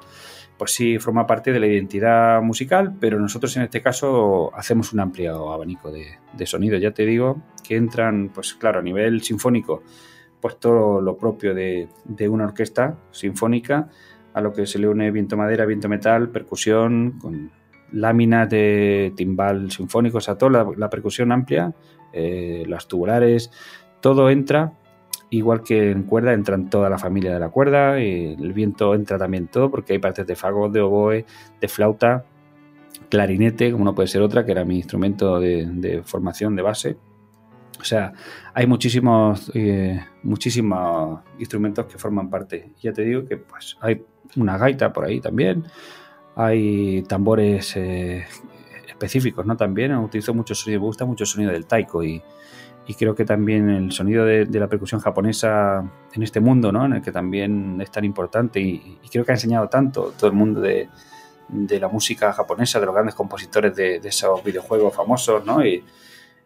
pues 0.58 0.72
sí 0.72 1.00
forma 1.00 1.28
parte 1.28 1.52
de 1.52 1.60
la 1.60 1.68
identidad 1.68 2.42
musical, 2.42 2.96
pero 3.00 3.20
nosotros 3.20 3.56
en 3.58 3.64
este 3.64 3.82
caso 3.82 4.52
hacemos 4.56 4.94
un 4.94 5.02
amplio 5.02 5.52
abanico 5.52 5.92
de, 5.92 6.18
de 6.34 6.46
sonidos. 6.46 6.82
Ya 6.82 6.92
te 6.92 7.06
digo 7.06 7.42
que 7.64 7.76
entran, 7.76 8.32
pues 8.34 8.54
claro, 8.54 8.80
a 8.80 8.82
nivel 8.82 9.22
sinfónico, 9.22 9.84
pues 10.46 10.60
todo 10.60 11.02
lo 11.02 11.18
propio 11.18 11.56
de, 11.56 11.90
una 12.30 12.46
orquesta 12.46 12.98
sinfónica, 13.10 13.90
a 14.32 14.42
lo 14.42 14.54
que 14.54 14.68
se 14.68 14.78
le 14.78 14.88
une 14.88 15.10
viento 15.10 15.36
madera, 15.36 15.66
viento 15.66 15.90
metal, 15.90 16.30
percusión, 16.30 17.18
con 17.20 17.52
láminas 17.92 18.48
de 18.50 19.12
timbal 19.16 19.72
sinfónico, 19.72 20.20
o 20.20 20.22
sea, 20.22 20.38
toda 20.38 20.68
la, 20.78 20.90
percusión 20.92 21.32
amplia, 21.32 21.74
eh, 22.14 22.64
las 22.68 22.88
tubulares, 22.88 23.50
todo 24.02 24.30
entra 24.30 24.74
Igual 25.30 25.64
que 25.64 25.92
en 25.92 26.04
cuerda 26.04 26.34
entran 26.34 26.70
toda 26.70 26.90
la 26.90 26.98
familia 26.98 27.34
de 27.34 27.40
la 27.40 27.50
cuerda, 27.50 28.00
y 28.00 28.34
el 28.40 28.54
viento 28.54 28.94
entra 28.94 29.18
también 29.18 29.48
todo, 29.48 29.72
porque 29.72 29.94
hay 29.94 30.00
partes 30.00 30.28
de 30.28 30.36
fagot, 30.36 30.72
de 30.72 30.82
oboe, 30.82 31.26
de 31.60 31.68
flauta, 31.68 32.26
clarinete, 33.10 33.72
como 33.72 33.86
no 33.86 33.96
puede 33.96 34.08
ser 34.08 34.22
otra, 34.22 34.46
que 34.46 34.52
era 34.52 34.66
mi 34.66 34.78
instrumento 34.78 35.40
de, 35.40 36.02
formación 36.06 36.56
de 36.56 36.62
base. 36.62 36.98
O 37.80 37.84
sea, 37.84 38.14
hay 38.54 38.68
muchísimos, 38.68 39.52
eh, 39.54 40.04
muchísimos 40.24 41.22
instrumentos 41.40 41.86
que 41.88 41.98
forman 41.98 42.30
parte. 42.30 42.72
Ya 42.82 42.94
te 42.94 43.04
digo 43.04 43.26
que 43.26 43.38
pues 43.38 43.78
hay 43.82 44.04
una 44.38 44.58
gaita 44.58 44.94
por 44.94 45.06
ahí 45.06 45.20
también, 45.20 45.66
hay 46.36 47.04
tambores 47.04 47.76
eh, 47.76 48.26
específicos, 48.88 49.46
¿no? 49.46 49.58
También 49.58 49.94
utilizo 49.96 50.34
mucho 50.34 50.56
sonido, 50.56 50.82
me 50.82 50.88
gusta 50.88 51.06
mucho 51.06 51.24
el 51.24 51.28
sonido 51.28 51.52
del 51.52 51.66
taiko 51.66 52.04
y, 52.04 52.22
y 52.88 52.94
creo 52.94 53.16
que 53.16 53.26
también 53.26 53.70
el 53.70 53.92
sonido 53.92 54.26
de, 54.26 54.46
la 54.46 54.68
percusión 54.68 55.02
japonesa 55.02 55.84
en 56.14 56.24
este 56.24 56.40
mundo, 56.40 56.72
¿no? 56.72 56.86
En 56.86 56.94
el 56.94 57.02
que 57.02 57.12
también 57.12 57.82
es 57.82 57.92
tan 57.92 58.06
importante 58.06 58.60
y, 58.60 59.00
creo 59.12 59.26
que 59.26 59.32
ha 59.32 59.36
enseñado 59.36 59.70
tanto 59.70 60.14
todo 60.18 60.30
el 60.30 60.36
mundo 60.36 60.62
de, 60.62 60.90
la 61.80 61.88
música 61.88 62.32
japonesa, 62.34 62.80
de 62.80 62.86
los 62.86 62.94
grandes 62.94 63.16
compositores 63.16 63.76
de, 63.76 63.98
esos 63.98 64.44
videojuegos 64.44 64.96
famosos, 64.96 65.46
¿no? 65.46 65.66
Y 65.66 65.84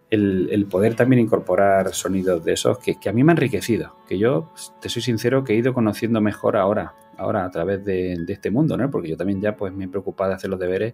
el, 0.09 0.65
poder 0.69 0.95
también 0.95 1.21
incorporar 1.21 1.93
sonidos 1.93 2.43
de 2.43 2.53
esos 2.53 2.79
que, 2.79 2.97
a 3.07 3.11
mí 3.11 3.23
me 3.23 3.31
ha 3.31 3.35
enriquecido, 3.35 3.97
que 4.07 4.17
yo, 4.17 4.51
te 4.81 4.87
soy 4.87 5.01
sincero, 5.01 5.43
que 5.43 5.53
he 5.53 5.57
ido 5.57 5.73
conociendo 5.73 6.21
mejor 6.21 6.55
ahora, 6.55 6.95
ahora 7.17 7.43
a 7.43 7.51
través 7.51 7.83
de, 7.83 8.13
este 8.29 8.49
mundo, 8.49 8.77
¿no? 8.77 8.89
Porque 8.89 9.09
yo 9.09 9.17
también 9.17 9.41
ya 9.41 9.57
pues 9.57 9.73
me 9.73 9.85
he 9.85 9.87
preocupado 9.89 10.29
de 10.29 10.35
hacer 10.37 10.49
los 10.49 10.59
deberes 10.59 10.93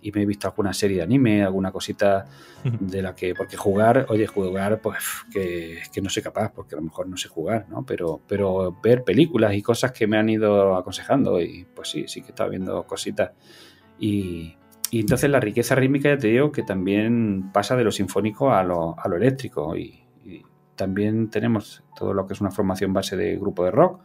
y 0.00 0.12
me 0.12 0.22
he 0.22 0.26
visto 0.26 0.46
alguna 0.46 0.72
serie 0.72 0.98
de 0.98 1.02
anime, 1.02 1.42
alguna 1.42 1.72
cosita 1.72 2.26
de 2.64 3.02
la 3.02 3.14
que, 3.14 3.34
porque 3.34 3.56
jugar, 3.56 4.06
oye, 4.08 4.26
jugar, 4.26 4.80
pues 4.80 4.98
que, 5.32 5.80
que 5.92 6.00
no 6.00 6.08
soy 6.08 6.22
capaz, 6.22 6.52
porque 6.52 6.74
a 6.74 6.78
lo 6.78 6.84
mejor 6.84 7.08
no 7.08 7.16
sé 7.16 7.28
jugar, 7.28 7.66
¿no? 7.68 7.84
Pero, 7.84 8.20
pero 8.26 8.78
ver 8.82 9.04
películas 9.04 9.54
y 9.54 9.62
cosas 9.62 9.92
que 9.92 10.06
me 10.06 10.16
han 10.16 10.28
ido 10.28 10.76
aconsejando 10.76 11.40
y 11.40 11.66
pues 11.74 11.88
sí, 11.88 12.04
sí 12.06 12.22
que 12.22 12.28
estaba 12.28 12.50
viendo 12.50 12.84
cositas 12.84 13.32
y, 13.98 14.56
y 14.90 15.00
entonces 15.00 15.28
la 15.30 15.40
riqueza 15.40 15.74
rítmica, 15.74 16.08
ya 16.08 16.18
te 16.18 16.28
digo, 16.28 16.50
que 16.50 16.62
también 16.62 17.50
pasa 17.52 17.76
de 17.76 17.84
lo 17.84 17.92
sinfónico 17.92 18.52
a 18.52 18.62
lo, 18.62 18.96
eléctrico. 19.14 19.76
Y, 19.76 20.04
también 20.76 21.28
tenemos 21.28 21.82
todo 21.96 22.14
lo 22.14 22.24
que 22.28 22.34
es 22.34 22.40
una 22.40 22.52
formación 22.52 22.92
base 22.92 23.16
de 23.16 23.36
grupo 23.36 23.64
de 23.64 23.72
rock, 23.72 24.00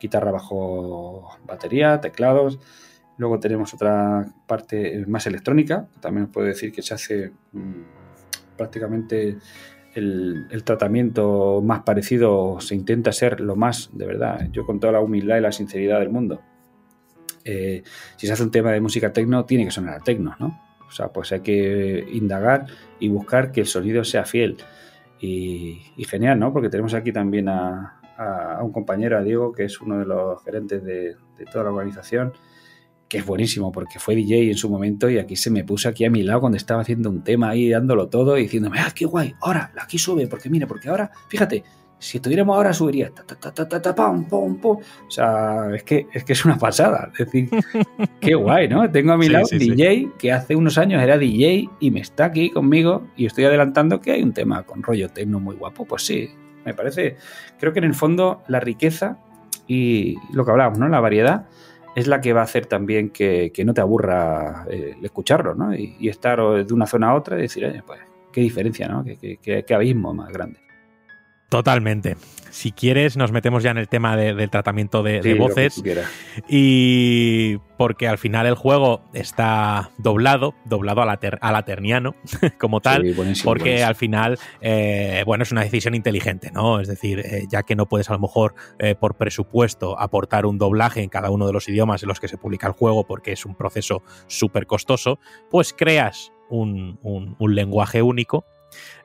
guitarra 0.00 0.32
bajo 0.32 1.28
batería, 1.46 2.00
teclados. 2.00 2.58
Luego 3.18 3.38
tenemos 3.38 3.74
otra 3.74 4.26
parte 4.46 5.04
más 5.06 5.26
electrónica, 5.26 5.88
también 6.00 6.26
os 6.26 6.30
puedo 6.30 6.46
decir 6.46 6.72
que 6.72 6.82
se 6.82 6.94
hace 6.94 7.32
mm, 7.52 7.82
prácticamente 8.56 9.36
el, 9.94 10.62
tratamiento 10.64 11.60
más 11.62 11.82
parecido, 11.82 12.60
se 12.60 12.74
intenta 12.74 13.12
ser 13.12 13.40
lo 13.40 13.56
más, 13.56 13.90
de 13.92 14.06
verdad, 14.06 14.48
yo 14.52 14.64
con 14.64 14.80
toda 14.80 14.92
la 14.94 15.00
humildad 15.00 15.38
y 15.38 15.40
la 15.40 15.52
sinceridad 15.52 15.98
del 15.98 16.10
mundo, 16.10 16.40
eh, 17.44 17.82
si 18.16 18.26
se 18.26 18.32
hace 18.32 18.42
un 18.42 18.50
tema 18.50 18.72
de 18.72 18.80
música 18.80 19.12
tecno, 19.12 19.44
tiene 19.44 19.64
que 19.64 19.70
sonar 19.70 19.94
a 19.94 20.00
tecno, 20.00 20.36
¿no? 20.38 20.60
O 20.88 20.90
sea, 20.90 21.08
pues 21.08 21.32
hay 21.32 21.40
que 21.40 22.06
indagar 22.12 22.66
y 22.98 23.08
buscar 23.08 23.52
que 23.52 23.60
el 23.60 23.66
sonido 23.66 24.04
sea 24.04 24.24
fiel. 24.24 24.56
Y, 25.20 25.80
genial, 26.08 26.38
¿no? 26.38 26.52
Porque 26.52 26.68
tenemos 26.68 26.94
aquí 26.94 27.12
también 27.12 27.48
a, 27.48 28.00
un 28.62 28.72
compañero, 28.72 29.18
a 29.18 29.22
Diego, 29.22 29.52
que 29.52 29.64
es 29.64 29.80
uno 29.80 29.98
de 29.98 30.06
los 30.06 30.42
gerentes 30.44 30.82
de, 30.82 31.16
toda 31.52 31.64
la 31.64 31.70
organización, 31.70 32.32
que 33.08 33.18
es 33.18 33.26
buenísimo 33.26 33.72
porque 33.72 33.98
fue 33.98 34.14
DJ 34.14 34.50
en 34.50 34.56
su 34.56 34.68
momento 34.68 35.08
y 35.08 35.18
aquí 35.18 35.36
se 35.36 35.50
me 35.50 35.64
puso 35.64 35.88
aquí 35.88 36.04
a 36.04 36.10
mi 36.10 36.22
lado 36.22 36.40
cuando 36.40 36.56
estaba 36.56 36.82
haciendo 36.82 37.08
un 37.08 37.24
tema 37.24 37.50
ahí 37.50 37.70
dándolo 37.70 38.08
todo 38.08 38.36
y 38.36 38.42
diciéndome, 38.42 38.78
ah, 38.80 38.92
qué 38.94 39.06
guay, 39.06 39.34
ahora, 39.40 39.72
aquí 39.80 39.98
sube, 39.98 40.26
porque 40.26 40.50
mira, 40.50 40.66
porque 40.66 40.88
ahora, 40.88 41.10
fíjate, 41.28 41.64
si 41.98 42.18
estuviéramos 42.18 42.56
ahora 42.56 42.72
subiría 42.72 43.10
O 44.62 44.80
sea, 45.08 45.74
es 45.74 45.82
que, 45.82 46.06
es 46.12 46.24
que 46.24 46.32
es 46.32 46.44
una 46.44 46.56
pasada. 46.56 47.10
Es 47.12 47.26
decir, 47.26 47.50
qué 48.20 48.34
guay, 48.34 48.68
¿no? 48.68 48.88
Tengo 48.90 49.12
a 49.12 49.16
mi 49.16 49.28
lado 49.28 49.46
un 49.50 49.58
DJ 49.58 50.12
que 50.18 50.32
hace 50.32 50.54
unos 50.54 50.78
años 50.78 51.02
era 51.02 51.18
DJ 51.18 51.68
y 51.80 51.90
me 51.90 52.00
está 52.00 52.26
aquí 52.26 52.50
conmigo 52.50 53.08
y 53.16 53.26
estoy 53.26 53.44
adelantando 53.44 54.00
que 54.00 54.12
hay 54.12 54.22
un 54.22 54.32
tema 54.32 54.62
con 54.62 54.82
rollo 54.82 55.08
tecno 55.08 55.40
muy 55.40 55.56
guapo. 55.56 55.84
Pues 55.86 56.02
sí, 56.02 56.30
me 56.64 56.72
parece. 56.72 57.16
Creo 57.58 57.72
que 57.72 57.80
en 57.80 57.86
el 57.86 57.94
fondo 57.94 58.42
la 58.46 58.60
riqueza 58.60 59.18
y 59.66 60.14
lo 60.32 60.44
que 60.44 60.52
hablábamos, 60.52 60.78
¿no? 60.78 60.88
La 60.88 61.00
variedad 61.00 61.46
es 61.94 62.06
la 62.06 62.20
que 62.20 62.32
va 62.32 62.40
a 62.40 62.44
hacer 62.44 62.66
también 62.66 63.10
que, 63.10 63.52
no 63.64 63.74
te 63.74 63.80
aburra 63.80 64.66
eh, 64.70 64.96
escucharlo, 65.02 65.54
¿no? 65.54 65.74
Y, 65.74 66.08
estar 66.08 66.38
de 66.38 66.74
una 66.74 66.86
zona 66.86 67.10
a 67.10 67.14
otra 67.14 67.38
y 67.38 67.42
decir, 67.42 67.64
oye, 67.64 67.82
pues, 67.86 68.00
qué 68.32 68.40
diferencia, 68.40 68.88
¿no? 68.88 69.04
qué 69.04 69.74
abismo 69.74 70.14
más 70.14 70.32
grande. 70.32 70.67
Totalmente. 71.48 72.16
Si 72.50 72.72
quieres, 72.72 73.16
nos 73.16 73.30
metemos 73.30 73.62
ya 73.62 73.70
en 73.70 73.78
el 73.78 73.88
tema 73.88 74.16
del 74.16 74.50
tratamiento 74.50 75.02
de, 75.02 75.34
voces. 75.34 75.82
Y 76.48 77.58
porque 77.76 78.08
al 78.08 78.18
final 78.18 78.46
el 78.46 78.54
juego 78.54 79.02
está 79.12 79.90
doblado, 79.98 80.54
doblado 80.64 81.02
a 81.02 81.06
la, 81.06 81.18
a 81.40 81.52
la 81.52 81.62
terniano, 81.64 82.14
como 82.58 82.80
tal, 82.80 83.14
porque 83.44 83.84
al 83.84 83.94
final, 83.94 84.38
eh, 84.60 85.22
bueno, 85.24 85.42
es 85.42 85.52
una 85.52 85.62
decisión 85.62 85.94
inteligente, 85.94 86.50
¿no? 86.50 86.80
Es 86.80 86.88
decir, 86.88 87.20
eh, 87.20 87.44
ya 87.48 87.62
que 87.62 87.76
no 87.76 87.86
puedes 87.86 88.10
a 88.10 88.14
lo 88.14 88.18
mejor 88.18 88.54
eh, 88.78 88.94
por 88.94 89.16
presupuesto 89.16 89.98
aportar 89.98 90.46
un 90.46 90.58
doblaje 90.58 91.02
en 91.02 91.08
cada 91.08 91.30
uno 91.30 91.46
de 91.46 91.52
los 91.52 91.68
idiomas 91.68 92.02
en 92.02 92.08
los 92.08 92.18
que 92.18 92.28
se 92.28 92.38
publica 92.38 92.66
el 92.66 92.72
juego, 92.72 93.06
porque 93.06 93.32
es 93.32 93.46
un 93.46 93.54
proceso 93.54 94.02
súper 94.26 94.66
costoso, 94.66 95.18
pues 95.50 95.72
creas 95.72 96.32
un, 96.50 96.98
un 97.02 97.54
lenguaje 97.54 98.02
único 98.02 98.44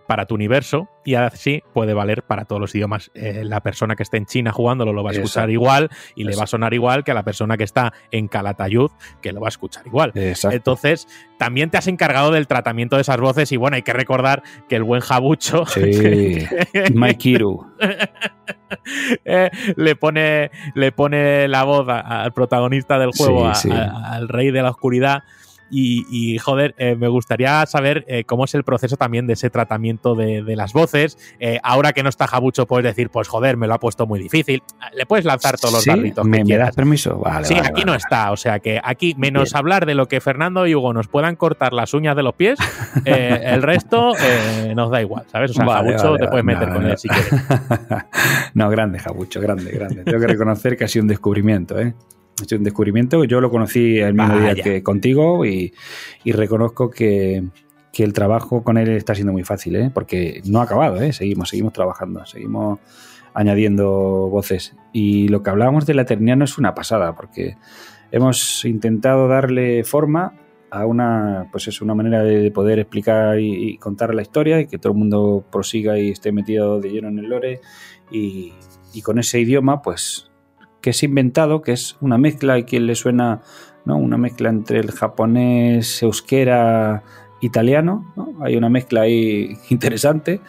para 0.07 0.25
tu 0.25 0.35
universo 0.35 0.89
y 1.05 1.15
así 1.15 1.63
puede 1.73 1.93
valer 1.93 2.23
para 2.23 2.45
todos 2.45 2.59
los 2.59 2.75
idiomas. 2.75 3.11
Eh, 3.13 3.43
la 3.43 3.61
persona 3.61 3.95
que 3.95 4.03
esté 4.03 4.17
en 4.17 4.25
China 4.25 4.51
jugándolo 4.51 4.93
lo 4.93 5.03
va 5.03 5.11
a 5.11 5.13
escuchar 5.13 5.49
igual 5.49 5.89
y 6.15 6.23
le 6.23 6.35
va 6.35 6.43
a 6.43 6.47
sonar 6.47 6.73
igual 6.73 7.03
que 7.03 7.11
a 7.11 7.13
la 7.13 7.23
persona 7.23 7.57
que 7.57 7.63
está 7.63 7.93
en 8.11 8.27
Calatayud 8.27 8.91
que 9.21 9.31
lo 9.31 9.41
va 9.41 9.47
a 9.47 9.49
escuchar 9.49 9.85
igual. 9.87 10.11
Entonces, 10.13 11.07
también 11.37 11.69
te 11.69 11.77
has 11.77 11.87
encargado 11.87 12.31
del 12.31 12.47
tratamiento 12.47 12.95
de 12.95 13.01
esas 13.01 13.17
voces 13.17 13.51
y 13.51 13.57
bueno, 13.57 13.75
hay 13.75 13.83
que 13.83 13.93
recordar 13.93 14.43
que 14.69 14.75
el 14.75 14.83
buen 14.83 15.01
Jabucho... 15.01 15.65
Sí, 15.65 16.45
Maikiru. 16.93 17.71
Eh, 19.23 19.49
le, 19.75 19.95
pone, 19.95 20.49
le 20.73 20.91
pone 20.91 21.47
la 21.47 21.63
voz 21.63 21.87
al 21.87 22.33
protagonista 22.33 22.97
del 22.97 23.11
juego, 23.15 23.47
al 23.47 24.27
rey 24.27 24.51
de 24.51 24.61
la 24.63 24.71
oscuridad 24.71 25.23
y, 25.75 26.37
joder, 26.37 26.75
eh, 26.77 26.95
me 26.95 27.07
gustaría 27.07 27.65
saber 27.65 28.05
eh, 28.07 28.23
cómo 28.25 28.45
es 28.45 28.53
el 28.53 28.63
proceso 28.63 28.95
también 28.95 29.27
de 29.27 29.33
ese 29.33 29.49
tratamiento 29.49 30.15
de, 30.15 30.43
las 30.55 30.73
voces. 30.73 31.17
Eh, 31.39 31.59
ahora 31.63 31.93
que 31.93 32.03
no 32.03 32.09
está 32.09 32.27
Jabucho, 32.27 32.67
puedes 32.67 32.83
decir, 32.83 33.09
pues 33.09 33.27
joder, 33.27 33.57
me 33.57 33.65
lo 33.65 33.73
ha 33.73 33.79
puesto 33.79 34.05
muy 34.05 34.19
difícil. 34.19 34.61
Le 34.93 35.05
puedes 35.07 35.25
lanzar 35.25 35.57
todos 35.57 35.73
los 35.73 35.85
darritos. 35.85 36.25
¿Me, 36.25 36.43
¿Me 36.43 36.57
das 36.57 36.75
permiso? 36.75 37.17
Vale. 37.17 37.45
Sí, 37.45 37.55
aquí 37.55 37.83
no 37.85 37.95
está. 37.95 38.31
O 38.31 38.37
sea 38.37 38.59
que 38.59 38.79
aquí, 38.83 39.15
menos 39.17 39.55
hablar 39.55 39.87
de 39.87 39.95
lo 39.95 40.07
que 40.07 40.21
Fernando 40.21 40.67
y 40.67 40.75
Hugo 40.75 40.93
nos 40.93 41.07
puedan 41.07 41.35
cortar 41.35 41.73
las 41.73 41.93
uñas 41.93 42.15
de 42.15 42.23
los 42.23 42.35
pies, 42.35 42.59
el 43.05 43.63
resto 43.63 44.13
nos 44.75 44.91
da 44.91 45.01
igual, 45.01 45.25
¿sabes? 45.31 45.51
O 45.51 45.53
sea, 45.55 45.65
Jabucho 45.65 46.17
te 46.17 46.27
puedes 46.27 46.45
meter 46.45 46.69
con 46.69 46.85
él 46.85 46.97
si 46.97 47.07
quieres. 47.07 47.33
no, 48.53 48.69
grande, 48.69 48.99
Jabucho, 48.99 49.41
grande, 49.41 49.71
grande. 49.71 50.03
Tengo 50.03 50.19
que 50.19 50.27
reconocer 50.27 50.77
que 50.77 50.83
ha 50.83 50.87
sido 50.87 51.03
un 51.03 51.07
descubrimiento, 51.09 51.79
¿eh? 51.79 51.95
Es 52.41 52.51
un 52.51 52.63
descubrimiento. 52.63 53.23
Yo 53.25 53.41
lo 53.41 53.51
conocí 53.51 53.99
el 53.99 54.13
mismo 54.13 54.39
día 54.39 54.55
que 54.55 54.81
contigo 54.81 55.45
y, 55.45 55.73
reconozco 56.25 56.89
que, 56.89 57.43
el 57.93 58.13
trabajo 58.13 58.63
con 58.63 58.77
él 58.77 58.89
está 58.89 59.13
siendo 59.13 59.33
muy 59.33 59.43
fácil, 59.43 59.75
¿eh? 59.75 59.91
porque 59.93 60.41
no 60.45 60.59
ha 60.59 60.63
acabado, 60.63 60.99
¿eh? 60.99 61.13
seguimos, 61.13 61.49
seguimos 61.49 61.73
trabajando, 61.73 62.25
seguimos 62.25 62.79
añadiendo 63.35 64.29
voces. 64.29 64.75
Y 64.91 65.27
lo 65.27 65.43
que 65.43 65.51
hablábamos 65.51 65.85
de 65.85 65.93
la 65.93 66.01
eternidad 66.01 66.37
no 66.37 66.45
es 66.45 66.57
una 66.57 66.73
pasada, 66.73 67.15
porque 67.15 67.55
hemos 68.11 68.65
intentado 68.65 69.27
darle 69.27 69.83
forma 69.83 70.33
a 70.71 70.87
una, 70.87 71.49
pues 71.51 71.67
es 71.67 71.81
una 71.81 71.93
manera 71.93 72.23
de 72.23 72.49
poder 72.49 72.79
explicar 72.79 73.39
y, 73.39 73.77
contar 73.77 74.15
la 74.15 74.23
historia 74.23 74.59
y 74.59 74.65
que 74.65 74.79
todo 74.79 74.93
el 74.93 74.97
mundo 74.97 75.45
prosiga 75.51 75.99
y 75.99 76.09
esté 76.09 76.31
metido 76.31 76.79
de 76.79 76.89
lleno 76.89 77.09
en 77.09 77.19
el 77.19 77.29
lore 77.29 77.61
y, 78.11 78.53
y 78.91 79.01
con 79.03 79.19
ese 79.19 79.39
idioma, 79.39 79.83
pues 79.83 80.32
que 80.83 80.89
es 80.89 81.01
inventado, 81.01 81.61
que 81.61 81.71
es 81.71 81.95
una 82.01 82.17
mezcla 82.17 82.59
y 82.59 82.65
que 82.65 82.81
le 82.81 82.93
suena, 82.93 83.39
¿no? 83.85 83.95
Una 83.95 84.17
mezcla 84.17 84.49
entre 84.49 84.79
el 84.79 84.91
japonés, 84.91 86.03
euskera, 86.03 87.03
italiano, 87.39 88.13
Hay 88.41 88.55
una 88.57 88.69
mezcla 88.69 89.01
ahí 89.01 89.57
interesante 89.69 90.41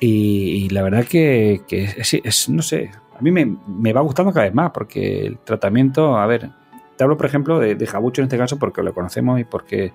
y, 0.00 0.68
la 0.70 0.82
verdad 0.82 1.04
que, 1.04 1.62
es, 1.68 2.48
no 2.48 2.62
sé, 2.62 2.90
a 3.16 3.22
mí 3.22 3.30
me, 3.30 3.92
va 3.92 4.00
gustando 4.00 4.32
cada 4.32 4.46
vez 4.46 4.54
más 4.54 4.72
porque 4.72 5.26
el 5.26 5.38
tratamiento, 5.38 6.16
a 6.16 6.26
ver, 6.26 6.50
te 6.96 7.04
hablo 7.04 7.16
por 7.16 7.26
ejemplo 7.26 7.60
de, 7.60 7.76
de 7.76 7.86
Jabucho 7.86 8.20
en 8.20 8.26
este 8.26 8.38
caso 8.38 8.58
porque 8.58 8.82
lo 8.82 8.92
conocemos 8.92 9.38
y 9.38 9.44
porque 9.44 9.92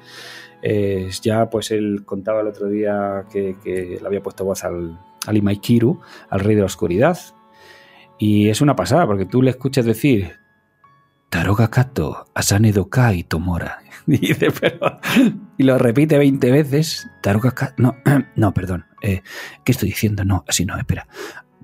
eh, 0.62 1.10
ya 1.22 1.50
pues 1.50 1.72
él 1.72 2.04
contaba 2.06 2.40
el 2.40 2.48
otro 2.48 2.68
día 2.68 3.26
que, 3.30 4.00
le 4.02 4.08
había 4.08 4.24
puesto 4.24 4.46
voz 4.46 4.64
al, 4.64 4.98
al 5.26 5.38
Imaikiru, 5.38 6.00
al 6.30 6.40
rey 6.40 6.56
de 6.56 6.62
la 6.62 6.68
oscuridad, 6.68 7.18
y 8.20 8.50
es 8.50 8.62
una 8.62 8.76
pasada, 8.76 9.06
porque 9.06 9.26
tú 9.26 9.42
le 9.42 9.52
escuchas 9.52 9.86
decir 9.86 10.34
Taroga 11.30 11.70
Kato, 11.70 12.26
Asane 12.34 12.72
Dokai 12.72 13.24
Tomora. 13.24 13.80
Y 14.08 14.20
dice, 14.20 14.48
pero. 14.58 15.02
Y 15.58 15.64
lo 15.64 15.78
repite 15.78 16.18
20 16.18 16.50
veces. 16.52 17.10
Taroga 17.22 17.52
Kato. 17.52 17.74
No, 17.78 17.98
no, 18.38 18.54
perdón. 18.54 18.86
Eh, 19.02 19.22
¿Qué 19.66 19.74
estoy 19.74 19.90
diciendo? 19.90 20.24
No, 20.24 20.46
así 20.48 20.66
no, 20.66 20.78
espera. 20.78 21.08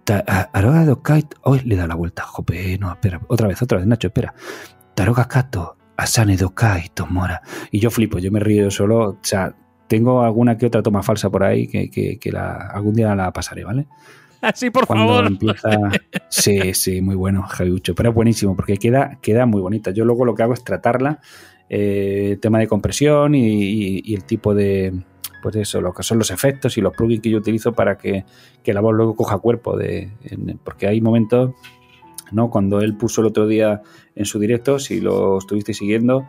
Taroga 0.04 0.84
Dokai. 0.84 1.26
Hoy 1.44 1.62
le 1.62 1.78
da 1.78 1.88
la 1.88 1.96
vuelta. 1.96 2.24
Jope, 2.24 2.78
no, 2.78 2.92
espera. 2.92 3.22
Otra 3.30 3.48
vez, 3.48 3.62
otra 3.62 3.78
vez, 3.78 3.88
Nacho, 3.88 4.08
espera. 4.08 4.34
Taroga 4.94 5.30
Kato, 5.30 5.78
Asane 5.96 6.36
Dokai 6.36 6.90
Tomora. 6.94 7.42
Y 7.72 7.80
yo 7.80 7.90
flipo, 7.90 8.20
yo 8.20 8.30
me 8.30 8.42
río 8.42 8.70
solo. 8.70 9.12
O 9.12 9.20
sea, 9.22 9.56
tengo 9.88 10.22
alguna 10.24 10.58
que 10.58 10.66
otra 10.66 10.84
toma 10.84 11.02
falsa 11.02 11.30
por 11.30 11.46
ahí 11.46 11.68
que, 11.68 11.90
que, 12.20 12.32
la, 12.32 12.56
algún 12.74 12.94
día 12.94 13.16
la 13.16 13.32
pasaré, 13.32 13.64
¿vale? 13.64 13.88
Así, 14.54 14.70
por 14.70 14.86
favor. 14.86 15.26
Empieza... 15.26 15.70
Sí, 16.30 16.74
sí, 16.74 17.02
muy 17.02 17.16
bueno, 17.16 17.44
Javiucho. 17.44 17.96
Pero 17.96 18.10
es 18.10 18.16
buenísimo 18.16 18.56
porque 18.56 18.78
queda, 18.78 19.20
queda 19.22 19.46
muy 19.46 19.62
bonita. 19.62 19.92
Yo 19.92 20.04
luego 20.04 20.26
lo 20.26 20.36
que 20.36 20.44
hago 20.44 20.54
es 20.54 20.64
tratarla, 20.64 21.22
eh, 21.70 22.38
tema 22.42 22.60
de 22.60 22.68
compresión 22.68 23.36
y, 23.36 24.14
el 24.14 24.24
tipo 24.26 24.54
de, 24.56 24.94
pues 25.44 25.56
eso, 25.56 25.80
lo 25.80 25.94
que 25.94 26.04
son 26.04 26.18
los 26.18 26.32
efectos 26.32 26.78
y 26.78 26.82
los 26.82 26.94
plugins 26.94 27.22
que 27.22 27.30
yo 27.30 27.38
utilizo 27.38 27.74
para 27.74 27.98
que, 27.98 28.26
la 28.66 28.82
voz 28.82 28.96
luego 28.96 29.16
coja 29.16 29.38
cuerpo. 29.38 29.78
De, 29.78 30.12
porque 30.64 30.88
hay 30.88 31.02
momentos, 31.02 31.52
¿no? 32.32 32.50
Cuando 32.50 32.82
él 32.82 32.98
puso 32.98 33.22
el 33.22 33.28
otro 33.28 33.48
día 33.48 33.84
en 34.16 34.26
su 34.26 34.40
directo, 34.40 34.80
si 34.80 35.00
lo 35.00 35.38
estuviste 35.38 35.74
siguiendo, 35.74 36.26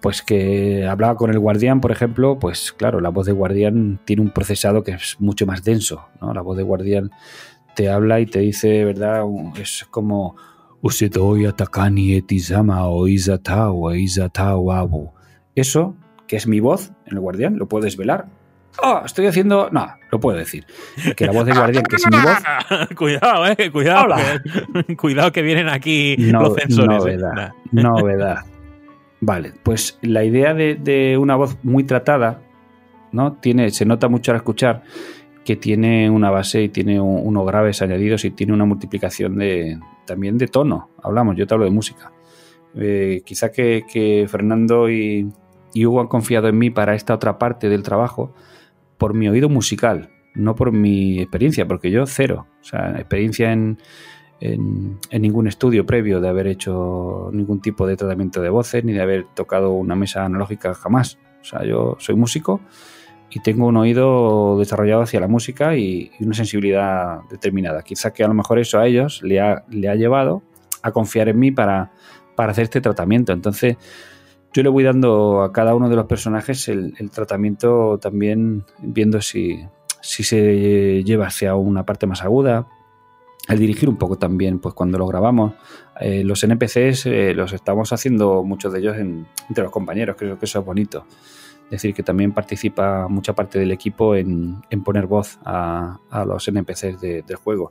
pues 0.00 0.22
que 0.22 0.86
hablaba 0.86 1.16
con 1.16 1.30
el 1.30 1.38
guardián, 1.38 1.80
por 1.80 1.92
ejemplo, 1.92 2.38
pues 2.38 2.72
claro, 2.72 3.00
la 3.00 3.10
voz 3.10 3.26
de 3.26 3.32
guardián 3.32 4.00
tiene 4.04 4.22
un 4.22 4.30
procesado 4.30 4.82
que 4.82 4.92
es 4.92 5.16
mucho 5.20 5.46
más 5.46 5.62
denso, 5.62 6.08
¿no? 6.20 6.32
La 6.32 6.40
voz 6.40 6.56
de 6.56 6.62
guardián 6.62 7.10
te 7.74 7.88
habla 7.90 8.20
y 8.20 8.26
te 8.26 8.40
dice, 8.40 8.84
¿verdad? 8.84 9.24
Es 9.60 9.86
como. 9.90 10.36
Eso, 15.54 15.94
que 16.26 16.36
es 16.36 16.46
mi 16.46 16.60
voz 16.60 16.92
en 17.04 17.14
el 17.14 17.20
guardián, 17.20 17.58
lo 17.58 17.68
puedes 17.68 17.98
velar. 17.98 18.28
Oh, 18.82 19.02
estoy 19.04 19.26
haciendo. 19.26 19.68
No, 19.70 19.86
lo 20.10 20.20
puedo 20.20 20.38
decir. 20.38 20.64
Que 21.16 21.26
la 21.26 21.32
voz 21.32 21.44
de 21.44 21.52
guardián, 21.52 21.84
que 21.84 21.96
es 21.96 22.06
mi 22.06 22.16
voz. 22.16 22.88
cuidado, 22.96 23.46
eh, 23.46 23.70
cuidado. 23.70 24.14
Que, 24.86 24.96
cuidado 24.96 25.32
que 25.32 25.42
vienen 25.42 25.68
aquí 25.68 26.16
los 26.16 26.54
censores. 26.54 27.04
Eh. 27.04 27.50
Novedad. 27.72 28.44
Vale, 29.20 29.52
pues 29.62 29.98
la 30.00 30.24
idea 30.24 30.54
de, 30.54 31.18
una 31.20 31.36
voz 31.36 31.58
muy 31.62 31.84
tratada, 31.84 32.42
¿no? 33.12 33.34
Tiene, 33.34 33.70
se 33.70 33.84
nota 33.84 34.08
mucho 34.08 34.32
al 34.32 34.38
escuchar 34.38 34.82
que 35.44 35.56
tiene 35.56 36.08
una 36.10 36.30
base 36.30 36.62
y 36.62 36.68
tiene 36.68 37.00
unos 37.00 37.46
graves 37.46 37.82
añadidos 37.82 38.24
y 38.24 38.30
tiene 38.30 38.52
una 38.52 38.64
multiplicación 38.64 39.36
de 39.36 39.78
también 40.06 40.38
de 40.38 40.48
tono. 40.48 40.90
Hablamos, 41.02 41.36
yo 41.36 41.46
te 41.46 41.54
hablo 41.54 41.66
de 41.66 41.70
música. 41.70 42.12
Eh, 42.74 43.22
quizá 43.24 43.52
que, 43.52 44.26
Fernando 44.28 44.90
y, 44.90 45.30
Hugo 45.74 46.00
han 46.00 46.08
confiado 46.08 46.48
en 46.48 46.58
mí 46.58 46.70
para 46.70 46.94
esta 46.94 47.14
otra 47.14 47.38
parte 47.38 47.68
del 47.68 47.82
trabajo 47.82 48.34
por 48.98 49.14
mi 49.14 49.28
oído 49.28 49.48
musical, 49.48 50.10
no 50.34 50.54
por 50.54 50.72
mi 50.72 51.20
experiencia, 51.20 51.66
porque 51.66 51.90
yo 51.90 52.06
cero. 52.06 52.46
O 52.60 52.64
sea, 52.64 52.92
experiencia 52.96 53.52
en, 53.52 53.78
en, 54.40 54.98
ningún 55.12 55.46
estudio 55.46 55.84
previo 55.84 56.20
de 56.20 56.28
haber 56.28 56.46
hecho 56.46 57.30
ningún 57.32 57.60
tipo 57.60 57.86
de 57.86 57.96
tratamiento 57.96 58.40
de 58.40 58.48
voces 58.48 58.84
ni 58.84 58.92
de 58.92 59.02
haber 59.02 59.26
tocado 59.34 59.72
una 59.72 59.94
mesa 59.94 60.24
analógica 60.24 60.74
jamás. 60.74 61.18
O 61.42 61.44
sea, 61.44 61.64
yo 61.64 61.96
soy 61.98 62.16
músico 62.16 62.60
y 63.30 63.40
tengo 63.40 63.66
un 63.66 63.76
oído 63.76 64.58
desarrollado 64.58 65.02
hacia 65.02 65.20
la 65.20 65.28
música 65.28 65.76
y, 65.76 66.10
una 66.20 66.34
sensibilidad 66.34 67.20
determinada. 67.30 67.82
Quizá 67.82 68.12
que 68.12 68.24
a 68.24 68.28
lo 68.28 68.34
mejor 68.34 68.58
eso 68.58 68.78
a 68.78 68.86
ellos 68.86 69.22
le 69.22 69.40
ha, 69.40 69.64
le 69.68 69.88
ha 69.88 69.94
llevado 69.94 70.42
a 70.82 70.90
confiar 70.92 71.28
en 71.28 71.38
mí 71.38 71.52
para, 71.52 71.92
para, 72.34 72.52
hacer 72.52 72.64
este 72.64 72.80
tratamiento. 72.80 73.32
Entonces, 73.32 73.76
yo 74.52 74.62
le 74.62 74.68
voy 74.68 74.84
dando 74.84 75.42
a 75.42 75.52
cada 75.52 75.74
uno 75.74 75.88
de 75.88 75.96
los 75.96 76.06
personajes 76.06 76.68
el, 76.68 76.94
el 76.98 77.10
tratamiento 77.10 77.98
también 77.98 78.64
viendo 78.78 79.20
si, 79.20 79.64
si 80.00 80.24
se 80.24 81.04
lleva 81.04 81.26
hacia 81.26 81.54
una 81.54 81.84
parte 81.84 82.06
más 82.06 82.22
aguda, 82.22 82.66
al 83.50 83.58
dirigir 83.58 83.88
un 83.88 83.96
poco 83.96 84.16
también, 84.16 84.60
pues 84.60 84.76
cuando 84.76 84.96
lo 84.96 85.08
grabamos, 85.08 85.54
eh, 86.00 86.22
los 86.22 86.44
NPCs 86.44 87.06
eh, 87.06 87.34
los 87.34 87.52
estamos 87.52 87.92
haciendo 87.92 88.44
muchos 88.44 88.72
de 88.72 88.78
ellos 88.78 88.96
entre 88.96 89.64
los 89.64 89.72
compañeros, 89.72 90.14
creo 90.16 90.38
que 90.38 90.44
eso 90.44 90.60
es 90.60 90.64
bonito. 90.64 91.04
Es 91.64 91.70
decir, 91.70 91.92
que 91.92 92.04
también 92.04 92.30
participa 92.30 93.08
mucha 93.08 93.32
parte 93.32 93.58
del 93.58 93.72
equipo 93.72 94.14
en, 94.14 94.62
poner 94.84 95.08
voz 95.08 95.40
a, 95.44 95.98
los 96.24 96.46
NPCs 96.46 97.00
del 97.00 97.36
juego. 97.42 97.70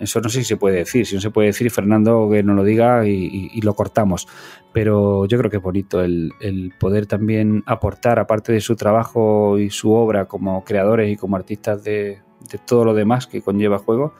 Eso 0.00 0.18
no 0.22 0.30
sé 0.30 0.38
si 0.38 0.44
se 0.44 0.56
puede 0.56 0.76
decir, 0.76 1.04
si 1.04 1.14
no 1.14 1.20
se 1.20 1.30
puede 1.30 1.48
decir, 1.48 1.70
Fernando 1.70 2.30
que 2.30 2.42
no 2.42 2.54
lo 2.54 2.64
diga 2.64 3.06
y, 3.06 3.60
lo 3.60 3.74
cortamos. 3.74 4.26
Pero 4.72 5.26
yo 5.26 5.36
creo 5.36 5.50
que 5.50 5.58
es 5.58 5.62
bonito 5.62 6.00
el, 6.00 6.32
poder 6.80 7.04
también 7.04 7.62
aportar, 7.66 8.18
aparte 8.18 8.50
de 8.54 8.62
su 8.62 8.76
trabajo 8.76 9.58
y 9.58 9.68
su 9.68 9.92
obra 9.92 10.24
como 10.24 10.64
creadores 10.64 11.12
y 11.12 11.16
como 11.16 11.36
artistas 11.36 11.84
de, 11.84 12.22
de 12.50 12.58
todo 12.58 12.86
lo 12.86 12.94
demás 12.94 13.26
que 13.26 13.42
conlleva 13.42 13.76
el 13.76 13.82
juego, 13.82 14.14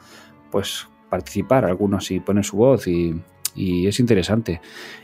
pues 0.53 0.87
participar, 1.09 1.65
algunos 1.65 2.11
y 2.11 2.19
poner 2.19 2.45
su 2.45 2.57
voz 2.57 2.87
y, 2.87 3.19
es 3.55 3.99
interesante. 3.99 4.61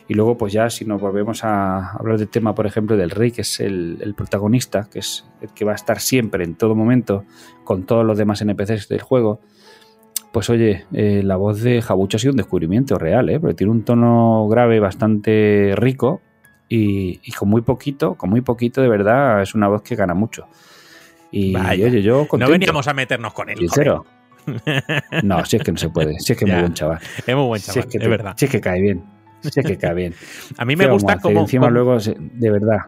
Y 0.08 0.14
luego, 0.14 0.38
pues 0.38 0.54
ya 0.54 0.70
si 0.70 0.86
nos 0.86 1.02
volvemos 1.02 1.44
a 1.44 1.92
hablar 1.92 2.18
del 2.18 2.30
tema, 2.30 2.56
por 2.56 2.66
ejemplo, 2.66 2.98
del 2.98 3.12
rey, 3.12 3.32
que 3.32 3.42
es 3.42 3.60
el, 3.60 4.14
protagonista, 4.16 4.88
que 4.92 5.00
es 5.00 5.26
el 5.42 5.50
que 5.54 5.66
va 5.66 5.72
a 5.74 5.76
estar 5.76 6.00
siempre, 6.00 6.44
en 6.44 6.56
todo 6.56 6.76
momento, 6.76 7.26
con 7.64 7.86
todos 7.86 8.06
los 8.06 8.18
demás 8.18 8.42
NPCs 8.42 8.90
del 8.90 9.02
juego, 9.02 9.40
pues 10.32 10.50
oye, 10.50 10.86
eh, 10.94 11.22
la 11.24 11.36
voz 11.36 11.62
de 11.62 11.82
Jabucho 11.82 12.18
ha 12.18 12.20
sido 12.20 12.32
un 12.32 12.38
descubrimiento 12.38 12.98
real, 12.98 13.30
¿eh? 13.30 13.40
porque 13.40 13.56
tiene 13.56 13.72
un 13.72 13.84
tono 13.84 14.48
grave 14.50 14.80
bastante 14.80 15.74
rico 15.76 16.22
y, 16.68 17.20
con 17.34 17.50
muy 17.50 17.62
poquito, 17.62 18.16
con 18.16 18.30
muy 18.30 18.42
poquito 18.42 18.82
de 18.82 18.90
verdad, 18.90 19.42
es 19.42 19.54
una 19.56 19.68
voz 19.68 19.82
que 19.82 19.96
gana 19.96 20.14
mucho. 20.14 20.48
Y 21.32 21.56
oye, 21.56 22.02
yo 22.02 22.28
No 22.38 22.50
veníamos 22.50 22.88
a 22.88 22.94
meternos 22.94 23.34
con 23.34 23.50
él. 23.50 23.58
Sincero. 23.58 24.06
No, 25.24 25.46
si 25.46 25.58
es 25.58 25.64
que 25.64 25.72
no 25.72 25.78
se 25.78 25.90
puede. 25.90 26.20
Si 26.20 26.34
es 26.34 26.40
que 26.40 26.46
es 26.46 26.52
muy 26.52 26.60
buen 26.62 26.74
chaval. 26.74 27.00
Es 27.26 27.36
muy 27.36 27.46
buen 27.46 27.62
chaval, 27.62 27.80
es, 27.80 27.86
que 27.88 27.98
es 27.98 28.10
verdad. 28.10 28.34
Si 28.38 28.46
es 28.46 28.52
que 28.52 28.62
cae 28.62 28.82
bien. 28.82 29.04
Si 29.42 29.60
es 29.60 29.66
que 29.66 29.78
cae 29.78 29.94
bien. 29.94 30.14
A 30.58 30.66
mí 30.66 30.76
me 30.76 30.88
gusta 30.90 31.18
como. 31.20 31.42
Encima 31.42 31.70
luego, 31.70 31.98
de 31.98 32.52
verdad. 32.52 32.80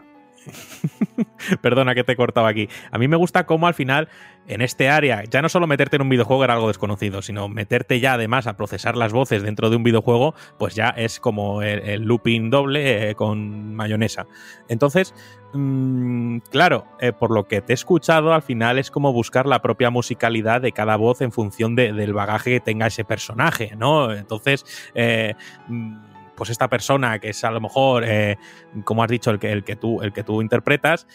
Perdona 1.62 1.96
que 1.96 2.04
te 2.04 2.14
he 2.14 2.16
cortado 2.16 2.48
aquí. 2.48 2.70
A 2.92 2.98
mí 2.98 3.08
me 3.08 3.18
gusta 3.18 3.46
cómo 3.46 3.68
al 3.68 3.74
final, 3.74 4.10
en 4.48 4.62
este 4.62 4.90
área, 4.90 5.24
ya 5.30 5.42
no 5.42 5.50
solo 5.50 5.68
meterte 5.68 5.96
en 5.96 6.04
un 6.04 6.10
videojuego 6.10 6.44
era 6.44 6.54
algo 6.54 6.68
desconocido, 6.68 7.22
sino 7.22 7.48
meterte 7.48 8.00
ya 8.00 8.14
además 8.14 8.48
a 8.48 8.58
procesar 8.58 8.98
las 8.98 9.14
voces 9.14 9.44
dentro 9.44 9.70
de 9.70 9.76
un 9.76 9.84
videojuego, 9.84 10.36
pues 10.58 10.76
ya 10.76 10.90
es 10.90 11.20
como 11.20 11.62
el, 11.62 12.02
looping 12.04 12.50
doble 12.50 13.10
eh, 13.10 13.16
con 13.16 13.76
mayonesa. 13.76 14.28
Entonces, 14.68 15.14
mm, 15.54 16.40
claro, 16.50 16.86
eh, 17.00 17.14
por 17.14 17.32
lo 17.32 17.48
que 17.48 17.62
te 17.62 17.74
he 17.74 17.76
escuchado, 17.76 18.34
al 18.34 18.42
final 18.42 18.80
es 18.80 18.92
como 18.92 19.14
buscar 19.14 19.46
la 19.46 19.62
propia 19.62 19.90
musicalidad 19.90 20.62
de 20.62 20.72
cada 20.72 20.96
voz 20.96 21.22
en 21.22 21.32
función 21.32 21.76
del 21.76 22.14
bagaje 22.14 22.52
que 22.52 22.60
tenga 22.60 22.88
ese 22.88 23.04
personaje, 23.04 23.74
¿no? 23.78 24.14
Entonces, 24.14 24.66
eh, 24.96 25.36
mm, 25.68 26.11
pues 26.42 26.50
esta 26.50 26.70
persona 26.70 27.20
que 27.20 27.30
es 27.30 27.44
a 27.44 27.52
lo 27.52 27.62
mejor, 27.62 28.04
eh, 28.04 28.36
como 28.84 29.04
has 29.04 29.12
dicho, 29.12 29.30
el 29.30 29.38
que, 29.38 29.52
el, 29.52 29.64
que 29.64 29.76
tú, 29.76 30.02
el 30.02 30.12
que 30.12 30.24
tú 30.24 30.42
interpretas, 30.42 31.06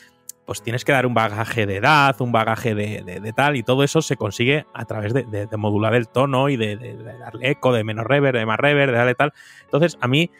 pues 0.45 0.63
tienes 0.63 0.85
que 0.85 0.93
dar 0.93 1.05
un 1.05 1.15
bagaje 1.15 1.67
de 1.67 1.79
edad, 1.79 2.15
un 2.21 2.31
bagaje 2.31 2.77
de, 2.77 3.33
tal, 3.35 3.57
y 3.57 3.65
todo 3.65 3.83
eso 3.83 4.03
se 4.03 4.17
consigue 4.17 4.67
a 4.73 4.85
través 4.85 5.13
de, 5.13 5.49
modular 5.57 5.97
el 5.97 6.07
tono 6.07 6.49
y 6.49 6.57
de, 6.57 6.77
darle 7.19 7.51
eco, 7.51 7.73
de 7.73 7.83
menos 7.83 8.07
reverb, 8.07 8.39
de 8.39 8.47
más 8.47 8.57
reverb, 8.57 8.93
de 8.93 8.99
darle 8.99 9.17
tal. 9.17 9.33
Entonces, 9.65 9.99
a 10.01 10.07
mí 10.07 10.31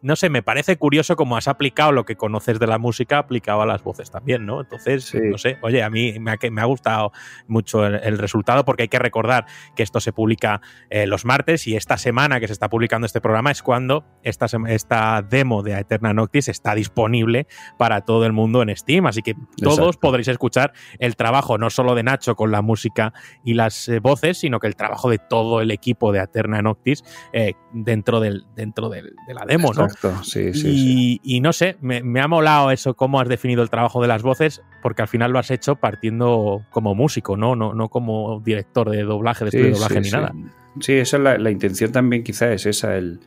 no 0.00 0.14
sé, 0.14 0.30
me 0.30 0.42
parece 0.42 0.76
curioso 0.76 1.16
cómo 1.16 1.36
has 1.36 1.48
aplicado 1.48 1.92
lo 1.92 2.04
que 2.04 2.16
conoces 2.16 2.58
de 2.58 2.66
la 2.66 2.78
música 2.78 3.18
aplicado 3.18 3.62
a 3.62 3.66
las 3.66 3.82
voces 3.82 4.10
también, 4.10 4.46
¿no? 4.46 4.60
Entonces, 4.60 5.12
no 5.14 5.38
sé, 5.38 5.58
oye, 5.62 5.82
a 5.82 5.90
mí 5.90 6.18
me 6.20 6.32
ha, 6.32 6.36
me 6.50 6.60
ha 6.60 6.64
gustado 6.66 7.12
mucho 7.48 7.84
el, 7.84 8.18
resultado 8.18 8.64
porque 8.64 8.84
hay 8.84 8.88
que 8.88 8.98
recordar 8.98 9.46
que 9.74 9.82
esto 9.82 10.00
se 10.00 10.12
publica 10.12 10.60
eh, 10.90 11.06
los 11.06 11.24
martes 11.24 11.66
y 11.66 11.76
esta 11.76 11.96
semana 11.96 12.40
que 12.40 12.46
se 12.46 12.52
está 12.52 12.68
publicando 12.68 13.06
este 13.06 13.20
programa 13.20 13.50
es 13.50 13.62
cuando 13.62 14.04
esta, 14.22 14.46
esta 14.68 15.22
demo 15.22 15.62
de 15.62 15.78
Eterna 15.78 16.12
Noctis 16.12 16.48
está 16.48 16.74
disponible 16.74 17.46
para 17.76 18.02
todo 18.02 18.24
el 18.26 18.32
mundo 18.32 18.62
en 18.62 18.74
Steam, 18.76 19.06
así 19.06 19.22
que 19.22 19.34
todos 19.62 19.96
podréis 19.96 20.28
escuchar 20.28 20.72
el 20.98 21.16
trabajo 21.16 21.58
no 21.58 21.70
solo 21.70 21.94
de 21.94 22.02
Nacho 22.02 22.36
con 22.36 22.50
la 22.50 22.62
música 22.62 23.12
y 23.44 23.54
las 23.54 23.88
eh, 23.88 23.98
voces, 24.00 24.38
sino 24.38 24.60
que 24.60 24.66
el 24.66 24.76
trabajo 24.76 25.10
de 25.10 25.18
todo 25.18 25.60
el 25.60 25.70
equipo 25.70 26.12
de 26.12 26.20
Eterna 26.20 26.62
Noctis 26.62 27.04
eh, 27.32 27.54
dentro, 27.72 28.20
del, 28.20 28.46
dentro 28.54 28.88
de 28.88 29.02
la 29.34 29.44
demo, 29.44 29.72
¿no? 29.72 29.87
Y, 30.34 31.40
no 31.40 31.52
sé, 31.52 31.76
me, 31.80 32.20
ha 32.20 32.28
molado 32.28 32.70
eso, 32.70 32.94
cómo 32.94 33.20
has 33.20 33.28
definido 33.28 33.62
el 33.62 33.70
trabajo 33.70 34.00
de 34.02 34.08
las 34.08 34.22
voces, 34.22 34.62
porque 34.82 35.02
al 35.02 35.08
final 35.08 35.32
lo 35.32 35.38
has 35.38 35.50
hecho 35.50 35.76
partiendo 35.76 36.64
como 36.70 36.94
músico, 36.94 37.36
¿no? 37.36 37.56
No, 37.56 37.74
no 37.74 37.88
como 37.88 38.40
director 38.40 38.90
de 38.90 39.02
doblaje, 39.02 39.44
de 39.44 39.48
estudio 39.48 39.66
de 39.66 39.72
doblaje 39.72 40.00
ni 40.00 40.10
nada. 40.10 40.32
Sí, 40.80 40.92
esa 40.94 41.16
es 41.16 41.40
la, 41.40 41.50
intención 41.50 41.92
también, 41.92 42.22
quizá 42.22 42.52
es 42.52 42.66
esa, 42.66 42.96
el 42.96 43.20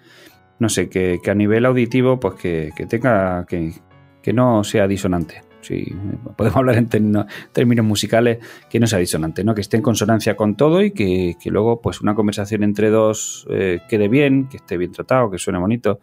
no 0.60 0.70
sé, 0.70 0.90
que, 0.90 1.20
a 1.26 1.34
nivel 1.34 1.66
auditivo, 1.66 2.20
pues 2.20 2.36
que, 2.36 2.72
tenga, 2.88 3.46
que, 3.46 3.74
que 4.22 4.34
no 4.34 4.64
sea 4.64 4.88
disonante 4.88 5.42
si 5.62 5.96
podemos 6.36 6.58
hablar 6.58 6.78
en 6.78 7.26
términos 7.54 7.86
musicales, 7.86 8.40
que 8.70 8.80
no 8.80 8.88
sea 8.88 9.00
disonante, 9.00 9.44
¿no? 9.44 9.56
que 9.56 9.62
esté 9.62 9.78
en 9.78 9.84
consonancia 9.84 10.36
con 10.36 10.56
todo 10.56 10.82
y 10.82 10.92
que, 10.92 11.36
luego 11.46 11.82
pues 11.82 12.02
una 12.02 12.16
conversación 12.16 12.64
entre 12.64 12.90
dos 12.90 13.48
eh, 13.50 13.82
quede 13.88 14.08
bien, 14.08 14.48
que 14.50 14.58
esté 14.58 14.78
bien 14.78 14.92
tratado, 14.92 15.32
que 15.32 15.38
suene 15.38 15.60
bonito. 15.60 16.00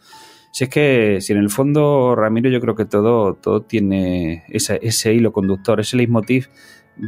Si 0.58 0.64
es 0.64 0.70
que, 0.70 1.18
si 1.20 1.32
en 1.32 1.38
el 1.38 1.50
fondo, 1.50 2.16
Ramiro, 2.16 2.50
yo 2.50 2.60
creo 2.60 2.74
que 2.74 2.84
todo, 2.84 3.34
todo 3.34 3.62
tiene 3.62 4.42
ese, 4.48 4.80
ese 4.82 5.14
hilo 5.14 5.30
conductor, 5.30 5.78
ese 5.78 5.96
leitmotiv 5.96 6.48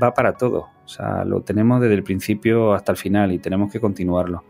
va 0.00 0.14
para 0.14 0.34
todo. 0.34 0.68
O 0.84 0.88
sea, 0.88 1.24
lo 1.24 1.40
tenemos 1.40 1.80
desde 1.80 1.94
el 1.94 2.04
principio 2.04 2.74
hasta 2.74 2.92
el 2.92 2.96
final 2.96 3.32
y 3.32 3.40
tenemos 3.40 3.72
que 3.72 3.80
continuarlo. 3.80 4.44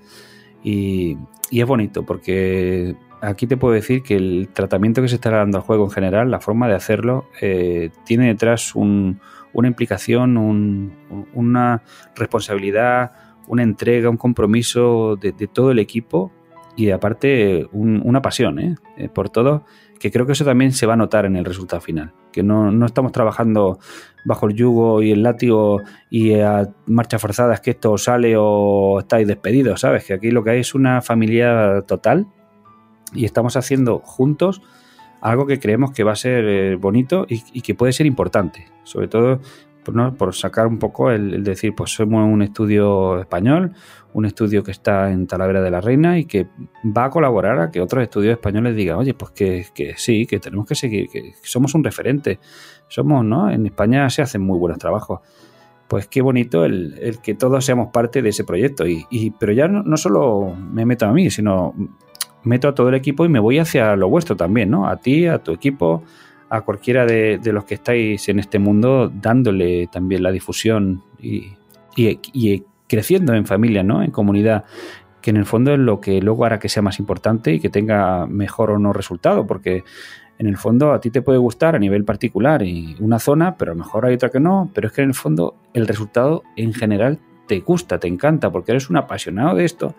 Y, 0.62 1.16
es 1.50 1.66
bonito 1.66 2.04
porque 2.04 2.94
aquí 3.22 3.46
te 3.46 3.56
puedo 3.56 3.72
decir 3.72 4.02
que 4.02 4.16
el 4.16 4.50
tratamiento 4.52 5.00
que 5.00 5.08
se 5.08 5.14
está 5.14 5.30
dando 5.30 5.56
al 5.56 5.64
juego 5.64 5.84
en 5.84 5.90
general, 5.92 6.30
la 6.30 6.40
forma 6.40 6.68
de 6.68 6.74
hacerlo, 6.74 7.24
eh, 7.40 7.88
tiene 8.04 8.26
detrás 8.26 8.74
una 8.74 9.18
implicación, 9.66 10.36
una 11.32 11.82
responsabilidad, 12.14 13.12
una 13.48 13.62
entrega, 13.62 14.10
un 14.10 14.18
compromiso 14.18 15.16
de, 15.16 15.32
todo 15.32 15.70
el 15.70 15.78
equipo 15.78 16.32
y 16.80 16.90
aparte 16.90 17.68
una 17.72 18.22
pasión 18.22 18.58
¿eh? 18.58 18.74
Eh, 18.96 19.10
por 19.10 19.28
todo, 19.28 19.64
que 19.98 20.10
creo 20.10 20.24
que 20.24 20.32
eso 20.32 20.46
también 20.46 20.72
se 20.72 20.86
va 20.86 20.94
a 20.94 20.96
notar 20.96 21.26
en 21.26 21.36
el 21.36 21.44
resultado 21.44 21.82
final, 21.82 22.14
que 22.32 22.42
no, 22.42 22.86
estamos 22.86 23.12
trabajando 23.12 23.78
bajo 24.24 24.46
el 24.48 24.54
yugo 24.54 25.02
y 25.02 25.12
el 25.12 25.22
látigo 25.22 25.82
y 26.08 26.40
a 26.40 26.70
marcha 26.86 27.18
forzadas 27.18 27.60
que 27.60 27.72
esto 27.72 27.98
sale 27.98 28.34
o 28.38 29.00
estáis 29.00 29.28
despedidos, 29.28 29.82
¿sabes? 29.82 30.04
Que 30.04 30.14
aquí 30.14 30.30
lo 30.30 30.42
que 30.42 30.52
hay 30.52 30.60
es 30.60 30.74
una 30.74 31.02
familia 31.02 31.82
total 31.86 32.26
y 33.12 33.26
estamos 33.26 33.56
haciendo 33.56 33.98
juntos 33.98 34.62
algo 35.20 35.46
que 35.46 35.60
creemos 35.60 35.92
que 35.92 36.02
va 36.02 36.12
a 36.12 36.16
ser 36.16 36.46
eh, 36.46 36.76
bonito 36.76 37.26
y, 37.28 37.60
que 37.60 37.74
puede 37.74 37.92
ser 37.92 38.06
importante. 38.06 38.68
Sobre 38.84 39.08
todo 39.08 39.40
por, 39.84 40.16
por 40.16 40.34
sacar 40.34 40.66
un 40.66 40.78
poco 40.78 41.10
el, 41.10 41.44
decir, 41.44 41.74
pues 41.74 41.90
somos 41.90 42.24
un 42.24 42.40
estudio 42.40 43.20
español, 43.20 43.74
un 44.12 44.26
estudio 44.26 44.62
que 44.62 44.70
está 44.70 45.10
en 45.10 45.26
Talavera 45.26 45.62
de 45.62 45.70
la 45.70 45.80
Reina 45.80 46.18
y 46.18 46.24
que 46.24 46.48
va 46.84 47.04
a 47.04 47.10
colaborar 47.10 47.60
a 47.60 47.70
que 47.70 47.80
otros 47.80 48.02
estudios 48.02 48.32
españoles 48.32 48.74
digan, 48.74 48.96
oye, 48.96 49.14
pues 49.14 49.30
que, 49.32 49.66
que 49.74 49.94
sí, 49.96 50.26
que 50.26 50.40
tenemos 50.40 50.66
que 50.66 50.74
seguir, 50.74 51.08
que 51.08 51.34
somos 51.42 51.74
un 51.74 51.84
referente. 51.84 52.38
Somos, 52.88 53.24
¿no? 53.24 53.50
En 53.50 53.66
España 53.66 54.10
se 54.10 54.22
hacen 54.22 54.42
muy 54.42 54.58
buenos 54.58 54.78
trabajos 54.78 55.20
pues 55.90 56.06
qué 56.06 56.22
bonito 56.22 56.64
el, 56.64 57.18
que 57.20 57.34
todos 57.34 57.64
seamos 57.64 57.88
parte 57.88 58.22
de 58.22 58.28
ese 58.28 58.44
proyecto. 58.44 58.86
Y, 58.86 59.34
pero 59.40 59.52
ya 59.52 59.66
no, 59.66 59.96
solo 59.96 60.54
me 60.54 60.86
meto 60.86 61.04
a 61.04 61.12
mí, 61.12 61.30
sino 61.30 61.74
meto 62.44 62.68
a 62.68 62.74
todo 62.76 62.90
el 62.90 62.94
equipo 62.94 63.24
y 63.24 63.28
me 63.28 63.40
voy 63.40 63.58
hacia 63.58 63.96
lo 63.96 64.08
vuestro 64.08 64.36
también, 64.36 64.70
¿no? 64.70 64.86
A 64.86 64.98
ti, 64.98 65.26
a 65.26 65.38
tu 65.38 65.50
equipo, 65.50 66.04
a 66.48 66.60
cualquiera 66.60 67.06
de, 67.06 67.40
los 67.44 67.64
que 67.64 67.74
estáis 67.74 68.28
en 68.28 68.38
este 68.38 68.60
mundo, 68.60 69.10
dándole 69.12 69.88
también 69.88 70.22
la 70.22 70.30
difusión 70.30 71.02
y, 71.18 71.54
y, 71.96 72.62
creciendo 72.90 73.34
en 73.34 73.46
familia, 73.46 73.84
¿no? 73.84 74.02
En 74.02 74.10
comunidad, 74.10 74.64
que 75.22 75.30
en 75.30 75.36
el 75.36 75.46
fondo 75.46 75.72
es 75.72 75.78
lo 75.78 76.00
que 76.00 76.20
luego 76.20 76.44
hará 76.44 76.58
que 76.58 76.68
sea 76.68 76.82
más 76.82 76.98
importante 76.98 77.52
y 77.52 77.60
que 77.60 77.68
tenga 77.68 78.26
mejor 78.26 78.72
o 78.72 78.80
no 78.80 78.92
resultado, 78.92 79.46
porque 79.46 79.84
en 80.38 80.48
el 80.48 80.56
fondo 80.56 80.92
a 80.92 81.00
ti 81.00 81.10
te 81.10 81.22
puede 81.22 81.38
gustar 81.38 81.76
a 81.76 81.78
nivel 81.78 82.04
particular 82.04 82.62
y 82.62 82.96
una 82.98 83.20
zona, 83.20 83.56
pero 83.56 83.70
a 83.70 83.74
lo 83.76 83.84
mejor 83.84 84.06
hay 84.06 84.14
otra 84.14 84.30
que 84.30 84.40
no, 84.40 84.70
pero 84.74 84.88
es 84.88 84.92
que 84.92 85.02
en 85.02 85.10
el 85.10 85.14
fondo 85.14 85.54
el 85.72 85.86
resultado 85.86 86.42
en 86.56 86.74
general 86.74 87.20
te 87.46 87.60
gusta, 87.60 88.00
te 88.00 88.08
encanta, 88.08 88.50
porque 88.50 88.72
eres 88.72 88.90
un 88.90 88.96
apasionado 88.96 89.54
de 89.54 89.64
esto 89.64 89.94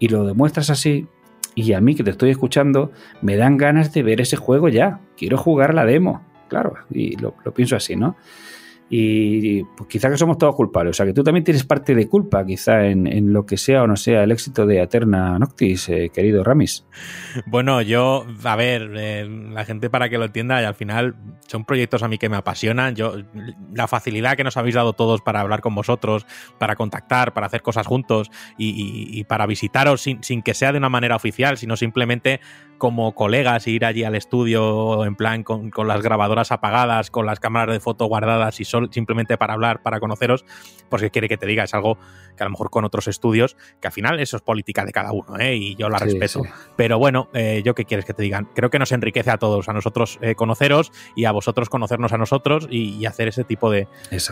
y 0.00 0.08
lo 0.08 0.24
demuestras 0.24 0.68
así. 0.68 1.06
Y 1.54 1.74
a 1.74 1.80
mí 1.80 1.94
que 1.94 2.02
te 2.02 2.10
estoy 2.10 2.30
escuchando, 2.30 2.90
me 3.20 3.36
dan 3.36 3.56
ganas 3.56 3.92
de 3.92 4.02
ver 4.02 4.20
ese 4.20 4.36
juego 4.36 4.68
ya. 4.68 4.98
Quiero 5.16 5.36
jugar 5.36 5.74
la 5.74 5.84
demo, 5.84 6.22
claro, 6.48 6.74
y 6.90 7.16
lo, 7.18 7.34
lo 7.44 7.54
pienso 7.54 7.76
así, 7.76 7.94
¿no? 7.94 8.16
Y 8.94 9.64
pues 9.64 9.88
quizá 9.88 10.10
que 10.10 10.18
somos 10.18 10.36
todos 10.36 10.54
culpables. 10.54 10.90
O 10.90 10.96
sea, 10.98 11.06
que 11.06 11.14
tú 11.14 11.24
también 11.24 11.44
tienes 11.44 11.64
parte 11.64 11.94
de 11.94 12.08
culpa, 12.08 12.44
quizá, 12.44 12.88
en, 12.88 13.32
lo 13.32 13.46
que 13.46 13.56
sea 13.56 13.84
o 13.84 13.86
no 13.86 13.96
sea 13.96 14.22
el 14.22 14.32
éxito 14.32 14.66
de 14.66 14.82
Aterna 14.82 15.38
Noctis, 15.38 15.88
eh, 15.88 16.10
querido 16.12 16.44
Ramis. 16.44 16.84
Bueno, 17.46 17.80
yo, 17.80 18.26
a 18.44 18.54
ver, 18.54 18.92
eh, 18.94 19.26
la 19.50 19.64
gente 19.64 19.88
para 19.88 20.10
que 20.10 20.18
lo 20.18 20.26
entienda, 20.26 20.60
y 20.60 20.66
al 20.66 20.74
final 20.74 21.16
son 21.46 21.64
proyectos 21.64 22.02
a 22.02 22.08
mí 22.08 22.18
que 22.18 22.28
me 22.28 22.36
apasionan. 22.36 22.94
Yo, 22.94 23.14
la 23.72 23.88
facilidad 23.88 24.36
que 24.36 24.44
nos 24.44 24.58
habéis 24.58 24.74
dado 24.74 24.92
todos 24.92 25.22
para 25.22 25.40
hablar 25.40 25.62
con 25.62 25.74
vosotros, 25.74 26.26
para 26.58 26.76
contactar, 26.76 27.32
para 27.32 27.46
hacer 27.46 27.62
cosas 27.62 27.86
juntos 27.86 28.30
y, 28.58 29.24
para 29.24 29.46
visitaros 29.46 30.02
sin, 30.02 30.22
sin 30.22 30.42
que 30.42 30.52
sea 30.52 30.70
de 30.70 30.76
una 30.76 30.90
manera 30.90 31.16
oficial, 31.16 31.56
sino 31.56 31.78
simplemente 31.78 32.40
como 32.82 33.14
colegas, 33.14 33.68
ir 33.68 33.84
allí 33.84 34.02
al 34.02 34.16
estudio 34.16 35.04
en 35.04 35.14
plan 35.14 35.44
con, 35.44 35.70
las 35.86 36.02
grabadoras 36.02 36.50
apagadas, 36.50 37.12
con 37.12 37.26
las 37.26 37.38
cámaras 37.38 37.74
de 37.74 37.78
foto 37.78 38.06
guardadas 38.06 38.58
y 38.58 38.64
simplemente 38.90 39.36
para 39.36 39.54
hablar, 39.54 39.82
para 39.82 40.00
conoceros, 40.00 40.44
pues 40.88 41.02
que 41.02 41.10
quiere 41.10 41.28
que 41.28 41.36
te 41.36 41.46
diga, 41.46 41.64
es 41.64 41.74
algo 41.74 41.98
que 42.36 42.42
a 42.42 42.46
lo 42.46 42.50
mejor 42.50 42.70
con 42.70 42.84
otros 42.84 43.08
estudios, 43.08 43.56
que 43.80 43.88
al 43.88 43.92
final 43.92 44.20
eso 44.20 44.36
es 44.36 44.42
política 44.42 44.84
de 44.84 44.92
cada 44.92 45.12
uno, 45.12 45.38
¿eh? 45.38 45.54
y 45.54 45.74
yo 45.76 45.88
la 45.88 45.98
respeto. 45.98 46.42
Pero 46.76 46.98
bueno, 46.98 47.28
eh, 47.34 47.62
yo 47.64 47.74
qué 47.74 47.84
quieres 47.84 48.04
que 48.04 48.14
te 48.14 48.22
digan, 48.22 48.48
creo 48.54 48.70
que 48.70 48.78
nos 48.78 48.92
enriquece 48.92 49.30
a 49.30 49.38
todos, 49.38 49.68
a 49.68 49.72
nosotros 49.72 50.18
eh, 50.22 50.34
conoceros 50.34 50.92
y 51.14 51.24
a 51.24 51.32
vosotros 51.32 51.68
conocernos 51.68 52.12
a 52.12 52.18
nosotros 52.18 52.68
y, 52.70 53.02
hacer 53.02 53.26
ese 53.28 53.42
tipo 53.42 53.68
de, 53.68 53.88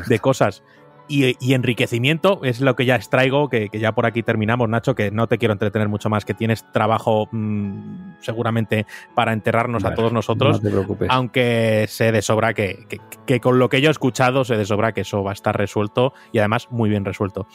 de 0.06 0.18
cosas 0.20 0.62
y, 1.10 1.54
enriquecimiento 1.54 2.40
es 2.44 2.60
lo 2.60 2.76
que 2.76 2.84
ya 2.84 2.94
extraigo, 2.94 3.48
que, 3.48 3.68
que, 3.68 3.80
ya 3.80 3.92
por 3.92 4.06
aquí 4.06 4.22
terminamos, 4.22 4.68
Nacho, 4.68 4.94
que 4.94 5.10
no 5.10 5.26
te 5.26 5.38
quiero 5.38 5.52
entretener 5.52 5.88
mucho 5.88 6.08
más, 6.08 6.24
que 6.24 6.34
tienes 6.34 6.64
trabajo 6.70 7.28
mm, 7.32 8.20
seguramente 8.20 8.86
para 9.14 9.32
enterrarnos 9.32 9.84
a 9.84 9.94
todos 9.94 10.12
nosotros. 10.12 10.62
No 10.62 10.68
te 10.68 10.70
preocupes. 10.70 11.08
Aunque 11.10 11.86
sé 11.88 12.12
de 12.12 12.22
sobra 12.22 12.54
que, 12.54 12.86
que, 13.26 13.40
con 13.40 13.58
lo 13.58 13.68
que 13.68 13.80
yo 13.80 13.88
he 13.88 13.90
escuchado, 13.90 14.44
sé 14.44 14.56
de 14.56 14.64
sobra 14.64 14.92
que 14.92 15.00
eso 15.00 15.24
va 15.24 15.30
a 15.30 15.34
estar 15.34 15.56
resuelto 15.58 16.12
y 16.32 16.38
además 16.38 16.68
muy 16.70 16.88
bien 16.88 17.04
resuelto. 17.04 17.48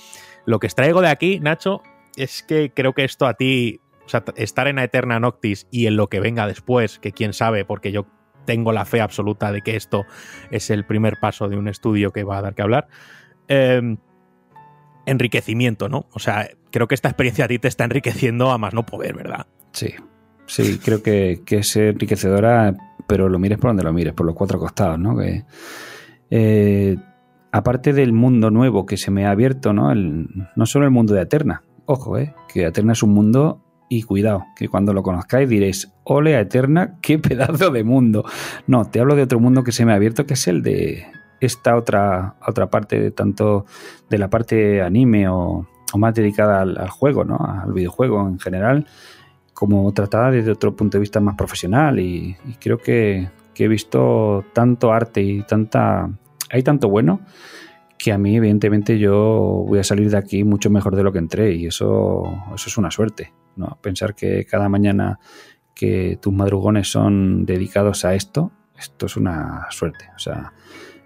Lo 0.45 0.59
que 0.59 0.67
extraigo 0.67 1.01
de 1.01 1.07
aquí, 1.07 1.39
Nacho, 1.39 1.81
es 2.17 2.43
que 2.43 2.73
creo 2.73 2.93
que 2.93 3.05
esto 3.05 3.25
a 3.25 3.35
ti, 3.35 3.79
o 4.05 4.09
sea, 4.09 4.25
estar 4.35 4.67
en 4.67 4.79
Eterna 4.79 5.19
Noctis 5.21 5.67
y 5.71 5.87
en 5.87 5.95
lo 5.95 6.07
que 6.07 6.19
venga 6.19 6.45
después, 6.45 6.99
que 6.99 7.13
quién 7.13 7.31
sabe, 7.31 7.63
porque 7.63 7.93
yo 7.93 8.05
tengo 8.45 8.73
la 8.73 8.85
fe 8.85 8.99
absoluta 8.99 9.51
de 9.51 9.61
que 9.61 9.77
esto 9.77 10.03
es 10.51 10.69
el 10.69 10.85
primer 10.85 11.19
paso 11.21 11.47
de 11.47 11.57
un 11.57 11.67
estudio 11.67 12.11
que 12.11 12.23
va 12.23 12.37
a 12.37 12.41
dar 12.41 12.53
que 12.53 12.61
hablar 12.61 12.87
Em, 13.47 13.97
enriquecimiento, 15.05 15.87
¿no? 15.87 16.07
O 16.13 16.19
sea, 16.19 16.49
creo 16.71 16.87
que 16.87 16.95
esta 16.95 17.09
experiencia 17.09 17.45
a 17.45 17.47
ti 17.47 17.59
te 17.59 17.67
está 17.67 17.83
enriqueciendo 17.83 18.51
a 18.51 18.57
más 18.57 18.73
no 18.73 18.85
poder, 18.85 19.15
¿verdad? 19.15 19.45
Sí, 19.71 19.93
sí, 20.47 20.79
creo 20.83 21.03
que, 21.03 21.43
es 21.47 21.75
enriquecedora, 21.75 22.75
pero 23.07 23.29
lo 23.29 23.39
mires 23.39 23.59
por 23.59 23.69
donde 23.69 23.83
lo 23.83 23.93
mires, 23.93 24.13
por 24.13 24.25
los 24.25 24.35
cuatro 24.35 24.59
costados, 24.59 24.97
¿no? 24.97 25.15
Que, 25.17 25.43
eh, 26.31 26.97
aparte 27.51 27.93
del 27.93 28.13
mundo 28.13 28.49
nuevo 28.49 28.85
que 28.85 28.97
se 28.97 29.11
me 29.11 29.25
ha 29.25 29.31
abierto, 29.31 29.73
¿no? 29.73 29.93
no 29.93 30.65
solo 30.65 30.85
el 30.85 30.91
mundo 30.91 31.13
de 31.13 31.21
Eterna, 31.21 31.61
ojo, 31.85 32.17
¿eh? 32.17 32.33
Que 32.51 32.65
Eterna 32.65 32.93
es 32.93 33.03
un 33.03 33.13
mundo 33.13 33.61
y 33.87 34.01
cuidado, 34.01 34.45
que 34.55 34.67
cuando 34.67 34.93
lo 34.93 35.03
conozcáis 35.03 35.47
diréis, 35.47 35.93
ole 36.03 36.35
a 36.35 36.41
Eterna, 36.41 36.97
qué 37.01 37.19
pedazo 37.19 37.69
de 37.69 37.83
mundo. 37.83 38.25
No, 38.65 38.85
te 38.85 38.99
hablo 38.99 39.15
de 39.15 39.21
otro 39.21 39.39
mundo 39.39 39.63
que 39.63 39.71
se 39.71 39.85
me 39.85 39.91
ha 39.91 39.95
abierto, 39.95 40.25
que 40.25 40.33
es 40.33 40.47
el 40.47 40.63
de, 40.63 41.05
esta 41.39 41.75
otra, 41.75 42.35
otra 42.45 42.69
parte 42.69 43.11
tanto 43.11 43.65
de 44.09 44.17
la 44.17 44.29
parte 44.29 44.81
anime 44.81 45.27
o, 45.29 45.67
más 45.97 46.13
dedicada 46.13 46.61
al, 46.61 46.89
juego, 46.89 47.23
¿no? 47.23 47.37
al 47.37 47.71
videojuego 47.71 48.27
en 48.27 48.39
general, 48.39 48.85
como 49.53 49.91
tratada 49.93 50.31
desde 50.31 50.51
otro 50.51 50.75
punto 50.75 50.97
de 50.97 51.01
vista 51.01 51.21
más 51.21 51.35
profesional 51.35 51.99
y, 51.99 52.35
creo 52.59 52.77
que, 52.77 53.29
he 53.57 53.67
visto 53.69 54.43
tanto 54.51 54.91
arte 54.91 55.21
y 55.21 55.41
tanta 55.43 56.09
hay 56.51 56.61
tanto 56.61 56.89
bueno 56.89 57.21
que 57.97 58.11
a 58.11 58.17
mí 58.17 58.35
evidentemente 58.35 58.99
yo 58.99 59.63
voy 59.65 59.79
a 59.79 59.83
salir 59.85 60.11
de 60.11 60.17
aquí 60.17 60.43
mucho 60.43 60.69
mejor 60.69 60.97
de 60.97 61.03
lo 61.03 61.13
que 61.13 61.19
entré 61.19 61.53
y 61.53 61.67
eso, 61.67 62.23
eso 62.53 62.67
es 62.67 62.77
una 62.77 62.91
suerte, 62.91 63.33
¿no? 63.55 63.79
Pensar 63.81 64.13
que 64.13 64.45
cada 64.45 64.67
mañana 64.67 65.19
que 65.73 66.19
tus 66.21 66.33
madrugones 66.33 66.91
son 66.91 67.45
dedicados 67.45 68.03
a 68.03 68.13
esto, 68.13 68.51
esto 68.77 69.05
es 69.05 69.15
una 69.15 69.67
suerte, 69.69 70.09
o 70.15 70.19
sea, 70.19 70.51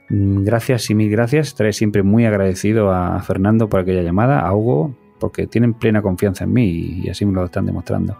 gracias 0.09 0.89
y 0.89 0.95
mil 0.95 1.09
gracias. 1.09 1.47
Estaré 1.47 1.73
siempre 1.73 2.03
muy 2.03 2.25
agradecido 2.25 2.91
a 2.91 3.21
Fernando 3.21 3.69
por 3.69 3.79
aquella 3.79 4.01
llamada, 4.01 4.41
a 4.41 4.55
Hugo, 4.55 4.95
porque 5.19 5.47
tienen 5.47 5.73
plena 5.73 6.01
confianza 6.01 6.43
en 6.43 6.53
mí 6.53 6.65
y, 7.03 7.09
así 7.09 7.25
me 7.25 7.33
lo 7.33 7.45
están 7.45 7.65
demostrando. 7.65 8.17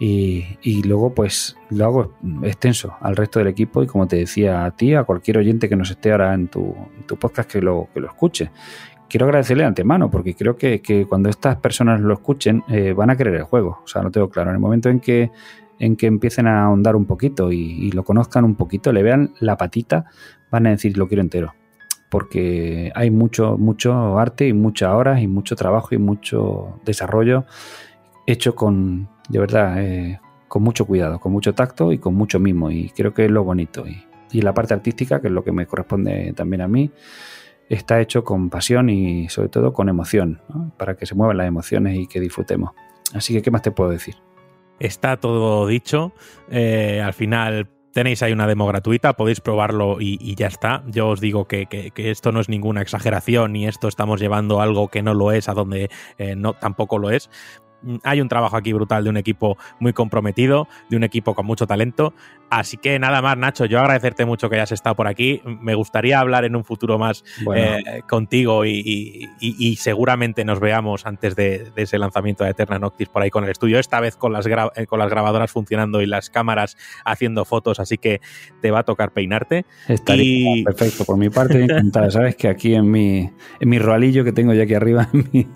Y, 0.00 0.82
luego, 0.84 1.12
pues 1.12 1.56
lo 1.70 1.84
hago 1.84 2.14
extenso 2.44 2.94
al 3.00 3.16
resto 3.16 3.40
del 3.40 3.48
equipo 3.48 3.82
y, 3.82 3.88
como 3.88 4.06
te 4.06 4.16
decía 4.16 4.64
a 4.64 4.70
ti, 4.70 4.94
a 4.94 5.02
cualquier 5.02 5.38
oyente 5.38 5.68
que 5.68 5.74
nos 5.74 5.90
esté 5.90 6.12
ahora 6.12 6.34
en 6.34 6.46
tu, 6.46 6.74
podcast 7.18 7.50
que 7.50 7.60
lo, 7.60 7.88
que 7.92 8.00
lo 8.00 8.06
escuche. 8.06 8.50
Quiero 9.08 9.26
agradecerle 9.26 9.64
de 9.64 9.68
antemano, 9.68 10.08
porque 10.08 10.34
creo 10.34 10.56
que, 10.56 11.06
cuando 11.08 11.28
estas 11.28 11.56
personas 11.56 12.00
lo 12.00 12.14
escuchen, 12.14 12.62
eh, 12.68 12.92
van 12.92 13.10
a 13.10 13.16
querer 13.16 13.34
el 13.34 13.42
juego. 13.42 13.80
O 13.82 13.88
sea, 13.88 14.02
lo 14.02 14.10
tengo 14.12 14.28
claro. 14.28 14.50
En 14.50 14.56
el 14.56 14.60
momento 14.60 14.88
en 14.88 15.00
que 15.00 15.32
en 15.78 15.96
que 15.96 16.06
empiecen 16.06 16.46
a 16.46 16.64
ahondar 16.64 16.96
un 16.96 17.04
poquito 17.06 17.52
y, 17.52 17.90
lo 17.92 18.04
conozcan 18.04 18.44
un 18.44 18.54
poquito, 18.54 18.92
le 18.92 19.02
vean 19.02 19.34
la 19.40 19.56
patita, 19.56 20.06
van 20.50 20.66
a 20.66 20.70
decir 20.70 20.96
lo 20.96 21.08
quiero 21.08 21.22
entero. 21.22 21.54
Porque 22.10 22.90
hay 22.94 23.10
mucho, 23.10 23.58
mucho 23.58 24.18
arte 24.18 24.48
y 24.48 24.52
muchas 24.52 24.92
horas 24.92 25.20
y 25.20 25.26
mucho 25.26 25.56
trabajo 25.56 25.94
y 25.94 25.98
mucho 25.98 26.80
desarrollo 26.84 27.44
hecho 28.28 28.54
con, 28.54 29.08
de 29.30 29.38
verdad, 29.38 29.82
eh, 29.82 30.20
con 30.48 30.62
mucho 30.62 30.84
cuidado, 30.84 31.18
con 31.18 31.32
mucho 31.32 31.54
tacto 31.54 31.92
y 31.92 31.98
con 31.98 32.14
mucho 32.14 32.38
mimo. 32.38 32.70
Y 32.70 32.90
creo 32.90 33.14
que 33.14 33.24
es 33.24 33.30
lo 33.30 33.42
bonito. 33.42 33.84
Y, 33.86 34.04
la 34.42 34.52
parte 34.52 34.74
artística, 34.74 35.22
que 35.22 35.28
es 35.28 35.32
lo 35.32 35.42
que 35.42 35.52
me 35.52 35.64
corresponde 35.64 36.34
también 36.36 36.60
a 36.60 36.68
mí, 36.68 36.90
está 37.70 37.98
hecho 37.98 38.24
con 38.24 38.50
pasión 38.50 38.90
y 38.90 39.30
sobre 39.30 39.48
todo 39.48 39.72
con 39.72 39.88
emoción, 39.88 40.42
para 40.76 40.96
que 40.96 41.06
se 41.06 41.14
muevan 41.14 41.38
las 41.38 41.48
emociones 41.48 41.96
y 41.96 42.06
que 42.06 42.20
disfrutemos. 42.20 42.72
Así 43.14 43.32
que, 43.32 43.40
¿qué 43.40 43.50
más 43.50 43.62
te 43.62 43.70
puedo 43.70 43.88
decir? 43.88 44.16
Está 44.78 45.16
todo 45.16 45.66
dicho. 45.66 46.12
Eh, 46.50 47.00
al 47.02 47.14
final 47.14 47.70
tenéis 47.92 48.22
ahí 48.22 48.32
una 48.32 48.46
demo 48.46 48.66
gratuita, 48.66 49.14
podéis 49.14 49.40
probarlo 49.40 49.98
y, 50.00 50.34
ya 50.34 50.46
está. 50.46 50.82
Yo 50.86 51.08
os 51.08 51.20
digo 51.20 51.46
que, 51.46 51.92
esto 51.96 52.32
no 52.32 52.40
es 52.40 52.48
ninguna 52.48 52.82
exageración 52.82 53.52
ni 53.52 53.66
esto 53.66 53.88
estamos 53.88 54.20
llevando 54.20 54.60
algo 54.60 54.88
que 54.88 55.02
no 55.02 55.14
lo 55.14 55.32
es 55.32 55.48
a 55.48 55.54
donde 55.54 55.90
eh, 56.18 56.36
no, 56.36 56.54
tampoco 56.54 56.98
lo 56.98 57.10
es. 57.10 57.30
Hay 58.04 58.20
un 58.20 58.28
trabajo 58.28 58.56
aquí 58.56 58.72
brutal 58.72 59.04
de 59.04 59.10
un 59.10 59.16
equipo 59.16 59.56
muy 59.78 59.92
comprometido, 59.92 60.68
de 60.90 60.96
un 60.96 61.04
equipo 61.04 61.34
con 61.34 61.46
mucho 61.46 61.66
talento. 61.66 62.14
Así 62.50 62.78
que 62.78 62.98
nada 62.98 63.20
más, 63.20 63.36
Nacho, 63.36 63.66
yo 63.66 63.78
agradecerte 63.78 64.24
mucho 64.24 64.48
que 64.48 64.56
hayas 64.56 64.72
estado 64.72 64.96
por 64.96 65.06
aquí. 65.06 65.42
Me 65.44 65.74
gustaría 65.74 66.18
hablar 66.18 66.44
en 66.44 66.56
un 66.56 66.64
futuro 66.64 66.98
más 66.98 67.24
eh, 67.54 68.02
contigo 68.08 68.64
y, 68.64 69.28
seguramente 69.78 70.44
nos 70.44 70.60
veamos 70.60 71.06
antes 71.06 71.36
de, 71.36 71.72
ese 71.76 71.98
lanzamiento 71.98 72.44
de 72.44 72.50
Eterna 72.50 72.78
Noctis 72.78 73.08
por 73.08 73.22
ahí 73.22 73.30
con 73.30 73.44
el 73.44 73.50
estudio, 73.50 73.78
esta 73.78 74.00
vez 74.00 74.16
con 74.16 74.32
las, 74.32 74.46
eh, 74.46 74.86
con 74.86 74.98
las 74.98 75.10
grabadoras 75.10 75.50
funcionando 75.50 76.00
y 76.00 76.06
las 76.06 76.30
cámaras 76.30 76.76
haciendo 77.04 77.44
fotos, 77.44 77.80
así 77.80 77.98
que 77.98 78.20
te 78.60 78.70
va 78.70 78.80
a 78.80 78.82
tocar 78.82 79.12
peinarte. 79.12 79.66
Estaría 79.86 80.64
perfecto, 80.64 81.04
por 81.04 81.16
mi 81.16 81.28
parte 81.28 81.62
encantada. 81.62 82.10
Sabes 82.10 82.36
que 82.36 82.48
aquí 82.48 82.74
en 82.74 82.90
mi, 82.90 83.30
en 83.60 83.68
mi 83.68 83.78
roalillo 83.78 84.24
que 84.24 84.32
tengo 84.32 84.54
ya 84.54 84.64
aquí 84.64 84.74
arriba, 84.74 85.08
en 85.12 85.28
mi, 85.32 85.46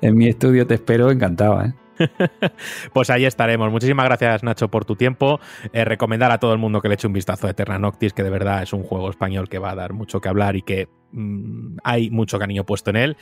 en 0.00 0.16
mi 0.16 0.28
estudio, 0.28 0.66
te 0.66 0.74
espero 0.74 1.10
encantado. 1.10 1.62
¿eh? 1.64 1.71
pues 2.92 3.10
ahí 3.10 3.24
estaremos. 3.24 3.70
Muchísimas 3.70 4.06
gracias, 4.06 4.42
Nacho, 4.42 4.68
por 4.68 4.84
tu 4.84 4.96
tiempo. 4.96 5.40
Eh, 5.72 5.84
recomendar 5.84 6.30
a 6.30 6.38
todo 6.38 6.52
el 6.52 6.58
mundo 6.58 6.80
que 6.80 6.88
le 6.88 6.94
eche 6.94 7.06
un 7.06 7.12
vistazo 7.12 7.46
a 7.46 7.50
Eterna 7.50 7.78
Noctis, 7.78 8.12
que 8.12 8.22
de 8.22 8.30
verdad 8.30 8.62
es 8.62 8.72
un 8.72 8.82
juego 8.82 9.10
español 9.10 9.48
que 9.48 9.58
va 9.58 9.70
a 9.70 9.74
dar 9.74 9.92
mucho 9.92 10.20
que 10.20 10.28
hablar 10.28 10.56
y 10.56 10.62
que 10.62 10.88
mm, 11.12 11.78
hay 11.84 12.10
mucho 12.10 12.38
cariño 12.38 12.64
puesto 12.64 12.90
en 12.90 12.96
él. 12.96 13.16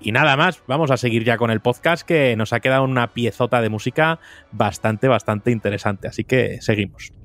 Y 0.00 0.10
nada 0.10 0.36
más, 0.36 0.62
vamos 0.66 0.90
a 0.90 0.96
seguir 0.96 1.24
ya 1.24 1.36
con 1.36 1.50
el 1.50 1.60
podcast 1.60 2.06
que 2.06 2.34
nos 2.36 2.52
ha 2.52 2.60
quedado 2.60 2.82
una 2.82 3.12
piezota 3.12 3.60
de 3.60 3.68
música 3.68 4.18
bastante, 4.50 5.06
bastante 5.06 5.52
interesante. 5.52 6.08
Así 6.08 6.24
que 6.24 6.60
seguimos. 6.60 7.21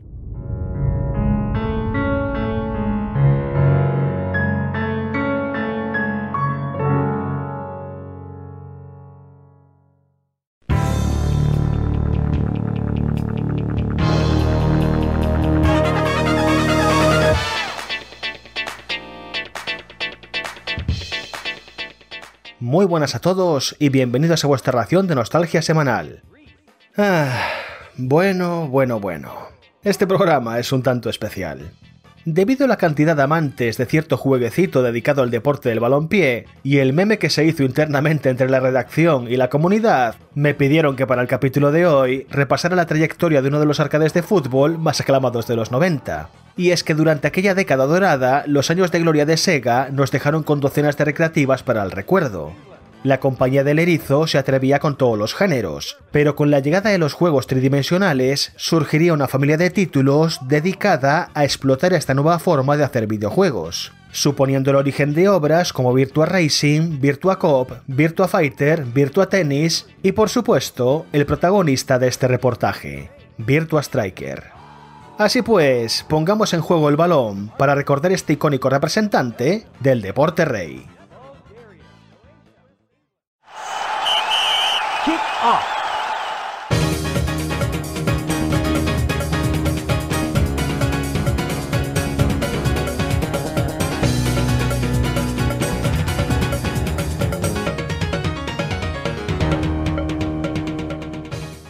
Muy 22.68 22.86
buenas 22.86 23.16
a 23.16 23.20
todos 23.20 23.78
y 23.80 23.88
bienvenidos 23.88 24.44
a 24.44 24.48
vuestra 24.50 24.74
ración 24.74 25.08
de 25.08 25.16
nostalgia 25.16 25.62
semanal. 25.62 26.24
Ah, 26.98 27.48
bueno, 27.96 28.68
bueno, 28.68 29.00
bueno. 29.00 29.34
Este 29.84 30.06
programa 30.06 30.60
es 30.60 30.74
un 30.74 30.84
tanto 30.84 31.10
especial. 31.10 31.72
Debido 32.26 32.66
a 32.66 32.68
la 32.68 32.76
cantidad 32.76 33.16
de 33.16 33.24
amantes 33.24 33.78
de 33.78 33.86
cierto 33.86 34.18
jueguecito 34.18 34.84
dedicado 34.84 35.22
al 35.22 35.32
deporte 35.32 35.70
del 35.70 35.80
balompié 35.80 36.44
y 36.62 36.80
el 36.80 36.92
meme 36.92 37.20
que 37.20 37.30
se 37.30 37.46
hizo 37.46 37.64
internamente 37.64 38.30
entre 38.30 38.50
la 38.50 38.60
redacción 38.60 39.32
y 39.32 39.38
la 39.38 39.50
comunidad, 39.50 40.16
me 40.36 40.54
pidieron 40.54 40.98
que 40.98 41.08
para 41.08 41.22
el 41.22 41.30
capítulo 41.30 41.72
de 41.72 41.86
hoy 41.86 42.28
repasara 42.30 42.76
la 42.76 42.86
trayectoria 42.86 43.42
de 43.42 43.48
uno 43.48 43.62
de 43.62 43.66
los 43.66 43.80
arcades 43.80 44.14
de 44.14 44.24
fútbol 44.24 44.78
más 44.78 45.00
aclamados 45.00 45.48
de 45.48 45.56
los 45.56 45.72
90. 45.72 46.30
Y 46.58 46.72
es 46.72 46.84
que 46.84 46.95
durante 46.95 47.27
aquella 47.27 47.53
década 47.53 47.86
dorada, 47.86 48.44
los 48.48 48.72
años 48.72 48.92
de 48.92 49.00
gloria 49.00 49.26
de 49.26 49.38
Sega 49.38 49.90
nos 49.92 50.11
dejaron 50.11 50.42
con 50.44 50.60
docenas 50.60 50.98
de 50.98 51.06
recreativas 51.06 51.61
para 51.61 51.84
el 51.84 51.92
recuerdo. 51.92 52.53
La 53.03 53.19
compañía 53.19 53.64
del 53.64 53.77
erizo 53.80 54.26
se 54.26 54.40
atrevía 54.40 54.80
con 54.80 54.98
todos 54.98 55.18
los 55.18 55.36
géneros, 55.36 55.98
pero 56.11 56.36
con 56.36 56.50
la 56.50 56.60
llegada 56.60 56.90
de 56.90 56.98
los 56.98 57.14
juegos 57.14 57.45
tridimensionales 57.45 58.53
surgiría 58.56 59.14
una 59.14 59.27
familia 59.27 59.56
de 59.56 59.69
títulos 59.69 60.40
dedicada 60.48 61.30
a 61.36 61.45
explotar 61.45 61.94
esta 61.94 62.16
nueva 62.16 62.40
forma 62.40 62.76
de 62.76 62.84
hacer 62.84 63.06
videojuegos, 63.06 63.94
suponiendo 64.11 64.72
el 64.72 64.77
origen 64.77 65.14
de 65.14 65.30
obras 65.30 65.74
como 65.74 65.94
Virtua 65.94 66.26
Racing, 66.26 67.00
Virtua 67.00 67.38
Cop, 67.38 67.72
Virtua 67.86 68.27
Fighter, 68.27 68.84
Virtua 68.84 69.30
Tennis 69.30 69.86
y 70.02 70.14
por 70.14 70.30
supuesto 70.30 71.06
el 71.14 71.27
protagonista 71.27 72.00
de 72.00 72.08
este 72.08 72.27
reportaje, 72.27 73.11
Virtua 73.38 73.84
Striker. 73.84 74.57
Así 75.18 75.42
pues, 75.42 76.06
pongamos 76.08 76.54
en 76.54 76.62
juego 76.62 76.90
el 76.90 76.96
balón 76.96 77.52
para 77.58 77.74
recordar 77.74 78.12
este 78.12 78.34
icónico 78.34 78.70
representante 78.70 79.66
del 79.80 80.02
deporte 80.02 80.46
rey. 80.46 80.86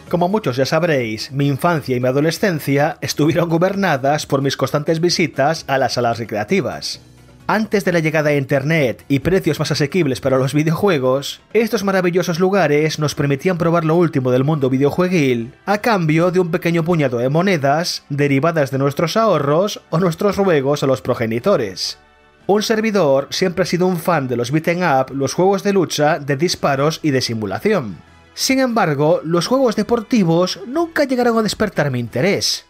Como 0.08 0.28
muchos 0.30 0.56
ya 0.56 0.64
sabréis, 0.64 1.30
mi 1.32 1.48
infancia 1.48 1.94
y 1.94 2.00
mi 2.00 2.08
adolescencia 2.08 2.96
estuvieron 3.02 3.50
gobernadas 3.50 4.24
por 4.24 4.40
mis 4.40 4.56
constantes 4.56 5.00
visitas 5.00 5.64
a 5.68 5.76
las 5.76 5.94
salas 5.94 6.18
recreativas. 6.18 7.00
Antes 7.46 7.84
de 7.84 7.92
la 7.92 7.98
llegada 7.98 8.30
de 8.30 8.38
Internet 8.38 9.04
y 9.08 9.18
precios 9.18 9.58
más 9.58 9.70
asequibles 9.70 10.22
para 10.22 10.38
los 10.38 10.54
videojuegos, 10.54 11.40
estos 11.52 11.84
maravillosos 11.84 12.40
lugares 12.40 12.98
nos 12.98 13.14
permitían 13.14 13.58
probar 13.58 13.84
lo 13.84 13.96
último 13.96 14.30
del 14.30 14.44
mundo 14.44 14.70
videojueguil 14.70 15.52
a 15.66 15.78
cambio 15.78 16.30
de 16.30 16.40
un 16.40 16.50
pequeño 16.50 16.84
puñado 16.84 17.18
de 17.18 17.28
monedas 17.28 18.04
derivadas 18.08 18.70
de 18.70 18.78
nuestros 18.78 19.16
ahorros 19.18 19.82
o 19.90 19.98
nuestros 19.98 20.36
ruegos 20.36 20.82
a 20.82 20.86
los 20.86 21.02
progenitores. 21.02 21.98
Un 22.46 22.62
servidor 22.62 23.28
siempre 23.28 23.64
ha 23.64 23.66
sido 23.66 23.86
un 23.86 23.98
fan 23.98 24.26
de 24.26 24.36
los 24.36 24.52
beat'em 24.52 24.80
up, 24.80 25.14
los 25.14 25.34
juegos 25.34 25.62
de 25.62 25.74
lucha, 25.74 26.18
de 26.18 26.36
disparos 26.36 27.00
y 27.02 27.10
de 27.10 27.20
simulación. 27.20 28.07
Sin 28.38 28.60
embargo, 28.60 29.20
los 29.24 29.48
juegos 29.48 29.74
deportivos 29.74 30.60
nunca 30.64 31.02
llegaron 31.02 31.36
a 31.38 31.42
despertar 31.42 31.90
mi 31.90 31.98
interés. 31.98 32.66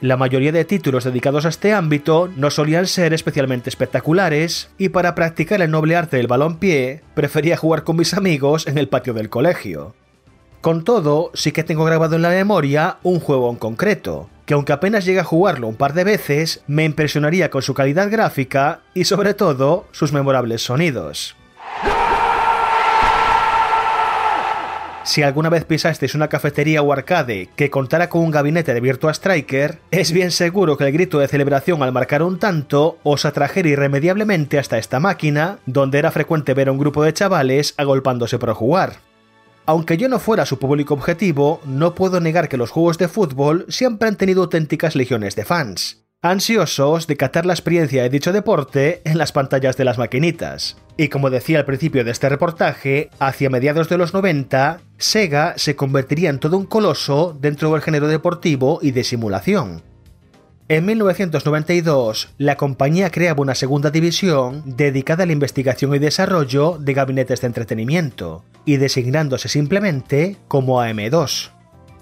La 0.00 0.16
mayoría 0.16 0.52
de 0.52 0.64
títulos 0.64 1.02
dedicados 1.02 1.44
a 1.44 1.48
este 1.48 1.72
ámbito 1.72 2.30
no 2.36 2.52
solían 2.52 2.86
ser 2.86 3.12
especialmente 3.12 3.68
espectaculares, 3.68 4.70
y 4.78 4.90
para 4.90 5.16
practicar 5.16 5.60
el 5.60 5.72
noble 5.72 5.96
arte 5.96 6.18
del 6.18 6.28
balonpié, 6.28 7.02
prefería 7.14 7.56
jugar 7.56 7.82
con 7.82 7.96
mis 7.96 8.14
amigos 8.14 8.68
en 8.68 8.78
el 8.78 8.88
patio 8.88 9.12
del 9.12 9.28
colegio. 9.28 9.96
Con 10.60 10.84
todo, 10.84 11.32
sí 11.34 11.50
que 11.50 11.64
tengo 11.64 11.84
grabado 11.84 12.14
en 12.14 12.22
la 12.22 12.30
memoria 12.30 12.98
un 13.02 13.18
juego 13.18 13.50
en 13.50 13.56
concreto, 13.56 14.30
que 14.46 14.54
aunque 14.54 14.72
apenas 14.72 15.04
llegue 15.04 15.18
a 15.18 15.24
jugarlo 15.24 15.66
un 15.66 15.74
par 15.74 15.94
de 15.94 16.04
veces, 16.04 16.62
me 16.68 16.84
impresionaría 16.84 17.50
con 17.50 17.62
su 17.62 17.74
calidad 17.74 18.08
gráfica 18.08 18.82
y 18.94 19.02
sobre 19.02 19.34
todo 19.34 19.88
sus 19.90 20.12
memorables 20.12 20.62
sonidos. 20.62 21.37
Si 25.04 25.22
alguna 25.22 25.48
vez 25.48 25.64
pisasteis 25.64 26.14
una 26.14 26.28
cafetería 26.28 26.82
o 26.82 26.92
arcade 26.92 27.48
que 27.56 27.70
contara 27.70 28.08
con 28.08 28.22
un 28.22 28.30
gabinete 28.30 28.74
de 28.74 28.80
Virtua 28.80 29.14
Striker, 29.14 29.78
es 29.90 30.12
bien 30.12 30.30
seguro 30.30 30.76
que 30.76 30.84
el 30.84 30.92
grito 30.92 31.18
de 31.18 31.28
celebración 31.28 31.82
al 31.82 31.92
marcar 31.92 32.22
un 32.22 32.38
tanto 32.38 32.98
os 33.04 33.24
atrajera 33.24 33.68
irremediablemente 33.68 34.58
hasta 34.58 34.78
esta 34.78 35.00
máquina, 35.00 35.60
donde 35.66 35.98
era 35.98 36.10
frecuente 36.10 36.52
ver 36.52 36.68
a 36.68 36.72
un 36.72 36.78
grupo 36.78 37.02
de 37.02 37.14
chavales 37.14 37.74
agolpándose 37.78 38.38
por 38.38 38.52
jugar. 38.52 38.96
Aunque 39.64 39.96
yo 39.96 40.08
no 40.08 40.18
fuera 40.18 40.46
su 40.46 40.58
público 40.58 40.94
objetivo, 40.94 41.60
no 41.64 41.94
puedo 41.94 42.20
negar 42.20 42.48
que 42.48 42.56
los 42.56 42.70
juegos 42.70 42.98
de 42.98 43.08
fútbol 43.08 43.66
siempre 43.68 44.08
han 44.08 44.16
tenido 44.16 44.42
auténticas 44.42 44.94
legiones 44.94 45.36
de 45.36 45.44
fans 45.44 46.07
ansiosos 46.20 47.06
de 47.06 47.16
catar 47.16 47.46
la 47.46 47.52
experiencia 47.52 48.02
de 48.02 48.10
dicho 48.10 48.32
deporte 48.32 49.02
en 49.04 49.18
las 49.18 49.30
pantallas 49.30 49.76
de 49.76 49.84
las 49.84 49.98
maquinitas. 49.98 50.76
Y 50.96 51.08
como 51.08 51.30
decía 51.30 51.60
al 51.60 51.64
principio 51.64 52.04
de 52.04 52.10
este 52.10 52.28
reportaje, 52.28 53.10
hacia 53.20 53.50
mediados 53.50 53.88
de 53.88 53.98
los 53.98 54.14
90, 54.14 54.80
Sega 54.96 55.54
se 55.56 55.76
convertiría 55.76 56.30
en 56.30 56.40
todo 56.40 56.56
un 56.56 56.66
coloso 56.66 57.36
dentro 57.40 57.70
del 57.72 57.82
género 57.82 58.08
deportivo 58.08 58.80
y 58.82 58.90
de 58.90 59.04
simulación. 59.04 59.82
En 60.66 60.84
1992, 60.86 62.34
la 62.36 62.56
compañía 62.56 63.10
creaba 63.10 63.40
una 63.40 63.54
segunda 63.54 63.90
división 63.90 64.62
dedicada 64.66 65.22
a 65.22 65.26
la 65.26 65.32
investigación 65.32 65.94
y 65.94 65.98
desarrollo 66.00 66.78
de 66.80 66.94
gabinetes 66.94 67.40
de 67.40 67.46
entretenimiento, 67.46 68.44
y 68.66 68.76
designándose 68.76 69.48
simplemente 69.48 70.36
como 70.48 70.82
AM2. 70.82 71.57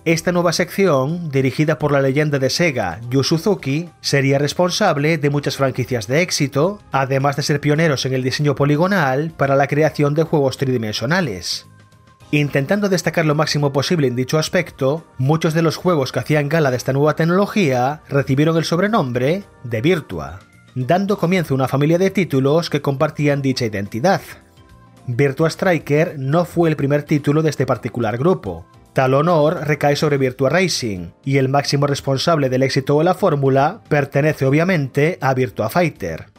Esta 0.07 0.31
nueva 0.31 0.53
sección, 0.53 1.31
dirigida 1.31 1.81
por 1.81 1.91
la 1.91 2.01
leyenda 2.01 2.39
de 2.39 2.49
Sega, 2.49 3.01
Yu 3.11 3.25
Suzuki, 3.25 3.91
sería 4.01 4.39
responsable 4.39 5.19
de 5.19 5.31
muchas 5.31 5.57
franquicias 5.57 6.07
de 6.07 6.23
éxito, 6.23 6.81
además 6.93 7.35
de 7.35 7.43
ser 7.43 7.61
pioneros 7.61 8.07
en 8.07 8.15
el 8.15 8.23
diseño 8.23 8.55
poligonal 8.55 9.33
para 9.37 9.57
la 9.57 9.67
creación 9.67 10.15
de 10.15 10.23
juegos 10.23 10.59
tridimensionales. 10.59 11.67
Intentando 12.31 12.89
destacar 12.89 13.27
lo 13.27 13.35
máximo 13.35 13.73
posible 13.73 14.07
en 14.07 14.15
dicho 14.15 14.39
aspecto, 14.39 15.05
muchos 15.19 15.55
de 15.55 15.63
los 15.63 15.75
juegos 15.75 16.13
que 16.13 16.21
hacían 16.21 16.49
gala 16.49 16.71
de 16.71 16.77
esta 16.77 16.93
nueva 16.93 17.17
tecnología 17.17 18.03
recibieron 18.09 18.57
el 18.57 18.65
sobrenombre 18.65 19.43
de 19.65 19.81
Virtua, 19.81 20.39
dando 20.77 21.19
comienzo 21.19 21.53
a 21.53 21.57
una 21.57 21.67
familia 21.67 21.99
de 21.99 22.13
títulos 22.13 22.71
que 22.71 22.81
compartían 22.81 23.43
dicha 23.43 23.65
identidad. 23.65 24.21
Virtua 25.09 25.51
Striker 25.51 26.15
no 26.17 26.45
fue 26.45 26.71
el 26.71 26.77
primer 26.77 27.03
título 27.03 27.43
de 27.43 27.51
este 27.51 27.67
particular 27.67 28.19
grupo, 28.19 28.67
Tal 28.97 29.13
honor 29.13 29.67
recae 29.67 29.95
sobre 29.95 30.17
Virtua 30.17 30.49
Racing, 30.49 31.11
y 31.23 31.37
el 31.37 31.51
máximo 31.51 31.87
responsable 31.87 32.49
del 32.49 32.63
éxito 32.63 32.97
de 32.97 33.05
la 33.05 33.13
fórmula 33.13 33.83
pertenece 33.91 34.47
obviamente 34.47 35.19
a 35.21 35.35
Virtua 35.35 35.69
Fighter. 35.69 36.31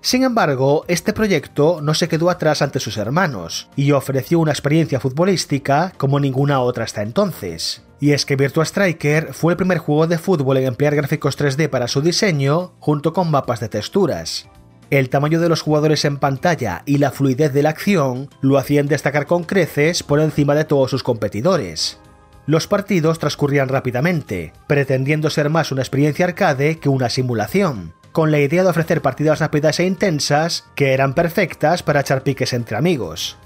Sin 0.00 0.22
embargo, 0.22 0.86
este 0.88 1.12
proyecto 1.12 1.82
no 1.82 1.92
se 1.92 2.08
quedó 2.08 2.30
atrás 2.30 2.62
ante 2.62 2.80
sus 2.80 2.96
hermanos, 2.96 3.68
y 3.76 3.92
ofreció 3.92 4.38
una 4.38 4.52
experiencia 4.52 4.98
futbolística 4.98 5.92
como 5.98 6.18
ninguna 6.18 6.60
otra 6.60 6.84
hasta 6.84 7.02
entonces. 7.02 7.84
Y 8.00 8.12
es 8.12 8.24
que 8.24 8.36
Virtua 8.36 8.64
Striker 8.64 9.34
fue 9.34 9.52
el 9.52 9.58
primer 9.58 9.76
juego 9.76 10.06
de 10.06 10.16
fútbol 10.16 10.56
en 10.56 10.68
emplear 10.68 10.96
gráficos 10.96 11.38
3D 11.38 11.68
para 11.68 11.86
su 11.86 12.00
diseño, 12.00 12.72
junto 12.78 13.12
con 13.12 13.30
mapas 13.30 13.60
de 13.60 13.68
texturas. 13.68 14.48
El 14.88 15.10
tamaño 15.10 15.38
de 15.38 15.50
los 15.50 15.60
jugadores 15.60 16.06
en 16.06 16.16
pantalla 16.16 16.82
y 16.86 16.96
la 16.96 17.10
fluidez 17.10 17.52
de 17.52 17.62
la 17.62 17.70
acción 17.70 18.30
lo 18.40 18.56
hacían 18.56 18.86
destacar 18.86 19.26
con 19.26 19.44
creces 19.44 20.02
por 20.02 20.20
encima 20.20 20.54
de 20.54 20.64
todos 20.64 20.90
sus 20.90 21.02
competidores. 21.02 21.98
Los 22.46 22.68
partidos 22.68 23.18
transcurrían 23.18 23.68
rápidamente, 23.68 24.52
pretendiendo 24.68 25.30
ser 25.30 25.50
más 25.50 25.72
una 25.72 25.82
experiencia 25.82 26.26
arcade 26.26 26.78
que 26.78 26.88
una 26.88 27.08
simulación, 27.08 27.92
con 28.12 28.30
la 28.30 28.38
idea 28.38 28.62
de 28.62 28.70
ofrecer 28.70 29.02
partidas 29.02 29.40
rápidas 29.40 29.80
e 29.80 29.84
intensas 29.84 30.64
que 30.76 30.92
eran 30.92 31.12
perfectas 31.14 31.82
para 31.82 32.00
echar 32.00 32.22
piques 32.22 32.52
entre 32.52 32.76
amigos. 32.76 33.36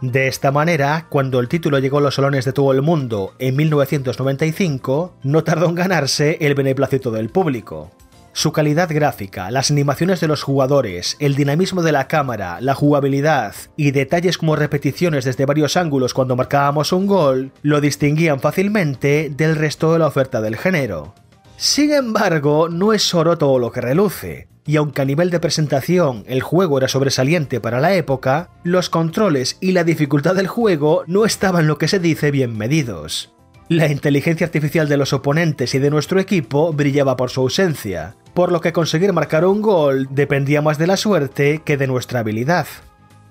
De 0.00 0.28
esta 0.28 0.52
manera, 0.52 1.06
cuando 1.08 1.40
el 1.40 1.48
título 1.48 1.80
llegó 1.80 1.98
a 1.98 2.02
los 2.02 2.14
salones 2.14 2.44
de 2.44 2.52
todo 2.52 2.72
el 2.72 2.82
mundo 2.82 3.34
en 3.40 3.56
1995, 3.56 5.16
no 5.24 5.42
tardó 5.42 5.68
en 5.68 5.74
ganarse 5.74 6.38
el 6.40 6.54
beneplácito 6.54 7.10
del 7.10 7.30
público. 7.30 7.90
Su 8.36 8.50
calidad 8.50 8.88
gráfica, 8.92 9.52
las 9.52 9.70
animaciones 9.70 10.18
de 10.18 10.26
los 10.26 10.42
jugadores, 10.42 11.16
el 11.20 11.36
dinamismo 11.36 11.82
de 11.82 11.92
la 11.92 12.08
cámara, 12.08 12.60
la 12.60 12.74
jugabilidad 12.74 13.54
y 13.76 13.92
detalles 13.92 14.38
como 14.38 14.56
repeticiones 14.56 15.24
desde 15.24 15.46
varios 15.46 15.76
ángulos 15.76 16.14
cuando 16.14 16.34
marcábamos 16.34 16.92
un 16.92 17.06
gol 17.06 17.52
lo 17.62 17.80
distinguían 17.80 18.40
fácilmente 18.40 19.30
del 19.30 19.54
resto 19.54 19.92
de 19.92 20.00
la 20.00 20.08
oferta 20.08 20.40
del 20.40 20.56
género. 20.56 21.14
Sin 21.56 21.92
embargo, 21.92 22.68
no 22.68 22.92
es 22.92 23.14
oro 23.14 23.38
todo 23.38 23.60
lo 23.60 23.70
que 23.70 23.80
reluce, 23.80 24.48
y 24.66 24.74
aunque 24.76 25.02
a 25.02 25.04
nivel 25.04 25.30
de 25.30 25.38
presentación 25.38 26.24
el 26.26 26.42
juego 26.42 26.78
era 26.78 26.88
sobresaliente 26.88 27.60
para 27.60 27.78
la 27.78 27.94
época, 27.94 28.50
los 28.64 28.90
controles 28.90 29.58
y 29.60 29.70
la 29.70 29.84
dificultad 29.84 30.34
del 30.34 30.48
juego 30.48 31.04
no 31.06 31.24
estaban 31.24 31.68
lo 31.68 31.78
que 31.78 31.86
se 31.86 32.00
dice 32.00 32.32
bien 32.32 32.58
medidos. 32.58 33.32
La 33.68 33.86
inteligencia 33.86 34.44
artificial 34.44 34.88
de 34.88 34.96
los 34.96 35.12
oponentes 35.12 35.74
y 35.76 35.78
de 35.78 35.90
nuestro 35.90 36.18
equipo 36.18 36.72
brillaba 36.72 37.16
por 37.16 37.30
su 37.30 37.40
ausencia, 37.40 38.16
por 38.34 38.52
lo 38.52 38.60
que 38.60 38.72
conseguir 38.72 39.12
marcar 39.12 39.44
un 39.44 39.62
gol 39.62 40.08
dependía 40.10 40.60
más 40.60 40.76
de 40.76 40.88
la 40.88 40.96
suerte 40.96 41.62
que 41.64 41.76
de 41.76 41.86
nuestra 41.86 42.20
habilidad. 42.20 42.66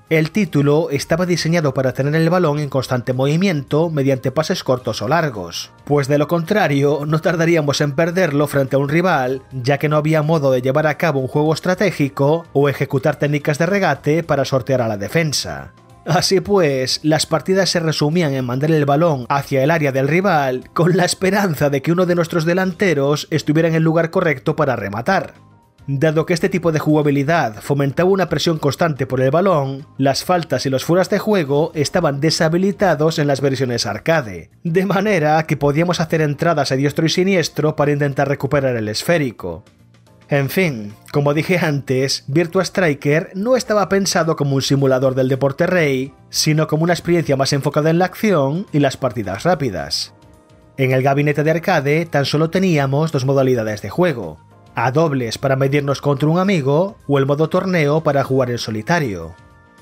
El 0.10 0.32
título 0.32 0.90
estaba 0.92 1.26
diseñado 1.26 1.74
para 1.74 1.94
tener 1.94 2.14
el 2.16 2.30
balón 2.30 2.60
en 2.60 2.70
constante 2.70 3.14
movimiento 3.14 3.90
mediante 3.90 4.32
pases 4.32 4.64
cortos 4.64 5.02
o 5.02 5.08
largos, 5.08 5.72
pues 5.86 6.08
de 6.08 6.18
lo 6.18 6.28
contrario 6.28 7.04
no 7.08 7.20
tardaríamos 7.20 7.82
en 7.82 7.94
perderlo 7.94 8.48
frente 8.48 8.76
a 8.76 8.80
un 8.80 8.90
rival, 8.90 9.42
ya 9.52 9.78
que 9.78 9.90
no 9.90 9.98
había 9.98 10.22
modo 10.22 10.52
de 10.52 10.62
llevar 10.62 10.88
a 10.88 10.98
cabo 10.98 11.20
un 11.20 11.28
juego 11.28 11.54
estratégico 11.54 12.46
o 12.54 12.70
ejecutar 12.70 13.16
técnicas 13.16 13.58
de 13.58 13.66
regate 13.66 14.24
para 14.24 14.46
sortear 14.46 14.82
a 14.82 14.88
la 14.88 14.98
defensa. 14.98 15.72
Así 16.06 16.42
pues, 16.42 17.00
las 17.04 17.26
partidas 17.26 17.70
se 17.70 17.80
resumían 17.80 18.34
en 18.34 18.46
mandar 18.46 18.72
el 18.72 18.86
balón 18.86 19.26
hacia 19.30 19.64
el 19.64 19.72
área 19.72 19.92
del 19.92 20.08
rival 20.08 20.70
con 20.74 20.98
la 20.98 21.06
esperanza 21.06 21.70
de 21.70 21.82
que 21.82 21.94
uno 21.94 22.06
de 22.06 22.16
nuestros 22.16 22.46
delanteros 22.46 23.28
estuviera 23.32 23.70
en 23.70 23.76
el 23.76 23.84
lugar 23.84 24.10
correcto 24.10 24.56
para 24.56 24.76
rematar. 24.76 25.36
Dado 25.86 26.26
que 26.26 26.34
este 26.34 26.48
tipo 26.48 26.72
de 26.72 26.80
jugabilidad 26.80 27.62
fomentaba 27.62 28.10
una 28.10 28.30
presión 28.30 28.58
constante 28.58 29.06
por 29.06 29.20
el 29.20 29.32
balón, 29.32 29.86
las 29.98 30.24
faltas 30.24 30.66
y 30.66 30.70
los 30.70 30.86
fueras 30.86 31.10
de 31.10 31.20
juego 31.20 31.72
estaban 31.76 32.22
deshabilitados 32.22 33.20
en 33.20 33.28
las 33.28 33.42
versiones 33.42 33.86
arcade, 33.86 34.50
de 34.64 34.86
manera 34.86 35.44
que 35.44 35.58
podíamos 35.58 36.00
hacer 36.00 36.22
entradas 36.22 36.72
a 36.72 36.76
diestro 36.78 37.06
y 37.06 37.10
siniestro 37.10 37.76
para 37.76 37.92
intentar 37.92 38.30
recuperar 38.30 38.78
el 38.78 38.88
esférico. 38.88 39.66
En 40.34 40.50
fin, 40.50 40.96
como 41.12 41.36
dije 41.36 41.60
antes, 41.60 42.24
Virtua 42.26 42.64
Striker 42.64 43.30
no 43.36 43.56
estaba 43.56 43.88
pensado 43.88 44.36
como 44.36 44.56
un 44.56 44.64
simulador 44.64 45.14
del 45.14 45.30
deporte 45.30 45.68
rey, 45.68 46.12
sino 46.32 46.66
como 46.66 46.86
una 46.86 46.94
experiencia 46.94 47.36
más 47.36 47.54
enfocada 47.54 47.92
en 47.92 48.00
la 48.00 48.06
acción 48.06 48.66
y 48.72 48.80
las 48.80 48.98
partidas 48.98 49.44
rápidas. 49.44 50.16
En 50.76 50.92
el 50.92 51.04
gabinete 51.04 51.44
de 51.44 51.52
arcade 51.52 52.08
tan 52.08 52.26
solo 52.26 52.50
teníamos 52.50 53.12
dos 53.12 53.26
modalidades 53.26 53.84
de 53.84 53.92
juego, 53.92 54.40
a 54.74 54.90
dobles 54.90 55.38
para 55.38 55.56
medirnos 55.56 56.02
contra 56.02 56.28
un 56.28 56.40
amigo 56.40 56.98
o 57.08 57.20
el 57.20 57.28
modo 57.28 57.48
torneo 57.48 58.02
para 58.02 58.24
jugar 58.24 58.50
en 58.50 58.58
solitario. 58.58 59.36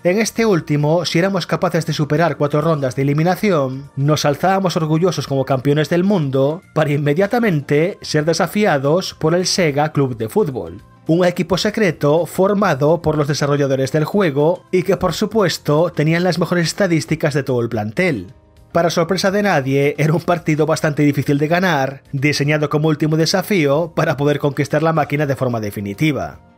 En 0.03 0.17
este 0.17 0.47
último, 0.47 1.05
si 1.05 1.19
éramos 1.19 1.45
capaces 1.45 1.85
de 1.85 1.93
superar 1.93 2.35
cuatro 2.35 2.59
rondas 2.59 2.95
de 2.95 3.03
eliminación, 3.03 3.91
nos 3.95 4.25
alzábamos 4.25 4.75
orgullosos 4.75 5.27
como 5.27 5.45
campeones 5.45 5.89
del 5.89 6.03
mundo 6.03 6.63
para 6.73 6.91
inmediatamente 6.91 7.99
ser 8.01 8.25
desafiados 8.25 9.13
por 9.13 9.35
el 9.35 9.45
Sega 9.45 9.91
Club 9.91 10.17
de 10.17 10.27
Fútbol, 10.27 10.81
un 11.05 11.23
equipo 11.23 11.55
secreto 11.59 12.25
formado 12.25 13.03
por 13.03 13.15
los 13.15 13.27
desarrolladores 13.27 13.91
del 13.91 14.05
juego 14.05 14.65
y 14.71 14.81
que 14.81 14.97
por 14.97 15.13
supuesto 15.13 15.91
tenían 15.91 16.23
las 16.23 16.39
mejores 16.39 16.65
estadísticas 16.65 17.35
de 17.35 17.43
todo 17.43 17.61
el 17.61 17.69
plantel. 17.69 18.33
Para 18.71 18.89
sorpresa 18.89 19.29
de 19.29 19.43
nadie, 19.43 19.93
era 19.99 20.13
un 20.13 20.21
partido 20.21 20.65
bastante 20.65 21.03
difícil 21.03 21.37
de 21.37 21.47
ganar, 21.47 22.01
diseñado 22.11 22.69
como 22.69 22.87
último 22.87 23.17
desafío 23.17 23.93
para 23.95 24.17
poder 24.17 24.39
conquistar 24.39 24.81
la 24.81 24.93
máquina 24.93 25.27
de 25.27 25.35
forma 25.35 25.59
definitiva. 25.59 26.50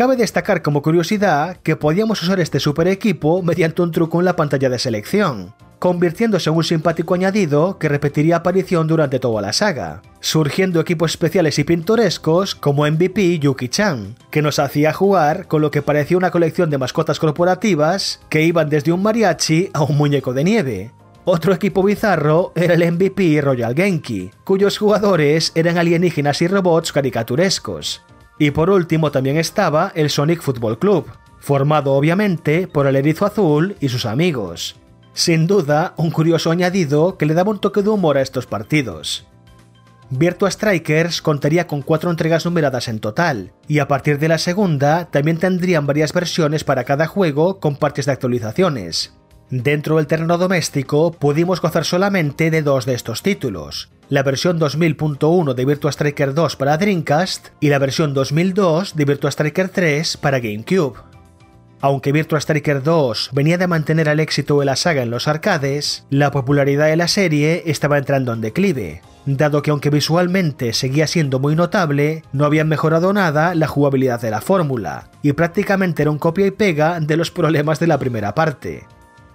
Cabe 0.00 0.16
destacar 0.16 0.62
como 0.62 0.80
curiosidad 0.80 1.58
que 1.58 1.76
podíamos 1.76 2.22
usar 2.22 2.40
este 2.40 2.58
super 2.58 2.88
equipo 2.88 3.42
mediante 3.42 3.82
un 3.82 3.90
truco 3.90 4.18
en 4.18 4.24
la 4.24 4.34
pantalla 4.34 4.70
de 4.70 4.78
selección, 4.78 5.52
convirtiéndose 5.78 6.48
en 6.48 6.56
un 6.56 6.64
simpático 6.64 7.12
añadido 7.12 7.78
que 7.78 7.90
repetiría 7.90 8.36
aparición 8.36 8.86
durante 8.86 9.18
toda 9.18 9.42
la 9.42 9.52
saga, 9.52 10.00
surgiendo 10.20 10.80
equipos 10.80 11.10
especiales 11.10 11.58
y 11.58 11.64
pintorescos 11.64 12.54
como 12.54 12.90
MVP 12.90 13.40
Yuki-chan, 13.40 14.16
que 14.30 14.40
nos 14.40 14.58
hacía 14.58 14.94
jugar 14.94 15.48
con 15.48 15.60
lo 15.60 15.70
que 15.70 15.82
parecía 15.82 16.16
una 16.16 16.30
colección 16.30 16.70
de 16.70 16.78
mascotas 16.78 17.18
corporativas 17.18 18.22
que 18.30 18.42
iban 18.42 18.70
desde 18.70 18.92
un 18.92 19.02
mariachi 19.02 19.68
a 19.74 19.82
un 19.82 19.98
muñeco 19.98 20.32
de 20.32 20.44
nieve. 20.44 20.90
Otro 21.26 21.52
equipo 21.52 21.82
bizarro 21.82 22.52
era 22.54 22.72
el 22.72 22.90
MVP 22.90 23.38
Royal 23.42 23.74
Genki, 23.74 24.30
cuyos 24.44 24.78
jugadores 24.78 25.52
eran 25.54 25.76
alienígenas 25.76 26.40
y 26.40 26.48
robots 26.48 26.90
caricaturescos, 26.90 28.00
y 28.40 28.52
por 28.52 28.70
último 28.70 29.12
también 29.12 29.36
estaba 29.36 29.92
el 29.94 30.08
Sonic 30.08 30.40
Football 30.40 30.78
Club, 30.78 31.06
formado 31.40 31.92
obviamente 31.92 32.66
por 32.66 32.86
el 32.86 32.96
Erizo 32.96 33.26
Azul 33.26 33.76
y 33.80 33.90
sus 33.90 34.06
amigos. 34.06 34.76
Sin 35.12 35.46
duda, 35.46 35.92
un 35.98 36.10
curioso 36.10 36.50
añadido 36.50 37.18
que 37.18 37.26
le 37.26 37.34
daba 37.34 37.50
un 37.50 37.60
toque 37.60 37.82
de 37.82 37.90
humor 37.90 38.16
a 38.16 38.22
estos 38.22 38.46
partidos. 38.46 39.26
Virtua 40.08 40.50
Strikers 40.50 41.20
contaría 41.20 41.66
con 41.66 41.82
cuatro 41.82 42.10
entregas 42.10 42.46
numeradas 42.46 42.88
en 42.88 42.98
total, 42.98 43.52
y 43.68 43.78
a 43.78 43.88
partir 43.88 44.18
de 44.18 44.28
la 44.28 44.38
segunda 44.38 45.10
también 45.10 45.36
tendrían 45.36 45.86
varias 45.86 46.14
versiones 46.14 46.64
para 46.64 46.84
cada 46.84 47.06
juego 47.06 47.60
con 47.60 47.76
partes 47.76 48.06
de 48.06 48.12
actualizaciones. 48.12 49.19
Dentro 49.50 49.96
del 49.96 50.06
terreno 50.06 50.38
doméstico 50.38 51.10
pudimos 51.10 51.60
gozar 51.60 51.84
solamente 51.84 52.52
de 52.52 52.62
dos 52.62 52.86
de 52.86 52.94
estos 52.94 53.20
títulos, 53.24 53.90
la 54.08 54.22
versión 54.22 54.60
2000.1 54.60 55.54
de 55.54 55.64
Virtua 55.64 55.90
Striker 55.90 56.34
2 56.34 56.54
para 56.54 56.78
Dreamcast 56.78 57.48
y 57.58 57.68
la 57.68 57.80
versión 57.80 58.14
2002 58.14 58.94
de 58.94 59.04
Virtua 59.04 59.30
Striker 59.30 59.68
3 59.68 60.18
para 60.18 60.38
GameCube. 60.38 61.00
Aunque 61.80 62.12
Virtua 62.12 62.38
Striker 62.38 62.84
2 62.84 63.30
venía 63.32 63.58
de 63.58 63.66
mantener 63.66 64.06
el 64.06 64.20
éxito 64.20 64.60
de 64.60 64.66
la 64.66 64.76
saga 64.76 65.02
en 65.02 65.10
los 65.10 65.26
arcades, 65.26 66.04
la 66.10 66.30
popularidad 66.30 66.86
de 66.86 66.96
la 66.96 67.08
serie 67.08 67.64
estaba 67.66 67.98
entrando 67.98 68.32
en 68.32 68.42
declive, 68.42 69.02
dado 69.26 69.62
que 69.62 69.72
aunque 69.72 69.90
visualmente 69.90 70.72
seguía 70.74 71.08
siendo 71.08 71.40
muy 71.40 71.56
notable, 71.56 72.22
no 72.32 72.44
habían 72.44 72.68
mejorado 72.68 73.12
nada 73.12 73.56
la 73.56 73.66
jugabilidad 73.66 74.20
de 74.20 74.30
la 74.30 74.42
fórmula, 74.42 75.10
y 75.22 75.32
prácticamente 75.32 76.02
era 76.02 76.12
un 76.12 76.18
copia 76.18 76.46
y 76.46 76.52
pega 76.52 77.00
de 77.00 77.16
los 77.16 77.32
problemas 77.32 77.80
de 77.80 77.88
la 77.88 77.98
primera 77.98 78.32
parte. 78.32 78.86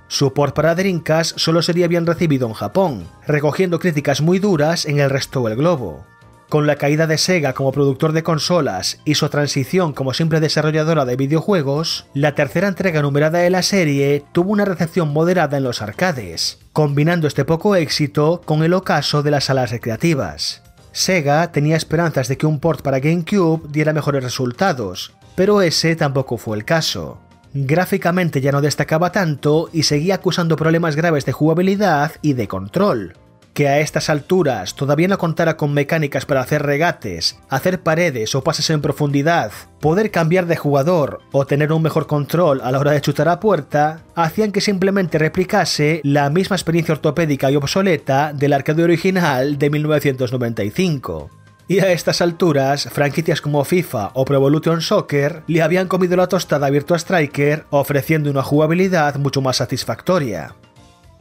Su 0.08 0.34
port 0.34 0.56
para 0.56 0.75
Dreamcast 0.75 1.38
solo 1.40 1.61
sería 1.61 1.88
bien 1.88 2.06
recibido 2.06 2.48
en 2.48 2.53
Japón, 2.53 3.08
recogiendo 3.25 3.80
críticas 3.80 4.22
muy 4.22 4.40
duras 4.40 4.85
en 4.85 5.00
el 5.00 5.09
resto 5.09 5.43
del 5.43 5.58
globo. 5.58 6.06
Con 6.48 6.67
la 6.67 6.75
caída 6.75 7.08
de 7.08 7.17
Sega 7.17 7.53
como 7.53 7.72
productor 7.72 8.11
de 8.14 8.22
consolas 8.22 9.00
y 9.03 9.16
su 9.16 9.27
transición 9.30 9.93
como 9.93 10.14
simple 10.14 10.40
desarrolladora 10.40 11.03
de 11.03 11.16
videojuegos, 11.16 12.06
la 12.14 12.35
tercera 12.35 12.67
entrega 12.67 13.01
numerada 13.01 13.40
de 13.40 13.50
la 13.50 13.64
serie 13.64 14.24
tuvo 14.32 14.51
una 14.51 14.64
recepción 14.64 15.11
moderada 15.11 15.58
en 15.58 15.64
los 15.64 15.82
arcades, 15.82 16.59
combinando 16.72 17.27
este 17.27 17.45
poco 17.45 17.75
éxito 17.75 18.42
con 18.45 18.64
el 18.64 18.74
ocaso 18.74 19.24
de 19.24 19.32
las 19.32 19.45
salas 19.45 19.72
recreativas. 19.72 20.61
Sega 20.92 21.51
tenía 21.51 21.77
esperanzas 21.77 22.27
de 22.27 22.38
que 22.38 22.45
un 22.45 22.59
port 22.59 22.82
para 22.82 23.00
GameCube 23.00 23.67
diera 23.69 23.92
mejores 23.92 24.24
resultados, 24.24 25.14
pero 25.35 25.61
ese 25.61 25.95
tampoco 25.95 26.38
fue 26.38 26.58
el 26.58 26.64
caso. 26.64 27.19
Gráficamente 27.58 28.42
ya 28.42 28.51
no 28.51 28.59
destacaba 28.59 29.14
tanto 29.14 29.69
y 29.72 29.84
seguía 29.84 30.16
acusando 30.16 30.58
problemas 30.58 30.98
graves 30.98 31.25
de 31.25 31.32
jugabilidad 31.32 32.11
y 32.22 32.34
de 32.34 32.50
control. 32.50 33.14
Que 33.53 33.69
a 33.69 33.80
estas 33.80 34.09
alturas 34.09 34.75
todavía 34.75 35.08
no 35.08 35.17
contara 35.17 35.56
con 35.56 35.74
mecánicas 35.74 36.25
para 36.25 36.42
hacer 36.42 36.64
regates, 36.64 37.40
hacer 37.48 37.82
paredes 37.82 38.35
o 38.35 38.43
pases 38.43 38.69
en 38.72 38.82
profundidad, 38.82 39.53
poder 39.80 40.11
cambiar 40.11 40.48
de 40.48 40.58
jugador 40.58 41.22
o 41.32 41.45
tener 41.45 41.72
un 41.72 41.82
mejor 41.82 42.08
control 42.08 42.59
a 42.61 42.72
la 42.74 42.80
hora 42.80 42.92
de 42.92 43.00
chutar 43.00 43.30
a 43.30 43.40
puerta, 43.40 44.01
hacían 44.16 44.51
que 44.51 44.59
simplemente 44.59 45.17
replicase 45.17 46.01
la 46.03 46.30
misma 46.30 46.58
experiencia 46.58 46.95
ortopédica 46.95 47.50
y 47.51 47.56
obsoleta 47.56 48.34
del 48.34 48.51
arcade 48.51 48.84
original 48.84 49.58
de 49.58 49.69
1995. 49.69 51.44
Y 51.68 51.80
a 51.80 51.92
estas 51.92 52.22
alturas, 52.22 52.88
franquicias 52.92 53.42
como 53.42 53.66
FIFA 53.66 54.11
o 54.14 54.24
Pro 54.24 54.35
Evolution 54.35 54.82
Soccer 54.82 55.42
le 55.48 55.64
habían 55.64 55.88
comido 55.88 56.16
la 56.16 56.27
tostada 56.27 56.68
a 56.68 56.69
Virtua 56.69 57.00
Striker 57.00 57.66
ofreciendo 57.72 58.30
una 58.30 58.44
jugabilidad 58.44 59.16
mucho 59.16 59.42
más 59.42 59.58
satisfactoria. 59.58 60.53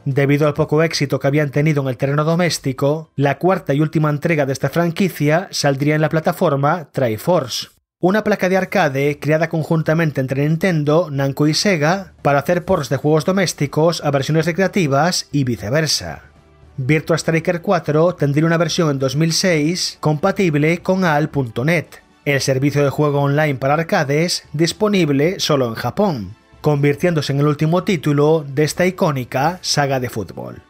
Debido 0.05 0.45
al 0.45 0.53
poco 0.53 0.83
éxito 0.83 1.19
que 1.19 1.25
habían 1.25 1.49
tenido 1.49 1.81
en 1.81 1.87
el 1.87 1.97
terreno 1.97 2.23
doméstico, 2.23 3.09
la 3.15 3.39
cuarta 3.39 3.73
y 3.73 3.81
última 3.81 4.11
entrega 4.11 4.45
de 4.45 4.53
esta 4.53 4.69
franquicia 4.69 5.47
saldría 5.49 5.95
en 5.95 6.01
la 6.01 6.09
plataforma 6.09 6.89
Triforce, 6.91 7.69
una 7.99 8.23
placa 8.23 8.47
de 8.47 8.57
arcade 8.57 9.17
creada 9.19 9.49
conjuntamente 9.49 10.21
entre 10.21 10.47
Nintendo, 10.47 11.09
Namco 11.09 11.47
y 11.47 11.55
Sega 11.55 12.13
para 12.21 12.37
hacer 12.37 12.65
ports 12.65 12.89
de 12.89 12.97
juegos 12.97 13.25
domésticos 13.25 14.03
a 14.03 14.11
versiones 14.11 14.45
recreativas 14.45 15.27
y 15.31 15.43
viceversa. 15.43 16.34
Virtua 16.77 17.17
Striker 17.17 17.61
4 17.61 18.15
tendría 18.15 18.45
una 18.45 18.57
versión 18.57 18.89
en 18.89 18.99
2006 18.99 19.97
compatible 20.01 20.79
con 20.79 21.05
AL.net, 21.05 21.85
el 22.25 22.41
servicio 22.41 22.83
de 22.83 22.89
juego 22.89 23.21
online 23.21 23.55
para 23.55 23.75
arcades 23.75 24.43
disponible 24.51 25.39
solo 25.39 25.69
en 25.69 25.75
Japón, 25.75 26.35
convirtiéndose 26.59 27.31
en 27.31 27.39
el 27.39 27.47
último 27.47 27.85
título 27.85 28.45
de 28.45 28.65
esta 28.65 28.85
icónica 28.85 29.57
saga 29.61 30.01
de 30.01 30.09
fútbol. 30.09 30.63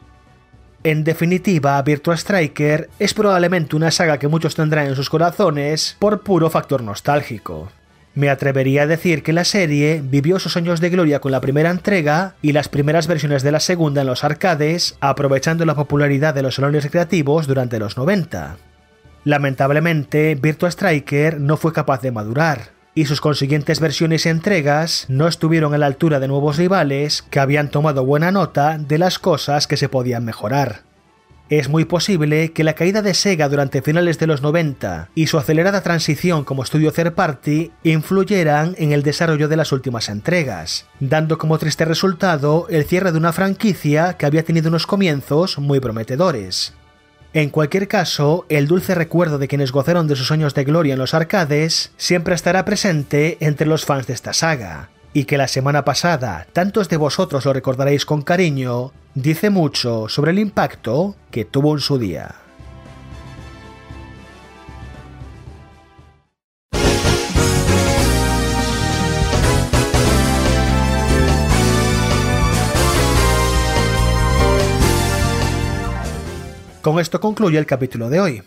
En 0.84 1.02
definitiva, 1.02 1.82
Virtua 1.82 2.16
Striker 2.16 2.88
es 3.00 3.12
probablemente 3.12 3.74
una 3.74 3.90
saga 3.90 4.20
que 4.20 4.28
muchos 4.28 4.54
tendrán 4.54 4.86
en 4.86 4.94
sus 4.94 5.10
corazones 5.10 5.96
por 5.98 6.20
puro 6.20 6.50
factor 6.50 6.84
nostálgico. 6.84 7.68
Me 8.16 8.30
atrevería 8.30 8.84
a 8.84 8.86
decir 8.86 9.22
que 9.22 9.34
la 9.34 9.44
serie 9.44 10.02
vivió 10.02 10.38
sus 10.38 10.56
años 10.56 10.80
de 10.80 10.88
gloria 10.88 11.20
con 11.20 11.32
la 11.32 11.42
primera 11.42 11.70
entrega 11.70 12.34
y 12.40 12.52
las 12.52 12.70
primeras 12.70 13.08
versiones 13.08 13.42
de 13.42 13.52
la 13.52 13.60
segunda 13.60 14.00
en 14.00 14.06
los 14.06 14.24
arcades, 14.24 14.96
aprovechando 15.00 15.66
la 15.66 15.74
popularidad 15.74 16.32
de 16.32 16.40
los 16.40 16.54
salones 16.54 16.82
recreativos 16.82 17.46
durante 17.46 17.78
los 17.78 17.98
90. 17.98 18.56
Lamentablemente, 19.24 20.34
Virtua 20.34 20.70
Striker 20.70 21.38
no 21.38 21.58
fue 21.58 21.74
capaz 21.74 22.00
de 22.00 22.10
madurar, 22.10 22.70
y 22.94 23.04
sus 23.04 23.20
consiguientes 23.20 23.80
versiones 23.80 24.24
y 24.24 24.30
entregas 24.30 25.04
no 25.10 25.28
estuvieron 25.28 25.74
a 25.74 25.78
la 25.78 25.84
altura 25.84 26.18
de 26.18 26.28
nuevos 26.28 26.56
rivales 26.56 27.20
que 27.20 27.38
habían 27.38 27.70
tomado 27.70 28.06
buena 28.06 28.32
nota 28.32 28.78
de 28.78 28.96
las 28.96 29.18
cosas 29.18 29.66
que 29.66 29.76
se 29.76 29.90
podían 29.90 30.24
mejorar. 30.24 30.80
Es 31.48 31.68
muy 31.68 31.84
posible 31.84 32.50
que 32.52 32.64
la 32.64 32.74
caída 32.74 33.02
de 33.02 33.14
Sega 33.14 33.48
durante 33.48 33.80
finales 33.80 34.18
de 34.18 34.26
los 34.26 34.42
90 34.42 35.10
y 35.14 35.28
su 35.28 35.38
acelerada 35.38 35.80
transición 35.80 36.42
como 36.42 36.64
estudio 36.64 36.90
third 36.92 37.12
party 37.12 37.70
influyeran 37.84 38.74
en 38.78 38.90
el 38.90 39.04
desarrollo 39.04 39.46
de 39.46 39.56
las 39.56 39.70
últimas 39.70 40.08
entregas, 40.08 40.86
dando 40.98 41.38
como 41.38 41.58
triste 41.58 41.84
resultado 41.84 42.66
el 42.68 42.84
cierre 42.84 43.12
de 43.12 43.18
una 43.18 43.32
franquicia 43.32 44.14
que 44.14 44.26
había 44.26 44.42
tenido 44.42 44.70
unos 44.70 44.88
comienzos 44.88 45.60
muy 45.60 45.78
prometedores. 45.78 46.74
En 47.32 47.50
cualquier 47.50 47.86
caso, 47.86 48.44
el 48.48 48.66
dulce 48.66 48.96
recuerdo 48.96 49.38
de 49.38 49.46
quienes 49.46 49.70
gozaron 49.70 50.08
de 50.08 50.16
sus 50.16 50.32
años 50.32 50.54
de 50.54 50.64
gloria 50.64 50.94
en 50.94 50.98
los 50.98 51.14
arcades 51.14 51.92
siempre 51.96 52.34
estará 52.34 52.64
presente 52.64 53.36
entre 53.38 53.68
los 53.68 53.84
fans 53.84 54.08
de 54.08 54.14
esta 54.14 54.32
saga, 54.32 54.88
y 55.16 55.24
que 55.24 55.38
la 55.38 55.48
semana 55.48 55.82
pasada 55.82 56.46
tantos 56.52 56.90
de 56.90 56.98
vosotros 56.98 57.46
lo 57.46 57.54
recordaréis 57.54 58.04
con 58.04 58.20
cariño, 58.20 58.92
dice 59.14 59.48
mucho 59.48 60.10
sobre 60.10 60.32
el 60.32 60.38
impacto 60.38 61.16
que 61.30 61.46
tuvo 61.46 61.72
en 61.72 61.80
su 61.80 61.96
día. 61.96 62.34
Con 76.82 77.00
esto 77.00 77.22
concluye 77.22 77.56
el 77.56 77.64
capítulo 77.64 78.10
de 78.10 78.20
hoy. 78.20 78.42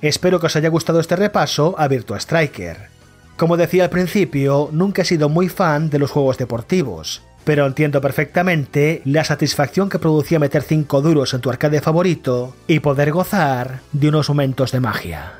Espero 0.00 0.38
que 0.38 0.46
os 0.46 0.54
haya 0.54 0.68
gustado 0.68 1.00
este 1.00 1.16
repaso 1.16 1.74
a 1.76 1.88
Virtua 1.88 2.20
Striker. 2.20 2.93
Como 3.36 3.56
decía 3.56 3.84
al 3.84 3.90
principio, 3.90 4.68
nunca 4.72 5.02
he 5.02 5.04
sido 5.04 5.28
muy 5.28 5.48
fan 5.48 5.90
de 5.90 5.98
los 5.98 6.10
juegos 6.12 6.38
deportivos, 6.38 7.22
pero 7.44 7.66
entiendo 7.66 8.00
perfectamente 8.00 9.02
la 9.04 9.24
satisfacción 9.24 9.88
que 9.88 9.98
producía 9.98 10.38
meter 10.38 10.62
5 10.62 11.02
duros 11.02 11.34
en 11.34 11.40
tu 11.40 11.50
arcade 11.50 11.80
favorito 11.80 12.54
y 12.68 12.78
poder 12.78 13.10
gozar 13.10 13.80
de 13.92 14.08
unos 14.08 14.28
momentos 14.28 14.70
de 14.70 14.80
magia. 14.80 15.32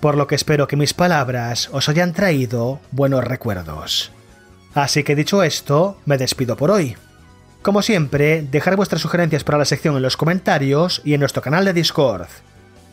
Por 0.00 0.16
lo 0.16 0.26
que 0.26 0.34
espero 0.34 0.66
que 0.66 0.76
mis 0.76 0.94
palabras 0.94 1.68
os 1.72 1.88
hayan 1.88 2.14
traído 2.14 2.80
buenos 2.90 3.24
recuerdos. 3.24 4.10
Así 4.74 5.04
que 5.04 5.14
dicho 5.14 5.42
esto, 5.42 5.98
me 6.06 6.18
despido 6.18 6.56
por 6.56 6.70
hoy. 6.70 6.96
Como 7.60 7.82
siempre, 7.82 8.42
dejar 8.42 8.76
vuestras 8.76 9.02
sugerencias 9.02 9.44
para 9.44 9.58
la 9.58 9.64
sección 9.64 9.96
en 9.96 10.02
los 10.02 10.16
comentarios 10.16 11.02
y 11.04 11.14
en 11.14 11.20
nuestro 11.20 11.42
canal 11.42 11.64
de 11.64 11.72
Discord. 11.74 12.26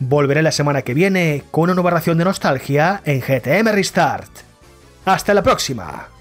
Volveré 0.04 0.42
la 0.42 0.50
semana 0.50 0.82
que 0.82 0.94
viene 0.94 1.44
con 1.52 1.64
una 1.64 1.74
nueva 1.74 1.90
ración 1.90 2.18
de 2.18 2.24
nostalgia 2.24 3.02
en 3.04 3.20
GTM 3.20 3.68
Restart. 3.72 4.30
¡Hasta 5.04 5.32
la 5.32 5.44
próxima! 5.44 6.11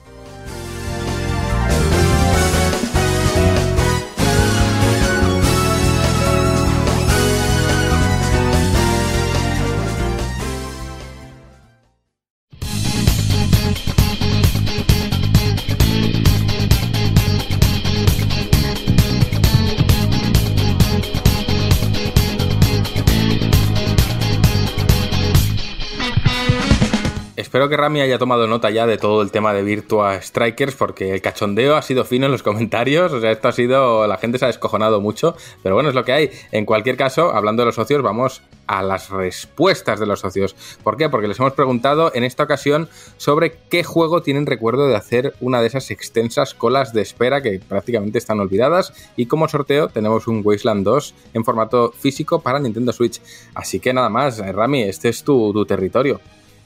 Espero 27.51 27.67
que 27.67 27.75
Rami 27.75 27.99
haya 27.99 28.17
tomado 28.17 28.47
nota 28.47 28.69
ya 28.69 28.87
de 28.87 28.97
todo 28.97 29.21
el 29.21 29.29
tema 29.29 29.53
de 29.53 29.61
Virtua 29.61 30.21
Strikers, 30.21 30.73
porque 30.73 31.13
el 31.13 31.21
cachondeo 31.21 31.75
ha 31.75 31.81
sido 31.81 32.05
fino 32.05 32.27
en 32.27 32.31
los 32.31 32.43
comentarios. 32.49 33.11
O 33.11 33.19
sea, 33.19 33.29
esto 33.29 33.49
ha 33.49 33.51
sido. 33.51 34.07
La 34.07 34.15
gente 34.15 34.37
se 34.37 34.45
ha 34.45 34.47
descojonado 34.47 35.01
mucho, 35.01 35.35
pero 35.61 35.75
bueno, 35.75 35.89
es 35.89 35.95
lo 35.95 36.05
que 36.05 36.13
hay. 36.13 36.31
En 36.53 36.65
cualquier 36.65 36.95
caso, 36.95 37.35
hablando 37.35 37.63
de 37.63 37.65
los 37.65 37.75
socios, 37.75 38.01
vamos 38.01 38.41
a 38.67 38.81
las 38.81 39.09
respuestas 39.09 39.99
de 39.99 40.05
los 40.05 40.21
socios. 40.21 40.55
¿Por 40.81 40.95
qué? 40.95 41.09
Porque 41.09 41.27
les 41.27 41.41
hemos 41.41 41.51
preguntado 41.51 42.13
en 42.15 42.23
esta 42.23 42.43
ocasión 42.43 42.87
sobre 43.17 43.57
qué 43.69 43.83
juego 43.83 44.21
tienen 44.21 44.45
recuerdo 44.45 44.87
de 44.87 44.95
hacer 44.95 45.33
una 45.41 45.59
de 45.59 45.67
esas 45.67 45.91
extensas 45.91 46.53
colas 46.53 46.93
de 46.93 47.01
espera 47.01 47.41
que 47.41 47.59
prácticamente 47.59 48.17
están 48.17 48.39
olvidadas. 48.39 48.93
Y 49.17 49.25
como 49.25 49.49
sorteo, 49.49 49.89
tenemos 49.89 50.25
un 50.29 50.41
Wasteland 50.41 50.85
2 50.85 51.15
en 51.33 51.43
formato 51.43 51.91
físico 51.91 52.39
para 52.39 52.59
Nintendo 52.59 52.93
Switch. 52.93 53.21
Así 53.53 53.81
que 53.81 53.91
nada 53.91 54.07
más, 54.07 54.37
Rami, 54.37 54.83
este 54.83 55.09
es 55.09 55.21
tu, 55.25 55.51
tu 55.51 55.65
territorio. 55.65 56.21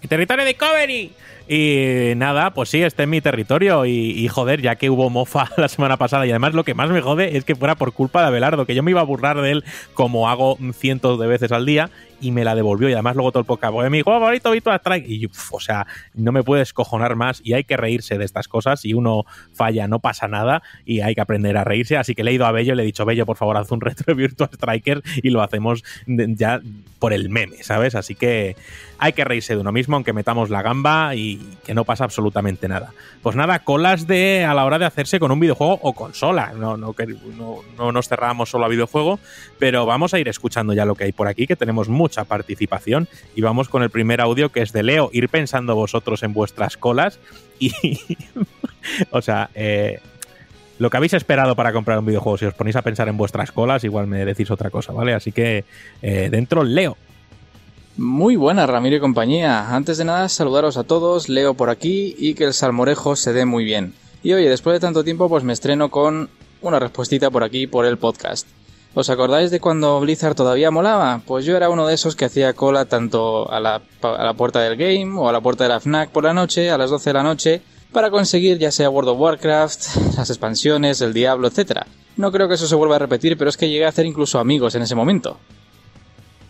¡Mi 0.05 0.09
territorio 0.09 0.45
de 0.45 0.53
Covery! 0.55 1.11
Y 1.47 2.13
nada, 2.15 2.51
pues 2.53 2.69
sí, 2.69 2.81
este 2.81 3.03
es 3.03 3.09
mi 3.09 3.21
territorio. 3.21 3.85
Y, 3.85 4.27
joder, 4.27 4.61
ya 4.61 4.75
que 4.75 4.89
hubo 4.89 5.09
mofa 5.09 5.49
la 5.57 5.67
semana 5.67 5.97
pasada, 5.97 6.25
y 6.25 6.31
además 6.31 6.53
lo 6.53 6.63
que 6.63 6.73
más 6.73 6.89
me 6.89 7.01
jode 7.01 7.37
es 7.37 7.45
que 7.45 7.55
fuera 7.55 7.75
por 7.75 7.93
culpa 7.93 8.21
de 8.21 8.27
Abelardo, 8.27 8.65
que 8.65 8.75
yo 8.75 8.83
me 8.83 8.91
iba 8.91 9.01
a 9.01 9.05
burlar 9.05 9.41
de 9.41 9.51
él 9.51 9.63
como 9.93 10.29
hago 10.29 10.57
cientos 10.73 11.19
de 11.19 11.27
veces 11.27 11.51
al 11.51 11.65
día, 11.65 11.89
y 12.19 12.31
me 12.31 12.43
la 12.43 12.55
devolvió. 12.55 12.89
Y 12.89 12.93
además 12.93 13.15
luego 13.15 13.31
todo 13.31 13.41
el 13.41 13.45
podcast, 13.45 13.73
mi 13.89 14.01
juego 14.01 14.19
favorito, 14.19 14.51
Virtua 14.51 14.75
Strike. 14.75 15.07
Y 15.07 15.29
o 15.51 15.59
sea, 15.59 15.87
no 16.13 16.31
me 16.31 16.43
puedes 16.43 16.73
cojonar 16.73 17.15
más 17.15 17.41
y 17.43 17.53
hay 17.53 17.63
que 17.63 17.77
reírse 17.77 18.17
de 18.17 18.25
estas 18.25 18.47
cosas. 18.47 18.81
Si 18.81 18.93
uno 18.93 19.25
falla, 19.53 19.87
no 19.87 19.99
pasa 19.99 20.27
nada 20.27 20.63
y 20.85 21.01
hay 21.01 21.15
que 21.15 21.21
aprender 21.21 21.57
a 21.57 21.63
reírse. 21.63 21.97
Así 21.97 22.15
que 22.15 22.23
le 22.23 22.31
he 22.31 22.33
ido 22.33 22.45
a 22.45 22.51
Bello 22.51 22.73
y 22.73 22.75
le 22.77 22.83
he 22.83 22.85
dicho, 22.85 23.05
Bello, 23.05 23.25
por 23.25 23.37
favor, 23.37 23.57
haz 23.57 23.71
un 23.71 23.81
retro 23.81 24.05
de 24.07 24.13
Virtua 24.13 24.49
Striker 24.51 25.03
y 25.21 25.29
lo 25.29 25.41
hacemos 25.41 25.83
ya 26.07 26.61
por 26.99 27.13
el 27.13 27.29
meme, 27.29 27.61
¿sabes? 27.61 27.95
Así 27.95 28.15
que 28.15 28.55
hay 28.97 29.13
que 29.13 29.23
reírse 29.25 29.53
de 29.53 29.61
uno 29.61 29.71
mismo, 29.71 29.95
aunque 29.95 30.13
metamos 30.13 30.49
la 30.49 30.61
gamba 30.61 31.15
y 31.15 31.34
que 31.65 31.73
no 31.73 31.85
pasa 31.85 32.03
absolutamente 32.03 32.67
nada. 32.67 32.93
Pues 33.21 33.35
nada, 33.35 33.59
colas 33.59 34.07
de 34.07 34.45
a 34.45 34.53
la 34.53 34.65
hora 34.65 34.79
de 34.79 34.85
hacerse 34.85 35.19
con 35.19 35.31
un 35.31 35.39
videojuego 35.39 35.79
o 35.81 35.93
consola. 35.93 36.53
No, 36.55 36.77
no, 36.77 36.95
no, 37.37 37.61
no 37.77 37.91
nos 37.91 38.07
cerramos 38.07 38.49
solo 38.49 38.65
a 38.65 38.69
videojuego, 38.69 39.19
pero 39.59 39.85
vamos 39.85 40.13
a 40.13 40.19
ir 40.19 40.27
escuchando 40.27 40.73
ya 40.73 40.85
lo 40.85 40.95
que 40.95 41.05
hay 41.05 41.11
por 41.11 41.27
aquí, 41.27 41.47
que 41.47 41.55
tenemos 41.55 41.89
mucha 41.89 42.25
participación. 42.25 43.07
Y 43.35 43.41
vamos 43.41 43.69
con 43.69 43.83
el 43.83 43.89
primer 43.89 44.21
audio 44.21 44.51
que 44.51 44.61
es 44.61 44.73
de 44.73 44.83
Leo. 44.83 45.09
Ir 45.13 45.29
pensando 45.29 45.75
vosotros 45.75 46.23
en 46.23 46.33
vuestras 46.33 46.77
colas 46.77 47.19
y. 47.59 47.73
o 49.11 49.21
sea, 49.21 49.49
eh, 49.55 49.99
lo 50.77 50.89
que 50.89 50.97
habéis 50.97 51.13
esperado 51.13 51.55
para 51.55 51.71
comprar 51.71 51.99
un 51.99 52.05
videojuego, 52.05 52.37
si 52.37 52.45
os 52.45 52.53
ponéis 52.53 52.75
a 52.75 52.81
pensar 52.81 53.07
en 53.07 53.17
vuestras 53.17 53.51
colas, 53.51 53.83
igual 53.83 54.07
me 54.07 54.25
decís 54.25 54.51
otra 54.51 54.69
cosa, 54.69 54.91
¿vale? 54.91 55.13
Así 55.13 55.31
que 55.31 55.63
eh, 56.01 56.29
dentro, 56.29 56.63
Leo. 56.63 56.97
Muy 57.97 58.35
buena, 58.35 58.67
Ramiro 58.67 58.97
y 58.97 58.99
compañía. 58.99 59.73
Antes 59.73 59.97
de 59.97 60.03
nada, 60.03 60.27
saludaros 60.27 60.75
a 60.75 60.83
todos, 60.83 61.29
Leo 61.29 61.53
por 61.53 61.69
aquí 61.69 62.13
y 62.17 62.33
que 62.33 62.43
el 62.43 62.53
salmorejo 62.53 63.15
se 63.15 63.31
dé 63.31 63.45
muy 63.45 63.63
bien. 63.63 63.93
Y 64.21 64.33
oye, 64.33 64.49
después 64.49 64.73
de 64.73 64.81
tanto 64.81 65.05
tiempo, 65.05 65.29
pues 65.29 65.45
me 65.45 65.53
estreno 65.53 65.89
con 65.89 66.29
una 66.61 66.77
respuestita 66.77 67.31
por 67.31 67.45
aquí 67.45 67.67
por 67.67 67.85
el 67.85 67.97
podcast. 67.97 68.47
¿Os 68.95 69.09
acordáis 69.09 69.49
de 69.49 69.61
cuando 69.61 69.97
Blizzard 70.01 70.35
todavía 70.35 70.71
molaba? 70.71 71.21
Pues 71.25 71.45
yo 71.45 71.55
era 71.55 71.69
uno 71.69 71.87
de 71.87 71.93
esos 71.93 72.17
que 72.17 72.25
hacía 72.25 72.51
cola 72.51 72.83
tanto 72.83 73.49
a 73.49 73.61
la, 73.61 73.81
a 74.01 74.23
la 74.25 74.33
puerta 74.33 74.59
del 74.59 74.75
game 74.75 75.17
o 75.17 75.29
a 75.29 75.31
la 75.31 75.39
puerta 75.39 75.63
de 75.63 75.69
la 75.69 75.79
FNAC 75.79 76.09
por 76.09 76.25
la 76.25 76.33
noche, 76.33 76.71
a 76.71 76.77
las 76.77 76.89
12 76.89 77.09
de 77.09 77.13
la 77.13 77.23
noche, 77.23 77.61
para 77.93 78.11
conseguir 78.11 78.57
ya 78.57 78.71
sea 78.71 78.89
World 78.89 79.11
of 79.11 79.19
Warcraft, 79.21 79.95
las 80.17 80.29
expansiones, 80.29 80.99
el 80.99 81.13
Diablo, 81.13 81.47
etc. 81.47 81.83
No 82.17 82.33
creo 82.33 82.49
que 82.49 82.55
eso 82.55 82.67
se 82.67 82.75
vuelva 82.75 82.97
a 82.97 82.99
repetir, 82.99 83.37
pero 83.37 83.49
es 83.49 83.55
que 83.55 83.69
llegué 83.69 83.85
a 83.85 83.89
hacer 83.89 84.05
incluso 84.05 84.37
amigos 84.37 84.75
en 84.75 84.81
ese 84.81 84.95
momento 84.95 85.37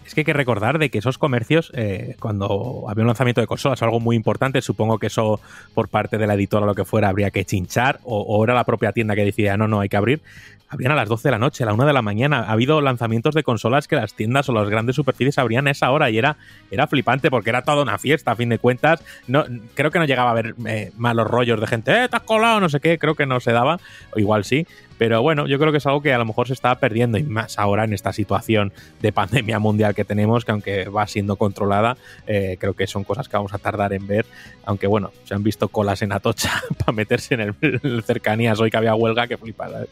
es 0.06 0.14
que 0.14 0.22
hay 0.22 0.25
que 0.25 0.34
recordar 0.34 0.77
de 0.77 0.90
que 0.90 1.00
esos 1.00 1.17
comercios, 1.17 1.72
eh, 1.74 2.16
cuando 2.19 2.85
había 2.88 3.01
un 3.03 3.08
lanzamiento 3.08 3.42
de 3.42 3.48
consolas, 3.48 3.82
algo 3.82 4.00
muy 4.00 4.16
importante, 4.16 4.61
supongo 4.61 5.00
que 5.00 5.08
eso 5.08 5.40
por 5.74 5.90
parte 5.90 6.17
de 6.17 6.27
la 6.27 6.35
editora 6.35 6.64
o 6.64 6.67
lo 6.67 6.75
que 6.75 6.85
fuera 6.85 7.09
habría 7.09 7.32
que 7.32 7.43
chinchar, 7.43 8.00
o, 8.03 8.43
era 8.43 8.53
la 8.53 8.64
propia 8.66 8.92
tienda 8.92 9.16
que 9.16 9.25
decía, 9.25 9.58
no, 9.58 9.67
no, 9.67 9.80
hay 9.80 9.90
que 9.90 9.98
abrir, 9.98 10.22
abrían 10.69 10.92
a 10.92 10.95
las 10.95 11.09
12 11.09 11.27
de 11.27 11.32
la 11.32 11.40
noche, 11.40 11.64
a 11.64 11.67
la 11.67 11.74
1 11.74 11.85
de 11.85 11.93
la 11.93 12.01
mañana. 12.01 12.42
Ha 12.42 12.51
habido 12.51 12.82
lanzamientos 12.82 13.34
de 13.34 13.43
consolas 13.43 13.88
que 13.88 13.95
las 13.95 14.14
tiendas 14.14 14.48
o 14.50 14.53
las 14.53 14.69
grandes 14.69 14.95
superficies 14.95 15.38
abrían 15.38 15.67
a 15.67 15.72
esa 15.72 15.92
hora 15.92 16.09
y 16.09 16.17
era, 16.17 16.38
era 16.69 16.88
flipante 16.88 17.32
porque 17.32 17.50
era 17.50 17.64
toda 17.64 17.82
una 17.82 17.98
fiesta, 17.98 18.32
a 18.32 18.35
fin 18.35 18.50
de 18.50 18.59
cuentas. 18.59 19.03
No, 19.27 19.45
creo 19.74 19.90
que 19.90 20.00
no 20.00 20.06
llegaba 20.06 20.30
a 20.30 20.32
haber 20.32 20.56
eh, 20.67 20.92
malos 20.98 21.27
rollos 21.27 21.59
de 21.59 21.67
gente, 21.67 22.03
eh, 22.03 22.09
te 22.09 22.16
has 22.16 22.24
colado, 22.24 22.59
no 22.59 22.69
sé 22.69 22.80
qué, 22.80 23.00
creo 23.00 23.16
que 23.16 23.25
no 23.25 23.40
se 23.40 23.51
daba, 23.51 23.80
o 24.11 24.19
igual 24.19 24.43
sí, 24.43 24.67
Pero 24.98 25.22
bueno, 25.22 25.48
yo 25.48 25.59
creo 25.59 25.72
que 25.72 25.80
es 25.80 25.85
algo 25.85 26.01
que 26.01 26.14
a 26.14 26.17
lo 26.17 26.25
mejor 26.25 26.48
se 26.48 26.53
está 26.53 26.75
perdiendo 26.75 27.17
y 27.17 27.24
más 27.24 27.59
ahora 27.59 27.83
en 27.83 27.93
esta 27.93 28.14
situación 28.14 28.72
de 29.01 29.11
pandemia 29.11 29.59
mundial 29.59 29.93
que 29.93 30.06
tenemos, 30.06 30.45
que 30.45 30.51
aunque 30.51 30.85
va 30.85 31.06
siendo 31.07 31.35
controlada, 31.35 31.98
eh, 32.27 32.57
creo 32.59 32.74
que 32.74 32.88
son 32.88 33.03
cosas 33.03 33.27
que 33.27 33.35
vamos 33.38 33.53
a 33.53 33.57
tardar 33.57 33.93
en 33.93 34.07
ver. 34.07 34.25
Aunque 34.64 34.88
bueno, 34.88 35.11
se 35.25 35.33
han 35.33 35.43
visto 35.43 35.67
colas 35.67 36.01
en 36.01 36.11
Atocha 36.11 36.61
para 36.77 36.93
meterse 36.93 37.35
en 37.35 37.41
el, 37.41 38.03
cercanías 38.03 38.59
hoy 38.59 38.72
que 38.72 38.77
había 38.77 38.95
huelga, 38.95 39.27
que 39.27 39.38
flipada. 39.38 39.83
¿eh? 39.83 39.88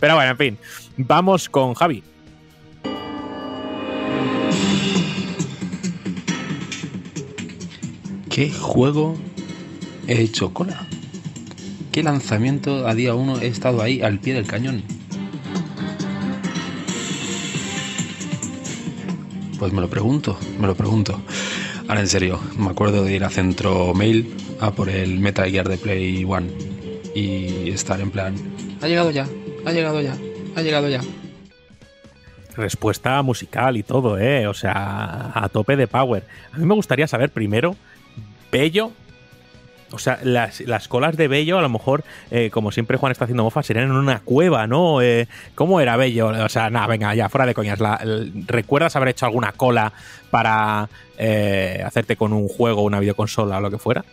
Pero 0.00 0.14
bueno, 0.14 0.30
en 0.30 0.36
fin, 0.36 0.58
vamos 0.96 1.48
con 1.48 1.74
Javi. 1.74 2.02
¿Qué 8.30 8.50
juego 8.52 9.16
he 10.06 10.20
hecho 10.22 10.52
cola? 10.54 10.86
¿Qué 11.98 12.04
lanzamiento 12.04 12.86
a 12.86 12.94
día 12.94 13.16
1 13.16 13.40
he 13.40 13.48
estado 13.48 13.82
ahí 13.82 14.02
al 14.02 14.20
pie 14.20 14.32
del 14.32 14.46
cañón? 14.46 14.84
Pues 19.58 19.72
me 19.72 19.80
lo 19.80 19.90
pregunto, 19.90 20.38
me 20.60 20.68
lo 20.68 20.76
pregunto. 20.76 21.20
Ahora 21.88 21.98
en 22.00 22.06
serio, 22.06 22.38
me 22.56 22.70
acuerdo 22.70 23.02
de 23.02 23.16
ir 23.16 23.24
a 23.24 23.30
Centro 23.30 23.94
Mail 23.94 24.32
a 24.60 24.70
por 24.70 24.88
el 24.88 25.18
Metal 25.18 25.50
Gear 25.50 25.68
de 25.68 25.76
Play 25.76 26.22
One 26.22 26.52
y 27.16 27.70
estar 27.70 28.00
en 28.00 28.12
plan, 28.12 28.36
ha 28.80 28.86
llegado 28.86 29.10
ya, 29.10 29.26
ha 29.66 29.72
llegado 29.72 30.00
ya, 30.00 30.16
ha 30.54 30.62
llegado 30.62 30.88
ya. 30.88 31.00
Respuesta 32.56 33.20
musical 33.22 33.76
y 33.76 33.82
todo, 33.82 34.20
¿eh? 34.20 34.46
O 34.46 34.54
sea, 34.54 35.32
a 35.34 35.48
tope 35.48 35.74
de 35.74 35.88
power. 35.88 36.22
A 36.52 36.58
mí 36.58 36.64
me 36.64 36.76
gustaría 36.76 37.08
saber 37.08 37.30
primero, 37.30 37.74
Bello, 38.52 38.92
o 39.90 39.98
sea, 39.98 40.18
las, 40.22 40.60
las 40.60 40.88
colas 40.88 41.16
de 41.16 41.28
Bello, 41.28 41.58
a 41.58 41.62
lo 41.62 41.68
mejor, 41.68 42.04
eh, 42.30 42.50
como 42.50 42.72
siempre 42.72 42.98
Juan 42.98 43.12
está 43.12 43.24
haciendo 43.24 43.44
mofa, 43.44 43.62
serían 43.62 43.86
en 43.86 43.92
una 43.92 44.20
cueva, 44.20 44.66
¿no? 44.66 45.00
Eh, 45.00 45.28
¿Cómo 45.54 45.80
era 45.80 45.96
Bello? 45.96 46.28
O 46.28 46.48
sea, 46.48 46.70
nada, 46.70 46.86
venga, 46.86 47.14
ya, 47.14 47.28
fuera 47.28 47.46
de 47.46 47.54
coñas. 47.54 47.78
¿Recuerdas 48.46 48.96
haber 48.96 49.08
hecho 49.10 49.26
alguna 49.26 49.52
cola 49.52 49.92
para 50.30 50.88
eh, 51.16 51.82
hacerte 51.84 52.16
con 52.16 52.32
un 52.32 52.48
juego, 52.48 52.82
una 52.82 53.00
videoconsola 53.00 53.58
o 53.58 53.60
lo 53.60 53.70
que 53.70 53.78
fuera? 53.78 54.04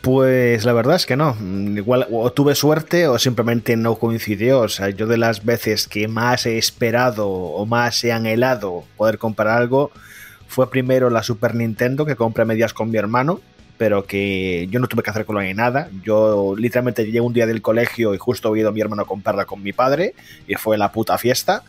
Pues 0.00 0.64
la 0.64 0.72
verdad 0.72 0.96
es 0.96 1.06
que 1.06 1.16
no. 1.16 1.36
Igual 1.40 2.06
o 2.10 2.30
tuve 2.32 2.54
suerte 2.54 3.08
o 3.08 3.18
simplemente 3.18 3.76
no 3.76 3.96
coincidió. 3.96 4.60
O 4.60 4.68
sea, 4.68 4.88
yo 4.90 5.06
de 5.06 5.18
las 5.18 5.44
veces 5.44 5.86
que 5.86 6.08
más 6.08 6.46
he 6.46 6.56
esperado 6.56 7.28
o 7.28 7.66
más 7.66 8.02
he 8.04 8.12
anhelado 8.12 8.84
poder 8.96 9.18
comprar 9.18 9.48
algo 9.48 9.90
fue 10.48 10.70
primero 10.70 11.10
la 11.10 11.22
Super 11.22 11.54
Nintendo 11.54 12.06
que 12.06 12.16
compré 12.16 12.44
medias 12.44 12.72
con 12.72 12.90
mi 12.90 12.96
hermano, 12.96 13.40
pero 13.78 14.04
que 14.04 14.66
yo 14.70 14.80
no 14.80 14.86
tuve 14.86 15.02
que 15.02 15.10
hacer 15.10 15.24
cola 15.24 15.42
ni 15.42 15.54
nada. 15.54 15.88
Yo 16.02 16.54
literalmente 16.56 17.04
llegué 17.04 17.20
un 17.20 17.32
día 17.32 17.46
del 17.46 17.62
colegio 17.62 18.14
y 18.14 18.18
justo 18.18 18.54
he 18.54 18.60
ido 18.60 18.70
a 18.70 18.72
mi 18.72 18.80
hermano 18.80 19.02
a 19.02 19.06
comprarla 19.06 19.44
con 19.44 19.62
mi 19.62 19.72
padre 19.72 20.14
y 20.46 20.54
fue 20.54 20.78
la 20.78 20.92
puta 20.92 21.18
fiesta. 21.18 21.62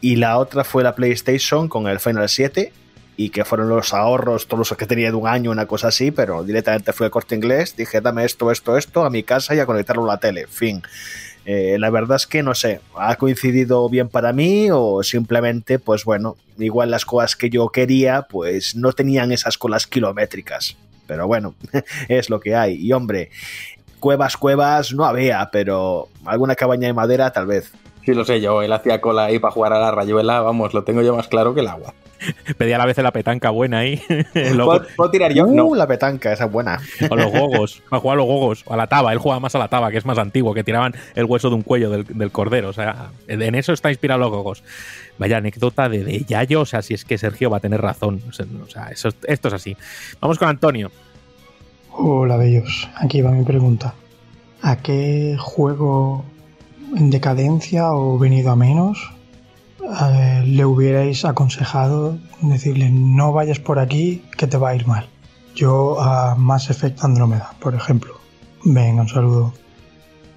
Y 0.00 0.16
la 0.16 0.38
otra 0.38 0.64
fue 0.64 0.82
la 0.82 0.94
PlayStation 0.94 1.68
con 1.68 1.86
el 1.86 2.00
Final 2.00 2.28
7 2.28 2.72
y 3.16 3.30
que 3.30 3.44
fueron 3.44 3.68
los 3.68 3.94
ahorros, 3.94 4.46
todos 4.48 4.70
los 4.70 4.78
que 4.78 4.86
tenía 4.86 5.10
de 5.10 5.16
un 5.16 5.28
año, 5.28 5.50
una 5.50 5.66
cosa 5.66 5.88
así, 5.88 6.10
pero 6.10 6.42
directamente 6.42 6.92
fui 6.92 7.04
al 7.04 7.10
corte 7.10 7.34
inglés, 7.34 7.76
dije, 7.76 8.00
dame 8.00 8.24
esto, 8.24 8.50
esto, 8.50 8.76
esto 8.76 9.04
a 9.04 9.10
mi 9.10 9.22
casa 9.22 9.54
y 9.54 9.60
a 9.60 9.66
conectarlo 9.66 10.04
a 10.04 10.14
la 10.14 10.16
tele, 10.18 10.46
fin. 10.46 10.82
Eh, 11.44 11.76
la 11.78 11.90
verdad 11.90 12.16
es 12.16 12.26
que 12.26 12.42
no 12.42 12.54
sé, 12.54 12.80
ha 12.96 13.16
coincidido 13.16 13.88
bien 13.88 14.08
para 14.08 14.32
mí 14.32 14.68
o 14.72 15.02
simplemente, 15.02 15.78
pues 15.78 16.04
bueno, 16.04 16.36
igual 16.58 16.90
las 16.90 17.04
cosas 17.04 17.36
que 17.36 17.50
yo 17.50 17.68
quería, 17.68 18.22
pues 18.22 18.76
no 18.76 18.92
tenían 18.92 19.32
esas 19.32 19.58
colas 19.58 19.86
kilométricas. 19.86 20.76
Pero 21.06 21.26
bueno, 21.26 21.54
es 22.08 22.30
lo 22.30 22.40
que 22.40 22.54
hay. 22.54 22.74
Y 22.74 22.92
hombre, 22.92 23.30
cuevas, 24.00 24.36
cuevas 24.36 24.92
no 24.92 25.04
había, 25.04 25.48
pero 25.52 26.08
alguna 26.24 26.54
cabaña 26.54 26.88
de 26.88 26.94
madera 26.94 27.32
tal 27.32 27.46
vez. 27.46 27.72
Sí, 28.04 28.14
lo 28.14 28.24
sé 28.24 28.40
yo, 28.40 28.62
él 28.62 28.72
hacía 28.72 29.00
cola 29.00 29.26
ahí 29.26 29.38
para 29.38 29.52
jugar 29.52 29.72
a 29.74 29.78
la 29.78 29.90
rayuela, 29.92 30.40
vamos, 30.40 30.74
lo 30.74 30.82
tengo 30.84 31.02
yo 31.02 31.14
más 31.16 31.28
claro 31.28 31.54
que 31.54 31.60
el 31.60 31.68
agua. 31.68 31.94
Pedía 32.56 32.76
a 32.76 32.78
la 32.78 32.86
vez 32.86 32.96
la 32.98 33.10
petanca 33.12 33.50
buena 33.50 33.78
ahí. 33.78 34.00
Lo- 34.54 34.66
¿Puedo, 34.66 34.86
puedo 34.96 35.10
tirar 35.10 35.32
yo? 35.32 35.44
Uh, 35.44 35.54
No. 35.54 35.74
la 35.74 35.88
petanca, 35.88 36.32
esa 36.32 36.44
es 36.44 36.52
buena. 36.52 36.78
o 37.10 37.16
los 37.16 37.32
gogos. 37.32 37.82
A 37.90 37.98
jugar 37.98 38.14
a 38.14 38.18
los 38.18 38.26
gogos. 38.26 38.62
O 38.66 38.74
a 38.74 38.76
la 38.76 38.86
taba. 38.86 39.12
Él 39.12 39.18
jugaba 39.18 39.40
más 39.40 39.54
a 39.56 39.58
la 39.58 39.66
taba, 39.66 39.90
que 39.90 39.98
es 39.98 40.04
más 40.06 40.18
antiguo, 40.18 40.54
que 40.54 40.62
tiraban 40.62 40.94
el 41.16 41.24
hueso 41.24 41.48
de 41.48 41.56
un 41.56 41.62
cuello 41.62 41.90
del, 41.90 42.04
del 42.04 42.30
cordero. 42.30 42.68
O 42.68 42.72
sea, 42.72 43.10
en 43.26 43.54
eso 43.56 43.72
está 43.72 43.90
inspirado 43.90 44.20
los 44.20 44.30
gogos. 44.30 44.62
Vaya 45.18 45.38
anécdota 45.38 45.88
de, 45.88 46.04
de 46.04 46.24
Yayo. 46.24 46.60
O 46.60 46.64
sea, 46.66 46.82
si 46.82 46.94
es 46.94 47.04
que 47.04 47.18
Sergio 47.18 47.50
va 47.50 47.56
a 47.56 47.60
tener 47.60 47.80
razón. 47.80 48.22
O 48.28 48.32
sea, 48.32 48.46
o 48.64 48.70
sea, 48.70 48.86
eso, 48.90 49.08
esto 49.26 49.48
es 49.48 49.54
así. 49.54 49.76
Vamos 50.20 50.38
con 50.38 50.48
Antonio. 50.48 50.92
Hola, 51.90 52.36
bellos. 52.36 52.88
Aquí 52.96 53.20
va 53.20 53.32
mi 53.32 53.44
pregunta. 53.44 53.94
¿A 54.62 54.76
qué 54.76 55.36
juego 55.40 56.24
en 56.96 57.10
decadencia 57.10 57.92
o 57.92 58.18
venido 58.18 58.50
a 58.50 58.56
menos 58.56 59.12
eh, 59.82 60.44
le 60.46 60.64
hubierais 60.64 61.24
aconsejado 61.24 62.18
decirle 62.40 62.90
no 62.90 63.32
vayas 63.32 63.58
por 63.58 63.78
aquí 63.78 64.22
que 64.36 64.46
te 64.46 64.56
va 64.56 64.70
a 64.70 64.74
ir 64.74 64.86
mal? 64.86 65.06
Yo 65.54 66.00
a 66.00 66.34
Mass 66.34 66.70
Effect 66.70 67.04
Andromeda, 67.04 67.50
por 67.60 67.74
ejemplo. 67.74 68.14
Venga, 68.64 69.02
un 69.02 69.08
saludo. 69.08 69.52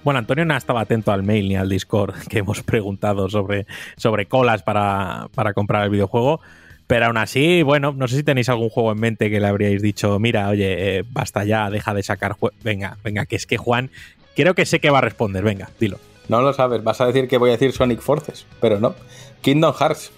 Bueno, 0.04 0.18
Antonio 0.18 0.44
no 0.44 0.56
estaba 0.56 0.82
atento 0.82 1.10
al 1.10 1.22
mail 1.22 1.48
ni 1.48 1.56
al 1.56 1.68
Discord 1.68 2.14
que 2.28 2.38
hemos 2.38 2.62
preguntado 2.62 3.28
sobre, 3.28 3.66
sobre 3.96 4.26
colas 4.26 4.62
para, 4.62 5.28
para 5.34 5.54
comprar 5.54 5.84
el 5.84 5.90
videojuego. 5.90 6.40
Pero 6.86 7.06
aún 7.06 7.16
así, 7.16 7.62
bueno, 7.62 7.92
no 7.92 8.06
sé 8.06 8.16
si 8.16 8.22
tenéis 8.22 8.48
algún 8.48 8.68
juego 8.68 8.92
en 8.92 9.00
mente 9.00 9.28
que 9.28 9.40
le 9.40 9.48
habríais 9.48 9.82
dicho, 9.82 10.20
mira, 10.20 10.48
oye, 10.48 10.98
eh, 10.98 11.04
basta 11.10 11.44
ya, 11.44 11.68
deja 11.68 11.92
de 11.94 12.04
sacar 12.04 12.36
Venga, 12.62 12.96
venga, 13.02 13.26
que 13.26 13.34
es 13.34 13.46
que 13.46 13.56
Juan, 13.56 13.90
creo 14.36 14.54
que 14.54 14.66
sé 14.66 14.78
que 14.78 14.90
va 14.90 14.98
a 14.98 15.00
responder. 15.00 15.42
Venga, 15.42 15.68
dilo. 15.80 15.98
No 16.28 16.42
lo 16.42 16.52
sabes, 16.52 16.82
vas 16.82 17.00
a 17.00 17.06
decir 17.06 17.28
que 17.28 17.38
voy 17.38 17.50
a 17.50 17.52
decir 17.52 17.72
Sonic 17.72 18.00
Forces, 18.00 18.46
pero 18.60 18.80
no. 18.80 18.94
Kingdom 19.42 19.72
Hearts. 19.74 20.10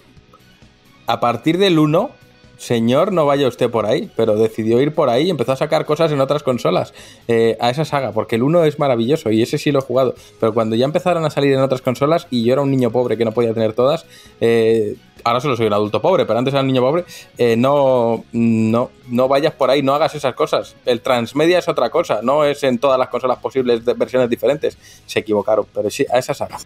A 1.05 1.19
partir 1.19 1.57
del 1.57 1.79
1, 1.79 2.11
señor, 2.57 3.13
no 3.13 3.25
vaya 3.25 3.47
usted 3.47 3.69
por 3.69 3.85
ahí, 3.85 4.11
pero 4.15 4.35
decidió 4.35 4.79
ir 4.81 4.93
por 4.93 5.09
ahí 5.09 5.27
y 5.27 5.29
empezó 5.29 5.53
a 5.53 5.55
sacar 5.55 5.85
cosas 5.85 6.11
en 6.11 6.19
otras 6.19 6.43
consolas 6.43 6.93
eh, 7.27 7.57
a 7.59 7.69
esa 7.69 7.85
saga, 7.85 8.11
porque 8.11 8.35
el 8.35 8.43
1 8.43 8.65
es 8.65 8.79
maravilloso 8.79 9.31
y 9.31 9.41
ese 9.41 9.57
sí 9.57 9.71
lo 9.71 9.79
he 9.79 9.81
jugado. 9.81 10.15
Pero 10.39 10.53
cuando 10.53 10.75
ya 10.75 10.85
empezaron 10.85 11.25
a 11.25 11.29
salir 11.29 11.53
en 11.53 11.61
otras 11.61 11.81
consolas 11.81 12.27
y 12.29 12.43
yo 12.43 12.53
era 12.53 12.61
un 12.61 12.69
niño 12.69 12.91
pobre 12.91 13.17
que 13.17 13.25
no 13.25 13.31
podía 13.31 13.53
tener 13.53 13.73
todas, 13.73 14.05
eh, 14.41 14.95
ahora 15.23 15.39
solo 15.39 15.55
soy 15.55 15.67
un 15.67 15.73
adulto 15.73 16.01
pobre, 16.01 16.25
pero 16.25 16.39
antes 16.39 16.53
era 16.53 16.61
un 16.61 16.67
niño 16.67 16.81
pobre, 16.81 17.05
eh, 17.37 17.55
no, 17.57 18.23
no, 18.31 18.91
no 19.07 19.27
vayas 19.27 19.53
por 19.53 19.69
ahí, 19.69 19.81
no 19.81 19.93
hagas 19.95 20.15
esas 20.15 20.33
cosas. 20.33 20.75
El 20.85 21.01
transmedia 21.01 21.59
es 21.59 21.67
otra 21.67 21.89
cosa, 21.89 22.19
no 22.23 22.43
es 22.45 22.63
en 22.63 22.77
todas 22.79 22.97
las 22.99 23.09
consolas 23.09 23.37
posibles 23.39 23.83
de 23.85 23.93
versiones 23.93 24.29
diferentes. 24.29 24.77
Se 25.05 25.19
equivocaron, 25.19 25.65
pero 25.73 25.89
sí, 25.89 26.05
a 26.11 26.17
esa 26.19 26.33
saga. 26.33 26.57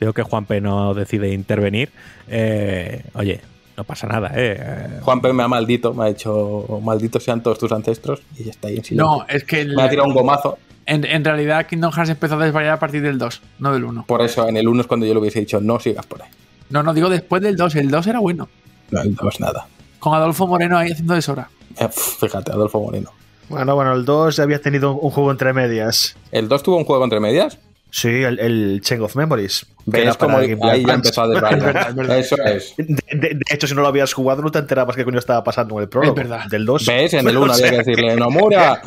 Veo 0.00 0.12
que 0.12 0.22
Juanpe 0.22 0.60
no 0.60 0.94
decide 0.94 1.32
intervenir. 1.32 1.90
Eh, 2.28 3.02
oye, 3.14 3.40
no 3.76 3.84
pasa 3.84 4.06
nada, 4.06 4.28
¿eh? 4.34 4.56
Eh, 4.58 5.00
Juanpe 5.02 5.32
me 5.32 5.42
ha 5.42 5.48
maldito, 5.48 5.92
me 5.94 6.04
ha 6.04 6.08
dicho 6.08 6.80
malditos 6.82 7.22
sean 7.24 7.42
todos 7.42 7.58
tus 7.58 7.70
ancestros 7.72 8.22
y 8.38 8.44
ya 8.44 8.50
está 8.50 8.68
ahí 8.68 8.76
en 8.76 8.84
silencio. 8.84 9.04
No, 9.18 9.26
es 9.28 9.44
que 9.44 9.60
el- 9.62 9.74
me 9.76 9.82
ha 9.82 9.88
tirado 9.90 10.08
un 10.08 10.14
gomazo. 10.14 10.58
en, 10.86 11.04
en 11.04 11.24
realidad 11.24 11.66
Kingdom 11.66 11.92
Hearts 11.92 12.10
empezó 12.10 12.34
a 12.36 12.44
desvariar 12.44 12.74
a 12.74 12.78
partir 12.78 13.02
del 13.02 13.18
2, 13.18 13.42
no 13.58 13.72
del 13.72 13.84
1. 13.84 14.04
Por 14.06 14.22
eso 14.22 14.48
en 14.48 14.56
el 14.56 14.68
1 14.68 14.80
es 14.82 14.86
cuando 14.86 15.06
yo 15.06 15.12
le 15.14 15.20
hubiese 15.20 15.40
dicho 15.40 15.60
no 15.60 15.78
sigas 15.80 16.06
por 16.06 16.22
ahí. 16.22 16.28
No, 16.70 16.82
no, 16.82 16.94
digo 16.94 17.08
después 17.08 17.42
del 17.42 17.56
2. 17.56 17.74
El 17.76 17.90
2 17.90 18.06
era 18.06 18.18
bueno. 18.20 18.48
No, 18.90 19.02
el 19.02 19.14
2 19.14 19.40
nada. 19.40 19.66
Con 19.98 20.14
Adolfo 20.14 20.46
Moreno 20.46 20.78
ahí 20.78 20.90
haciendo 20.92 21.14
de 21.14 21.22
Sora. 21.22 21.48
Eh, 21.78 21.88
fíjate, 21.90 22.52
Adolfo 22.52 22.80
Moreno. 22.80 23.12
Bueno, 23.48 23.74
bueno, 23.74 23.92
el 23.94 24.04
2 24.04 24.36
ya 24.36 24.44
había 24.44 24.60
tenido 24.60 24.92
un 24.94 25.10
juego 25.10 25.30
entre 25.30 25.52
medias. 25.52 26.16
¿El 26.32 26.48
2 26.48 26.62
tuvo 26.62 26.76
un 26.76 26.84
juego 26.84 27.04
entre 27.04 27.20
medias? 27.20 27.58
Sí, 27.92 28.08
el, 28.08 28.38
el 28.38 28.80
Chain 28.82 29.02
of 29.02 29.16
Memories. 29.16 29.66
que 29.92 30.02
¿Ves 30.04 30.16
Boy 30.16 30.56
ahí 30.62 30.84
ya 30.86 30.94
empezó 30.94 31.22
a 31.22 31.28
desvariar? 31.28 31.92
Eso 32.12 32.36
es. 32.44 32.74
De, 32.76 32.84
de- 32.84 33.18
de 33.34 33.40
hecho, 33.50 33.66
si 33.66 33.74
no 33.74 33.82
lo 33.82 33.88
habías 33.88 34.12
jugado, 34.12 34.42
no 34.42 34.52
te 34.52 34.60
enterabas 34.60 34.94
qué 34.94 35.04
coño 35.04 35.18
estaba 35.18 35.42
pasando 35.42 35.74
en 35.76 35.82
el 35.82 35.88
prólogo. 35.88 36.12
Es 36.20 36.28
verdad. 36.28 36.46
Del 36.48 36.64
2. 36.64 36.86
¿Ves? 36.86 37.14
En 37.14 37.26
el 37.28 37.36
1 37.36 37.46
O 37.52 37.54
había 37.54 37.70
que 37.70 37.76
decirle 37.78 38.14
Nomura. 38.14 38.80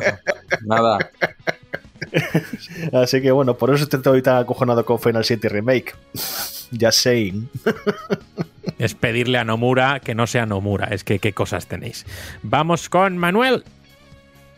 Nada. 0.64 0.98
Así 2.92 3.20
que 3.20 3.30
bueno, 3.30 3.56
por 3.56 3.74
eso 3.74 3.84
estoy 3.84 4.00
ahorita 4.04 4.38
acojonado 4.38 4.84
con 4.84 4.98
Final 4.98 5.24
7 5.24 5.48
Remake. 5.48 5.94
Ya 6.70 6.92
saying. 6.92 7.48
es 8.78 8.94
pedirle 8.94 9.38
a 9.38 9.44
Nomura 9.44 10.00
que 10.00 10.14
no 10.14 10.26
sea 10.26 10.46
Nomura. 10.46 10.86
Es 10.86 11.04
que 11.04 11.18
qué 11.18 11.32
cosas 11.32 11.66
tenéis. 11.66 12.06
Vamos 12.42 12.88
con 12.88 13.18
Manuel. 13.18 13.64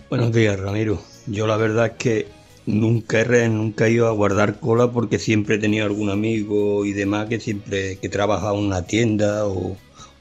Buenos 0.08 0.32
días, 0.32 0.58
Ramiro. 0.58 1.02
Yo 1.26 1.46
la 1.46 1.56
verdad 1.56 1.86
es 1.86 1.92
que 1.92 2.28
nunca 2.66 3.20
he, 3.20 3.48
nunca 3.48 3.86
he 3.86 3.92
ido 3.92 4.08
a 4.08 4.12
guardar 4.12 4.60
cola 4.60 4.90
porque 4.90 5.18
siempre 5.18 5.56
he 5.56 5.58
tenido 5.58 5.86
algún 5.86 6.10
amigo 6.10 6.84
y 6.84 6.92
demás 6.92 7.28
que 7.28 7.40
siempre 7.40 7.96
que 7.96 8.08
trabajaba 8.08 8.56
en 8.58 8.66
una 8.66 8.82
tienda 8.82 9.46
o, 9.46 9.76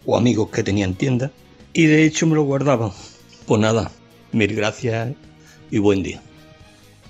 o 0.06 0.18
amigos 0.18 0.50
que 0.50 0.64
tenían 0.64 0.96
tienda. 0.96 1.32
Y 1.74 1.86
de 1.86 2.06
hecho 2.06 2.26
me 2.26 2.36
lo 2.36 2.44
guardaban. 2.44 2.92
Pues 3.46 3.62
nada, 3.62 3.92
mil 4.32 4.56
gracias 4.56 5.14
y 5.70 5.78
buen 5.78 6.02
día. 6.02 6.22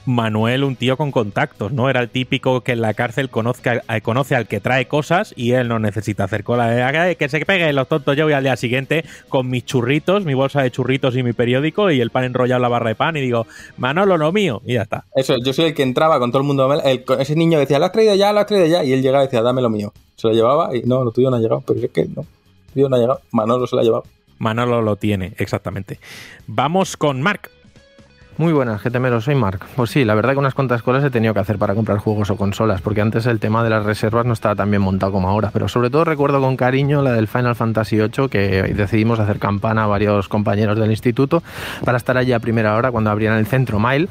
Manuel 0.06 0.64
un 0.64 0.76
tío 0.76 0.98
con 0.98 1.12
contactos, 1.12 1.72
¿no? 1.72 1.90
Era 1.90 2.02
el 2.02 2.10
típico 2.10 2.62
que 2.62 2.74
en 2.74 2.82
la 2.82 2.94
cárcel 2.94 3.30
conozca, 3.30 3.82
eh, 3.90 4.02
conoce 4.02 4.36
al 4.36 4.48
que 4.48 4.60
trae 4.60 4.88
cosas 4.88 5.34
y 5.36 5.52
él 5.52 5.68
no 5.68 5.80
necesita 5.80 6.26
hacer 6.26 6.44
cola. 6.44 7.10
Eh, 7.10 7.16
que 7.16 7.30
se 7.30 7.46
pegue 7.46 7.72
los 7.74 7.88
tontos. 7.88 8.16
Yo 8.16 8.26
voy 8.26 8.34
al 8.34 8.44
día 8.44 8.56
siguiente 8.56 9.06
con 9.30 9.50
mis 9.50 9.66
churritos, 9.66 10.26
mi 10.26 10.34
bolsa 10.34 10.62
de 10.62 10.72
churritos 10.72 11.16
y 11.16 11.24
mi 11.24 11.34
periódico 11.34 11.92
y 11.92 12.02
el 12.02 12.12
pan 12.12 12.26
enrollado 12.26 12.58
en 12.58 12.62
la 12.62 12.70
barra 12.70 12.90
de 12.90 12.96
pan 12.96 13.18
y 13.18 13.22
digo, 13.22 13.48
Manolo, 13.78 14.18
lo 14.18 14.32
mío, 14.32 14.62
y 14.66 14.74
ya 14.74 14.84
está. 14.84 15.06
Eso, 15.16 15.36
yo 15.44 15.54
soy 15.54 15.66
el 15.66 15.74
que 15.74 15.84
entraba 15.84 16.20
con 16.20 16.32
todo 16.32 16.42
el 16.42 16.48
mundo. 16.48 16.72
ese 17.20 17.36
niño 17.36 17.60
decía, 17.60 17.80
lo 17.80 17.86
has 17.86 17.92
traído 17.92 18.16
ya, 18.16 18.32
lo 18.34 18.40
has 18.40 18.48
traído 18.48 18.68
ya. 18.68 18.84
Y 18.84 18.94
él 18.94 19.02
llegaba 19.02 19.24
y 19.24 19.28
decía, 19.28 19.42
dame 19.42 19.62
lo 19.62 19.70
mío. 19.70 19.92
Se 20.16 20.28
lo 20.28 20.34
llevaba 20.34 20.76
y 20.76 20.84
no, 20.84 21.04
lo 21.04 21.12
tuyo 21.12 21.30
no 21.30 21.38
ha 21.38 21.40
llegado. 21.40 21.64
Pero 21.66 21.80
es 21.80 21.90
que 21.92 22.06
no, 22.06 22.22
lo 22.22 22.74
tuyo 22.74 22.90
no 22.90 22.96
ha 22.96 23.00
llegado. 23.00 23.22
Manolo 23.32 23.68
se 23.68 23.76
lo 23.76 23.82
ha 23.82 23.86
llevado. 23.86 24.04
Manolo 24.38 24.82
lo 24.82 24.96
tiene, 24.98 25.34
exactamente. 25.38 26.00
Vamos 26.48 26.98
con 26.98 27.22
Mark. 27.22 27.50
Muy 28.38 28.52
buenas, 28.52 28.84
GTMero, 28.84 29.22
soy 29.22 29.34
Mark. 29.34 29.62
Pues 29.78 29.92
sí, 29.92 30.04
la 30.04 30.14
verdad 30.14 30.34
que 30.34 30.40
unas 30.40 30.54
cuantas 30.54 30.82
cosas 30.82 31.06
he 31.06 31.10
tenido 31.10 31.34
que 31.34 31.40
hacer 31.40 31.58
para 31.58 31.74
comprar 31.74 32.00
juegos 32.00 32.30
o 32.32 32.36
consolas, 32.36 32.82
porque 32.82 33.00
antes 33.00 33.26
el 33.28 33.40
tema 33.40 33.64
de 33.64 33.70
las 33.70 33.86
reservas 33.86 34.26
no 34.26 34.34
estaba 34.34 34.56
tan 34.56 34.70
bien 34.70 34.82
montado 34.82 35.14
como 35.14 35.30
ahora, 35.30 35.52
pero 35.54 35.70
sobre 35.70 35.90
todo 35.90 36.04
recuerdo 36.04 36.42
con 36.42 36.58
cariño 36.58 37.02
la 37.02 37.14
del 37.14 37.30
Final 37.30 37.56
Fantasy 37.56 37.96
VIII, 37.96 38.28
que 38.30 38.74
decidimos 38.76 39.22
hacer 39.22 39.40
campana 39.40 39.86
a 39.86 39.88
varios 39.88 40.28
compañeros 40.28 40.78
del 40.78 40.92
instituto 40.92 41.44
para 41.86 41.96
estar 41.98 42.18
allí 42.18 42.34
a 42.34 42.40
primera 42.40 42.76
hora 42.76 42.92
cuando 42.92 43.10
abrían 43.10 43.38
el 43.38 43.48
centro 43.48 43.80
Mile 43.80 44.10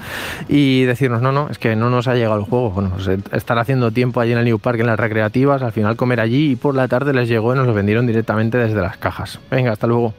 y 0.49 0.85
decirnos, 0.85 1.21
no, 1.21 1.31
no, 1.31 1.51
es 1.51 1.59
que 1.59 1.77
no 1.77 1.91
nos 1.91 2.09
ha 2.09 2.15
llegado 2.15 2.39
el 2.39 2.47
juego. 2.47 2.71
Bueno, 2.71 2.93
pues, 2.95 3.07
eh, 3.09 3.19
estar 3.33 3.59
haciendo 3.59 3.91
tiempo 3.91 4.21
allí 4.21 4.33
en 4.33 4.39
el 4.39 4.47
New 4.47 4.59
Park, 4.59 4.81
en 4.81 4.87
las 4.87 4.99
recreativas, 4.99 5.61
al 5.61 5.73
final 5.73 5.97
comer 5.97 6.21
allí 6.21 6.53
y 6.53 6.57
por 6.57 6.75
la 6.75 6.89
tarde 6.89 7.13
les 7.13 7.29
llegó 7.29 7.53
y 7.53 7.59
nos 7.59 7.67
lo 7.67 7.75
vendieron 7.75 8.07
directamente 8.07 8.57
desde 8.57 8.81
las 8.81 8.97
cajas. 8.97 9.39
Venga, 9.51 9.73
hasta 9.73 9.87
luego 9.87 10.15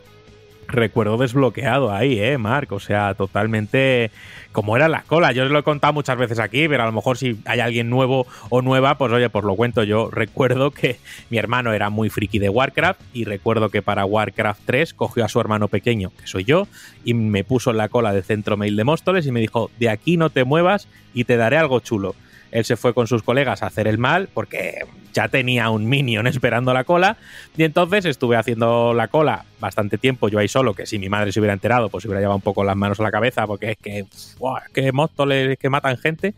recuerdo 0.68 1.18
desbloqueado 1.18 1.94
ahí, 1.94 2.20
¿eh, 2.20 2.38
Marc? 2.38 2.72
O 2.72 2.80
sea, 2.80 3.14
totalmente 3.14 4.12
como 4.52 4.76
era 4.76 4.88
la 4.88 5.04
cola. 5.04 5.32
Yo 5.32 5.44
os 5.44 5.52
lo 5.52 5.60
he 5.60 5.64
contado 5.64 5.94
muchas 5.94 6.18
veces 6.18 6.40
aquí, 6.40 6.68
pero 6.68 6.84
a 6.84 6.86
lo 6.86 6.92
mejor 6.92 7.18
si 7.18 7.40
hay 7.46 7.60
alguien 7.60 7.90
nuevo 7.90 8.26
o 8.50 8.62
nueva, 8.62 8.98
pues 8.98 9.12
oye, 9.12 9.30
pues 9.30 9.44
lo 9.44 9.56
cuento. 9.56 9.84
Yo 9.84 10.10
recuerdo 10.12 10.72
que 10.72 10.98
mi 11.30 11.38
hermano 11.38 11.74
era 11.74 11.90
muy 11.90 12.10
friki 12.10 12.40
de 12.40 12.50
Warcraft 12.50 13.02
y 13.14 13.26
recuerdo 13.26 13.70
que 13.70 13.82
para 13.82 14.06
Warcraft 14.06 14.62
3 14.66 14.94
cogió 14.94 15.26
a 15.26 15.30
su 15.30 15.40
hermano 15.40 15.68
pequeño, 15.68 16.12
que 16.18 16.28
soy 16.28 16.46
yo, 16.46 16.68
y 17.04 17.14
me 17.14 17.44
puso 17.44 17.72
en 17.72 17.78
la 17.78 17.90
cola 17.90 18.14
del 18.14 18.24
centro 18.24 18.58
mail 18.58 18.76
de 18.76 18.84
Móstoles 18.84 19.26
y 19.28 19.32
me 19.32 19.42
dijo, 19.42 19.70
de 19.78 19.90
aquí 19.90 20.18
no 20.18 20.30
te 20.30 20.46
muevas 20.46 20.88
y 21.14 21.26
te 21.26 21.38
daré 21.38 21.58
algo 21.58 21.80
chulo. 21.82 22.16
Él 22.52 22.64
se 22.64 22.78
fue 22.78 22.94
con 22.94 23.08
sus 23.08 23.22
colegas 23.22 23.62
a 23.62 23.68
hacer 23.68 23.86
el 23.86 23.98
mal 23.98 24.30
porque 24.34 24.86
ya 25.14 25.28
tenía 25.28 25.70
un 25.70 25.90
minion 25.90 26.26
esperando 26.28 26.74
la 26.74 26.86
cola 26.86 27.18
y 27.58 27.64
entonces 27.64 28.06
estuve 28.06 28.38
haciendo 28.38 28.94
la 28.94 29.10
cola 29.10 29.44
bastante 29.60 29.98
tiempo 29.98 30.30
yo 30.30 30.40
ahí 30.40 30.48
solo, 30.48 30.74
que 30.74 30.86
si 30.86 31.00
mi 31.00 31.10
madre 31.10 31.32
se 31.32 31.40
hubiera 31.40 31.54
enterado 31.54 31.90
pues 31.90 32.04
se 32.04 32.08
hubiera 32.08 32.22
llevado 32.22 32.38
un 32.38 32.42
poco 32.42 32.64
las 32.64 32.76
manos 32.76 33.00
a 33.00 33.04
la 33.04 33.12
cabeza 33.12 33.48
porque 33.48 33.72
es 33.72 33.78
que, 33.78 34.06
wow, 34.40 34.58
que 34.74 34.92
móstoles 34.92 35.58
que 35.58 35.70
matan 35.70 35.98
gente. 35.98 36.34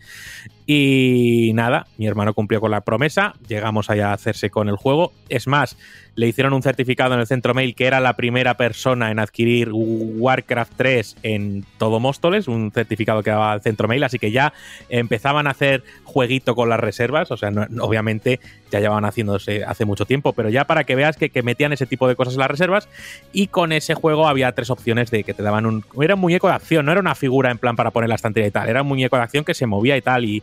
Y 0.69 1.51
nada, 1.53 1.87
mi 1.97 2.07
hermano 2.07 2.33
cumplió 2.33 2.59
con 2.59 2.71
la 2.71 2.81
promesa, 2.81 3.33
llegamos 3.47 3.89
allá 3.89 4.09
a 4.09 4.13
hacerse 4.13 4.49
con 4.49 4.67
el 4.67 4.75
juego, 4.75 5.13
es 5.29 5.47
más, 5.47 5.77
le 6.15 6.27
hicieron 6.27 6.51
un 6.51 6.61
certificado 6.61 7.13
en 7.13 7.21
el 7.21 7.25
centro 7.25 7.53
mail 7.53 7.73
que 7.73 7.85
era 7.85 8.01
la 8.01 8.17
primera 8.17 8.57
persona 8.57 9.09
en 9.09 9.19
adquirir 9.19 9.69
Warcraft 9.71 10.73
3 10.75 11.15
en 11.23 11.65
todo 11.77 12.01
Móstoles, 12.01 12.49
un 12.49 12.71
certificado 12.73 13.23
que 13.23 13.29
daba 13.29 13.53
el 13.53 13.61
centro 13.61 13.87
mail, 13.87 14.03
así 14.03 14.19
que 14.19 14.31
ya 14.31 14.51
empezaban 14.89 15.47
a 15.47 15.51
hacer 15.51 15.85
jueguito 16.03 16.53
con 16.53 16.67
las 16.67 16.81
reservas, 16.81 17.31
o 17.31 17.37
sea, 17.37 17.49
obviamente 17.79 18.41
ya 18.71 18.79
llevaban 18.79 19.05
haciéndose 19.05 19.63
hace 19.63 19.85
mucho 19.85 20.05
tiempo, 20.05 20.33
pero 20.33 20.49
ya 20.49 20.65
para 20.65 20.83
que 20.83 20.95
veas 20.95 21.17
que, 21.17 21.31
metían 21.43 21.73
ese 21.73 21.85
tipo 21.85 22.07
de 22.07 22.15
cosas 22.15 22.33
en 22.33 22.39
las 22.39 22.51
reservas 22.51 22.89
y 23.31 23.47
con 23.47 23.71
ese 23.71 23.93
juego 23.93 24.27
había 24.27 24.51
tres 24.51 24.69
opciones 24.69 25.11
de 25.11 25.23
que 25.23 25.33
te 25.33 25.43
daban 25.43 25.65
un... 25.65 25.85
Era 26.01 26.15
un 26.15 26.21
muñeco 26.21 26.47
de 26.47 26.53
acción, 26.53 26.85
no 26.85 26.91
era 26.91 27.01
una 27.01 27.15
figura 27.15 27.51
en 27.51 27.57
plan 27.57 27.75
para 27.75 27.91
poner 27.91 28.09
la 28.09 28.15
estantería 28.15 28.47
y 28.47 28.51
tal, 28.51 28.69
era 28.69 28.81
un 28.81 28.87
muñeco 28.87 29.15
de 29.15 29.23
acción 29.23 29.45
que 29.45 29.53
se 29.53 29.65
movía 29.65 29.97
y 29.97 30.01
tal 30.01 30.25
y, 30.25 30.41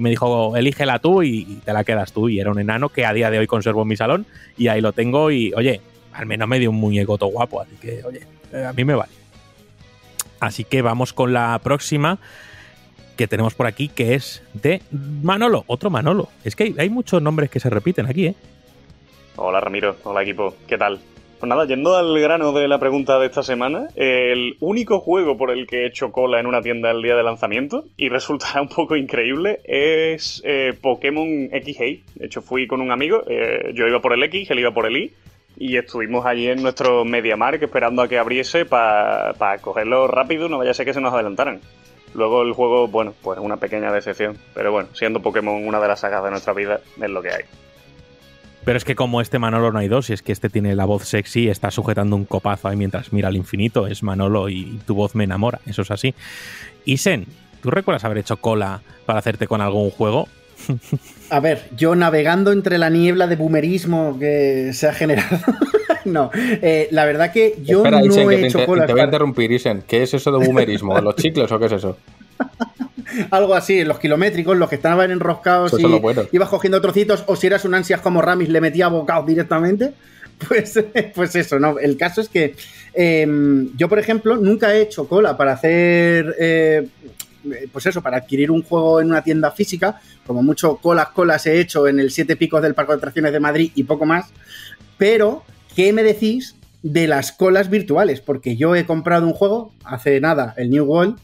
me 0.00 0.10
dijo, 0.10 0.56
elígela 0.56 0.98
tú 0.98 1.22
y, 1.22 1.38
y 1.48 1.60
te 1.64 1.72
la 1.72 1.84
quedas 1.84 2.12
tú 2.12 2.28
y 2.28 2.40
era 2.40 2.50
un 2.50 2.58
enano 2.58 2.88
que 2.88 3.04
a 3.04 3.12
día 3.12 3.30
de 3.30 3.38
hoy 3.38 3.46
conservo 3.46 3.82
en 3.82 3.88
mi 3.88 3.96
salón 3.96 4.26
y 4.56 4.68
ahí 4.68 4.80
lo 4.80 4.92
tengo 4.92 5.30
y, 5.30 5.52
oye, 5.54 5.80
al 6.12 6.26
menos 6.26 6.48
me 6.48 6.58
dio 6.58 6.70
un 6.70 6.76
muñeco 6.76 7.18
todo 7.18 7.30
guapo, 7.30 7.60
así 7.60 7.76
que, 7.80 8.02
oye, 8.04 8.22
eh, 8.52 8.64
a 8.64 8.72
mí 8.72 8.84
me 8.84 8.94
vale. 8.94 9.12
Así 10.40 10.64
que 10.64 10.82
vamos 10.82 11.12
con 11.12 11.32
la 11.32 11.58
próxima 11.62 12.18
que 13.16 13.26
tenemos 13.26 13.54
por 13.54 13.66
aquí, 13.66 13.88
que 13.88 14.14
es 14.14 14.42
de 14.52 14.82
Manolo, 14.90 15.64
otro 15.66 15.90
Manolo. 15.90 16.28
Es 16.44 16.54
que 16.54 16.74
hay, 16.78 16.90
muchos 16.90 17.20
nombres 17.20 17.50
que 17.50 17.60
se 17.60 17.70
repiten 17.70 18.06
aquí, 18.06 18.26
¿eh? 18.26 18.34
Hola 19.36 19.60
Ramiro, 19.60 19.96
hola 20.04 20.22
equipo, 20.22 20.54
¿qué 20.66 20.78
tal? 20.78 20.98
Pues 21.38 21.48
nada, 21.50 21.66
yendo 21.66 21.94
al 21.94 22.18
grano 22.18 22.52
de 22.52 22.66
la 22.66 22.78
pregunta 22.78 23.18
de 23.18 23.26
esta 23.26 23.42
semana, 23.42 23.88
el 23.94 24.56
único 24.60 25.00
juego 25.00 25.36
por 25.36 25.50
el 25.50 25.66
que 25.66 25.82
he 25.82 25.86
hecho 25.86 26.10
cola 26.10 26.40
en 26.40 26.46
una 26.46 26.62
tienda 26.62 26.90
el 26.90 27.02
día 27.02 27.14
de 27.14 27.22
lanzamiento, 27.22 27.84
y 27.98 28.08
resulta 28.08 28.60
un 28.60 28.68
poco 28.68 28.96
increíble, 28.96 29.60
es 29.64 30.42
eh, 30.46 30.72
Pokémon 30.80 31.50
X 31.52 31.78
De 32.14 32.26
hecho, 32.26 32.40
fui 32.40 32.66
con 32.66 32.80
un 32.80 32.90
amigo, 32.90 33.22
eh, 33.26 33.72
yo 33.74 33.86
iba 33.86 34.00
por 34.00 34.14
el 34.14 34.22
X, 34.22 34.50
él 34.50 34.60
iba 34.60 34.72
por 34.72 34.86
el 34.86 34.96
Y, 34.96 35.12
y 35.58 35.76
estuvimos 35.76 36.24
allí 36.24 36.48
en 36.48 36.62
nuestro 36.62 37.04
MediaMark 37.04 37.62
esperando 37.62 38.02
a 38.02 38.08
que 38.08 38.18
abriese 38.18 38.64
para 38.64 39.58
cogerlo 39.60 40.06
rápido, 40.06 40.48
no 40.48 40.58
vaya 40.58 40.70
a 40.70 40.74
ser 40.74 40.86
que 40.86 40.94
se 40.94 41.00
nos 41.00 41.12
adelantaran. 41.12 41.60
Luego 42.14 42.42
el 42.42 42.52
juego, 42.52 42.88
bueno, 42.88 43.14
pues 43.22 43.38
una 43.38 43.56
pequeña 43.56 43.92
decepción, 43.92 44.36
pero 44.54 44.72
bueno, 44.72 44.88
siendo 44.94 45.20
Pokémon 45.20 45.66
una 45.66 45.80
de 45.80 45.88
las 45.88 46.00
sagas 46.00 46.24
de 46.24 46.30
nuestra 46.30 46.52
vida, 46.52 46.80
es 47.00 47.10
lo 47.10 47.22
que 47.22 47.30
hay. 47.30 47.42
Pero 48.64 48.78
es 48.78 48.84
que 48.84 48.96
como 48.96 49.20
este 49.20 49.38
Manolo 49.38 49.70
no 49.70 49.78
hay 49.78 49.86
dos, 49.86 50.10
y 50.10 50.12
es 50.12 50.22
que 50.22 50.32
este 50.32 50.48
tiene 50.48 50.74
la 50.74 50.86
voz 50.86 51.04
sexy, 51.04 51.48
está 51.48 51.70
sujetando 51.70 52.16
un 52.16 52.24
copazo 52.24 52.66
ahí 52.66 52.76
mientras 52.76 53.12
mira 53.12 53.28
al 53.28 53.36
infinito, 53.36 53.86
es 53.86 54.02
Manolo 54.02 54.48
y 54.48 54.80
tu 54.86 54.94
voz 54.96 55.14
me 55.14 55.22
enamora, 55.22 55.60
eso 55.66 55.82
es 55.82 55.90
así. 55.92 56.14
Isen, 56.84 57.26
¿tú 57.62 57.70
recuerdas 57.70 58.04
haber 58.04 58.18
hecho 58.18 58.38
cola 58.38 58.80
para 59.04 59.20
hacerte 59.20 59.46
con 59.46 59.60
algún 59.60 59.90
juego? 59.90 60.26
A 61.30 61.38
ver, 61.38 61.68
yo 61.76 61.94
navegando 61.94 62.50
entre 62.50 62.78
la 62.78 62.90
niebla 62.90 63.28
de 63.28 63.36
boomerismo 63.36 64.18
que 64.18 64.72
se 64.72 64.88
ha 64.88 64.92
generado. 64.92 65.38
no, 66.12 66.30
eh, 66.34 66.88
la 66.90 67.04
verdad 67.04 67.32
que 67.32 67.56
yo 67.62 67.84
no 67.84 68.30
he 68.30 68.46
hecho 68.46 68.64
cola. 68.64 68.86
Te 68.86 68.92
voy 68.92 69.02
a 69.02 69.04
interrumpir, 69.04 69.52
Isen. 69.52 69.82
¿Qué 69.86 70.02
es 70.02 70.14
eso 70.14 70.32
de 70.32 70.44
boomerismo? 70.44 70.98
¿Los 71.00 71.16
chicles 71.16 71.50
o 71.50 71.58
qué 71.58 71.66
es 71.66 71.72
eso? 71.72 71.96
algo 73.30 73.54
así, 73.54 73.84
los 73.84 73.98
kilométricos, 73.98 74.56
los 74.56 74.68
que 74.68 74.76
estaban 74.76 75.10
enroscados 75.10 75.72
y 75.78 75.86
ibas 76.32 76.48
cogiendo 76.48 76.80
trocitos, 76.80 77.24
o 77.26 77.36
si 77.36 77.46
eras 77.46 77.64
un 77.64 77.74
ansias 77.74 78.00
como 78.00 78.20
Ramis, 78.20 78.48
le 78.48 78.60
metía 78.60 78.88
bocados 78.88 79.26
directamente. 79.26 79.92
Pues, 80.48 80.78
pues 81.14 81.34
eso, 81.34 81.58
¿no? 81.58 81.78
El 81.78 81.96
caso 81.96 82.20
es 82.20 82.28
que 82.28 82.54
em, 82.92 83.74
yo, 83.74 83.88
por 83.88 83.98
ejemplo, 83.98 84.36
nunca 84.36 84.74
he 84.74 84.82
hecho 84.82 85.08
cola 85.08 85.34
para 85.34 85.54
hacer. 85.54 86.34
Eh, 86.38 86.86
pues 87.72 87.86
eso, 87.86 88.02
para 88.02 88.18
adquirir 88.18 88.50
un 88.50 88.62
juego 88.62 89.00
en 89.00 89.06
una 89.08 89.24
tienda 89.24 89.50
física, 89.50 89.98
como 90.26 90.42
mucho 90.42 90.76
colas, 90.76 91.08
colas 91.08 91.46
he 91.46 91.58
hecho 91.58 91.88
en 91.88 92.00
el 92.00 92.10
Siete 92.10 92.36
Picos 92.36 92.60
del 92.60 92.74
Parque 92.74 92.92
de 92.92 92.98
Atracciones 92.98 93.32
de 93.32 93.40
Madrid 93.40 93.72
y 93.74 93.84
poco 93.84 94.04
más. 94.04 94.26
Pero, 94.98 95.42
¿qué 95.76 95.92
me 95.92 96.02
decís 96.02 96.56
de 96.82 97.06
las 97.06 97.30
colas 97.30 97.70
virtuales? 97.70 98.20
Porque 98.20 98.56
yo 98.56 98.74
he 98.74 98.86
comprado 98.86 99.26
un 99.26 99.34
juego 99.34 99.72
hace 99.84 100.20
nada, 100.20 100.54
el 100.56 100.70
New 100.70 100.84
World, 100.84 101.18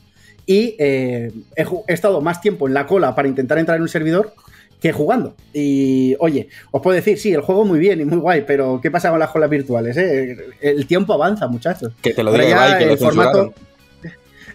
y 0.46 0.76
eh, 0.78 1.32
he, 1.56 1.92
estado 1.92 2.20
más 2.20 2.40
tiempo 2.40 2.68
en 2.68 2.74
la 2.74 2.86
cola 2.86 3.14
para 3.14 3.26
intentar 3.26 3.58
entrar 3.58 3.76
en 3.76 3.82
un 3.82 3.88
servidor 3.88 4.34
que 4.80 4.92
jugando. 4.92 5.34
Y 5.54 6.16
oye, 6.18 6.48
os 6.70 6.82
puedo 6.82 6.94
decir, 6.94 7.18
sí, 7.18 7.32
el 7.32 7.40
juego 7.40 7.64
muy 7.64 7.78
bien 7.78 8.00
y 8.00 8.04
muy 8.04 8.18
guay, 8.18 8.44
pero 8.46 8.80
¿qué 8.82 8.90
pasa 8.90 9.10
con 9.10 9.18
las 9.18 9.30
colas 9.30 9.48
virtuales? 9.48 9.96
Eh? 9.96 10.36
El 10.60 10.86
tiempo 10.86 11.14
avanza, 11.14 11.48
muchachos. 11.48 11.92
Que 12.02 12.12
te 12.12 12.22
lo 12.22 12.32
diga 12.32 12.78
que 12.78 12.84
el 12.84 12.98
formato 12.98 13.54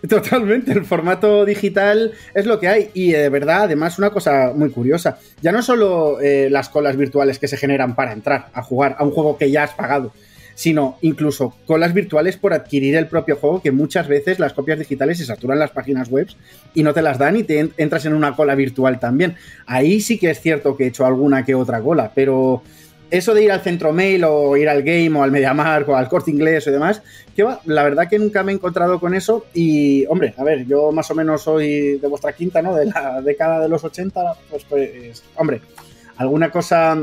Totalmente, 0.09 0.71
el 0.71 0.85
formato 0.85 1.45
digital 1.45 2.11
es 2.33 2.45
lo 2.45 2.59
que 2.59 2.67
hay 2.67 2.89
y 2.93 3.11
de 3.11 3.29
verdad, 3.29 3.63
además, 3.63 3.97
una 3.97 4.11
cosa 4.11 4.51
muy 4.53 4.69
curiosa. 4.69 5.17
Ya 5.41 5.51
no 5.51 5.61
solo 5.61 6.19
eh, 6.21 6.49
las 6.49 6.69
colas 6.69 6.97
virtuales 6.97 7.39
que 7.39 7.47
se 7.47 7.57
generan 7.57 7.95
para 7.95 8.13
entrar 8.13 8.49
a 8.53 8.61
jugar 8.61 8.95
a 8.99 9.03
un 9.03 9.11
juego 9.11 9.37
que 9.37 9.49
ya 9.49 9.63
has 9.63 9.73
pagado, 9.73 10.13
sino 10.55 10.97
incluso 11.01 11.55
colas 11.65 11.93
virtuales 11.93 12.37
por 12.37 12.53
adquirir 12.53 12.95
el 12.95 13.07
propio 13.07 13.37
juego, 13.37 13.61
que 13.61 13.71
muchas 13.71 14.07
veces 14.07 14.39
las 14.39 14.53
copias 14.53 14.79
digitales 14.79 15.17
se 15.17 15.25
saturan 15.25 15.59
las 15.59 15.71
páginas 15.71 16.09
web 16.09 16.27
y 16.73 16.83
no 16.83 16.93
te 16.93 17.01
las 17.01 17.17
dan 17.17 17.37
y 17.37 17.43
te 17.43 17.69
entras 17.77 18.05
en 18.05 18.13
una 18.13 18.35
cola 18.35 18.55
virtual 18.55 18.99
también. 18.99 19.35
Ahí 19.65 20.01
sí 20.01 20.17
que 20.17 20.29
es 20.29 20.41
cierto 20.41 20.77
que 20.77 20.85
he 20.85 20.87
hecho 20.87 21.05
alguna 21.05 21.45
que 21.45 21.55
otra 21.55 21.81
cola, 21.81 22.11
pero 22.13 22.63
eso 23.09 23.33
de 23.33 23.43
ir 23.43 23.51
al 23.51 23.61
centro 23.61 23.93
mail 23.93 24.23
o 24.25 24.57
ir 24.57 24.69
al 24.69 24.83
game 24.83 25.17
o 25.17 25.23
al 25.23 25.31
MediaMark 25.31 25.87
o 25.89 25.95
al 25.95 26.09
corte 26.09 26.31
inglés 26.31 26.67
y 26.67 26.71
demás, 26.71 27.01
que 27.35 27.43
va, 27.43 27.61
la 27.65 27.83
verdad 27.83 28.09
que 28.09 28.19
nunca 28.19 28.43
me 28.43 28.51
he 28.51 28.55
encontrado 28.55 28.99
con 28.99 29.13
eso 29.13 29.45
y, 29.53 30.05
hombre, 30.07 30.33
a 30.37 30.43
ver, 30.43 30.65
yo 30.65 30.91
más 30.91 31.09
o 31.11 31.15
menos 31.15 31.43
soy 31.43 31.97
de 31.97 32.07
vuestra 32.07 32.33
quinta, 32.33 32.61
¿no? 32.61 32.75
De 32.75 32.85
la 32.85 33.21
década 33.25 33.61
de 33.61 33.69
los 33.69 33.83
80, 33.83 34.21
pues, 34.49 34.63
pues 34.65 35.23
hombre, 35.35 35.61
alguna 36.17 36.51
cosa 36.51 36.97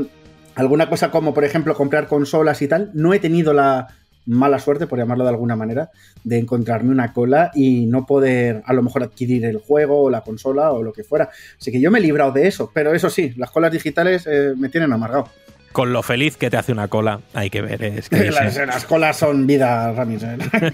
alguna 0.55 0.89
cosa 0.89 1.11
como, 1.11 1.33
por 1.33 1.43
ejemplo, 1.43 1.75
comprar 1.75 2.07
consolas 2.07 2.61
y 2.61 2.67
tal, 2.67 2.91
no 2.93 3.13
he 3.13 3.19
tenido 3.19 3.53
la 3.53 3.87
mala 4.25 4.57
suerte, 4.57 4.87
por 4.87 4.97
llamarlo 4.97 5.23
de 5.23 5.29
alguna 5.29 5.55
manera, 5.55 5.91
de 6.23 6.39
encontrarme 6.39 6.91
una 6.91 7.13
cola 7.13 7.51
y 7.53 7.85
no 7.85 8.05
poder 8.05 8.63
a 8.65 8.73
lo 8.73 8.81
mejor 8.81 9.03
adquirir 9.03 9.45
el 9.45 9.57
juego 9.57 10.03
o 10.03 10.09
la 10.09 10.21
consola 10.21 10.71
o 10.71 10.81
lo 10.81 10.93
que 10.93 11.03
fuera. 11.03 11.29
Así 11.59 11.71
que 11.71 11.79
yo 11.79 11.91
me 11.91 11.99
he 11.99 12.01
librado 12.01 12.31
de 12.31 12.47
eso, 12.47 12.71
pero 12.73 12.93
eso 12.93 13.09
sí, 13.09 13.33
las 13.37 13.51
colas 13.51 13.71
digitales 13.71 14.25
eh, 14.25 14.53
me 14.57 14.69
tienen 14.69 14.91
amargado. 14.91 15.29
Con 15.75 15.91
lo 15.91 16.03
feliz 16.03 16.37
que 16.37 16.49
te 16.49 16.55
hace 16.55 16.71
una 16.71 16.87
cola, 16.87 17.19
hay 17.33 17.49
que 17.49 17.61
ver. 17.61 17.83
Es 17.83 18.07
que 18.07 18.15
las, 18.31 18.55
las, 18.55 18.85
colas 18.85 19.17
son 19.17 19.45
vida, 19.45 19.91
Ramis. 19.91 20.23
¿eh? 20.23 20.37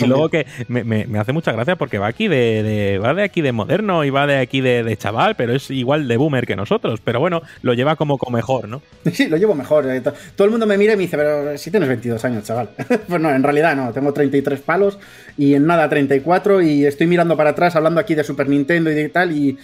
y 0.00 0.06
luego 0.08 0.30
que 0.30 0.48
me, 0.66 0.82
me, 0.82 1.18
hace 1.20 1.32
mucha 1.32 1.52
gracia 1.52 1.76
porque 1.76 1.98
va 1.98 2.08
aquí 2.08 2.26
de, 2.26 2.64
de, 2.64 2.98
va 2.98 3.14
de 3.14 3.22
aquí 3.22 3.40
de 3.40 3.52
moderno 3.52 4.02
y 4.02 4.10
va 4.10 4.26
de 4.26 4.38
aquí 4.38 4.60
de, 4.60 4.82
de, 4.82 4.96
chaval, 4.96 5.36
pero 5.36 5.54
es 5.54 5.70
igual 5.70 6.08
de 6.08 6.16
boomer 6.16 6.44
que 6.44 6.56
nosotros. 6.56 6.98
Pero 7.04 7.20
bueno, 7.20 7.40
lo 7.62 7.72
lleva 7.72 7.94
como, 7.94 8.18
como 8.18 8.36
mejor, 8.36 8.68
¿no? 8.68 8.82
Sí, 9.12 9.28
lo 9.28 9.36
llevo 9.36 9.54
mejor. 9.54 9.88
Eh. 9.88 10.00
Todo 10.00 10.44
el 10.44 10.50
mundo 10.50 10.66
me 10.66 10.76
mira 10.76 10.94
y 10.94 10.96
me 10.96 11.02
dice, 11.02 11.16
pero 11.16 11.56
si 11.56 11.70
tienes 11.70 11.88
22 11.88 12.24
años, 12.24 12.42
chaval. 12.42 12.70
pues 13.06 13.20
no, 13.22 13.30
en 13.30 13.44
realidad 13.44 13.76
no, 13.76 13.92
tengo 13.92 14.12
33 14.12 14.60
palos 14.62 14.98
y 15.38 15.54
en 15.54 15.66
nada 15.66 15.88
34 15.88 16.62
y 16.62 16.84
estoy 16.84 17.06
mirando 17.06 17.36
para 17.36 17.50
atrás 17.50 17.76
hablando 17.76 18.00
aquí 18.00 18.16
de 18.16 18.24
Super 18.24 18.48
Nintendo 18.48 18.90
y 18.90 18.94
de 18.94 19.08
tal 19.08 19.30
y, 19.30 19.56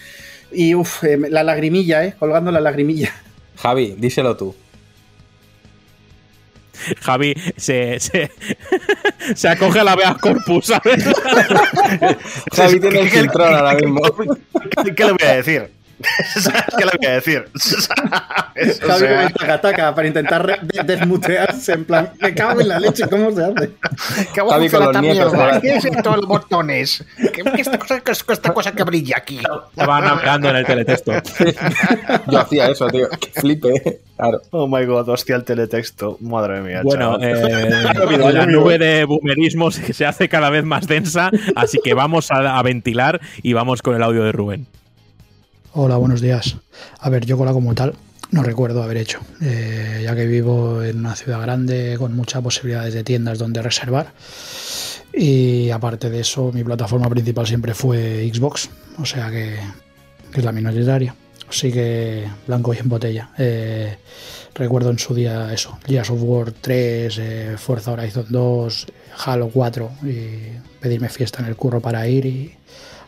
y 0.53 0.77
uff, 0.77 1.03
eh, 1.03 1.19
la 1.29 1.43
lagrimilla, 1.43 2.05
¿eh? 2.05 2.15
Colgando 2.17 2.53
la 2.53 2.61
lagrimilla. 2.61 3.13
Javi, 3.57 3.97
díselo 3.99 4.37
tú. 4.37 4.55
Javi 7.01 7.35
se, 7.57 8.01
se, 8.01 8.31
se 9.35 9.49
acoge 9.49 9.81
a 9.81 9.85
la 9.85 9.97
vea 9.97 10.15
corpus, 10.15 10.67
¿sabes? 10.67 11.05
Javi 12.53 12.81
tiene 12.81 13.01
el 13.01 13.11
filtrón 13.11 13.55
ahora 13.55 13.75
mismo. 13.75 14.01
¿Qué 14.97 15.05
le 15.05 15.13
voy 15.13 15.29
a 15.29 15.37
decir? 15.37 15.78
¿Qué 16.79 16.85
le 16.85 16.93
voy 16.97 17.07
a 17.07 17.11
decir? 17.15 17.49
Javi 18.81 19.01
sea... 19.01 19.31
con 19.33 19.51
ataca 19.51 19.95
para 19.95 20.07
intentar 20.07 20.61
desmutearse 20.85 21.73
en 21.73 21.85
plan, 21.85 22.13
me 22.21 22.35
cago 22.35 22.61
en 22.61 22.69
la 22.69 22.79
leche, 22.79 23.09
¿cómo 23.09 23.33
se 23.33 23.45
hace? 23.45 23.71
¿Qué 24.35 24.41
hago 24.41 24.51
con 24.51 24.61
los 24.61 25.03
nietos, 25.03 25.33
¿Qué 25.61 25.77
es 25.77 25.85
esto 25.85 26.17
los 26.17 26.27
botones? 26.27 27.05
¿Qué, 27.17 27.43
qué 27.43 27.61
esta, 27.61 27.79
cosa, 27.79 28.03
esta 28.33 28.55
cosa 28.55 28.73
que 28.73 28.85
brilla 28.85 29.17
aquí? 29.19 29.41
Estaban 29.71 30.05
hablando 30.05 30.51
en 30.51 30.57
el 30.57 30.67
teletexto. 30.67 31.13
Yo 32.29 32.39
hacía 32.39 32.69
eso, 32.69 32.87
tío. 32.89 33.09
Que 33.11 33.41
flipe. 33.41 34.01
Claro. 34.17 34.41
Oh 34.51 34.67
my 34.67 34.85
god, 34.85 35.09
hostia, 35.09 35.37
el 35.37 35.45
teletexto. 35.45 36.17
Madre 36.21 36.61
mía. 36.61 36.83
Bueno, 36.83 37.19
eh, 37.21 37.35
la 38.33 38.47
nube 38.47 38.79
de 38.79 39.05
boomerismo 39.05 39.71
se 39.71 40.07
hace 40.07 40.29
cada 40.29 40.51
vez 40.51 40.65
más 40.65 40.87
densa, 40.87 41.31
así 41.55 41.79
que 41.83 41.95
vamos 41.95 42.31
a, 42.31 42.59
a 42.59 42.63
ventilar 42.63 43.21
y 43.43 43.53
vamos 43.53 43.83
con 43.83 43.95
el 43.95 44.03
audio 44.03 44.25
de 44.25 44.33
Rubén. 44.33 44.67
Hola, 45.81 45.97
buenos 45.97 46.21
días. 46.21 46.57
A 46.99 47.09
ver, 47.09 47.25
yo 47.25 47.39
cola 47.39 47.53
como 47.53 47.73
tal 47.73 47.95
no 48.33 48.43
recuerdo 48.43 48.83
haber 48.83 48.97
hecho, 48.97 49.21
eh, 49.41 50.01
ya 50.03 50.17
que 50.17 50.27
vivo 50.27 50.83
en 50.83 50.99
una 50.99 51.15
ciudad 51.15 51.41
grande 51.41 51.95
con 51.97 52.17
muchas 52.17 52.43
posibilidades 52.43 52.95
de 52.95 53.05
tiendas 53.05 53.39
donde 53.39 53.63
reservar. 53.63 54.13
Y 55.13 55.71
aparte 55.71 56.11
de 56.11 56.19
eso, 56.19 56.51
mi 56.53 56.65
plataforma 56.65 57.09
principal 57.09 57.47
siempre 57.47 57.75
fue 57.75 58.29
Xbox, 58.29 58.71
o 58.99 59.07
sea 59.07 59.31
que, 59.31 59.55
es 60.35 60.45
la 60.45 60.51
minoritaria. 60.51 61.15
Así 61.49 61.71
que 61.71 62.27
blanco 62.45 62.75
y 62.75 62.79
en 62.79 62.89
botella. 62.89 63.31
Eh, 63.39 63.99
recuerdo 64.57 64.91
en 64.91 64.99
su 64.99 65.15
día 65.15 65.55
eso, 65.55 65.79
Gears 65.87 66.11
of 66.11 66.19
War 66.21 66.51
3, 66.51 67.19
eh, 67.21 67.55
Forza 67.57 67.93
Horizon 67.93 68.27
2, 68.29 68.87
Halo 69.27 69.49
4 69.49 69.91
y 70.03 70.81
pedirme 70.81 71.09
fiesta 71.09 71.39
en 71.39 71.47
el 71.47 71.55
curro 71.55 71.81
para 71.81 72.09
ir 72.09 72.27
y 72.27 72.53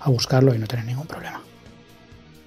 a 0.03 0.09
buscarlo 0.09 0.55
y 0.55 0.59
no 0.59 0.69
tener 0.69 0.85
ningún 0.85 1.09
problema 1.09 1.43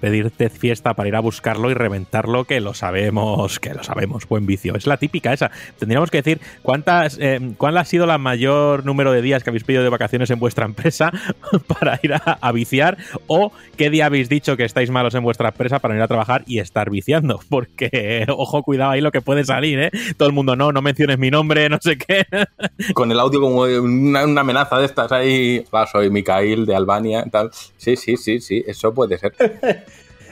pedirte 0.03 0.49
fiesta 0.49 0.95
para 0.95 1.07
ir 1.07 1.15
a 1.15 1.21
buscarlo 1.21 1.71
y 1.71 1.73
reventarlo, 1.75 2.43
que 2.43 2.59
lo 2.59 2.73
sabemos, 2.73 3.57
que 3.61 3.73
lo 3.73 3.85
sabemos, 3.85 4.27
buen 4.27 4.45
vicio. 4.45 4.75
Es 4.75 4.85
la 4.85 4.97
típica 4.97 5.31
esa. 5.31 5.49
Tendríamos 5.79 6.11
que 6.11 6.17
decir 6.17 6.41
cuántas, 6.61 7.17
eh, 7.21 7.53
cuál 7.57 7.77
ha 7.77 7.85
sido 7.85 8.05
la 8.05 8.17
mayor 8.17 8.85
número 8.85 9.13
de 9.13 9.21
días 9.21 9.45
que 9.45 9.49
habéis 9.49 9.63
pedido 9.63 9.81
de 9.81 9.87
vacaciones 9.87 10.29
en 10.29 10.39
vuestra 10.39 10.65
empresa 10.65 11.09
para 11.67 12.01
ir 12.03 12.15
a, 12.15 12.17
a, 12.17 12.51
viciar 12.51 12.97
o 13.27 13.53
qué 13.77 13.89
día 13.89 14.07
habéis 14.07 14.27
dicho 14.27 14.57
que 14.57 14.65
estáis 14.65 14.89
malos 14.89 15.15
en 15.15 15.23
vuestra 15.23 15.47
empresa 15.47 15.79
para 15.79 15.95
ir 15.95 16.01
a 16.01 16.07
trabajar 16.09 16.43
y 16.47 16.59
estar 16.59 16.89
viciando. 16.89 17.39
Porque, 17.49 18.25
ojo, 18.27 18.61
cuidado 18.61 18.91
ahí 18.91 18.99
lo 18.99 19.13
que 19.13 19.21
puede 19.21 19.45
salir, 19.45 19.79
¿eh? 19.79 19.91
Todo 20.17 20.27
el 20.27 20.35
mundo, 20.35 20.57
no, 20.57 20.73
no 20.73 20.81
menciones 20.81 21.17
mi 21.17 21.31
nombre, 21.31 21.69
no 21.69 21.77
sé 21.79 21.97
qué. 21.97 22.25
Con 22.93 23.09
el 23.09 23.21
audio 23.21 23.39
como 23.39 23.61
una, 23.61 24.25
una 24.25 24.41
amenaza 24.41 24.77
de 24.79 24.85
estas 24.85 25.13
ahí. 25.13 25.63
Ah, 25.71 25.87
soy 25.89 26.09
Mikael 26.09 26.65
de 26.65 26.75
Albania, 26.75 27.23
tal. 27.31 27.51
Sí, 27.77 27.95
sí, 27.95 28.17
sí, 28.17 28.41
sí, 28.41 28.65
eso 28.67 28.93
puede 28.93 29.17
ser. 29.17 29.33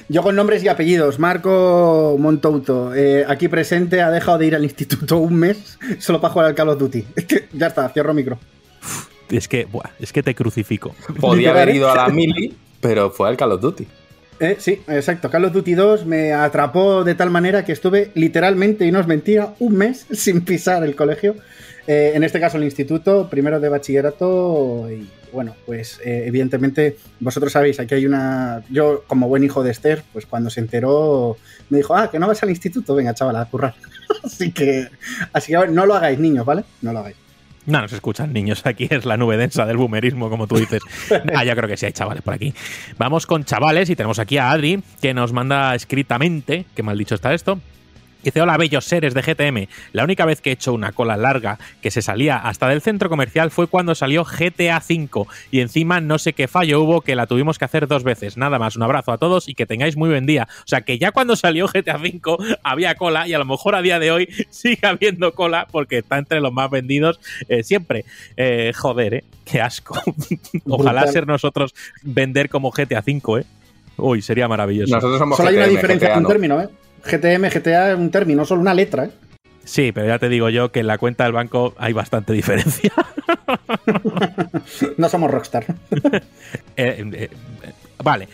Yo 0.09 0.23
con 0.23 0.35
nombres 0.35 0.63
y 0.63 0.67
apellidos, 0.67 1.19
Marco 1.19 2.15
Montouto, 2.19 2.93
eh, 2.93 3.25
aquí 3.27 3.47
presente, 3.47 4.01
ha 4.01 4.11
dejado 4.11 4.37
de 4.37 4.47
ir 4.47 4.55
al 4.55 4.63
instituto 4.63 5.17
un 5.17 5.35
mes 5.35 5.77
solo 5.99 6.19
para 6.19 6.33
jugar 6.33 6.47
al 6.47 6.55
Call 6.55 6.69
of 6.69 6.79
Duty. 6.79 7.05
Es 7.15 7.25
que 7.25 7.47
ya 7.53 7.67
está, 7.67 7.87
cierro 7.89 8.13
micro. 8.13 8.39
Es 9.29 9.47
que, 9.47 9.65
buah, 9.65 9.91
es 9.99 10.11
que 10.11 10.23
te 10.23 10.35
crucifico. 10.35 10.95
Podía 11.19 11.51
haber 11.51 11.75
ido 11.75 11.89
a 11.89 11.95
la 11.95 12.07
mili, 12.13 12.55
pero 12.79 13.11
fue 13.11 13.29
al 13.29 13.37
Call 13.37 13.53
of 13.53 13.61
Duty. 13.61 13.87
Eh, 14.39 14.55
sí, 14.59 14.81
exacto. 14.87 15.29
Call 15.29 15.45
of 15.45 15.53
Duty 15.53 15.73
2 15.75 16.05
me 16.05 16.33
atrapó 16.33 17.03
de 17.03 17.13
tal 17.13 17.29
manera 17.29 17.63
que 17.63 17.71
estuve 17.71 18.11
literalmente, 18.15 18.85
y 18.85 18.91
no 18.91 18.99
os 18.99 19.07
mentira, 19.07 19.53
un 19.59 19.75
mes 19.75 20.07
sin 20.11 20.41
pisar 20.41 20.83
el 20.83 20.95
colegio. 20.95 21.35
Eh, 21.87 22.13
en 22.15 22.23
este 22.23 22.39
caso 22.39 22.57
el 22.57 22.63
instituto, 22.63 23.29
primero 23.29 23.59
de 23.59 23.69
bachillerato 23.69 24.87
y 24.91 25.07
bueno, 25.31 25.55
pues 25.65 25.99
eh, 26.03 26.23
evidentemente 26.25 26.97
vosotros 27.19 27.51
sabéis, 27.51 27.79
aquí 27.79 27.95
hay 27.95 28.05
una... 28.05 28.63
Yo 28.69 29.03
como 29.07 29.27
buen 29.27 29.43
hijo 29.43 29.63
de 29.63 29.71
Esther, 29.71 30.03
pues 30.13 30.25
cuando 30.25 30.49
se 30.49 30.59
enteró 30.59 31.37
me 31.69 31.77
dijo, 31.77 31.95
ah, 31.95 32.09
que 32.09 32.19
no 32.19 32.27
vas 32.27 32.43
al 32.43 32.49
instituto, 32.49 32.95
venga 32.95 33.13
chaval, 33.13 33.35
a 33.35 33.45
currar. 33.45 33.75
así 34.23 34.51
que, 34.51 34.87
así 35.33 35.53
que 35.53 35.67
no 35.67 35.85
lo 35.85 35.95
hagáis 35.95 36.19
niños, 36.19 36.45
¿vale? 36.45 36.63
No 36.81 36.93
lo 36.93 36.99
hagáis. 36.99 37.15
No 37.65 37.79
nos 37.79 37.93
escuchan 37.93 38.33
niños, 38.33 38.65
aquí 38.65 38.87
es 38.89 39.05
la 39.05 39.17
nube 39.17 39.37
densa 39.37 39.65
del 39.65 39.77
boomerismo, 39.77 40.29
como 40.29 40.47
tú 40.47 40.57
dices. 40.57 40.81
ah, 41.35 41.43
ya 41.43 41.55
creo 41.55 41.69
que 41.69 41.77
sí 41.77 41.85
hay 41.85 41.91
chavales 41.91 42.23
por 42.23 42.33
aquí. 42.33 42.53
Vamos 42.97 43.27
con 43.27 43.45
chavales 43.45 43.89
y 43.89 43.95
tenemos 43.95 44.17
aquí 44.19 44.37
a 44.37 44.51
Adri, 44.51 44.83
que 44.99 45.13
nos 45.13 45.31
manda 45.31 45.75
escritamente, 45.75 46.65
que 46.75 46.83
mal 46.83 46.97
dicho 46.97 47.15
está 47.15 47.33
esto, 47.33 47.59
Dice, 48.23 48.41
hola 48.41 48.57
bellos 48.57 48.85
seres 48.85 49.13
de 49.13 49.21
GTM. 49.21 49.67
La 49.93 50.03
única 50.03 50.25
vez 50.25 50.41
que 50.41 50.51
he 50.51 50.53
hecho 50.53 50.73
una 50.73 50.91
cola 50.91 51.17
larga 51.17 51.57
que 51.81 51.91
se 51.91 52.01
salía 52.01 52.37
hasta 52.37 52.67
del 52.67 52.81
centro 52.81 53.09
comercial 53.09 53.49
fue 53.51 53.67
cuando 53.67 53.95
salió 53.95 54.23
GTA 54.23 54.77
V 54.77 55.25
y 55.49 55.59
encima 55.59 56.01
no 56.01 56.19
sé 56.19 56.33
qué 56.33 56.47
fallo 56.47 56.81
hubo 56.81 57.01
que 57.01 57.15
la 57.15 57.25
tuvimos 57.25 57.57
que 57.57 57.65
hacer 57.65 57.87
dos 57.87 58.03
veces. 58.03 58.37
Nada 58.37 58.59
más, 58.59 58.75
un 58.75 58.83
abrazo 58.83 59.11
a 59.11 59.17
todos 59.17 59.49
y 59.49 59.55
que 59.55 59.65
tengáis 59.65 59.97
muy 59.97 60.09
buen 60.09 60.25
día. 60.25 60.47
O 60.59 60.67
sea 60.67 60.81
que 60.81 60.99
ya 60.99 61.11
cuando 61.11 61.35
salió 61.35 61.67
GTA 61.67 61.97
V 61.97 62.21
había 62.63 62.95
cola 62.95 63.27
y 63.27 63.33
a 63.33 63.39
lo 63.39 63.45
mejor 63.45 63.75
a 63.75 63.81
día 63.81 63.99
de 63.99 64.11
hoy 64.11 64.29
sigue 64.49 64.85
habiendo 64.85 65.33
cola 65.33 65.67
porque 65.71 65.99
está 65.99 66.17
entre 66.17 66.41
los 66.41 66.53
más 66.53 66.69
vendidos 66.69 67.19
eh, 67.49 67.63
siempre. 67.63 68.05
Eh, 68.37 68.71
joder, 68.75 69.13
eh, 69.15 69.23
qué 69.45 69.61
asco. 69.61 69.99
Ojalá 70.65 71.07
ser 71.07 71.27
nosotros 71.27 71.73
vender 72.03 72.49
como 72.49 72.71
GTA 72.71 73.03
V, 73.05 73.41
eh. 73.41 73.45
Uy, 73.97 74.21
sería 74.21 74.47
maravilloso. 74.47 74.95
Nosotros 74.95 75.19
somos 75.19 75.37
Solo 75.37 75.49
hay 75.49 75.57
una 75.57 75.67
diferencia 75.67 76.13
en 76.13 76.19
un 76.19 76.27
término, 76.27 76.61
¿eh? 76.61 76.69
GTM, 77.03 77.49
GTA 77.49 77.91
es 77.91 77.97
un 77.97 78.11
término, 78.11 78.45
solo 78.45 78.61
una 78.61 78.73
letra. 78.73 79.05
¿eh? 79.05 79.11
Sí, 79.63 79.91
pero 79.91 80.07
ya 80.07 80.19
te 80.19 80.29
digo 80.29 80.49
yo 80.49 80.71
que 80.71 80.81
en 80.81 80.87
la 80.87 80.97
cuenta 80.97 81.23
del 81.23 81.33
banco 81.33 81.73
hay 81.77 81.93
bastante 81.93 82.33
diferencia. 82.33 82.91
no 84.97 85.09
somos 85.09 85.29
Rockstar. 85.31 85.65
eh, 86.75 87.09
eh, 87.13 87.29
vale, 88.03 88.27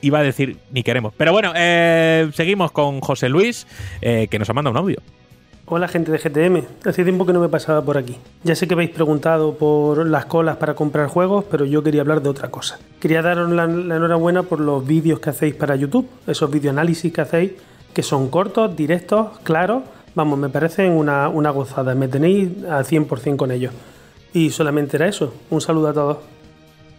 iba 0.00 0.18
a 0.18 0.22
decir 0.22 0.58
ni 0.72 0.82
queremos. 0.82 1.14
Pero 1.16 1.32
bueno, 1.32 1.52
eh, 1.54 2.28
seguimos 2.34 2.72
con 2.72 3.00
José 3.00 3.28
Luis, 3.28 3.66
eh, 4.00 4.28
que 4.30 4.38
nos 4.38 4.50
ha 4.50 4.52
mandado 4.52 4.72
un 4.72 4.78
audio. 4.78 4.98
Hola 5.66 5.88
gente 5.88 6.12
de 6.12 6.18
GTM, 6.18 6.62
hace 6.84 7.04
tiempo 7.04 7.24
que 7.24 7.32
no 7.32 7.40
me 7.40 7.48
pasaba 7.48 7.80
por 7.80 7.96
aquí. 7.96 8.18
Ya 8.42 8.54
sé 8.54 8.68
que 8.68 8.74
habéis 8.74 8.90
preguntado 8.90 9.54
por 9.56 10.06
las 10.06 10.26
colas 10.26 10.58
para 10.58 10.74
comprar 10.74 11.08
juegos, 11.08 11.46
pero 11.50 11.64
yo 11.64 11.82
quería 11.82 12.02
hablar 12.02 12.20
de 12.20 12.28
otra 12.28 12.50
cosa. 12.50 12.78
Quería 13.00 13.22
daros 13.22 13.50
la, 13.50 13.66
la 13.66 13.96
enhorabuena 13.96 14.42
por 14.42 14.60
los 14.60 14.86
vídeos 14.86 15.20
que 15.20 15.30
hacéis 15.30 15.54
para 15.54 15.74
YouTube, 15.74 16.06
esos 16.26 16.50
videoanálisis 16.50 17.10
que 17.10 17.20
hacéis 17.22 17.52
que 17.94 18.02
son 18.02 18.28
cortos, 18.28 18.76
directos, 18.76 19.38
claros. 19.42 19.84
Vamos, 20.14 20.38
me 20.38 20.48
parecen 20.48 20.92
una, 20.92 21.28
una 21.28 21.50
gozada. 21.50 21.94
Me 21.94 22.08
tenéis 22.08 22.50
al 22.68 22.84
100% 22.84 23.36
con 23.36 23.50
ellos. 23.50 23.72
Y 24.32 24.50
solamente 24.50 24.96
era 24.96 25.08
eso. 25.08 25.34
Un 25.50 25.60
saludo 25.60 25.88
a 25.88 25.92
todos. 25.92 26.18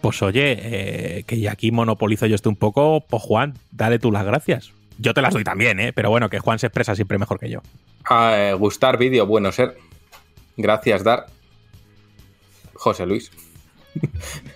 Pues 0.00 0.22
oye, 0.22 0.56
eh, 0.58 1.22
que 1.24 1.38
ya 1.38 1.52
aquí 1.52 1.70
monopolizo 1.70 2.26
yo 2.26 2.34
esto 2.34 2.48
un 2.48 2.56
poco, 2.56 3.04
pues 3.08 3.22
Juan, 3.22 3.54
dale 3.70 3.98
tú 3.98 4.12
las 4.12 4.24
gracias. 4.24 4.72
Yo 4.98 5.12
te 5.14 5.20
las 5.20 5.34
doy 5.34 5.44
también, 5.44 5.78
¿eh? 5.80 5.92
pero 5.92 6.10
bueno, 6.10 6.30
que 6.30 6.38
Juan 6.38 6.58
se 6.58 6.68
expresa 6.68 6.94
siempre 6.94 7.18
mejor 7.18 7.38
que 7.38 7.50
yo. 7.50 7.60
Ah, 8.04 8.34
eh, 8.36 8.54
gustar 8.54 8.98
vídeo, 8.98 9.26
bueno 9.26 9.52
ser. 9.52 9.76
Gracias, 10.56 11.04
Dar. 11.04 11.26
José 12.74 13.04
Luis. 13.06 13.30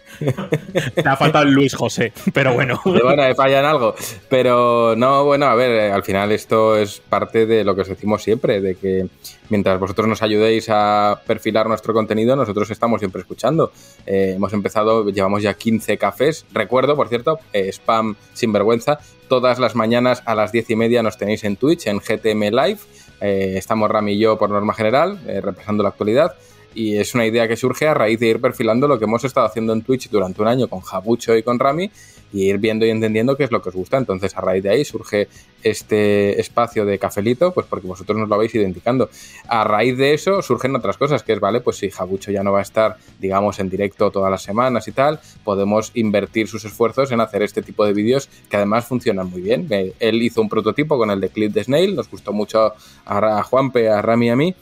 Te 0.95 1.09
ha 1.09 1.17
faltado 1.17 1.45
Luis 1.45 1.75
José, 1.75 2.13
pero 2.33 2.55
bueno. 2.55 2.81
Bueno, 3.11 3.23
me 3.23 3.35
fallan 3.35 3.65
algo. 3.65 3.95
Pero 4.29 4.95
no, 4.97 5.25
bueno, 5.25 5.47
a 5.47 5.55
ver, 5.55 5.91
al 5.91 6.03
final 6.03 6.33
esto 6.33 6.77
es 6.77 7.01
parte 7.01 7.47
de 7.47 7.65
lo 7.65 7.75
que 7.75 7.83
os 7.83 7.89
decimos 7.89 8.23
siempre, 8.23 8.61
de 8.61 8.75
que 8.75 9.07
mientras 9.49 9.81
vosotros 9.81 10.07
nos 10.07 10.23
ayudéis 10.23 10.69
a 10.69 11.21
perfilar 11.27 11.67
nuestro 11.67 11.95
contenido, 11.95 12.37
nosotros 12.37 12.71
estamos 12.71 13.01
siempre 13.01 13.23
escuchando. 13.23 13.73
Eh, 14.07 14.35
hemos 14.37 14.53
empezado, 14.53 15.09
llevamos 15.09 15.43
ya 15.43 15.55
15 15.55 15.99
cafés. 15.99 16.45
Recuerdo, 16.53 16.95
por 16.95 17.09
cierto, 17.09 17.39
eh, 17.53 17.69
spam 17.73 18.17
sin 18.35 18.53
vergüenza. 18.53 18.99
Todas 19.29 19.59
las 19.59 19.75
mañanas 19.75 20.23
a 20.27 20.35
las 20.35 20.53
10 20.53 20.71
y 20.71 20.77
media 20.77 21.03
nos 21.03 21.17
tenéis 21.17 21.45
en 21.45 21.57
Twitch, 21.57 21.87
en 21.87 22.01
GTM 22.01 22.51
Live. 22.51 22.81
Eh, 23.21 23.55
estamos 23.57 23.91
Rami 23.91 24.13
y 24.13 24.19
yo 24.19 24.39
por 24.39 24.51
norma 24.51 24.75
general, 24.75 25.21
eh, 25.27 25.41
repasando 25.41 25.83
la 25.83 25.91
actualidad 25.91 26.35
y 26.75 26.97
es 26.97 27.15
una 27.15 27.27
idea 27.27 27.49
que 27.49 27.57
surge 27.57 27.87
a 27.87 27.95
raíz 27.95 28.21
de 28.21 28.29
ir 28.29 28.41
perfilando 28.41 28.87
lo 28.87 28.99
que 28.99 29.05
hemos 29.05 29.25
estado 29.25 29.47
haciendo 29.47 29.73
en 29.73 29.83
Twitch 29.83 30.09
durante 30.11 30.41
un 30.43 30.49
año 30.49 30.69
con 30.69 30.81
Jabucho 30.81 31.37
y 31.37 31.43
con 31.43 31.59
Rami 31.59 31.91
y 32.33 32.45
ir 32.45 32.59
viendo 32.59 32.87
y 32.87 32.91
entendiendo 32.91 33.37
qué 33.37 33.45
es 33.45 33.51
lo 33.51 33.61
que 33.61 33.71
os 33.71 33.75
gusta. 33.75 33.97
Entonces, 33.97 34.37
a 34.37 34.41
raíz 34.41 34.63
de 34.63 34.71
ahí 34.71 34.85
surge 34.85 35.29
este 35.63 36.41
espacio 36.41 36.87
de 36.87 36.99
cafelito, 36.99 37.53
pues 37.53 37.67
porque 37.67 37.87
vosotros 37.87 38.17
nos 38.17 38.29
lo 38.29 38.37
habéis 38.37 38.55
identificando. 38.55 39.11
A 39.49 39.65
raíz 39.65 39.97
de 39.99 40.15
eso 40.15 40.41
surgen 40.41 40.77
otras 40.77 40.97
cosas, 40.97 41.23
que 41.23 41.33
es, 41.33 41.41
vale, 41.41 41.61
pues 41.61 41.79
si 41.79 41.91
Jabucho 41.91 42.31
ya 42.31 42.43
no 42.43 42.53
va 42.53 42.61
a 42.61 42.63
estar, 42.63 42.97
digamos, 43.19 43.59
en 43.59 43.69
directo 43.69 44.11
todas 44.11 44.31
las 44.31 44.43
semanas 44.43 44.87
y 44.89 44.93
tal, 44.93 45.21
podemos 45.45 45.91
invertir 45.95 46.47
sus 46.47 46.65
esfuerzos 46.65 47.11
en 47.11 47.21
hacer 47.21 47.43
este 47.43 47.63
tipo 47.63 47.85
de 47.85 47.93
vídeos 47.93 48.29
que 48.49 48.57
además 48.57 48.87
funcionan 48.87 49.29
muy 49.29 49.43
bien. 49.43 49.67
Él 49.99 50.23
hizo 50.23 50.41
un 50.41 50.49
prototipo 50.49 50.99
con 50.99 51.11
el 51.11 51.21
de 51.21 51.31
Clip 51.31 51.53
de 51.53 51.65
Snail, 51.65 51.97
nos 51.97 52.09
gustó 52.09 52.33
mucho 52.33 52.75
a 53.07 53.43
Juanpe, 53.43 53.89
a 53.89 54.01
Rami 54.03 54.27
y 54.27 54.31
a 54.31 54.37
mí, 54.37 54.55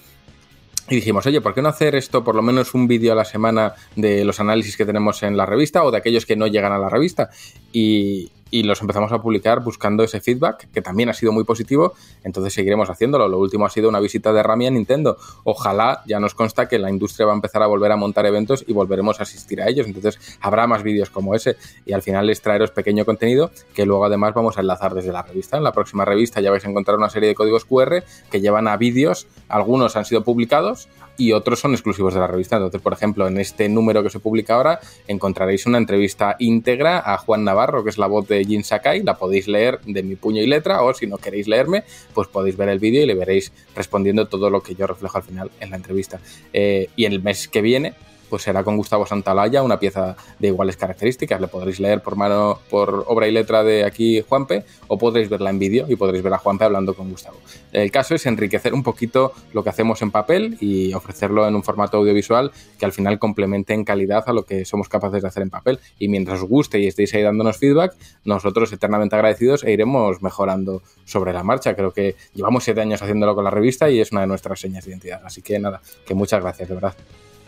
y 0.90 0.96
dijimos, 0.96 1.26
oye, 1.26 1.40
¿por 1.40 1.54
qué 1.54 1.62
no 1.62 1.68
hacer 1.68 1.94
esto, 1.94 2.24
por 2.24 2.34
lo 2.34 2.42
menos 2.42 2.74
un 2.74 2.86
vídeo 2.86 3.12
a 3.12 3.16
la 3.16 3.24
semana 3.24 3.74
de 3.96 4.24
los 4.24 4.40
análisis 4.40 4.76
que 4.76 4.86
tenemos 4.86 5.22
en 5.22 5.36
la 5.36 5.44
revista 5.44 5.84
o 5.84 5.90
de 5.90 5.98
aquellos 5.98 6.24
que 6.24 6.36
no 6.36 6.46
llegan 6.46 6.72
a 6.72 6.78
la 6.78 6.88
revista? 6.88 7.30
Y, 7.72 8.30
y 8.50 8.62
los 8.62 8.80
empezamos 8.80 9.12
a 9.12 9.20
publicar 9.20 9.62
buscando 9.62 10.02
ese 10.04 10.20
feedback, 10.20 10.70
que 10.70 10.82
también 10.82 11.08
ha 11.08 11.14
sido 11.14 11.32
muy 11.32 11.44
positivo, 11.44 11.94
entonces 12.24 12.52
seguiremos 12.52 12.90
haciéndolo. 12.90 13.28
Lo 13.28 13.38
último 13.38 13.66
ha 13.66 13.70
sido 13.70 13.88
una 13.88 14.00
visita 14.00 14.32
de 14.32 14.42
Rami 14.42 14.66
a 14.66 14.70
Nintendo. 14.70 15.16
Ojalá 15.44 16.02
ya 16.06 16.20
nos 16.20 16.34
consta 16.34 16.68
que 16.68 16.78
la 16.78 16.90
industria 16.90 17.26
va 17.26 17.32
a 17.32 17.34
empezar 17.34 17.62
a 17.62 17.66
volver 17.66 17.92
a 17.92 17.96
montar 17.96 18.26
eventos 18.26 18.64
y 18.66 18.72
volveremos 18.72 19.20
a 19.20 19.24
asistir 19.24 19.60
a 19.62 19.68
ellos, 19.68 19.86
entonces 19.86 20.18
habrá 20.40 20.66
más 20.66 20.82
vídeos 20.82 21.10
como 21.10 21.34
ese 21.34 21.56
y 21.84 21.92
al 21.92 22.02
final 22.02 22.30
es 22.30 22.40
traeros 22.40 22.70
pequeño 22.70 23.04
contenido 23.04 23.50
que 23.74 23.86
luego 23.86 24.04
además 24.04 24.34
vamos 24.34 24.56
a 24.58 24.60
enlazar 24.60 24.94
desde 24.94 25.12
la 25.12 25.22
revista. 25.22 25.56
En 25.56 25.64
la 25.64 25.72
próxima 25.72 26.04
revista 26.04 26.40
ya 26.40 26.50
vais 26.50 26.64
a 26.64 26.68
encontrar 26.68 26.96
una 26.96 27.10
serie 27.10 27.28
de 27.28 27.34
códigos 27.34 27.64
QR 27.64 28.02
que 28.30 28.40
llevan 28.40 28.68
a 28.68 28.76
vídeos, 28.76 29.26
algunos 29.48 29.96
han 29.96 30.04
sido 30.04 30.24
publicados, 30.24 30.88
y 31.18 31.32
otros 31.32 31.60
son 31.60 31.72
exclusivos 31.72 32.14
de 32.14 32.20
la 32.20 32.26
revista. 32.26 32.56
Entonces, 32.56 32.80
por 32.80 32.94
ejemplo, 32.94 33.26
en 33.26 33.38
este 33.38 33.68
número 33.68 34.02
que 34.02 34.08
se 34.08 34.20
publica 34.20 34.54
ahora 34.54 34.80
encontraréis 35.06 35.66
una 35.66 35.76
entrevista 35.76 36.36
íntegra 36.38 37.02
a 37.04 37.18
Juan 37.18 37.44
Navarro, 37.44 37.84
que 37.84 37.90
es 37.90 37.98
la 37.98 38.06
voz 38.06 38.26
de 38.28 38.44
Jin 38.44 38.64
Sakai. 38.64 39.02
La 39.02 39.18
podéis 39.18 39.48
leer 39.48 39.80
de 39.84 40.02
mi 40.02 40.16
puño 40.16 40.40
y 40.40 40.46
letra 40.46 40.82
o 40.82 40.94
si 40.94 41.06
no 41.06 41.18
queréis 41.18 41.48
leerme, 41.48 41.84
pues 42.14 42.28
podéis 42.28 42.56
ver 42.56 42.68
el 42.68 42.78
vídeo 42.78 43.02
y 43.02 43.06
le 43.06 43.14
veréis 43.14 43.52
respondiendo 43.74 44.26
todo 44.28 44.48
lo 44.48 44.62
que 44.62 44.74
yo 44.74 44.86
reflejo 44.86 45.18
al 45.18 45.24
final 45.24 45.50
en 45.60 45.70
la 45.70 45.76
entrevista. 45.76 46.20
Eh, 46.52 46.88
y 46.96 47.04
el 47.04 47.20
mes 47.20 47.48
que 47.48 47.60
viene 47.60 47.94
pues 48.28 48.42
será 48.42 48.64
con 48.64 48.76
Gustavo 48.76 49.06
Santalaya, 49.06 49.62
una 49.62 49.78
pieza 49.78 50.16
de 50.38 50.48
iguales 50.48 50.76
características. 50.76 51.40
Le 51.40 51.48
podréis 51.48 51.80
leer 51.80 52.02
por 52.02 52.16
mano, 52.16 52.58
por 52.70 53.04
obra 53.06 53.28
y 53.28 53.32
letra 53.32 53.62
de 53.64 53.84
aquí 53.84 54.22
Juanpe, 54.26 54.64
o 54.86 54.98
podréis 54.98 55.28
verla 55.28 55.50
en 55.50 55.58
vídeo 55.58 55.86
y 55.88 55.96
podréis 55.96 56.22
ver 56.22 56.34
a 56.34 56.38
Juanpe 56.38 56.64
hablando 56.64 56.94
con 56.94 57.10
Gustavo. 57.10 57.38
El 57.72 57.90
caso 57.90 58.14
es 58.14 58.26
enriquecer 58.26 58.74
un 58.74 58.82
poquito 58.82 59.32
lo 59.52 59.62
que 59.62 59.70
hacemos 59.70 60.02
en 60.02 60.10
papel 60.10 60.56
y 60.60 60.92
ofrecerlo 60.94 61.46
en 61.46 61.54
un 61.54 61.62
formato 61.62 61.98
audiovisual 61.98 62.52
que 62.78 62.84
al 62.84 62.92
final 62.92 63.18
complemente 63.18 63.74
en 63.74 63.84
calidad 63.84 64.24
a 64.26 64.32
lo 64.32 64.44
que 64.44 64.64
somos 64.64 64.88
capaces 64.88 65.22
de 65.22 65.28
hacer 65.28 65.42
en 65.42 65.50
papel. 65.50 65.78
Y 65.98 66.08
mientras 66.08 66.42
os 66.42 66.48
guste 66.48 66.78
y 66.78 66.86
estéis 66.86 67.14
ahí 67.14 67.22
dándonos 67.22 67.58
feedback, 67.58 67.94
nosotros 68.24 68.72
eternamente 68.72 69.16
agradecidos 69.16 69.64
e 69.64 69.72
iremos 69.72 70.22
mejorando 70.22 70.82
sobre 71.04 71.32
la 71.32 71.42
marcha. 71.42 71.74
Creo 71.74 71.92
que 71.92 72.16
llevamos 72.34 72.64
siete 72.64 72.80
años 72.80 73.02
haciéndolo 73.02 73.34
con 73.34 73.44
la 73.44 73.50
revista 73.50 73.90
y 73.90 74.00
es 74.00 74.12
una 74.12 74.22
de 74.22 74.26
nuestras 74.26 74.60
señas 74.60 74.84
de 74.84 74.90
identidad. 74.92 75.22
Así 75.24 75.42
que 75.42 75.58
nada, 75.58 75.80
que 76.06 76.14
muchas 76.14 76.40
gracias, 76.40 76.68
de 76.68 76.74
verdad. 76.74 76.94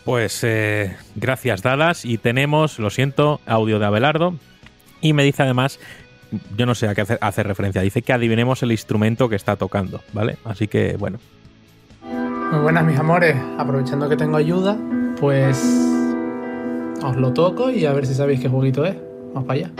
Pues 0.05 0.43
eh, 0.43 0.95
gracias, 1.15 1.61
Dallas. 1.61 2.05
Y 2.05 2.17
tenemos, 2.17 2.79
lo 2.79 2.89
siento, 2.89 3.39
audio 3.45 3.79
de 3.79 3.85
Abelardo. 3.85 4.35
Y 5.01 5.13
me 5.13 5.23
dice 5.23 5.43
además, 5.43 5.79
yo 6.57 6.65
no 6.65 6.75
sé 6.75 6.87
a 6.87 6.95
qué 6.95 7.01
hacer, 7.19 7.47
referencia, 7.47 7.81
dice 7.81 8.01
que 8.01 8.13
adivinemos 8.13 8.63
el 8.63 8.71
instrumento 8.71 9.29
que 9.29 9.35
está 9.35 9.55
tocando, 9.55 10.01
¿vale? 10.13 10.37
Así 10.45 10.67
que, 10.67 10.95
bueno. 10.97 11.19
Muy 12.51 12.61
buenas, 12.61 12.85
mis 12.85 12.97
amores. 12.97 13.35
Aprovechando 13.57 14.09
que 14.09 14.17
tengo 14.17 14.37
ayuda, 14.37 14.77
pues 15.19 15.57
os 17.03 17.15
lo 17.15 17.33
toco 17.33 17.71
y 17.71 17.85
a 17.85 17.93
ver 17.93 18.05
si 18.05 18.13
sabéis 18.13 18.39
qué 18.39 18.49
juguito 18.49 18.85
es. 18.85 18.95
Vamos 19.33 19.47
para 19.47 19.59
allá. 19.59 19.71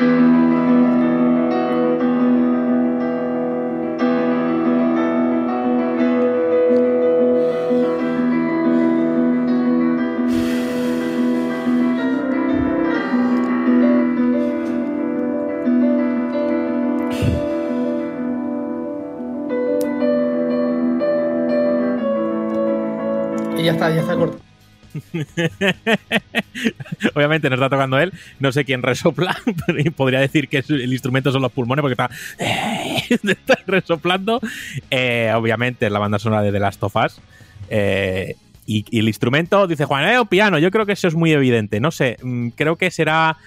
Ya 23.90 24.02
está 24.02 24.16
corto. 24.16 24.40
Obviamente 27.16 27.50
no 27.50 27.56
está 27.56 27.70
tocando 27.70 27.98
él, 28.00 28.12
no 28.40 28.52
sé 28.52 28.66
quién 28.66 28.84
resopla, 28.84 29.38
podría 29.96 30.20
decir 30.20 30.50
que 30.50 30.64
el 30.68 30.92
instrumento 30.92 31.32
son 31.32 31.42
los 31.42 31.52
pulmones 31.52 31.82
porque 31.82 31.94
está, 31.94 32.10
está 33.32 33.58
resoplando. 33.68 34.42
Eh, 34.90 35.32
obviamente 35.36 35.90
la 35.90 36.00
banda 36.00 36.20
sonora 36.20 36.42
de 36.42 36.52
The 36.52 36.60
Last 36.60 36.84
of 36.84 36.96
Us. 36.96 37.22
Eh, 37.70 38.36
y, 38.66 38.86
y, 38.90 39.00
el 39.00 39.08
instrumento, 39.08 39.66
dice 39.66 39.86
Juan, 39.86 40.08
eh, 40.08 40.20
piano, 40.30 40.60
yo 40.60 40.72
creo 40.72 40.86
que 40.86 40.92
eso 40.94 41.08
es 41.08 41.16
muy 41.16 41.32
evidente. 41.32 41.80
No 41.80 41.92
sé, 41.92 42.18
mm, 42.22 42.50
creo 42.50 42.76
que 42.76 42.92
será 42.92 43.38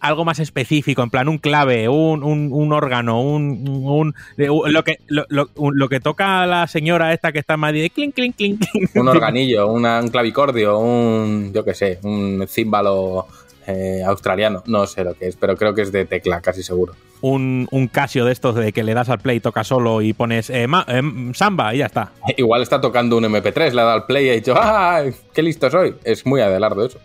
algo 0.00 0.24
más 0.24 0.38
específico, 0.38 1.02
en 1.02 1.10
plan 1.10 1.28
un 1.28 1.38
clave, 1.38 1.88
un, 1.88 2.22
un, 2.24 2.72
órgano, 2.72 3.20
un, 3.20 3.68
un, 3.68 4.14
lo, 4.36 4.84
que, 4.84 4.98
lo, 5.08 5.88
que 5.88 6.00
toca 6.00 6.46
la 6.46 6.66
señora 6.66 7.12
esta 7.12 7.32
que 7.32 7.38
está 7.38 7.54
en 7.54 7.60
Madrid, 7.60 7.90
clink, 7.94 8.14
clink, 8.14 8.36
clink. 8.36 8.62
Un 8.94 9.08
organillo, 9.08 9.70
un 9.72 10.08
clavicordio, 10.08 10.78
un, 10.78 11.52
yo 11.52 11.64
qué 11.64 11.74
sé, 11.74 11.98
un 12.02 12.44
címbalo 12.48 13.26
eh, 13.66 14.02
australiano, 14.04 14.62
no 14.66 14.86
sé 14.86 15.04
lo 15.04 15.14
que 15.14 15.28
es, 15.28 15.36
pero 15.36 15.56
creo 15.56 15.74
que 15.74 15.82
es 15.82 15.92
de 15.92 16.04
tecla, 16.04 16.40
casi 16.40 16.62
seguro. 16.62 16.94
Un, 17.20 17.68
un 17.70 17.86
Casio 17.86 18.24
de 18.24 18.32
estos 18.32 18.56
de 18.56 18.72
que 18.72 18.82
le 18.82 18.94
das 18.94 19.08
al 19.08 19.20
play, 19.20 19.38
toca 19.38 19.62
solo 19.62 20.02
y 20.02 20.12
pones 20.12 20.50
eh, 20.50 20.66
eh, 20.88 21.02
samba 21.34 21.74
y 21.74 21.78
ya 21.78 21.86
está. 21.86 22.10
Igual 22.36 22.62
está 22.62 22.80
tocando 22.80 23.16
un 23.16 23.24
MP3, 23.24 23.72
le 23.72 23.80
ha 23.80 23.84
dado 23.84 23.90
al 23.92 24.06
play 24.06 24.26
y 24.26 24.30
ha 24.30 24.32
dicho, 24.32 24.54
¡ah! 24.56 25.04
¡Qué 25.32 25.42
listo 25.42 25.70
soy! 25.70 25.94
Es 26.02 26.26
muy 26.26 26.40
Adelardo 26.40 26.84
eso. 26.84 26.98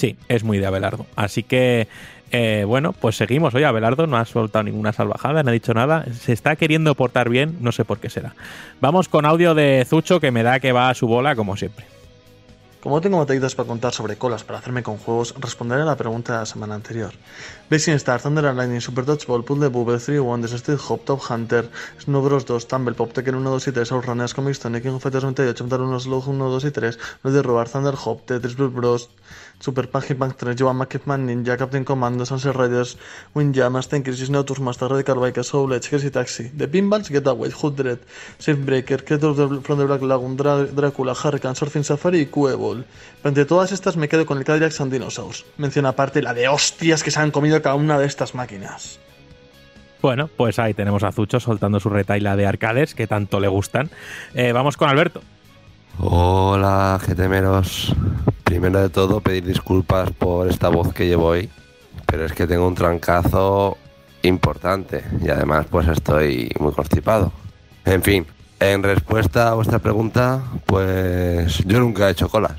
Sí, 0.00 0.16
es 0.28 0.42
muy 0.44 0.56
de 0.56 0.64
Abelardo. 0.64 1.04
Así 1.14 1.42
que 1.42 1.86
eh, 2.30 2.64
bueno, 2.66 2.92
pues 2.92 3.16
seguimos. 3.16 3.54
Oye, 3.54 3.64
Abelardo 3.64 4.06
no 4.06 4.16
ha 4.16 4.24
soltado 4.24 4.62
ninguna 4.62 4.92
salvajada, 4.92 5.42
no 5.42 5.50
ha 5.50 5.52
dicho 5.52 5.74
nada. 5.74 6.04
Se 6.12 6.32
está 6.32 6.56
queriendo 6.56 6.94
portar 6.94 7.28
bien, 7.28 7.56
no 7.60 7.72
sé 7.72 7.84
por 7.84 7.98
qué 7.98 8.10
será. 8.10 8.34
Vamos 8.80 9.08
con 9.08 9.26
audio 9.26 9.54
de 9.54 9.84
Zucho 9.88 10.20
que 10.20 10.30
me 10.30 10.42
da 10.42 10.60
que 10.60 10.72
va 10.72 10.90
a 10.90 10.94
su 10.94 11.06
bola 11.06 11.34
como 11.34 11.56
siempre. 11.56 11.86
Como 12.80 13.02
tengo 13.02 13.18
batallitas 13.18 13.54
para 13.54 13.66
contar 13.66 13.92
sobre 13.92 14.16
colas 14.16 14.42
para 14.42 14.58
hacerme 14.58 14.82
con 14.82 14.96
juegos, 14.96 15.34
responderé 15.38 15.82
a 15.82 15.84
la 15.84 15.96
pregunta 15.98 16.32
de 16.32 16.38
la 16.38 16.46
semana 16.46 16.74
anterior. 16.74 17.12
Racing 17.68 17.92
Star, 17.96 18.22
Thunder 18.22 18.46
and 18.46 18.56
Lightning, 18.56 18.80
Super 18.80 19.04
Dodgeball, 19.04 19.44
Puzzle 19.44 19.68
Bubble, 19.68 19.98
3 19.98 20.18
One, 20.18 20.40
Desert 20.40 20.80
Hop, 20.88 21.04
Top 21.04 21.20
Hunter, 21.28 21.68
Snow 21.98 22.22
Bros 22.22 22.46
2, 22.46 22.68
Tumble 22.68 22.94
Pop, 22.94 23.12
Tekken 23.12 23.34
1, 23.34 23.50
2 23.50 23.68
y 23.68 23.72
3, 23.72 23.92
Outrunners, 23.92 24.32
Comic 24.32 24.52
Stone, 24.52 24.80
King 24.80 24.94
of 24.94 25.02
Fighters 25.02 25.24
98, 25.24 25.64
Metal 25.64 25.82
1, 25.82 26.00
Slow 26.00 26.24
1, 26.26 26.48
2 26.48 26.64
y 26.64 26.70
3, 26.70 26.98
No 27.22 27.30
de 27.30 27.42
robar, 27.42 27.68
Thunder 27.68 27.94
Hop, 28.02 28.24
Tetris 28.24 28.56
Bros, 28.56 29.10
Super 29.60 29.88
Punk 29.90 30.14
Punk 30.16 30.36
3, 30.36 30.56
Joan 30.58 30.78
McKeepman 30.78 31.26
Ninja, 31.26 31.56
Captain 31.56 31.84
Commando, 31.84 32.24
Sunset 32.24 32.56
Riders, 32.56 32.96
Windjam, 33.34 33.78
Ten 33.88 34.02
Crisis, 34.02 34.30
Neo 34.30 34.44
Tours, 34.44 34.60
Master 34.60 34.88
Radical 34.88 35.20
Bike, 35.20 35.44
Soul 35.44 35.74
Edge, 35.74 35.88
Crazy 35.88 36.10
Taxi, 36.10 36.50
The 36.50 36.66
Pinballs, 36.66 37.08
Getaway, 37.08 37.50
Hood 37.50 37.76
Dread, 37.76 37.98
Breaker, 38.64 39.04
Creature 39.04 39.60
from 39.62 39.78
the 39.78 39.84
Black 39.84 40.02
Lagoon, 40.02 40.36
Drácula, 40.36 41.14
Hurricane, 41.14 41.54
Surfing 41.54 41.84
Safari 41.84 42.20
y 42.20 42.26
Cuebol. 42.26 42.86
Entre 43.22 43.44
todas 43.44 43.72
estas 43.72 43.96
me 43.96 44.08
quedo 44.08 44.24
con 44.24 44.38
el 44.38 44.44
Cadillac 44.44 44.80
and 44.80 44.92
Dinosaurs. 44.92 45.44
Menciona 45.58 45.90
aparte 45.90 46.22
la 46.22 46.32
de 46.32 46.48
hostias 46.48 47.02
que 47.02 47.10
se 47.10 47.20
han 47.20 47.30
comido 47.30 47.60
cada 47.60 47.74
una 47.74 47.98
de 47.98 48.06
estas 48.06 48.34
máquinas. 48.34 48.98
Bueno, 50.00 50.30
pues 50.34 50.58
ahí 50.58 50.72
tenemos 50.72 51.02
a 51.02 51.12
Zucho 51.12 51.40
soltando 51.40 51.78
su 51.78 51.90
retaila 51.90 52.34
de 52.34 52.46
arcades 52.46 52.94
que 52.94 53.06
tanto 53.06 53.38
le 53.38 53.48
gustan. 53.48 53.90
Eh, 54.34 54.52
vamos 54.52 54.78
con 54.78 54.88
Alberto. 54.88 55.20
Hola, 56.02 56.98
GTMeros. 56.98 57.94
Primero 58.42 58.80
de 58.80 58.88
todo, 58.88 59.20
pedir 59.20 59.44
disculpas 59.44 60.10
por 60.12 60.48
esta 60.48 60.70
voz 60.70 60.94
que 60.94 61.06
llevo 61.06 61.26
hoy, 61.26 61.50
pero 62.06 62.24
es 62.24 62.32
que 62.32 62.46
tengo 62.46 62.66
un 62.66 62.74
trancazo 62.74 63.76
importante 64.22 65.04
y 65.20 65.28
además 65.28 65.66
pues 65.68 65.88
estoy 65.88 66.50
muy 66.58 66.72
constipado. 66.72 67.32
En 67.84 68.02
fin, 68.02 68.26
en 68.60 68.82
respuesta 68.82 69.50
a 69.50 69.54
vuestra 69.54 69.78
pregunta, 69.78 70.42
pues 70.64 71.58
yo 71.66 71.80
nunca 71.80 72.08
he 72.08 72.12
hecho 72.12 72.30
colas. 72.30 72.56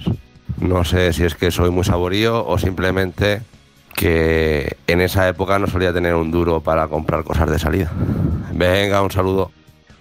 No 0.59 0.83
sé 0.83 1.11
si 1.11 1.23
es 1.23 1.33
que 1.33 1.49
soy 1.49 1.71
muy 1.71 1.83
saborío 1.83 2.45
o 2.45 2.59
simplemente 2.59 3.41
que 3.95 4.77
en 4.85 5.01
esa 5.01 5.27
época 5.27 5.57
no 5.57 5.65
solía 5.65 5.91
tener 5.91 6.13
un 6.13 6.29
duro 6.29 6.61
para 6.61 6.87
comprar 6.89 7.23
cosas 7.23 7.49
de 7.49 7.57
salida. 7.57 7.91
Venga, 8.53 9.01
un 9.01 9.09
saludo. 9.09 9.49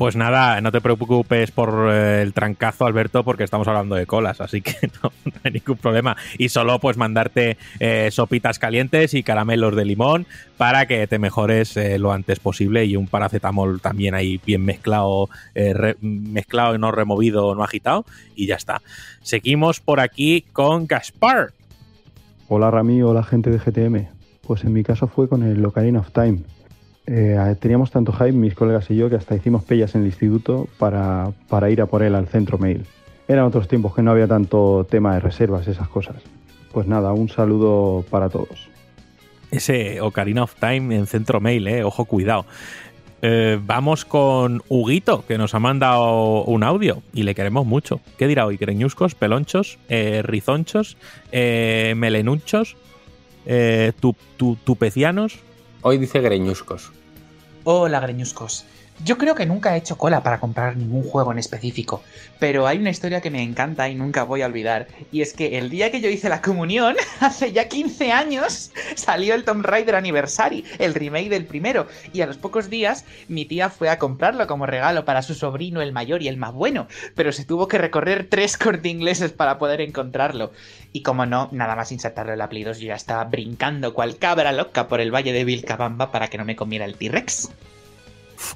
Pues 0.00 0.16
nada, 0.16 0.62
no 0.62 0.72
te 0.72 0.80
preocupes 0.80 1.50
por 1.50 1.90
eh, 1.92 2.22
el 2.22 2.32
trancazo, 2.32 2.86
Alberto, 2.86 3.22
porque 3.22 3.44
estamos 3.44 3.68
hablando 3.68 3.96
de 3.96 4.06
colas, 4.06 4.40
así 4.40 4.62
que 4.62 4.74
no, 5.02 5.12
hay 5.44 5.50
ningún 5.50 5.76
problema. 5.76 6.16
Y 6.38 6.48
solo 6.48 6.78
pues 6.78 6.96
mandarte 6.96 7.58
eh, 7.80 8.08
sopitas 8.10 8.58
calientes 8.58 9.12
y 9.12 9.22
caramelos 9.22 9.76
de 9.76 9.84
limón 9.84 10.26
para 10.56 10.86
que 10.86 11.06
te 11.06 11.18
mejores 11.18 11.76
eh, 11.76 11.98
lo 11.98 12.12
antes 12.12 12.40
posible 12.40 12.86
y 12.86 12.96
un 12.96 13.08
paracetamol 13.08 13.82
también 13.82 14.14
ahí 14.14 14.40
bien 14.46 14.64
mezclado, 14.64 15.28
mezclado 16.00 16.74
y 16.74 16.78
no 16.78 16.92
removido, 16.92 17.54
no 17.54 17.62
agitado 17.62 18.06
y 18.34 18.46
ya 18.46 18.54
está. 18.54 18.80
Seguimos 19.20 19.80
por 19.80 20.00
aquí 20.00 20.46
con 20.54 20.86
Gaspar. 20.86 21.52
Hola 22.48 22.70
Rami, 22.70 23.02
hola 23.02 23.22
gente 23.22 23.50
de 23.50 23.58
GTM. 23.58 24.08
Pues 24.46 24.64
en 24.64 24.72
mi 24.72 24.82
caso 24.82 25.08
fue 25.08 25.28
con 25.28 25.42
el 25.42 25.62
Ocarina 25.62 26.00
of 26.00 26.10
Time. 26.10 26.38
Eh, 27.12 27.56
teníamos 27.58 27.90
tanto 27.90 28.12
hype, 28.12 28.30
mis 28.32 28.54
colegas 28.54 28.88
y 28.88 28.94
yo, 28.94 29.10
que 29.10 29.16
hasta 29.16 29.34
hicimos 29.34 29.64
pellas 29.64 29.96
en 29.96 30.02
el 30.02 30.06
instituto 30.06 30.68
para, 30.78 31.32
para 31.48 31.68
ir 31.68 31.80
a 31.82 31.86
por 31.86 32.04
él 32.04 32.14
al 32.14 32.28
centro 32.28 32.56
mail. 32.56 32.86
Eran 33.26 33.46
otros 33.46 33.66
tiempos 33.66 33.94
que 33.96 34.02
no 34.02 34.12
había 34.12 34.28
tanto 34.28 34.86
tema 34.88 35.14
de 35.14 35.20
reservas, 35.20 35.66
esas 35.66 35.88
cosas. 35.88 36.16
Pues 36.72 36.86
nada, 36.86 37.12
un 37.12 37.28
saludo 37.28 38.04
para 38.10 38.28
todos. 38.28 38.68
Ese 39.50 40.00
Ocarina 40.00 40.44
of 40.44 40.54
Time 40.60 40.94
en 40.94 41.08
centro 41.08 41.40
mail, 41.40 41.66
eh, 41.66 41.82
ojo, 41.82 42.04
cuidado. 42.04 42.46
Eh, 43.22 43.58
vamos 43.60 44.04
con 44.04 44.62
Huguito, 44.68 45.24
que 45.26 45.36
nos 45.36 45.52
ha 45.56 45.58
mandado 45.58 46.44
un 46.44 46.62
audio 46.62 47.02
y 47.12 47.24
le 47.24 47.34
queremos 47.34 47.66
mucho. 47.66 48.00
¿Qué 48.18 48.28
dirá 48.28 48.46
hoy? 48.46 48.56
¿Greñuscos, 48.56 49.16
pelonchos, 49.16 49.78
eh, 49.88 50.22
rizonchos, 50.24 50.96
eh, 51.32 51.94
melenunchos, 51.96 52.76
tu- 54.00 54.14
tu- 54.36 54.56
tupecianos? 54.62 55.40
Hoy 55.82 55.96
dice 55.96 56.20
greñuscos. 56.20 56.92
Hola, 57.64 58.00
greñuscos. 58.00 58.66
Yo 59.02 59.16
creo 59.16 59.34
que 59.34 59.46
nunca 59.46 59.74
he 59.74 59.78
hecho 59.78 59.96
cola 59.96 60.22
para 60.22 60.40
comprar 60.40 60.76
ningún 60.76 61.02
juego 61.02 61.32
en 61.32 61.38
específico, 61.38 62.02
pero 62.38 62.66
hay 62.66 62.76
una 62.76 62.90
historia 62.90 63.22
que 63.22 63.30
me 63.30 63.42
encanta 63.42 63.88
y 63.88 63.94
nunca 63.94 64.24
voy 64.24 64.42
a 64.42 64.46
olvidar, 64.46 64.88
y 65.10 65.22
es 65.22 65.32
que 65.32 65.56
el 65.56 65.70
día 65.70 65.90
que 65.90 66.02
yo 66.02 66.10
hice 66.10 66.28
la 66.28 66.42
comunión, 66.42 66.96
hace 67.20 67.50
ya 67.52 67.66
15 67.66 68.12
años, 68.12 68.70
salió 68.96 69.34
el 69.34 69.44
Tomb 69.44 69.64
Raider 69.64 69.94
Anniversary, 69.94 70.66
el 70.78 70.92
remake 70.92 71.30
del 71.30 71.46
primero, 71.46 71.86
y 72.12 72.20
a 72.20 72.26
los 72.26 72.36
pocos 72.36 72.68
días 72.68 73.06
mi 73.26 73.46
tía 73.46 73.70
fue 73.70 73.88
a 73.88 73.98
comprarlo 73.98 74.46
como 74.46 74.66
regalo 74.66 75.06
para 75.06 75.22
su 75.22 75.34
sobrino 75.34 75.80
el 75.80 75.92
mayor 75.92 76.22
y 76.22 76.28
el 76.28 76.36
más 76.36 76.52
bueno, 76.52 76.86
pero 77.14 77.32
se 77.32 77.46
tuvo 77.46 77.68
que 77.68 77.78
recorrer 77.78 78.26
tres 78.28 78.58
corte 78.58 78.90
ingleses 78.90 79.32
para 79.32 79.58
poder 79.58 79.80
encontrarlo. 79.80 80.52
Y 80.92 81.02
como 81.02 81.24
no, 81.24 81.48
nada 81.52 81.74
más 81.74 81.90
insertarlo 81.90 82.32
en 82.32 82.38
la 82.38 82.50
Play 82.50 82.64
2 82.64 82.80
yo 82.80 82.88
ya 82.88 82.96
estaba 82.96 83.24
brincando 83.24 83.94
cual 83.94 84.18
cabra 84.18 84.52
loca 84.52 84.88
por 84.88 85.00
el 85.00 85.14
valle 85.14 85.32
de 85.32 85.44
Vilcabamba 85.44 86.12
para 86.12 86.28
que 86.28 86.36
no 86.36 86.44
me 86.44 86.56
comiera 86.56 86.84
el 86.84 86.96
T-Rex. 86.96 87.50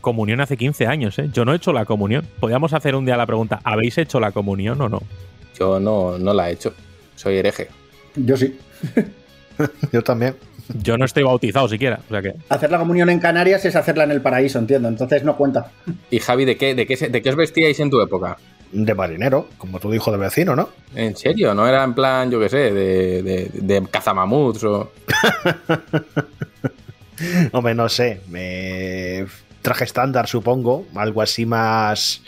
Comunión 0.01 0.41
hace 0.41 0.57
15 0.57 0.87
años, 0.87 1.19
¿eh? 1.19 1.29
Yo 1.33 1.45
no 1.45 1.53
he 1.53 1.57
hecho 1.57 1.73
la 1.73 1.85
comunión. 1.85 2.27
Podríamos 2.41 2.73
hacer 2.73 2.95
un 2.95 3.05
día 3.05 3.17
la 3.17 3.27
pregunta, 3.27 3.61
¿habéis 3.65 3.99
hecho 3.99 4.21
la 4.21 4.31
comunión 4.33 4.81
o 4.81 4.89
no? 4.89 5.03
Yo 5.59 5.79
no, 5.81 6.19
no 6.19 6.33
la 6.35 6.51
he 6.51 6.55
hecho. 6.55 6.73
Soy 7.17 7.37
hereje. 7.39 7.69
Yo 8.17 8.37
sí. 8.37 8.59
Yo 9.93 10.03
también. 10.03 10.35
Yo 10.83 10.97
no 10.97 11.05
estoy 11.05 11.23
bautizado 11.23 11.69
siquiera, 11.69 12.01
o 12.07 12.09
sea 12.11 12.23
que... 12.23 12.33
Hacer 12.49 12.71
la 12.71 12.79
comunión 12.79 13.11
en 13.11 13.21
Canarias 13.21 13.65
es 13.67 13.77
hacerla 13.77 14.05
en 14.05 14.11
el 14.13 14.23
paraíso, 14.23 14.59
entiendo. 14.59 14.89
Entonces 14.89 15.23
no 15.23 15.37
cuenta. 15.37 15.71
Y 16.11 16.19
Javi, 16.21 16.45
¿de 16.47 16.57
qué, 16.57 16.75
de 16.75 16.87
qué, 16.87 16.97
de 16.97 17.23
qué 17.23 17.29
os 17.31 17.37
vestíais 17.37 17.79
en 17.81 17.91
tu 17.91 18.01
época? 18.01 18.39
De 18.73 18.95
marinero, 18.95 19.49
como 19.59 19.79
tu 19.79 19.93
hijo 19.95 20.11
de 20.11 20.17
vecino, 20.17 20.57
¿no? 20.57 20.71
¿En 20.97 21.15
serio? 21.17 21.55
¿No 21.55 21.69
era 21.69 21.85
en 21.85 21.95
plan, 21.95 22.31
yo 22.31 22.41
qué 22.41 22.49
sé, 22.49 22.73
de, 22.73 23.23
de, 23.23 23.51
de 23.53 23.87
cazamamuts 23.91 24.65
o...? 24.65 24.91
Hombre, 27.53 27.75
no 27.75 27.89
sé. 27.89 28.21
me- 28.29 29.27
Traje 29.65 29.85
estándar, 29.85 30.27
supongo. 30.29 30.85
Algo 30.95 31.23
así 31.23 31.47
más. 31.47 32.21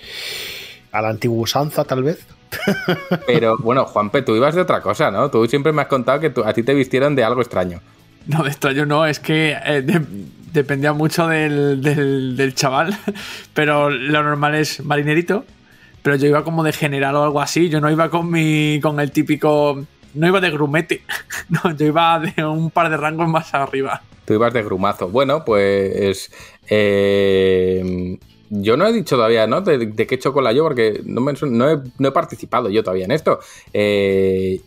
A 0.90 1.02
la 1.02 1.10
antigua 1.10 1.42
usanza, 1.42 1.84
tal 1.84 2.02
vez. 2.02 2.26
Pero 3.26 3.58
bueno, 3.58 3.84
Juanpe, 3.84 4.23
tú 4.23 4.34
ibas 4.34 4.55
de 4.55 4.62
otra 4.62 4.81
cosa, 4.81 5.10
¿no? 5.10 5.31
Tú 5.31 5.47
siempre 5.47 5.70
me 5.73 5.82
has 5.82 5.89
contado 5.89 6.18
que 6.20 6.31
tú- 6.31 6.42
a 6.44 6.55
ti 6.55 6.62
te 6.62 6.73
vistieron 6.73 7.15
de 7.15 7.24
algo 7.24 7.42
extraño. 7.42 7.82
No, 8.26 8.42
de 8.42 8.48
extraño 8.48 8.86
no, 8.86 9.05
es 9.05 9.20
que 9.20 9.50
eh, 9.65 9.82
de- 9.82 10.00
dependía 10.52 10.94
mucho 10.94 11.26
del, 11.28 11.82
del- 11.82 12.36
del 12.36 12.55
chaval, 12.55 12.97
pero 13.55 13.90
lo 13.90 14.23
normal 14.23 14.55
es 14.55 14.82
marinerito, 14.82 15.44
pero 16.02 16.16
yo 16.16 16.26
iba 16.28 16.42
como 16.42 16.65
de 16.65 16.73
general 16.73 17.16
o 17.16 17.24
algo 17.24 17.42
así, 17.42 17.68
yo 17.68 17.81
no 17.82 17.90
iba 17.90 18.08
con 18.08 18.31
mi 18.31 18.81
con 18.82 18.98
el 19.00 19.10
típico, 19.10 19.84
no 20.17 20.27
iba 20.27 20.41
de 20.41 20.51
grumete, 20.51 21.03
no, 21.49 21.77
yo 21.77 21.86
iba 21.86 22.19
de 22.19 22.45
un 22.45 22.70
par 22.70 22.91
de 22.91 22.97
rangos 22.97 23.28
más 23.28 23.55
arriba. 23.55 24.03
Tú 24.25 24.35
ibas 24.35 24.53
de 24.53 24.62
grumazo. 24.62 25.09
Bueno, 25.09 25.45
pues. 25.45 26.31
eh, 26.69 28.19
yo 28.51 28.77
no 28.77 28.86
he 28.86 28.93
dicho 28.93 29.17
todavía, 29.17 29.47
¿no? 29.47 29.61
De, 29.61 29.78
de 29.78 30.07
qué 30.07 30.19
chocolate 30.19 30.57
yo, 30.57 30.65
porque 30.65 31.01
no, 31.05 31.31
he, 31.70 32.11
participado 32.11 32.69
yo 32.69 32.83
todavía 32.83 33.05
en 33.05 33.12
esto. 33.12 33.41
Eh, 33.73 34.61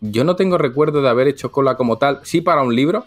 yo 0.00 0.24
no 0.24 0.36
tengo 0.36 0.58
recuerdo 0.58 1.02
de 1.02 1.08
haber 1.08 1.28
hecho 1.28 1.52
cola 1.52 1.76
como 1.76 1.98
tal. 1.98 2.20
Sí, 2.24 2.40
para 2.40 2.62
un 2.62 2.74
libro. 2.74 3.06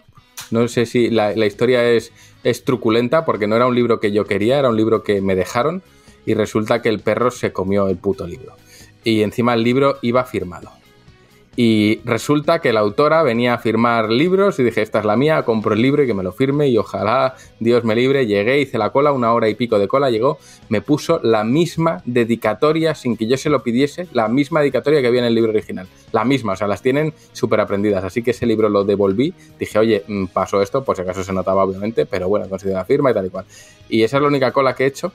No 0.50 0.68
sé 0.68 0.86
si 0.86 1.10
la, 1.10 1.34
la 1.34 1.46
historia 1.46 1.84
es, 1.88 2.12
es 2.44 2.64
truculenta, 2.64 3.24
porque 3.24 3.46
no 3.46 3.56
era 3.56 3.66
un 3.66 3.74
libro 3.74 4.00
que 4.00 4.12
yo 4.12 4.24
quería, 4.24 4.58
era 4.58 4.68
un 4.68 4.76
libro 4.76 5.02
que 5.02 5.20
me 5.20 5.34
dejaron. 5.34 5.82
Y 6.24 6.34
resulta 6.34 6.82
que 6.82 6.88
el 6.88 7.00
perro 7.00 7.30
se 7.30 7.52
comió 7.52 7.88
el 7.88 7.96
puto 7.96 8.26
libro. 8.26 8.54
Y 9.04 9.22
encima 9.22 9.54
el 9.54 9.62
libro 9.62 9.98
iba 10.02 10.24
firmado. 10.24 10.70
Y 11.58 12.00
resulta 12.04 12.58
que 12.60 12.74
la 12.74 12.80
autora 12.80 13.22
venía 13.22 13.54
a 13.54 13.58
firmar 13.58 14.10
libros 14.10 14.58
y 14.58 14.62
dije, 14.62 14.82
esta 14.82 14.98
es 14.98 15.06
la 15.06 15.16
mía, 15.16 15.42
compro 15.42 15.72
el 15.72 15.80
libro 15.80 16.02
y 16.02 16.06
que 16.06 16.12
me 16.12 16.22
lo 16.22 16.32
firme 16.32 16.68
y 16.68 16.76
ojalá 16.76 17.34
Dios 17.60 17.82
me 17.82 17.96
libre. 17.96 18.26
Llegué, 18.26 18.60
hice 18.60 18.76
la 18.76 18.90
cola, 18.90 19.10
una 19.12 19.32
hora 19.32 19.48
y 19.48 19.54
pico 19.54 19.78
de 19.78 19.88
cola, 19.88 20.10
llegó, 20.10 20.38
me 20.68 20.82
puso 20.82 21.18
la 21.22 21.44
misma 21.44 22.02
dedicatoria 22.04 22.94
sin 22.94 23.16
que 23.16 23.26
yo 23.26 23.38
se 23.38 23.48
lo 23.48 23.62
pidiese, 23.62 24.06
la 24.12 24.28
misma 24.28 24.60
dedicatoria 24.60 25.00
que 25.00 25.06
había 25.06 25.20
en 25.20 25.28
el 25.28 25.34
libro 25.34 25.50
original. 25.50 25.88
La 26.12 26.26
misma, 26.26 26.52
o 26.52 26.56
sea, 26.56 26.66
las 26.66 26.82
tienen 26.82 27.14
súper 27.32 27.60
aprendidas. 27.60 28.04
Así 28.04 28.22
que 28.22 28.32
ese 28.32 28.44
libro 28.44 28.68
lo 28.68 28.84
devolví, 28.84 29.32
dije, 29.58 29.78
oye, 29.78 30.04
mm, 30.06 30.26
pasó 30.26 30.60
esto, 30.60 30.84
pues 30.84 30.96
si 30.96 31.02
acaso 31.02 31.24
se 31.24 31.32
notaba 31.32 31.64
obviamente, 31.64 32.04
pero 32.04 32.28
bueno, 32.28 32.50
considero 32.50 32.76
la 32.76 32.84
firma 32.84 33.12
y 33.12 33.14
tal 33.14 33.26
y 33.26 33.30
cual. 33.30 33.46
Y 33.88 34.02
esa 34.02 34.18
es 34.18 34.22
la 34.22 34.28
única 34.28 34.52
cola 34.52 34.74
que 34.74 34.84
he 34.84 34.88
hecho. 34.88 35.10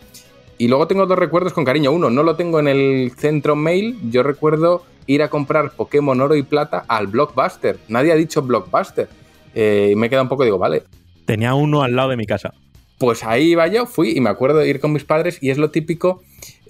Y 0.57 0.67
luego 0.67 0.87
tengo 0.87 1.05
dos 1.05 1.17
recuerdos 1.17 1.53
con 1.53 1.65
cariño. 1.65 1.91
Uno, 1.91 2.09
no 2.09 2.23
lo 2.23 2.35
tengo 2.35 2.59
en 2.59 2.67
el 2.67 3.11
centro 3.17 3.55
mail. 3.55 3.97
Yo 4.11 4.21
recuerdo 4.21 4.83
ir 5.07 5.21
a 5.23 5.29
comprar 5.29 5.71
Pokémon 5.71 6.19
Oro 6.19 6.35
y 6.35 6.43
Plata 6.43 6.85
al 6.87 7.07
Blockbuster. 7.07 7.77
Nadie 7.87 8.11
ha 8.11 8.15
dicho 8.15 8.41
Blockbuster. 8.41 9.09
Eh, 9.53 9.89
y 9.91 9.95
me 9.95 10.09
queda 10.09 10.21
un 10.21 10.29
poco, 10.29 10.43
digo, 10.43 10.57
vale. 10.57 10.83
Tenía 11.25 11.53
uno 11.53 11.83
al 11.83 11.95
lado 11.95 12.09
de 12.09 12.17
mi 12.17 12.25
casa. 12.25 12.53
Pues 12.97 13.23
ahí 13.23 13.51
iba 13.51 13.65
yo, 13.67 13.87
fui 13.87 14.15
y 14.15 14.21
me 14.21 14.29
acuerdo 14.29 14.59
de 14.59 14.69
ir 14.69 14.79
con 14.79 14.93
mis 14.93 15.03
padres 15.03 15.39
y 15.41 15.49
es 15.49 15.57
lo 15.57 15.71
típico 15.71 16.21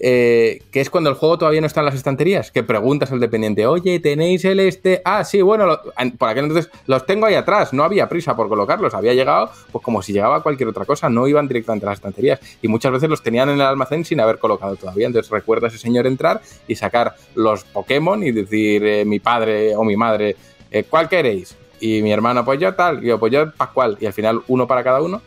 eh, 0.04 0.60
que 0.72 0.80
es 0.80 0.90
cuando 0.90 1.08
el 1.10 1.16
juego 1.16 1.38
todavía 1.38 1.60
no 1.60 1.66
está 1.68 1.80
en 1.80 1.86
las 1.86 1.94
estanterías, 1.94 2.50
que 2.50 2.64
preguntas 2.64 3.12
al 3.12 3.20
dependiente, 3.20 3.66
oye, 3.66 4.00
¿tenéis 4.00 4.44
el 4.44 4.58
este? 4.58 5.00
Ah, 5.04 5.22
sí, 5.24 5.40
bueno, 5.42 5.64
lo- 5.64 5.80
por 6.18 6.28
aquel 6.28 6.46
entonces 6.46 6.70
los 6.86 7.06
tengo 7.06 7.26
ahí 7.26 7.34
atrás, 7.36 7.72
no 7.72 7.84
había 7.84 8.08
prisa 8.08 8.34
por 8.34 8.48
colocarlos, 8.48 8.94
había 8.94 9.14
llegado 9.14 9.50
pues 9.70 9.84
como 9.84 10.02
si 10.02 10.12
llegaba 10.12 10.42
cualquier 10.42 10.68
otra 10.68 10.84
cosa, 10.84 11.08
no 11.08 11.28
iban 11.28 11.46
directamente 11.46 11.86
a 11.86 11.90
las 11.90 11.98
estanterías 11.98 12.40
y 12.60 12.66
muchas 12.66 12.90
veces 12.90 13.08
los 13.08 13.22
tenían 13.22 13.48
en 13.50 13.54
el 13.54 13.60
almacén 13.62 14.04
sin 14.04 14.18
haber 14.20 14.38
colocado 14.38 14.74
todavía, 14.74 15.06
entonces 15.06 15.30
recuerda 15.30 15.68
a 15.68 15.70
ese 15.70 15.78
señor 15.78 16.06
entrar 16.08 16.40
y 16.66 16.74
sacar 16.74 17.14
los 17.36 17.62
Pokémon 17.62 18.22
y 18.24 18.32
decir 18.32 18.84
eh, 18.84 19.04
mi 19.04 19.20
padre 19.20 19.76
o 19.76 19.84
mi 19.84 19.96
madre, 19.96 20.34
eh, 20.72 20.82
¿cuál 20.90 21.08
queréis? 21.08 21.56
Y 21.80 22.02
mi 22.02 22.12
hermano, 22.12 22.44
pues 22.44 22.60
yo 22.60 22.74
tal, 22.74 23.02
y 23.04 23.08
yo, 23.08 23.18
pues 23.18 23.32
yo 23.32 23.52
Pascual, 23.56 23.96
y 24.00 24.06
al 24.06 24.12
final 24.12 24.42
uno 24.48 24.66
para 24.66 24.82
cada 24.84 25.00
uno. 25.00 25.20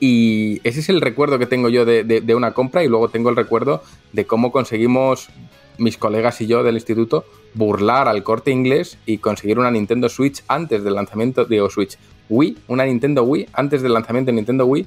Y 0.00 0.60
ese 0.66 0.80
es 0.80 0.88
el 0.88 1.00
recuerdo 1.02 1.38
que 1.38 1.46
tengo 1.46 1.68
yo 1.68 1.84
de, 1.84 2.04
de- 2.04 2.34
una 2.34 2.52
compra 2.52 2.82
y 2.82 2.88
luego 2.88 3.08
tengo 3.10 3.28
el 3.30 3.36
recuerdo 3.36 3.82
de 4.12 4.24
cómo 4.26 4.50
conseguimos 4.50 5.28
mis 5.76 5.98
colegas 5.98 6.40
y 6.40 6.46
yo 6.46 6.62
del 6.62 6.74
instituto 6.76 7.24
burlar 7.54 8.08
al 8.08 8.22
corte 8.22 8.50
inglés 8.50 8.96
y 9.06 9.18
conseguir 9.18 9.58
una 9.58 9.70
Nintendo 9.70 10.08
Switch 10.08 10.42
antes 10.48 10.84
del 10.84 10.94
lanzamiento, 10.94 11.44
digo 11.44 11.68
Switch, 11.68 11.98
Wii, 12.28 12.56
una 12.68 12.84
Nintendo 12.84 13.22
Wii 13.24 13.48
antes 13.52 13.82
del 13.82 13.92
lanzamiento 13.92 14.30
de 14.30 14.36
Nintendo 14.36 14.64
Wii 14.66 14.86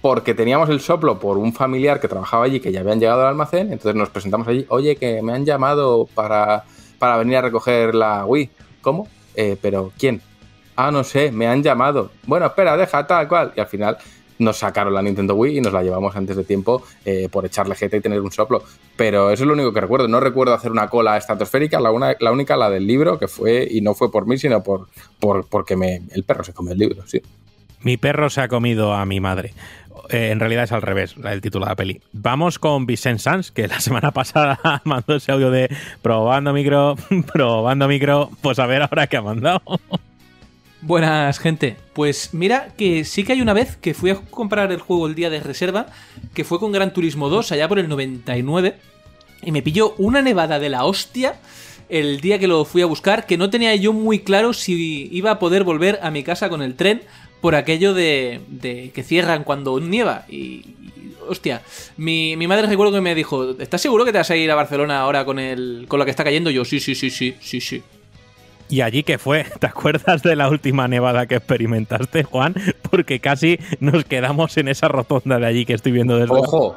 porque 0.00 0.34
teníamos 0.34 0.68
el 0.68 0.80
soplo 0.80 1.18
por 1.20 1.38
un 1.38 1.52
familiar 1.52 2.00
que 2.00 2.08
trabajaba 2.08 2.44
allí 2.44 2.58
que 2.60 2.72
ya 2.72 2.80
habían 2.80 2.98
llegado 3.00 3.22
al 3.22 3.28
almacén, 3.28 3.72
entonces 3.72 3.94
nos 3.94 4.10
presentamos 4.10 4.48
allí, 4.48 4.66
oye, 4.68 4.96
que 4.96 5.22
me 5.22 5.32
han 5.32 5.44
llamado 5.46 6.08
para, 6.14 6.64
para 6.98 7.16
venir 7.18 7.36
a 7.36 7.42
recoger 7.42 7.94
la 7.94 8.24
Wii. 8.26 8.50
¿Cómo? 8.80 9.06
"Eh, 9.36 9.56
pero 9.62 9.92
¿quién? 9.96 10.20
Ah, 10.76 10.90
no 10.90 11.04
sé, 11.04 11.30
me 11.32 11.46
han 11.46 11.62
llamado. 11.62 12.10
Bueno, 12.26 12.46
espera, 12.46 12.76
deja 12.76 13.06
tal 13.06 13.28
cual. 13.28 13.52
Y 13.56 13.60
al 13.60 13.66
final 13.66 13.96
nos 14.38 14.56
sacaron 14.58 14.92
la 14.94 15.02
Nintendo 15.02 15.34
Wii 15.36 15.58
y 15.58 15.60
nos 15.60 15.72
la 15.72 15.82
llevamos 15.82 16.16
antes 16.16 16.34
de 16.36 16.42
tiempo 16.44 16.82
eh, 17.04 17.28
por 17.30 17.44
echarle 17.46 17.74
jeta 17.76 17.96
y 17.96 18.00
tener 18.00 18.20
un 18.20 18.32
soplo. 18.32 18.64
Pero 18.96 19.30
eso 19.30 19.44
es 19.44 19.46
lo 19.46 19.52
único 19.54 19.72
que 19.72 19.80
recuerdo. 19.80 20.08
No 20.08 20.18
recuerdo 20.20 20.54
hacer 20.54 20.72
una 20.72 20.88
cola 20.88 21.16
estratosférica, 21.16 21.78
la, 21.78 21.90
una- 21.92 22.16
la 22.18 22.32
única, 22.32 22.56
la 22.56 22.70
del 22.70 22.86
libro, 22.86 23.18
que 23.18 23.28
fue, 23.28 23.66
y 23.70 23.80
no 23.82 23.94
fue 23.94 24.10
por 24.10 24.26
mí, 24.26 24.38
sino 24.38 24.62
por, 24.62 24.88
por 25.20 25.46
porque 25.46 25.76
me, 25.76 26.02
el 26.12 26.24
perro 26.24 26.42
se 26.44 26.52
comió 26.52 26.72
el 26.72 26.78
libro, 26.78 27.06
sí. 27.06 27.20
Mi 27.82 27.96
perro 27.96 28.30
se 28.30 28.40
ha 28.40 28.48
comido 28.48 28.94
a 28.94 29.04
mi 29.06 29.20
madre. 29.20 29.52
Eh, 30.08 30.30
en 30.30 30.40
realidad 30.40 30.64
es 30.64 30.72
al 30.72 30.82
revés, 30.82 31.16
la- 31.18 31.32
el 31.32 31.40
título 31.40 31.64
de 31.66 31.70
la 31.70 31.76
peli. 31.76 32.00
Vamos 32.12 32.58
con 32.58 32.86
Vicent 32.86 33.20
Sanz, 33.20 33.50
que 33.52 33.68
la 33.68 33.78
semana 33.80 34.10
pasada 34.10 34.58
mandó 34.84 35.14
ese 35.16 35.30
audio 35.32 35.50
de 35.50 35.68
probando 36.00 36.52
micro, 36.52 36.96
probando 37.32 37.86
micro. 37.86 38.30
Pues 38.40 38.58
a 38.58 38.66
ver 38.66 38.82
ahora 38.82 39.06
qué 39.06 39.18
ha 39.18 39.22
mandado. 39.22 39.62
Buenas, 40.84 41.38
gente. 41.38 41.76
Pues 41.92 42.30
mira 42.32 42.74
que 42.76 43.04
sí 43.04 43.22
que 43.22 43.34
hay 43.34 43.40
una 43.40 43.52
vez 43.52 43.76
que 43.76 43.94
fui 43.94 44.10
a 44.10 44.16
comprar 44.16 44.72
el 44.72 44.80
juego 44.80 45.06
el 45.06 45.14
día 45.14 45.30
de 45.30 45.38
reserva, 45.38 45.86
que 46.34 46.42
fue 46.42 46.58
con 46.58 46.72
Gran 46.72 46.92
Turismo 46.92 47.28
2, 47.28 47.52
allá 47.52 47.68
por 47.68 47.78
el 47.78 47.88
99, 47.88 48.74
y 49.44 49.52
me 49.52 49.62
pilló 49.62 49.94
una 49.98 50.22
nevada 50.22 50.58
de 50.58 50.68
la 50.68 50.84
hostia 50.84 51.36
el 51.88 52.20
día 52.20 52.40
que 52.40 52.48
lo 52.48 52.64
fui 52.64 52.82
a 52.82 52.86
buscar, 52.86 53.26
que 53.26 53.38
no 53.38 53.48
tenía 53.48 53.76
yo 53.76 53.92
muy 53.92 54.20
claro 54.20 54.52
si 54.52 55.08
iba 55.12 55.30
a 55.30 55.38
poder 55.38 55.62
volver 55.62 56.00
a 56.02 56.10
mi 56.10 56.24
casa 56.24 56.48
con 56.48 56.62
el 56.62 56.74
tren 56.74 57.02
por 57.40 57.54
aquello 57.54 57.94
de, 57.94 58.40
de 58.48 58.90
que 58.92 59.04
cierran 59.04 59.44
cuando 59.44 59.78
nieva. 59.78 60.26
Y, 60.28 60.64
hostia, 61.28 61.62
mi, 61.96 62.36
mi 62.36 62.48
madre 62.48 62.66
recuerdo 62.66 62.92
que 62.92 63.00
me 63.00 63.14
dijo, 63.14 63.50
¿estás 63.60 63.80
seguro 63.80 64.04
que 64.04 64.10
te 64.10 64.18
vas 64.18 64.30
a 64.32 64.36
ir 64.36 64.50
a 64.50 64.56
Barcelona 64.56 65.00
ahora 65.00 65.24
con, 65.24 65.38
el, 65.38 65.84
con 65.86 66.00
lo 66.00 66.04
que 66.04 66.10
está 66.10 66.24
cayendo? 66.24 66.50
Yo, 66.50 66.64
sí, 66.64 66.80
sí, 66.80 66.96
sí, 66.96 67.08
sí, 67.08 67.36
sí, 67.40 67.60
sí. 67.60 67.82
¿Y 68.72 68.80
allí 68.80 69.02
qué 69.02 69.18
fue? 69.18 69.44
¿Te 69.60 69.66
acuerdas 69.66 70.22
de 70.22 70.34
la 70.34 70.48
última 70.48 70.88
nevada 70.88 71.26
que 71.26 71.34
experimentaste, 71.34 72.22
Juan? 72.22 72.54
Porque 72.90 73.20
casi 73.20 73.58
nos 73.80 74.06
quedamos 74.06 74.56
en 74.56 74.68
esa 74.68 74.88
rotonda 74.88 75.38
de 75.38 75.44
allí 75.44 75.66
que 75.66 75.74
estoy 75.74 75.92
viendo 75.92 76.16
desde... 76.16 76.34
Ojo, 76.34 76.74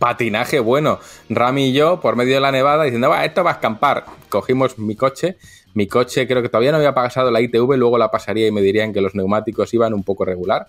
patinaje 0.00 0.58
bueno. 0.58 0.98
Rami 1.30 1.66
y 1.68 1.72
yo, 1.72 2.00
por 2.00 2.16
medio 2.16 2.34
de 2.34 2.40
la 2.40 2.50
nevada, 2.50 2.82
diciendo, 2.82 3.10
va, 3.10 3.24
esto 3.24 3.44
va 3.44 3.50
a 3.50 3.54
escampar. 3.54 4.06
Cogimos 4.28 4.76
mi 4.76 4.96
coche. 4.96 5.36
Mi 5.74 5.86
coche 5.86 6.26
creo 6.26 6.42
que 6.42 6.48
todavía 6.48 6.72
no 6.72 6.78
había 6.78 6.94
pasado 6.94 7.30
la 7.30 7.40
ITV, 7.40 7.76
luego 7.76 7.96
la 7.96 8.10
pasaría 8.10 8.48
y 8.48 8.50
me 8.50 8.60
dirían 8.60 8.92
que 8.92 9.00
los 9.00 9.14
neumáticos 9.14 9.72
iban 9.72 9.94
un 9.94 10.02
poco 10.02 10.24
regular. 10.24 10.66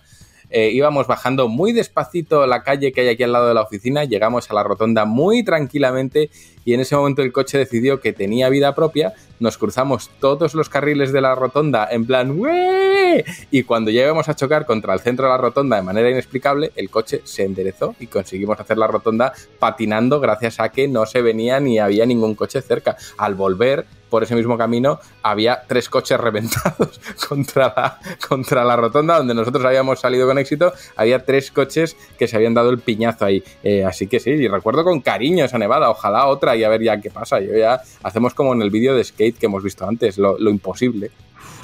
Eh, 0.50 0.70
íbamos 0.72 1.06
bajando 1.06 1.48
muy 1.48 1.72
despacito 1.72 2.46
la 2.46 2.62
calle 2.62 2.92
que 2.92 3.02
hay 3.02 3.08
aquí 3.08 3.22
al 3.22 3.32
lado 3.32 3.48
de 3.48 3.54
la 3.54 3.62
oficina, 3.62 4.04
llegamos 4.04 4.50
a 4.50 4.54
la 4.54 4.62
rotonda 4.62 5.04
muy 5.04 5.42
tranquilamente 5.42 6.30
y 6.68 6.74
en 6.74 6.80
ese 6.80 6.94
momento 6.96 7.22
el 7.22 7.32
coche 7.32 7.56
decidió 7.56 7.98
que 7.98 8.12
tenía 8.12 8.50
vida 8.50 8.74
propia, 8.74 9.14
nos 9.40 9.56
cruzamos 9.56 10.10
todos 10.20 10.52
los 10.52 10.68
carriles 10.68 11.14
de 11.14 11.22
la 11.22 11.34
rotonda 11.34 11.88
en 11.90 12.04
plan 12.04 12.38
¡Wee! 12.38 13.24
y 13.50 13.62
cuando 13.62 13.90
ya 13.90 14.02
íbamos 14.02 14.28
a 14.28 14.36
chocar 14.36 14.66
contra 14.66 14.92
el 14.92 15.00
centro 15.00 15.24
de 15.24 15.32
la 15.32 15.38
rotonda 15.38 15.76
de 15.76 15.82
manera 15.82 16.10
inexplicable, 16.10 16.72
el 16.76 16.90
coche 16.90 17.22
se 17.24 17.44
enderezó 17.44 17.94
y 17.98 18.06
conseguimos 18.06 18.60
hacer 18.60 18.76
la 18.76 18.86
rotonda 18.86 19.32
patinando 19.58 20.20
gracias 20.20 20.60
a 20.60 20.68
que 20.68 20.88
no 20.88 21.06
se 21.06 21.22
venía 21.22 21.58
ni 21.58 21.78
había 21.78 22.04
ningún 22.04 22.34
coche 22.34 22.60
cerca. 22.60 22.98
Al 23.16 23.34
volver 23.34 23.86
por 24.08 24.22
ese 24.22 24.34
mismo 24.34 24.56
camino 24.56 24.98
había 25.22 25.62
tres 25.66 25.88
coches 25.88 26.18
reventados 26.18 27.00
contra 27.28 27.72
la, 27.74 27.98
contra 28.26 28.64
la 28.64 28.76
rotonda 28.76 29.18
donde 29.18 29.34
nosotros 29.34 29.64
habíamos 29.64 30.00
salido 30.00 30.26
con 30.26 30.38
éxito. 30.38 30.72
Había 30.96 31.24
tres 31.24 31.50
coches 31.50 31.96
que 32.18 32.26
se 32.26 32.36
habían 32.36 32.54
dado 32.54 32.70
el 32.70 32.78
piñazo 32.78 33.24
ahí. 33.24 33.42
Eh, 33.62 33.84
así 33.84 34.06
que 34.06 34.20
sí, 34.20 34.30
y 34.30 34.48
recuerdo 34.48 34.84
con 34.84 35.00
cariño 35.00 35.44
esa 35.44 35.58
nevada. 35.58 35.90
Ojalá 35.90 36.26
otra 36.26 36.56
y 36.58 36.64
a 36.64 36.68
ver 36.68 36.82
ya 36.82 37.00
qué 37.00 37.10
pasa. 37.10 37.40
Yo 37.40 37.56
ya 37.56 37.80
hacemos 38.02 38.34
como 38.34 38.52
en 38.52 38.62
el 38.62 38.70
vídeo 38.70 38.94
de 38.94 39.04
Skate 39.04 39.38
que 39.38 39.46
hemos 39.46 39.62
visto 39.62 39.86
antes, 39.86 40.18
lo, 40.18 40.38
lo 40.38 40.50
imposible. 40.50 41.10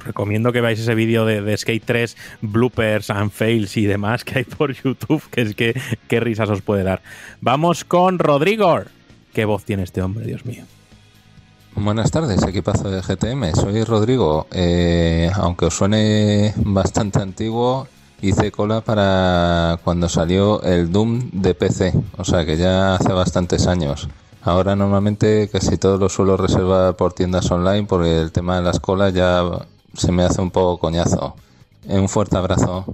Recomiendo 0.05 0.53
que 0.53 0.61
veáis 0.61 0.79
ese 0.81 0.95
vídeo 0.95 1.25
de, 1.25 1.41
de, 1.41 1.57
Skate 1.57 1.85
3, 1.85 2.17
bloopers 2.43 3.11
and 3.11 3.31
fails 3.31 3.77
y 3.77 3.87
demás 3.87 4.25
que 4.25 4.39
hay 4.39 4.45
por 4.45 4.73
YouTube, 4.73 5.23
que 5.31 5.43
es 5.43 5.55
que 5.55 5.81
qué 6.09 6.21
risas 6.21 6.51
os 6.51 6.63
puede 6.63 6.83
dar. 6.83 7.03
Vamos 7.41 7.85
con 7.85 8.19
Rodrigo. 8.19 8.83
¿Qué 9.33 9.45
voz 9.45 9.65
tiene 9.65 9.83
este 9.83 10.03
hombre, 10.03 10.27
Dios 10.27 10.45
mío? 10.45 10.65
Buenas 11.77 12.13
tardes, 12.13 12.41
equipazo 12.45 12.89
de 12.89 13.03
GTM. 13.03 13.53
Soy 13.55 13.83
Rodrigo. 13.83 14.47
Eh, 14.53 15.29
aunque 15.35 15.67
os 15.67 15.75
suene 15.75 16.53
bastante 16.57 17.21
antiguo, 17.21 17.89
hice 18.23 18.53
cola 18.53 18.81
para 18.81 19.81
cuando 19.83 20.09
salió 20.09 20.63
el 20.63 20.93
Doom 20.93 21.31
de 21.33 21.55
PC. 21.55 21.93
O 22.17 22.25
sea 22.25 22.47
que 22.47 22.57
ya 22.57 22.95
hace 22.95 23.13
bastantes 23.13 23.67
años. 23.67 24.09
Ahora 24.45 24.77
normalmente 24.77 25.49
casi 25.51 25.79
todo 25.79 25.97
lo 25.97 26.09
suelo 26.09 26.37
reservar 26.37 26.97
por 26.97 27.15
tiendas 27.15 27.51
online 27.51 27.87
porque 27.87 28.21
el 28.21 28.31
tema 28.31 28.57
de 28.57 28.63
las 28.63 28.79
colas 28.79 29.15
ya 29.15 29.43
se 29.95 30.13
me 30.13 30.23
hace 30.23 30.41
un 30.43 30.51
poco 30.51 30.79
coñazo. 30.79 31.37
Un 31.87 32.09
fuerte 32.09 32.37
abrazo. 32.37 32.85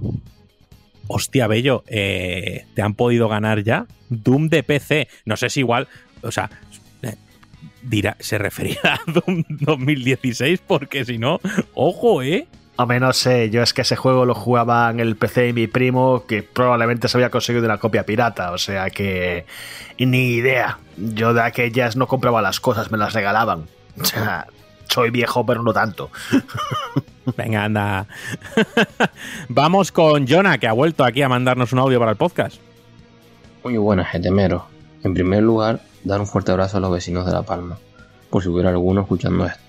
Hostia, 1.07 1.47
Bello, 1.47 1.83
eh, 1.87 2.65
¿te 2.73 2.81
han 2.81 2.93
podido 2.93 3.27
ganar 3.27 3.63
ya? 3.63 3.85
Doom 4.09 4.47
de 4.47 4.63
PC. 4.63 5.09
No 5.25 5.35
sé 5.35 5.49
si 5.49 5.59
igual, 5.59 5.89
o 6.21 6.31
sea, 6.31 6.49
dirá, 7.81 8.15
se 8.19 8.37
referirá 8.37 8.95
a 9.05 9.11
Doom 9.11 9.43
2016 9.49 10.61
porque 10.65 11.05
si 11.05 11.17
no, 11.17 11.39
ojo, 11.73 12.21
¿eh? 12.21 12.47
A 12.77 12.85
menos 12.85 13.17
sé, 13.17 13.49
yo 13.49 13.61
es 13.61 13.73
que 13.73 13.81
ese 13.81 13.95
juego 13.95 14.25
lo 14.25 14.33
jugaba 14.33 14.89
en 14.89 14.99
el 14.99 15.15
PC 15.15 15.41
de 15.41 15.53
mi 15.53 15.67
primo 15.67 16.25
que 16.25 16.41
probablemente 16.41 17.07
se 17.07 17.17
había 17.17 17.29
conseguido 17.29 17.65
una 17.65 17.77
copia 17.77 18.05
pirata, 18.05 18.51
o 18.51 18.57
sea 18.57 18.89
que 18.89 19.45
ni 19.99 20.31
idea. 20.31 20.79
Yo 20.97 21.33
de 21.33 21.41
aquellas 21.41 21.95
no 21.95 22.07
compraba 22.07 22.41
las 22.41 22.59
cosas, 22.59 22.91
me 22.91 22.97
las 22.97 23.13
regalaban. 23.13 23.67
O 23.99 24.05
sea, 24.05 24.47
soy 24.89 25.09
viejo 25.09 25.45
pero 25.45 25.63
no 25.63 25.73
tanto. 25.73 26.09
Venga, 27.37 27.65
anda. 27.65 28.07
Vamos 29.49 29.91
con 29.91 30.27
Jonah, 30.27 30.57
que 30.57 30.67
ha 30.67 30.73
vuelto 30.73 31.03
aquí 31.03 31.21
a 31.21 31.29
mandarnos 31.29 31.73
un 31.73 31.79
audio 31.79 31.99
para 31.99 32.11
el 32.11 32.17
podcast. 32.17 32.57
Muy 33.63 33.77
buenas, 33.77 34.09
getemero. 34.09 34.65
En 35.03 35.13
primer 35.13 35.43
lugar, 35.43 35.81
dar 36.03 36.19
un 36.19 36.27
fuerte 36.27 36.51
abrazo 36.51 36.77
a 36.77 36.79
los 36.79 36.91
vecinos 36.91 37.25
de 37.25 37.31
La 37.31 37.43
Palma, 37.43 37.77
por 38.29 38.41
si 38.41 38.49
hubiera 38.49 38.69
alguno 38.69 39.01
escuchando 39.01 39.45
esto. 39.45 39.61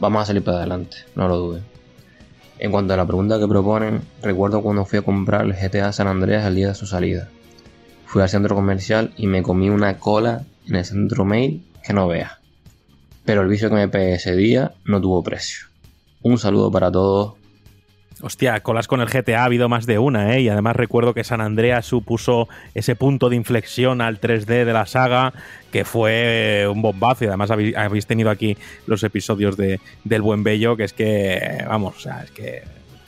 Vamos 0.00 0.22
a 0.22 0.26
salir 0.26 0.42
para 0.42 0.58
adelante, 0.58 0.96
no 1.14 1.28
lo 1.28 1.36
duden. 1.36 1.77
En 2.58 2.72
cuanto 2.72 2.92
a 2.94 2.96
la 2.96 3.06
pregunta 3.06 3.38
que 3.38 3.46
proponen, 3.46 4.02
recuerdo 4.20 4.62
cuando 4.62 4.84
fui 4.84 4.98
a 4.98 5.02
comprar 5.02 5.46
el 5.46 5.54
GTA 5.54 5.92
San 5.92 6.08
Andreas 6.08 6.44
el 6.44 6.56
día 6.56 6.68
de 6.68 6.74
su 6.74 6.86
salida. 6.86 7.28
Fui 8.06 8.20
al 8.20 8.28
centro 8.28 8.54
comercial 8.54 9.12
y 9.16 9.26
me 9.26 9.42
comí 9.42 9.70
una 9.70 9.98
cola 9.98 10.44
en 10.66 10.74
el 10.74 10.84
centro 10.84 11.24
mail 11.24 11.64
que 11.84 11.92
no 11.92 12.08
veas. 12.08 12.32
Pero 13.24 13.42
el 13.42 13.48
vicio 13.48 13.68
que 13.68 13.76
me 13.76 13.88
pegué 13.88 14.14
ese 14.14 14.34
día 14.34 14.72
no 14.84 15.00
tuvo 15.00 15.22
precio. 15.22 15.66
Un 16.22 16.38
saludo 16.38 16.70
para 16.70 16.90
todos. 16.90 17.37
Hostia, 18.20 18.60
colas 18.64 18.88
con 18.88 19.00
el 19.00 19.08
GTA 19.08 19.42
ha 19.42 19.44
habido 19.44 19.68
más 19.68 19.86
de 19.86 19.98
una, 19.98 20.34
¿eh? 20.34 20.40
Y 20.40 20.48
además 20.48 20.74
recuerdo 20.74 21.14
que 21.14 21.22
San 21.22 21.40
Andreas 21.40 21.86
supuso 21.86 22.48
ese 22.74 22.96
punto 22.96 23.28
de 23.28 23.36
inflexión 23.36 24.00
al 24.00 24.20
3D 24.20 24.64
de 24.64 24.72
la 24.72 24.86
saga, 24.86 25.32
que 25.70 25.84
fue 25.84 26.66
un 26.68 26.82
bombazo. 26.82 27.24
Y 27.24 27.28
además 27.28 27.52
habéis, 27.52 27.76
habéis 27.76 28.06
tenido 28.06 28.30
aquí 28.30 28.56
los 28.86 29.04
episodios 29.04 29.56
de, 29.56 29.78
del 30.02 30.22
Buen 30.22 30.42
Bello, 30.42 30.76
que 30.76 30.84
es 30.84 30.92
que, 30.92 31.64
vamos, 31.68 31.96
o 31.96 32.00
sea, 32.00 32.24
es 32.24 32.32
que 32.32 32.62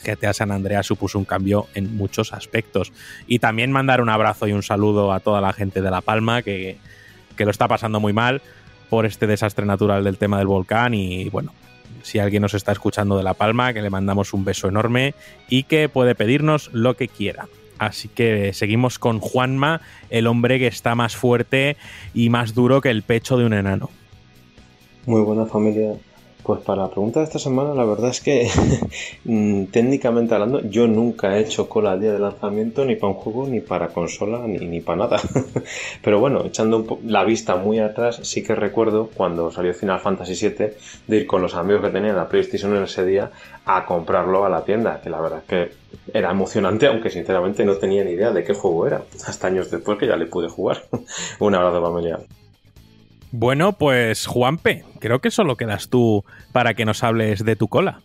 GTA 0.05 0.32
San 0.32 0.52
Andreas 0.52 0.86
supuso 0.86 1.18
un 1.18 1.24
cambio 1.24 1.66
en 1.74 1.97
muchos 1.97 2.32
aspectos. 2.32 2.92
Y 3.26 3.40
también 3.40 3.72
mandar 3.72 4.00
un 4.00 4.10
abrazo 4.10 4.47
y 4.47 4.52
un 4.52 4.62
saludo 4.62 5.12
a 5.12 5.18
toda 5.18 5.40
la 5.40 5.52
gente 5.52 5.82
de 5.82 5.90
La 5.90 6.02
Palma, 6.02 6.42
que, 6.42 6.78
que 7.36 7.44
lo 7.44 7.50
está 7.50 7.66
pasando 7.66 7.98
muy 7.98 8.12
mal 8.12 8.42
por 8.89 9.06
este 9.06 9.26
desastre 9.26 9.66
natural 9.66 10.05
del 10.05 10.18
tema 10.18 10.39
del 10.39 10.47
volcán. 10.47 10.94
Y 10.94 11.28
bueno, 11.30 11.52
si 12.02 12.18
alguien 12.18 12.42
nos 12.42 12.54
está 12.54 12.72
escuchando 12.72 13.16
de 13.16 13.22
La 13.22 13.34
Palma, 13.34 13.72
que 13.72 13.82
le 13.82 13.90
mandamos 13.90 14.32
un 14.32 14.44
beso 14.44 14.68
enorme 14.68 15.14
y 15.48 15.64
que 15.64 15.88
puede 15.88 16.14
pedirnos 16.14 16.70
lo 16.72 16.96
que 16.96 17.08
quiera. 17.08 17.48
Así 17.78 18.08
que 18.08 18.52
seguimos 18.52 18.98
con 18.98 19.20
Juanma, 19.20 19.80
el 20.10 20.26
hombre 20.26 20.58
que 20.58 20.66
está 20.66 20.94
más 20.94 21.16
fuerte 21.16 21.76
y 22.12 22.28
más 22.28 22.54
duro 22.54 22.82
que 22.82 22.90
el 22.90 23.02
pecho 23.02 23.38
de 23.38 23.46
un 23.46 23.54
enano. 23.54 23.88
Muy 25.06 25.22
buena 25.22 25.46
familia. 25.46 25.94
Pues 26.43 26.60
para 26.62 26.83
la 26.83 26.89
pregunta 26.89 27.20
de 27.20 27.27
esta 27.27 27.39
semana, 27.39 27.75
la 27.75 27.85
verdad 27.85 28.10
es 28.10 28.20
que 28.20 28.49
técnicamente 29.73 30.35
hablando, 30.35 30.60
yo 30.62 30.86
nunca 30.86 31.36
he 31.36 31.41
hecho 31.41 31.69
cola 31.69 31.93
al 31.93 32.01
día 32.01 32.12
de 32.12 32.19
lanzamiento 32.19 32.85
ni 32.85 32.97
para 32.97 33.12
un 33.12 33.19
juego, 33.19 33.47
ni 33.47 33.60
para 33.60 33.89
consola, 33.89 34.47
ni, 34.47 34.59
ni 34.59 34.81
para 34.81 34.99
nada. 34.99 35.20
Pero 36.02 36.19
bueno, 36.19 36.44
echando 36.47 36.99
la 37.05 37.25
vista 37.25 37.57
muy 37.57 37.78
atrás, 37.78 38.20
sí 38.23 38.43
que 38.43 38.55
recuerdo 38.55 39.10
cuando 39.15 39.51
salió 39.51 39.75
Final 39.75 40.01
Fantasy 40.01 40.49
VII 40.49 40.70
de 41.07 41.17
ir 41.17 41.27
con 41.27 41.43
los 41.43 41.55
amigos 41.55 41.83
que 41.83 41.91
tenían 41.91 42.17
la 42.17 42.28
PlayStation 42.28 42.75
en 42.75 42.85
ese 42.85 43.05
día 43.05 43.31
a 43.67 43.85
comprarlo 43.85 44.44
a 44.44 44.49
la 44.49 44.65
tienda, 44.65 45.01
que 45.02 45.10
la 45.10 45.20
verdad 45.20 45.41
es 45.41 45.44
que 45.44 45.70
era 46.12 46.31
emocionante, 46.31 46.86
aunque 46.86 47.10
sinceramente 47.10 47.65
no 47.65 47.77
tenía 47.77 48.02
ni 48.02 48.12
idea 48.12 48.31
de 48.31 48.44
qué 48.44 48.55
juego 48.55 48.86
era, 48.86 49.02
hasta 49.27 49.47
años 49.47 49.70
después 49.70 49.99
que 49.99 50.07
ya 50.07 50.17
le 50.17 50.27
pude 50.27 50.49
jugar. 50.49 50.83
un 51.39 51.55
abrazo 51.55 51.83
familiar. 51.83 52.40
Bueno, 53.33 53.75
pues 53.75 54.26
Juanpe, 54.26 54.84
creo 54.99 55.20
que 55.20 55.31
solo 55.31 55.57
quedas 55.57 55.89
tú 55.89 56.25
para 56.52 56.75
que 56.75 56.84
nos 56.84 57.05
hables 57.05 57.44
de 57.44 57.57
tu 57.57 57.68
cola. 57.68 58.00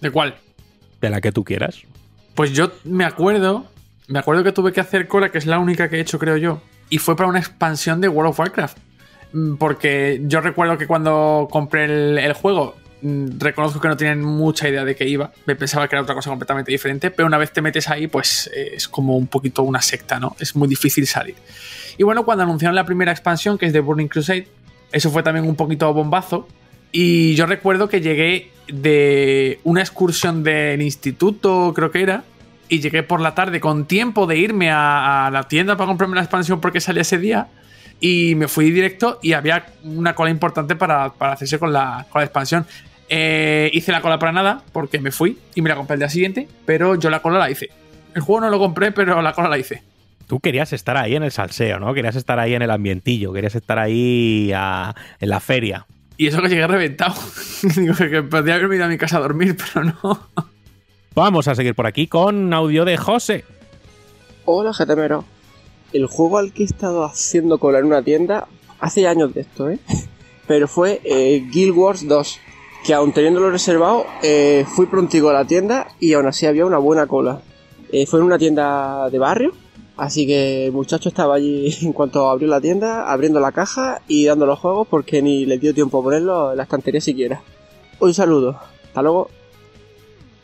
¿De 0.00 0.10
cuál? 0.10 0.36
De 1.00 1.10
la 1.10 1.20
que 1.20 1.32
tú 1.32 1.44
quieras. 1.44 1.82
Pues 2.34 2.52
yo 2.52 2.72
me 2.84 3.04
acuerdo, 3.04 3.66
me 4.08 4.18
acuerdo 4.18 4.44
que 4.44 4.52
tuve 4.52 4.72
que 4.72 4.80
hacer 4.80 5.08
cola, 5.08 5.30
que 5.30 5.38
es 5.38 5.46
la 5.46 5.58
única 5.58 5.88
que 5.88 5.96
he 5.96 6.00
hecho, 6.00 6.18
creo 6.18 6.36
yo, 6.36 6.60
y 6.90 6.98
fue 6.98 7.16
para 7.16 7.28
una 7.28 7.38
expansión 7.38 8.00
de 8.00 8.08
World 8.08 8.30
of 8.30 8.38
Warcraft. 8.38 8.78
Porque 9.58 10.20
yo 10.24 10.40
recuerdo 10.40 10.78
que 10.78 10.86
cuando 10.86 11.48
compré 11.50 11.84
el, 11.84 12.18
el 12.18 12.32
juego, 12.34 12.76
reconozco 13.02 13.80
que 13.80 13.88
no 13.88 13.96
tenían 13.96 14.22
mucha 14.22 14.68
idea 14.68 14.84
de 14.84 14.94
qué 14.94 15.08
iba. 15.08 15.32
Me 15.46 15.56
pensaba 15.56 15.88
que 15.88 15.96
era 15.96 16.02
otra 16.02 16.14
cosa 16.14 16.30
completamente 16.30 16.70
diferente, 16.70 17.10
pero 17.10 17.26
una 17.26 17.38
vez 17.38 17.52
te 17.52 17.62
metes 17.62 17.88
ahí, 17.88 18.06
pues 18.06 18.50
es 18.54 18.88
como 18.88 19.16
un 19.16 19.26
poquito 19.26 19.62
una 19.62 19.82
secta, 19.82 20.20
¿no? 20.20 20.36
Es 20.38 20.56
muy 20.56 20.68
difícil 20.68 21.06
salir. 21.06 21.34
Y 21.98 22.02
bueno, 22.02 22.24
cuando 22.24 22.44
anunciaron 22.44 22.74
la 22.74 22.84
primera 22.84 23.12
expansión, 23.12 23.58
que 23.58 23.66
es 23.66 23.72
de 23.72 23.80
Burning 23.80 24.08
Crusade, 24.08 24.48
eso 24.92 25.10
fue 25.10 25.22
también 25.22 25.46
un 25.46 25.56
poquito 25.56 25.92
bombazo. 25.92 26.48
Y 26.92 27.34
yo 27.34 27.46
recuerdo 27.46 27.88
que 27.88 28.00
llegué 28.00 28.50
de 28.68 29.60
una 29.64 29.80
excursión 29.80 30.42
del 30.42 30.80
instituto, 30.82 31.72
creo 31.74 31.90
que 31.90 32.02
era, 32.02 32.24
y 32.68 32.80
llegué 32.80 33.02
por 33.02 33.20
la 33.20 33.34
tarde 33.34 33.60
con 33.60 33.86
tiempo 33.86 34.26
de 34.26 34.38
irme 34.38 34.70
a, 34.70 35.28
la 35.32 35.44
tienda 35.48 35.76
para 35.76 35.88
comprarme 35.88 36.16
la 36.16 36.22
expansión 36.22 36.60
porque 36.60 36.80
salía 36.80 37.02
ese 37.02 37.18
día. 37.18 37.48
Y 37.98 38.34
me 38.34 38.46
fui 38.48 38.70
directo 38.70 39.18
y 39.22 39.32
había 39.32 39.66
una 39.82 40.14
cola 40.14 40.30
importante 40.30 40.76
para, 40.76 41.14
para 41.14 41.32
hacerse 41.32 41.58
con 41.58 41.72
la, 41.72 42.06
con 42.10 42.20
la 42.20 42.24
expansión. 42.24 42.66
Eh, 43.08 43.70
hice 43.72 43.92
la 43.92 44.02
cola 44.02 44.18
para 44.18 44.32
nada 44.32 44.62
porque 44.72 45.00
me 45.00 45.12
fui 45.12 45.38
y 45.54 45.62
me 45.62 45.68
la 45.68 45.76
compré 45.76 45.94
el 45.94 46.00
día 46.00 46.10
siguiente, 46.10 46.48
pero 46.66 46.96
yo 46.96 47.08
la 47.08 47.20
cola 47.20 47.38
la 47.38 47.50
hice. 47.50 47.70
El 48.14 48.22
juego 48.22 48.40
no 48.40 48.50
lo 48.50 48.58
compré, 48.58 48.92
pero 48.92 49.22
la 49.22 49.32
cola 49.32 49.48
la 49.48 49.58
hice. 49.58 49.82
Tú 50.26 50.40
querías 50.40 50.72
estar 50.72 50.96
ahí 50.96 51.14
en 51.14 51.22
el 51.22 51.30
salseo, 51.30 51.78
¿no? 51.78 51.94
Querías 51.94 52.16
estar 52.16 52.38
ahí 52.40 52.54
en 52.54 52.62
el 52.62 52.70
ambientillo, 52.70 53.32
querías 53.32 53.54
estar 53.54 53.78
ahí 53.78 54.50
a, 54.54 54.94
en 55.20 55.28
la 55.28 55.40
feria. 55.40 55.86
Y 56.16 56.26
eso 56.26 56.42
que 56.42 56.48
llegué 56.48 56.66
reventado. 56.66 57.14
Digo 57.76 57.94
que 57.94 58.22
podría 58.22 58.54
haberme 58.54 58.76
ido 58.76 58.86
a 58.86 58.88
mi 58.88 58.98
casa 58.98 59.18
a 59.18 59.20
dormir, 59.20 59.56
pero 59.74 59.84
no. 59.84 60.28
Vamos 61.14 61.48
a 61.48 61.54
seguir 61.54 61.74
por 61.74 61.86
aquí 61.86 62.08
con 62.08 62.52
audio 62.52 62.84
de 62.84 62.96
José. 62.96 63.44
Hola, 64.44 64.72
GTMero. 64.72 65.24
El 65.92 66.06
juego 66.06 66.38
al 66.38 66.52
que 66.52 66.62
he 66.62 66.66
estado 66.66 67.04
haciendo 67.04 67.58
cola 67.58 67.78
en 67.78 67.86
una 67.86 68.02
tienda 68.02 68.48
hace 68.80 69.06
años 69.06 69.32
de 69.32 69.42
esto, 69.42 69.70
¿eh? 69.70 69.78
Pero 70.46 70.68
fue 70.68 71.00
eh, 71.04 71.44
Guild 71.50 71.76
Wars 71.76 72.06
2, 72.06 72.38
que 72.84 72.94
aun 72.94 73.12
teniéndolo 73.12 73.50
reservado, 73.50 74.06
eh, 74.22 74.64
fui 74.68 74.86
prontigo 74.86 75.30
a 75.30 75.32
la 75.32 75.44
tienda 75.44 75.88
y 75.98 76.12
aún 76.12 76.26
así 76.26 76.46
había 76.46 76.66
una 76.66 76.78
buena 76.78 77.06
cola. 77.06 77.40
Eh, 77.92 78.06
fue 78.06 78.20
en 78.20 78.26
una 78.26 78.38
tienda 78.38 79.08
de 79.10 79.18
barrio, 79.18 79.52
así 79.96 80.26
que 80.26 80.66
el 80.66 80.72
muchacho 80.72 81.08
estaba 81.08 81.34
allí 81.36 81.74
en 81.82 81.92
cuanto 81.92 82.28
abrió 82.28 82.48
la 82.48 82.60
tienda, 82.60 83.10
abriendo 83.10 83.40
la 83.40 83.52
caja 83.52 84.00
y 84.08 84.26
dando 84.26 84.46
los 84.46 84.58
juegos 84.58 84.86
porque 84.88 85.22
ni 85.22 85.46
le 85.46 85.58
dio 85.58 85.74
tiempo 85.74 86.00
a 86.00 86.02
ponerlo 86.02 86.50
en 86.50 86.56
la 86.56 86.64
estantería 86.64 87.00
siquiera. 87.00 87.42
Un 88.00 88.14
saludo, 88.14 88.58
hasta 88.84 89.02
luego. 89.02 89.30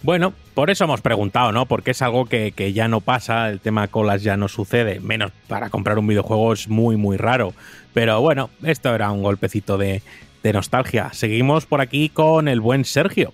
Bueno, 0.02 0.32
por 0.55 0.70
eso 0.70 0.84
hemos 0.84 1.00
preguntado, 1.00 1.52
¿no? 1.52 1.66
Porque 1.66 1.92
es 1.92 2.02
algo 2.02 2.26
que, 2.26 2.52
que, 2.52 2.72
ya 2.72 2.89
no 2.89 3.00
pasa, 3.00 3.48
el 3.50 3.60
tema 3.60 3.86
colas 3.86 4.22
ya 4.22 4.36
no 4.36 4.48
sucede, 4.48 4.98
menos 4.98 5.31
para 5.47 5.70
comprar 5.70 5.98
un 5.98 6.08
videojuego 6.08 6.52
es 6.52 6.68
muy, 6.68 6.97
muy 6.97 7.16
raro. 7.16 7.52
Pero 7.94 8.20
bueno, 8.20 8.50
esto 8.64 8.92
era 8.94 9.12
un 9.12 9.22
golpecito 9.22 9.78
de, 9.78 10.02
de 10.42 10.52
nostalgia. 10.52 11.12
Seguimos 11.12 11.66
por 11.66 11.81
aquí 11.81 12.08
con 12.08 12.48
el 12.48 12.60
buen 12.60 12.84
Sergio. 12.84 13.32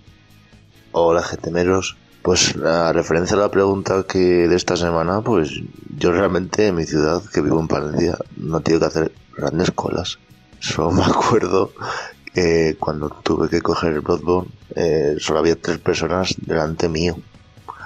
Hola, 0.91 1.23
gentemeros. 1.23 1.97
Pues 2.21 2.55
a 2.57 2.91
referencia 2.91 3.37
a 3.37 3.39
la 3.39 3.51
pregunta 3.51 4.03
que 4.03 4.47
de 4.47 4.55
esta 4.55 4.75
semana, 4.75 5.21
pues 5.21 5.51
yo 5.97 6.11
realmente 6.11 6.67
en 6.67 6.75
mi 6.75 6.85
ciudad, 6.85 7.23
que 7.33 7.41
vivo 7.41 7.59
en 7.59 7.67
Palencia, 7.67 8.17
no 8.35 8.59
tengo 8.59 8.79
que 8.79 8.85
hacer 8.85 9.11
grandes 9.35 9.71
colas. 9.71 10.19
Solo 10.59 10.91
me 10.91 11.03
acuerdo 11.05 11.71
que 12.33 12.75
cuando 12.79 13.09
tuve 13.09 13.49
que 13.49 13.61
coger 13.61 13.93
el 13.93 14.01
Bloodborne, 14.01 14.51
eh, 14.75 15.15
solo 15.19 15.39
había 15.39 15.59
tres 15.59 15.79
personas 15.79 16.35
delante 16.45 16.89
mío. 16.89 17.15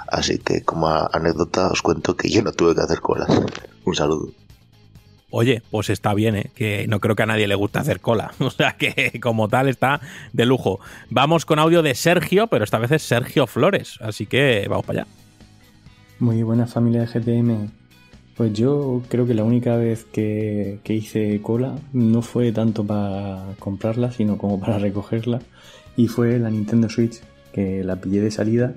Así 0.08 0.38
que 0.38 0.62
como 0.62 0.88
anécdota 0.88 1.68
os 1.68 1.82
cuento 1.82 2.16
que 2.16 2.28
yo 2.28 2.42
no 2.42 2.52
tuve 2.52 2.74
que 2.74 2.82
hacer 2.82 3.00
colas. 3.00 3.28
Un 3.84 3.94
saludo. 3.94 4.43
Oye, 5.36 5.62
pues 5.68 5.90
está 5.90 6.14
bien, 6.14 6.36
¿eh? 6.36 6.50
que 6.54 6.86
no 6.86 7.00
creo 7.00 7.16
que 7.16 7.24
a 7.24 7.26
nadie 7.26 7.48
le 7.48 7.56
guste 7.56 7.80
hacer 7.80 7.98
cola. 7.98 8.32
O 8.38 8.50
sea 8.50 8.76
que 8.76 9.18
como 9.20 9.48
tal 9.48 9.68
está 9.68 10.00
de 10.32 10.46
lujo. 10.46 10.78
Vamos 11.10 11.44
con 11.44 11.58
audio 11.58 11.82
de 11.82 11.96
Sergio, 11.96 12.46
pero 12.46 12.62
esta 12.62 12.78
vez 12.78 12.92
es 12.92 13.02
Sergio 13.02 13.48
Flores. 13.48 13.98
Así 14.00 14.26
que 14.26 14.64
vamos 14.68 14.86
para 14.86 15.00
allá. 15.00 15.10
Muy 16.20 16.44
buena 16.44 16.68
familia 16.68 17.00
de 17.00 17.06
GTM. 17.08 17.68
Pues 18.36 18.52
yo 18.52 19.02
creo 19.08 19.26
que 19.26 19.34
la 19.34 19.42
única 19.42 19.76
vez 19.76 20.04
que, 20.04 20.78
que 20.84 20.94
hice 20.94 21.40
cola 21.42 21.74
no 21.92 22.22
fue 22.22 22.52
tanto 22.52 22.84
para 22.86 23.56
comprarla, 23.58 24.12
sino 24.12 24.38
como 24.38 24.60
para 24.60 24.78
recogerla. 24.78 25.40
Y 25.96 26.06
fue 26.06 26.38
la 26.38 26.48
Nintendo 26.48 26.88
Switch, 26.88 27.20
que 27.52 27.82
la 27.82 27.96
pillé 27.96 28.20
de 28.20 28.30
salida 28.30 28.72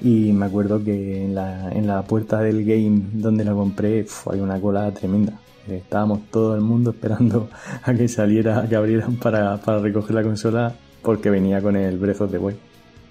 y 0.00 0.32
me 0.32 0.46
acuerdo 0.46 0.82
que 0.82 1.24
en 1.26 1.34
la, 1.34 1.70
en 1.70 1.86
la 1.86 2.02
puerta 2.02 2.40
del 2.40 2.64
game 2.64 3.02
donde 3.12 3.44
la 3.44 3.52
compré 3.52 4.06
hay 4.30 4.40
una 4.40 4.58
cola 4.58 4.90
tremenda. 4.92 5.38
Estábamos 5.76 6.20
todo 6.30 6.54
el 6.54 6.60
mundo 6.60 6.90
esperando 6.90 7.48
a 7.82 7.94
que 7.94 8.08
saliera, 8.08 8.60
a 8.60 8.68
que 8.68 8.76
abrieran 8.76 9.16
para, 9.16 9.56
para 9.58 9.78
recoger 9.78 10.14
la 10.14 10.22
consola 10.22 10.74
porque 11.02 11.30
venía 11.30 11.60
con 11.60 11.76
el 11.76 11.98
Breath 11.98 12.20
of 12.22 12.30
the 12.30 12.38
Wild. 12.38 12.58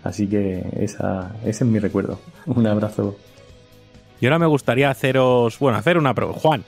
Así 0.04 0.28
que 0.28 0.64
esa, 0.80 1.36
ese 1.42 1.64
es 1.64 1.70
mi 1.70 1.80
recuerdo. 1.80 2.20
Un 2.46 2.66
abrazo. 2.68 3.18
Y 4.20 4.26
ahora 4.26 4.40
me 4.40 4.46
gustaría 4.46 4.90
haceros, 4.90 5.60
bueno, 5.60 5.78
hacer 5.78 5.98
una 5.98 6.14
pregunta. 6.14 6.40
Juan, 6.40 6.64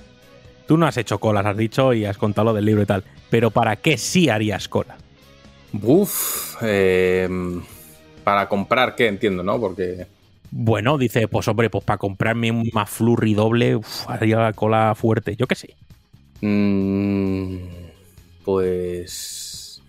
tú 0.68 0.78
no 0.78 0.86
has 0.86 0.98
hecho 0.98 1.20
colas, 1.20 1.46
has 1.46 1.58
dicho 1.58 1.94
y 1.94 2.06
has 2.06 2.18
contado 2.18 2.46
lo 2.46 2.54
del 2.54 2.66
libro 2.66 2.84
y 2.84 2.86
tal, 2.86 3.04
pero 3.30 3.50
¿para 3.50 3.76
qué 3.78 3.98
sí 3.98 4.30
harías 4.30 4.68
cola? 4.68 4.98
Uf, 5.82 6.58
eh, 6.62 7.28
para 8.24 8.48
comprar, 8.50 8.96
¿qué? 8.96 9.08
Entiendo, 9.08 9.44
¿no? 9.44 9.60
Porque... 9.60 10.06
Bueno, 10.52 10.98
dice, 10.98 11.28
pues 11.28 11.48
hombre, 11.48 11.70
pues 11.70 11.84
para 11.84 11.98
comprarme 11.98 12.52
un 12.52 12.70
McFlurry 12.74 13.34
doble, 13.34 13.80
haría 14.08 14.38
la 14.38 14.54
cola 14.54 14.96
fuerte, 14.96 15.36
yo 15.36 15.48
qué 15.48 15.56
sé. 15.56 15.76
Mm, 16.42 17.58
pues... 18.44 19.82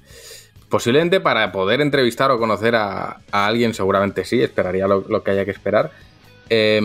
Posiblemente 0.68 1.18
para 1.18 1.50
poder 1.50 1.80
entrevistar 1.80 2.30
o 2.30 2.38
conocer 2.38 2.76
a, 2.76 3.20
alguien, 3.32 3.74
seguramente 3.74 4.24
sí, 4.24 4.40
esperaría 4.40 4.86
lo, 4.86 5.22
que 5.24 5.30
haya 5.32 5.44
que 5.44 5.50
esperar. 5.50 5.90
Eh, 6.48 6.80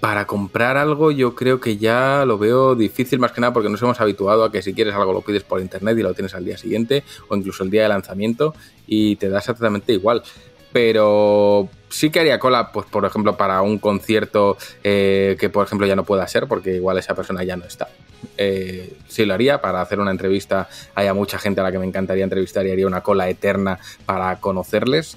para 0.00 0.26
comprar 0.26 0.76
algo 0.76 1.10
yo 1.10 1.34
creo 1.34 1.60
que 1.60 1.76
ya 1.76 2.24
lo 2.24 2.38
veo 2.38 2.74
difícil 2.74 3.18
más 3.18 3.32
que 3.32 3.40
nada 3.40 3.52
porque 3.52 3.68
nos 3.68 3.82
hemos 3.82 4.00
habituado 4.00 4.44
a 4.44 4.52
que 4.52 4.62
si 4.62 4.72
quieres 4.72 4.94
algo 4.94 5.12
lo 5.12 5.22
pides 5.22 5.42
por 5.42 5.60
internet 5.60 5.98
y 5.98 6.02
lo 6.02 6.14
tienes 6.14 6.34
al 6.34 6.44
día 6.44 6.56
siguiente 6.56 7.02
o 7.28 7.36
incluso 7.36 7.64
el 7.64 7.70
día 7.70 7.82
de 7.82 7.88
lanzamiento 7.88 8.54
y 8.86 9.16
te 9.16 9.28
da 9.28 9.38
exactamente 9.38 9.92
igual. 9.92 10.22
Pero 10.72 11.68
sí 11.88 12.10
que 12.10 12.20
haría 12.20 12.38
cola, 12.38 12.72
pues 12.72 12.86
por 12.86 13.04
ejemplo, 13.04 13.36
para 13.36 13.62
un 13.62 13.78
concierto 13.78 14.56
eh, 14.84 15.36
que 15.40 15.48
por 15.48 15.66
ejemplo 15.66 15.86
ya 15.86 15.96
no 15.96 16.04
pueda 16.04 16.26
ser 16.28 16.46
porque 16.46 16.74
igual 16.76 16.98
esa 16.98 17.14
persona 17.14 17.42
ya 17.44 17.56
no 17.56 17.64
está. 17.64 17.88
Eh, 18.36 18.96
sí 19.08 19.24
lo 19.24 19.34
haría, 19.34 19.60
para 19.60 19.80
hacer 19.80 20.00
una 20.00 20.10
entrevista 20.10 20.68
hay 20.94 21.12
mucha 21.12 21.38
gente 21.38 21.60
a 21.60 21.64
la 21.64 21.72
que 21.72 21.78
me 21.78 21.86
encantaría 21.86 22.24
entrevistar 22.24 22.66
y 22.66 22.70
haría 22.70 22.86
una 22.86 23.02
cola 23.02 23.28
eterna 23.28 23.78
para 24.06 24.36
conocerles. 24.40 25.16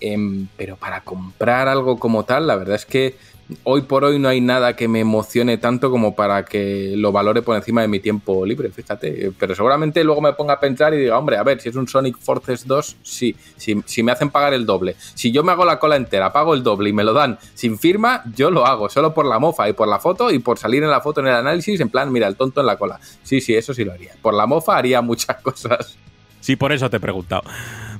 Eh, 0.00 0.46
pero 0.56 0.76
para 0.76 1.02
comprar 1.02 1.68
algo 1.68 1.98
como 1.98 2.24
tal, 2.24 2.48
la 2.48 2.56
verdad 2.56 2.74
es 2.74 2.86
que 2.86 3.16
hoy 3.64 3.82
por 3.82 4.04
hoy 4.04 4.18
no 4.18 4.28
hay 4.28 4.40
nada 4.40 4.74
que 4.76 4.88
me 4.88 5.00
emocione 5.00 5.58
tanto 5.58 5.90
como 5.90 6.14
para 6.14 6.44
que 6.44 6.94
lo 6.96 7.12
valore 7.12 7.42
por 7.42 7.56
encima 7.56 7.82
de 7.82 7.88
mi 7.88 8.00
tiempo 8.00 8.44
libre, 8.46 8.70
fíjate. 8.70 9.32
Pero 9.38 9.54
seguramente 9.54 10.02
luego 10.04 10.20
me 10.20 10.32
ponga 10.32 10.54
a 10.54 10.60
pensar 10.60 10.94
y 10.94 10.98
diga, 10.98 11.18
hombre, 11.18 11.36
a 11.36 11.42
ver, 11.42 11.60
si 11.60 11.68
es 11.68 11.76
un 11.76 11.88
Sonic 11.88 12.18
Forces 12.18 12.66
2, 12.66 12.96
sí. 13.02 13.36
Si, 13.56 13.82
si, 13.86 14.02
me 14.02 14.12
hacen 14.12 14.30
pagar 14.30 14.54
el 14.54 14.66
doble. 14.66 14.96
Si 15.14 15.30
yo 15.32 15.44
me 15.44 15.52
hago 15.52 15.64
la 15.64 15.78
cola 15.78 15.96
entera, 15.96 16.32
pago 16.32 16.54
el 16.54 16.62
doble 16.62 16.90
y 16.90 16.92
me 16.92 17.04
lo 17.04 17.12
dan 17.12 17.38
sin 17.54 17.78
firma, 17.78 18.22
yo 18.34 18.50
lo 18.50 18.66
hago, 18.66 18.88
solo 18.88 19.14
por 19.14 19.26
la 19.26 19.38
mofa 19.38 19.68
y 19.68 19.72
por 19.72 19.88
la 19.88 19.98
foto 19.98 20.30
y 20.30 20.38
por 20.38 20.58
salir 20.58 20.82
en 20.82 20.90
la 20.90 21.00
foto 21.00 21.20
en 21.20 21.28
el 21.28 21.34
análisis, 21.34 21.80
en 21.80 21.88
plan, 21.88 22.10
mira, 22.10 22.26
el 22.26 22.36
tonto 22.36 22.60
en 22.60 22.66
la 22.66 22.76
cola. 22.76 22.98
Sí, 23.22 23.40
sí, 23.40 23.54
eso 23.54 23.74
sí 23.74 23.84
lo 23.84 23.92
haría. 23.92 24.12
Por 24.20 24.34
la 24.34 24.46
mofa 24.46 24.76
haría 24.76 25.00
muchas 25.02 25.36
cosas. 25.42 25.96
Sí, 26.40 26.56
por 26.56 26.72
eso 26.72 26.90
te 26.90 26.96
he 26.96 27.00
preguntado. 27.00 27.42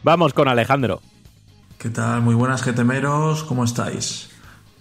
Vamos 0.02 0.34
con 0.34 0.48
Alejandro. 0.48 1.00
¿Qué 1.78 1.90
tal? 1.90 2.22
Muy 2.22 2.34
buenas, 2.34 2.64
GTMeros, 2.64 3.44
¿cómo 3.44 3.64
estáis? 3.64 4.31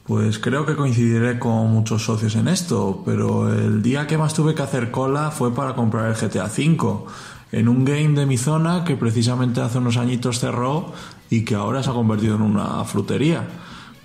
Pues 0.05 0.39
creo 0.39 0.65
que 0.65 0.75
coincidiré 0.75 1.38
con 1.38 1.71
muchos 1.71 2.03
socios 2.03 2.35
en 2.35 2.47
esto, 2.47 3.03
pero 3.05 3.53
el 3.53 3.81
día 3.81 4.07
que 4.07 4.17
más 4.17 4.33
tuve 4.33 4.55
que 4.55 4.61
hacer 4.63 4.91
cola 4.91 5.31
fue 5.31 5.53
para 5.53 5.75
comprar 5.75 6.09
el 6.09 6.15
GTA 6.15 6.45
V, 6.45 7.05
en 7.51 7.67
un 7.67 7.85
game 7.85 8.19
de 8.19 8.25
mi 8.25 8.38
zona 8.38 8.83
que 8.83 8.95
precisamente 8.95 9.61
hace 9.61 9.77
unos 9.77 9.97
añitos 9.97 10.39
cerró 10.39 10.93
y 11.30 11.45
que 11.45 11.55
ahora 11.55 11.83
se 11.83 11.89
ha 11.89 11.93
convertido 11.93 12.35
en 12.35 12.41
una 12.41 12.83
frutería. 12.83 13.47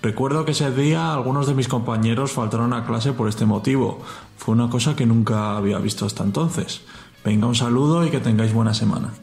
Recuerdo 0.01 0.45
que 0.45 0.51
ese 0.51 0.71
día 0.71 1.13
algunos 1.13 1.47
de 1.47 1.55
mis 1.55 1.67
compañeros 1.67 2.31
faltaron 2.31 2.73
a 2.73 2.85
clase 2.85 3.13
por 3.13 3.27
este 3.27 3.45
motivo. 3.45 3.99
Fue 4.37 4.53
una 4.53 4.69
cosa 4.69 4.95
que 4.95 5.05
nunca 5.05 5.57
había 5.57 5.79
visto 5.79 6.05
hasta 6.05 6.23
entonces. 6.23 6.81
Venga, 7.25 7.47
un 7.47 7.55
saludo 7.55 8.05
y 8.05 8.11
que 8.11 8.19
tengáis 8.19 8.53
buena 8.53 8.73
semana. 8.73 9.13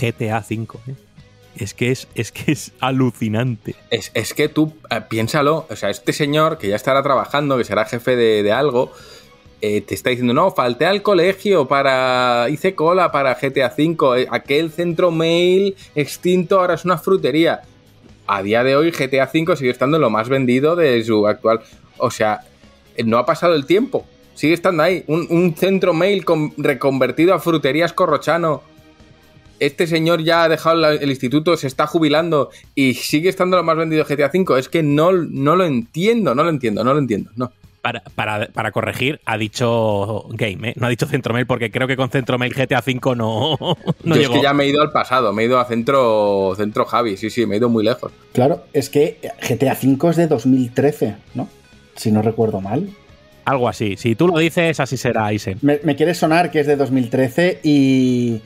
GTA 0.00 0.44
V, 0.48 0.78
¿eh? 0.88 0.96
Es 1.56 1.74
que 1.74 1.90
es, 1.90 2.08
es 2.14 2.32
que 2.32 2.52
es 2.52 2.72
alucinante. 2.80 3.74
Es, 3.90 4.10
es 4.14 4.32
que 4.34 4.48
tú, 4.48 4.72
eh, 4.90 5.00
piénsalo, 5.08 5.66
o 5.68 5.76
sea, 5.76 5.90
este 5.90 6.12
señor 6.12 6.58
que 6.58 6.68
ya 6.68 6.76
estará 6.76 7.02
trabajando, 7.02 7.58
que 7.58 7.64
será 7.64 7.84
jefe 7.84 8.16
de, 8.16 8.42
de 8.42 8.52
algo, 8.52 8.92
eh, 9.64 9.80
te 9.80 9.94
está 9.94 10.10
diciendo, 10.10 10.34
no, 10.34 10.50
falté 10.50 10.86
al 10.86 11.02
colegio 11.02 11.68
para. 11.68 12.48
hice 12.50 12.74
cola 12.74 13.12
para 13.12 13.34
GTA 13.34 13.72
V, 13.78 14.26
aquel 14.28 14.72
centro 14.72 15.12
mail 15.12 15.76
extinto 15.94 16.58
ahora 16.58 16.74
es 16.74 16.84
una 16.84 16.98
frutería. 16.98 17.62
A 18.26 18.42
día 18.42 18.64
de 18.64 18.74
hoy, 18.74 18.90
GTA 18.90 19.30
V 19.32 19.56
sigue 19.56 19.70
estando 19.70 20.00
lo 20.00 20.10
más 20.10 20.28
vendido 20.28 20.74
de 20.74 21.04
su 21.04 21.28
actual. 21.28 21.60
O 21.98 22.10
sea, 22.10 22.40
no 23.04 23.18
ha 23.18 23.24
pasado 23.24 23.54
el 23.54 23.64
tiempo. 23.64 24.04
Sigue 24.34 24.54
estando 24.54 24.82
ahí. 24.82 25.04
Un, 25.06 25.28
un 25.30 25.54
centro 25.54 25.92
mail 25.94 26.24
con, 26.24 26.52
reconvertido 26.56 27.32
a 27.32 27.38
fruterías 27.38 27.92
corrochano 27.92 28.62
este 29.66 29.86
señor 29.86 30.24
ya 30.24 30.42
ha 30.42 30.48
dejado 30.48 30.90
el 30.90 31.08
instituto, 31.08 31.56
se 31.56 31.68
está 31.68 31.86
jubilando 31.86 32.50
y 32.74 32.94
sigue 32.94 33.28
estando 33.28 33.56
lo 33.56 33.62
más 33.62 33.76
vendido 33.76 34.04
GTA 34.04 34.30
V. 34.32 34.58
Es 34.58 34.68
que 34.68 34.82
no, 34.82 35.12
no 35.12 35.54
lo 35.54 35.64
entiendo, 35.64 36.34
no 36.34 36.42
lo 36.42 36.50
entiendo, 36.50 36.82
no 36.82 36.92
lo 36.92 36.98
entiendo, 36.98 37.30
no. 37.36 37.52
Para, 37.80 38.00
para, 38.14 38.46
para 38.48 38.70
corregir, 38.70 39.20
ha 39.24 39.36
dicho 39.36 40.26
Game, 40.30 40.70
¿eh? 40.70 40.74
no 40.76 40.86
ha 40.86 40.90
dicho 40.90 41.06
Centromail, 41.06 41.46
porque 41.46 41.70
creo 41.70 41.88
que 41.88 41.96
con 41.96 42.10
Centromail 42.10 42.54
GTA 42.54 42.82
V 42.84 43.16
no, 43.16 43.56
no 43.58 43.76
Yo 44.04 44.14
llegó. 44.14 44.34
es 44.34 44.38
que 44.38 44.42
ya 44.42 44.52
me 44.52 44.64
he 44.64 44.68
ido 44.68 44.82
al 44.82 44.92
pasado, 44.92 45.32
me 45.32 45.42
he 45.42 45.46
ido 45.46 45.58
a 45.58 45.64
Centro, 45.64 46.54
centro 46.56 46.84
Javi, 46.84 47.16
sí, 47.16 47.30
sí, 47.30 47.46
me 47.46 47.56
he 47.56 47.58
ido 47.58 47.68
muy 47.68 47.84
lejos. 47.84 48.12
Claro, 48.32 48.64
es 48.72 48.88
que 48.88 49.18
GTA 49.48 49.76
V 49.80 50.10
es 50.10 50.16
de 50.16 50.26
2013, 50.28 51.16
¿no? 51.34 51.48
Si 51.96 52.12
no 52.12 52.22
recuerdo 52.22 52.60
mal. 52.60 52.88
Algo 53.44 53.68
así, 53.68 53.96
si 53.96 54.14
tú 54.14 54.28
lo 54.28 54.38
dices, 54.38 54.78
así 54.78 54.96
será, 54.96 55.32
Isen. 55.32 55.58
Me, 55.62 55.80
me 55.82 55.96
quiere 55.96 56.14
sonar 56.14 56.50
que 56.50 56.60
es 56.60 56.66
de 56.66 56.76
2013 56.76 57.60
y... 57.64 58.40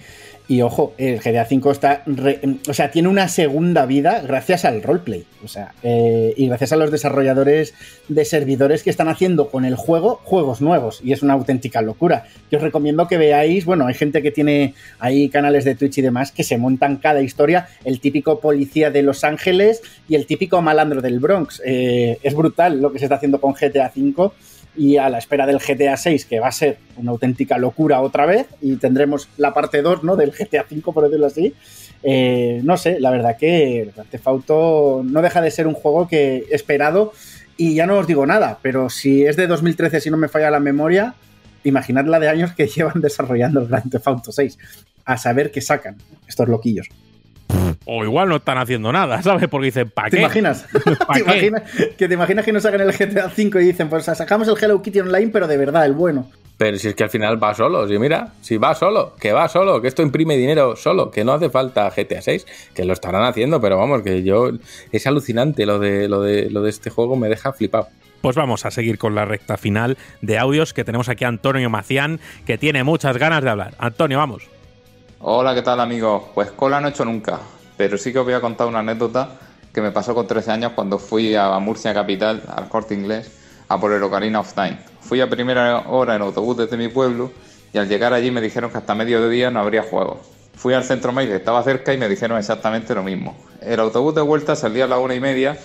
Y 0.48 0.62
ojo, 0.62 0.94
el 0.96 1.18
GTA 1.18 1.46
V 1.50 1.72
está. 1.72 2.02
Re, 2.06 2.40
o 2.68 2.74
sea, 2.74 2.92
tiene 2.92 3.08
una 3.08 3.26
segunda 3.26 3.84
vida 3.84 4.20
gracias 4.20 4.64
al 4.64 4.80
roleplay. 4.82 5.24
O 5.44 5.48
sea, 5.48 5.74
eh, 5.82 6.34
y 6.36 6.46
gracias 6.46 6.72
a 6.72 6.76
los 6.76 6.92
desarrolladores 6.92 7.74
de 8.08 8.24
servidores 8.24 8.84
que 8.84 8.90
están 8.90 9.08
haciendo 9.08 9.50
con 9.50 9.64
el 9.64 9.74
juego 9.74 10.20
juegos 10.22 10.60
nuevos. 10.60 11.00
Y 11.02 11.12
es 11.12 11.22
una 11.22 11.34
auténtica 11.34 11.82
locura. 11.82 12.26
Yo 12.50 12.58
os 12.58 12.62
recomiendo 12.62 13.08
que 13.08 13.18
veáis. 13.18 13.64
Bueno, 13.64 13.86
hay 13.86 13.94
gente 13.94 14.22
que 14.22 14.30
tiene 14.30 14.74
ahí 15.00 15.28
canales 15.28 15.64
de 15.64 15.74
Twitch 15.74 15.98
y 15.98 16.02
demás 16.02 16.30
que 16.30 16.44
se 16.44 16.58
montan 16.58 16.96
cada 16.96 17.22
historia. 17.22 17.68
El 17.84 17.98
típico 17.98 18.38
policía 18.38 18.92
de 18.92 19.02
Los 19.02 19.24
Ángeles 19.24 19.82
y 20.08 20.14
el 20.14 20.26
típico 20.26 20.62
malandro 20.62 21.02
del 21.02 21.18
Bronx. 21.18 21.60
Eh, 21.64 22.18
es 22.22 22.34
brutal 22.34 22.80
lo 22.80 22.92
que 22.92 23.00
se 23.00 23.06
está 23.06 23.16
haciendo 23.16 23.40
con 23.40 23.54
GTA 23.54 23.92
V. 23.94 24.30
y 24.76 24.96
a 24.96 25.08
la 25.08 25.18
espera 25.18 25.46
del 25.46 25.58
GTA 25.58 25.96
6, 25.96 26.26
que 26.26 26.40
va 26.40 26.48
a 26.48 26.52
ser 26.52 26.78
una 26.96 27.12
auténtica 27.12 27.58
locura 27.58 28.00
otra 28.00 28.26
vez, 28.26 28.46
y 28.60 28.76
tendremos 28.76 29.28
la 29.36 29.54
parte 29.54 29.82
2 29.82 30.04
¿no? 30.04 30.16
del 30.16 30.32
GTA 30.32 30.64
5, 30.68 30.92
por 30.92 31.04
decirlo 31.04 31.26
así. 31.26 31.54
Eh, 32.02 32.60
no 32.62 32.76
sé, 32.76 33.00
la 33.00 33.10
verdad 33.10 33.36
que 33.36 33.90
Grand 33.94 34.10
Theft 34.10 34.26
no 34.50 35.22
deja 35.22 35.40
de 35.40 35.50
ser 35.50 35.66
un 35.66 35.74
juego 35.74 36.06
que 36.08 36.44
esperado, 36.50 37.12
y 37.56 37.74
ya 37.74 37.86
no 37.86 37.98
os 37.98 38.06
digo 38.06 38.26
nada, 38.26 38.58
pero 38.62 38.90
si 38.90 39.24
es 39.24 39.36
de 39.36 39.46
2013, 39.46 40.00
si 40.00 40.10
no 40.10 40.16
me 40.16 40.28
falla 40.28 40.50
la 40.50 40.60
memoria, 40.60 41.14
imaginad 41.64 42.04
la 42.04 42.20
de 42.20 42.28
años 42.28 42.52
que 42.52 42.66
llevan 42.74 43.00
desarrollando 43.00 43.60
el 43.60 43.68
Grand 43.68 43.90
Theft 43.90 44.06
Auto 44.06 44.32
6, 44.32 44.58
a 45.04 45.16
saber 45.16 45.50
qué 45.50 45.60
sacan 45.60 45.96
estos 46.28 46.48
loquillos. 46.48 46.88
O 47.84 48.04
igual 48.04 48.28
no 48.28 48.36
están 48.36 48.58
haciendo 48.58 48.92
nada, 48.92 49.22
¿sabes? 49.24 49.48
Porque 49.48 49.66
dicen, 49.66 49.90
¿para 49.90 50.10
qué? 50.10 50.16
¿Te 50.16 50.22
imaginas? 50.22 50.66
¿Te 51.12 51.20
imaginas? 51.20 51.62
Que 51.96 52.08
te 52.08 52.14
imaginas 52.14 52.44
que 52.44 52.52
nos 52.52 52.62
sacan 52.62 52.80
el 52.80 52.92
GTA 52.92 53.30
5 53.30 53.60
y 53.60 53.64
dicen, 53.64 53.88
pues 53.88 54.04
sacamos 54.04 54.48
el 54.48 54.56
Hello 54.60 54.82
Kitty 54.82 55.00
Online, 55.00 55.30
pero 55.32 55.46
de 55.46 55.56
verdad, 55.56 55.86
el 55.86 55.92
bueno. 55.92 56.28
Pero 56.56 56.78
si 56.78 56.88
es 56.88 56.94
que 56.94 57.04
al 57.04 57.10
final 57.10 57.42
va 57.42 57.54
solo, 57.54 57.86
si 57.86 57.98
mira, 57.98 58.32
si 58.40 58.56
va 58.56 58.74
solo, 58.74 59.14
que 59.20 59.32
va 59.32 59.46
solo, 59.46 59.82
que 59.82 59.88
esto 59.88 60.00
imprime 60.02 60.38
dinero 60.38 60.74
solo, 60.74 61.10
que 61.10 61.22
no 61.22 61.32
hace 61.32 61.50
falta 61.50 61.90
GTA 61.90 62.22
6, 62.22 62.46
que 62.74 62.84
lo 62.86 62.94
estarán 62.94 63.24
haciendo, 63.24 63.60
pero 63.60 63.76
vamos, 63.76 64.02
que 64.02 64.22
yo 64.22 64.50
es 64.90 65.06
alucinante 65.06 65.66
lo 65.66 65.78
de 65.78 66.08
lo 66.08 66.22
de 66.22 66.48
lo 66.50 66.62
de 66.62 66.70
este 66.70 66.88
juego, 66.88 67.14
me 67.14 67.28
deja 67.28 67.52
flipado. 67.52 67.88
Pues 68.22 68.36
vamos 68.36 68.64
a 68.64 68.70
seguir 68.70 68.96
con 68.96 69.14
la 69.14 69.26
recta 69.26 69.58
final 69.58 69.98
de 70.22 70.38
audios 70.38 70.72
que 70.72 70.82
tenemos 70.82 71.10
aquí 71.10 71.24
a 71.24 71.28
Antonio 71.28 71.68
Macián, 71.68 72.20
que 72.46 72.56
tiene 72.56 72.84
muchas 72.84 73.18
ganas 73.18 73.44
de 73.44 73.50
hablar. 73.50 73.74
Antonio, 73.78 74.16
vamos. 74.16 74.48
Hola, 75.18 75.54
¿qué 75.54 75.62
tal 75.62 75.80
amigos? 75.80 76.24
Pues 76.34 76.50
cola 76.50 76.78
no 76.78 76.88
he 76.88 76.90
hecho 76.90 77.06
nunca, 77.06 77.38
pero 77.78 77.96
sí 77.96 78.12
que 78.12 78.18
os 78.18 78.26
voy 78.26 78.34
a 78.34 78.40
contar 78.42 78.66
una 78.66 78.80
anécdota 78.80 79.30
que 79.72 79.80
me 79.80 79.90
pasó 79.90 80.14
con 80.14 80.26
13 80.26 80.52
años 80.52 80.72
cuando 80.74 80.98
fui 80.98 81.34
a 81.34 81.58
Murcia 81.58 81.94
Capital, 81.94 82.42
al 82.54 82.68
corte 82.68 82.92
inglés, 82.92 83.30
a 83.66 83.80
por 83.80 83.92
el 83.92 84.02
Ocarina 84.02 84.40
of 84.40 84.52
Time. 84.52 84.78
Fui 85.00 85.22
a 85.22 85.30
primera 85.30 85.88
hora 85.88 86.16
en 86.16 86.20
autobús 86.20 86.58
desde 86.58 86.76
mi 86.76 86.88
pueblo 86.88 87.32
y 87.72 87.78
al 87.78 87.88
llegar 87.88 88.12
allí 88.12 88.30
me 88.30 88.42
dijeron 88.42 88.70
que 88.70 88.76
hasta 88.76 88.94
mediodía 88.94 89.50
no 89.50 89.60
habría 89.60 89.82
juego. 89.82 90.20
Fui 90.54 90.74
al 90.74 90.84
centro 90.84 91.12
mail 91.12 91.30
que 91.30 91.36
estaba 91.36 91.62
cerca 91.62 91.94
y 91.94 91.96
me 91.96 92.10
dijeron 92.10 92.36
exactamente 92.36 92.94
lo 92.94 93.02
mismo. 93.02 93.38
El 93.62 93.80
autobús 93.80 94.14
de 94.14 94.20
vuelta 94.20 94.54
salía 94.54 94.84
a 94.84 94.88
la 94.88 94.98
una 94.98 95.14
y 95.14 95.20
media 95.20 95.56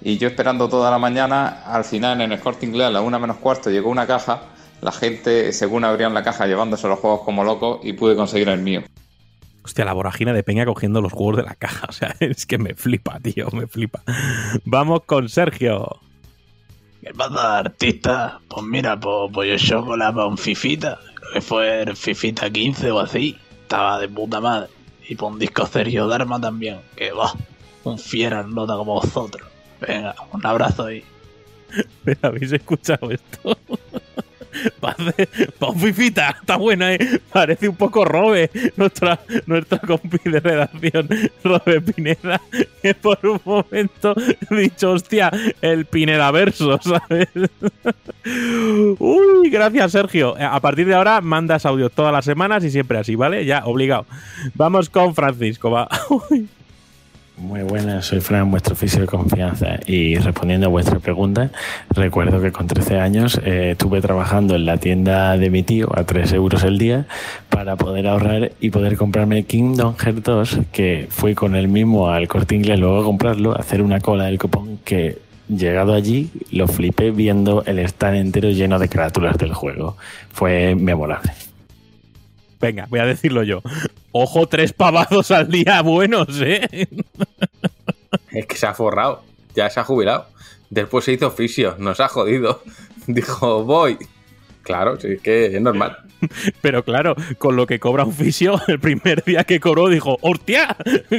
y 0.00 0.16
yo 0.16 0.28
esperando 0.28 0.70
toda 0.70 0.90
la 0.90 0.98
mañana, 0.98 1.62
al 1.66 1.84
final 1.84 2.22
en 2.22 2.32
el 2.32 2.40
corte 2.40 2.64
inglés 2.64 2.86
a 2.86 2.90
la 2.90 3.02
una 3.02 3.18
menos 3.18 3.36
cuarto 3.36 3.68
llegó 3.68 3.90
una 3.90 4.06
caja, 4.06 4.44
la 4.84 4.92
gente 4.92 5.50
según 5.54 5.82
abrían 5.84 6.12
la 6.12 6.22
caja 6.22 6.46
llevándose 6.46 6.86
los 6.88 6.98
juegos 6.98 7.22
como 7.24 7.42
locos 7.42 7.80
y 7.82 7.94
pude 7.94 8.14
conseguir 8.16 8.50
el 8.50 8.60
mío. 8.60 8.82
Hostia, 9.64 9.86
la 9.86 9.94
voragina 9.94 10.34
de 10.34 10.42
Peña 10.42 10.66
cogiendo 10.66 11.00
los 11.00 11.10
juegos 11.10 11.38
de 11.38 11.42
la 11.44 11.54
caja. 11.54 11.86
O 11.88 11.92
sea, 11.92 12.14
es 12.20 12.44
que 12.44 12.58
me 12.58 12.74
flipa, 12.74 13.18
tío, 13.18 13.48
me 13.52 13.66
flipa. 13.66 14.02
Vamos 14.66 15.04
con 15.06 15.30
Sergio. 15.30 16.00
¿Qué 17.00 17.14
pasa, 17.14 17.58
artista? 17.58 18.40
Pues 18.46 18.66
mira, 18.66 19.00
pues, 19.00 19.30
pues 19.32 19.62
yo 19.62 19.78
chocolate 19.78 20.20
un 20.20 20.36
fifita, 20.36 20.98
que 21.32 21.40
fue 21.40 21.82
el 21.82 21.96
fifita 21.96 22.50
15 22.50 22.90
o 22.90 23.00
así. 23.00 23.38
Estaba 23.62 23.98
de 23.98 24.08
puta 24.08 24.38
madre. 24.38 24.68
Y 25.08 25.14
por 25.14 25.32
un 25.32 25.38
disco 25.38 25.64
Sergio 25.66 26.06
Dharma 26.08 26.38
también, 26.38 26.80
que 26.94 27.10
va, 27.12 27.32
un 27.84 27.98
fiera 27.98 28.42
nota 28.42 28.76
como 28.76 28.94
vosotros. 29.00 29.48
Venga, 29.80 30.14
un 30.30 30.44
abrazo 30.44 30.84
ahí. 30.84 31.02
¿Pero 32.04 32.18
habéis 32.22 32.52
escuchado 32.52 33.10
esto? 33.10 33.56
Pa' 35.58 35.68
un 35.68 35.80
fifita, 35.80 36.36
está 36.40 36.56
buena, 36.56 36.94
¿eh? 36.94 37.20
Parece 37.32 37.68
un 37.68 37.76
poco 37.76 38.04
Robe, 38.04 38.50
nuestra, 38.76 39.20
nuestra 39.46 39.78
compi 39.78 40.18
de 40.24 40.40
redacción, 40.40 41.08
Robe 41.42 41.80
Pineda, 41.80 42.40
que 42.82 42.94
por 42.94 43.18
un 43.22 43.40
momento 43.44 44.14
he 44.50 44.54
dicho, 44.54 44.92
hostia, 44.92 45.30
el 45.60 45.86
Pineda 45.86 46.30
verso, 46.30 46.78
¿sabes? 46.82 47.28
Uy, 48.98 49.50
gracias, 49.50 49.92
Sergio. 49.92 50.34
A 50.38 50.60
partir 50.60 50.86
de 50.86 50.94
ahora 50.94 51.20
mandas 51.20 51.66
audio 51.66 51.90
todas 51.90 52.12
las 52.12 52.24
semanas 52.24 52.64
y 52.64 52.70
siempre 52.70 52.98
así, 52.98 53.14
¿vale? 53.14 53.44
Ya, 53.44 53.64
obligado. 53.64 54.06
Vamos 54.54 54.90
con 54.90 55.14
Francisco, 55.14 55.70
va. 55.70 55.88
Uy. 56.30 56.48
Muy 57.36 57.62
buenas, 57.62 58.06
soy 58.06 58.20
Fran, 58.20 58.48
vuestro 58.48 58.74
oficio 58.74 59.00
de 59.00 59.06
confianza. 59.06 59.80
Y 59.86 60.16
respondiendo 60.16 60.66
a 60.66 60.70
vuestra 60.70 61.00
pregunta, 61.00 61.50
recuerdo 61.90 62.40
que 62.40 62.52
con 62.52 62.68
13 62.68 63.00
años 63.00 63.40
eh, 63.44 63.72
estuve 63.72 64.00
trabajando 64.00 64.54
en 64.54 64.66
la 64.66 64.76
tienda 64.76 65.36
de 65.36 65.50
mi 65.50 65.64
tío 65.64 65.88
a 65.98 66.04
3 66.04 66.32
euros 66.34 66.62
el 66.62 66.78
día 66.78 67.06
para 67.48 67.74
poder 67.74 68.06
ahorrar 68.06 68.52
y 68.60 68.70
poder 68.70 68.96
comprarme 68.96 69.44
Kingdom 69.44 69.96
Hearts 69.96 70.22
2, 70.22 70.58
que 70.70 71.08
fui 71.10 71.34
con 71.34 71.56
el 71.56 71.66
mismo 71.66 72.08
al 72.08 72.28
corte 72.28 72.54
inglés 72.54 72.78
luego 72.78 73.00
a 73.00 73.04
comprarlo, 73.04 73.58
hacer 73.58 73.82
una 73.82 73.98
cola 73.98 74.26
del 74.26 74.38
copón 74.38 74.78
que 74.84 75.18
llegado 75.48 75.92
allí 75.92 76.30
lo 76.52 76.68
flipé 76.68 77.10
viendo 77.10 77.64
el 77.66 77.80
stand 77.80 78.16
entero 78.16 78.50
lleno 78.50 78.78
de 78.78 78.88
carátulas 78.88 79.36
del 79.38 79.52
juego. 79.54 79.96
Fue 80.32 80.76
memorable. 80.76 81.32
Venga, 82.64 82.86
voy 82.88 82.98
a 82.98 83.04
decirlo 83.04 83.42
yo. 83.42 83.60
Ojo, 84.12 84.46
tres 84.46 84.72
pavados 84.72 85.30
al 85.30 85.50
día 85.50 85.82
buenos, 85.82 86.40
¿eh? 86.40 86.88
Es 88.30 88.46
que 88.46 88.56
se 88.56 88.66
ha 88.66 88.72
forrado, 88.72 89.22
ya 89.54 89.68
se 89.68 89.80
ha 89.80 89.84
jubilado. 89.84 90.28
Después 90.70 91.04
se 91.04 91.12
hizo 91.12 91.26
oficio, 91.26 91.76
nos 91.78 92.00
ha 92.00 92.08
jodido. 92.08 92.62
Dijo, 93.06 93.64
voy. 93.64 93.98
Claro, 94.62 94.98
sí, 94.98 95.08
es 95.08 95.20
que 95.20 95.54
es 95.54 95.60
normal. 95.60 95.98
Pero 96.62 96.82
claro, 96.82 97.14
con 97.36 97.54
lo 97.54 97.66
que 97.66 97.78
cobra 97.78 98.06
un 98.06 98.14
fisio, 98.14 98.58
el 98.66 98.80
primer 98.80 99.22
día 99.24 99.44
que 99.44 99.60
cobró 99.60 99.90
dijo, 99.90 100.16
¡hostia! 100.22 100.74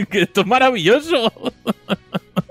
¡Que 0.09 0.24
esto 0.24 0.41
es 0.41 0.48
maravilloso! 0.48 1.32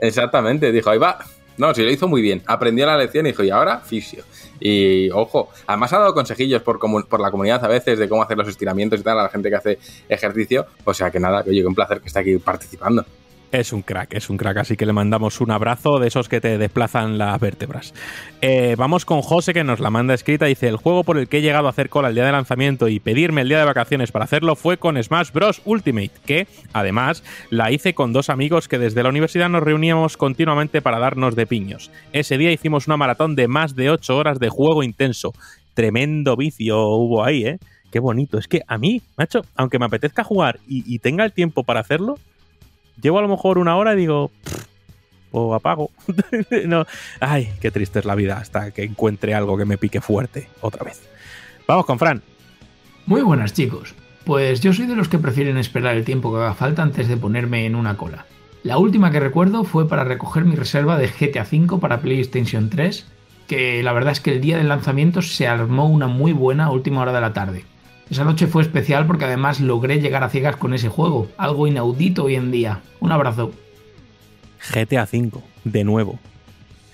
Exactamente, 0.01 0.71
dijo, 0.71 0.91
ahí 0.91 0.99
va. 0.99 1.19
No, 1.57 1.75
sí, 1.75 1.83
lo 1.83 1.91
hizo 1.91 2.07
muy 2.07 2.23
bien. 2.23 2.43
Aprendió 2.47 2.87
la 2.87 2.97
lección 2.97 3.27
y 3.27 3.31
dijo, 3.31 3.43
y 3.43 3.51
ahora 3.51 3.81
fisio. 3.81 4.23
Y 4.67 5.11
ojo, 5.11 5.51
además 5.67 5.93
ha 5.93 5.99
dado 5.99 6.15
consejillos 6.15 6.63
por, 6.63 6.79
por 7.07 7.21
la 7.21 7.31
comunidad 7.31 7.63
a 7.63 7.69
veces 7.69 7.99
de 7.99 8.09
cómo 8.09 8.23
hacer 8.23 8.39
los 8.39 8.49
estiramientos 8.49 8.99
y 8.99 9.03
tal 9.03 9.19
a 9.19 9.25
la 9.25 9.29
gente 9.29 9.51
que 9.51 9.57
hace 9.57 9.79
ejercicio. 10.09 10.65
O 10.85 10.95
sea 10.95 11.11
que 11.11 11.21
nada, 11.21 11.45
que 11.45 11.51
oye, 11.51 11.67
un 11.67 11.75
placer 11.75 12.01
que 12.01 12.07
esté 12.07 12.21
aquí 12.21 12.39
participando. 12.39 13.05
Es 13.55 13.73
un 13.73 13.83
crack, 13.83 14.15
es 14.15 14.31
un 14.31 14.37
crack, 14.37 14.57
así 14.57 14.77
que 14.77 14.85
le 14.85 14.93
mandamos 14.93 15.41
un 15.41 15.53
abrazo 15.53 16.01
de 16.01 16.09
esos 16.09 16.29
que 16.29 16.41
te 16.41 16.59
desplazan 16.59 17.19
las 17.19 17.39
vértebras. 17.39 17.95
Eh, 18.41 18.75
vamos 18.77 19.05
con 19.05 19.23
José 19.23 19.55
que 19.55 19.63
nos 19.63 19.79
la 19.79 19.91
manda 19.91 20.13
escrita. 20.13 20.47
Dice: 20.47 20.67
El 20.67 20.77
juego 20.77 21.05
por 21.05 21.19
el 21.19 21.29
que 21.29 21.39
he 21.39 21.41
llegado 21.41 21.69
a 21.69 21.71
hacer 21.71 21.89
cola 21.89 22.09
el 22.09 22.17
día 22.17 22.27
de 22.27 22.33
lanzamiento 22.33 22.89
y 22.89 22.99
pedirme 22.99 23.43
el 23.43 23.49
día 23.49 23.61
de 23.61 23.65
vacaciones 23.65 24.11
para 24.11 24.25
hacerlo 24.25 24.57
fue 24.57 24.77
con 24.77 25.01
Smash 25.01 25.31
Bros. 25.31 25.63
Ultimate, 25.67 26.11
que 26.27 26.49
además 26.73 27.23
la 27.49 27.71
hice 27.71 27.95
con 27.95 28.13
dos 28.13 28.29
amigos 28.29 28.67
que 28.67 28.81
desde 28.81 29.05
la 29.05 29.11
universidad 29.11 29.49
nos 29.49 29.63
reuníamos 29.63 30.17
continuamente 30.17 30.83
para 30.83 30.99
darnos 30.99 31.37
de 31.37 31.47
piños. 31.47 31.93
Ese 32.13 32.37
día 32.39 32.51
hicimos 32.51 32.89
una 32.89 32.97
maratón 32.97 33.37
de 33.37 33.47
más 33.47 33.77
de 33.77 33.89
8 33.89 34.17
horas 34.17 34.41
de 34.41 34.49
juego 34.49 34.83
intenso. 34.83 35.33
Tremendo 35.75 36.37
vicio 36.37 36.77
hubo 36.89 37.25
ahí, 37.25 37.45
¿eh? 37.45 37.59
Qué 37.93 38.01
bonito. 38.01 38.37
Es 38.37 38.49
que 38.49 38.63
a 38.67 38.79
mí, 38.79 39.01
macho, 39.17 39.43
aunque 39.55 39.79
me 39.79 39.87
apetezca 39.87 40.25
jugar 40.25 40.59
y, 40.67 40.83
y 40.93 40.99
tenga 40.99 41.25
el 41.25 41.33
tiempo 41.33 41.63
para 41.63 41.79
hacerlo, 41.79 42.17
llevo 43.01 43.19
a 43.19 43.23
lo 43.23 43.29
mejor 43.29 43.59
una 43.59 43.77
hora 43.77 43.95
y 43.95 43.97
digo, 43.97 44.31
o 45.31 45.55
apago. 45.55 45.91
no. 46.67 46.87
Ay, 47.21 47.53
qué 47.61 47.71
triste 47.71 47.99
es 47.99 48.05
la 48.05 48.15
vida 48.15 48.39
hasta 48.39 48.71
que 48.71 48.85
encuentre 48.85 49.35
algo 49.35 49.57
que 49.57 49.65
me 49.65 49.79
pique 49.79 50.01
fuerte 50.01 50.49
otra 50.61 50.85
vez. 50.85 51.09
Vamos 51.67 51.87
con 51.87 51.99
Fran. 51.99 52.23
Muy 53.07 53.23
buenas 53.23 53.53
chicos. 53.53 53.95
Pues 54.25 54.61
yo 54.61 54.73
soy 54.73 54.87
de 54.87 54.97
los 54.97 55.09
que 55.09 55.19
prefieren 55.19 55.59
esperar 55.59 55.97
el 55.97 56.05
tiempo 56.05 56.33
que 56.33 56.39
haga 56.39 56.55
falta 56.55 56.83
antes 56.83 57.09
de 57.09 57.17
ponerme 57.17 57.67
en 57.67 57.75
una 57.75 57.97
cola. 57.97 58.27
La 58.63 58.79
última 58.79 59.11
que 59.11 59.21
recuerdo 59.21 59.65
fue 59.65 59.87
para 59.89 60.05
recoger 60.05 60.47
mi 60.47 60.57
reserva 60.57 60.97
de 60.97 61.09
GTA 61.09 61.43
V 61.43 61.79
para 61.79 62.01
PlayStation 62.01 62.71
3, 62.71 63.07
que 63.47 63.83
la 63.83 63.93
verdad 63.93 64.13
es 64.13 64.21
que 64.21 64.33
el 64.33 64.41
día 64.41 64.57
del 64.57 64.69
lanzamiento 64.69 65.21
se 65.21 65.47
armó 65.47 65.87
una 65.87 66.07
muy 66.07 66.33
buena 66.33 66.71
última 66.71 67.03
hora 67.03 67.13
de 67.13 67.21
la 67.21 67.35
tarde. 67.35 67.65
Esa 68.11 68.25
noche 68.25 68.47
fue 68.47 68.63
especial 68.63 69.07
porque 69.07 69.25
además 69.25 69.61
logré 69.61 70.01
llegar 70.01 70.23
a 70.25 70.29
ciegas 70.29 70.57
con 70.57 70.75
ese 70.75 70.89
juego, 70.89 71.29
algo 71.37 71.67
inaudito 71.67 72.25
hoy 72.25 72.35
en 72.35 72.51
día. 72.51 72.81
Un 73.01 73.13
abrazo. 73.13 73.53
GTA 74.73 75.09
V, 75.11 75.31
de 75.65 75.85
nuevo. 75.85 76.19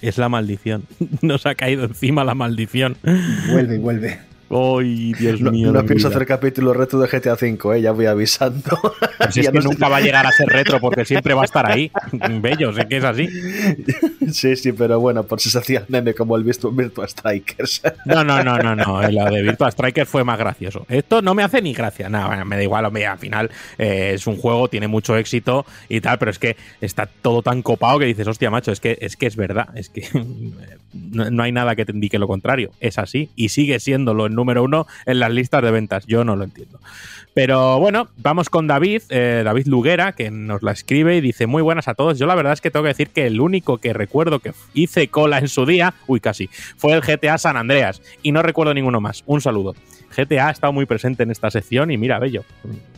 Es 0.00 0.18
la 0.18 0.28
maldición. 0.28 0.84
Nos 1.20 1.46
ha 1.46 1.54
caído 1.54 1.84
encima 1.84 2.24
la 2.24 2.34
maldición. 2.34 2.96
Vuelve 3.50 3.76
y 3.76 3.78
vuelve. 3.78 4.29
¡Ay, 4.50 5.12
Dios 5.12 5.40
no, 5.40 5.52
mío! 5.52 5.70
No 5.70 5.86
pienso 5.86 6.08
hacer 6.08 6.26
capítulo 6.26 6.74
retro 6.74 6.98
de 6.98 7.06
GTA 7.06 7.34
V, 7.34 7.78
¿eh? 7.78 7.82
ya 7.82 7.92
voy 7.92 8.06
avisando. 8.06 8.76
Pues 9.16 9.36
es 9.36 9.48
que 9.48 9.60
nunca 9.60 9.88
va 9.88 9.98
a 9.98 10.00
llegar 10.00 10.26
a 10.26 10.32
ser 10.32 10.48
retro 10.48 10.80
porque 10.80 11.04
siempre 11.04 11.34
va 11.34 11.42
a 11.42 11.44
estar 11.44 11.70
ahí. 11.70 11.92
Bello, 12.40 12.72
sé 12.72 12.88
que 12.88 12.96
es 12.96 13.04
así. 13.04 13.28
Sí, 14.32 14.56
sí, 14.56 14.72
pero 14.72 14.98
bueno, 14.98 15.22
por 15.22 15.40
si 15.40 15.50
se 15.50 15.58
hacía 15.58 15.84
meme 15.86 16.14
como 16.14 16.36
el 16.36 16.42
Virtua 16.42 17.06
Strikers. 17.06 17.82
No, 18.06 18.24
no, 18.24 18.42
no, 18.42 18.58
no, 18.58 18.74
no. 18.74 19.02
La 19.02 19.30
de 19.30 19.42
Virtua 19.42 19.70
Strikers 19.70 20.08
fue 20.08 20.24
más 20.24 20.36
gracioso. 20.36 20.84
Esto 20.88 21.22
no 21.22 21.34
me 21.34 21.44
hace 21.44 21.62
ni 21.62 21.72
gracia. 21.72 22.08
Nada, 22.08 22.44
me 22.44 22.56
da 22.56 22.62
igual, 22.64 22.84
hombre, 22.84 23.06
al 23.06 23.18
final 23.18 23.50
eh, 23.78 24.12
es 24.14 24.26
un 24.26 24.36
juego, 24.36 24.66
tiene 24.66 24.88
mucho 24.88 25.16
éxito 25.16 25.64
y 25.88 26.00
tal, 26.00 26.18
pero 26.18 26.32
es 26.32 26.40
que 26.40 26.56
está 26.80 27.06
todo 27.06 27.42
tan 27.42 27.62
copado 27.62 28.00
que 28.00 28.06
dices, 28.06 28.26
hostia, 28.26 28.50
macho, 28.50 28.72
es 28.72 28.80
que 28.80 28.98
es, 29.00 29.16
que 29.16 29.26
es 29.26 29.36
verdad. 29.36 29.68
Es 29.76 29.90
que 29.90 30.08
no, 30.92 31.30
no 31.30 31.42
hay 31.44 31.52
nada 31.52 31.76
que 31.76 31.84
te 31.84 31.92
indique 31.92 32.18
lo 32.18 32.26
contrario. 32.26 32.72
Es 32.80 32.98
así 32.98 33.30
y 33.36 33.50
sigue 33.50 33.78
siéndolo 33.78 34.26
en 34.26 34.39
número 34.40 34.64
uno 34.64 34.86
en 35.06 35.20
las 35.20 35.30
listas 35.30 35.62
de 35.62 35.70
ventas. 35.70 36.06
Yo 36.06 36.24
no 36.24 36.36
lo 36.36 36.44
entiendo. 36.44 36.80
Pero 37.34 37.78
bueno, 37.78 38.08
vamos 38.16 38.50
con 38.50 38.66
David, 38.66 39.02
eh, 39.08 39.42
David 39.44 39.66
Luguera, 39.66 40.12
que 40.12 40.30
nos 40.30 40.62
la 40.62 40.72
escribe 40.72 41.16
y 41.16 41.20
dice 41.20 41.46
muy 41.46 41.62
buenas 41.62 41.86
a 41.86 41.94
todos. 41.94 42.18
Yo 42.18 42.26
la 42.26 42.34
verdad 42.34 42.52
es 42.52 42.60
que 42.60 42.70
tengo 42.70 42.82
que 42.82 42.88
decir 42.88 43.10
que 43.10 43.26
el 43.26 43.40
único 43.40 43.78
que 43.78 43.92
recuerdo 43.92 44.40
que 44.40 44.52
hice 44.74 45.08
cola 45.08 45.38
en 45.38 45.48
su 45.48 45.64
día, 45.64 45.94
uy 46.08 46.18
casi, 46.20 46.48
fue 46.76 46.94
el 46.94 47.02
GTA 47.02 47.38
San 47.38 47.56
Andreas 47.56 48.02
y 48.22 48.32
no 48.32 48.42
recuerdo 48.42 48.74
ninguno 48.74 49.00
más. 49.00 49.22
Un 49.26 49.40
saludo. 49.40 49.74
GTA 50.16 50.48
ha 50.48 50.50
estado 50.50 50.72
muy 50.72 50.86
presente 50.86 51.22
en 51.22 51.30
esta 51.30 51.50
sección 51.50 51.90
y 51.92 51.98
mira, 51.98 52.18
bello, 52.18 52.44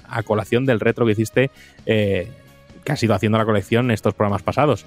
a 0.08 0.22
colación 0.22 0.64
del 0.64 0.80
retro 0.80 1.04
que 1.04 1.12
hiciste, 1.12 1.50
eh, 1.84 2.30
que 2.84 2.92
has 2.92 3.02
ido 3.02 3.14
haciendo 3.14 3.36
la 3.36 3.44
colección 3.44 3.86
en 3.86 3.90
estos 3.90 4.14
programas 4.14 4.42
pasados. 4.42 4.86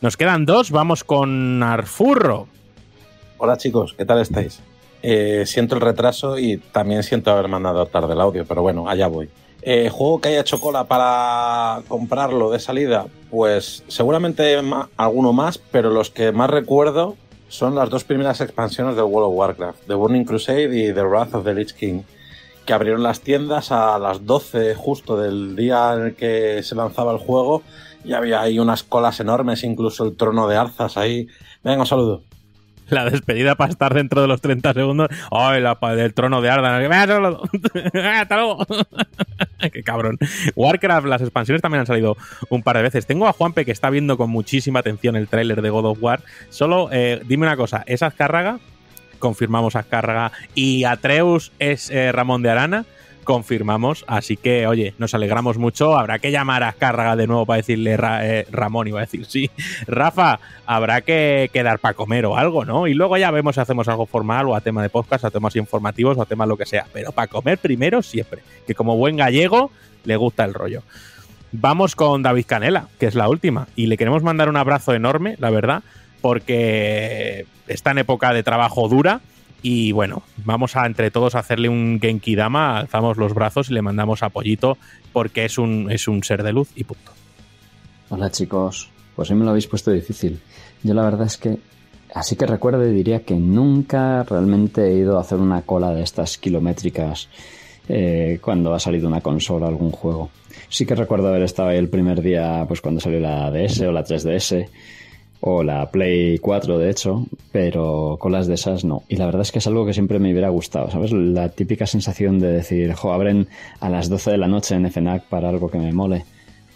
Nos 0.00 0.16
quedan 0.16 0.46
dos, 0.46 0.70
vamos 0.70 1.02
con 1.02 1.62
Arfurro. 1.62 2.46
Hola 3.38 3.56
chicos, 3.56 3.94
¿qué 3.96 4.04
tal 4.04 4.20
estáis? 4.20 4.60
Eh, 5.06 5.44
siento 5.44 5.74
el 5.74 5.82
retraso 5.82 6.38
y 6.38 6.56
también 6.56 7.02
siento 7.02 7.30
haber 7.30 7.46
mandado 7.48 7.84
tarde 7.84 8.14
el 8.14 8.20
audio, 8.22 8.46
pero 8.46 8.62
bueno, 8.62 8.88
allá 8.88 9.06
voy. 9.06 9.28
Eh, 9.60 9.90
juego 9.90 10.18
que 10.20 10.30
haya 10.30 10.40
hecho 10.40 10.58
cola 10.58 10.84
para 10.84 11.82
comprarlo 11.88 12.50
de 12.50 12.58
salida, 12.58 13.06
pues 13.30 13.82
seguramente 13.88 14.62
ma- 14.62 14.88
alguno 14.96 15.34
más, 15.34 15.58
pero 15.58 15.90
los 15.90 16.08
que 16.10 16.32
más 16.32 16.48
recuerdo 16.48 17.16
son 17.48 17.74
las 17.74 17.90
dos 17.90 18.04
primeras 18.04 18.40
expansiones 18.40 18.96
del 18.96 19.04
World 19.04 19.28
of 19.30 19.34
Warcraft, 19.38 19.86
The 19.86 19.94
Burning 19.94 20.24
Crusade 20.24 20.64
y 20.64 20.94
The 20.94 21.02
Wrath 21.02 21.34
of 21.34 21.44
the 21.44 21.52
Lich 21.54 21.74
King, 21.74 22.00
que 22.64 22.72
abrieron 22.72 23.02
las 23.02 23.20
tiendas 23.20 23.72
a 23.72 23.98
las 23.98 24.24
12 24.24 24.74
justo 24.74 25.18
del 25.18 25.54
día 25.54 25.92
en 25.94 26.02
el 26.06 26.14
que 26.14 26.62
se 26.62 26.74
lanzaba 26.74 27.12
el 27.12 27.18
juego 27.18 27.62
y 28.04 28.14
había 28.14 28.40
ahí 28.40 28.58
unas 28.58 28.82
colas 28.82 29.20
enormes, 29.20 29.64
incluso 29.64 30.04
el 30.04 30.16
trono 30.16 30.48
de 30.48 30.56
Arzas 30.56 30.96
ahí. 30.96 31.26
Venga, 31.62 31.80
un 31.80 31.86
saludo. 31.86 32.22
La 32.88 33.08
despedida 33.08 33.54
para 33.54 33.70
estar 33.70 33.94
dentro 33.94 34.20
de 34.20 34.28
los 34.28 34.40
30 34.40 34.74
segundos. 34.74 35.08
¡Ay, 35.30 35.60
la 35.62 35.78
del 35.94 36.12
trono 36.14 36.40
de 36.40 36.50
Ardan! 36.50 36.92
¡Hasta 36.92 38.36
luego! 38.36 38.66
¡Qué 39.72 39.82
cabrón! 39.82 40.18
Warcraft, 40.54 41.06
las 41.06 41.22
expansiones 41.22 41.62
también 41.62 41.80
han 41.80 41.86
salido 41.86 42.16
un 42.50 42.62
par 42.62 42.76
de 42.76 42.82
veces. 42.82 43.06
Tengo 43.06 43.26
a 43.26 43.32
Juanpe 43.32 43.64
que 43.64 43.72
está 43.72 43.90
viendo 43.90 44.16
con 44.16 44.30
muchísima 44.30 44.80
atención 44.80 45.16
el 45.16 45.28
tráiler 45.28 45.62
de 45.62 45.70
God 45.70 45.86
of 45.86 45.98
War. 46.00 46.20
Solo 46.50 46.88
eh, 46.92 47.22
dime 47.26 47.46
una 47.46 47.56
cosa, 47.56 47.84
¿es 47.86 48.02
Azcárraga? 48.02 48.58
Confirmamos 49.18 49.76
Azcárraga. 49.76 50.32
¿Y 50.54 50.84
Atreus 50.84 51.52
es 51.58 51.90
eh, 51.90 52.12
Ramón 52.12 52.42
de 52.42 52.50
Arana? 52.50 52.84
Confirmamos. 53.24 54.04
Así 54.06 54.36
que, 54.36 54.66
oye, 54.66 54.94
nos 54.98 55.14
alegramos 55.14 55.58
mucho. 55.58 55.96
Habrá 55.98 56.18
que 56.18 56.30
llamar 56.30 56.62
a 56.62 56.68
Azcárraga 56.68 57.16
de 57.16 57.26
nuevo 57.26 57.46
para 57.46 57.56
decirle 57.58 57.96
Ra- 57.96 58.26
eh, 58.26 58.46
Ramón, 58.50 58.88
a 58.96 59.00
decir 59.00 59.24
sí. 59.26 59.50
Rafa, 59.86 60.38
habrá 60.66 61.00
que 61.00 61.50
quedar 61.52 61.78
para 61.78 61.94
comer 61.94 62.26
o 62.26 62.36
algo, 62.36 62.64
¿no? 62.64 62.86
Y 62.86 62.94
luego 62.94 63.16
ya 63.16 63.30
vemos 63.30 63.54
si 63.56 63.60
hacemos 63.60 63.88
algo 63.88 64.06
formal 64.06 64.46
o 64.48 64.54
a 64.54 64.60
tema 64.60 64.82
de 64.82 64.90
podcast, 64.90 65.24
a 65.24 65.30
temas 65.30 65.56
informativos 65.56 66.16
o 66.16 66.22
a 66.22 66.26
temas 66.26 66.46
lo 66.48 66.56
que 66.56 66.66
sea. 66.66 66.86
Pero 66.92 67.12
para 67.12 67.26
comer 67.26 67.58
primero 67.58 68.02
siempre. 68.02 68.42
Que 68.66 68.74
como 68.74 68.96
buen 68.96 69.16
gallego 69.16 69.70
le 70.04 70.16
gusta 70.16 70.44
el 70.44 70.54
rollo. 70.54 70.82
Vamos 71.52 71.94
con 71.96 72.22
David 72.22 72.46
Canela, 72.46 72.88
que 72.98 73.06
es 73.06 73.14
la 73.14 73.28
última. 73.28 73.68
Y 73.76 73.86
le 73.86 73.96
queremos 73.96 74.22
mandar 74.22 74.48
un 74.48 74.56
abrazo 74.56 74.92
enorme, 74.92 75.36
la 75.38 75.50
verdad, 75.50 75.82
porque 76.20 77.46
está 77.68 77.92
en 77.92 77.98
época 77.98 78.32
de 78.32 78.42
trabajo 78.42 78.88
dura. 78.88 79.20
Y 79.66 79.92
bueno, 79.92 80.22
vamos 80.44 80.76
a 80.76 80.84
entre 80.84 81.10
todos 81.10 81.34
a 81.34 81.38
hacerle 81.38 81.70
un 81.70 81.98
Genki 81.98 82.34
Dama, 82.34 82.80
alzamos 82.80 83.16
los 83.16 83.32
brazos 83.32 83.70
y 83.70 83.72
le 83.72 83.80
mandamos 83.80 84.22
apoyito 84.22 84.76
porque 85.10 85.46
es 85.46 85.56
un, 85.56 85.90
es 85.90 86.06
un 86.06 86.22
ser 86.22 86.42
de 86.42 86.52
luz 86.52 86.68
y 86.76 86.84
punto. 86.84 87.12
Hola 88.10 88.30
chicos, 88.30 88.90
pues 89.16 89.30
hoy 89.30 89.38
me 89.38 89.44
lo 89.44 89.52
habéis 89.52 89.66
puesto 89.66 89.90
difícil. 89.90 90.38
Yo 90.82 90.92
la 90.92 91.02
verdad 91.02 91.26
es 91.26 91.38
que, 91.38 91.56
así 92.14 92.36
que 92.36 92.44
recuerdo 92.44 92.86
y 92.86 92.92
diría 92.92 93.24
que 93.24 93.36
nunca 93.36 94.22
realmente 94.24 94.86
he 94.86 94.98
ido 94.98 95.16
a 95.16 95.22
hacer 95.22 95.38
una 95.38 95.62
cola 95.62 95.94
de 95.94 96.02
estas 96.02 96.36
kilométricas 96.36 97.30
eh, 97.88 98.40
cuando 98.42 98.74
ha 98.74 98.78
salido 98.78 99.08
una 99.08 99.22
consola 99.22 99.66
algún 99.66 99.92
juego. 99.92 100.28
Sí 100.68 100.84
que 100.84 100.94
recuerdo 100.94 101.28
haber 101.28 101.42
estado 101.42 101.70
ahí 101.70 101.78
el 101.78 101.88
primer 101.88 102.20
día, 102.20 102.66
pues 102.68 102.82
cuando 102.82 103.00
salió 103.00 103.18
la 103.18 103.50
DS 103.50 103.80
o 103.80 103.92
la 103.92 104.04
3DS 104.04 104.68
o 105.40 105.62
la 105.62 105.90
Play 105.90 106.38
4 106.38 106.78
de 106.78 106.90
hecho, 106.90 107.26
pero 107.52 108.16
colas 108.18 108.46
de 108.46 108.54
esas 108.54 108.84
no. 108.84 109.02
Y 109.08 109.16
la 109.16 109.26
verdad 109.26 109.42
es 109.42 109.52
que 109.52 109.58
es 109.58 109.66
algo 109.66 109.84
que 109.84 109.92
siempre 109.92 110.18
me 110.18 110.30
hubiera 110.30 110.48
gustado, 110.48 110.90
¿sabes? 110.90 111.12
La 111.12 111.50
típica 111.50 111.86
sensación 111.86 112.38
de 112.38 112.48
decir, 112.48 112.92
jo, 112.94 113.12
abren 113.12 113.48
a 113.80 113.88
las 113.90 114.08
12 114.08 114.30
de 114.32 114.38
la 114.38 114.48
noche 114.48 114.74
en 114.74 114.90
FNAC 114.90 115.24
para 115.24 115.48
algo 115.50 115.70
que 115.70 115.78
me 115.78 115.92
mole. 115.92 116.24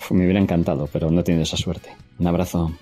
Uf, 0.00 0.12
me 0.12 0.24
hubiera 0.24 0.40
encantado, 0.40 0.88
pero 0.92 1.10
no 1.10 1.24
tiene 1.24 1.42
esa 1.42 1.56
suerte. 1.56 1.90
Un 2.18 2.26
abrazo. 2.26 2.72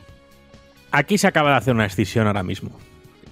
Aquí 0.90 1.18
se 1.18 1.26
acaba 1.26 1.50
de 1.50 1.56
hacer 1.56 1.74
una 1.74 1.84
excisión 1.84 2.26
ahora 2.26 2.42
mismo, 2.42 2.70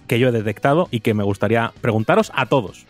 que 0.07 0.19
yo 0.19 0.29
he 0.29 0.33
detectado 0.33 0.89
y 0.91 1.01
que 1.01 1.15
me 1.15 1.25
gustaría 1.25 1.73
preguntaros 1.81 2.31
a 2.35 2.47
todos. 2.47 2.87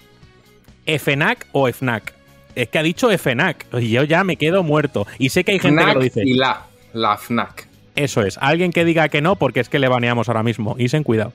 ¿FNAC 0.86 1.46
o 1.52 1.70
FNAC? 1.72 2.12
Es 2.54 2.68
que 2.68 2.78
ha 2.78 2.82
dicho 2.82 3.08
FNAC 3.16 3.66
y 3.80 3.90
yo 3.90 4.04
ya 4.04 4.24
me 4.24 4.36
quedo 4.36 4.62
muerto. 4.62 5.06
Y 5.18 5.30
sé 5.30 5.42
que 5.42 5.52
hay 5.52 5.58
gente 5.58 5.84
que 5.84 5.94
lo 5.94 6.00
dice. 6.00 6.22
y 6.24 6.34
la, 6.34 6.66
la 6.92 7.16
FNAC. 7.16 7.68
Eso 7.96 8.22
es. 8.22 8.38
Alguien 8.40 8.72
que 8.72 8.84
diga 8.84 9.08
que 9.08 9.20
no, 9.22 9.36
porque 9.36 9.60
es 9.60 9.68
que 9.68 9.78
le 9.78 9.88
baneamos 9.88 10.28
ahora 10.28 10.42
mismo. 10.42 10.74
Y 10.78 10.88
ten 10.88 11.04
cuidado. 11.04 11.32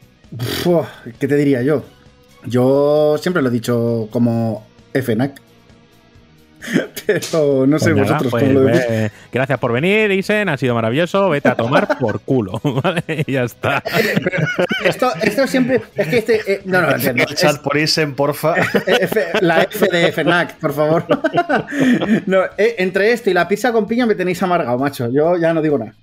¿Qué 1.19 1.27
te 1.27 1.35
diría 1.35 1.61
yo? 1.61 1.83
Yo 2.45 3.17
siempre 3.19 3.41
lo 3.41 3.49
he 3.49 3.51
dicho 3.51 4.07
como 4.11 4.65
FNAC. 4.93 5.41
Pero 7.05 7.65
no 7.65 7.79
sé 7.79 7.91
Pues 7.91 8.03
nada, 8.03 8.17
vosotros 8.19 8.31
pues, 8.31 8.43
cómo 8.43 8.53
lo 8.59 8.65
veis. 8.65 8.81
eh, 8.88 9.11
gracias 9.31 9.59
por 9.59 9.71
venir, 9.71 10.11
Isen. 10.11 10.49
Ha 10.49 10.57
sido 10.57 10.75
maravilloso. 10.75 11.29
Vete 11.29 11.49
a 11.49 11.55
tomar 11.55 11.97
por 11.97 12.19
culo. 12.21 12.59
¿vale? 12.83 13.03
Y 13.25 13.31
ya 13.33 13.43
está. 13.43 13.81
Esto, 14.83 15.11
esto 15.21 15.47
siempre. 15.47 15.81
Es 15.95 16.07
que 16.07 16.17
este. 16.17 16.53
eh, 16.53 16.61
no, 16.65 16.81
no, 16.81 16.91
entiendo. 16.91 17.23
El 17.27 17.35
chat 17.35 17.61
por 17.61 17.77
Isen, 17.77 18.13
porfa. 18.13 18.55
F- 18.88 19.25
la 19.41 19.63
F 19.63 19.88
de 19.91 20.11
FNAC, 20.11 20.55
por 20.59 20.73
favor. 20.73 21.05
No, 22.25 22.43
eh, 22.57 22.75
entre 22.79 23.11
esto 23.13 23.29
y 23.29 23.33
la 23.33 23.47
pizza 23.47 23.71
con 23.71 23.88
piña 23.88 24.05
me 24.05 24.15
tenéis 24.15 24.41
amargado, 24.43 24.77
macho. 24.77 25.09
Yo 25.11 25.38
ya 25.38 25.53
no 25.53 25.61
digo 25.61 25.77
nada. 25.77 25.93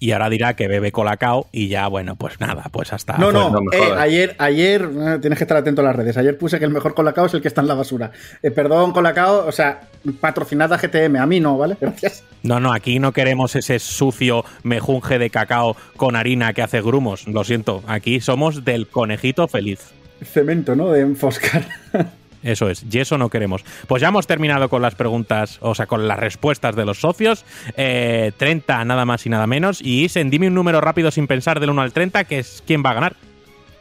Y 0.00 0.12
ahora 0.12 0.30
dirá 0.30 0.54
que 0.54 0.68
bebe 0.68 0.92
colacao 0.92 1.48
y 1.50 1.68
ya, 1.68 1.88
bueno, 1.88 2.16
pues 2.16 2.40
nada, 2.40 2.66
pues 2.70 2.92
hasta. 2.92 3.18
No, 3.18 3.32
pues 3.32 3.50
no, 3.52 3.60
eh, 3.72 3.94
ayer, 3.98 4.36
ayer, 4.38 4.82
eh, 4.82 5.18
tienes 5.20 5.38
que 5.38 5.44
estar 5.44 5.56
atento 5.56 5.80
a 5.80 5.84
las 5.84 5.96
redes. 5.96 6.16
Ayer 6.16 6.38
puse 6.38 6.58
que 6.58 6.64
el 6.64 6.70
mejor 6.70 6.94
colacao 6.94 7.26
es 7.26 7.34
el 7.34 7.42
que 7.42 7.48
está 7.48 7.62
en 7.62 7.68
la 7.68 7.74
basura. 7.74 8.12
Eh, 8.42 8.50
perdón, 8.50 8.92
colacao, 8.92 9.46
o 9.46 9.52
sea, 9.52 9.80
patrocinada 10.20 10.78
GTM, 10.78 11.16
a 11.16 11.26
mí 11.26 11.40
no, 11.40 11.58
¿vale? 11.58 11.76
Gracias. 11.80 12.22
No, 12.42 12.60
no, 12.60 12.72
aquí 12.72 13.00
no 13.00 13.12
queremos 13.12 13.56
ese 13.56 13.80
sucio 13.80 14.44
mejunje 14.62 15.18
de 15.18 15.30
cacao 15.30 15.76
con 15.96 16.14
harina 16.14 16.52
que 16.52 16.62
hace 16.62 16.80
grumos. 16.80 17.26
Lo 17.26 17.42
siento, 17.42 17.82
aquí 17.88 18.20
somos 18.20 18.64
del 18.64 18.86
conejito 18.86 19.48
feliz. 19.48 19.92
Cemento, 20.22 20.76
¿no? 20.76 20.90
De 20.90 21.00
Enfoscar. 21.00 21.66
Eso 22.42 22.68
es, 22.68 22.88
yeso 22.88 23.18
no 23.18 23.30
queremos. 23.30 23.64
Pues 23.86 24.00
ya 24.00 24.08
hemos 24.08 24.26
terminado 24.26 24.68
con 24.68 24.82
las 24.82 24.94
preguntas, 24.94 25.58
o 25.60 25.74
sea, 25.74 25.86
con 25.86 26.06
las 26.06 26.18
respuestas 26.18 26.76
de 26.76 26.84
los 26.84 27.00
socios. 27.00 27.44
Eh, 27.76 28.32
30 28.36 28.84
nada 28.84 29.04
más 29.04 29.26
y 29.26 29.30
nada 29.30 29.46
menos. 29.46 29.80
Y 29.80 30.04
Isen, 30.04 30.30
dime 30.30 30.48
un 30.48 30.54
número 30.54 30.80
rápido 30.80 31.10
sin 31.10 31.26
pensar 31.26 31.60
del 31.60 31.70
1 31.70 31.82
al 31.82 31.92
30, 31.92 32.24
que 32.24 32.38
es 32.38 32.62
quién 32.66 32.82
va 32.84 32.90
a 32.90 32.94
ganar. 32.94 33.16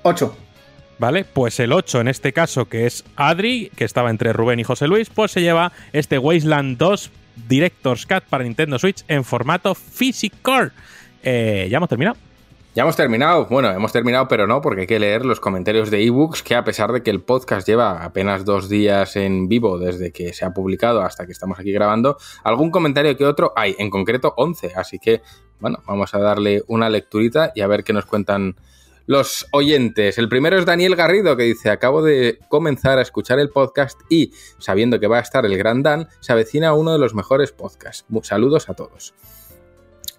8. 0.03 0.37
Vale, 0.99 1.25
pues 1.25 1.59
el 1.59 1.73
8 1.73 2.01
en 2.01 2.07
este 2.07 2.33
caso, 2.33 2.65
que 2.65 2.87
es 2.87 3.03
Adri, 3.15 3.71
que 3.75 3.83
estaba 3.85 4.09
entre 4.09 4.33
Rubén 4.33 4.59
y 4.59 4.63
José 4.63 4.87
Luis, 4.87 5.09
pues 5.09 5.31
se 5.31 5.41
lleva 5.41 5.71
este 5.93 6.17
Wasteland 6.17 6.77
2 6.77 7.11
Director's 7.47 8.07
Cut 8.07 8.23
para 8.23 8.43
Nintendo 8.43 8.79
Switch 8.79 9.03
en 9.07 9.23
formato 9.23 9.75
Physical. 9.75 10.71
Eh, 11.21 11.67
ya 11.69 11.77
hemos 11.77 11.89
terminado. 11.89 12.17
Ya 12.77 12.83
hemos 12.83 12.95
terminado. 12.95 13.47
Bueno, 13.47 13.71
hemos 13.71 13.91
terminado, 13.91 14.27
pero 14.27 14.45
no, 14.45 14.61
porque 14.61 14.81
hay 14.81 14.87
que 14.87 14.99
leer 14.99 15.25
los 15.25 15.39
comentarios 15.39 15.89
de 15.89 16.03
ebooks, 16.03 16.43
que 16.43 16.53
a 16.53 16.63
pesar 16.63 16.91
de 16.91 17.01
que 17.01 17.09
el 17.09 17.23
podcast 17.23 17.67
lleva 17.67 18.03
apenas 18.03 18.45
dos 18.45 18.69
días 18.69 19.15
en 19.15 19.47
vivo 19.49 19.79
desde 19.79 20.11
que 20.11 20.31
se 20.31 20.45
ha 20.45 20.51
publicado 20.51 21.01
hasta 21.01 21.25
que 21.25 21.31
estamos 21.31 21.57
aquí 21.57 21.71
grabando, 21.71 22.17
algún 22.43 22.69
comentario 22.69 23.17
que 23.17 23.25
otro 23.25 23.51
hay, 23.55 23.75
en 23.79 23.89
concreto 23.89 24.35
11. 24.37 24.73
Así 24.75 24.99
que, 24.99 25.23
bueno, 25.59 25.79
vamos 25.87 26.13
a 26.13 26.19
darle 26.19 26.61
una 26.67 26.87
lecturita 26.87 27.51
y 27.55 27.61
a 27.61 27.67
ver 27.67 27.83
qué 27.83 27.93
nos 27.93 28.05
cuentan 28.05 28.55
los 29.07 29.47
oyentes. 29.53 30.19
El 30.19 30.29
primero 30.29 30.59
es 30.59 30.67
Daniel 30.67 30.95
Garrido, 30.95 31.35
que 31.35 31.45
dice, 31.45 31.71
acabo 31.71 32.03
de 32.03 32.37
comenzar 32.47 32.99
a 32.99 33.01
escuchar 33.01 33.39
el 33.39 33.49
podcast 33.49 33.99
y, 34.07 34.33
sabiendo 34.59 34.99
que 34.99 35.07
va 35.07 35.17
a 35.17 35.21
estar 35.21 35.47
el 35.47 35.57
Gran 35.57 35.81
Dan, 35.81 36.09
se 36.19 36.31
avecina 36.31 36.75
uno 36.75 36.93
de 36.93 36.99
los 36.99 37.15
mejores 37.15 37.51
podcasts. 37.51 38.05
Saludos 38.21 38.69
a 38.69 38.75
todos. 38.75 39.15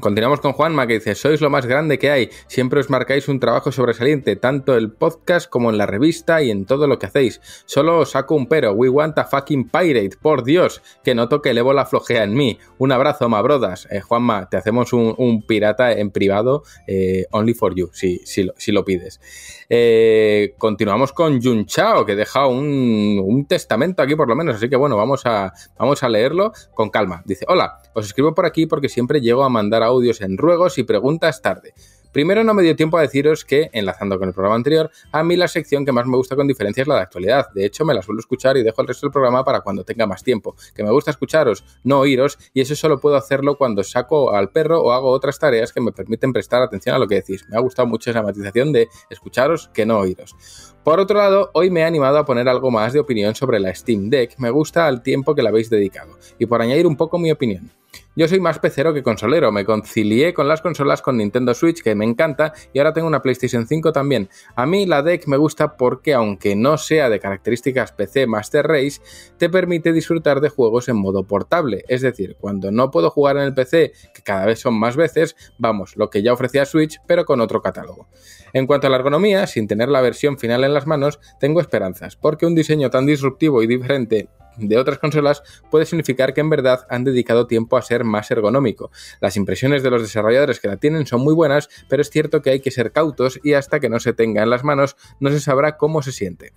Continuamos 0.01 0.41
con 0.41 0.53
Juanma 0.53 0.87
que 0.87 0.95
dice, 0.95 1.17
sois 1.17 1.41
lo 1.41 1.51
más 1.51 1.67
grande 1.67 1.99
que 1.99 2.13
hay, 2.13 2.31
siempre 2.47 2.79
os 2.79 2.89
marcáis 2.89 3.27
un 3.27 3.41
trabajo 3.41 3.73
sobresaliente, 3.73 4.37
tanto 4.37 4.77
el 4.77 4.93
podcast 4.93 5.51
como 5.51 5.71
en 5.71 5.77
la 5.77 5.87
revista 5.87 6.41
y 6.41 6.53
en 6.53 6.67
todo 6.67 6.87
lo 6.87 7.01
que 7.01 7.07
hacéis. 7.07 7.41
Solo 7.67 7.99
os 7.99 8.13
saco 8.13 8.37
un 8.37 8.47
pero, 8.47 8.71
we 8.75 8.89
want 8.89 9.19
a 9.19 9.25
fucking 9.25 9.69
pirate, 9.69 10.17
por 10.23 10.45
Dios, 10.45 10.83
que 11.03 11.17
noto 11.17 11.43
que 11.43 11.51
el 11.51 11.59
ébola 11.59 11.85
flojea 11.85 12.23
en 12.23 12.35
mí. 12.35 12.61
Un 12.79 12.93
abrazo, 12.93 13.29
mabrodas. 13.29 13.89
Eh, 13.91 14.01
Juanma, 14.01 14.49
te 14.49 14.57
hacemos 14.57 14.93
un, 14.93 15.43
pirata 15.49 15.91
en 15.91 16.13
privado, 16.13 16.63
eh, 16.87 17.27
only 17.33 17.55
for 17.55 17.75
you, 17.75 17.91
si, 17.93 18.19
si, 18.19 18.45
lo, 18.45 18.55
si 18.57 18.71
lo 18.71 18.85
pides. 18.85 19.21
Eh, 19.69 20.55
continuamos 20.59 21.13
con 21.13 21.43
Jun 21.43 21.67
Chao, 21.67 22.07
que 22.07 22.15
deja 22.15 22.47
un, 22.47 23.47
testamento 23.49 24.03
aquí 24.03 24.15
por 24.15 24.29
lo 24.29 24.37
menos, 24.37 24.57
así 24.57 24.69
que 24.69 24.77
bueno, 24.77 24.97
vamos 24.97 25.23
a, 25.25 25.53
vamos 25.77 26.05
a 26.05 26.09
leerlo 26.09 26.53
con 26.75 26.91
calma. 26.91 27.23
Dice, 27.25 27.45
hola, 27.49 27.81
os 27.95 28.07
escribo 28.07 28.35
por 28.35 28.47
aquí 28.47 28.67
porque 28.67 28.89
siempre 28.89 29.21
llego 29.21 29.43
a 29.43 29.49
mandar 29.49 29.83
audios 29.89 30.21
en 30.21 30.39
ruegos 30.39 30.79
y 30.79 30.85
preguntas 30.85 31.43
tarde. 31.43 31.75
Primero 32.13 32.43
no 32.43 32.55
me 32.55 32.63
dio 32.63 32.75
tiempo 32.75 32.97
a 32.97 33.03
deciros 33.03 33.45
que, 33.45 33.69
enlazando 33.73 34.19
con 34.19 34.29
el 34.29 34.35
programa 34.35 34.57
anterior, 34.57 34.91
a 35.13 35.23
mí 35.23 35.37
la 35.37 35.47
sección 35.47 35.85
que 35.85 35.93
más 35.93 36.07
me 36.07 36.17
gusta 36.17 36.37
con 36.37 36.49
diferencia 36.49 36.81
es 36.81 36.89
la 36.89 36.97
de 36.97 37.03
actualidad. 37.03 37.47
De 37.55 37.67
hecho, 37.67 37.85
me 37.85 37.93
la 37.93 38.01
suelo 38.01 38.19
escuchar 38.19 38.57
y 38.57 38.63
dejo 38.63 38.81
el 38.81 38.89
resto 38.89 39.07
del 39.07 39.13
programa 39.13 39.45
para 39.45 39.61
cuando 39.61 39.85
tenga 39.85 40.07
más 40.07 40.25
tiempo. 40.25 40.57
Que 40.75 40.83
me 40.83 40.91
gusta 40.91 41.11
escucharos, 41.11 41.65
no 41.85 42.01
oíros, 42.01 42.39
y 42.55 42.63
eso 42.63 42.75
solo 42.75 42.99
puedo 42.99 43.17
hacerlo 43.17 43.59
cuando 43.59 43.85
saco 43.85 44.33
al 44.33 44.51
perro 44.51 44.81
o 44.81 44.93
hago 44.93 45.11
otras 45.11 45.39
tareas 45.39 45.73
que 45.73 45.83
me 45.83 45.93
permiten 45.93 46.33
prestar 46.33 46.63
atención 46.63 46.97
a 46.97 46.99
lo 46.99 47.07
que 47.07 47.17
decís. 47.17 47.45
Me 47.51 47.57
ha 47.57 47.61
gustado 47.61 47.87
mucho 47.87 48.11
esa 48.11 48.23
matización 48.23 48.73
de 48.73 48.89
escucharos 49.11 49.71
que 49.75 49.85
no 49.85 49.99
oíros. 49.99 50.35
Por 50.83 51.01
otro 51.01 51.19
lado, 51.19 51.51
hoy 51.53 51.71
me 51.71 51.81
he 51.81 51.85
animado 51.85 52.17
a 52.17 52.25
poner 52.25 52.49
algo 52.49 52.71
más 52.71 52.95
de 52.95 53.01
opinión 53.01 53.35
sobre 53.35 53.61
la 53.61 53.75
Steam 53.75 54.09
Deck. 54.09 54.39
Me 54.39 54.49
gusta 54.49 54.89
el 54.89 55.03
tiempo 55.03 55.35
que 55.35 55.43
la 55.43 55.51
habéis 55.51 55.69
dedicado. 55.69 56.19
Y 56.39 56.47
por 56.47 56.63
añadir 56.63 56.87
un 56.87 56.97
poco 56.97 57.19
mi 57.19 57.31
opinión. 57.31 57.71
Yo 58.19 58.27
soy 58.27 58.41
más 58.41 58.59
pecero 58.59 58.93
que 58.93 59.05
consolero, 59.05 59.53
me 59.53 59.65
concilié 59.65 60.35
con 60.35 60.49
las 60.49 60.61
consolas 60.61 61.03
con 61.03 61.19
Nintendo 61.19 61.55
Switch, 61.55 61.83
que 61.83 61.95
me 61.95 62.05
encanta, 62.05 62.53
y 62.73 62.81
ahora 62.81 62.93
tengo 62.93 63.07
una 63.07 63.23
PlayStation 63.23 63.65
5 63.65 63.93
también. 63.93 64.29
A 64.57 64.67
mí 64.67 64.87
la 64.87 65.03
Deck 65.03 65.29
me 65.29 65.37
gusta 65.37 65.77
porque, 65.77 66.15
aunque 66.15 66.57
no 66.57 66.79
sea 66.79 67.11
de 67.11 67.21
características 67.21 67.93
PC 67.93 68.27
Master 68.27 68.67
Race, 68.67 69.01
te 69.37 69.49
permite 69.49 69.93
disfrutar 69.93 70.41
de 70.41 70.49
juegos 70.49 70.89
en 70.89 70.97
modo 70.97 71.23
portable. 71.23 71.85
Es 71.87 72.01
decir, 72.03 72.37
cuando 72.41 72.73
no 72.73 72.91
puedo 72.91 73.11
jugar 73.11 73.37
en 73.37 73.45
el 73.45 73.55
PC, 73.55 73.93
que 74.13 74.23
cada 74.23 74.47
vez 74.47 74.59
son 74.59 74.75
más 74.75 74.97
veces, 74.97 75.37
vamos, 75.57 75.97
lo 75.97 76.11
que 76.11 76.21
ya 76.21 76.33
ofrecía 76.33 76.65
Switch, 76.65 77.01
pero 77.07 77.25
con 77.25 77.41
otro 77.41 77.63
catálogo. 77.63 78.09
En 78.53 78.67
cuanto 78.67 78.89
a 78.89 78.91
la 78.91 78.97
ergonomía, 78.97 79.47
sin 79.47 79.69
tener 79.69 79.89
la 79.89 80.01
versión 80.01 80.39
final 80.39 80.65
en 80.65 80.75
las 80.75 80.89
manos, 80.89 81.21
tengo 81.39 81.61
esperanzas, 81.61 82.17
porque 82.17 82.47
un 82.47 82.57
diseño 82.57 82.91
tan 82.91 83.07
disruptivo 83.07 83.63
y 83.63 83.69
diferente 83.69 84.29
de 84.59 84.79
otras 84.79 84.99
consolas 84.99 85.43
puede 85.71 85.87
significar 85.87 86.35
que 86.35 86.41
en 86.41 86.51
verdad 86.51 86.87
han 86.91 87.05
dedicado 87.05 87.47
tiempo 87.47 87.77
a 87.77 87.83
ser 87.83 88.05
más 88.05 88.31
ergonómico. 88.31 88.91
Las 89.21 89.37
impresiones 89.37 89.83
de 89.83 89.91
los 89.91 90.03
desarrolladores 90.03 90.61
que 90.61 90.69
la 90.69 90.77
tienen 90.77 91.07
son 91.07 91.21
muy 91.23 91.35
buenas, 91.35 91.69
pero 91.89 92.03
es 92.03 92.11
cierto 92.11 92.43
que 92.43 92.51
hay 92.51 92.61
que 92.61 92.71
ser 92.71 92.93
cautos 92.93 93.41
y 93.43 93.55
hasta 93.55 93.81
que 93.81 93.89
no 93.89 94.01
se 94.01 94.13
tenga 94.13 94.43
en 94.43 94.51
las 94.51 94.65
manos 94.65 94.97
no 95.21 95.31
se 95.31 95.41
sabrá 95.41 95.77
cómo 95.77 96.03
se 96.03 96.13
siente. 96.13 96.53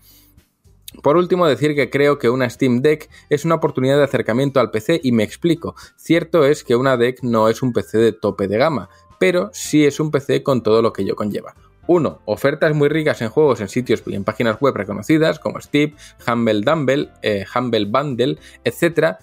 Por 1.01 1.15
último, 1.15 1.47
decir 1.47 1.73
que 1.73 1.89
creo 1.89 2.19
que 2.19 2.29
una 2.29 2.49
Steam 2.49 2.81
Deck 2.81 3.09
es 3.29 3.45
una 3.45 3.55
oportunidad 3.55 3.97
de 3.97 4.03
acercamiento 4.03 4.59
al 4.59 4.71
PC 4.71 4.99
y 5.01 5.13
me 5.13 5.23
explico. 5.23 5.75
Cierto 5.95 6.45
es 6.45 6.65
que 6.65 6.75
una 6.75 6.97
Deck 6.97 7.23
no 7.23 7.47
es 7.47 7.61
un 7.61 7.71
PC 7.71 7.97
de 7.97 8.11
tope 8.11 8.47
de 8.47 8.57
gama, 8.57 8.89
pero 9.17 9.49
sí 9.53 9.85
es 9.85 9.99
un 10.01 10.11
PC 10.11 10.43
con 10.43 10.63
todo 10.63 10.81
lo 10.81 10.91
que 10.91 11.03
ello 11.03 11.15
conlleva. 11.15 11.55
1. 11.91 12.21
Ofertas 12.23 12.73
muy 12.73 12.87
ricas 12.87 13.21
en 13.21 13.27
juegos 13.27 13.59
en 13.59 13.67
sitios 13.67 14.01
y 14.05 14.15
en 14.15 14.23
páginas 14.23 14.61
web 14.61 14.73
reconocidas 14.73 15.39
como 15.39 15.59
Steam, 15.59 15.93
Humble 16.25 16.61
Dumble, 16.61 17.09
eh, 17.21 17.43
Humble 17.53 17.85
Bundle, 17.85 18.37
etc. 18.63 19.17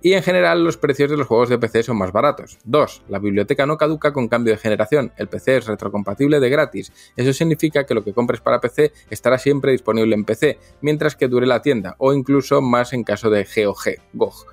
Y 0.00 0.14
en 0.14 0.22
general 0.22 0.64
los 0.64 0.78
precios 0.78 1.10
de 1.10 1.18
los 1.18 1.26
juegos 1.26 1.50
de 1.50 1.58
PC 1.58 1.82
son 1.82 1.98
más 1.98 2.12
baratos. 2.12 2.58
2. 2.64 3.02
La 3.10 3.18
biblioteca 3.18 3.66
no 3.66 3.76
caduca 3.76 4.14
con 4.14 4.28
cambio 4.28 4.54
de 4.54 4.58
generación. 4.58 5.12
El 5.18 5.28
PC 5.28 5.58
es 5.58 5.66
retrocompatible 5.66 6.40
de 6.40 6.48
gratis. 6.48 6.92
Eso 7.14 7.34
significa 7.34 7.84
que 7.84 7.92
lo 7.92 8.02
que 8.02 8.14
compres 8.14 8.40
para 8.40 8.58
PC 8.58 8.92
estará 9.10 9.36
siempre 9.36 9.72
disponible 9.72 10.14
en 10.14 10.24
PC, 10.24 10.58
mientras 10.80 11.16
que 11.16 11.28
dure 11.28 11.46
la 11.46 11.60
tienda, 11.60 11.94
o 11.98 12.14
incluso 12.14 12.62
más 12.62 12.94
en 12.94 13.04
caso 13.04 13.28
de 13.28 13.44
GOG, 13.44 13.96
GOG 14.14 14.46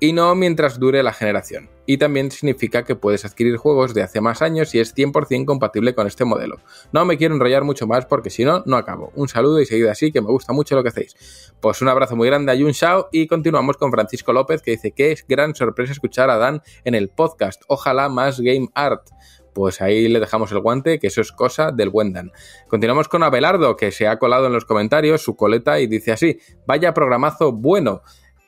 y 0.00 0.14
no 0.14 0.34
mientras 0.34 0.80
dure 0.80 1.02
la 1.02 1.12
generación. 1.12 1.70
Y 1.86 1.98
también 1.98 2.30
significa 2.30 2.84
que 2.84 2.96
puedes 2.96 3.24
adquirir 3.24 3.56
juegos 3.58 3.92
de 3.92 4.02
hace 4.02 4.20
más 4.20 4.42
años 4.42 4.74
y 4.74 4.80
es 4.80 4.96
100% 4.96 5.44
compatible 5.44 5.94
con 5.94 6.06
este 6.06 6.24
modelo. 6.24 6.56
No 6.92 7.04
me 7.04 7.18
quiero 7.18 7.34
enrollar 7.34 7.64
mucho 7.64 7.86
más 7.86 8.06
porque 8.06 8.30
si 8.30 8.44
no, 8.44 8.62
no 8.64 8.76
acabo. 8.76 9.12
Un 9.14 9.28
saludo 9.28 9.60
y 9.60 9.66
seguid 9.66 9.86
así, 9.86 10.10
que 10.10 10.22
me 10.22 10.28
gusta 10.28 10.52
mucho 10.52 10.74
lo 10.74 10.82
que 10.82 10.88
hacéis. 10.88 11.52
Pues 11.60 11.82
un 11.82 11.88
abrazo 11.88 12.16
muy 12.16 12.28
grande 12.28 12.52
a 12.52 12.54
Yun 12.54 12.72
Shao 12.72 13.08
y 13.12 13.26
continuamos 13.26 13.76
con 13.76 13.90
Francisco 13.90 14.32
López 14.32 14.62
que 14.62 14.72
dice 14.72 14.92
que 14.92 15.12
es 15.12 15.26
gran 15.28 15.54
sorpresa 15.54 15.92
escuchar 15.92 16.30
a 16.30 16.38
Dan 16.38 16.62
en 16.84 16.94
el 16.94 17.10
podcast. 17.10 17.62
Ojalá 17.68 18.08
más 18.08 18.40
Game 18.40 18.68
Art 18.74 19.08
pues 19.52 19.80
ahí 19.80 20.08
le 20.08 20.20
dejamos 20.20 20.52
el 20.52 20.60
guante, 20.60 20.98
que 20.98 21.08
eso 21.08 21.20
es 21.20 21.32
cosa 21.32 21.72
del 21.72 21.90
buen 21.90 22.12
Dan. 22.12 22.30
Continuamos 22.68 23.08
con 23.08 23.24
Abelardo, 23.24 23.76
que 23.76 23.90
se 23.90 24.06
ha 24.06 24.18
colado 24.18 24.46
en 24.46 24.52
los 24.52 24.64
comentarios 24.64 25.22
su 25.22 25.34
coleta 25.34 25.80
y 25.80 25.88
dice 25.88 26.12
así, 26.12 26.38
vaya 26.66 26.94
programazo 26.94 27.52
bueno. 27.52 28.02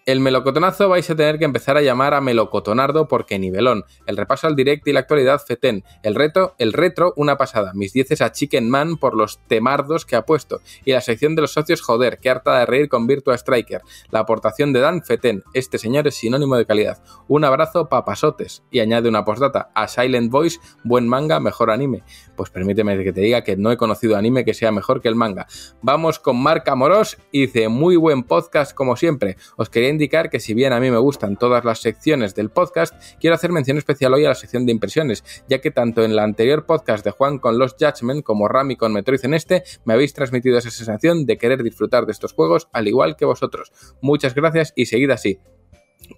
El 0.05 0.19
melocotonazo 0.19 0.89
vais 0.89 1.09
a 1.11 1.15
tener 1.15 1.39
que 1.39 1.45
empezar 1.45 1.77
a 1.77 1.81
llamar 1.81 2.13
a 2.13 2.21
melocotonardo 2.21 3.07
porque 3.07 3.39
nivelón. 3.39 3.85
El 4.05 4.17
repaso 4.17 4.49
al 4.49 4.57
direct 4.57 4.85
y 4.89 4.93
la 4.93 4.99
actualidad 4.99 5.41
fetén. 5.47 5.85
El 6.03 6.17
reto, 6.17 6.57
el 6.59 6.73
retro, 6.73 7.13
una 7.15 7.37
pasada. 7.37 7.71
Mis 7.73 7.93
dieces 7.93 8.21
a 8.21 8.33
Chicken 8.33 8.69
Man 8.69 8.97
por 8.97 9.15
los 9.15 9.39
temardos 9.47 10.05
que 10.05 10.17
ha 10.17 10.27
puesto. 10.27 10.61
Y 10.85 10.91
la 10.91 11.03
sección 11.03 11.37
de 11.37 11.43
los 11.43 11.53
socios, 11.53 11.83
joder, 11.83 12.19
que 12.19 12.31
harta 12.31 12.59
de 12.59 12.67
reír 12.67 12.89
con 12.89 13.07
Virtua 13.07 13.37
Striker. 13.37 13.83
La 14.11 14.19
aportación 14.19 14.73
de 14.73 14.81
Dan 14.81 15.05
Fetén. 15.05 15.45
Este 15.55 15.79
señor 15.79 16.09
es 16.09 16.17
sinónimo 16.17 16.57
de 16.57 16.67
calidad. 16.67 17.01
Un 17.29 17.45
abrazo, 17.45 17.89
papasotes. 17.89 18.65
Y 18.73 18.81
añade 18.81 19.09
una 19.09 19.25
postdata. 19.25 19.71
A 19.73 19.87
Silent 19.87 20.33
Voice, 20.33 20.59
buen 20.83 21.07
manga, 21.07 21.39
mejor 21.39 21.71
anime. 21.71 22.03
Pues 22.35 22.51
permíteme 22.51 23.01
que 23.05 23.13
te 23.13 23.21
diga 23.21 23.45
que 23.45 23.57
no 23.57 23.71
he 23.71 23.77
conocido 23.77 24.17
anime 24.17 24.45
que 24.45 24.55
sea 24.55 24.73
mejor 24.73 25.01
que 25.01 25.07
el 25.07 25.15
manga. 25.15 25.47
Vamos 25.81 26.19
con 26.19 26.43
Marc 26.43 26.69
Amorós 26.69 27.19
y 27.31 27.43
dice, 27.43 27.69
muy 27.69 27.95
buen 27.95 28.25
podcast 28.25 28.75
como 28.75 28.97
siempre. 28.97 29.37
Os 29.57 29.71
quería 29.71 29.92
indicar 29.93 30.31
que 30.31 30.41
si 30.41 30.55
bien 30.55 30.73
a 30.73 30.81
mí 30.81 30.91
me 30.91 30.99
gustan 30.99 31.37
todas 31.37 31.65
las 31.65 31.81
secciones 31.81 32.35
del 32.35 32.51
podcast, 32.51 32.95
quiero 33.21 33.37
hacer 33.37 33.53
mención 33.53 33.79
especial 33.79 34.15
hoy 34.15 34.25
a 34.25 34.31
la 34.31 34.35
sección 34.35 34.67
de 34.67 34.73
impresiones, 34.73 35.25
ya 35.49 35.61
que 35.61 35.71
tanto 35.71 36.03
en 36.03 36.17
la 36.17 36.25
anterior 36.25 36.67
podcast 36.67 37.05
de 37.05 37.11
Juan 37.13 37.39
con 37.39 37.59
los 37.59 37.77
Judgment 37.79 38.25
como 38.25 38.49
Rami 38.49 38.77
con 38.77 38.93
Metroid 38.93 39.25
en 39.25 39.35
este, 39.35 39.63
me 39.85 39.95
habéis 39.95 40.15
transmitido 40.15 40.59
esa 40.59 40.71
sensación 40.71 41.27
de 41.27 41.39
querer 41.39 41.63
disfrutar 41.63 42.07
de 42.07 42.13
estos 42.13 42.33
juegos 42.33 42.69
al 42.73 42.89
igual 42.89 43.17
que 43.17 43.25
vosotros. 43.25 43.73
Muchas 44.01 44.35
gracias 44.35 44.73
y 44.77 44.87
seguid 44.87 45.11
así. 45.11 45.39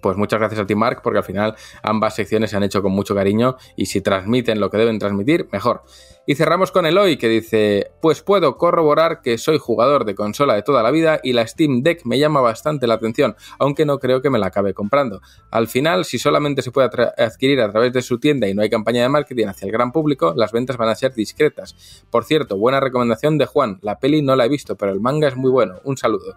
Pues 0.01 0.17
muchas 0.17 0.39
gracias 0.39 0.61
a 0.61 0.65
ti, 0.65 0.75
Mark, 0.75 1.01
porque 1.03 1.19
al 1.19 1.23
final 1.23 1.55
ambas 1.81 2.15
secciones 2.15 2.51
se 2.51 2.57
han 2.57 2.63
hecho 2.63 2.81
con 2.81 2.91
mucho 2.91 3.15
cariño 3.15 3.57
y 3.75 3.87
si 3.87 4.01
transmiten 4.01 4.59
lo 4.59 4.69
que 4.69 4.77
deben 4.77 4.99
transmitir, 4.99 5.47
mejor. 5.51 5.83
Y 6.27 6.33
cerramos 6.35 6.71
con 6.71 6.87
Eloy, 6.87 7.17
que 7.17 7.29
dice: 7.29 7.91
Pues 8.01 8.21
puedo 8.23 8.57
corroborar 8.57 9.21
que 9.21 9.37
soy 9.37 9.59
jugador 9.59 10.05
de 10.05 10.15
consola 10.15 10.55
de 10.55 10.63
toda 10.63 10.81
la 10.81 10.89
vida 10.89 11.19
y 11.21 11.33
la 11.33 11.45
Steam 11.45 11.83
Deck 11.83 12.01
me 12.05 12.17
llama 12.17 12.41
bastante 12.41 12.87
la 12.87 12.95
atención, 12.95 13.35
aunque 13.59 13.85
no 13.85 13.99
creo 13.99 14.21
que 14.21 14.31
me 14.31 14.39
la 14.39 14.47
acabe 14.47 14.73
comprando. 14.73 15.21
Al 15.51 15.67
final, 15.67 16.03
si 16.03 16.17
solamente 16.17 16.63
se 16.63 16.71
puede 16.71 16.89
adquirir 17.17 17.61
a 17.61 17.71
través 17.71 17.93
de 17.93 18.01
su 18.01 18.19
tienda 18.19 18.47
y 18.47 18.55
no 18.55 18.63
hay 18.63 18.69
campaña 18.71 19.03
de 19.03 19.09
marketing 19.09 19.47
hacia 19.47 19.67
el 19.67 19.71
gran 19.71 19.91
público, 19.91 20.33
las 20.35 20.51
ventas 20.51 20.77
van 20.77 20.89
a 20.89 20.95
ser 20.95 21.13
discretas. 21.13 22.05
Por 22.09 22.25
cierto, 22.25 22.57
buena 22.57 22.79
recomendación 22.79 23.37
de 23.37 23.45
Juan. 23.45 23.77
La 23.83 23.99
peli 23.99 24.23
no 24.23 24.35
la 24.35 24.45
he 24.45 24.49
visto, 24.49 24.75
pero 24.75 24.91
el 24.91 25.01
manga 25.01 25.27
es 25.27 25.35
muy 25.35 25.51
bueno. 25.51 25.75
Un 25.83 25.95
saludo. 25.95 26.35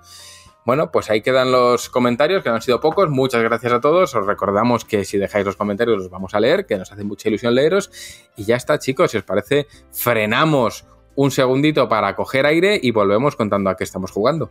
Bueno, 0.69 0.93
pues 0.93 1.09
ahí 1.09 1.23
quedan 1.23 1.51
los 1.51 1.89
comentarios, 1.89 2.43
que 2.43 2.51
no 2.51 2.57
han 2.57 2.61
sido 2.61 2.79
pocos. 2.79 3.09
Muchas 3.09 3.43
gracias 3.43 3.73
a 3.73 3.81
todos. 3.81 4.15
Os 4.15 4.27
recordamos 4.27 4.85
que 4.85 5.07
si 5.07 5.17
dejáis 5.17 5.47
los 5.47 5.57
comentarios 5.57 5.97
los 5.97 6.11
vamos 6.11 6.35
a 6.35 6.41
leer, 6.41 6.67
que 6.67 6.77
nos 6.77 6.93
hace 6.93 7.05
mucha 7.05 7.31
ilusión 7.31 7.55
leeros. 7.55 7.91
Y 8.37 8.45
ya 8.45 8.57
está, 8.57 8.79
chicos. 8.79 9.13
Si 9.13 9.17
os 9.17 9.23
parece, 9.23 9.67
frenamos 9.93 10.85
un 11.15 11.31
segundito 11.31 11.89
para 11.89 12.15
coger 12.15 12.45
aire 12.45 12.79
y 12.83 12.91
volvemos 12.91 13.35
contando 13.35 13.71
a 13.71 13.77
qué 13.79 13.85
estamos 13.85 14.11
jugando. 14.11 14.51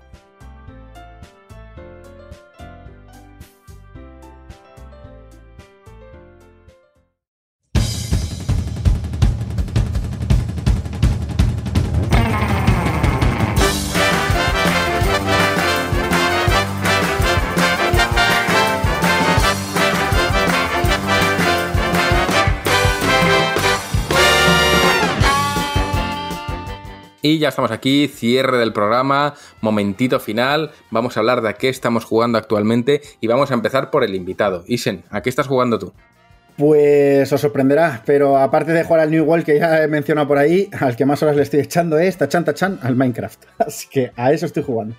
Y 27.28 27.40
ya 27.40 27.50
estamos 27.50 27.72
aquí, 27.72 28.08
cierre 28.08 28.58
del 28.58 28.72
programa, 28.72 29.34
momentito 29.60 30.22
final. 30.22 30.72
Vamos 30.92 31.18
a 31.18 31.20
hablar 31.20 31.42
de 31.42 31.50
a 31.50 31.54
qué 31.56 31.68
estamos 31.68 32.06
jugando 32.06 32.38
actualmente 32.38 33.02
y 33.20 33.28
vamos 33.28 33.52
a 33.52 33.54
empezar 33.54 33.92
por 33.92 34.06
el 34.06 34.16
invitado. 34.16 34.64
Isen, 34.66 35.04
¿a 35.10 35.22
qué 35.22 35.30
estás 35.30 35.46
jugando 35.46 35.78
tú? 35.78 35.92
Pues 36.56 37.30
os 37.34 37.42
sorprenderá, 37.42 38.02
pero 38.06 38.38
aparte 38.38 38.72
de 38.72 38.86
jugar 38.86 39.02
al 39.02 39.12
New 39.12 39.26
World 39.26 39.44
que 39.44 39.60
ya 39.60 39.84
he 39.84 39.90
mencionado 39.90 40.26
por 40.26 40.38
ahí, 40.38 40.70
al 40.80 40.96
que 40.96 41.06
más 41.06 41.22
horas 41.22 41.36
le 41.36 41.42
estoy 41.42 41.60
echando 41.60 42.00
es 42.00 42.16
Tachan 42.16 42.46
Tachan 42.46 42.80
al 42.82 42.96
Minecraft. 42.96 43.44
Así 43.58 43.90
que 43.90 44.14
a 44.16 44.32
eso 44.32 44.46
estoy 44.46 44.64
jugando. 44.64 44.96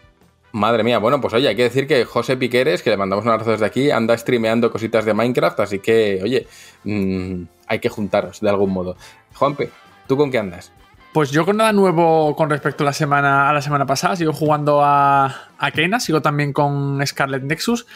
Madre 0.52 0.84
mía, 0.84 0.98
bueno, 0.98 1.23
pues 1.23 1.32
oye, 1.32 1.48
hay 1.48 1.57
que 1.57 1.62
decir 1.62 1.86
que 1.86 2.05
José 2.05 2.36
Piqueres, 2.36 2.82
que 2.82 2.90
le 2.90 2.98
mandamos 2.98 3.24
un 3.24 3.31
abrazo 3.31 3.52
desde 3.52 3.65
aquí, 3.65 3.90
anda 3.90 4.15
streameando 4.18 4.70
cositas 4.70 5.07
de 5.07 5.15
Minecraft, 5.15 5.60
así 5.60 5.78
que, 5.78 6.20
oye, 6.23 6.47
mmm, 6.84 7.44
hay 7.66 7.78
que 7.78 7.89
juntaros 7.89 8.42
de 8.42 8.50
algún 8.50 8.70
modo. 8.70 8.98
Juanpe, 9.34 9.70
¿tú 10.07 10.18
con 10.18 10.31
qué 10.31 10.36
andas? 10.36 10.73
Pues 11.18 11.32
yo 11.32 11.44
con 11.44 11.56
nada 11.56 11.72
nuevo 11.72 12.36
con 12.36 12.48
respecto 12.48 12.84
a 12.84 12.86
la 12.86 12.92
semana, 12.92 13.50
a 13.50 13.52
la 13.52 13.60
semana 13.60 13.84
pasada. 13.86 14.14
Sigo 14.14 14.32
jugando 14.32 14.84
a, 14.84 15.48
a 15.58 15.70
Kena, 15.72 15.98
sigo 15.98 16.22
también 16.22 16.52
con 16.52 17.05
Scarlet 17.05 17.42
Nexus. 17.42 17.88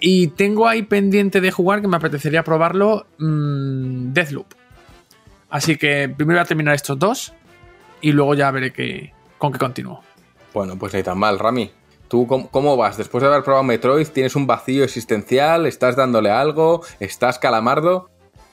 Y 0.00 0.26
tengo 0.26 0.66
ahí 0.66 0.82
pendiente 0.82 1.40
de 1.40 1.52
jugar, 1.52 1.80
que 1.80 1.86
me 1.86 1.98
apetecería 1.98 2.42
probarlo, 2.42 3.06
mmm, 3.18 4.12
Deathloop. 4.12 4.46
Así 5.48 5.76
que 5.76 6.08
primero 6.08 6.40
voy 6.40 6.42
a 6.42 6.46
terminar 6.46 6.74
estos 6.74 6.98
dos 6.98 7.32
y 8.00 8.10
luego 8.10 8.34
ya 8.34 8.50
veré 8.50 8.72
que, 8.72 9.12
con 9.38 9.52
qué 9.52 9.60
continúo. 9.60 10.02
Bueno, 10.52 10.76
pues 10.76 10.92
ni 10.94 11.04
tan 11.04 11.16
mal, 11.16 11.38
Rami. 11.38 11.70
¿Tú 12.08 12.26
cómo, 12.26 12.76
vas? 12.76 12.96
Después 12.96 13.22
de 13.22 13.28
haber 13.28 13.44
probado 13.44 13.62
Metroid, 13.62 14.08
¿tienes 14.08 14.34
un 14.34 14.48
vacío 14.48 14.82
existencial? 14.82 15.64
¿Estás 15.64 15.94
dándole 15.94 16.32
algo? 16.32 16.82
¿Estás 16.98 17.38
calamardo? 17.38 18.10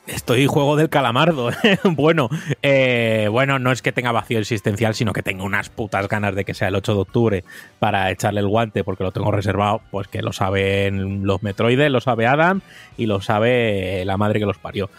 Estoy 0.07 0.45
juego 0.45 0.75
del 0.75 0.89
calamardo. 0.89 1.49
bueno, 1.83 2.29
eh, 2.61 3.27
bueno, 3.31 3.57
no 3.57 3.71
es 3.71 3.81
que 3.81 3.91
tenga 3.91 4.11
vacío 4.11 4.39
existencial, 4.39 4.93
sino 4.93 5.13
que 5.13 5.23
tengo 5.23 5.43
unas 5.43 5.69
putas 5.69 6.07
ganas 6.07 6.35
de 6.35 6.45
que 6.45 6.53
sea 6.53 6.67
el 6.67 6.75
8 6.75 6.93
de 6.93 6.99
octubre 6.99 7.43
para 7.79 8.11
echarle 8.11 8.41
el 8.41 8.47
guante, 8.47 8.83
porque 8.83 9.03
lo 9.03 9.11
tengo 9.11 9.31
reservado, 9.31 9.81
pues 9.89 10.07
que 10.07 10.21
lo 10.21 10.31
saben 10.31 11.25
los 11.25 11.41
Metroides, 11.41 11.89
lo 11.89 12.01
sabe 12.01 12.27
Adam 12.27 12.61
y 12.97 13.07
lo 13.07 13.19
sabe 13.21 14.03
la 14.05 14.17
madre 14.17 14.39
que 14.39 14.45
los 14.45 14.59
parió. 14.59 14.89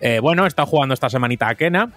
Eh, 0.00 0.18
bueno, 0.20 0.44
he 0.44 0.48
estado 0.48 0.66
jugando 0.66 0.94
esta 0.94 1.10
semanita 1.10 1.48
a 1.48 1.54
Kena, 1.54 1.90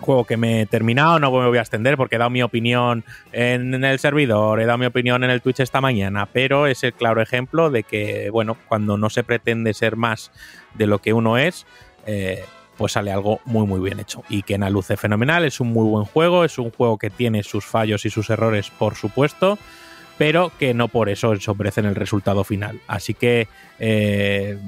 juego 0.00 0.24
que 0.24 0.36
me 0.36 0.62
he 0.62 0.66
terminado, 0.66 1.18
no 1.18 1.30
me 1.30 1.48
voy 1.48 1.58
a 1.58 1.62
extender 1.62 1.96
porque 1.96 2.16
he 2.16 2.18
dado 2.18 2.30
mi 2.30 2.42
opinión 2.42 3.04
en, 3.32 3.82
el 3.82 3.98
servidor, 3.98 4.60
he 4.60 4.66
dado 4.66 4.78
mi 4.78 4.86
opinión 4.86 5.24
en 5.24 5.30
el 5.30 5.40
Twitch 5.40 5.60
esta 5.60 5.80
mañana, 5.80 6.26
pero 6.26 6.66
es 6.66 6.84
el 6.84 6.92
claro 6.92 7.22
ejemplo 7.22 7.70
de 7.70 7.82
que, 7.82 8.30
bueno, 8.30 8.56
cuando 8.68 8.98
no 8.98 9.10
se 9.10 9.24
pretende 9.24 9.72
ser 9.72 9.96
más 9.96 10.30
de 10.74 10.86
lo 10.86 10.98
que 10.98 11.12
uno 11.12 11.38
es, 11.38 11.66
eh, 12.06 12.44
pues 12.76 12.92
sale 12.92 13.12
algo 13.12 13.40
muy 13.44 13.66
muy 13.66 13.80
bien 13.80 14.00
hecho. 14.00 14.22
Y 14.28 14.42
que 14.42 14.58
luce 14.70 14.96
fenomenal, 14.96 15.44
es 15.44 15.60
un 15.60 15.72
muy 15.72 15.88
buen 15.88 16.04
juego, 16.04 16.44
es 16.44 16.58
un 16.58 16.70
juego 16.70 16.98
que 16.98 17.10
tiene 17.10 17.42
sus 17.42 17.64
fallos 17.64 18.04
y 18.04 18.10
sus 18.10 18.30
errores, 18.30 18.70
por 18.70 18.94
supuesto, 18.94 19.58
pero 20.18 20.52
que 20.58 20.74
no 20.74 20.88
por 20.88 21.08
eso 21.08 21.32
en 21.80 21.86
el 21.86 21.94
resultado 21.94 22.44
final. 22.44 22.80
Así 22.86 23.14
que 23.14 23.48
eh, 23.78 24.58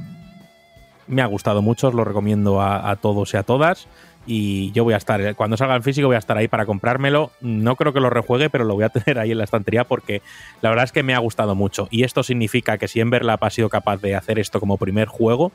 me 1.07 1.23
ha 1.23 1.27
gustado 1.27 1.63
mucho, 1.63 1.89
os 1.89 1.95
lo 1.95 2.05
recomiendo 2.05 2.61
a, 2.61 2.97
todos 2.97 3.35
y 3.35 3.37
a 3.37 3.43
todas. 3.43 3.87
Y 4.29 4.73
yo 4.73 4.83
voy 4.83 4.95
a 4.95 4.97
estar, 4.97 5.37
cuando 5.37 5.57
salga 5.57 5.77
en 5.77 5.85
físico, 5.85 6.09
voy 6.09 6.17
a 6.17 6.19
estar 6.19 6.37
ahí 6.37 6.49
para 6.49 6.67
comprármelo. 6.67 7.31
No 7.41 7.77
creo 7.77 7.93
que 7.93 8.01
lo 8.01 8.11
rejuegue, 8.11 8.51
pero 8.51 8.65
lo 8.65 8.75
voy 8.75 8.85
a 8.85 8.89
tener 8.91 9.19
ahí 9.19 9.31
en 9.31 9.39
la 9.39 9.45
estantería 9.45 9.85
porque 9.85 10.21
la 10.63 10.71
verdad 10.71 10.85
es 10.85 10.93
que 10.93 11.05
me 11.05 11.15
ha 11.15 11.19
gustado 11.19 11.55
mucho. 11.55 11.87
Y 11.91 12.03
esto 12.03 12.23
significa 12.23 12.77
que 12.77 12.89
si 12.89 13.01
Emberlap 13.01 13.45
ha 13.45 13.51
sido 13.51 13.69
capaz 13.69 13.99
de 13.99 14.17
hacer 14.17 14.41
esto 14.41 14.59
como 14.59 14.79
primer 14.79 15.07
juego, 15.07 15.53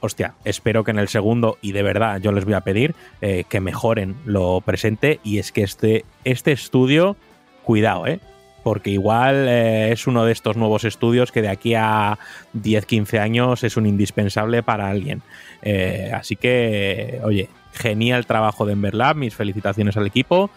hostia, 0.00 0.34
espero 0.44 0.84
que 0.84 0.90
en 0.90 0.98
el 0.98 1.08
segundo, 1.08 1.58
y 1.60 1.72
de 1.72 1.82
verdad 1.82 2.20
yo 2.20 2.32
les 2.32 2.44
voy 2.44 2.54
a 2.54 2.62
pedir 2.62 2.94
eh, 3.20 3.44
que 3.48 3.60
mejoren 3.60 4.16
lo 4.24 4.60
presente, 4.62 5.20
y 5.22 5.38
es 5.38 5.52
que 5.52 5.62
este, 5.62 6.04
este 6.24 6.52
estudio, 6.52 7.16
cuidado, 7.62 8.06
¿eh? 8.06 8.20
Porque 8.62 8.90
igual 8.90 9.46
eh, 9.48 9.92
es 9.92 10.06
uno 10.06 10.24
de 10.24 10.32
estos 10.32 10.56
nuevos 10.56 10.84
estudios 10.84 11.32
que 11.32 11.40
de 11.40 11.48
aquí 11.48 11.74
a 11.74 12.18
10-15 12.54 13.18
años 13.18 13.64
es 13.64 13.78
un 13.78 13.86
indispensable 13.86 14.62
para 14.62 14.90
alguien. 14.90 15.22
Eh, 15.62 16.10
así 16.14 16.36
que, 16.36 17.20
oye, 17.24 17.48
genial 17.72 18.26
trabajo 18.26 18.66
de 18.66 18.74
Emberlab, 18.74 19.16
mis 19.16 19.34
felicitaciones 19.34 19.96
al 19.96 20.06
equipo. 20.06 20.50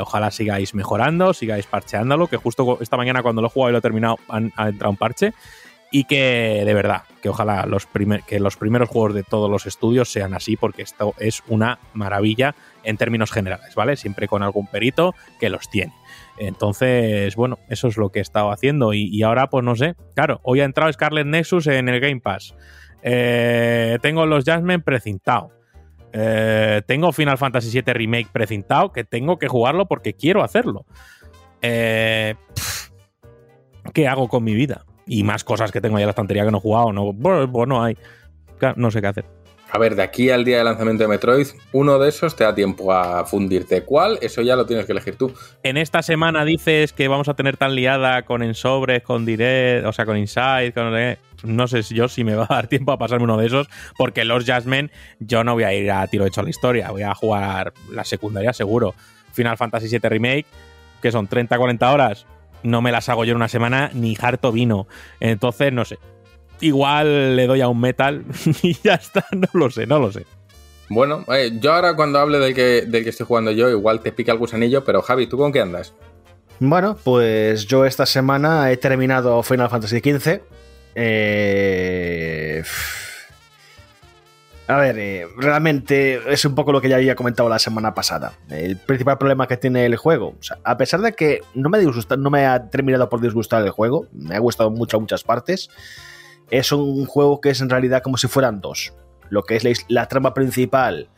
ojalá 0.00 0.30
sigáis 0.32 0.74
mejorando, 0.74 1.32
sigáis 1.32 1.66
parcheándolo, 1.66 2.26
que 2.26 2.36
justo 2.36 2.78
esta 2.80 2.96
mañana 2.96 3.22
cuando 3.22 3.42
lo 3.42 3.48
he 3.48 3.50
jugado 3.50 3.70
y 3.70 3.72
lo 3.72 3.78
he 3.78 3.82
terminado 3.82 4.16
ha 4.28 4.68
entrado 4.68 4.90
un 4.90 4.96
parche 4.96 5.32
y 5.90 6.04
que 6.04 6.62
de 6.64 6.74
verdad, 6.74 7.02
que 7.22 7.28
ojalá 7.28 7.66
los, 7.66 7.88
que 8.26 8.40
los 8.40 8.56
primeros 8.56 8.88
juegos 8.88 9.14
de 9.14 9.22
todos 9.22 9.50
los 9.50 9.66
estudios 9.66 10.10
sean 10.10 10.34
así, 10.34 10.56
porque 10.56 10.82
esto 10.82 11.14
es 11.18 11.42
una 11.48 11.80
maravilla 11.94 12.54
en 12.84 12.96
términos 12.96 13.32
generales, 13.32 13.74
¿vale? 13.74 13.96
Siempre 13.96 14.28
con 14.28 14.42
algún 14.42 14.66
perito 14.66 15.14
que 15.40 15.50
los 15.50 15.68
tiene. 15.68 15.92
Entonces, 16.38 17.34
bueno, 17.36 17.58
eso 17.68 17.88
es 17.88 17.96
lo 17.96 18.10
que 18.10 18.20
he 18.20 18.22
estado 18.22 18.52
haciendo 18.52 18.94
y, 18.94 19.22
ahora, 19.22 19.50
pues 19.50 19.64
no 19.64 19.74
sé, 19.76 19.94
claro, 20.14 20.40
hoy 20.42 20.60
ha 20.60 20.64
entrado 20.64 20.92
Scarlet 20.92 21.26
Nexus 21.26 21.66
en 21.66 21.88
el 21.88 22.00
Game 22.00 22.20
Pass. 22.20 22.54
Eh, 23.02 23.98
tengo 24.00 24.26
los 24.26 24.44
Jasmine 24.44 24.80
precintado. 24.80 25.50
Eh, 26.12 26.82
tengo 26.86 27.12
Final 27.12 27.38
Fantasy 27.38 27.70
VII 27.70 27.92
Remake 27.92 28.28
precintado, 28.32 28.92
que 28.92 29.04
tengo 29.04 29.38
que 29.38 29.48
jugarlo 29.48 29.86
porque 29.86 30.14
quiero 30.14 30.42
hacerlo. 30.42 30.86
Eh, 31.62 32.34
¿Qué 33.92 34.08
hago 34.08 34.28
con 34.28 34.44
mi 34.44 34.54
vida? 34.54 34.84
Y 35.10 35.24
más 35.24 35.42
cosas 35.42 35.72
que 35.72 35.80
tengo 35.80 35.96
ahí 35.96 36.04
en 36.04 36.06
la 36.06 36.12
estantería 36.12 36.44
que 36.44 36.52
no 36.52 36.58
he 36.58 36.60
jugado. 36.60 36.92
No, 36.92 37.12
pues, 37.12 37.48
no 37.66 37.82
hay. 37.82 37.98
No 38.76 38.92
sé 38.92 39.00
qué 39.00 39.08
hacer. 39.08 39.24
A 39.72 39.78
ver, 39.78 39.96
de 39.96 40.02
aquí 40.02 40.30
al 40.30 40.44
día 40.44 40.58
de 40.58 40.64
lanzamiento 40.64 41.02
de 41.02 41.08
Metroid, 41.08 41.48
uno 41.72 41.98
de 41.98 42.08
esos 42.08 42.36
te 42.36 42.44
da 42.44 42.54
tiempo 42.54 42.92
a 42.92 43.24
fundirte. 43.24 43.82
¿Cuál? 43.82 44.18
Eso 44.22 44.40
ya 44.42 44.54
lo 44.54 44.66
tienes 44.66 44.86
que 44.86 44.92
elegir 44.92 45.16
tú. 45.16 45.32
En 45.64 45.76
esta 45.76 46.02
semana 46.02 46.44
dices 46.44 46.92
que 46.92 47.08
vamos 47.08 47.28
a 47.28 47.34
tener 47.34 47.56
tan 47.56 47.74
liada 47.74 48.22
con 48.22 48.44
Ensobres, 48.44 49.02
con 49.02 49.26
Direct, 49.26 49.84
o 49.84 49.92
sea, 49.92 50.06
con 50.06 50.16
Inside, 50.16 50.72
con... 50.72 50.92
No 51.42 51.66
sé 51.66 51.82
yo 51.82 52.06
si 52.06 52.22
me 52.22 52.36
va 52.36 52.46
a 52.48 52.54
dar 52.54 52.68
tiempo 52.68 52.92
a 52.92 52.98
pasarme 52.98 53.24
uno 53.24 53.36
de 53.36 53.46
esos, 53.46 53.68
porque 53.96 54.24
los 54.24 54.44
Jasmine 54.44 54.92
yo 55.18 55.42
no 55.42 55.54
voy 55.54 55.64
a 55.64 55.74
ir 55.74 55.90
a 55.90 56.06
tiro 56.06 56.24
hecho 56.24 56.40
a 56.40 56.44
la 56.44 56.50
historia, 56.50 56.90
voy 56.92 57.02
a 57.02 57.14
jugar 57.16 57.72
la 57.90 58.04
secundaria 58.04 58.52
seguro. 58.52 58.94
Final 59.32 59.56
Fantasy 59.56 59.88
VII 59.88 60.08
Remake, 60.08 60.46
que 61.02 61.10
son 61.10 61.28
30-40 61.28 61.92
horas, 61.92 62.26
no 62.62 62.82
me 62.82 62.92
las 62.92 63.08
hago 63.08 63.24
yo 63.24 63.32
en 63.32 63.36
una 63.36 63.48
semana 63.48 63.90
ni 63.94 64.16
harto 64.20 64.52
vino. 64.52 64.86
Entonces, 65.20 65.72
no 65.72 65.84
sé. 65.84 65.98
Igual 66.60 67.36
le 67.36 67.46
doy 67.46 67.60
a 67.60 67.68
un 67.68 67.80
metal 67.80 68.24
y 68.62 68.74
ya 68.74 68.94
está, 68.94 69.24
no 69.32 69.48
lo 69.52 69.70
sé, 69.70 69.86
no 69.86 69.98
lo 69.98 70.12
sé. 70.12 70.26
Bueno, 70.88 71.24
eh, 71.32 71.52
yo 71.60 71.72
ahora 71.72 71.94
cuando 71.94 72.18
hable 72.18 72.38
del 72.38 72.54
que, 72.54 72.82
del 72.86 73.04
que 73.04 73.10
estoy 73.10 73.26
jugando 73.26 73.52
yo, 73.52 73.70
igual 73.70 74.00
te 74.00 74.12
pica 74.12 74.32
el 74.32 74.38
gusanillo, 74.38 74.84
pero 74.84 75.02
Javi, 75.02 75.26
¿tú 75.26 75.38
con 75.38 75.52
qué 75.52 75.60
andas? 75.60 75.94
Bueno, 76.58 76.96
pues 77.02 77.66
yo 77.66 77.86
esta 77.86 78.06
semana 78.06 78.70
he 78.70 78.76
terminado 78.76 79.42
Final 79.42 79.70
Fantasy 79.70 80.00
XV. 80.00 80.40
Eh 80.96 82.62
a 84.70 84.76
ver, 84.76 84.98
eh, 85.00 85.26
realmente 85.36 86.20
es 86.32 86.44
un 86.44 86.54
poco 86.54 86.70
lo 86.70 86.80
que 86.80 86.88
ya 86.88 86.94
había 86.94 87.16
comentado 87.16 87.48
la 87.48 87.58
semana 87.58 87.92
pasada. 87.92 88.34
El 88.48 88.76
principal 88.76 89.18
problema 89.18 89.48
que 89.48 89.56
tiene 89.56 89.84
el 89.84 89.96
juego, 89.96 90.36
a 90.62 90.76
pesar 90.76 91.00
de 91.00 91.12
que 91.12 91.40
no 91.54 91.68
me, 91.68 91.78
no 92.18 92.30
me 92.30 92.46
ha 92.46 92.70
terminado 92.70 93.08
por 93.08 93.20
disgustar 93.20 93.64
el 93.64 93.70
juego, 93.70 94.06
me 94.12 94.36
ha 94.36 94.38
gustado 94.38 94.70
mucho 94.70 94.98
a 94.98 95.00
muchas 95.00 95.24
partes, 95.24 95.70
es 96.52 96.70
un 96.70 97.04
juego 97.06 97.40
que 97.40 97.50
es 97.50 97.60
en 97.60 97.68
realidad 97.68 98.00
como 98.00 98.16
si 98.16 98.28
fueran 98.28 98.60
dos. 98.60 98.92
Lo 99.28 99.42
que 99.42 99.56
es 99.56 99.84
la, 99.88 100.06
trama 100.06 100.34
principal 100.34 101.08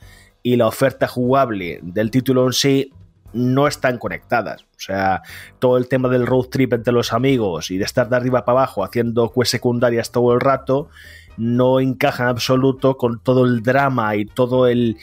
y 0.43 0.57
la 0.57 0.67
oferta 0.67 1.07
jugable 1.07 1.79
del 1.83 2.11
título 2.11 2.47
en 2.47 2.55
sí 2.55 2.91
no 3.35 3.67
están 3.67 3.99
conectadas. 3.99 4.63
O 4.63 4.81
sea, 4.81 5.21
todo 5.59 5.77
el 5.77 5.89
tema 5.89 6.09
del 6.09 6.27
road 6.27 6.47
trip 6.47 6.73
entre 6.73 6.95
los 6.95 7.13
amigos 7.13 7.71
y 7.71 7.77
de 7.77 7.85
estar 7.85 8.09
de 8.09 8.17
arriba 8.17 8.47
para 8.47 8.61
abajo 8.61 8.83
haciendo 8.83 9.31
quests 9.31 9.51
secundarias 9.51 10.11
todo 10.11 10.33
el 10.33 10.41
rato 10.41 10.89
no 11.37 11.81
encaja 11.81 12.25
en 12.25 12.29
absoluto 12.31 12.97
con 12.97 13.21
todo 13.21 13.45
el 13.45 13.63
drama 13.63 14.17
y 14.17 14.25
todo 14.25 14.67
el 14.67 14.97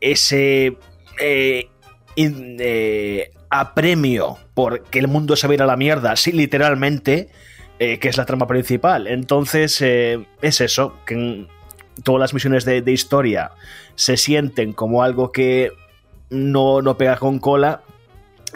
ese 0.00 0.76
eh, 1.20 1.68
eh, 2.16 3.30
apremio 3.50 4.38
por 4.54 4.82
que 4.84 4.98
el 4.98 5.08
mundo 5.08 5.36
se 5.36 5.48
va 5.48 5.64
a 5.64 5.66
la 5.66 5.76
mierda, 5.76 6.16
sí, 6.16 6.32
literalmente, 6.32 7.28
eh, 7.78 7.98
que 7.98 8.08
es 8.08 8.16
la 8.16 8.26
trama 8.26 8.46
principal. 8.46 9.06
Entonces, 9.06 9.80
es 9.80 10.60
eso, 10.60 10.96
que 11.06 11.46
todas 12.02 12.20
las 12.20 12.34
misiones 12.34 12.64
de, 12.64 12.82
de, 12.82 12.92
historia 12.92 13.52
se 13.94 14.16
sienten 14.16 14.72
como 14.72 15.02
algo 15.02 15.32
que 15.32 15.70
no, 16.30 16.82
no 16.82 16.96
pega 16.96 17.16
con 17.16 17.38
cola, 17.38 17.82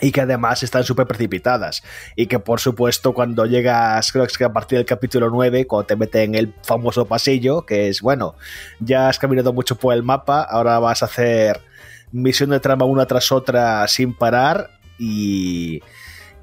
y 0.00 0.12
que 0.12 0.20
además 0.20 0.62
están 0.62 0.84
súper 0.84 1.06
precipitadas. 1.06 1.82
Y 2.16 2.26
que 2.26 2.38
por 2.38 2.60
supuesto 2.60 3.12
cuando 3.12 3.46
llegas, 3.46 4.12
creo 4.12 4.26
que 4.26 4.44
a 4.44 4.52
partir 4.52 4.78
del 4.78 4.86
capítulo 4.86 5.30
9, 5.30 5.66
cuando 5.66 5.86
te 5.86 5.96
meten 5.96 6.34
en 6.34 6.34
el 6.34 6.54
famoso 6.62 7.06
pasillo, 7.06 7.64
que 7.66 7.88
es, 7.88 8.00
bueno, 8.00 8.34
ya 8.80 9.08
has 9.08 9.18
caminado 9.18 9.52
mucho 9.52 9.76
por 9.76 9.94
el 9.94 10.02
mapa, 10.02 10.42
ahora 10.42 10.78
vas 10.78 11.02
a 11.02 11.06
hacer 11.06 11.60
misión 12.12 12.50
de 12.50 12.60
trama 12.60 12.84
una 12.84 13.06
tras 13.06 13.32
otra 13.32 13.86
sin 13.88 14.14
parar 14.14 14.70
y 14.98 15.82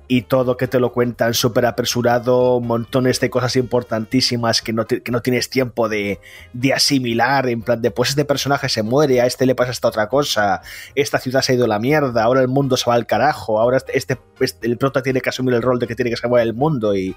y 0.07 0.23
todo 0.23 0.57
que 0.57 0.67
te 0.67 0.79
lo 0.79 0.91
cuentan 0.91 1.33
súper 1.33 1.65
apresurado, 1.65 2.59
montones 2.61 3.19
de 3.19 3.29
cosas 3.29 3.55
importantísimas 3.55 4.61
que 4.61 4.73
no, 4.73 4.85
que 4.85 5.11
no 5.11 5.21
tienes 5.21 5.49
tiempo 5.49 5.89
de, 5.89 6.19
de, 6.53 6.73
asimilar, 6.73 7.47
en 7.49 7.61
plan 7.61 7.81
de 7.81 7.91
pues 7.91 8.09
este 8.09 8.25
personaje 8.25 8.69
se 8.69 8.83
muere, 8.83 9.21
a 9.21 9.25
este 9.25 9.45
le 9.45 9.55
pasa 9.55 9.71
esta 9.71 9.87
otra 9.87 10.07
cosa, 10.07 10.61
esta 10.93 11.19
ciudad 11.19 11.41
se 11.41 11.53
ha 11.53 11.55
ido 11.55 11.65
a 11.65 11.69
la 11.69 11.79
mierda, 11.79 12.23
ahora 12.23 12.41
el 12.41 12.47
mundo 12.47 12.77
se 12.77 12.89
va 12.89 12.95
al 12.95 13.07
carajo, 13.07 13.59
ahora 13.59 13.77
este, 13.77 13.97
este, 13.97 14.19
este 14.39 14.67
el 14.67 14.77
prota 14.77 15.01
tiene 15.01 15.21
que 15.21 15.29
asumir 15.29 15.55
el 15.55 15.61
rol 15.61 15.79
de 15.79 15.87
que 15.87 15.95
tiene 15.95 16.11
que 16.11 16.17
salvar 16.17 16.41
el 16.41 16.53
mundo 16.53 16.95
y, 16.95 17.15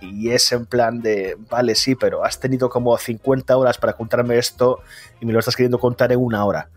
y 0.00 0.30
es 0.30 0.52
en 0.52 0.66
plan 0.66 1.00
de, 1.00 1.36
vale, 1.50 1.74
sí, 1.74 1.94
pero 1.94 2.24
has 2.24 2.38
tenido 2.38 2.68
como 2.68 2.96
50 2.96 3.56
horas 3.56 3.78
para 3.78 3.94
contarme 3.94 4.38
esto 4.38 4.80
y 5.20 5.26
me 5.26 5.32
lo 5.32 5.38
estás 5.38 5.56
queriendo 5.56 5.78
contar 5.78 6.12
en 6.12 6.18
una 6.20 6.44
hora. 6.44 6.68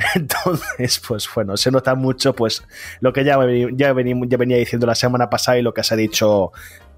Entonces, 0.14 1.00
pues 1.06 1.28
bueno, 1.34 1.56
se 1.56 1.70
nota 1.70 1.94
mucho 1.94 2.34
pues 2.34 2.62
lo 3.00 3.12
que 3.12 3.24
ya, 3.24 3.38
ya, 3.72 3.92
venía 3.92 4.56
diciendo 4.56 4.86
la 4.86 4.94
semana 4.94 5.28
pasada 5.28 5.58
y 5.58 5.62
lo 5.62 5.74
que 5.74 5.82
se 5.82 5.94
ha 5.94 5.96
dicho 5.96 6.52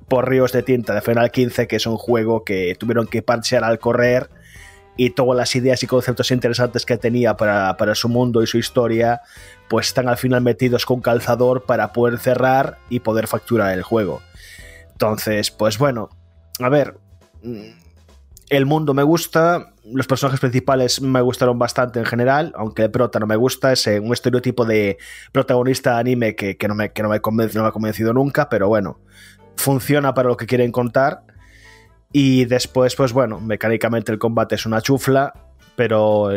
por 0.08 0.28
Ríos 0.28 0.52
de 0.52 0.62
Tinta 0.62 0.94
de 0.94 1.00
Final 1.00 1.30
15, 1.30 1.66
que 1.66 1.76
es 1.76 1.86
un 1.86 1.96
juego 1.96 2.44
que 2.44 2.76
tuvieron 2.78 3.06
que 3.06 3.22
parchear 3.22 3.64
al 3.64 3.78
correr 3.78 4.30
y 4.96 5.10
todas 5.10 5.36
las 5.36 5.56
ideas 5.56 5.82
y 5.82 5.86
conceptos 5.86 6.30
interesantes 6.30 6.84
que 6.84 6.98
tenía 6.98 7.36
para, 7.36 7.76
para, 7.76 7.94
su 7.94 8.08
mundo 8.08 8.42
y 8.42 8.46
su 8.46 8.58
historia, 8.58 9.22
pues 9.68 9.86
están 9.86 10.08
al 10.08 10.18
final 10.18 10.42
metidos 10.42 10.84
con 10.84 11.00
calzador 11.00 11.64
para 11.64 11.92
poder 11.92 12.18
cerrar 12.18 12.78
y 12.90 13.00
poder 13.00 13.26
facturar 13.26 13.72
el 13.72 13.82
juego. 13.82 14.20
Entonces, 14.92 15.50
pues 15.50 15.78
bueno, 15.78 16.10
a 16.60 16.68
ver, 16.68 16.98
el 18.50 18.66
mundo 18.66 18.92
me 18.92 19.02
gusta, 19.02 19.71
los 19.84 20.06
personajes 20.06 20.40
principales 20.40 21.00
me 21.00 21.20
gustaron 21.20 21.58
bastante 21.58 21.98
en 21.98 22.04
general, 22.04 22.52
aunque 22.56 22.82
el 22.82 22.90
prota 22.90 23.18
no 23.18 23.26
me 23.26 23.36
gusta, 23.36 23.72
es 23.72 23.86
eh, 23.86 23.98
un 23.98 24.12
estereotipo 24.12 24.64
de 24.64 24.98
protagonista 25.32 25.98
anime 25.98 26.36
que, 26.36 26.56
no, 26.68 26.74
me, 26.74 26.92
que 26.92 27.02
no, 27.02 27.08
me 27.08 27.20
convence, 27.20 27.56
no 27.56 27.64
me 27.64 27.68
ha 27.68 27.72
convencido 27.72 28.12
nunca, 28.12 28.48
pero 28.48 28.68
bueno, 28.68 29.00
funciona 29.56 30.14
para 30.14 30.28
lo 30.28 30.36
que 30.36 30.46
quieren 30.46 30.72
contar. 30.72 31.24
Y 32.12 32.44
después, 32.44 32.94
pues 32.94 33.12
bueno, 33.12 33.40
mecánicamente 33.40 34.12
el 34.12 34.18
combate 34.18 34.54
es 34.54 34.66
una 34.66 34.82
chufla, 34.82 35.32
pero 35.76 36.28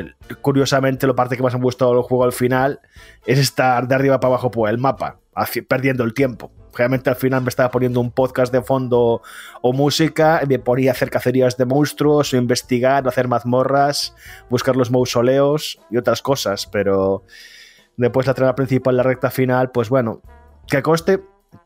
curiosamente 0.41 1.06
la 1.06 1.14
parte 1.14 1.35
que 1.35 1.43
más 1.43 1.53
me 1.53 1.59
ha 1.59 1.64
gustado 1.64 1.93
del 1.93 2.03
juego 2.03 2.24
al 2.24 2.32
final 2.32 2.80
es 3.25 3.38
estar 3.38 3.88
de 3.88 3.95
arriba 3.95 4.19
para 4.19 4.33
abajo 4.33 4.51
por 4.51 4.69
el 4.69 4.77
mapa, 4.77 5.19
perdiendo 5.67 6.03
el 6.03 6.14
tiempo. 6.14 6.51
Realmente 6.76 7.10
al 7.10 7.16
final 7.16 7.42
me 7.42 7.50
estaba 7.50 7.72
poniendo 7.72 8.02
un 8.02 8.12
podcast 8.12 8.52
de 8.52 8.62
fondo 8.62 9.22
o 9.62 9.74
música, 9.74 10.42
me 10.48 10.60
ponía 10.60 10.92
a 10.92 10.94
hacer 10.94 11.10
cacerías 11.10 11.56
de 11.58 11.66
monstruos, 11.66 12.34
o 12.34 12.38
investigar, 12.38 13.08
hacer 13.08 13.28
mazmorras, 13.28 14.14
buscar 14.50 14.76
los 14.76 14.92
mausoleos 14.92 15.80
y 15.90 15.98
otras 15.98 16.22
cosas, 16.22 16.68
pero 16.68 17.24
después 17.95 18.28
la 18.28 18.34
trama 18.34 18.56
principal, 18.56 18.98
la 18.98 19.04
recta 19.04 19.32
final, 19.32 19.72
pues 19.72 19.90
bueno, 19.90 20.22
que 20.68 20.82
coste, 20.82 21.24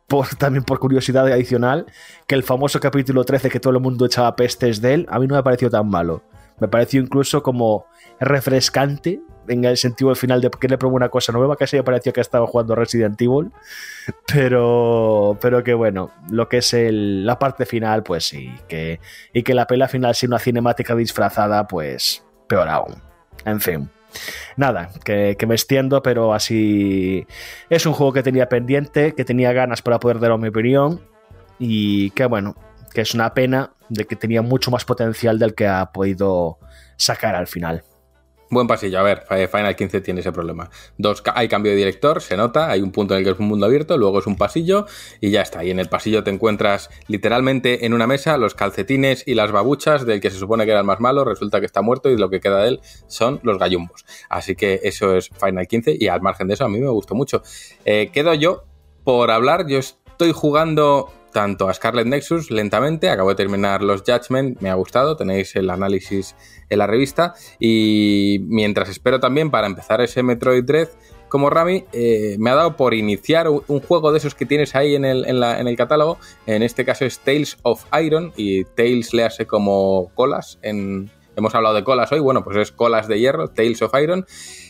también 0.37 0.63
por 0.63 0.79
curiosidad 0.79 1.27
adicional, 1.27 1.87
que 2.27 2.35
el 2.35 2.43
famoso 2.43 2.79
capítulo 2.79 3.23
13 3.23 3.49
que 3.49 3.59
todo 3.59 3.73
el 3.73 3.81
mundo 3.81 4.05
echaba 4.05 4.35
pestes 4.35 4.79
de 4.81 4.93
él, 4.93 5.07
a 5.09 5.19
mí 5.19 5.27
no 5.27 5.35
me 5.35 5.43
pareció 5.43 5.69
tan 5.69 5.89
malo. 5.89 6.23
Me 6.59 6.67
pareció 6.67 7.01
incluso 7.01 7.41
como 7.41 7.85
refrescante 8.19 9.21
en 9.49 9.65
el 9.65 9.75
sentido 9.77 10.09
al 10.11 10.15
final 10.15 10.39
de 10.41 10.49
que 10.49 10.67
le 10.69 10.77
probó 10.77 10.95
una 10.95 11.09
cosa 11.09 11.31
nueva, 11.33 11.55
casi 11.57 11.75
me 11.77 11.83
pareció 11.83 12.13
que 12.13 12.21
estaba 12.21 12.47
jugando 12.47 12.75
Resident 12.75 13.21
Evil, 13.21 13.51
pero, 14.31 15.37
pero 15.41 15.63
que 15.63 15.73
bueno, 15.73 16.11
lo 16.29 16.47
que 16.49 16.57
es 16.57 16.73
el- 16.73 17.25
la 17.25 17.39
parte 17.39 17.65
final, 17.65 18.03
pues 18.03 18.25
sí, 18.25 18.51
que, 18.67 18.99
y 19.33 19.43
que 19.43 19.53
la 19.53 19.67
pelea 19.67 19.87
final 19.87 20.15
sea 20.15 20.27
una 20.27 20.39
cinemática 20.39 20.95
disfrazada, 20.95 21.67
pues 21.67 22.23
peor 22.47 22.67
aún. 22.69 22.95
En 23.45 23.59
fin. 23.61 23.89
Nada, 24.57 24.89
que, 25.05 25.35
que 25.37 25.45
me 25.45 25.53
extiendo, 25.55 26.01
pero 26.01 26.33
así 26.33 27.25
es 27.69 27.85
un 27.85 27.93
juego 27.93 28.11
que 28.11 28.23
tenía 28.23 28.49
pendiente, 28.49 29.13
que 29.13 29.23
tenía 29.23 29.53
ganas 29.53 29.81
para 29.81 29.99
poder 29.99 30.19
dar 30.19 30.35
mi 30.39 30.47
opinión 30.47 31.01
y 31.59 32.09
que 32.11 32.25
bueno, 32.25 32.55
que 32.93 33.01
es 33.01 33.13
una 33.13 33.33
pena 33.33 33.71
de 33.89 34.05
que 34.05 34.15
tenía 34.15 34.41
mucho 34.41 34.71
más 34.71 34.83
potencial 34.83 35.37
del 35.37 35.53
que 35.53 35.67
ha 35.67 35.91
podido 35.91 36.57
sacar 36.97 37.35
al 37.35 37.45
final. 37.47 37.83
Buen 38.51 38.65
pasillo, 38.65 38.97
a 38.99 39.03
ver, 39.03 39.25
Final 39.27 39.75
15 39.75 40.01
tiene 40.01 40.21
ese 40.21 40.31
problema. 40.31 40.71
Dos, 40.97 41.21
hay 41.35 41.47
cambio 41.47 41.71
de 41.71 41.77
director, 41.77 42.19
se 42.19 42.35
nota, 42.35 42.71
hay 42.71 42.81
un 42.81 42.91
punto 42.91 43.13
en 43.13 43.19
el 43.19 43.23
que 43.23 43.31
es 43.31 43.39
un 43.39 43.47
mundo 43.47 43.67
abierto, 43.67 43.95
luego 43.95 44.17
es 44.19 44.25
un 44.25 44.37
pasillo 44.37 44.87
y 45.21 45.29
ya 45.29 45.41
está. 45.41 45.63
Y 45.63 45.69
en 45.69 45.79
el 45.79 45.87
pasillo 45.87 46.23
te 46.23 46.31
encuentras 46.31 46.89
literalmente 47.07 47.85
en 47.85 47.93
una 47.93 48.07
mesa 48.07 48.37
los 48.37 48.55
calcetines 48.55 49.23
y 49.27 49.35
las 49.35 49.51
babuchas 49.51 50.03
del 50.07 50.19
que 50.19 50.31
se 50.31 50.37
supone 50.37 50.65
que 50.65 50.71
era 50.71 50.79
el 50.79 50.85
más 50.85 50.99
malo, 50.99 51.25
resulta 51.25 51.59
que 51.59 51.67
está 51.67 51.83
muerto 51.83 52.09
y 52.09 52.17
lo 52.17 52.31
que 52.31 52.39
queda 52.39 52.63
de 52.63 52.69
él 52.69 52.79
son 53.05 53.39
los 53.43 53.59
gallumbos. 53.59 54.03
Así 54.29 54.55
que 54.55 54.79
eso 54.81 55.15
es 55.15 55.29
Final 55.29 55.67
15 55.67 55.97
y 55.99 56.07
al 56.07 56.21
margen 56.21 56.47
de 56.47 56.55
eso 56.55 56.65
a 56.65 56.69
mí 56.69 56.79
me 56.79 56.89
gustó 56.89 57.13
mucho. 57.13 57.43
Eh, 57.85 58.09
quedo 58.11 58.33
yo 58.33 58.63
por 59.03 59.29
hablar, 59.29 59.67
yo 59.67 59.77
estoy 59.77 60.31
jugando 60.31 61.11
tanto 61.31 61.69
a 61.69 61.73
Scarlet 61.73 62.07
Nexus 62.07 62.51
lentamente, 62.51 63.09
acabo 63.09 63.29
de 63.29 63.35
terminar 63.35 63.81
los 63.83 64.01
Judgment, 64.03 64.59
me 64.61 64.69
ha 64.69 64.75
gustado, 64.75 65.15
tenéis 65.15 65.55
el 65.55 65.69
análisis 65.69 66.35
en 66.69 66.79
la 66.79 66.87
revista 66.87 67.33
y 67.59 68.39
mientras 68.47 68.89
espero 68.89 69.19
también 69.19 69.51
para 69.51 69.67
empezar 69.67 70.01
ese 70.01 70.23
Metroid 70.23 70.63
Dread 70.63 70.89
como 71.27 71.51
Rami, 71.51 71.85
eh, 71.93 72.37
me 72.39 72.49
ha 72.49 72.55
dado 72.55 72.75
por 72.75 72.95
iniciar 72.95 73.47
un, 73.49 73.79
juego 73.81 74.11
de 74.11 74.17
esos 74.17 74.33
que 74.33 74.47
tienes 74.47 74.75
ahí 74.75 74.95
en 74.95 75.05
el, 75.05 75.25
en 75.27 75.39
la- 75.39 75.59
en 75.59 75.67
el 75.67 75.77
catálogo, 75.77 76.17
en 76.47 76.63
este 76.63 76.85
caso 76.85 77.05
es 77.05 77.19
Tales 77.19 77.57
of 77.61 77.85
Iron 78.03 78.33
y 78.35 78.63
Tales 78.63 79.13
le 79.13 79.23
hace 79.23 79.45
como 79.45 80.11
colas, 80.15 80.57
hemos 80.63 81.53
hablado 81.55 81.75
de 81.75 81.83
colas 81.83 82.11
hoy, 82.11 82.19
bueno 82.19 82.43
pues 82.43 82.57
es 82.57 82.71
colas 82.71 83.07
de 83.07 83.19
hierro, 83.19 83.47
Tales 83.49 83.81
of 83.83 83.93
Iron 84.01 84.25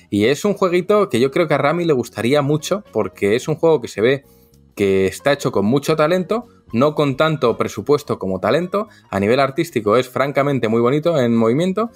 y 0.10 0.26
es 0.26 0.44
un 0.44 0.54
jueguito 0.54 1.08
que 1.08 1.20
yo 1.22 1.32
creo 1.32 1.48
que 1.48 1.54
a 1.54 1.58
Rami 1.58 1.86
le 1.86 1.94
gustaría 1.94 2.42
mucho 2.42 2.84
porque 2.92 3.36
es 3.38 3.48
un 3.48 3.56
juego 3.56 3.80
que 3.80 3.88
se 3.88 4.02
ve 4.02 4.26
que 4.80 5.08
está 5.08 5.34
hecho 5.34 5.52
con 5.52 5.66
mucho 5.66 5.98
talento, 5.98 6.46
no 6.72 6.96
con 6.96 7.18
tanto 7.18 7.58
presupuesto 7.58 8.18
como 8.18 8.40
talento. 8.40 8.88
A 9.10 9.20
nivel 9.20 9.42
artístico 9.42 9.98
es 9.98 10.08
francamente 10.08 10.70
muy 10.70 10.80
bonito 10.80 11.20
en 11.20 11.36
movimiento 11.36 11.92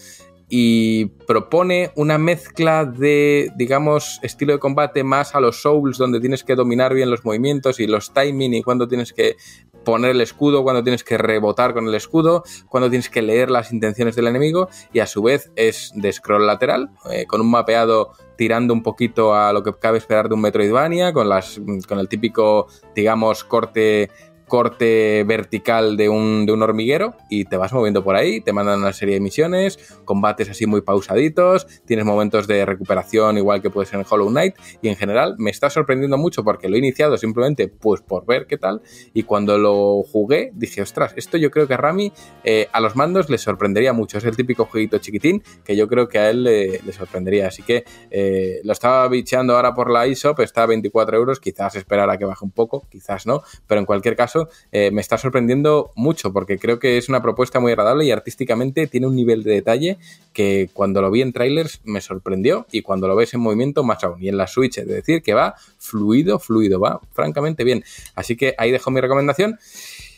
y 0.50 1.06
propone 1.26 1.92
una 1.96 2.18
mezcla 2.18 2.84
de, 2.84 3.54
digamos, 3.56 4.20
estilo 4.22 4.52
de 4.52 4.60
combate 4.60 5.06
más 5.06 5.34
a 5.34 5.40
los 5.40 5.62
Souls, 5.62 5.98
donde 5.98 6.20
tienes 6.20 6.44
que 6.44 6.56
dominar 6.56 6.94
bien 6.94 7.10
los 7.10 7.24
movimientos 7.24 7.80
y 7.80 7.88
los 7.88 8.12
timing 8.12 8.54
y 8.54 8.64
cuando 8.64 8.86
tienes 8.90 9.14
que 9.14 9.38
poner 9.84 10.12
el 10.12 10.22
escudo, 10.22 10.64
cuando 10.64 10.84
tienes 10.84 11.04
que 11.04 11.18
rebotar 11.18 11.74
con 11.74 11.88
el 11.88 11.96
escudo, 11.96 12.44
cuando 12.70 12.90
tienes 12.90 13.10
que 13.10 13.22
leer 13.22 13.52
las 13.52 13.72
intenciones 13.72 14.16
del 14.16 14.28
enemigo 14.28 14.70
y 14.92 15.00
a 15.00 15.08
su 15.08 15.22
vez 15.22 15.52
es 15.56 15.92
de 15.96 16.12
scroll 16.12 16.46
lateral, 16.46 16.90
eh, 17.12 17.26
con 17.26 17.42
un 17.42 17.50
mapeado 17.50 18.12
tirando 18.36 18.74
un 18.74 18.84
poquito 18.84 19.36
a 19.36 19.54
lo 19.54 19.64
que 19.64 19.74
cabe 19.74 19.98
esperar 19.98 20.28
de 20.28 20.36
un 20.36 20.42
Metroidvania, 20.42 21.14
con, 21.14 21.30
las, 21.30 21.60
con 21.88 22.00
el 22.00 22.10
típico, 22.10 22.68
digamos, 22.96 23.44
corte 23.44 24.10
corte 24.48 25.24
vertical 25.26 25.98
de 25.98 26.10
un, 26.10 26.46
de 26.46 26.52
un 26.52 26.62
hormiguero 26.62 27.16
y 27.30 27.46
te 27.46 27.58
vas 27.58 27.74
moviendo 27.74 28.04
por 28.04 28.16
ahí, 28.16 28.42
te 28.42 28.54
mandan 28.54 28.80
una 28.80 28.94
serie 28.94 29.16
de 29.16 29.22
misiones, 29.22 29.78
combates 30.06 30.50
así 30.50 30.66
muy 30.66 30.82
pausaditos, 30.82 31.68
tienes 31.86 32.06
momentos 32.06 32.48
de 32.48 32.66
recuperación 32.66 33.38
igual 33.38 33.62
que 33.62 33.70
puede 33.70 33.88
ser 33.88 34.00
en 34.00 34.06
Hollow 34.10 34.30
Knight 34.30 34.56
y 34.82 34.90
en 34.90 34.96
general 34.96 35.36
me 35.38 35.50
está 35.50 35.70
sorprendiendo 35.70 36.18
mucho 36.18 36.44
porque 36.44 36.70
lo 36.70 36.76
he 36.76 36.80
iniciado 36.80 37.18
simplemente 37.18 37.68
pues 37.68 38.02
por 38.02 38.26
ver 38.26 38.48
qué 38.48 38.58
tal 38.58 38.82
y 39.14 39.24
cuando 39.24 39.58
lo 39.58 40.04
jugué 40.04 40.52
dije, 40.54 40.82
ostras, 40.82 41.14
esto 41.16 41.38
yo 41.38 41.52
creo 41.52 41.68
que 41.68 41.74
a 41.74 41.78
Rami 41.78 42.12
eh, 42.44 42.68
a 42.72 42.80
los 42.80 42.96
mandos 42.96 43.30
le 43.30 43.38
sorprendería 43.38 43.94
mucho, 43.94 44.18
es 44.18 44.26
el 44.26 44.36
típico 44.36 44.66
jueguito 44.66 44.98
chiquitín 44.98 45.44
que 45.64 45.76
yo 45.76 45.88
creo 45.88 46.08
que 46.08 46.20
a 46.20 46.30
él 46.30 46.44
le, 46.44 46.80
sorprendería, 46.94 47.48
así 47.48 47.64
que 47.64 47.86
eh, 48.12 48.60
lo 48.64 48.74
estaba 48.74 49.08
bicheando 49.08 49.56
ahora 49.56 49.74
por 49.74 49.90
la 49.90 50.06
eShop, 50.06 50.40
está 50.42 50.64
a 50.64 50.68
24 50.68 51.18
euros, 51.18 51.40
quizás 51.40 51.76
esperar 51.76 52.10
a 52.10 52.18
que 52.18 52.26
baje 52.26 52.46
un 52.46 52.52
poco, 52.52 52.86
quizás 52.90 53.26
no, 53.26 53.42
pero 53.68 53.80
en 53.80 53.86
cualquier 53.86 54.16
caso 54.16 54.33
eh, 54.72 54.92
me 54.92 55.02
está 55.02 55.18
sorprendiendo 55.18 55.92
mucho 55.96 56.34
porque 56.34 56.58
creo 56.58 56.80
que 56.80 56.98
es 56.98 57.10
una 57.10 57.22
propuesta 57.22 57.60
muy 57.60 57.72
agradable 57.72 58.06
y 58.06 58.12
artísticamente 58.12 58.88
tiene 58.88 59.08
un 59.08 59.16
nivel 59.16 59.44
de 59.44 59.52
detalle 59.52 59.98
que 60.34 60.70
cuando 60.74 61.02
lo 61.02 61.12
vi 61.12 61.22
en 61.22 61.34
trailers 61.34 61.82
me 61.84 62.02
sorprendió 62.02 62.66
y 62.72 62.82
cuando 62.82 63.08
lo 63.08 63.16
ves 63.16 63.34
en 63.34 63.40
movimiento 63.40 63.84
más 63.84 64.04
aún. 64.04 64.22
Y 64.22 64.30
en 64.30 64.38
la 64.38 64.48
Switch, 64.48 64.78
es 64.78 64.88
decir, 64.88 65.22
que 65.22 65.34
va 65.34 65.56
fluido, 65.78 66.40
fluido, 66.40 66.80
va 66.80 67.02
francamente 67.14 67.64
bien. 67.64 67.84
Así 68.16 68.36
que 68.36 68.56
ahí 68.58 68.72
dejo 68.72 68.92
mi 68.92 69.02
recomendación. 69.02 69.60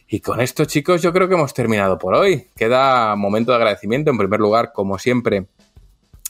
Y 0.08 0.20
con 0.20 0.40
esto, 0.40 0.66
chicos, 0.66 1.02
yo 1.02 1.12
creo 1.12 1.28
que 1.28 1.34
hemos 1.34 1.54
terminado 1.54 1.98
por 1.98 2.14
hoy. 2.14 2.48
Queda 2.56 3.16
momento 3.16 3.52
de 3.52 3.58
agradecimiento. 3.58 4.12
En 4.12 4.18
primer 4.18 4.40
lugar, 4.40 4.72
como 4.72 5.00
siempre, 5.00 5.48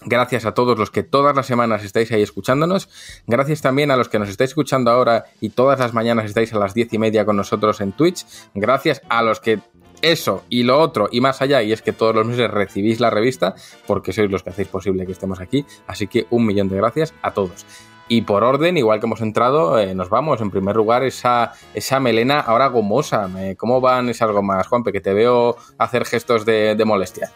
Gracias 0.03 0.45
a 0.45 0.53
todos 0.53 0.77
los 0.77 0.91
que 0.91 1.03
todas 1.03 1.35
las 1.35 1.48
semanas 1.48 1.83
estáis 1.83 2.11
ahí 2.11 2.22
escuchándonos. 2.22 2.90
Gracias 3.27 3.61
también 3.61 3.91
a 3.91 3.98
los 3.98 4.09
que 4.09 4.19
nos 4.19 4.30
estáis 4.30 4.51
escuchando 4.51 4.91
ahora 4.91 5.25
y 5.40 5.49
todas 5.49 5.80
las 5.80 5.93
mañanas 5.93 6.25
estáis 6.25 6.53
a 6.53 6.59
las 6.59 6.74
diez 6.74 6.93
y 6.93 6.98
media 6.98 7.25
con 7.25 7.38
nosotros 7.38 7.82
en 7.82 7.93
Twitch. 7.93 8.25
Gracias 8.53 9.01
a 9.09 9.24
los 9.24 9.40
que 9.40 9.59
eso 10.01 10.43
y 10.49 10.64
lo 10.64 10.80
otro 10.80 11.07
y 11.11 11.22
más 11.22 11.41
allá, 11.41 11.64
y 11.64 11.72
es 11.72 11.82
que 11.82 11.93
todos 11.93 12.14
los 12.14 12.27
meses 12.27 12.51
recibís 12.51 12.99
la 12.99 13.09
revista, 13.09 13.56
porque 13.88 14.11
sois 14.11 14.30
los 14.30 14.43
que 14.43 14.49
hacéis 14.49 14.67
posible 14.67 15.06
que 15.06 15.14
estemos 15.14 15.40
aquí. 15.40 15.65
Así 15.88 16.07
que 16.07 16.27
un 16.30 16.45
millón 16.45 16.67
de 16.67 16.75
gracias 16.75 17.14
a 17.22 17.32
todos. 17.32 17.65
Y 18.07 18.22
por 18.22 18.43
orden, 18.43 18.77
igual 18.77 18.99
que 18.99 19.07
hemos 19.07 19.22
entrado, 19.22 19.80
eh, 19.80 19.95
nos 19.95 20.09
vamos. 20.09 20.40
En 20.40 20.51
primer 20.51 20.75
lugar, 20.75 21.03
esa, 21.03 21.53
esa 21.74 21.99
melena 21.99 22.40
ahora 22.40 22.67
gomosa. 22.67 23.27
¿Cómo 23.57 23.82
van 23.82 24.09
esas 24.09 24.30
gomas, 24.30 24.67
Juanpe? 24.67 24.91
Que 24.91 25.01
te 25.01 25.14
veo 25.15 25.56
hacer 25.80 26.06
gestos 26.06 26.45
de 26.45 26.83
molestia. 26.85 27.32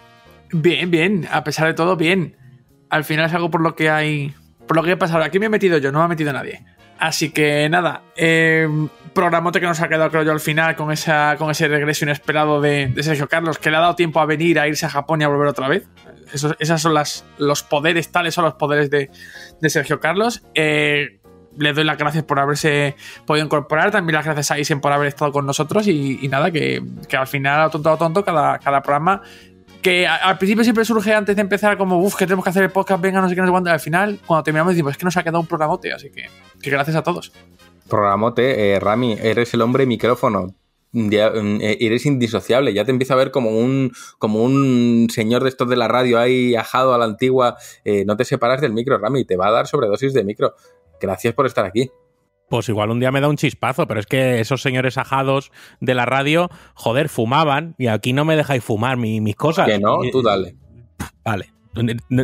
Bien, 0.52 0.92
bien, 0.92 1.28
a 1.32 1.44
pesar 1.44 1.68
de 1.68 1.74
todo, 1.74 1.96
bien. 1.96 2.36
Al 2.90 3.04
final 3.04 3.26
es 3.26 3.34
algo 3.34 3.50
por 3.52 3.62
lo 3.62 3.76
que 3.76 3.90
hay. 3.90 4.34
Por 4.68 4.78
lo 4.78 4.84
que 4.84 4.92
he 4.92 4.98
pasado. 4.98 5.24
Aquí 5.24 5.40
me 5.40 5.48
he 5.48 5.50
metido 5.50 5.78
yo, 5.78 5.92
no 5.92 6.00
me 6.00 6.06
ha 6.06 6.08
metido 6.08 6.34
nadie. 6.34 6.64
Así 7.00 7.32
que 7.32 7.70
nada, 7.70 8.02
eh, 8.18 8.68
programote 9.14 9.62
que 9.62 9.66
nos 9.66 9.80
ha 9.80 9.88
quedado, 9.88 10.12
creo 10.12 10.24
yo, 10.24 10.34
al 10.34 10.42
final 10.42 10.76
con, 10.76 10.92
esa, 10.92 11.36
con 11.38 11.50
ese 11.50 11.70
regreso 11.70 12.04
inesperado 12.04 12.60
de, 12.60 12.88
de 12.88 13.04
Sergio 13.04 13.30
Carlos, 13.30 13.58
que 13.58 13.72
le 13.72 13.78
ha 13.78 13.80
dado 13.80 13.96
tiempo 13.96 14.20
a 14.20 14.26
venir, 14.26 14.60
a 14.60 14.68
irse 14.68 14.86
a 14.86 14.90
Japón 14.90 15.22
y 15.22 15.24
a 15.24 15.30
volver 15.30 15.48
otra 15.48 15.70
vez. 15.70 15.88
Esos, 16.34 16.58
esas 16.60 16.82
son 16.82 16.94
las, 16.94 17.26
los 17.38 17.64
poderes, 17.64 18.12
tales 18.12 18.34
son 18.34 18.44
los 18.44 18.56
poderes 18.56 18.90
de, 18.90 19.10
de 19.62 19.70
Sergio 19.70 20.02
Carlos. 20.02 20.44
Eh, 20.56 21.22
le 21.58 21.74
doy 21.74 21.86
las 21.86 21.98
gracias 21.98 22.26
por 22.26 22.38
haberse 22.38 22.96
podido 23.26 23.46
incorporar, 23.46 23.92
también 23.92 24.16
las 24.16 24.26
gracias 24.26 24.52
a 24.52 24.60
Isen 24.60 24.82
por 24.82 24.92
haber 24.92 25.08
estado 25.08 25.32
con 25.32 25.46
nosotros 25.46 25.88
y, 25.88 26.20
y 26.22 26.28
nada, 26.28 26.52
que, 26.52 26.84
que 27.08 27.16
al 27.16 27.28
final, 27.28 27.62
a 27.62 27.70
tonto 27.70 27.92
a 27.92 27.98
tonto, 27.98 28.26
cada, 28.26 28.60
cada 28.60 28.82
programa 28.82 29.22
que 29.82 30.08
al 30.08 30.38
principio 30.38 30.64
siempre 30.64 30.84
surge 30.86 31.14
antes 31.14 31.36
de 31.36 31.42
empezar 31.42 31.78
como, 31.78 32.00
uff, 32.00 32.16
que 32.16 32.26
tenemos 32.26 32.44
que 32.44 32.50
hacer 32.50 32.64
el 32.64 32.72
podcast, 32.72 33.02
venga, 33.02 33.22
no 33.22 33.30
sé 33.30 33.36
qué, 33.36 33.42
no 33.42 33.64
sé 33.64 33.70
Al 33.70 33.80
final, 33.80 34.20
cuando 34.26 34.44
terminamos, 34.44 34.74
decimos, 34.74 34.92
es 34.92 34.98
que 34.98 35.06
nos 35.06 35.16
ha 35.18 35.24
quedado 35.24 35.40
un 35.40 35.48
programote, 35.48 35.94
así 35.94 36.10
que, 36.10 36.26
que 36.62 36.70
gracias 36.70 36.96
a 36.96 37.04
todos. 37.04 37.32
Programote, 37.88 38.74
eh, 38.74 38.80
Rami, 38.80 39.18
eres 39.22 39.54
el 39.54 39.62
hombre 39.62 39.86
micrófono. 39.86 40.56
Mm, 40.92 41.62
eh, 41.62 41.78
eres 41.82 42.06
indisociable, 42.06 42.74
ya 42.74 42.84
te 42.84 42.92
empiezo 42.92 43.14
a 43.14 43.18
ver 43.18 43.32
como 43.32 43.52
un, 43.52 43.92
como 44.18 44.44
un 44.44 45.08
señor 45.12 45.44
de 45.44 45.50
estos 45.50 45.70
de 45.70 45.76
la 45.76 45.88
radio 45.88 46.20
ahí 46.20 46.56
ajado 46.56 46.94
a 46.94 46.98
la 46.98 47.06
antigua. 47.06 47.58
Eh, 47.86 48.04
no 48.06 48.18
te 48.18 48.26
separas 48.26 48.62
del 48.62 48.74
micro, 48.74 48.98
Rami, 48.98 49.24
te 49.26 49.38
va 49.38 49.48
a 49.48 49.52
dar 49.52 49.68
sobredosis 49.68 50.14
de 50.14 50.24
micro. 50.24 50.56
Gracias 51.00 51.34
por 51.34 51.46
estar 51.46 51.66
aquí. 51.66 51.92
Pues 52.50 52.68
igual 52.70 52.90
un 52.90 53.00
día 53.00 53.12
me 53.12 53.22
da 53.22 53.28
un 53.30 53.38
chispazo, 53.38 53.88
pero 53.88 54.00
es 54.00 54.06
que 54.08 54.40
esos 54.40 54.62
señores 54.62 54.98
ajados 54.98 55.52
de 55.80 55.94
la 55.94 56.06
radio, 56.06 56.50
joder, 56.74 57.08
fumaban 57.10 57.76
y 57.78 57.88
aquí 57.88 58.12
no 58.14 58.26
me 58.26 58.36
dejáis 58.36 58.64
fumar 58.64 58.98
mi- 58.98 59.22
mis 59.22 59.36
cosas. 59.36 59.68
Que 59.68 59.80
no, 59.80 60.04
Y- 60.04 60.12
tú 60.12 60.22
dale. 60.22 60.56
Vale. 61.24 61.52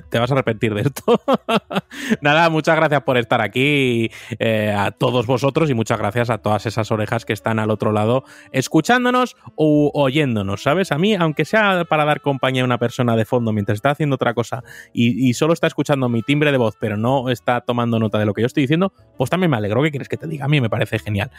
Te 0.09 0.19
vas 0.19 0.31
a 0.31 0.33
arrepentir 0.33 0.73
de 0.73 0.81
esto. 0.81 1.21
Nada, 2.21 2.49
muchas 2.49 2.75
gracias 2.75 3.01
por 3.03 3.17
estar 3.17 3.41
aquí 3.41 4.09
eh, 4.39 4.73
a 4.75 4.91
todos 4.91 5.25
vosotros 5.25 5.69
y 5.69 5.73
muchas 5.73 5.97
gracias 5.97 6.29
a 6.29 6.37
todas 6.39 6.65
esas 6.65 6.91
orejas 6.91 7.25
que 7.25 7.33
están 7.33 7.59
al 7.59 7.71
otro 7.71 7.91
lado 7.91 8.23
escuchándonos 8.51 9.35
o 9.55 9.91
oyéndonos, 9.93 10.63
¿sabes? 10.63 10.91
A 10.91 10.97
mí, 10.97 11.15
aunque 11.15 11.45
sea 11.45 11.85
para 11.85 12.05
dar 12.05 12.21
compañía 12.21 12.63
a 12.63 12.65
una 12.65 12.77
persona 12.77 13.15
de 13.15 13.25
fondo 13.25 13.51
mientras 13.53 13.77
está 13.77 13.91
haciendo 13.91 14.15
otra 14.15 14.33
cosa 14.33 14.63
y, 14.93 15.29
y 15.29 15.33
solo 15.33 15.53
está 15.53 15.67
escuchando 15.67 16.09
mi 16.09 16.21
timbre 16.21 16.51
de 16.51 16.57
voz, 16.57 16.75
pero 16.79 16.97
no 16.97 17.29
está 17.29 17.61
tomando 17.61 17.99
nota 17.99 18.19
de 18.19 18.25
lo 18.25 18.33
que 18.33 18.41
yo 18.41 18.47
estoy 18.47 18.63
diciendo, 18.63 18.93
pues 19.17 19.29
también 19.29 19.51
me 19.51 19.57
alegro. 19.57 19.83
¿Qué 19.83 19.91
quieres 19.91 20.09
que 20.09 20.17
te 20.17 20.27
diga? 20.27 20.45
A 20.45 20.47
mí 20.47 20.61
me 20.61 20.69
parece 20.69 20.99
genial 20.99 21.31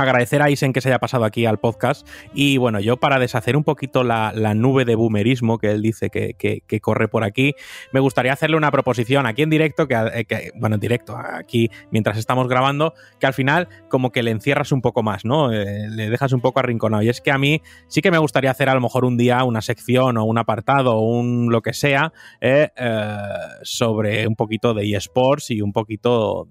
agradecer 0.00 0.42
a 0.42 0.50
Isen 0.50 0.72
que 0.72 0.80
se 0.80 0.88
haya 0.88 0.98
pasado 0.98 1.24
aquí 1.24 1.46
al 1.46 1.58
podcast. 1.58 2.06
Y 2.34 2.56
bueno, 2.56 2.80
yo 2.80 2.96
para 2.98 3.18
deshacer 3.18 3.56
un 3.56 3.64
poquito 3.64 4.04
la, 4.04 4.32
nube 4.54 4.84
de 4.84 4.94
boomerismo 4.94 5.58
que 5.58 5.70
él 5.70 5.82
dice 5.82 6.10
que, 6.10 6.80
corre 6.80 7.08
por 7.08 7.24
aquí, 7.24 7.54
me 7.92 8.00
gustaría 8.00 8.32
hacerle 8.32 8.56
una 8.56 8.70
proposición 8.70 9.26
aquí 9.26 9.42
en 9.42 9.50
directo, 9.50 9.86
que, 9.86 10.24
que, 10.28 10.50
bueno, 10.56 10.74
en 10.74 10.80
directo, 10.80 11.16
aquí 11.16 11.70
mientras 11.90 12.18
estamos 12.18 12.48
grabando, 12.48 12.94
que 13.18 13.26
al 13.26 13.34
final 13.34 13.68
como 13.88 14.10
que 14.10 14.22
le 14.22 14.30
encierras 14.30 14.72
un 14.72 14.80
poco 14.80 15.02
más, 15.02 15.24
¿no? 15.24 15.52
Eh, 15.52 15.88
le 15.88 16.10
dejas 16.10 16.32
un 16.32 16.40
poco 16.40 16.60
arrinconado. 16.60 17.02
Y 17.02 17.08
es 17.08 17.20
que 17.20 17.30
a 17.30 17.38
mí 17.38 17.62
sí 17.88 18.00
que 18.00 18.10
me 18.10 18.18
gustaría 18.18 18.50
hacer 18.50 18.68
a 18.68 18.74
lo 18.74 18.80
mejor 18.80 19.04
un 19.04 19.16
día 19.16 19.44
una 19.44 19.62
sección 19.62 20.16
o 20.16 20.24
un 20.24 20.38
apartado 20.38 20.96
o 20.96 21.00
un 21.00 21.50
lo 21.50 21.62
que 21.62 21.72
sea 21.72 22.12
eh, 22.40 22.70
eh, 22.76 23.16
sobre 23.62 24.26
un 24.26 24.36
poquito 24.36 24.74
de 24.74 24.90
eSports 24.94 25.50
y 25.50 25.60
un 25.60 25.72
poquito 25.72 26.48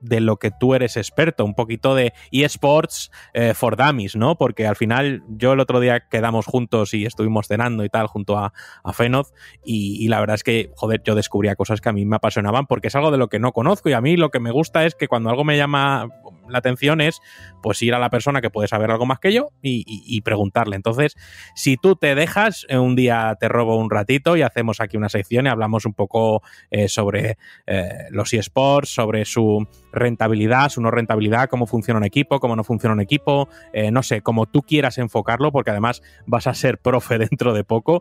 de 0.00 0.20
lo 0.20 0.36
que 0.36 0.50
tú 0.50 0.74
eres 0.74 0.96
experto, 0.96 1.44
un 1.44 1.54
poquito 1.54 1.94
de 1.94 2.12
eSports 2.30 3.10
eh, 3.34 3.54
for 3.54 3.76
Dummies, 3.76 4.16
¿no? 4.16 4.36
Porque 4.36 4.66
al 4.66 4.76
final 4.76 5.22
yo 5.28 5.52
el 5.52 5.60
otro 5.60 5.80
día 5.80 6.08
quedamos 6.08 6.46
juntos 6.46 6.94
y 6.94 7.06
estuvimos 7.06 7.48
cenando 7.48 7.84
y 7.84 7.88
tal 7.88 8.06
junto 8.06 8.38
a, 8.38 8.52
a 8.82 8.92
Fenoz 8.92 9.32
y, 9.64 10.06
la 10.08 10.20
verdad 10.20 10.34
es 10.34 10.44
que, 10.44 10.70
joder, 10.76 11.02
yo 11.04 11.14
descubría 11.14 11.56
cosas 11.56 11.80
que 11.80 11.88
a 11.88 11.92
mí 11.92 12.04
me 12.04 12.16
apasionaban 12.16 12.66
porque 12.66 12.88
es 12.88 12.94
algo 12.94 13.10
de 13.10 13.18
lo 13.18 13.28
que 13.28 13.38
no 13.38 13.52
conozco 13.52 13.88
y 13.88 13.92
a 13.92 14.00
mí 14.00 14.16
lo 14.16 14.30
que 14.30 14.40
me 14.40 14.50
gusta 14.50 14.86
es 14.86 14.94
que 14.94 15.08
cuando 15.08 15.30
algo 15.30 15.44
me 15.44 15.56
llama 15.56 16.08
la 16.48 16.58
atención 16.58 17.00
es 17.00 17.20
pues 17.62 17.82
ir 17.82 17.94
a 17.94 17.98
la 17.98 18.10
persona 18.10 18.40
que 18.40 18.50
puede 18.50 18.68
saber 18.68 18.90
algo 18.90 19.06
más 19.06 19.18
que 19.18 19.32
yo 19.32 19.48
y, 19.62 20.20
preguntarle. 20.22 20.76
Entonces, 20.76 21.14
si 21.54 21.76
tú 21.76 21.94
te 21.94 22.14
dejas, 22.14 22.66
eh, 22.68 22.78
un 22.78 22.96
día 22.96 23.36
te 23.38 23.48
robo 23.48 23.76
un 23.76 23.90
ratito 23.90 24.36
y 24.36 24.42
hacemos 24.42 24.80
aquí 24.80 24.96
una 24.96 25.08
sección 25.08 25.46
y 25.46 25.48
hablamos 25.48 25.86
un 25.86 25.94
poco 25.94 26.42
eh, 26.70 26.88
sobre 26.88 27.38
los 28.10 28.32
eSports, 28.32 28.88
sobre 28.88 29.24
su 29.24 29.66
rentabilidad, 29.92 30.68
su 30.68 30.80
no 30.80 30.90
rentabilidad, 30.90 31.48
cómo 31.48 31.66
funciona 31.66 31.98
un 31.98 32.04
equipo, 32.04 32.40
cómo 32.40 32.56
no 32.56 32.64
funciona 32.64 32.94
un 32.94 33.00
equipo, 33.00 33.48
eh, 33.72 33.90
no 33.90 34.02
sé, 34.02 34.20
como 34.20 34.46
tú 34.46 34.62
quieras 34.62 34.98
enfocarlo, 34.98 35.52
porque 35.52 35.70
además 35.70 36.02
vas 36.26 36.46
a 36.46 36.54
ser 36.54 36.78
profe 36.78 37.18
dentro 37.18 37.52
de 37.54 37.64
poco. 37.64 38.00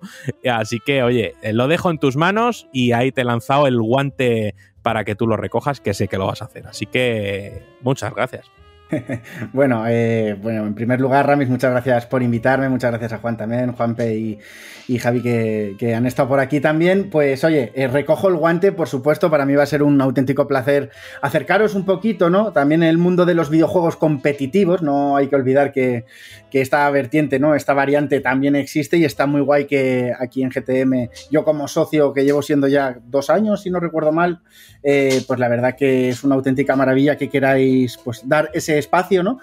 Así 0.50 0.80
que, 0.80 1.04
oye, 1.04 1.34
eh, 1.42 1.54
lo 1.54 1.68
dejo 1.68 1.90
en 1.90 1.98
tus 1.98 2.16
manos 2.16 2.68
y 2.72 2.92
ahí 2.92 3.12
te 3.12 3.22
he 3.22 3.26
lanzado 3.26 3.68
el 3.68 3.82
guante 3.82 4.56
para 4.86 5.04
que 5.04 5.16
tú 5.16 5.26
lo 5.26 5.36
recojas, 5.36 5.82
que 5.82 5.96
sé 5.96 6.08
que 6.08 6.20
lo 6.20 6.28
vas 6.28 6.44
a 6.44 6.46
hacer. 6.46 6.68
Así 6.68 6.86
que, 6.86 7.64
muchas 7.82 8.14
gracias. 8.14 8.52
bueno, 9.52 9.86
eh, 9.88 10.38
bueno, 10.40 10.68
en 10.68 10.76
primer 10.76 11.02
lugar, 11.02 11.26
Ramis, 11.26 11.50
muchas 11.50 11.72
gracias 11.72 12.06
por 12.06 12.22
invitarme, 12.22 12.70
muchas 12.70 12.92
gracias 12.92 13.14
a 13.14 13.18
Juan 13.18 13.36
también, 13.36 13.72
Juanpe 13.72 14.16
y, 14.16 14.40
y 14.88 15.00
Javi 15.00 15.22
que, 15.22 15.96
han 15.96 16.06
estado 16.06 16.30
por 16.30 16.40
aquí 16.40 16.60
también. 16.60 17.10
Pues 17.10 17.44
oye, 17.44 17.72
eh, 17.76 17.88
recojo 17.88 18.28
el 18.28 18.36
guante, 18.36 18.72
por 18.72 18.88
supuesto, 18.88 19.32
para 19.32 19.46
mí 19.46 19.56
va 19.56 19.64
a 19.64 19.68
ser 19.68 19.82
un 19.82 20.00
auténtico 20.02 20.48
placer 20.48 20.92
acercaros 21.22 21.74
un 21.74 21.86
poquito, 21.86 22.30
¿no? 22.30 22.52
También 22.52 22.84
en 22.84 22.90
el 22.90 22.98
mundo 22.98 23.26
de 23.26 23.34
los 23.34 23.50
videojuegos 23.50 23.96
competitivos, 23.96 24.82
no 24.82 25.18
hay 25.18 25.28
que 25.28 25.36
olvidar 25.36 25.72
que, 25.72 26.06
que 26.52 26.62
esta 26.62 26.90
vertiente, 26.92 27.40
¿no? 27.40 27.56
Esta 27.56 27.74
variante 27.74 28.20
también 28.20 28.56
existe 28.56 28.98
y 28.98 29.06
está 29.06 29.26
muy 29.26 29.42
guay 29.42 29.66
que 29.66 30.14
aquí 30.18 30.44
en 30.44 30.50
GTM, 30.50 31.10
yo 31.32 31.44
como 31.44 31.68
socio 31.68 32.14
que 32.14 32.24
llevo 32.24 32.42
siendo 32.42 32.68
ya 32.68 33.00
dos 33.08 33.30
años, 33.30 33.64
si 33.64 33.72
no 33.72 33.80
recuerdo 33.80 34.12
mal, 34.12 34.42
eh, 34.88 35.24
pues 35.26 35.40
la 35.40 35.50
verdad 35.50 35.76
que 35.76 36.10
es 36.10 36.24
una 36.24 36.36
auténtica 36.36 36.76
maravilla 36.76 37.18
que 37.18 37.28
queráis 37.28 37.98
pues 37.98 38.22
dar 38.30 38.52
ese 38.54 38.78
espacio, 38.78 39.24
¿no? 39.24 39.40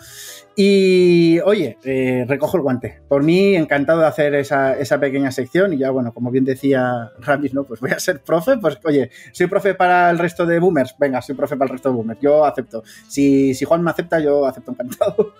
Y 0.54 1.40
oye, 1.40 1.78
eh, 1.82 2.24
recojo 2.28 2.56
el 2.56 2.62
guante. 2.62 3.00
Por 3.08 3.24
mí, 3.24 3.56
encantado 3.56 4.00
de 4.00 4.06
hacer 4.06 4.34
esa, 4.36 4.76
pequeña 5.00 5.32
sección. 5.32 5.72
Y 5.72 5.78
ya, 5.78 5.90
bueno, 5.90 6.14
como 6.14 6.30
bien 6.30 6.44
decía 6.44 7.10
Ramis, 7.18 7.54
¿no? 7.54 7.64
Pues 7.64 7.80
voy 7.80 7.90
a 7.90 7.98
ser 7.98 8.20
profe. 8.20 8.58
Pues 8.58 8.78
oye, 8.84 9.10
soy 9.32 9.48
profe 9.48 9.74
para 9.74 10.10
el 10.10 10.18
resto 10.18 10.46
de 10.46 10.60
boomers. 10.60 10.94
Venga, 10.96 11.20
soy 11.20 11.34
profe 11.34 11.56
para 11.56 11.66
el 11.66 11.72
resto 11.72 11.88
de 11.88 11.96
boomers. 11.96 12.20
Yo 12.20 12.44
acepto. 12.44 12.84
Si, 13.08 13.52
si 13.54 13.64
Juan 13.64 13.82
me 13.82 13.90
acepta, 13.90 14.20
yo 14.20 14.46
acepto 14.46 14.70
encantado. 14.70 15.34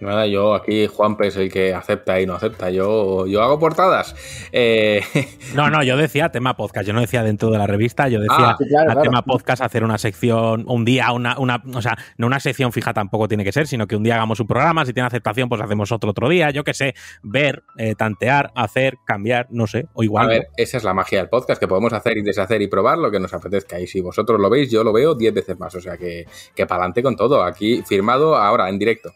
Nada, 0.00 0.26
yo 0.26 0.54
aquí 0.54 0.86
Juanpe 0.86 1.26
es 1.26 1.36
el 1.36 1.52
que 1.52 1.74
acepta 1.74 2.20
y 2.20 2.26
no 2.26 2.34
acepta. 2.34 2.70
Yo, 2.70 3.26
yo 3.26 3.42
hago 3.42 3.58
portadas. 3.58 4.16
Eh, 4.50 5.02
no, 5.54 5.68
no, 5.68 5.82
yo 5.82 5.98
decía 5.98 6.30
tema 6.30 6.56
podcast. 6.56 6.86
Yo 6.86 6.94
no 6.94 7.02
decía 7.02 7.22
dentro 7.22 7.50
de 7.50 7.58
la 7.58 7.66
revista. 7.66 8.08
Yo 8.08 8.20
decía 8.20 8.56
ah, 8.56 9.02
tema 9.02 9.22
podcast 9.22 9.62
hacer 9.62 9.84
una 9.84 9.98
sección 9.98 10.64
un 10.66 10.86
día, 10.86 11.12
una, 11.12 11.38
una, 11.38 11.62
o 11.74 11.82
sea, 11.82 11.98
no 12.16 12.26
una 12.26 12.40
sección 12.40 12.72
fija 12.72 12.94
tampoco 12.94 13.28
tiene 13.28 13.44
que 13.44 13.52
ser, 13.52 13.66
sino 13.66 13.86
que 13.86 13.94
un 13.94 14.02
día 14.02 14.14
hagamos 14.14 14.40
un 14.40 14.46
programa. 14.46 14.86
Si 14.86 14.94
tiene 14.94 15.06
aceptación, 15.06 15.50
pues 15.50 15.60
hacemos 15.60 15.92
otro 15.92 16.10
otro 16.10 16.30
día. 16.30 16.50
Yo 16.50 16.64
qué 16.64 16.72
sé, 16.72 16.94
ver, 17.22 17.64
eh, 17.76 17.94
tantear, 17.94 18.52
hacer, 18.54 18.96
cambiar, 19.04 19.48
no 19.50 19.66
sé, 19.66 19.86
o 19.92 20.02
igual. 20.02 20.24
A 20.24 20.28
ver, 20.28 20.48
esa 20.56 20.78
es 20.78 20.84
la 20.84 20.94
magia 20.94 21.18
del 21.18 21.28
podcast, 21.28 21.60
que 21.60 21.68
podemos 21.68 21.92
hacer 21.92 22.16
y 22.16 22.22
deshacer 22.22 22.62
y 22.62 22.68
probar 22.68 22.96
lo 22.96 23.10
que 23.10 23.20
nos 23.20 23.34
apetezca. 23.34 23.78
Y 23.78 23.86
si 23.86 24.00
vosotros 24.00 24.40
lo 24.40 24.48
veis, 24.48 24.70
yo 24.70 24.82
lo 24.82 24.94
veo 24.94 25.14
10 25.14 25.34
veces 25.34 25.58
más. 25.58 25.74
O 25.74 25.80
sea 25.80 25.98
que, 25.98 26.26
que 26.54 26.64
para 26.64 26.84
adelante 26.84 27.02
con 27.02 27.16
todo. 27.16 27.44
Aquí 27.44 27.82
firmado 27.86 28.36
ahora 28.36 28.70
en 28.70 28.78
directo. 28.78 29.12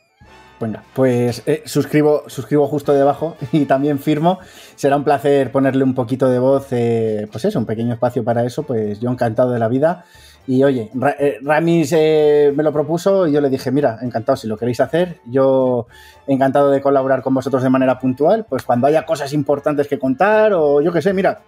Venga, 0.60 0.84
pues 0.94 1.42
eh, 1.47 1.62
suscribo, 1.66 2.23
suscribo 2.28 2.68
justo 2.68 2.92
debajo 2.92 3.36
y 3.52 3.65
también 3.65 3.99
firmo. 3.99 4.39
Será 4.76 4.97
un 4.97 5.05
placer 5.05 5.50
ponerle 5.50 5.84
un 5.84 5.94
poquito 5.94 6.28
de 6.28 6.39
voz, 6.39 6.68
eh, 6.70 7.28
pues 7.31 7.44
eso, 7.44 7.58
un 7.58 7.66
pequeño 7.66 7.92
espacio 7.92 8.23
para 8.24 8.44
eso, 8.44 8.62
pues 8.62 9.00
yo 9.00 9.10
encantado 9.10 9.50
de 9.52 9.58
la 9.58 9.68
vida. 9.68 10.05
Y 10.47 10.62
oye, 10.62 10.91
eh, 11.18 11.39
Ramis 11.42 11.92
me 11.92 12.62
lo 12.62 12.70
propuso 12.70 13.26
y 13.26 13.33
yo 13.33 13.41
le 13.41 13.49
dije, 13.49 13.70
mira, 13.70 13.99
encantado, 14.02 14.36
si 14.36 14.47
lo 14.47 14.58
queréis 14.58 14.78
hacer, 14.78 15.18
yo 15.24 15.86
encantado 16.26 16.70
de 16.70 16.83
colaborar 16.83 17.23
con 17.23 17.33
vosotros 17.33 17.62
de 17.62 17.70
manera 17.70 17.99
puntual, 17.99 18.44
pues 18.47 18.62
cuando 18.62 18.86
haya 18.86 19.07
cosas 19.07 19.33
importantes 19.33 19.89
que 19.89 19.99
contar 19.99 20.52
o 20.52 20.83
yo 20.83 20.92
qué 20.92 21.00
sé, 21.00 21.15
mira, 21.15 21.41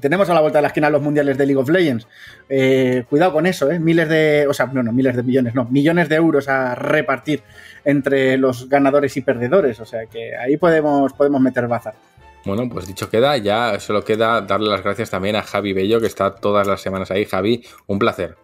tenemos 0.00 0.28
a 0.28 0.34
la 0.34 0.40
vuelta 0.40 0.58
de 0.58 0.62
la 0.62 0.68
esquina 0.68 0.90
los 0.90 1.02
mundiales 1.02 1.36
de 1.38 1.46
League 1.46 1.60
of 1.60 1.68
Legends. 1.68 2.06
Eh, 2.48 3.04
cuidado 3.08 3.32
con 3.32 3.46
eso, 3.46 3.70
¿eh? 3.70 3.78
Miles 3.78 4.08
de. 4.08 4.46
O 4.48 4.54
sea, 4.54 4.66
no, 4.66 4.82
no, 4.82 4.92
miles 4.92 5.16
de 5.16 5.22
millones, 5.22 5.54
no. 5.54 5.64
Millones 5.64 6.08
de 6.08 6.16
euros 6.16 6.48
a 6.48 6.74
repartir 6.74 7.42
entre 7.88 8.36
los 8.36 8.68
ganadores 8.68 9.16
y 9.16 9.22
perdedores. 9.22 9.80
O 9.80 9.86
sea 9.86 10.04
que 10.04 10.36
ahí 10.36 10.58
podemos, 10.58 11.14
podemos 11.14 11.40
meter 11.40 11.66
baza. 11.66 11.94
Bueno, 12.44 12.68
pues 12.68 12.86
dicho 12.86 13.08
queda, 13.08 13.36
ya 13.38 13.80
solo 13.80 14.04
queda 14.04 14.42
darle 14.42 14.68
las 14.68 14.82
gracias 14.82 15.08
también 15.08 15.36
a 15.36 15.42
Javi 15.42 15.72
Bello, 15.72 15.98
que 15.98 16.06
está 16.06 16.34
todas 16.34 16.66
las 16.66 16.82
semanas 16.82 17.10
ahí. 17.10 17.24
Javi, 17.24 17.64
un 17.86 17.98
placer. 17.98 18.36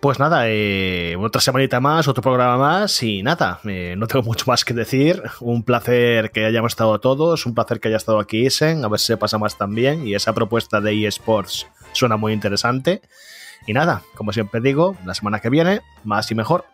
Pues 0.00 0.18
nada, 0.18 0.48
eh, 0.48 1.16
otra 1.16 1.40
semanita 1.40 1.80
más, 1.80 2.08
otro 2.08 2.22
programa 2.22 2.56
más 2.56 3.02
y 3.02 3.22
nada, 3.22 3.60
eh, 3.64 3.94
no 3.96 4.06
tengo 4.06 4.24
mucho 4.24 4.44
más 4.48 4.64
que 4.64 4.74
decir. 4.74 5.22
Un 5.40 5.62
placer 5.62 6.32
que 6.32 6.44
hayamos 6.44 6.72
estado 6.72 6.98
todos, 6.98 7.46
un 7.46 7.54
placer 7.54 7.78
que 7.78 7.88
haya 7.88 7.96
estado 7.96 8.18
aquí 8.18 8.46
Isen, 8.46 8.84
a 8.84 8.88
ver 8.88 8.98
si 8.98 9.06
se 9.06 9.16
pasa 9.16 9.38
más 9.38 9.56
también. 9.56 10.06
Y 10.06 10.14
esa 10.14 10.32
propuesta 10.32 10.80
de 10.80 11.06
eSports 11.06 11.68
suena 11.92 12.16
muy 12.16 12.32
interesante. 12.32 13.02
Y 13.66 13.74
nada, 13.74 14.02
como 14.16 14.32
siempre 14.32 14.60
digo, 14.60 14.96
la 15.04 15.14
semana 15.14 15.38
que 15.40 15.50
viene, 15.50 15.82
más 16.04 16.30
y 16.32 16.34
mejor. 16.34 16.64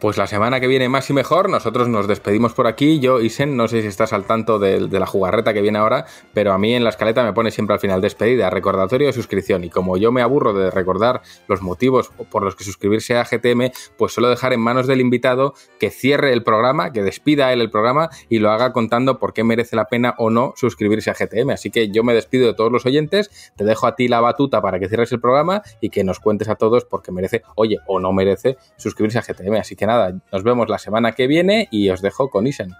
Pues 0.00 0.16
la 0.16 0.28
semana 0.28 0.60
que 0.60 0.68
viene 0.68 0.88
más 0.88 1.10
y 1.10 1.12
mejor, 1.12 1.50
nosotros 1.50 1.88
nos 1.88 2.06
despedimos 2.06 2.54
por 2.54 2.68
aquí. 2.68 3.00
Yo, 3.00 3.20
Isen, 3.20 3.56
no 3.56 3.66
sé 3.66 3.82
si 3.82 3.88
estás 3.88 4.12
al 4.12 4.26
tanto 4.26 4.60
de, 4.60 4.78
la 4.78 5.06
jugarreta 5.06 5.52
que 5.52 5.60
viene 5.60 5.78
ahora, 5.78 6.06
pero 6.32 6.52
a 6.52 6.58
mí 6.58 6.72
en 6.72 6.84
la 6.84 6.90
escaleta 6.90 7.24
me 7.24 7.32
pone 7.32 7.50
siempre 7.50 7.74
al 7.74 7.80
final 7.80 8.00
despedida, 8.00 8.48
recordatorio 8.48 9.08
de 9.08 9.12
suscripción. 9.12 9.64
Y 9.64 9.70
como 9.70 9.96
yo 9.96 10.12
me 10.12 10.22
aburro 10.22 10.52
de 10.52 10.70
recordar 10.70 11.22
los 11.48 11.62
motivos 11.62 12.12
por 12.30 12.44
los 12.44 12.54
que 12.54 12.62
suscribirse 12.62 13.16
a 13.16 13.24
GTM, 13.24 13.72
pues 13.96 14.12
suelo 14.12 14.30
dejar 14.30 14.52
en 14.52 14.60
manos 14.60 14.86
del 14.86 15.00
invitado 15.00 15.54
que 15.80 15.90
cierre 15.90 16.32
el 16.32 16.44
programa, 16.44 16.92
que 16.92 17.02
despida 17.02 17.52
él 17.52 17.60
el 17.60 17.70
programa 17.70 18.08
y 18.28 18.38
lo 18.38 18.52
haga 18.52 18.72
contando 18.72 19.18
por 19.18 19.32
qué 19.32 19.42
merece 19.42 19.74
la 19.74 19.86
pena 19.86 20.14
o 20.18 20.30
no 20.30 20.52
suscribirse 20.54 21.10
a 21.10 21.14
GTM. 21.14 21.50
Así 21.50 21.70
que 21.72 21.90
yo 21.90 22.04
me 22.04 22.14
despido 22.14 22.46
de 22.46 22.54
todos 22.54 22.70
los 22.70 22.86
oyentes, 22.86 23.52
te 23.56 23.64
dejo 23.64 23.88
a 23.88 23.96
ti 23.96 24.06
la 24.06 24.20
batuta 24.20 24.62
para 24.62 24.78
que 24.78 24.86
cierres 24.86 25.10
el 25.10 25.20
programa 25.20 25.62
y 25.80 25.90
que 25.90 26.04
nos 26.04 26.20
cuentes 26.20 26.48
a 26.48 26.54
todos 26.54 26.84
por 26.84 27.02
qué 27.02 27.10
merece, 27.10 27.42
oye, 27.56 27.78
o 27.88 27.98
no 27.98 28.12
merece 28.12 28.58
suscribirse 28.76 29.18
a 29.18 29.22
GTM. 29.22 29.56
Así 29.56 29.74
que 29.74 29.87
nada, 29.88 30.14
nos 30.30 30.44
vemos 30.44 30.68
la 30.68 30.78
semana 30.78 31.12
que 31.12 31.26
viene 31.26 31.66
y 31.70 31.88
os 31.88 32.02
dejo 32.02 32.30
con 32.30 32.46
Isen. 32.46 32.74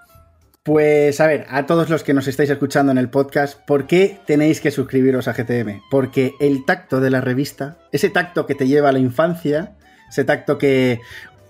Pues 0.63 1.21
a 1.21 1.27
ver, 1.27 1.47
a 1.49 1.65
todos 1.65 1.89
los 1.89 2.05
que 2.05 2.13
nos 2.13 2.29
estáis 2.29 2.51
escuchando 2.51 2.93
en 2.93 2.99
el 2.99 3.09
podcast, 3.09 3.59
¿por 3.67 3.87
qué 3.87 4.19
tenéis 4.27 4.61
que 4.61 4.71
suscribiros 4.71 5.27
a 5.27 5.33
GTM? 5.33 5.81
Porque 5.91 6.35
el 6.41 6.67
tacto 6.67 7.01
de 7.01 7.09
la 7.09 7.23
revista, 7.23 7.79
ese 7.91 8.11
tacto 8.11 8.45
que 8.45 8.55
te 8.55 8.69
lleva 8.69 8.91
a 8.91 8.93
la 8.93 8.99
infancia, 8.99 9.77
ese 10.11 10.25
tacto 10.25 10.59
que 10.59 11.01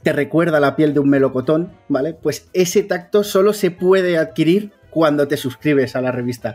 te 0.05 0.13
recuerda 0.13 0.61
la 0.61 0.77
piel 0.77 0.95
de 0.95 1.01
un 1.01 1.11
melocotón, 1.11 1.73
¿vale? 1.89 2.15
Pues 2.15 2.49
ese 2.53 2.85
tacto 2.85 3.25
solo 3.25 3.53
se 3.53 3.73
puede 3.73 4.17
adquirir 4.17 4.71
cuando 4.91 5.27
te 5.27 5.37
suscribes 5.37 5.97
a 5.97 6.01
la 6.01 6.13
revista. 6.13 6.55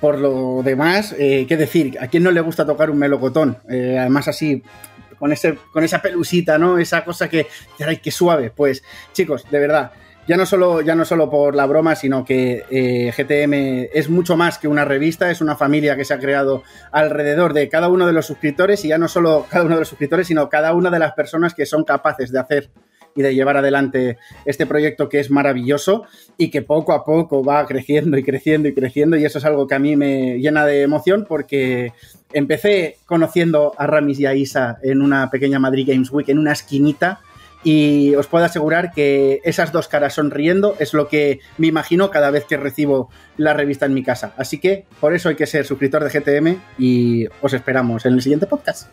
Por 0.00 0.20
lo 0.20 0.62
demás, 0.62 1.16
eh, 1.18 1.46
¿qué 1.48 1.56
decir? 1.56 1.98
¿A 2.00 2.06
quién 2.06 2.22
no 2.22 2.30
le 2.30 2.40
gusta 2.40 2.64
tocar 2.64 2.90
un 2.90 2.98
melocotón? 2.98 3.58
Eh, 3.68 3.96
además 3.98 4.28
así, 4.28 4.62
con, 5.18 5.32
ese, 5.32 5.58
con 5.72 5.84
esa 5.84 6.00
pelusita, 6.00 6.58
¿no? 6.58 6.78
Esa 6.78 7.04
cosa 7.04 7.28
que, 7.28 7.46
ay, 7.86 7.98
qué 7.98 8.10
suave. 8.10 8.50
Pues 8.50 8.82
chicos, 9.12 9.44
de 9.50 9.58
verdad, 9.58 9.92
Ya 10.28 10.36
no 10.36 10.44
solo, 10.44 10.80
ya 10.80 10.96
no 10.96 11.04
solo 11.04 11.30
por 11.30 11.54
la 11.54 11.66
broma, 11.66 11.94
sino 11.94 12.24
que 12.24 12.64
eh, 12.68 13.12
GTM 13.16 13.90
es 13.92 14.10
mucho 14.10 14.36
más 14.36 14.58
que 14.58 14.66
una 14.66 14.84
revista, 14.84 15.30
es 15.30 15.40
una 15.40 15.54
familia 15.54 15.94
que 15.94 16.04
se 16.04 16.14
ha 16.14 16.18
creado 16.18 16.64
alrededor 16.90 17.52
de 17.52 17.68
cada 17.68 17.88
uno 17.88 18.08
de 18.08 18.12
los 18.12 18.26
suscriptores 18.26 18.84
y 18.84 18.88
ya 18.88 18.98
no 18.98 19.06
solo 19.06 19.46
cada 19.48 19.64
uno 19.64 19.74
de 19.74 19.82
los 19.82 19.88
suscriptores, 19.88 20.26
sino 20.26 20.48
cada 20.48 20.74
una 20.74 20.90
de 20.90 20.98
las 20.98 21.12
personas 21.12 21.54
que 21.54 21.64
son 21.64 21.84
capaces 21.84 22.32
de 22.32 22.40
hacer 22.40 22.70
y 23.16 23.22
de 23.22 23.34
llevar 23.34 23.56
adelante 23.56 24.18
este 24.44 24.66
proyecto 24.66 25.08
que 25.08 25.18
es 25.18 25.30
maravilloso 25.30 26.04
y 26.36 26.50
que 26.50 26.62
poco 26.62 26.92
a 26.92 27.04
poco 27.04 27.42
va 27.42 27.66
creciendo 27.66 28.18
y 28.18 28.22
creciendo 28.22 28.68
y 28.68 28.74
creciendo 28.74 29.16
y 29.16 29.24
eso 29.24 29.38
es 29.38 29.44
algo 29.44 29.66
que 29.66 29.74
a 29.74 29.78
mí 29.78 29.96
me 29.96 30.38
llena 30.38 30.66
de 30.66 30.82
emoción 30.82 31.24
porque 31.26 31.92
empecé 32.36 32.98
conociendo 33.06 33.72
a 33.78 33.86
Ramis 33.86 34.20
y 34.20 34.26
a 34.26 34.34
Isa 34.34 34.78
en 34.82 35.00
una 35.00 35.30
pequeña 35.30 35.58
Madrid 35.58 35.88
Games 35.88 36.10
Week, 36.10 36.28
en 36.28 36.38
una 36.38 36.52
esquinita 36.52 37.20
y 37.64 38.14
os 38.14 38.26
puedo 38.26 38.44
asegurar 38.44 38.92
que 38.92 39.40
esas 39.42 39.72
dos 39.72 39.88
caras 39.88 40.14
sonriendo 40.14 40.76
es 40.78 40.92
lo 40.92 41.08
que 41.08 41.40
me 41.56 41.66
imagino 41.66 42.10
cada 42.10 42.30
vez 42.30 42.44
que 42.44 42.58
recibo 42.58 43.10
la 43.38 43.54
revista 43.54 43.86
en 43.86 43.94
mi 43.94 44.02
casa. 44.02 44.34
Así 44.36 44.58
que 44.58 44.84
por 45.00 45.14
eso 45.14 45.30
hay 45.30 45.34
que 45.34 45.46
ser 45.46 45.64
suscriptor 45.64 46.04
de 46.04 46.10
GTM 46.10 46.60
y 46.78 47.26
os 47.40 47.54
esperamos 47.54 48.04
en 48.04 48.12
el 48.12 48.22
siguiente 48.22 48.46
podcast. 48.46 48.88